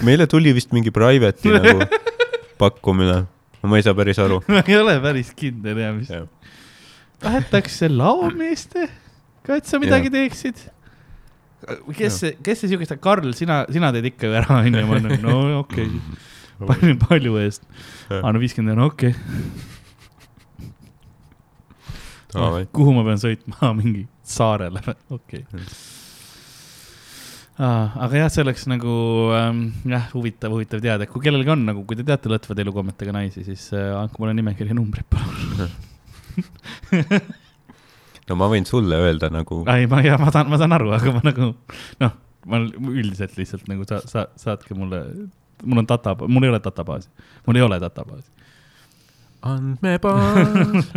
meile 0.07 0.25
tuli 0.31 0.53
vist 0.55 0.71
mingi 0.75 0.91
private'i 0.95 1.51
nagu 1.53 1.85
pakkumine. 2.59 3.21
ma 3.61 3.77
ei 3.77 3.83
saa 3.83 3.93
päris 3.97 4.19
aru. 4.23 4.41
ma 4.47 4.61
ei 4.67 4.77
ole 4.79 4.97
päris 5.03 5.33
kindel 5.35 5.77
jah, 5.81 5.93
mis 5.95 6.09
tahetakse 7.19 7.89
laomeeste 7.91 8.85
ka, 9.49 9.57
et 9.57 9.69
sa 9.69 9.81
midagi 9.81 10.11
teeksid. 10.13 10.61
kes 11.97 12.21
see, 12.21 12.35
kes 12.45 12.63
see 12.63 12.71
siukest, 12.71 12.95
Karl, 13.03 13.33
sina, 13.37 13.63
sina 13.73 13.91
teed 13.95 14.11
ikka 14.13 14.29
ju 14.29 14.37
ära, 14.39 14.59
onju, 14.63 14.85
ma 14.87 14.99
olen 14.99 15.21
no 15.25 15.37
okei 15.63 15.89
okay. 15.89 16.27
palju, 16.69 16.95
palju 17.07 17.37
eest. 17.39 17.63
No 18.09 18.39
viiskümmend 18.41 18.75
on 18.75 18.89
okei 18.89 19.13
okay.. 22.35 22.67
kuhu 22.75 22.93
ma 22.95 23.05
pean 23.07 23.21
sõitma, 23.21 23.71
mingi 23.79 24.05
saarele, 24.27 24.83
okei 25.09 25.43
okay.. 25.47 25.65
aga 27.59 28.23
jah, 28.23 28.31
see 28.33 28.45
oleks 28.45 28.67
nagu 28.71 28.93
ähm, 29.35 29.65
jah, 29.89 30.07
huvitav, 30.13 30.53
huvitav 30.55 30.83
teada, 30.85 31.09
kui 31.09 31.23
kellelgi 31.25 31.55
on 31.55 31.67
nagu, 31.71 31.83
kui 31.89 31.99
te 31.99 32.07
teate 32.07 32.31
lõtvade 32.31 32.63
elukommetega 32.67 33.15
naisi, 33.15 33.43
siis 33.47 33.69
äh, 33.73 33.91
andke 33.97 34.21
mulle 34.21 34.37
nimekirja 34.37 34.77
numbrid 34.77 35.09
palun. 35.11 35.69
No 38.29 38.37
ma 38.39 38.49
võin 38.51 38.67
sulle 38.69 38.99
öelda 39.03 39.31
nagu, 39.33 39.61
ei, 39.73 39.87
ma, 39.89 40.01
ma 40.21 40.33
saan, 40.33 40.49
ma 40.51 40.59
saan 40.61 40.75
aru, 40.77 40.91
aga 40.97 41.13
ma 41.15 41.23
nagu 41.25 41.51
noh, 42.03 42.17
ma 42.49 42.61
üldiselt 42.93 43.37
lihtsalt 43.39 43.69
nagu 43.71 43.87
sa, 43.89 44.01
sa 44.07 44.27
saatke 44.39 44.77
mulle, 44.77 45.03
mul 45.65 45.83
on 45.83 45.89
data, 45.89 46.15
mul 46.27 46.47
ei 46.47 46.53
ole 46.53 46.61
databaasi, 46.63 47.11
mul 47.47 47.59
ei 47.59 47.65
ole 47.65 47.79
databaasi. 47.83 48.29
andmebaas. 49.49 50.91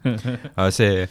aga 0.56 0.70
see, 0.74 1.08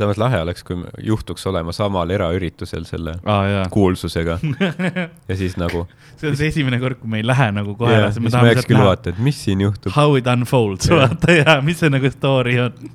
samas 0.00 0.18
lahe 0.20 0.40
oleks, 0.42 0.64
kui 0.66 0.78
juhtuks 1.04 1.46
olema 1.50 1.72
samal 1.76 2.10
eraüritusel 2.14 2.86
selle 2.88 3.16
jaa, 3.20 3.66
kuulsusega 3.72 4.38
ja 5.28 5.36
siis 5.36 5.56
nagu. 5.60 5.86
see 6.20 6.30
on 6.30 6.38
see 6.38 6.50
esimene 6.52 6.80
kord, 6.82 7.00
kui 7.02 7.10
me 7.10 7.20
ei 7.20 7.26
lähe 7.26 7.50
nagu 7.56 7.76
kohe 7.78 7.92
ja 7.94 8.04
edasi, 8.04 8.18
siis 8.18 8.26
me 8.26 8.34
tahame 8.34 8.56
sealt 8.56 8.74
näha, 8.76 8.96
et 9.12 9.20
mis 9.28 9.44
siin 9.44 9.64
juhtub. 9.66 9.94
how 9.96 10.16
it 10.18 10.30
unfolds, 10.30 10.88
Jah. 10.88 11.04
vaata 11.04 11.36
ja 11.40 11.60
mis 11.64 11.80
see 11.82 11.92
nagu 11.92 12.10
story 12.12 12.58
on. 12.66 12.90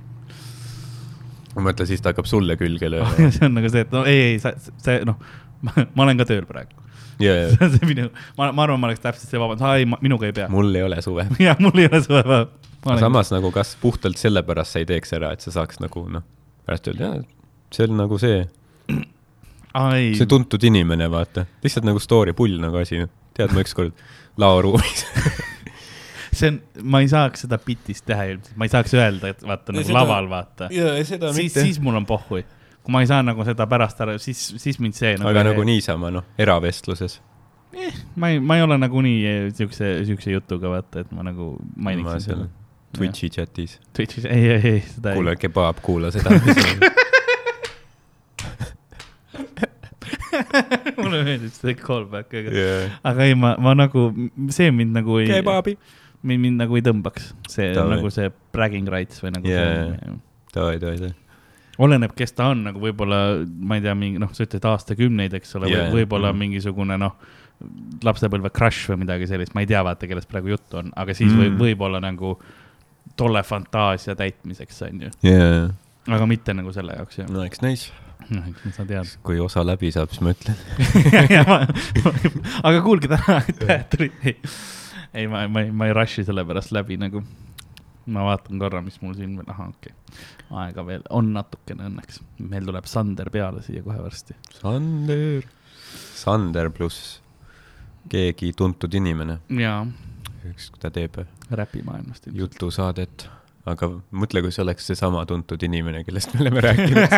Ma 1.56 1.64
mõtlen, 1.69 1.88
siis 1.90 2.03
ta 2.03 2.11
hakkab 2.11 2.27
sulle 2.30 2.58
külge 2.59 2.90
lööma. 2.92 3.11
see 3.35 3.48
on 3.48 3.56
nagu 3.58 3.72
see, 3.72 3.85
et 3.85 3.93
no 3.95 4.03
ei, 4.09 4.25
ei, 4.32 4.42
sa, 4.43 4.53
see 4.84 5.00
noh, 5.08 5.22
ma 5.95 6.06
olen 6.06 6.19
ka 6.19 6.27
tööl 6.30 6.45
praegu. 6.50 6.84
ja 7.24 7.35
see 7.53 7.64
on 7.67 7.74
see 7.77 7.90
minu, 7.90 8.09
ma, 8.40 8.51
ma 8.51 8.66
arvan, 8.67 8.82
ma 8.82 8.92
oleks 8.92 9.03
täpselt 9.03 9.32
see 9.32 9.42
vabandus, 9.42 9.66
ei, 9.72 9.88
minuga 9.93 10.30
ei 10.30 10.35
pea. 10.35 10.50
mul 10.51 10.74
ei 10.75 10.85
ole 10.85 11.01
suve. 11.06 11.27
jah, 11.42 11.59
mul 11.64 11.84
ei 11.84 11.90
ole 11.92 12.03
suve 12.06 12.24
vaja. 12.27 13.00
samas 13.01 13.32
nagu 13.34 13.51
kas 13.56 13.75
puhtalt 13.82 14.19
sellepärast 14.22 14.75
sa 14.75 14.84
ei 14.84 14.90
teeks 14.90 15.16
ära, 15.17 15.34
et 15.35 15.45
sa 15.45 15.56
saaks 15.56 15.82
nagu 15.84 16.06
noh, 16.11 16.25
pärast 16.67 16.92
öelda, 16.92 17.16
see 17.74 17.88
on 17.88 18.00
nagu 18.03 18.19
see, 18.22 18.43
see 20.19 20.30
tuntud 20.30 20.64
inimene, 20.67 21.09
vaata, 21.11 21.48
lihtsalt 21.64 21.88
nagu 21.88 22.03
story 22.03 22.35
pull 22.38 22.59
nagu 22.61 22.84
asi, 22.84 23.06
tead, 23.35 23.56
ma 23.56 23.64
ükskord 23.64 23.95
laoruumis 24.42 25.08
see 26.36 26.50
on, 26.52 26.58
ma 26.84 27.02
ei 27.04 27.10
saaks 27.12 27.46
seda 27.46 27.60
bitist 27.62 28.06
teha 28.10 28.26
ilmselt, 28.34 28.56
ma 28.60 28.68
ei 28.68 28.74
saaks 28.74 28.96
öelda, 28.98 29.32
et 29.36 29.44
vaata 29.46 29.72
Ei, 29.74 29.80
nagu 29.80 29.88
seda- 29.90 30.00
laval 30.02 30.30
vaata. 30.32 30.70
ja 30.74 30.96
seda 31.08 31.32
siis, 31.36 31.54
siis 31.56 31.80
mul 31.84 31.98
on 32.02 32.08
pohhui. 32.10 32.44
kui 32.86 32.94
ma 32.94 33.02
ei 33.02 33.10
saa 33.10 33.24
nagu 33.26 33.46
seda 33.48 33.66
pärast 33.70 34.02
ära, 34.06 34.18
siis, 34.22 34.42
siis 34.62 34.78
mind 34.84 34.98
see 34.98 35.16
aga 35.18 35.46
nagu 35.50 35.64
niisama 35.68 36.12
noh, 36.14 36.28
eravestluses. 36.38 37.20
ma 38.16 38.30
ei, 38.34 38.40
ma 38.40 38.60
ei 38.60 38.66
ole 38.68 38.78
nagunii 38.78 39.50
siukse, 39.58 39.96
siukse 40.08 40.36
jutuga 40.36 40.76
vaata, 40.78 41.06
et 41.06 41.12
ma 41.16 41.26
nagu 41.28 41.56
ma 41.76 41.90
mainiksin 41.90 42.28
seal 42.28 42.44
seda. 42.46 42.52
Twitch'i 42.96 43.28
chatis, 43.30 43.74
Twitch'is, 43.92 44.24
ei, 44.32 44.46
ei, 44.54 44.62
ei, 44.76 44.84
seda 44.88 45.12
kuule 45.18 45.34
ei. 45.36 45.40
kebaab, 45.42 45.82
kuula 45.84 46.14
seda. 46.16 46.32
mulle 50.98 51.22
meeldib 51.26 51.54
see 51.56 51.76
callback, 51.80 52.34
aga, 52.40 52.66
aga 53.12 53.28
ei, 53.28 53.36
ma, 53.40 53.54
ma 53.62 53.74
nagu, 53.78 54.08
see 54.54 54.72
mind 54.76 54.96
nagu 54.96 55.20
ei, 55.22 55.30
kebaabi. 55.30 55.76
mind, 56.26 56.42
mind 56.48 56.64
nagu 56.64 56.78
ei 56.78 56.84
tõmbaks, 56.86 57.30
see 57.52 57.70
Davai. 57.76 57.98
nagu 57.98 58.12
see 58.14 58.32
bragging 58.56 58.90
rights 58.92 59.22
või 59.24 59.36
nagu 59.36 59.50
Jaa, 59.50 59.70
see 59.70 60.18
davai, 60.56 60.80
davai, 60.82 61.00
davai. 61.04 61.14
oleneb, 61.86 62.14
kes 62.18 62.36
ta 62.38 62.50
on, 62.54 62.66
nagu 62.70 62.82
võib-olla, 62.82 63.22
ma 63.45 63.80
ei 63.80 63.84
tea, 63.86 63.95
mingi 64.00 64.22
noh, 64.22 64.32
sa 64.36 64.45
ütled 64.48 64.68
aastakümneid, 64.72 65.36
eks 65.40 65.58
ole 65.60 65.72
yeah,, 65.72 65.90
võib-olla 65.94 66.32
mhm. 66.32 66.45
mingisugune 66.45 67.00
noh, 67.02 67.18
lapsepõlve 68.06 68.52
crush 68.56 68.92
või 68.92 69.04
midagi 69.06 69.30
sellist, 69.30 69.56
ma 69.56 69.64
ei 69.64 69.70
tea, 69.70 69.82
vaata, 69.86 70.10
kellest 70.12 70.30
praegu 70.32 70.54
juttu 70.54 70.82
on, 70.82 70.92
aga 71.00 71.16
siis 71.16 71.32
mm. 71.32 71.36
Mm. 71.36 71.44
võib, 71.44 71.60
võib-olla 71.64 72.02
nagu 72.04 72.36
tolle 73.16 73.44
fantaasia 73.48 74.16
täitmiseks, 74.20 74.82
on 74.90 75.06
ju, 75.08 75.14
jaa, 75.30 75.70
aga 76.18 76.28
mitte 76.30 76.56
nagu 76.58 76.74
selle 76.76 76.98
jaoks, 76.98 77.22
jah. 77.22 77.30
no 77.32 77.45
eks 77.48 77.64
näis, 77.64 77.86
noh, 78.28 78.50
eks 78.52 78.76
sa 78.76 78.88
tead. 78.90 79.16
kui 79.26 79.40
osa 79.44 79.64
läbi 79.66 79.94
saab, 79.95 80.12
siis 80.12 80.24
ma 80.26 80.36
ütlen. 80.36 80.60
aga 82.68 82.84
kuulge 82.84 83.12
täna, 83.12 83.40
et 83.72 83.88
tulid, 83.94 84.20
ei, 85.16 85.27
ma, 85.32 85.45
ma 85.48 85.66
ei, 85.66 85.72
ma 85.72 85.90
ei 85.90 85.95
rush'i 85.95 86.26
selle 86.27 86.45
pärast 86.48 86.74
läbi 86.76 87.00
nagu. 87.02 87.24
ma 88.06 88.22
vaatan 88.22 88.60
korra, 88.61 88.84
mis 88.85 89.00
mul 89.02 89.16
siin 89.18 89.32
veel, 89.34 89.48
ahah, 89.50 89.72
okei 89.74 89.90
okay., 89.90 90.26
aega 90.61 90.84
veel 90.85 91.06
on 91.10 91.32
natukene 91.34 91.88
õnneks, 91.90 92.19
meil 92.38 92.68
tuleb 92.68 92.85
Sander 92.85 93.32
peale 93.34 93.64
siia 93.66 93.82
kohe 93.82 93.98
varsti. 93.98 94.35
Sander, 94.60 95.48
Sander 96.14 96.69
pluss 96.69 97.16
keegi 98.11 98.52
tuntud 98.53 98.94
inimene, 98.94 99.40
jaa, 99.58 99.80
üks, 100.52 100.69
ta 100.77 100.94
teeb 100.94 101.18
räpimaailmast 101.50 102.30
ilmselt. 102.30 102.44
jutusaadet, 102.44 103.26
aga 103.66 103.88
mõtle, 104.14 104.44
kui 104.45 104.53
see 104.53 104.61
oleks 104.61 104.85
seesama 104.92 105.24
tuntud 105.26 105.61
inimene, 105.66 106.03
kellest 106.06 106.35
me 106.35 106.44
oleme 106.44 106.61
rääkinud. 106.61 107.14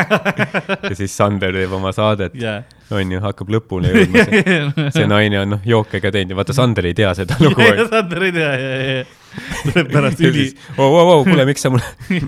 ja 0.90 0.96
siis 0.96 1.16
Sander 1.18 1.56
teeb 1.56 1.74
oma 1.76 1.92
saadet, 1.96 2.36
jaa. 2.40 2.62
onju, 2.96 3.20
hakkab 3.24 3.52
lõpuni 3.52 3.92
jõudma. 3.92 4.24
see 4.96 5.08
naine 5.12 5.42
on 5.42 5.52
noh, 5.58 5.66
jookega 5.68 6.12
teinud 6.16 6.32
ja 6.32 6.38
vaata, 6.40 6.56
Sander 6.56 6.88
ei 6.88 6.96
tea 6.98 7.12
seda 7.20 7.36
lugu. 7.44 7.66
Sander 7.90 8.28
ei 8.30 8.36
tea, 8.36 8.52
ja, 8.62 8.70
ja, 8.78 8.94
ja. 9.00 9.42
tuleb 9.66 9.92
pärast 9.92 10.24
üli 10.30 10.46
oo, 10.78 10.88
oo, 10.88 11.02
oo, 11.02 11.18
kuule, 11.28 11.48
miks 11.50 11.68
sa 11.68 11.72
mulle. 11.74 12.22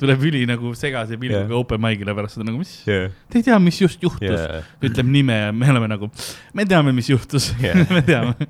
tuleb 0.00 0.24
üli 0.30 0.46
nagu 0.48 0.72
segase 0.78 1.20
pilguga 1.20 1.44
yeah. 1.44 1.58
open 1.60 1.82
mic'ile 1.84 2.14
pärast 2.16 2.38
seda 2.38 2.48
nagu, 2.48 2.62
mis, 2.62 2.72
jaa, 2.88 3.10
te 3.28 3.42
ei 3.42 3.50
tea, 3.50 3.58
mis 3.62 3.82
just 3.84 4.00
juhtus 4.02 4.32
yeah.. 4.32 4.64
ütleb 4.80 5.12
nime 5.12 5.36
ja 5.42 5.52
me 5.52 5.68
oleme 5.74 5.92
nagu, 5.92 6.08
me 6.56 6.66
teame, 6.68 6.96
mis 6.96 7.12
juhtus 7.12 7.52
yeah., 7.60 7.84
me 7.92 8.00
teame. 8.06 8.48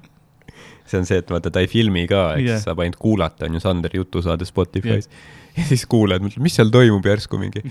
See 0.88 1.00
on 1.00 1.08
see, 1.08 1.20
et 1.22 1.32
vaata, 1.32 1.52
ta 1.54 1.64
ei 1.64 1.70
filmi 1.70 2.06
ka, 2.10 2.30
eks 2.36 2.44
Jah. 2.44 2.54
yeah., 2.54 2.62
saab 2.64 2.84
ainult 2.84 3.00
kuulata, 3.02 3.48
on 3.48 3.58
ju, 3.58 3.64
Sanderi 3.64 4.00
jutusaade 4.00 4.48
Spotify's 4.48 5.08
yeah.. 5.08 5.26
ja 5.58 5.66
siis 5.68 5.84
kuulad, 5.90 6.24
mõtled, 6.24 6.44
mis 6.44 6.56
seal 6.58 6.72
toimub 6.74 7.04
järsku 7.06 7.40
mingi. 7.40 7.64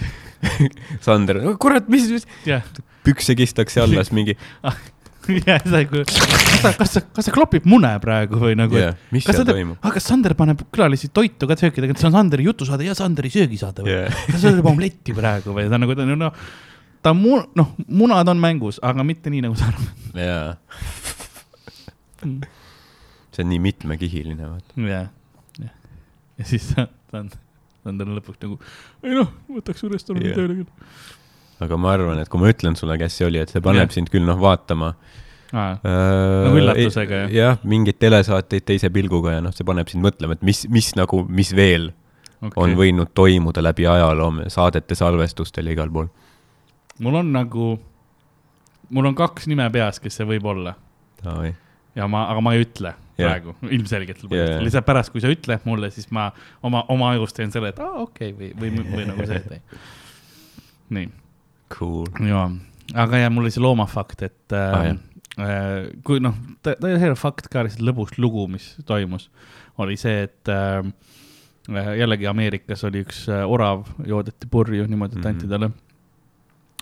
Sander, 1.05 1.41
kurat, 1.61 1.89
mis, 1.91 2.09
mis, 2.13 2.27
jah, 2.47 2.65
pükse 3.07 3.37
kistakse 3.39 3.81
alla, 3.83 4.03
siis 4.05 4.15
mingi 4.15 4.37
ja 5.47 5.57
sa 5.63 5.81
ei 5.81 5.87
kuule, 5.89 6.05
kas 6.07 6.61
ta, 6.63 6.71
kas 6.77 6.93
ta, 6.93 7.01
kas 7.17 7.27
ta 7.27 7.33
klopib 7.35 7.65
mune 7.67 7.89
praegu 8.03 8.39
või 8.41 8.55
nagu 8.59 8.77
yeah., 8.79 8.95
mis 9.13 9.25
seal 9.27 9.41
ta 9.41 9.47
toimub. 9.51 9.79
aga 9.81 9.93
kas 9.97 10.07
Sander 10.11 10.35
paneb 10.39 10.61
külalisi 10.73 11.09
toitu 11.13 11.49
ka 11.49 11.57
söökida, 11.59 11.89
kas 11.91 12.03
see 12.03 12.09
on 12.09 12.15
Sanderi 12.15 12.47
jutusaade 12.47 12.87
ja 12.87 12.95
Sanderi 12.97 13.31
söögisaade 13.33 13.83
või 13.83 13.95
Yeah. 13.97 14.13
kas 14.27 14.43
ta 14.43 14.51
teeb 14.53 14.67
omletti 14.69 15.15
praegu 15.15 15.55
või 15.55 15.67
ta 15.71 15.79
nagu, 15.81 15.95
ta 15.97 16.05
noh, 16.07 16.33
ta 17.03 17.13
mu-, 17.17 17.45
noh, 17.57 17.73
munad 17.87 18.27
on 18.29 18.39
mängus, 18.41 18.79
aga 18.83 19.05
mitte 19.07 19.31
nii, 19.33 19.41
nagu 19.47 19.55
sa 19.57 19.71
arvad. 19.71 19.89
jaa, 20.21 20.47
see 23.37 23.45
on 23.45 23.53
nii 23.53 23.61
mitmekihiline, 23.61 24.49
vaata. 24.49 24.87
jah, 24.89 25.11
jah. 25.61 25.75
ja 26.39 26.49
siis 26.49 26.71
ta, 26.73 26.87
ta 27.11 27.21
on, 27.21 27.29
Sander 27.87 28.09
on 28.09 28.17
lõpuks 28.17 28.41
nagu, 28.43 28.57
ei 29.05 29.15
noh, 29.15 29.29
võtaks 29.51 29.83
su 29.83 29.91
restorani 29.91 30.31
Jah. 30.31 30.39
tööle 30.39 30.57
küll. 30.59 30.89
aga 31.63 31.79
ma 31.79 31.93
arvan, 31.95 32.19
et 32.21 32.31
kui 32.31 32.41
ma 32.41 32.51
ütlen 32.51 32.75
sulle, 32.79 32.97
kes 32.99 33.19
see 33.19 33.29
oli, 33.29 33.39
et 33.41 33.53
see 33.53 33.63
paneb 33.63 33.87
Jah. 33.87 33.95
sind 33.99 34.11
küll 34.13 34.27
noh, 34.27 34.39
vaatama 34.41 34.91
aa, 35.53 35.69
äh, 35.77 35.93
Nagu 36.47 36.61
üllatusega, 36.63 37.21
jah? 37.27 37.35
jah, 37.37 37.63
mingeid 37.67 37.99
telesaateid 38.01 38.67
teise 38.67 38.91
pilguga 38.93 39.37
ja 39.37 39.45
noh, 39.45 39.55
see 39.55 39.67
paneb 39.67 39.89
sind 39.91 40.05
mõtlema, 40.05 40.37
et 40.37 40.45
mis, 40.47 40.65
mis 40.73 40.91
nagu, 40.99 41.23
mis 41.29 41.53
veel 41.55 41.91
okay. 42.41 42.57
on 42.63 42.75
võinud 42.79 43.13
toimuda 43.17 43.63
läbi 43.63 43.87
ajaloo 43.87 44.49
saadete 44.53 44.97
salvestustel 44.97 45.69
ja 45.69 45.77
igal 45.77 45.93
pool. 45.93 46.11
mul 46.99 47.21
on 47.21 47.31
nagu, 47.35 47.71
mul 48.89 49.11
on 49.13 49.17
kaks 49.17 49.47
nime 49.51 49.69
peas, 49.73 50.01
kes 50.03 50.19
see 50.19 50.27
võib 50.35 50.49
olla 50.49 50.75
ja 51.97 52.07
ma, 52.11 52.27
aga 52.31 52.43
ma 52.43 52.57
ei 52.57 52.67
ütle 52.67 52.97
Praegu, 53.25 53.55
ilmselgelt 53.73 54.21
Jah, 54.29 54.49
jah. 54.53 54.61
lihtsalt 54.61 54.85
pärast, 54.85 55.11
kui 55.11 55.21
sa 55.23 55.31
ütled 55.33 55.63
mulle, 55.65 55.89
siis 55.91 56.09
ma 56.13 56.27
oma, 56.63 56.83
oma 56.93 57.11
ajus 57.15 57.33
teen 57.33 57.51
selle, 57.51 57.71
et 57.73 57.79
aa, 57.81 58.03
okei 58.03 58.31
okay, 58.33 58.51
või, 58.53 58.71
või, 58.77 58.85
või 58.93 59.05
nagu 59.09 59.25
see, 59.25 59.41
et 59.41 59.51
ei. 59.57 59.81
nii, 60.97 61.09
cool. 61.77 62.05
ja, 62.27 62.45
aga 63.05 63.23
ja 63.25 63.29
mul 63.33 63.47
oli 63.47 63.53
see 63.55 63.63
loomafakt, 63.65 64.21
et 64.27 64.53
Ah, 64.53 64.85
äh, 64.85 64.95
äh, 65.41 65.89
kui 66.07 66.21
noh, 66.23 66.37
ta, 66.61 66.75
ta 66.79 66.89
ei 66.93 67.09
ole 67.09 67.17
fakt 67.19 67.49
ka, 67.51 67.65
lihtsalt 67.67 67.83
lõbus 67.89 68.15
lugu, 68.21 68.45
mis 68.53 68.75
toimus, 68.87 69.27
oli 69.81 69.97
see, 69.99 70.23
et 70.29 70.49
äh, 70.53 70.85
jällegi 71.99 72.29
Ameerikas 72.29 72.85
oli 72.87 73.01
üks 73.03 73.25
äh, 73.33 73.43
orav, 73.49 73.83
joodeti 74.07 74.47
purju 74.49 74.85
niimoodi, 74.87 75.19
et 75.19 75.25
anti 75.33 75.45
Mhm. 75.45 75.51
talle 75.51 75.71
ähm,. 75.73 75.83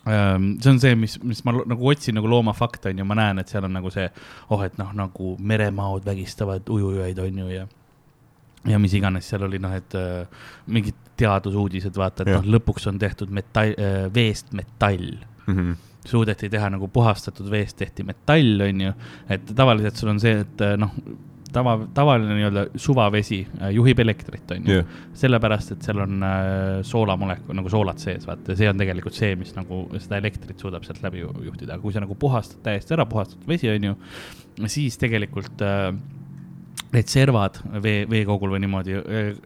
See 0.06 0.70
on 0.70 0.80
see, 0.80 0.96
mis, 0.96 1.16
mis 1.24 1.40
ma 1.46 1.52
nagu 1.66 1.88
otsin 1.90 2.14
nagu 2.20 2.28
loomafakte 2.30 2.92
on 2.92 3.00
ju, 3.02 3.06
ma 3.10 3.16
näen, 3.18 3.40
et 3.42 3.50
seal 3.50 3.66
on 3.66 3.74
nagu 3.74 3.90
see, 3.94 4.06
oh, 4.54 4.62
et 4.66 4.78
noh, 4.78 4.92
nagu 4.94 5.36
meremaod 5.40 6.06
vägistavad 6.06 6.68
ujujaid 6.70 7.20
on 7.26 7.38
ju 7.44 7.48
ja 7.56 7.66
ja 8.66 8.80
mis 8.82 8.94
iganes 8.98 9.28
seal 9.30 9.44
oli 9.46 9.60
noh, 9.62 9.74
et 9.78 9.94
äh, 9.98 10.26
mingid 10.68 10.96
teadusuudised, 11.18 11.96
vaata, 11.98 12.24
et 12.26 12.32
noh, 12.34 12.48
lõpuks 12.58 12.88
on 12.90 12.98
tehtud 13.00 13.30
metall 13.34 13.74
äh,, 13.78 14.06
veest 14.14 14.54
metall 14.54 15.12
Mhm. 15.48 15.76
suudeti 16.06 16.50
teha 16.50 16.70
nagu 16.74 16.88
puhastatud 16.90 17.50
veest 17.50 17.78
tehti 17.78 18.04
metall, 18.04 18.62
on 18.66 18.82
ju, 18.82 18.94
et 19.30 19.46
tavaliselt 19.56 19.96
sul 19.98 20.10
on 20.10 20.20
see, 20.20 20.40
et 20.42 20.62
äh, 20.66 20.76
noh, 20.78 20.92
tava, 21.56 21.76
tavaline 21.96 22.36
nii-öelda 22.38 22.66
suvavesi 22.82 23.40
äh, 23.62 23.70
juhib 23.76 24.02
elektrit, 24.04 24.46
on 24.56 24.68
ju. 24.70 24.80
Jah, 24.82 24.98
sellepärast, 25.22 25.76
et 25.76 25.88
seal 25.88 26.02
on 26.04 26.26
äh, 26.26 26.82
soolamolekul 26.88 27.58
nagu 27.58 27.72
soolad 27.72 28.02
sees, 28.04 28.28
vaata, 28.28 28.56
see 28.60 28.68
on 28.72 28.82
tegelikult 28.82 29.16
see, 29.18 29.32
mis 29.40 29.56
nagu 29.58 29.86
seda 30.02 30.20
elektrit 30.22 30.62
suudab 30.62 30.86
sealt 30.88 31.02
läbi 31.06 31.24
ju- 31.24 31.32
juhtida, 31.48 31.76
aga 31.76 31.84
kui 31.86 31.96
sa 31.96 32.04
nagu 32.04 32.18
puhastad 32.20 32.62
täiesti 32.66 32.96
ära, 32.98 33.08
puhastatud 33.10 33.48
vesi 33.50 33.72
on 33.72 33.90
ju, 33.92 33.96
siis 34.72 35.00
tegelikult 35.02 35.64
äh, 35.66 35.90
need 36.96 37.10
servad 37.12 37.58
vee, 37.84 38.06
veekogul 38.12 38.54
või 38.56 38.62
niimoodi, 38.64 39.00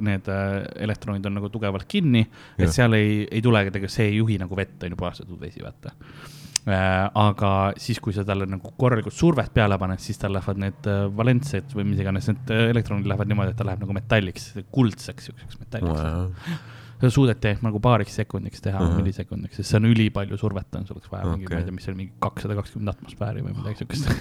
need 0.06 0.28
äh, 0.30 0.58
elektronid 0.86 1.26
on 1.30 1.40
nagu 1.40 1.50
tugevalt 1.54 1.88
kinni, 1.90 2.26
et 2.60 2.74
seal 2.76 2.94
ei, 2.98 3.24
ei 3.30 3.42
tegelikult, 3.42 3.94
see 3.96 4.12
ei 4.12 4.20
juhi 4.20 4.38
nagu 4.42 4.58
vett, 4.58 4.78
on 4.84 4.94
ju, 4.94 5.00
puhastatud 5.00 5.40
vesi, 5.42 5.64
vaata. 5.66 5.94
äh,. 5.96 6.39
Aga 6.68 7.52
siis, 7.80 8.00
kui 8.04 8.14
sa 8.14 8.26
talle 8.28 8.48
nagu 8.50 8.74
korralikult 8.78 9.16
survet 9.16 9.52
peale 9.54 9.78
paned, 9.80 10.02
siis 10.04 10.20
tal 10.22 10.34
lähevad 10.36 10.60
need 10.60 10.90
äh, 10.90 11.06
valentsed 11.16 11.72
või 11.76 11.88
mis 11.92 12.02
iganes, 12.04 12.28
need 12.30 12.52
äh, 12.54 12.66
elektronid 12.74 13.08
lähevad 13.10 13.32
niimoodi, 13.32 13.54
et 13.54 13.60
ta 13.60 13.68
läheb 13.68 13.86
nagu 13.86 13.96
metalliks, 13.96 14.52
kuldseks 14.74 15.30
siukseks 15.30 15.62
metalliks 15.62 16.02
wow.. 16.04 16.60
seda 17.00 17.12
suudeti 17.16 17.56
nagu 17.66 17.82
paariks 17.84 18.20
sekundiks 18.22 18.64
teha 18.66 18.82
uh, 18.82 18.90
Ahah. 18.90 19.00
millisekundiks, 19.00 19.62
sest 19.62 19.72
see 19.72 19.80
on 19.80 19.90
ülipalju 19.90 20.40
survet 20.42 20.80
on, 20.80 20.88
sul 20.90 21.00
oleks 21.00 21.12
vaja 21.14 21.30
mingi, 21.32 21.48
Okei. 21.48 21.56
ma 21.56 21.64
ei 21.64 21.70
tea, 21.70 21.78
mis 21.78 21.88
see 21.88 21.94
oli, 21.94 22.02
mingi 22.04 22.16
kakssada 22.28 22.58
kakskümmend 22.60 22.94
atmosfääri 22.96 23.46
või 23.46 23.56
midagi 23.56 23.84
siukest. 23.84 24.12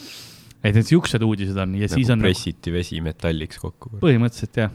et 0.64 0.74
need 0.74 0.88
siuksed 0.90 1.24
uudised 1.24 1.60
on 1.62 1.76
ja 1.78 1.86
nagu 1.86 2.00
siis 2.00 2.10
on 2.10 2.20
nagu, 2.20 2.28
pressiti 2.28 2.74
vesi 2.74 2.98
metalliks 3.04 3.62
kokku. 3.62 3.96
põhimõtteliselt 4.02 4.64
jah, 4.64 4.74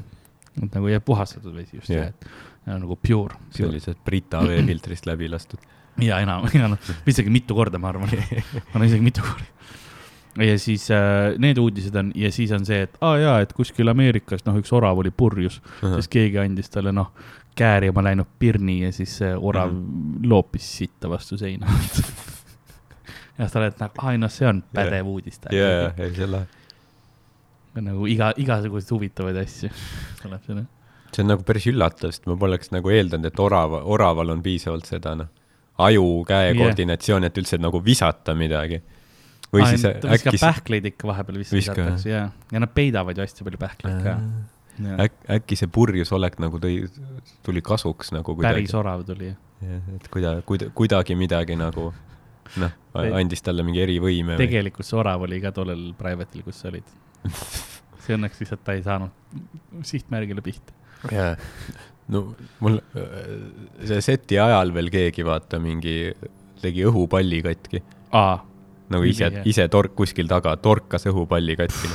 et 0.56 0.72
nagu 0.72 0.94
jääb 0.94 1.06
puhastatud 1.06 1.54
vesi 1.58 1.82
just 1.82 1.92
yeah. 1.94 2.14
et 2.14 2.32
ja 2.70 2.78
nagu 2.80 2.96
pure, 3.02 3.38
pure. 3.56 3.82
sealt 3.82 4.02
Brita 4.06 4.42
veefiltrist 4.46 5.08
läbi 5.10 5.30
lastud. 5.32 5.62
Ja 6.04 6.20
enam, 6.24 6.46
ja 6.54 6.68
noh, 6.72 6.92
isegi 7.08 7.30
mitu 7.34 7.56
korda, 7.58 7.80
ma 7.82 7.90
arvan, 7.94 8.12
ma 8.12 8.60
arvan 8.74 8.88
isegi 8.88 9.04
mitu 9.04 9.22
korda. 9.26 9.48
ja 10.46 10.60
siis 10.62 10.86
äh, 10.92 11.34
need 11.42 11.58
uudised 11.60 11.96
on 12.00 12.12
ja 12.16 12.32
siis 12.32 12.52
on 12.56 12.66
see, 12.66 12.84
et 12.86 12.96
aa 13.02 13.12
ah, 13.16 13.20
jaa, 13.20 13.40
et 13.44 13.54
kuskil 13.58 13.90
Ameerikas 13.92 14.46
noh, 14.46 14.56
üks 14.62 14.72
orav 14.78 15.02
oli 15.02 15.12
purjus, 15.12 15.60
siis 15.82 16.08
keegi 16.08 16.40
andis 16.40 16.70
talle 16.72 16.94
noh, 16.96 17.10
käärima 17.60 18.04
läinud 18.06 18.30
pirni 18.40 18.78
ja 18.86 18.92
siis 18.96 19.18
see 19.20 19.34
orav 19.36 19.74
Mhm. 19.74 20.30
loopis 20.30 20.68
sitta 20.78 21.10
vastu 21.12 21.38
seina. 21.38 21.68
ja 23.40 23.48
sa 23.50 23.60
oled 23.60 23.76
nagu, 23.82 23.94
aa 24.04 24.14
ei 24.16 24.22
noh, 24.22 24.32
see 24.32 24.48
on 24.48 24.62
pädev 24.76 25.08
uudis. 25.12 25.40
jaa, 25.52 25.92
ei 25.98 26.14
see 26.16 26.24
on 26.28 26.32
lahe. 26.38 26.48
nagu 27.80 28.08
iga, 28.12 28.32
igasuguseid 28.38 28.92
huvitavaid 28.96 29.38
asju 29.44 29.70
tuleb 30.22 30.46
selle. 30.48 30.64
see 31.16 31.24
on 31.26 31.30
nagu 31.34 31.44
päris 31.48 31.68
üllatav, 31.72 32.12
sest 32.14 32.28
ma 32.30 32.36
poleks 32.40 32.72
nagu 32.76 32.92
eeldanud, 32.94 33.26
et 33.32 33.40
orava, 33.44 33.82
oraval 33.98 34.30
on 34.36 34.42
piisavalt 34.46 34.86
seda 34.90 35.16
noh, 35.20 35.30
aju-käe 35.86 36.50
Jah. 36.52 36.58
koordinatsiooni, 36.60 37.30
et 37.30 37.42
üldse 37.42 37.60
nagu 37.62 37.82
visata 37.84 38.36
midagi. 38.38 38.82
või 39.50 39.66
siis 39.66 39.82
ta 39.82 40.12
viskab 40.12 40.36
äkki, 40.36 40.42
pähkleid 40.44 40.88
ikka 40.92 41.08
vahepeal 41.10 41.40
vist 41.42 41.54
Viskab, 41.56 41.80
visatakse 41.80 42.10
ja, 42.12 42.26
ja 42.54 42.60
nad 42.62 42.70
peidavad 42.74 43.18
ju 43.18 43.26
hästi 43.26 43.48
palju 43.48 43.62
pähkleid 43.62 44.04
ka. 44.06 44.18
äkki, 45.06 45.24
äkki 45.40 45.58
see 45.58 45.72
purjus 45.74 46.12
olek 46.14 46.38
nagu 46.44 46.62
tõi, 46.62 46.84
tuli 47.46 47.64
kasuks 47.66 48.14
nagu 48.14 48.36
kuidagi 48.36 48.62
päris. 48.62 48.76
orav 48.78 49.06
tuli. 49.08 49.34
et 49.96 50.12
kuida-, 50.14 50.40
kuida-, 50.46 50.70
kuidagi 50.76 51.18
midagi 51.18 51.58
nagu 51.60 51.90
noh, 52.58 52.78
andis 52.94 53.44
talle 53.46 53.66
mingi 53.66 53.82
erivõime 53.84 54.36
või 54.38 54.46
tegelikult 54.46 54.88
see 54.88 55.00
orav 55.02 55.26
oli 55.28 55.42
ka 55.42 55.52
tollel 55.56 55.90
private'il, 55.98 56.46
kus 56.46 56.62
sa 56.62 56.70
olid. 56.72 56.96
see 58.04 58.16
õnneks 58.18 58.42
lihtsalt 58.42 58.64
ta 58.66 58.78
ei 58.78 58.86
saanud 58.86 59.84
sihtmärgile 59.86 60.46
pihta. 60.46 60.74
jaa, 61.14 61.34
no 62.10 62.24
mul 62.64 62.80
see 63.86 64.02
seti 64.04 64.40
ajal 64.42 64.74
veel 64.76 64.90
keegi 64.94 65.26
vaata 65.28 65.60
mingi 65.62 66.12
tegi 66.60 66.86
õhupalli 66.90 67.42
katki, 67.46 67.82
nagu 68.90 69.08
ise 69.08 69.30
ise 69.50 69.68
tork 69.72 69.96
kuskil 69.98 70.30
taga, 70.32 70.56
torkas 70.62 71.06
õhupalli 71.10 71.56
katki. 71.60 71.92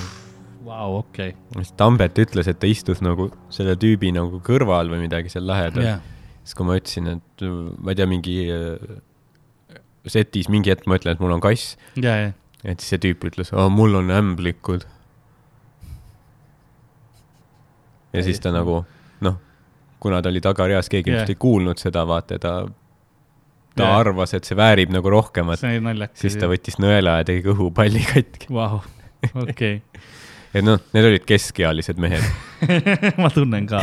vau, 0.64 1.00
okei. 1.02 1.34
Tambet 1.76 2.18
ütles, 2.22 2.48
et 2.48 2.60
ta 2.60 2.70
istus 2.70 3.02
nagu 3.04 3.28
selle 3.52 3.74
tüübi 3.80 4.14
nagu 4.16 4.40
kõrval 4.44 4.88
või 4.92 5.02
midagi 5.04 5.32
seal 5.32 5.46
lähedal. 5.50 5.84
jah, 5.84 6.06
siis 6.42 6.56
kui 6.56 6.68
ma 6.68 6.78
ütlesin, 6.78 7.10
et 7.18 7.44
ma 7.44 7.92
ei 7.92 7.98
tea, 7.98 8.08
mingi 8.08 8.38
äh, 8.54 8.96
setis 10.06 10.48
mingi 10.52 10.72
hetk 10.72 10.88
ma 10.88 10.98
ütlen, 11.00 11.16
et 11.16 11.22
mul 11.22 11.36
on 11.36 11.44
kass, 11.44 11.76
ja, 12.00 12.16
ja, 12.22 12.32
et 12.64 12.80
siis 12.80 12.94
see 12.94 13.02
tüüp 13.08 13.28
ütles, 13.28 13.52
mul 13.74 14.00
on 14.00 14.12
ämblikud. 14.14 14.86
ja 18.14 18.22
siis 18.22 18.38
ta 18.40 18.54
nagu 18.54 18.84
kuna 20.04 20.20
ta 20.22 20.32
oli 20.32 20.42
tagareas, 20.44 20.90
keegi 20.92 21.10
Jah. 21.10 21.22
ilmselt 21.22 21.32
ei 21.32 21.40
kuulnud 21.40 21.80
seda, 21.80 22.04
vaata, 22.08 22.38
ta, 22.40 22.56
ta 23.74 23.86
Jah. 23.86 24.00
arvas, 24.02 24.34
et 24.36 24.44
see 24.48 24.58
väärib 24.58 24.92
nagu 24.94 25.12
rohkemat, 25.16 25.64
siis 26.20 26.36
ta 26.40 26.50
võttis 26.50 26.76
nõela 26.82 27.20
ja 27.22 27.30
tegi 27.30 27.48
õhupalli 27.54 28.04
katki. 28.12 28.52
Vau, 28.54 28.82
okei. 29.46 29.80
et 30.54 30.62
noh, 30.62 30.78
need 30.94 31.08
olid 31.08 31.24
keskealised 31.26 31.98
mehed. 32.02 32.22
ma 33.22 33.30
tunnen 33.34 33.66
ka, 33.68 33.80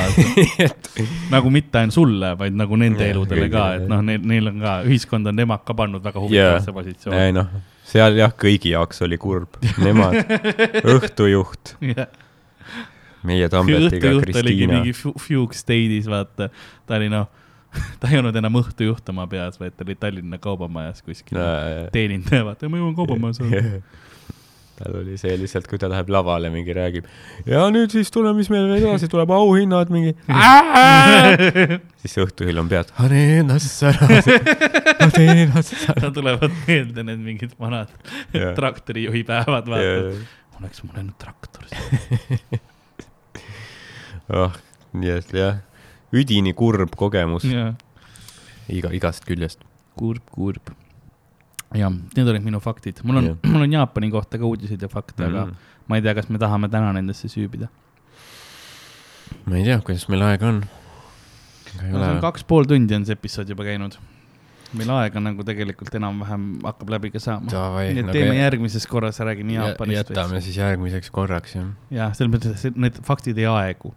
nagu 1.33 1.51
mitte 1.53 1.81
ainult 1.81 1.97
sulle, 1.97 2.31
vaid 2.39 2.55
nagu 2.57 2.79
nende 2.79 3.03
Jah, 3.03 3.15
eludele 3.15 3.49
ka, 3.51 3.65
et 3.79 3.89
noh, 3.91 4.05
neil, 4.05 4.23
neil 4.33 4.53
on 4.53 4.63
ka, 4.63 4.77
ühiskond 4.87 5.27
on 5.29 5.37
nemad 5.41 5.65
ka 5.67 5.75
pannud 5.77 6.03
väga 6.05 6.23
huvitavasse 6.23 6.73
positsiooni. 6.75 7.19
ei 7.25 7.35
noh, 7.35 7.51
seal 7.91 8.21
jah, 8.21 8.33
kõigi 8.45 8.71
jaoks 8.75 9.03
oli 9.05 9.19
kurb, 9.21 9.59
nemad, 9.83 10.21
õhtujuht, 10.85 11.75
meie 13.27 13.49
Tambetiga 13.51 14.15
Kristiina 14.21 14.81
Fugue 14.93 15.57
State'is, 15.57 16.09
vaata, 16.11 16.49
ta 16.87 16.99
oli 16.99 17.09
noh, 17.11 17.29
ta 18.01 18.11
ei 18.11 18.19
olnud 18.19 18.35
enam 18.35 18.61
õhtujuht 18.61 19.11
oma 19.13 19.27
peas, 19.31 19.59
vaid 19.61 19.75
ta 19.77 19.85
oli 19.87 19.97
Tallinna 19.99 20.39
Kaubamajas 20.41 21.03
kuskil 21.05 21.39
teenindaja, 21.93 22.45
vaata, 22.47 22.71
ma 22.71 22.81
jõuan 22.81 22.95
Kaubamajas 22.97 23.41
olla. 23.43 23.61
tal 24.81 24.97
oli 25.03 25.17
see 25.21 25.35
lihtsalt, 25.37 25.67
kui 25.69 25.79
ta 25.79 25.89
läheb 25.91 26.09
lavale 26.11 26.49
mingi 26.53 26.73
räägib 26.73 27.07
ja 27.49 27.67
nüüd 27.73 27.93
siis 27.93 28.09
tuleme, 28.13 28.39
mis 28.41 28.49
meil 28.51 28.65
veel 28.65 28.81
edasi 28.81 29.09
tuleb, 29.11 29.29
auhinnad 29.35 29.91
mingi. 29.93 30.15
siis 32.01 32.17
õhtuööl 32.23 32.63
on 32.63 32.71
pead. 32.71 32.89
tulevad 36.17 36.49
meelde 36.65 37.05
need 37.07 37.23
mingid 37.29 37.55
vanad 37.61 37.93
traktorijuhi 38.57 39.23
päevad, 39.29 39.69
vaata. 39.69 40.11
oleks 40.59 40.83
mul 40.83 40.99
ainult 40.99 41.21
traktor. 41.21 41.69
oh, 44.33 44.53
nii 44.93 45.11
et 45.17 45.33
jah, 45.35 45.59
üdini 46.13 46.53
kurb 46.57 46.95
kogemus 46.99 47.43
jah, 47.47 47.73
iga, 48.71 48.91
igast 48.95 49.25
küljest. 49.27 49.63
kurb, 49.99 50.23
kurb. 50.31 50.71
jah, 51.75 51.91
need 52.15 52.27
olid 52.27 52.43
minu 52.45 52.59
faktid, 52.63 52.99
mul 53.07 53.21
on 53.21 53.29
Jah. 53.31 53.37
mul 53.53 53.67
on 53.67 53.73
Jaapani 53.77 54.11
kohta 54.11 54.39
ka 54.41 54.47
uudiseid 54.47 54.81
ja 54.81 54.89
fakte, 54.91 55.25
aga 55.27 55.45
Mm. 55.51 55.55
ma 55.87 55.97
ei 55.97 56.03
tea, 56.05 56.13
kas 56.15 56.29
me 56.29 56.39
tahame 56.39 56.69
täna 56.71 56.91
nendesse 56.95 57.27
süübida. 57.31 57.67
ma 59.45 59.57
ei 59.57 59.63
tea, 59.67 59.79
kuidas 59.83 60.07
meil 60.11 60.21
aega 60.27 60.47
on. 60.53 60.61
ei 61.81 61.93
ole. 61.95 62.09
kaks 62.23 62.43
pool 62.47 62.67
tundi 62.69 62.95
on 62.95 63.05
see 63.07 63.15
episood 63.17 63.49
juba 63.51 63.63
käinud. 63.67 63.95
meil 64.77 64.91
aega 64.95 65.19
nagu 65.23 65.43
tegelikult 65.47 65.95
enam-vähem 65.99 66.45
hakkab 66.63 66.89
läbi 66.93 67.09
ka 67.11 67.19
saama. 67.19 67.47
Nii 67.51 68.03
et 68.05 68.11
teeme 68.15 68.35
järgmises 68.37 68.85
korras, 68.87 69.19
räägime 69.19 69.57
Jaapanist. 69.57 70.11
jätame 70.13 70.39
siis 70.43 70.57
järgmiseks 70.61 71.11
korraks 71.11 71.55
jah. 71.57 71.65
jah, 71.91 72.13
selles 72.15 72.31
mõttes, 72.35 72.63
et 72.69 72.77
need 72.79 72.99
faktid 73.07 73.37
ei 73.41 73.47
aegu. 73.51 73.91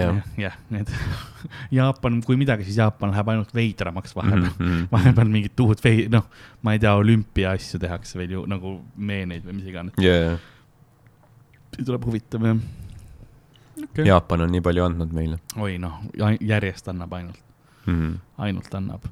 jah. 0.00 0.20
jah, 0.38 0.56
need 0.74 0.90
Jaapan, 1.78 2.20
kui 2.26 2.38
midagi, 2.40 2.66
siis 2.68 2.78
Jaapan 2.80 3.12
läheb 3.14 3.30
ainult 3.34 3.54
veidramaks 3.54 4.14
vahepeal 4.18 4.42
mm. 4.42 4.54
Mhm. 4.58 4.70
-hmm. 4.70 4.88
vahepeal 4.92 5.32
mingit 5.32 5.60
uut 5.60 5.84
vei-, 5.84 6.08
noh, 6.12 6.28
ma 6.62 6.76
ei 6.76 6.82
tea, 6.82 6.94
olümpia 7.00 7.54
asju 7.54 7.80
tehakse 7.82 8.18
veel 8.18 8.38
ju 8.38 8.46
nagu 8.50 8.76
meeneid 8.96 9.46
või 9.46 9.58
mis 9.60 9.72
iganes. 9.72 9.98
jaa, 10.02 10.36
see 11.76 11.84
tuleb 11.84 12.06
huvitav 12.10 12.48
jah 12.50 12.62
okay.. 13.82 14.06
Jaapan 14.06 14.46
on 14.46 14.54
nii 14.54 14.62
palju 14.64 14.86
andnud 14.86 15.12
meile 15.12 15.40
oi 15.56 15.78
noh, 15.82 16.00
järjest 16.40 16.88
annab 16.88 17.12
ainult, 17.12 17.42
mm. 17.86 18.00
-hmm. 18.00 18.16
ainult 18.48 18.74
annab. 18.74 19.10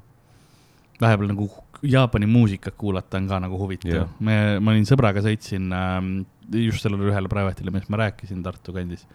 vahepeal 1.01 1.31
nagu 1.35 1.51
Jaapani 1.83 2.25
muusikat 2.25 2.75
kuulata 2.79 3.17
on 3.17 3.25
ka 3.27 3.39
nagu 3.43 3.57
huvitav 3.59 3.91
yeah.. 3.91 4.11
me, 4.19 4.59
ma 4.59 4.71
olin 4.71 4.85
sõbraga 4.87 5.19
sõitsin 5.19 5.65
ähm, 5.75 6.11
just 6.51 6.83
sellele 6.83 7.09
ühele 7.09 7.31
private'ile, 7.31 7.71
millest 7.73 7.91
ma 7.91 7.99
rääkisin 8.03 8.43
Tartu 8.43 8.75
kandis. 8.75 9.05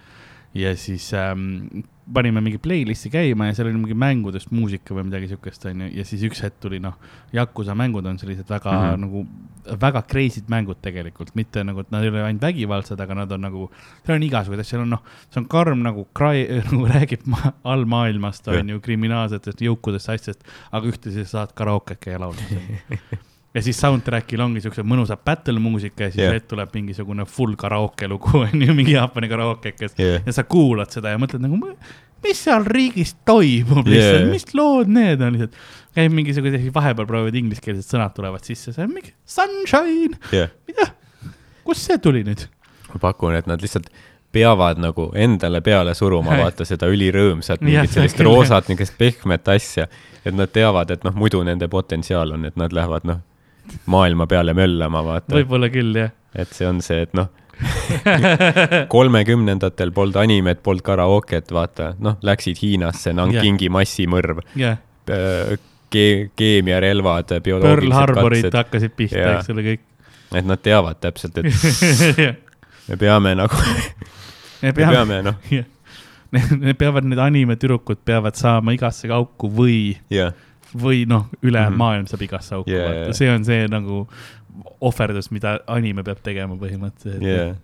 Ja 0.55 0.73
siis 0.77 1.11
ähm, 1.15 1.85
panime 2.13 2.41
mingi 2.41 2.59
playlist'i 2.63 3.11
käima 3.13 3.51
ja 3.51 3.55
seal 3.57 3.69
oli 3.69 3.81
mingi 3.83 3.97
mängudest 3.99 4.51
muusika 4.55 4.95
või 4.97 5.05
midagi 5.11 5.29
siukest, 5.29 5.67
onju. 5.69 5.91
ja 5.93 6.05
siis 6.09 6.25
üks 6.29 6.41
hetk 6.45 6.57
tuli 6.63 6.81
noh, 6.81 6.97
Yakuza 7.37 7.77
mängud 7.77 8.07
on 8.09 8.19
sellised 8.21 8.49
väga 8.49 8.73
mm. 8.73 8.87
-hmm. 8.87 9.05
nagu, 9.05 9.77
väga 9.83 10.03
crazy'd 10.09 10.49
mängud 10.49 10.81
tegelikult, 10.83 11.35
mitte 11.37 11.65
nagu, 11.65 11.85
et 11.85 11.93
nad 11.93 12.05
ei 12.05 12.13
ole 12.13 12.25
ainult 12.25 12.43
vägivaldsed, 12.49 13.01
aga 13.01 13.21
nad 13.23 13.33
on 13.33 13.45
nagu, 13.45 13.71
seal 14.07 14.17
on 14.17 14.27
igasuguseid 14.29 14.65
asju, 14.65 14.77
seal 14.77 14.87
on 14.87 14.93
noh, 14.97 15.05
see 15.29 15.43
on 15.43 15.49
karm 15.53 15.85
nagu 15.85 16.09
cry, 16.17 16.47
nagu 16.73 16.85
räägib 16.89 17.29
ma, 17.29 17.53
allmaailmast, 17.65 18.49
Jah. 18.49 18.63
on 18.63 18.77
ju, 18.77 18.81
kriminaalsetest 18.81 19.65
jõukudest 19.69 20.15
asjadest, 20.15 20.47
aga 20.73 20.89
ühtlasi 20.89 21.25
sa 21.25 21.39
saad 21.39 21.57
karaoket 21.59 22.01
käia 22.01 22.25
laulmas. 22.25 22.49
ja 23.59 23.65
siis 23.65 23.81
soundtrack'il 23.83 24.43
ongi 24.45 24.63
siuksed 24.65 24.87
mõnusad 24.89 25.23
battle 25.27 25.61
muusika 25.63 26.07
ja 26.07 26.15
siis 26.15 26.25
yeah. 26.25 26.43
tuleb 26.49 26.75
mingisugune 26.75 27.27
full 27.29 27.57
karaoke 27.59 28.09
lugu, 28.11 28.39
on 28.47 28.67
ju, 28.67 28.75
mingi 28.77 28.97
Jaapani 28.97 29.31
karaokekes 29.31 29.97
Yeah. 29.99 30.23
ja 30.27 30.33
sa 30.37 30.45
kuulad 30.47 30.93
seda 30.95 31.11
ja 31.11 31.19
mõtled 31.19 31.43
nagu, 31.43 31.59
mis 32.25 32.43
seal 32.45 32.67
riigis 32.69 33.17
toimub 33.27 33.89
lihtsalt 33.89 34.21
yeah., 34.21 34.29
mis 34.31 34.47
lood 34.55 34.91
need 34.93 35.23
on 35.25 35.35
lihtsalt. 35.35 35.57
käib 35.99 36.15
mingisugused, 36.15 36.69
vahepeal 36.75 37.09
proovivad 37.09 37.39
ingliskeelsed 37.41 37.89
sõnad 37.89 38.15
tulevad 38.15 38.47
sisse, 38.47 38.75
see 38.75 38.85
on 38.85 38.95
mingi 38.95 39.15
sunshine, 39.27 40.21
jah, 40.35 40.53
mida, 40.71 40.93
kust 41.67 41.89
see 41.89 41.99
tuli 42.03 42.23
nüüd? 42.27 42.47
ma 42.93 43.03
pakun, 43.09 43.35
et 43.39 43.51
nad 43.51 43.63
lihtsalt 43.65 43.91
peavad 44.33 44.79
nagu 44.79 45.09
endale 45.17 45.61
peale 45.65 45.95
suruma, 45.97 46.37
vaata 46.37 46.67
seda 46.69 46.89
ülirõõmsat, 46.93 47.65
mingit 47.65 47.95
sellist 47.95 48.21
roosat, 48.25 48.69
niisugust 48.69 48.99
pehmet 49.01 49.49
asja. 49.49 49.89
et 50.25 50.35
nad 50.35 50.51
teavad, 50.53 50.91
et 50.91 51.05
noh, 51.07 51.15
muidu 51.17 51.41
nende 51.47 51.69
potentsiaal 51.73 52.35
on, 52.37 52.45
et 52.45 52.57
nad 52.61 52.75
lähevad 52.75 53.07
noh, 53.09 53.23
maailma 53.87 54.27
peale 54.31 54.55
möllama, 54.57 55.03
vaata. 55.05 55.35
võib-olla 55.37 55.71
küll, 55.73 55.97
jah. 55.97 56.15
et 56.35 56.53
see 56.55 56.69
on 56.69 56.83
see, 56.85 57.03
et 57.07 57.15
noh, 57.19 57.31
kolmekümnendatel 58.93 59.91
polnud 59.97 60.21
animet, 60.23 60.63
polnud 60.63 60.85
karaoket, 60.87 61.51
vaata, 61.55 61.93
noh, 62.03 62.19
läksid 62.23 62.61
Hiinasse, 62.63 63.15
Nankingi 63.17 63.71
massimõrv, 63.75 64.45
jah, 64.59 64.79
ke-, 65.91 66.29
keemiarelvad, 66.39 67.33
Pearl 67.33 67.47
bioloogilised 67.49 67.99
Harborit 67.99 68.47
katsed, 68.47 68.61
hakkasid 68.63 68.99
pihta, 68.99 69.25
eks 69.39 69.51
ole, 69.55 69.67
kõik. 69.73 69.87
et 70.39 70.47
nad 70.47 70.63
teavad 70.63 71.01
täpselt, 71.03 71.41
et 71.43 71.51
me 72.89 73.01
peame 73.01 73.35
nagu, 73.39 73.65
me 74.63 74.73
me 74.73 74.73
peame 74.77 75.21
noh, 75.27 75.39
need 76.33 76.77
peavad, 76.79 77.07
need 77.09 77.21
animetüdrukud 77.23 78.03
peavad 78.07 78.37
saama 78.39 78.75
igasse 78.77 79.11
auku 79.15 79.51
või, 79.53 79.97
jah, 80.13 80.35
või 80.75 81.05
noh, 81.09 81.29
üle 81.43 81.61
mm. 81.61 81.67
-hmm. 81.69 81.77
maailm 81.77 82.07
saab 82.07 82.23
igasse 82.23 82.55
auku 82.55 82.71
Yeah. 82.71 82.85
yeah., 82.91 83.01
vaata, 83.07 83.17
see 83.17 83.31
on 83.31 83.45
see 83.45 83.69
nagu 83.69 84.09
ohverdus, 84.81 85.31
mida 85.31 85.59
anime 85.67 86.03
peab 86.05 86.19
tegema 86.23 86.55
põhimõtteliselt 86.59 87.23
jah. 87.23 87.57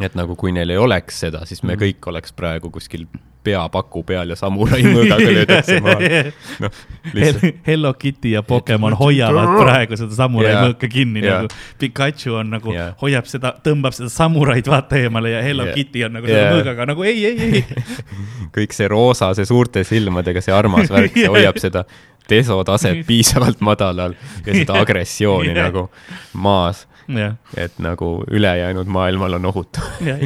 et 0.00 0.14
nagu 0.14 0.36
kui 0.36 0.52
neil 0.52 0.70
ei 0.70 0.76
oleks 0.78 1.20
seda, 1.20 1.44
siis 1.46 1.62
me 1.62 1.74
Mhm. 1.74 1.82
kõik 1.82 2.10
oleks 2.10 2.32
praegu 2.32 2.70
kuskil 2.70 3.06
peapaku 3.44 4.02
peal 4.08 4.30
ja 4.32 4.36
samurai 4.36 4.80
mõõgaga 4.82 5.26
löödakse 5.28 5.80
maha. 5.84 6.70
lihtsalt 7.16 7.58
Hello 7.66 7.92
Kitty 7.94 8.30
ja 8.32 8.42
Pokemon 8.42 8.96
hoiavad 8.96 9.58
praegu 9.60 9.98
seda 10.00 10.16
samurai 10.16 10.52
Jaa. 10.54 10.62
mõõka 10.64 10.88
kinni 10.88 11.20
Jaa. 11.24 11.42
nagu. 11.42 11.48
Pikachu 11.78 12.38
on 12.40 12.50
nagu 12.56 12.72
Jaa. 12.72 12.94
hoiab 13.02 13.28
seda, 13.28 13.52
tõmbab 13.66 13.92
seda 13.92 14.08
samuraid 14.08 14.70
vaata 14.70 14.96
eemale 14.96 15.34
ja 15.34 15.42
Hello 15.44 15.66
Jaa. 15.68 15.74
Kitty 15.76 16.06
on 16.08 16.16
nagu 16.16 16.26
selle 16.30 16.40
Jaa. 16.40 16.56
mõõgaga 16.56 16.86
nagu 16.86 17.04
ei, 17.04 17.26
ei, 17.26 17.50
ei. 17.50 17.64
kõik 18.56 18.72
see 18.72 18.88
roosa, 18.88 19.34
see 19.36 19.44
suurte 19.44 19.84
silmadega, 19.84 20.40
see 20.40 20.54
armas 20.54 20.88
värk, 20.90 21.12
see 21.12 21.28
hoiab 21.36 21.60
seda 21.60 21.84
desotaset 22.30 23.04
piisavalt 23.06 23.60
madalal 23.64 24.16
ja 24.46 24.54
seda 24.60 24.80
agressiooni 24.80 25.52
Jah. 25.52 25.68
nagu 25.68 25.88
maas, 26.32 26.84
jah, 27.08 27.36
et 27.56 27.76
nagu 27.82 28.16
ülejäänud 28.30 28.88
maailmal 28.90 29.38
on 29.40 29.50
ohutu. 29.52 29.84
ja, 30.04 30.16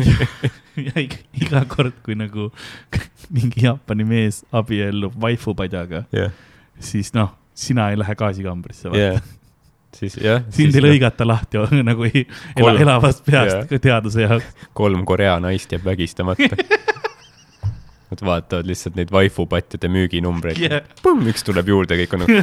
ja 0.77 0.93
iga, 1.03 1.23
iga 1.41 1.65
kord, 1.71 1.97
kui 2.07 2.19
nagu 2.19 2.51
mingi 3.35 3.67
Jaapani 3.67 4.07
mees 4.09 4.45
abiellub 4.53 5.19
vaifupadjaga, 5.21 6.05
jah, 6.15 6.31
siis 6.81 7.13
noh, 7.17 7.35
sina 7.55 7.91
ei 7.91 7.99
lähe 7.99 8.15
gaasikambrisse, 8.19 8.93
vaata 8.93 9.19
jah, 9.19 9.35
siis 9.99 10.19
jah. 10.23 10.45
sind 10.55 10.77
ei 10.79 10.85
lõigata 10.85 11.27
lahti 11.27 11.61
nagu 11.83 12.07
ei, 12.09 12.25
ela, 12.55 12.71
Kolm. 12.71 12.83
elavast 12.85 13.25
peast 13.27 13.57
yeah. 13.57 13.81
teaduse 13.83 14.27
jaoks. 14.27 14.69
kolm 14.77 15.05
Korea 15.09 15.39
naist 15.43 15.73
jääb 15.73 15.85
vägistamata. 15.89 16.49
Nad 18.09 18.23
vaatavad 18.25 18.69
lihtsalt 18.69 18.97
neid 18.97 19.11
vaifupatjade 19.13 19.91
müüginumbreid 19.93 20.57
Yeah. 20.59 20.81
yeah.. 21.05 21.27
üks 21.29 21.45
tuleb 21.45 21.69
juurde, 21.69 21.99
kõik 22.01 22.15
on 22.17 22.25
nagu 22.25 22.39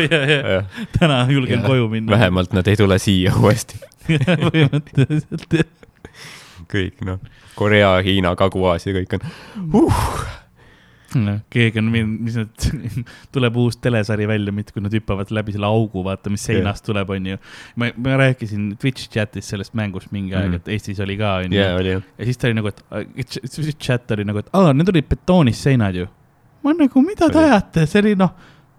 jah, 0.06 0.68
täna 0.94 1.24
julgen 1.30 1.58
jah. 1.58 1.66
koju 1.66 1.88
minna. 1.90 2.12
vähemalt 2.14 2.54
nad 2.56 2.68
ei 2.70 2.78
tule 2.78 2.98
siia 3.02 3.34
uuesti. 3.34 3.80
põhimõtteliselt 4.46 5.58
jah. 5.58 5.68
kõik 6.70 7.02
noh, 7.08 7.20
Korea, 7.58 7.96
Hiina, 8.06 8.36
Kagu-Aasia, 8.38 8.94
kõik 9.00 9.18
on 9.18 9.28
uh,. 9.82 10.02
noh, 11.24 11.38
keegi 11.50 11.78
on, 11.80 11.88
mis 11.94 12.36
need, 12.36 12.66
tuleb 13.34 13.56
uus 13.62 13.76
telesari 13.82 14.26
välja, 14.28 14.52
mitte 14.54 14.72
kui 14.74 14.82
nad 14.84 14.92
hüppavad 14.94 15.30
läbi 15.34 15.54
selle 15.56 15.66
augu, 15.70 16.02
vaata, 16.06 16.30
mis 16.30 16.44
seinast 16.46 16.84
tuleb, 16.86 17.10
onju. 17.16 17.38
ma, 17.76 17.90
ma 17.96 18.16
rääkisin 18.20 18.76
Twitch 18.82 19.08
chat'is 19.14 19.48
sellest 19.54 19.74
mängust 19.78 20.12
mingi 20.12 20.34
aeg 20.34 20.46
Mhm. 20.46 20.52
mm., 20.52 20.60
et 20.62 20.68
Eestis 20.76 21.00
oli 21.00 21.16
ka, 21.16 21.36
onju 21.46 21.56
ja 22.18 22.24
siis 22.28 22.36
ta 22.38 22.46
oli 22.48 22.54
nagu, 22.60 22.68
et 22.68 22.82
ch- 23.26 23.72
chat 23.78 24.10
oli 24.16 24.24
nagu, 24.28 24.38
et 24.44 24.48
aa, 24.52 24.72
need 24.76 24.88
olid 24.92 25.08
betoonist 25.08 25.62
seinad 25.66 25.94
ju. 25.94 26.06
ma 26.62 26.72
nagu, 26.74 27.02
mida 27.02 27.28
te 27.30 27.38
ajate, 27.38 27.86
see 27.86 28.00
oli 28.02 28.14
noh, 28.18 28.30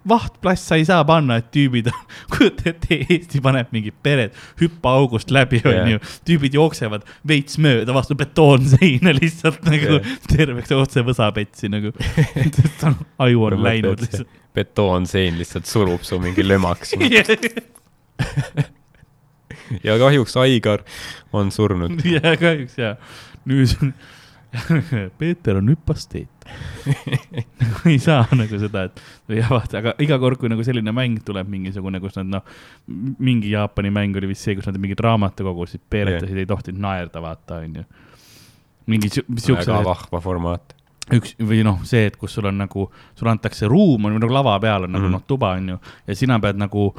vahtplass 0.09 0.67
sa 0.69 0.77
ei 0.79 0.85
saa 0.87 1.03
panna, 1.07 1.39
et 1.41 1.49
tüübid, 1.53 1.89
kujuta 2.33 2.69
ette, 2.71 2.99
Eesti 3.07 3.41
paneb 3.43 3.71
mingid 3.75 3.97
pered, 4.03 4.35
hüppa 4.61 4.95
august 4.99 5.31
läbi, 5.33 5.61
Jah. 5.63 5.83
onju. 5.83 6.01
tüübid 6.27 6.57
jooksevad 6.57 7.05
veits 7.27 7.59
mööda 7.63 7.95
vastu 7.95 8.17
betoonseina 8.19 9.13
lihtsalt 9.19 9.63
nagu 9.67 9.99
Jah. 9.99 10.17
terveks 10.31 10.73
otse 10.77 11.03
võsapetsi 11.07 11.71
nagu. 11.73 11.93
aju 13.25 13.45
on 13.49 13.63
läinud 13.63 14.01
lihtsalt. 14.03 14.29
betoonsein 14.57 15.37
lihtsalt 15.39 15.69
surub 15.69 16.03
su 16.07 16.19
mingi 16.21 16.45
lömaks 16.45 16.95
ja 19.83 19.97
kahjuks 19.99 20.37
Aigar 20.37 20.83
on 21.33 21.51
surnud. 21.51 21.99
ja 22.05 22.37
kahjuks 22.39 22.77
jaa. 22.79 22.95
nüüd 23.47 23.93
Peeter 25.19 25.57
on 25.59 25.69
hüpasteet. 25.69 26.36
nagu 27.61 27.89
ei 27.91 27.97
saa 28.01 28.25
nagu 28.37 28.59
seda, 28.61 28.83
et 28.89 29.01
jah, 29.39 29.49
vaata, 29.51 29.79
aga 29.81 29.93
iga 30.03 30.17
kord, 30.21 30.39
kui 30.41 30.49
nagu 30.51 30.63
selline 30.65 30.93
mäng 30.95 31.19
tuleb 31.27 31.49
mingisugune, 31.51 31.99
kus 32.03 32.15
nad 32.19 32.29
noh, 32.37 32.43
mingi 33.19 33.51
Jaapani 33.53 33.91
mäng 33.93 34.15
oli 34.19 34.29
vist 34.33 34.45
see, 34.47 34.55
kus 34.57 34.67
nad 34.69 34.77
mingid 34.81 35.01
raamatukogusid 35.03 35.83
peeretasid, 35.89 36.37
ei 36.41 36.49
tohtinud 36.49 36.81
naerda, 36.83 37.21
vaata, 37.23 37.61
onju. 37.65 37.83
mingi 38.87 39.09
siu- 39.11 39.25
väga 39.27 39.41
siukse, 39.43 39.73
vahva 39.83 40.19
formaat. 40.23 40.73
üks 41.11 41.35
või 41.39 41.61
noh, 41.63 41.81
see, 41.87 42.05
et 42.07 42.15
kus 42.19 42.33
sul 42.35 42.45
on 42.49 42.57
nagu, 42.57 42.89
sulle 43.15 43.31
antakse 43.31 43.67
ruum, 43.67 44.05
on 44.09 44.17
nagu 44.19 44.33
lava 44.33 44.57
peal 44.59 44.83
on 44.87 44.91
nagu 44.91 45.05
Mhm. 45.07 45.11
noh, 45.11 45.23
tuba 45.27 45.53
on 45.55 45.69
ju, 45.69 45.79
ja 46.07 46.15
sina 46.15 46.39
pead 46.39 46.57
nagu, 46.59 46.93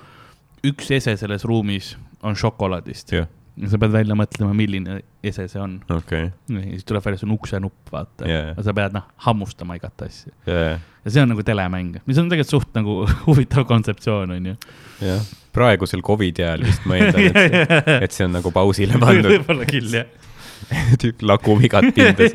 üks 0.64 0.90
ese 0.96 1.16
selles 1.16 1.44
ruumis 1.44 1.96
on 2.22 2.34
šokolaadist 2.34 3.12
ja 3.12 3.26
sa 3.66 3.80
pead 3.80 3.94
välja 3.94 4.16
mõtlema, 4.18 4.52
milline 4.56 5.00
ese 5.26 5.48
see 5.50 5.60
on. 5.62 5.78
okei, 5.92 6.28
ja 6.52 6.62
siis 6.68 6.86
tuleb 6.88 7.04
välja, 7.04 7.20
see 7.20 7.28
on 7.28 7.34
uksenupp, 7.38 7.80
vaata 7.92 8.28
yeah.. 8.28 8.52
sa 8.64 8.74
pead 8.76 8.94
noh, 8.96 9.08
hammustama 9.26 9.78
igat 9.78 10.06
asja. 10.06 10.32
jah, 10.46 10.78
ja 10.78 11.14
see 11.14 11.24
on 11.24 11.32
nagu 11.32 11.44
telemäng, 11.46 11.98
mis 12.06 12.20
on 12.20 12.30
tegelikult 12.30 12.54
suht 12.54 12.78
nagu 12.78 13.00
huvitav 13.26 13.66
kontseptsioon, 13.70 14.36
onju. 14.38 14.54
jah. 15.04 15.34
praegusel 15.56 16.04
Covidi 16.06 16.46
ajal 16.46 16.66
vist 16.68 16.86
ma 16.88 17.00
eeldan, 17.00 17.42
et, 17.42 17.92
et 18.06 18.14
see 18.14 18.28
on 18.28 18.38
nagu 18.38 18.54
pausile 18.54 19.00
pandud, 19.00 19.30
võib-olla 19.34 19.68
küll, 19.68 19.92
jah. 20.00 20.08
tükk 21.02 21.22
lakub 21.26 21.62
igat 21.64 21.90
pinda 21.94 22.28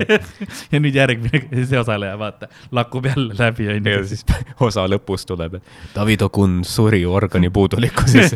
ja 0.71 0.81
nüüd 0.81 0.95
järgmine, 0.95 1.43
see 1.67 1.79
osaleja, 1.79 2.15
vaata, 2.19 2.49
lakub 2.75 3.07
jälle 3.09 3.35
läbi, 3.37 3.67
ja 3.67 3.77
onju. 3.77 4.03
siis 4.09 4.25
osa 4.63 4.85
lõpus 4.89 5.27
tuleb, 5.29 5.59
et 5.59 5.95
Davido 5.95 6.29
Kun 6.33 6.61
suri 6.67 7.03
organi 7.05 7.51
puudulikkuses. 7.53 8.33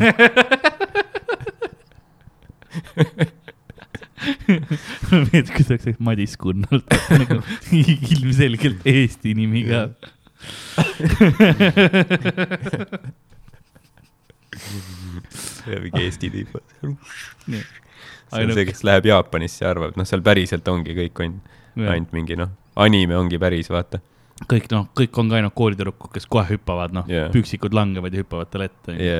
meeldib, 5.30 5.52
kui 5.54 5.64
see 5.64 5.76
oleks 5.76 6.00
Madis 6.02 6.34
Kunnalt 6.40 6.94
nagu 7.14 7.40
ilmselgelt 7.72 8.86
Eesti 8.88 9.34
nimi 9.38 9.64
ka. 9.68 9.80
mingi 15.68 16.04
Eesti 16.04 16.30
tüüp. 16.34 16.52
see 17.48 18.44
on 18.44 18.52
see, 18.54 18.66
kes 18.68 18.84
läheb 18.86 19.08
Jaapanisse 19.08 19.64
ja 19.64 19.72
arvab, 19.72 19.96
noh, 19.98 20.06
seal 20.08 20.22
päriselt 20.24 20.68
ongi 20.70 20.96
kõik 20.98 21.24
on 21.24 21.40
ainult 21.78 22.14
mingi 22.16 22.38
noh, 22.38 22.50
anime 22.78 23.16
ongi 23.18 23.38
päris, 23.40 23.70
vaata. 23.72 24.00
kõik 24.50 24.68
noh, 24.74 24.88
kõik 24.98 25.18
on 25.20 25.30
ka 25.30 25.40
ainult 25.40 25.56
koolitüdrukud, 25.58 26.12
kes 26.14 26.26
kohe 26.30 26.46
hüppavad, 26.52 26.94
noh 26.96 27.06
yeah., 27.10 27.30
püksikud 27.34 27.74
langevad 27.76 28.14
ja 28.14 28.24
hüppavad 28.24 28.52
talle 28.52 28.70
ette. 28.70 28.90
ja, 28.98 29.18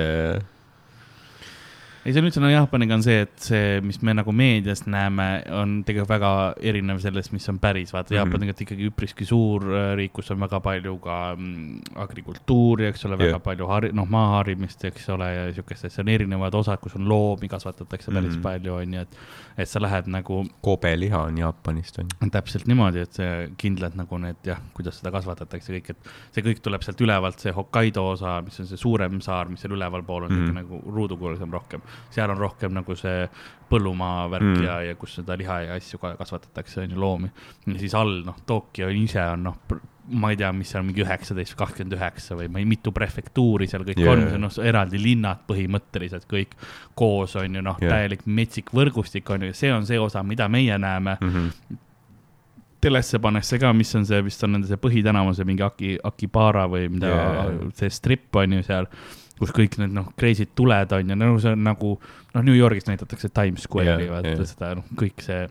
ei, 2.09 2.15
see 2.15 2.23
on 2.23 2.29
üldse 2.29 2.41
no 2.41 2.49
Jaapaniga 2.49 2.97
on 2.97 3.03
see, 3.05 3.21
et 3.27 3.35
see, 3.43 3.81
mis 3.85 3.99
me 4.07 4.15
nagu 4.17 4.33
meedias 4.33 4.85
näeme, 4.89 5.27
on 5.53 5.75
tegelikult 5.85 6.13
väga 6.15 6.31
erinev 6.71 7.01
sellest, 7.03 7.35
mis 7.35 7.45
on 7.53 7.59
päris, 7.61 7.93
vaata 7.93 8.09
mm. 8.09 8.15
-hmm. 8.15 8.21
Jaapan 8.23 8.41
tegelikult 8.41 8.63
ikkagi 8.65 8.89
üpriski 8.89 9.27
suur 9.29 9.67
äh, 9.69 9.91
riik, 9.99 10.15
kus 10.17 10.31
on 10.33 10.41
väga 10.41 10.61
palju 10.65 10.97
ka 11.05 11.19
mm, 11.37 11.99
agrikultuuri, 12.05 12.89
eks 12.89 13.05
ole, 13.05 13.19
väga 13.21 13.37
Jah. 13.37 13.43
palju 13.45 13.69
hari-, 13.69 13.93
noh, 13.93 14.09
maaharimist, 14.09 14.85
eks 14.89 15.09
ole, 15.13 15.29
ja 15.35 15.45
siukest 15.53 15.85
asja, 15.91 16.03
on 16.05 16.13
erinevad 16.15 16.55
osad, 16.55 16.81
kus 16.81 16.97
on 16.97 17.09
loomi 17.09 17.49
kasvatatakse 17.49 18.11
päris 18.11 18.31
mm. 18.31 18.39
-hmm. 18.39 18.43
palju, 18.43 18.75
on 18.75 18.95
ju, 18.95 19.01
et, 19.01 19.19
et 19.59 19.69
sa 19.69 19.83
lähed 19.83 20.09
nagu 20.09 20.47
kobeliha 20.63 21.23
on 21.29 21.39
Jaapanist, 21.39 21.99
on 21.99 22.07
ju. 22.15 22.31
täpselt 22.31 22.67
niimoodi, 22.67 23.05
et 23.05 23.13
see 23.13 23.51
kindlad 23.59 24.01
nagu 24.01 24.19
need 24.19 24.41
jah, 24.47 24.63
kuidas 24.73 25.03
seda 25.03 25.13
kasvatatakse 25.13 25.77
kõik, 25.77 25.91
et 25.91 26.11
see 26.33 26.47
kõik 26.47 26.65
tuleb 26.65 26.83
sealt 26.83 27.01
ülevalt, 27.05 27.39
see 27.39 27.53
Hokkaido 27.53 28.09
osa, 28.15 28.41
mis 28.43 28.61
on 28.61 28.67
see 28.67 28.81
suurem 28.81 29.21
saar, 29.21 29.49
mis 29.53 29.61
seal 29.61 29.77
ülevalpool 29.77 30.25
on 30.25 30.33
mm. 30.33 30.49
-hmm. 30.49 30.55
nagu 30.63 30.83
ruudukuulsam 30.95 31.53
rohkem. 31.53 31.83
Seal 32.11 32.31
on 32.31 32.41
rohkem 32.41 32.73
nagu 32.75 32.97
see 32.97 33.29
põllumaa 33.69 34.27
värk 34.33 34.49
mm 34.49 34.65
ja, 34.65 34.81
ja 34.89 34.97
kus 34.99 35.19
seda 35.19 35.37
liha 35.39 35.61
ja 35.67 35.77
asju 35.77 36.01
ka 36.01 36.15
kasvatatakse, 36.19 36.83
on 36.83 36.97
ju 36.97 37.01
loomi. 37.01 37.31
ja 37.67 37.79
siis 37.79 37.95
all 37.95 38.23
noh, 38.27 38.37
Tokyo 38.47 38.89
ise 38.89 39.23
on 39.35 39.49
noh, 39.49 39.59
ma 40.09 40.31
ei 40.33 40.39
tea, 40.41 40.51
mis 40.57 40.71
seal 40.73 40.85
mingi 40.87 41.03
üheksateist 41.05 41.55
või 41.55 41.61
kakskümmend 41.63 41.97
üheksa 41.99 42.37
või 42.39 42.49
ma 42.53 42.63
ei, 42.63 42.69
mitu 42.69 42.93
prefektuuri 42.97 43.69
seal 43.69 43.85
kõik 43.87 44.01
yeah. 44.01 44.15
on, 44.15 44.25
see 44.31 44.41
noh, 44.41 44.55
eraldi 44.71 45.01
linnad 45.03 45.45
põhimõtteliselt 45.49 46.25
kõik 46.31 46.55
koos 46.99 47.37
on 47.41 47.59
ju 47.59 47.65
noh 47.65 47.83
yeah., 47.83 47.93
täielik 47.93 48.25
metsik 48.25 48.73
võrgustik 48.77 49.29
on 49.35 49.49
ju, 49.49 49.57
see 49.57 49.73
on 49.75 49.87
see 49.89 50.01
osa, 50.01 50.25
mida 50.25 50.49
meie 50.49 50.79
näeme 50.81 51.19
mm. 51.21 51.35
-hmm. 51.35 51.79
telesse 52.81 53.21
pannakse 53.21 53.61
ka, 53.61 53.73
mis 53.77 53.95
on 54.01 54.07
see, 54.09 54.23
vist 54.25 54.45
on 54.45 54.57
nende 54.57 54.71
see 54.71 54.81
põhitänava, 54.81 55.35
see 55.37 55.49
mingi 55.49 55.67
Aki, 55.67 55.99
Akibara 56.05 56.67
või 56.71 56.89
mida 56.89 57.13
yeah., 57.13 57.55
see 57.75 57.91
strip 57.93 58.37
on 58.37 58.59
ju 58.59 58.63
seal, 58.65 58.89
kus 59.39 59.55
kõik 59.55 59.79
need 59.81 59.95
noh, 59.95 60.11
crazy'd 60.19 60.55
tuled 60.59 60.93
on 60.97 61.15
ja 61.15 61.17
nagu 61.19 61.39
see 61.43 61.55
on 61.55 61.65
nagu 61.67 61.95
noh, 62.35 62.43
New 62.43 62.57
Yorgis 62.57 62.89
näidatakse 62.89 63.31
Times 63.31 63.67
Square'i 63.69 64.07
yeah,, 64.07 64.13
vaata 64.17 64.35
yeah. 64.35 64.51
seda 64.53 64.75
noh, 64.81 64.89
kõik 64.99 65.25
see 65.25 65.47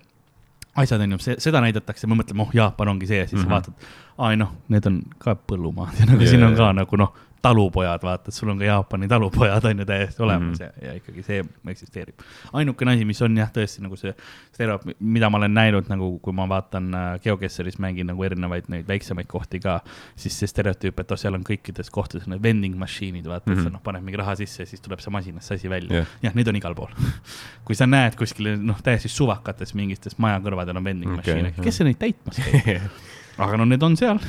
asjad 0.77 1.01
on 1.01 1.15
ju, 1.15 1.37
seda 1.41 1.61
näidatakse, 1.63 2.07
me 2.09 2.19
mõtleme, 2.19 2.45
oh, 2.45 2.51
Jaapan 2.53 2.93
ongi 2.93 3.09
see 3.09 3.21
ja 3.23 3.27
siis 3.27 3.41
mm. 3.41 3.47
-hmm. 3.47 3.53
vaatad, 3.55 3.87
aa 4.17 4.33
ei 4.33 4.37
noh, 4.37 4.51
need 4.73 4.85
on 4.89 4.99
ka 5.23 5.33
põllumaad 5.49 5.97
ja 5.99 6.09
nagu 6.09 6.21
yeah, 6.21 6.31
siin 6.35 6.45
on 6.45 6.53
jaa. 6.53 6.67
ka 6.67 6.73
nagu 6.81 6.99
noh, 7.01 7.15
talupojad, 7.41 8.03
vaata, 8.03 8.31
et 8.31 8.35
sul 8.35 8.49
on 8.49 8.59
ka 8.59 8.65
Jaapani 8.65 9.07
talupojad 9.07 9.65
on 9.65 9.79
ju 9.79 9.85
täiesti 9.85 10.23
olemas 10.23 10.59
mm. 10.59 10.65
-hmm. 10.65 10.83
ja, 10.83 10.87
ja 10.87 10.93
ikkagi 10.97 11.23
see 11.23 11.45
eksisteerib. 11.67 12.19
ainukene 12.53 12.93
asi, 12.93 13.05
mis 13.05 13.21
on 13.21 13.37
jah, 13.37 13.51
tõesti 13.53 13.81
nagu 13.81 13.95
see 13.95 14.13
stereotüüp, 14.53 14.97
mida 14.99 15.29
ma 15.29 15.37
olen 15.37 15.53
näinud 15.53 15.89
nagu, 15.89 16.19
kui 16.19 16.33
ma 16.33 16.49
vaatan 16.49 16.93
äh, 16.93 17.19
GeoGuessaris 17.23 17.79
mängin 17.79 18.07
nagu 18.07 18.23
erinevaid 18.23 18.67
neid 18.67 18.87
väiksemaid 18.87 19.27
kohti 19.27 19.59
ka, 19.59 19.79
siis 20.15 20.39
see 20.39 20.47
stereotüüp, 20.47 20.99
et 20.99 21.11
oh, 21.11 21.17
seal 21.17 21.33
on 21.33 21.43
kõikides 21.43 21.91
kohtades 21.91 22.27
need 22.27 22.43
vending 22.43 22.77
machine'id, 22.77 23.27
vaata 23.27 23.51
mm, 23.51 23.53
-hmm. 23.53 23.59
et 23.59 23.63
sa 23.63 23.69
Mhm. 23.69 23.73
noh, 23.73 23.83
paned 23.83 24.03
mingi 24.03 24.17
raha 24.17 24.35
sisse 24.35 24.63
ja 24.63 24.69
siis 24.69 24.81
tuleb 24.81 24.99
see 25.03 25.11
masinast 25.11 25.47
see 25.47 25.55
asi 25.55 25.69
välja 25.69 25.87
Jah. 25.87 26.07
yeah.. 26.07 26.07
jah, 26.21 26.35
neid 26.35 26.47
on 26.47 26.55
igal 26.55 26.75
pool. 26.75 26.91
kui 27.67 27.75
sa 27.75 27.87
näed 27.89 28.15
kuskil 28.19 28.55
noh, 28.61 28.81
täiesti 28.83 29.09
suvakates 29.11 29.75
mingites 29.77 30.17
maja 30.17 30.39
kõrvadel 30.43 30.77
on 30.77 30.83
vending 30.83 31.13
okay, 31.13 31.41
machine'e, 31.41 31.63
kes 31.63 31.81
see 31.81 31.87
neid 31.89 31.99
täitmas 32.01 32.41
käib? 32.41 32.89
aga 33.43 33.57
no 33.57 33.65
need 33.69 33.83
on 33.83 33.97
seal 33.99 34.19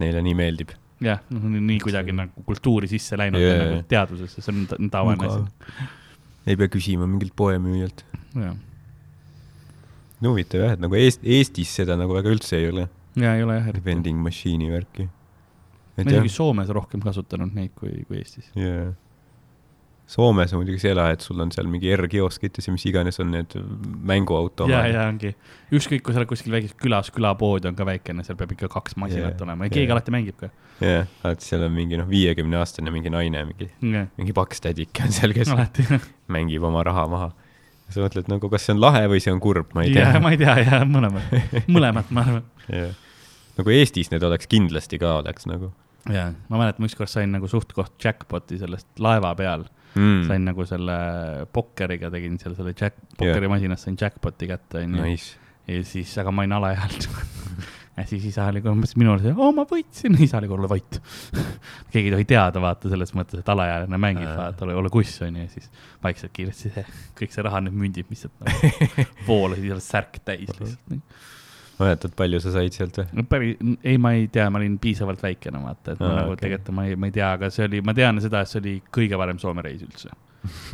Neile 0.00 0.22
nii 0.22 0.34
meeldib. 0.36 0.74
jah, 1.04 1.20
noh 1.32 1.46
nii 1.52 1.78
kuidagi 1.82 2.14
nagu 2.16 2.44
kultuuri 2.46 2.88
sisse 2.90 3.18
läinud 3.18 3.42
yeah. 3.42 3.58
nagu 3.60 3.82
teadvusesse, 3.90 4.44
see 4.44 4.54
on 4.54 4.66
ta- 4.70 4.78
tavaline 4.92 5.28
asi. 5.28 5.88
ei 6.46 6.56
pea 6.56 6.70
küsima 6.72 7.08
mingilt 7.10 7.34
poemüüjalt. 7.36 8.04
no 10.20 10.32
huvitav 10.32 10.64
jah, 10.64 10.76
et 10.76 10.84
nagu 10.84 10.96
Eest-, 10.98 11.24
Eestis 11.24 11.74
seda 11.80 11.98
nagu 12.00 12.16
väga 12.16 12.32
üldse 12.32 12.60
ei 12.60 12.70
ole, 12.72 12.86
ja 13.20 13.34
ei 13.36 13.44
ole 13.44 13.58
jah, 13.60 13.72
vending 13.84 14.20
machine'i 14.24 14.72
värki. 14.72 15.08
ma 15.96 16.06
isegi, 16.06 16.32
Soomes 16.32 16.72
rohkem 16.72 17.04
kasutanud 17.04 17.52
neid 17.56 17.74
kui, 17.76 18.04
kui 18.08 18.22
Eestis. 18.22 18.48
jaa. 18.56 18.94
Soomes 20.06 20.52
on 20.54 20.60
muidugi 20.60 20.78
see 20.78 20.92
ela, 20.94 21.08
et 21.10 21.24
sul 21.24 21.40
on 21.42 21.50
seal 21.50 21.66
mingi 21.66 21.90
R-kioskites 21.96 22.68
ja 22.68 22.72
mis 22.74 22.84
iganes 22.86 23.16
on 23.22 23.32
need 23.34 23.56
ja, 23.58 23.62
mänguautomaadid. 24.06 24.94
ja 24.94 25.06
ongi, 25.10 25.32
ükskõik 25.74 26.04
kui 26.06 26.14
sa 26.14 26.20
oled 26.20 26.28
kuskil 26.30 26.52
väikeses 26.54 26.76
külas, 26.78 27.08
külapood 27.14 27.66
on 27.66 27.74
ka 27.78 27.86
väikene, 27.88 28.22
seal 28.26 28.38
peab 28.38 28.52
ikka 28.54 28.68
kaks 28.70 28.94
masinat 29.02 29.34
Jaa, 29.34 29.46
olema 29.48 29.66
ja 29.66 29.72
jaa. 29.72 29.74
keegi 29.74 29.94
alati 29.96 30.12
mängib 30.14 30.36
ka. 30.38 30.50
jah, 30.78 31.10
alati 31.26 31.48
seal 31.48 31.64
on 31.66 31.74
mingi 31.74 31.98
noh, 31.98 32.06
viiekümne 32.06 32.60
aastane 32.60 32.92
mingi 32.94 33.10
naine, 33.10 33.42
mingi, 33.48 33.66
jah, 33.82 34.06
mingi 34.20 34.36
paks 34.36 34.62
tädike 34.62 35.08
on 35.08 35.16
seal, 35.16 35.34
kes 35.34 35.50
alati. 35.56 35.88
mängib 36.36 36.68
oma 36.70 36.84
raha 36.86 37.08
maha. 37.10 37.32
sa 37.90 38.04
mõtled 38.04 38.30
nagu, 38.30 38.50
kas 38.52 38.68
see 38.68 38.76
on 38.76 38.82
lahe 38.84 39.08
või 39.10 39.18
see 39.24 39.34
on 39.34 39.42
kurb, 39.42 39.74
ma 39.74 39.82
ei 39.88 39.90
ja 39.90 40.12
tea. 40.12 40.20
ma 40.22 40.30
ei 40.36 40.38
tea, 40.38 40.54
ja 40.62 40.84
mõlemad, 40.86 41.34
mõlemad, 41.78 42.14
ma 42.14 42.22
arvan. 42.28 42.94
nagu 43.58 43.74
Eestis 43.74 44.14
need 44.14 44.22
oleks 44.22 44.46
kindlasti 44.54 45.02
ka 45.02 45.16
oleks 45.24 45.50
nagu 45.50 45.72
ja, 46.14 46.28
ma 46.46 46.62
mäletan, 46.62 46.84
ma 46.84 46.90
ükskord 46.92 47.10
sain 47.10 47.34
nagu 47.34 47.50
suht 47.50 47.74
koht 47.74 47.98
jackpot'i 47.98 48.60
sellest 48.62 49.02
laeva 49.02 49.34
peal 49.34 49.66
mm.. 49.66 49.85
Sain 50.28 50.44
nagu 50.44 50.66
selle 50.68 50.98
pokkeriga 51.52 52.10
tegin 52.12 52.38
seal 52.42 52.54
selle 52.58 52.74
jack, 52.78 52.98
pokkerimasinas 53.16 53.86
sain 53.86 53.96
jackpot'i 54.00 54.48
kätte, 54.50 54.84
onju. 54.84 55.16
Ja 55.66 55.82
siis, 55.82 56.12
aga 56.22 56.30
ma 56.30 56.44
olin 56.44 56.52
alaealine. 56.54 57.24
ja 57.96 58.04
siis 58.06 58.24
isa 58.28 58.44
oli 58.50 58.60
umbes 58.70 58.92
minu 59.00 59.14
juures, 59.14 59.38
oo 59.40 59.52
ma 59.56 59.64
võitsin, 59.68 60.18
isa 60.22 60.38
oli, 60.38 60.50
ole 60.52 60.68
vait. 60.70 60.98
keegi 61.92 62.10
ei 62.10 62.12
tohi 62.14 62.26
teada, 62.28 62.60
vaata 62.62 62.92
selles 62.92 63.14
mõttes, 63.16 63.40
et 63.40 63.48
alaealine 63.54 64.00
mängib, 64.00 64.28
Aa. 64.28 64.36
vaata, 64.42 64.66
ole, 64.68 64.76
ole 64.82 64.92
kuss, 64.92 65.22
onju, 65.26 65.46
ja 65.46 65.50
siis 65.50 65.70
vaikselt 66.04 66.34
kiiresti 66.36 66.74
see, 66.74 66.84
kõik 67.18 67.34
see 67.34 67.46
raha, 67.46 67.62
need 67.66 67.78
mündid, 67.80 68.10
mis 68.12 68.26
sealt 68.26 68.36
nagu 68.44 69.08
voolasid, 69.26 69.70
jälle 69.72 69.84
särk 69.84 70.20
täis 70.28 70.52
lihtsalt. 70.52 71.24
mäletad, 71.78 72.14
palju 72.16 72.40
sa 72.42 72.52
said 72.54 72.76
sealt 72.76 72.98
või? 73.00 73.06
no 73.18 73.24
päris, 73.28 73.56
ei, 73.84 73.98
ma 74.00 74.12
ei 74.16 74.26
tea, 74.32 74.48
ma 74.52 74.60
olin 74.60 74.78
piisavalt 74.82 75.22
väikene, 75.22 75.60
vaata, 75.62 75.94
et 75.94 76.02
ma 76.02 76.08
Aa, 76.08 76.18
nagu 76.20 76.34
okei. 76.34 76.42
tegelikult 76.44 76.76
ma 76.78 76.86
ei, 76.88 76.98
ma 77.00 77.10
ei 77.10 77.14
tea, 77.16 77.30
aga 77.38 77.50
see 77.52 77.66
oli, 77.68 77.82
ma 77.86 77.94
tean 77.96 78.20
seda, 78.24 78.42
et 78.42 78.52
see 78.52 78.60
oli 78.62 78.74
kõige 78.98 79.20
parem 79.20 79.40
Soome 79.42 79.64
reis 79.66 79.84
üldse. 79.84 80.12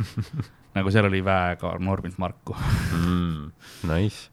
nagu 0.77 0.93
seal 0.93 1.09
oli 1.09 1.21
väga 1.25 1.75
normilt 1.83 2.19
Marku, 2.21 2.55
mm.. 2.55 3.51
Nice, 3.91 4.29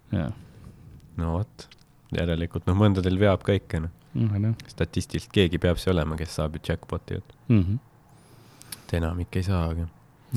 no 1.20 1.36
vot, 1.39 1.68
järelikult 2.16 2.68
noh, 2.70 2.78
mõndadel 2.78 3.18
veab 3.20 3.44
ka 3.47 3.57
ikka 3.57 3.84
noh, 3.86 3.94
jah, 4.15 4.66
statistiliselt 4.70 5.32
keegi 5.34 5.60
peab 5.62 5.81
see 5.81 5.92
olema, 5.92 6.18
kes 6.20 6.39
saab 6.40 6.58
ju 6.58 6.65
jackpot'i, 6.70 7.20
et 7.20 8.97
enamik 9.00 9.36
ei 9.39 9.47
saa, 9.47 9.68
aga 9.70 9.86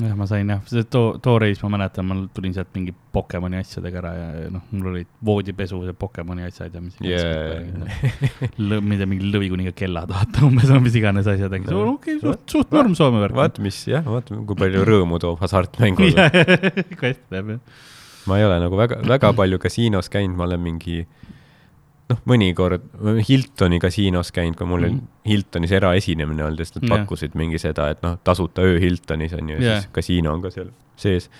jah, 0.00 0.14
ma 0.18 0.26
sain 0.26 0.48
jah, 0.50 0.60
see 0.66 0.82
too, 0.90 1.18
too 1.22 1.36
reis 1.38 1.60
ma 1.62 1.68
mäletan, 1.76 2.06
ma 2.08 2.16
tulin 2.34 2.54
sealt 2.56 2.70
mingi 2.74 2.94
Pokemoni 3.14 3.60
asjadega 3.60 4.00
ära 4.00 4.12
ja 4.18 4.26
ja 4.42 4.48
noh, 4.50 4.62
mul 4.74 4.88
olid 4.90 5.06
voodipesu 5.24 5.78
ja 5.86 5.94
Pokemoni 5.94 6.42
asjad 6.48 6.74
ja 6.74 6.80
mis 6.82 6.96
Yeah. 7.04 7.62
iganes. 7.68 8.80
ma 8.82 8.94
ei 8.94 8.98
tea, 8.98 9.06
mingi 9.12 9.30
lõvikuniga 9.30 9.74
kellad, 9.78 10.10
vaata 10.10 10.42
umbes, 10.48 10.72
mis 10.82 10.96
iganes 10.98 11.28
asjad, 11.30 11.52
aga 11.60 11.70
No. 11.70 11.84
okei, 11.94 12.18
suht, 12.22 12.42
suht 12.50 12.72
norm 12.74 12.94
Soome 12.98 13.20
värk. 13.22 13.36
vaat 13.38 13.58
mis 13.62 13.78
jah, 13.86 14.02
vaata 14.06 14.34
kui 14.46 14.56
palju 14.64 14.82
rõõmu 14.88 15.20
toob 15.22 15.38
hasartmängud. 15.44 16.18
kast 17.00 17.22
teeb 17.30 17.54
jah. 17.54 17.60
ma 18.26 18.38
ei 18.40 18.44
ole 18.48 18.58
nagu 18.66 18.76
väga, 18.80 18.98
väga 19.06 19.30
palju 19.36 19.58
kasiinos 19.62 20.08
käinud, 20.10 20.34
ma 20.36 20.48
olen 20.48 20.60
mingi 20.64 21.04
noh, 22.10 22.18
mõnikord 22.28 22.82
Hiltoni 23.28 23.78
kasiinos 23.80 24.32
käinud, 24.34 24.56
kui 24.58 24.66
mul 24.68 24.82
oli 24.82 24.92
Mhm. 24.92 25.06
Hiltonis 25.28 25.72
eraesinemine 25.72 26.44
olnud 26.44 26.60
ja 26.60 26.64
siis 26.68 26.76
nad 26.76 26.88
Jah. 26.88 26.98
pakkusid 26.98 27.34
mingi 27.34 27.58
seda, 27.58 27.88
et 27.90 28.02
noh, 28.02 28.18
tasuta 28.24 28.62
öö 28.62 28.80
Hiltonis 28.80 29.32
on 29.32 29.48
ju, 29.48 29.56
ja 29.56 29.62
Jah. 29.62 29.82
siis 29.82 29.92
kasiino 29.92 30.32
on 30.32 30.42
ka 30.42 30.50
seal 30.50 30.68
sees. 30.96 31.30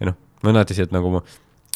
ja 0.00 0.06
noh, 0.06 0.14
mõned 0.44 0.70
asjad 0.70 0.92
nagu 0.94 1.10
ma, 1.10 1.22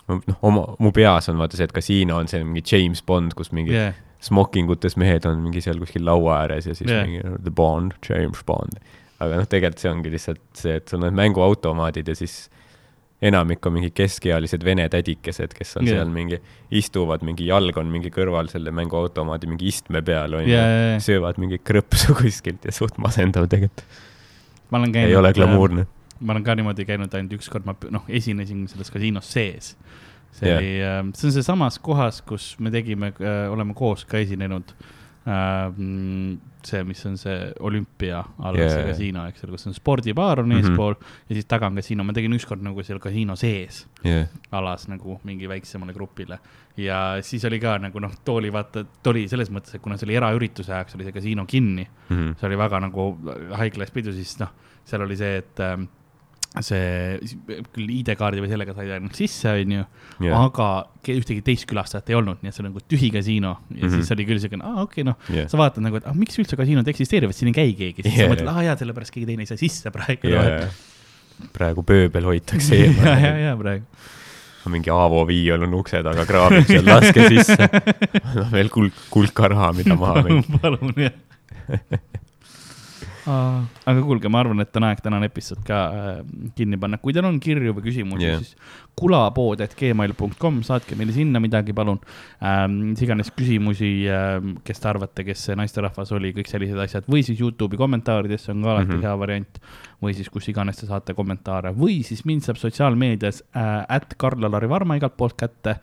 noh, 0.08 0.38
oma, 0.42 0.66
mu 0.78 0.92
peas 0.92 1.28
on 1.28 1.38
vaata 1.38 1.56
see, 1.58 1.64
et 1.64 1.72
kasiino 1.72 2.16
on 2.18 2.28
see 2.28 2.44
mingi 2.44 2.62
James 2.72 3.02
Bond, 3.02 3.34
kus 3.34 3.52
mingi 3.52 3.72
yeah. 3.74 3.94
smokingutes 4.20 4.96
mehed 4.96 5.26
on 5.26 5.42
mingi 5.42 5.60
seal 5.60 5.78
kuskil 5.82 6.04
laua 6.06 6.42
ääres 6.44 6.66
ja 6.66 6.74
siis 6.74 6.90
yeah. 6.90 7.06
mingi 7.06 7.24
no, 7.26 7.36
The 7.42 7.50
Bond, 7.50 7.98
James 8.08 8.44
Bond. 8.46 8.78
aga 9.18 9.36
noh, 9.40 9.46
tegelikult 9.48 9.82
see 9.82 9.90
ongi 9.90 10.10
lihtsalt 10.12 10.40
see, 10.54 10.76
et 10.76 10.88
sul 10.88 11.02
on 11.02 11.14
mänguautomaadid 11.14 12.08
ja 12.08 12.14
siis 12.14 12.48
enamik 13.22 13.66
on 13.66 13.72
mingi 13.78 13.90
keskealised 13.96 14.64
vene 14.64 14.86
tädikesed, 14.92 15.54
kes 15.56 15.76
on 15.80 15.86
yeah. 15.86 16.00
seal 16.00 16.10
mingi, 16.12 16.38
istuvad, 16.76 17.24
mingi 17.24 17.48
jalg 17.48 17.76
on 17.80 17.88
mingi 17.92 18.10
kõrval 18.12 18.50
selle 18.52 18.72
mänguautomaadi 18.76 19.48
mingi 19.48 19.70
istme 19.72 20.02
peal 20.04 20.36
onju 20.36 20.52
ja, 20.52 20.64
ja, 20.64 20.82
ja. 20.92 20.98
söövad 21.04 21.40
mingi 21.40 21.58
krõpsu 21.62 22.16
kuskilt 22.20 22.66
ja 22.68 22.74
suht 22.76 23.00
masendav 23.02 23.48
tegelikult. 23.52 23.86
ma 24.70 24.82
olen 24.82 24.92
käinud. 24.92 25.12
ei 25.14 25.16
ole 25.16 25.32
glamuurne. 25.36 25.86
ma 26.20 26.36
olen 26.36 26.44
ka 26.44 26.58
niimoodi 26.58 26.88
käinud 26.88 27.16
ainult 27.16 27.38
ükskord, 27.38 27.64
ma 27.68 27.76
noh, 27.94 28.04
esinesin 28.08 28.66
selles 28.68 28.92
kasiinos 28.92 29.32
sees. 29.32 29.72
see 30.36 30.52
Jah. 30.52 30.60
oli, 30.60 31.16
see 31.16 31.30
on 31.30 31.36
sealsamas 31.38 31.80
kohas, 31.80 32.20
kus 32.20 32.54
me 32.60 32.72
tegime, 32.74 33.14
oleme 33.50 33.74
koos 33.74 34.04
ka 34.04 34.20
esinenud. 34.20 34.76
see, 36.66 36.82
mis 36.86 37.00
on 37.06 37.16
see 37.18 37.52
olümpia 37.66 38.20
all 38.42 38.56
yeah. 38.58 38.70
see 38.72 38.84
kasiino, 38.88 39.24
eks 39.30 39.44
ole, 39.44 39.52
kus 39.56 39.66
on 39.70 39.74
spordibaar 39.76 40.40
on 40.42 40.48
Mhm. 40.50 40.58
eespool 40.60 40.94
mm 40.94 41.00
-hmm. 41.02 41.24
ja 41.28 41.34
siis 41.34 41.46
taga 41.50 41.66
on 41.66 41.74
kasiino, 41.74 42.04
ma 42.04 42.12
tegin 42.12 42.32
ükskord 42.34 42.62
nagu 42.62 42.82
seal 42.82 42.98
kasiino 42.98 43.36
sees 43.36 43.86
jah, 44.04 44.28
alas 44.52 44.88
nagu 44.88 45.20
mingi 45.24 45.48
väiksemale 45.48 45.92
grupile. 45.94 46.38
ja 46.76 47.16
siis 47.22 47.44
oli 47.44 47.58
ka 47.60 47.78
nagu 47.78 48.00
noh, 48.00 48.12
too 48.24 48.34
oli 48.36 48.50
vaata, 48.52 48.84
too 49.02 49.10
oli 49.10 49.28
selles 49.28 49.50
mõttes, 49.50 49.74
et 49.74 49.80
kuna 49.82 49.96
see 49.96 50.06
oli 50.06 50.16
eraürituse 50.16 50.72
ajaks, 50.72 50.94
oli 50.94 51.04
see 51.04 51.12
kasiino 51.12 51.44
kinni 51.46 51.86
Mhm. 52.10 52.32
see 52.40 52.46
oli 52.46 52.56
väga 52.58 52.80
nagu 52.80 53.18
haiglas 53.52 53.90
pidu, 53.90 54.12
siis 54.12 54.38
noh, 54.40 54.48
seal 54.84 55.02
oli 55.02 55.16
see, 55.16 55.36
et 55.38 55.60
ähm, 55.60 55.86
see 56.64 57.18
küll 57.74 57.90
ID-kaardi 57.98 58.40
või 58.40 58.50
sellega 58.50 58.74
sai 58.76 58.88
ainult 58.96 59.18
sisse, 59.18 59.52
onju, 59.60 59.84
jah, 60.24 60.44
aga 60.46 60.68
ühtegi 61.12 61.42
teist 61.44 61.66
külastajat 61.68 62.10
ei 62.12 62.18
olnud, 62.18 62.40
nii 62.42 62.50
et 62.50 62.56
see 62.56 62.64
oli 62.64 62.70
nagu 62.70 62.82
tühi 62.88 63.10
kasiino 63.14 63.52
ja 63.52 63.60
mm. 63.60 63.82
-hmm. 63.82 63.94
siis 63.96 64.14
oli 64.16 64.26
küll 64.28 64.42
siukene, 64.42 64.64
aa 64.64 64.84
okei 64.86 65.04
okay,, 65.04 65.08
noh, 65.10 65.18
jah, 65.36 65.50
sa 65.52 65.60
vaatad 65.60 65.84
nagu, 65.84 66.00
et 66.00 66.08
ah, 66.08 66.16
miks 66.16 66.38
üldse 66.40 66.58
kasiinod 66.58 66.88
eksisteerivad, 66.88 67.36
siin 67.36 67.52
ei 67.52 67.58
käi 67.60 67.72
keegi, 67.76 68.02
siis 68.02 68.16
Yeah. 68.16 68.30
sa 68.30 68.34
mõtled, 68.34 68.48
aa 68.52 68.66
jaa, 68.70 68.76
sellepärast 68.80 69.12
keegi 69.12 69.28
teine 69.28 69.44
ei 69.44 69.50
saa 69.50 69.60
sisse 69.60 69.92
praegu. 69.92 70.32
jah. 70.32 70.70
praegu 71.52 71.84
pööbel 71.84 72.24
hoitakse 72.24 72.78
ja, 72.78 72.88
ja, 72.88 73.16
eemal. 73.16 73.40
ja 73.44 73.56
praegu. 73.60 73.84
mingi 74.72 74.90
Aavo 74.90 75.26
Viiol 75.28 75.62
on 75.62 75.74
ukse 75.78 76.00
taga 76.02 76.24
kraabib 76.26 76.66
seal, 76.66 76.86
laske 76.88 77.28
sisse. 77.28 77.68
noh, 78.38 78.48
veel 78.50 78.72
kulk, 78.72 78.96
kulka 79.12 79.52
raha, 79.52 79.72
mida 79.76 79.94
maha 79.94 80.22
mängida. 80.26 80.62
palun, 80.64 80.94
jah. 80.96 81.20
aga 83.26 84.02
kuulge, 84.06 84.30
ma 84.30 84.40
arvan, 84.42 84.62
et 84.62 84.76
on 84.78 84.86
aeg 84.86 85.00
tänane 85.02 85.26
episood 85.26 85.62
ka 85.66 85.78
äh, 85.90 86.18
kinni 86.58 86.78
panna, 86.80 86.98
kui 87.02 87.14
teil 87.14 87.26
on 87.26 87.38
kirju 87.42 87.74
või 87.74 87.86
küsimusi 87.88 88.26
yeah., 88.26 88.42
siis 88.42 88.54
kulapood.gmail.com, 88.96 90.60
saatke 90.66 90.96
meile 90.98 91.14
sinna 91.16 91.42
midagi, 91.42 91.74
palun 91.76 91.98
ähm,. 92.40 92.78
mis 92.92 93.02
iganes 93.04 93.32
küsimusi 93.34 93.90
ähm,, 94.12 94.56
kes 94.66 94.82
te 94.82 94.90
arvate, 94.92 95.26
kes 95.26 95.46
see 95.48 95.58
naisterahvas 95.58 96.12
oli, 96.16 96.32
kõik 96.36 96.50
sellised 96.50 96.80
asjad 96.86 97.08
või 97.10 97.24
siis 97.26 97.40
Youtube'i 97.42 97.80
kommentaaridesse 97.80 98.54
on 98.54 98.62
ka 98.62 98.74
alati 98.74 98.88
mm. 98.88 98.94
-hmm. 98.94 99.06
hea 99.08 99.16
variant. 99.24 99.62
või 100.02 100.12
siis 100.14 100.28
kus 100.30 100.48
iganes 100.52 100.76
te 100.76 100.86
saate 100.86 101.14
kommentaare 101.16 101.72
või 101.74 102.02
siis 102.04 102.24
mind 102.28 102.44
saab 102.44 102.60
sotsiaalmeedias 102.60 103.42
äh, 103.56 103.84
at 103.88 104.14
Karl-Alari 104.16 104.68
Varma 104.68 104.96
igalt 104.96 105.16
poolt 105.16 105.36
kätte 105.40 105.78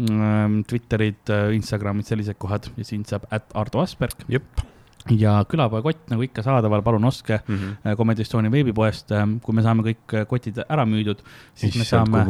ähm, 0.00 0.62
Twitterid, 0.66 1.30
Instagramid, 1.54 2.06
sellised 2.06 2.38
kohad 2.38 2.68
ja 2.76 2.84
sind 2.84 3.06
saab 3.06 3.26
at 3.30 3.48
Ardo 3.54 3.80
Asperg 3.80 4.26
jep. 4.28 4.71
Ja 5.10 5.44
külapoekott 5.48 6.10
nagu 6.10 6.22
ikka 6.22 6.42
saadaval, 6.42 6.82
palun 6.82 7.04
ostke 7.04 7.40
äh, 7.42 7.96
Comedy 7.96 8.22
Estonia 8.22 8.50
veebipoest, 8.50 9.10
kui 9.42 9.54
me 9.54 9.62
saame 9.62 9.82
kõik 9.82 10.14
äh, 10.14 10.26
kotid 10.30 10.62
ära 10.68 10.84
müüdud, 10.86 11.22
siis 11.54 11.74
me 11.76 11.84
saame, 11.84 12.22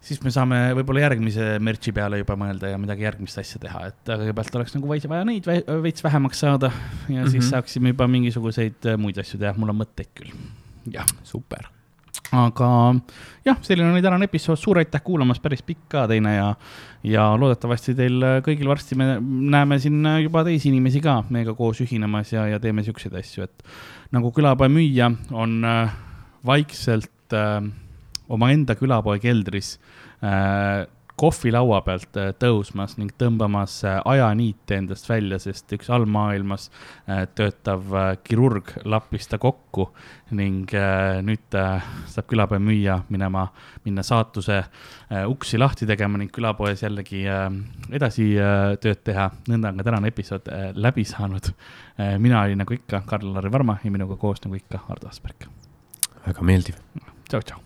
siis 0.00 0.22
me 0.22 0.30
saame 0.30 0.72
võib-olla 0.78 1.00
järgmise 1.00 1.58
merch'i 1.60 1.92
peale 1.92 2.18
juba 2.18 2.36
mõelda 2.36 2.70
ja 2.70 2.78
midagi 2.78 3.02
järgmist 3.02 3.38
asja 3.38 3.58
teha, 3.58 3.86
et 3.88 4.08
äh, 4.08 4.16
kõigepealt 4.22 4.56
oleks 4.56 4.74
nagu 4.74 4.88
veits 4.88 5.08
vaja 5.10 5.24
neid 5.24 5.46
veits 5.82 6.04
vähemaks 6.04 6.38
saada 6.40 6.70
ja 6.72 6.78
mm 6.78 7.14
-hmm. 7.24 7.30
siis 7.30 7.44
Mhm. 7.44 7.50
saaksime 7.50 7.88
juba 7.88 8.06
mingisuguseid 8.08 8.86
äh, 8.86 8.96
muid 8.98 9.18
asju 9.18 9.38
teha, 9.38 9.52
mul 9.56 9.68
on 9.74 9.80
mõtteid 9.84 10.08
küll. 10.14 10.32
jah, 10.90 11.06
super. 11.24 11.68
Aga 12.34 12.68
jah, 13.46 13.58
selline 13.62 13.92
oli 13.92 14.02
tänane 14.02 14.26
episood, 14.26 14.58
suur 14.58 14.80
aitäh 14.80 15.02
kuulamast, 15.04 15.42
päris 15.44 15.62
pikk 15.66 15.86
ka 15.92 16.06
teine 16.10 16.34
ja, 16.34 16.48
ja 17.06 17.26
loodetavasti 17.38 17.94
teil 17.98 18.22
äh, 18.26 18.38
kõigil 18.46 18.70
varsti 18.70 18.98
me 18.98 19.16
näeme 19.22 19.78
siin 19.82 20.00
äh, 20.08 20.20
juba 20.24 20.42
teisi 20.46 20.70
inimesi 20.72 21.02
ka 21.04 21.20
meiega 21.30 21.54
koos 21.58 21.80
ühinemas 21.84 22.32
ja, 22.34 22.48
ja 22.50 22.60
teeme 22.62 22.84
siukseid 22.86 23.14
asju, 23.20 23.46
et 23.46 23.66
nagu 24.16 24.32
külapoe 24.34 24.70
müüja 24.72 25.12
on 25.34 25.60
äh, 25.66 25.94
vaikselt 26.46 27.36
äh, 27.36 27.60
omaenda 28.28 28.74
külapoe 28.78 29.20
keldris 29.22 29.76
äh, 30.24 30.86
kohvilaua 31.16 31.80
pealt 31.86 32.16
äh, 32.20 32.30
tõusmas 32.36 32.96
ning 33.00 33.12
tõmbamas 33.18 33.78
äh, 33.86 33.98
ajaniite 34.04 34.76
endast 34.80 35.08
välja, 35.08 35.38
sest 35.40 35.72
üks 35.72 35.88
allmaailmas 35.92 36.68
äh, 37.08 37.24
töötav 37.38 37.88
kirurg 38.26 38.72
lappis 38.84 39.28
ta 39.30 39.40
kokku 39.40 39.88
ning 40.36 40.72
nüüd 41.26 41.56
äh, 41.56 41.88
saab 42.12 42.28
külapoe 42.30 42.60
müüja 42.60 42.98
minema, 43.08 43.46
minna 43.84 44.04
saatuse 44.06 44.62
uksi 45.30 45.58
lahti 45.58 45.86
tegema 45.86 46.18
ning 46.18 46.32
külapoes 46.34 46.82
jällegi 46.82 47.22
edasi 47.94 48.26
tööd 48.82 49.04
teha. 49.06 49.28
nõnda 49.48 49.70
on 49.70 49.78
ka 49.80 49.86
tänane 49.86 50.10
episood 50.10 50.50
läbi 50.74 51.04
saanud 51.06 51.52
mina 52.18 52.42
olin 52.42 52.58
nagu 52.64 52.74
ikka 52.74 53.04
Karl-Lari 53.06 53.52
Varma 53.52 53.78
ja 53.84 53.92
minuga 53.94 54.18
koos 54.20 54.42
nagu 54.44 54.58
ikka 54.58 54.82
Ardo 54.88 55.08
Asperg. 55.08 55.46
väga 56.26 56.42
meeldiv. 56.42 56.82
tšau, 57.28 57.40
tšau. 57.40 57.65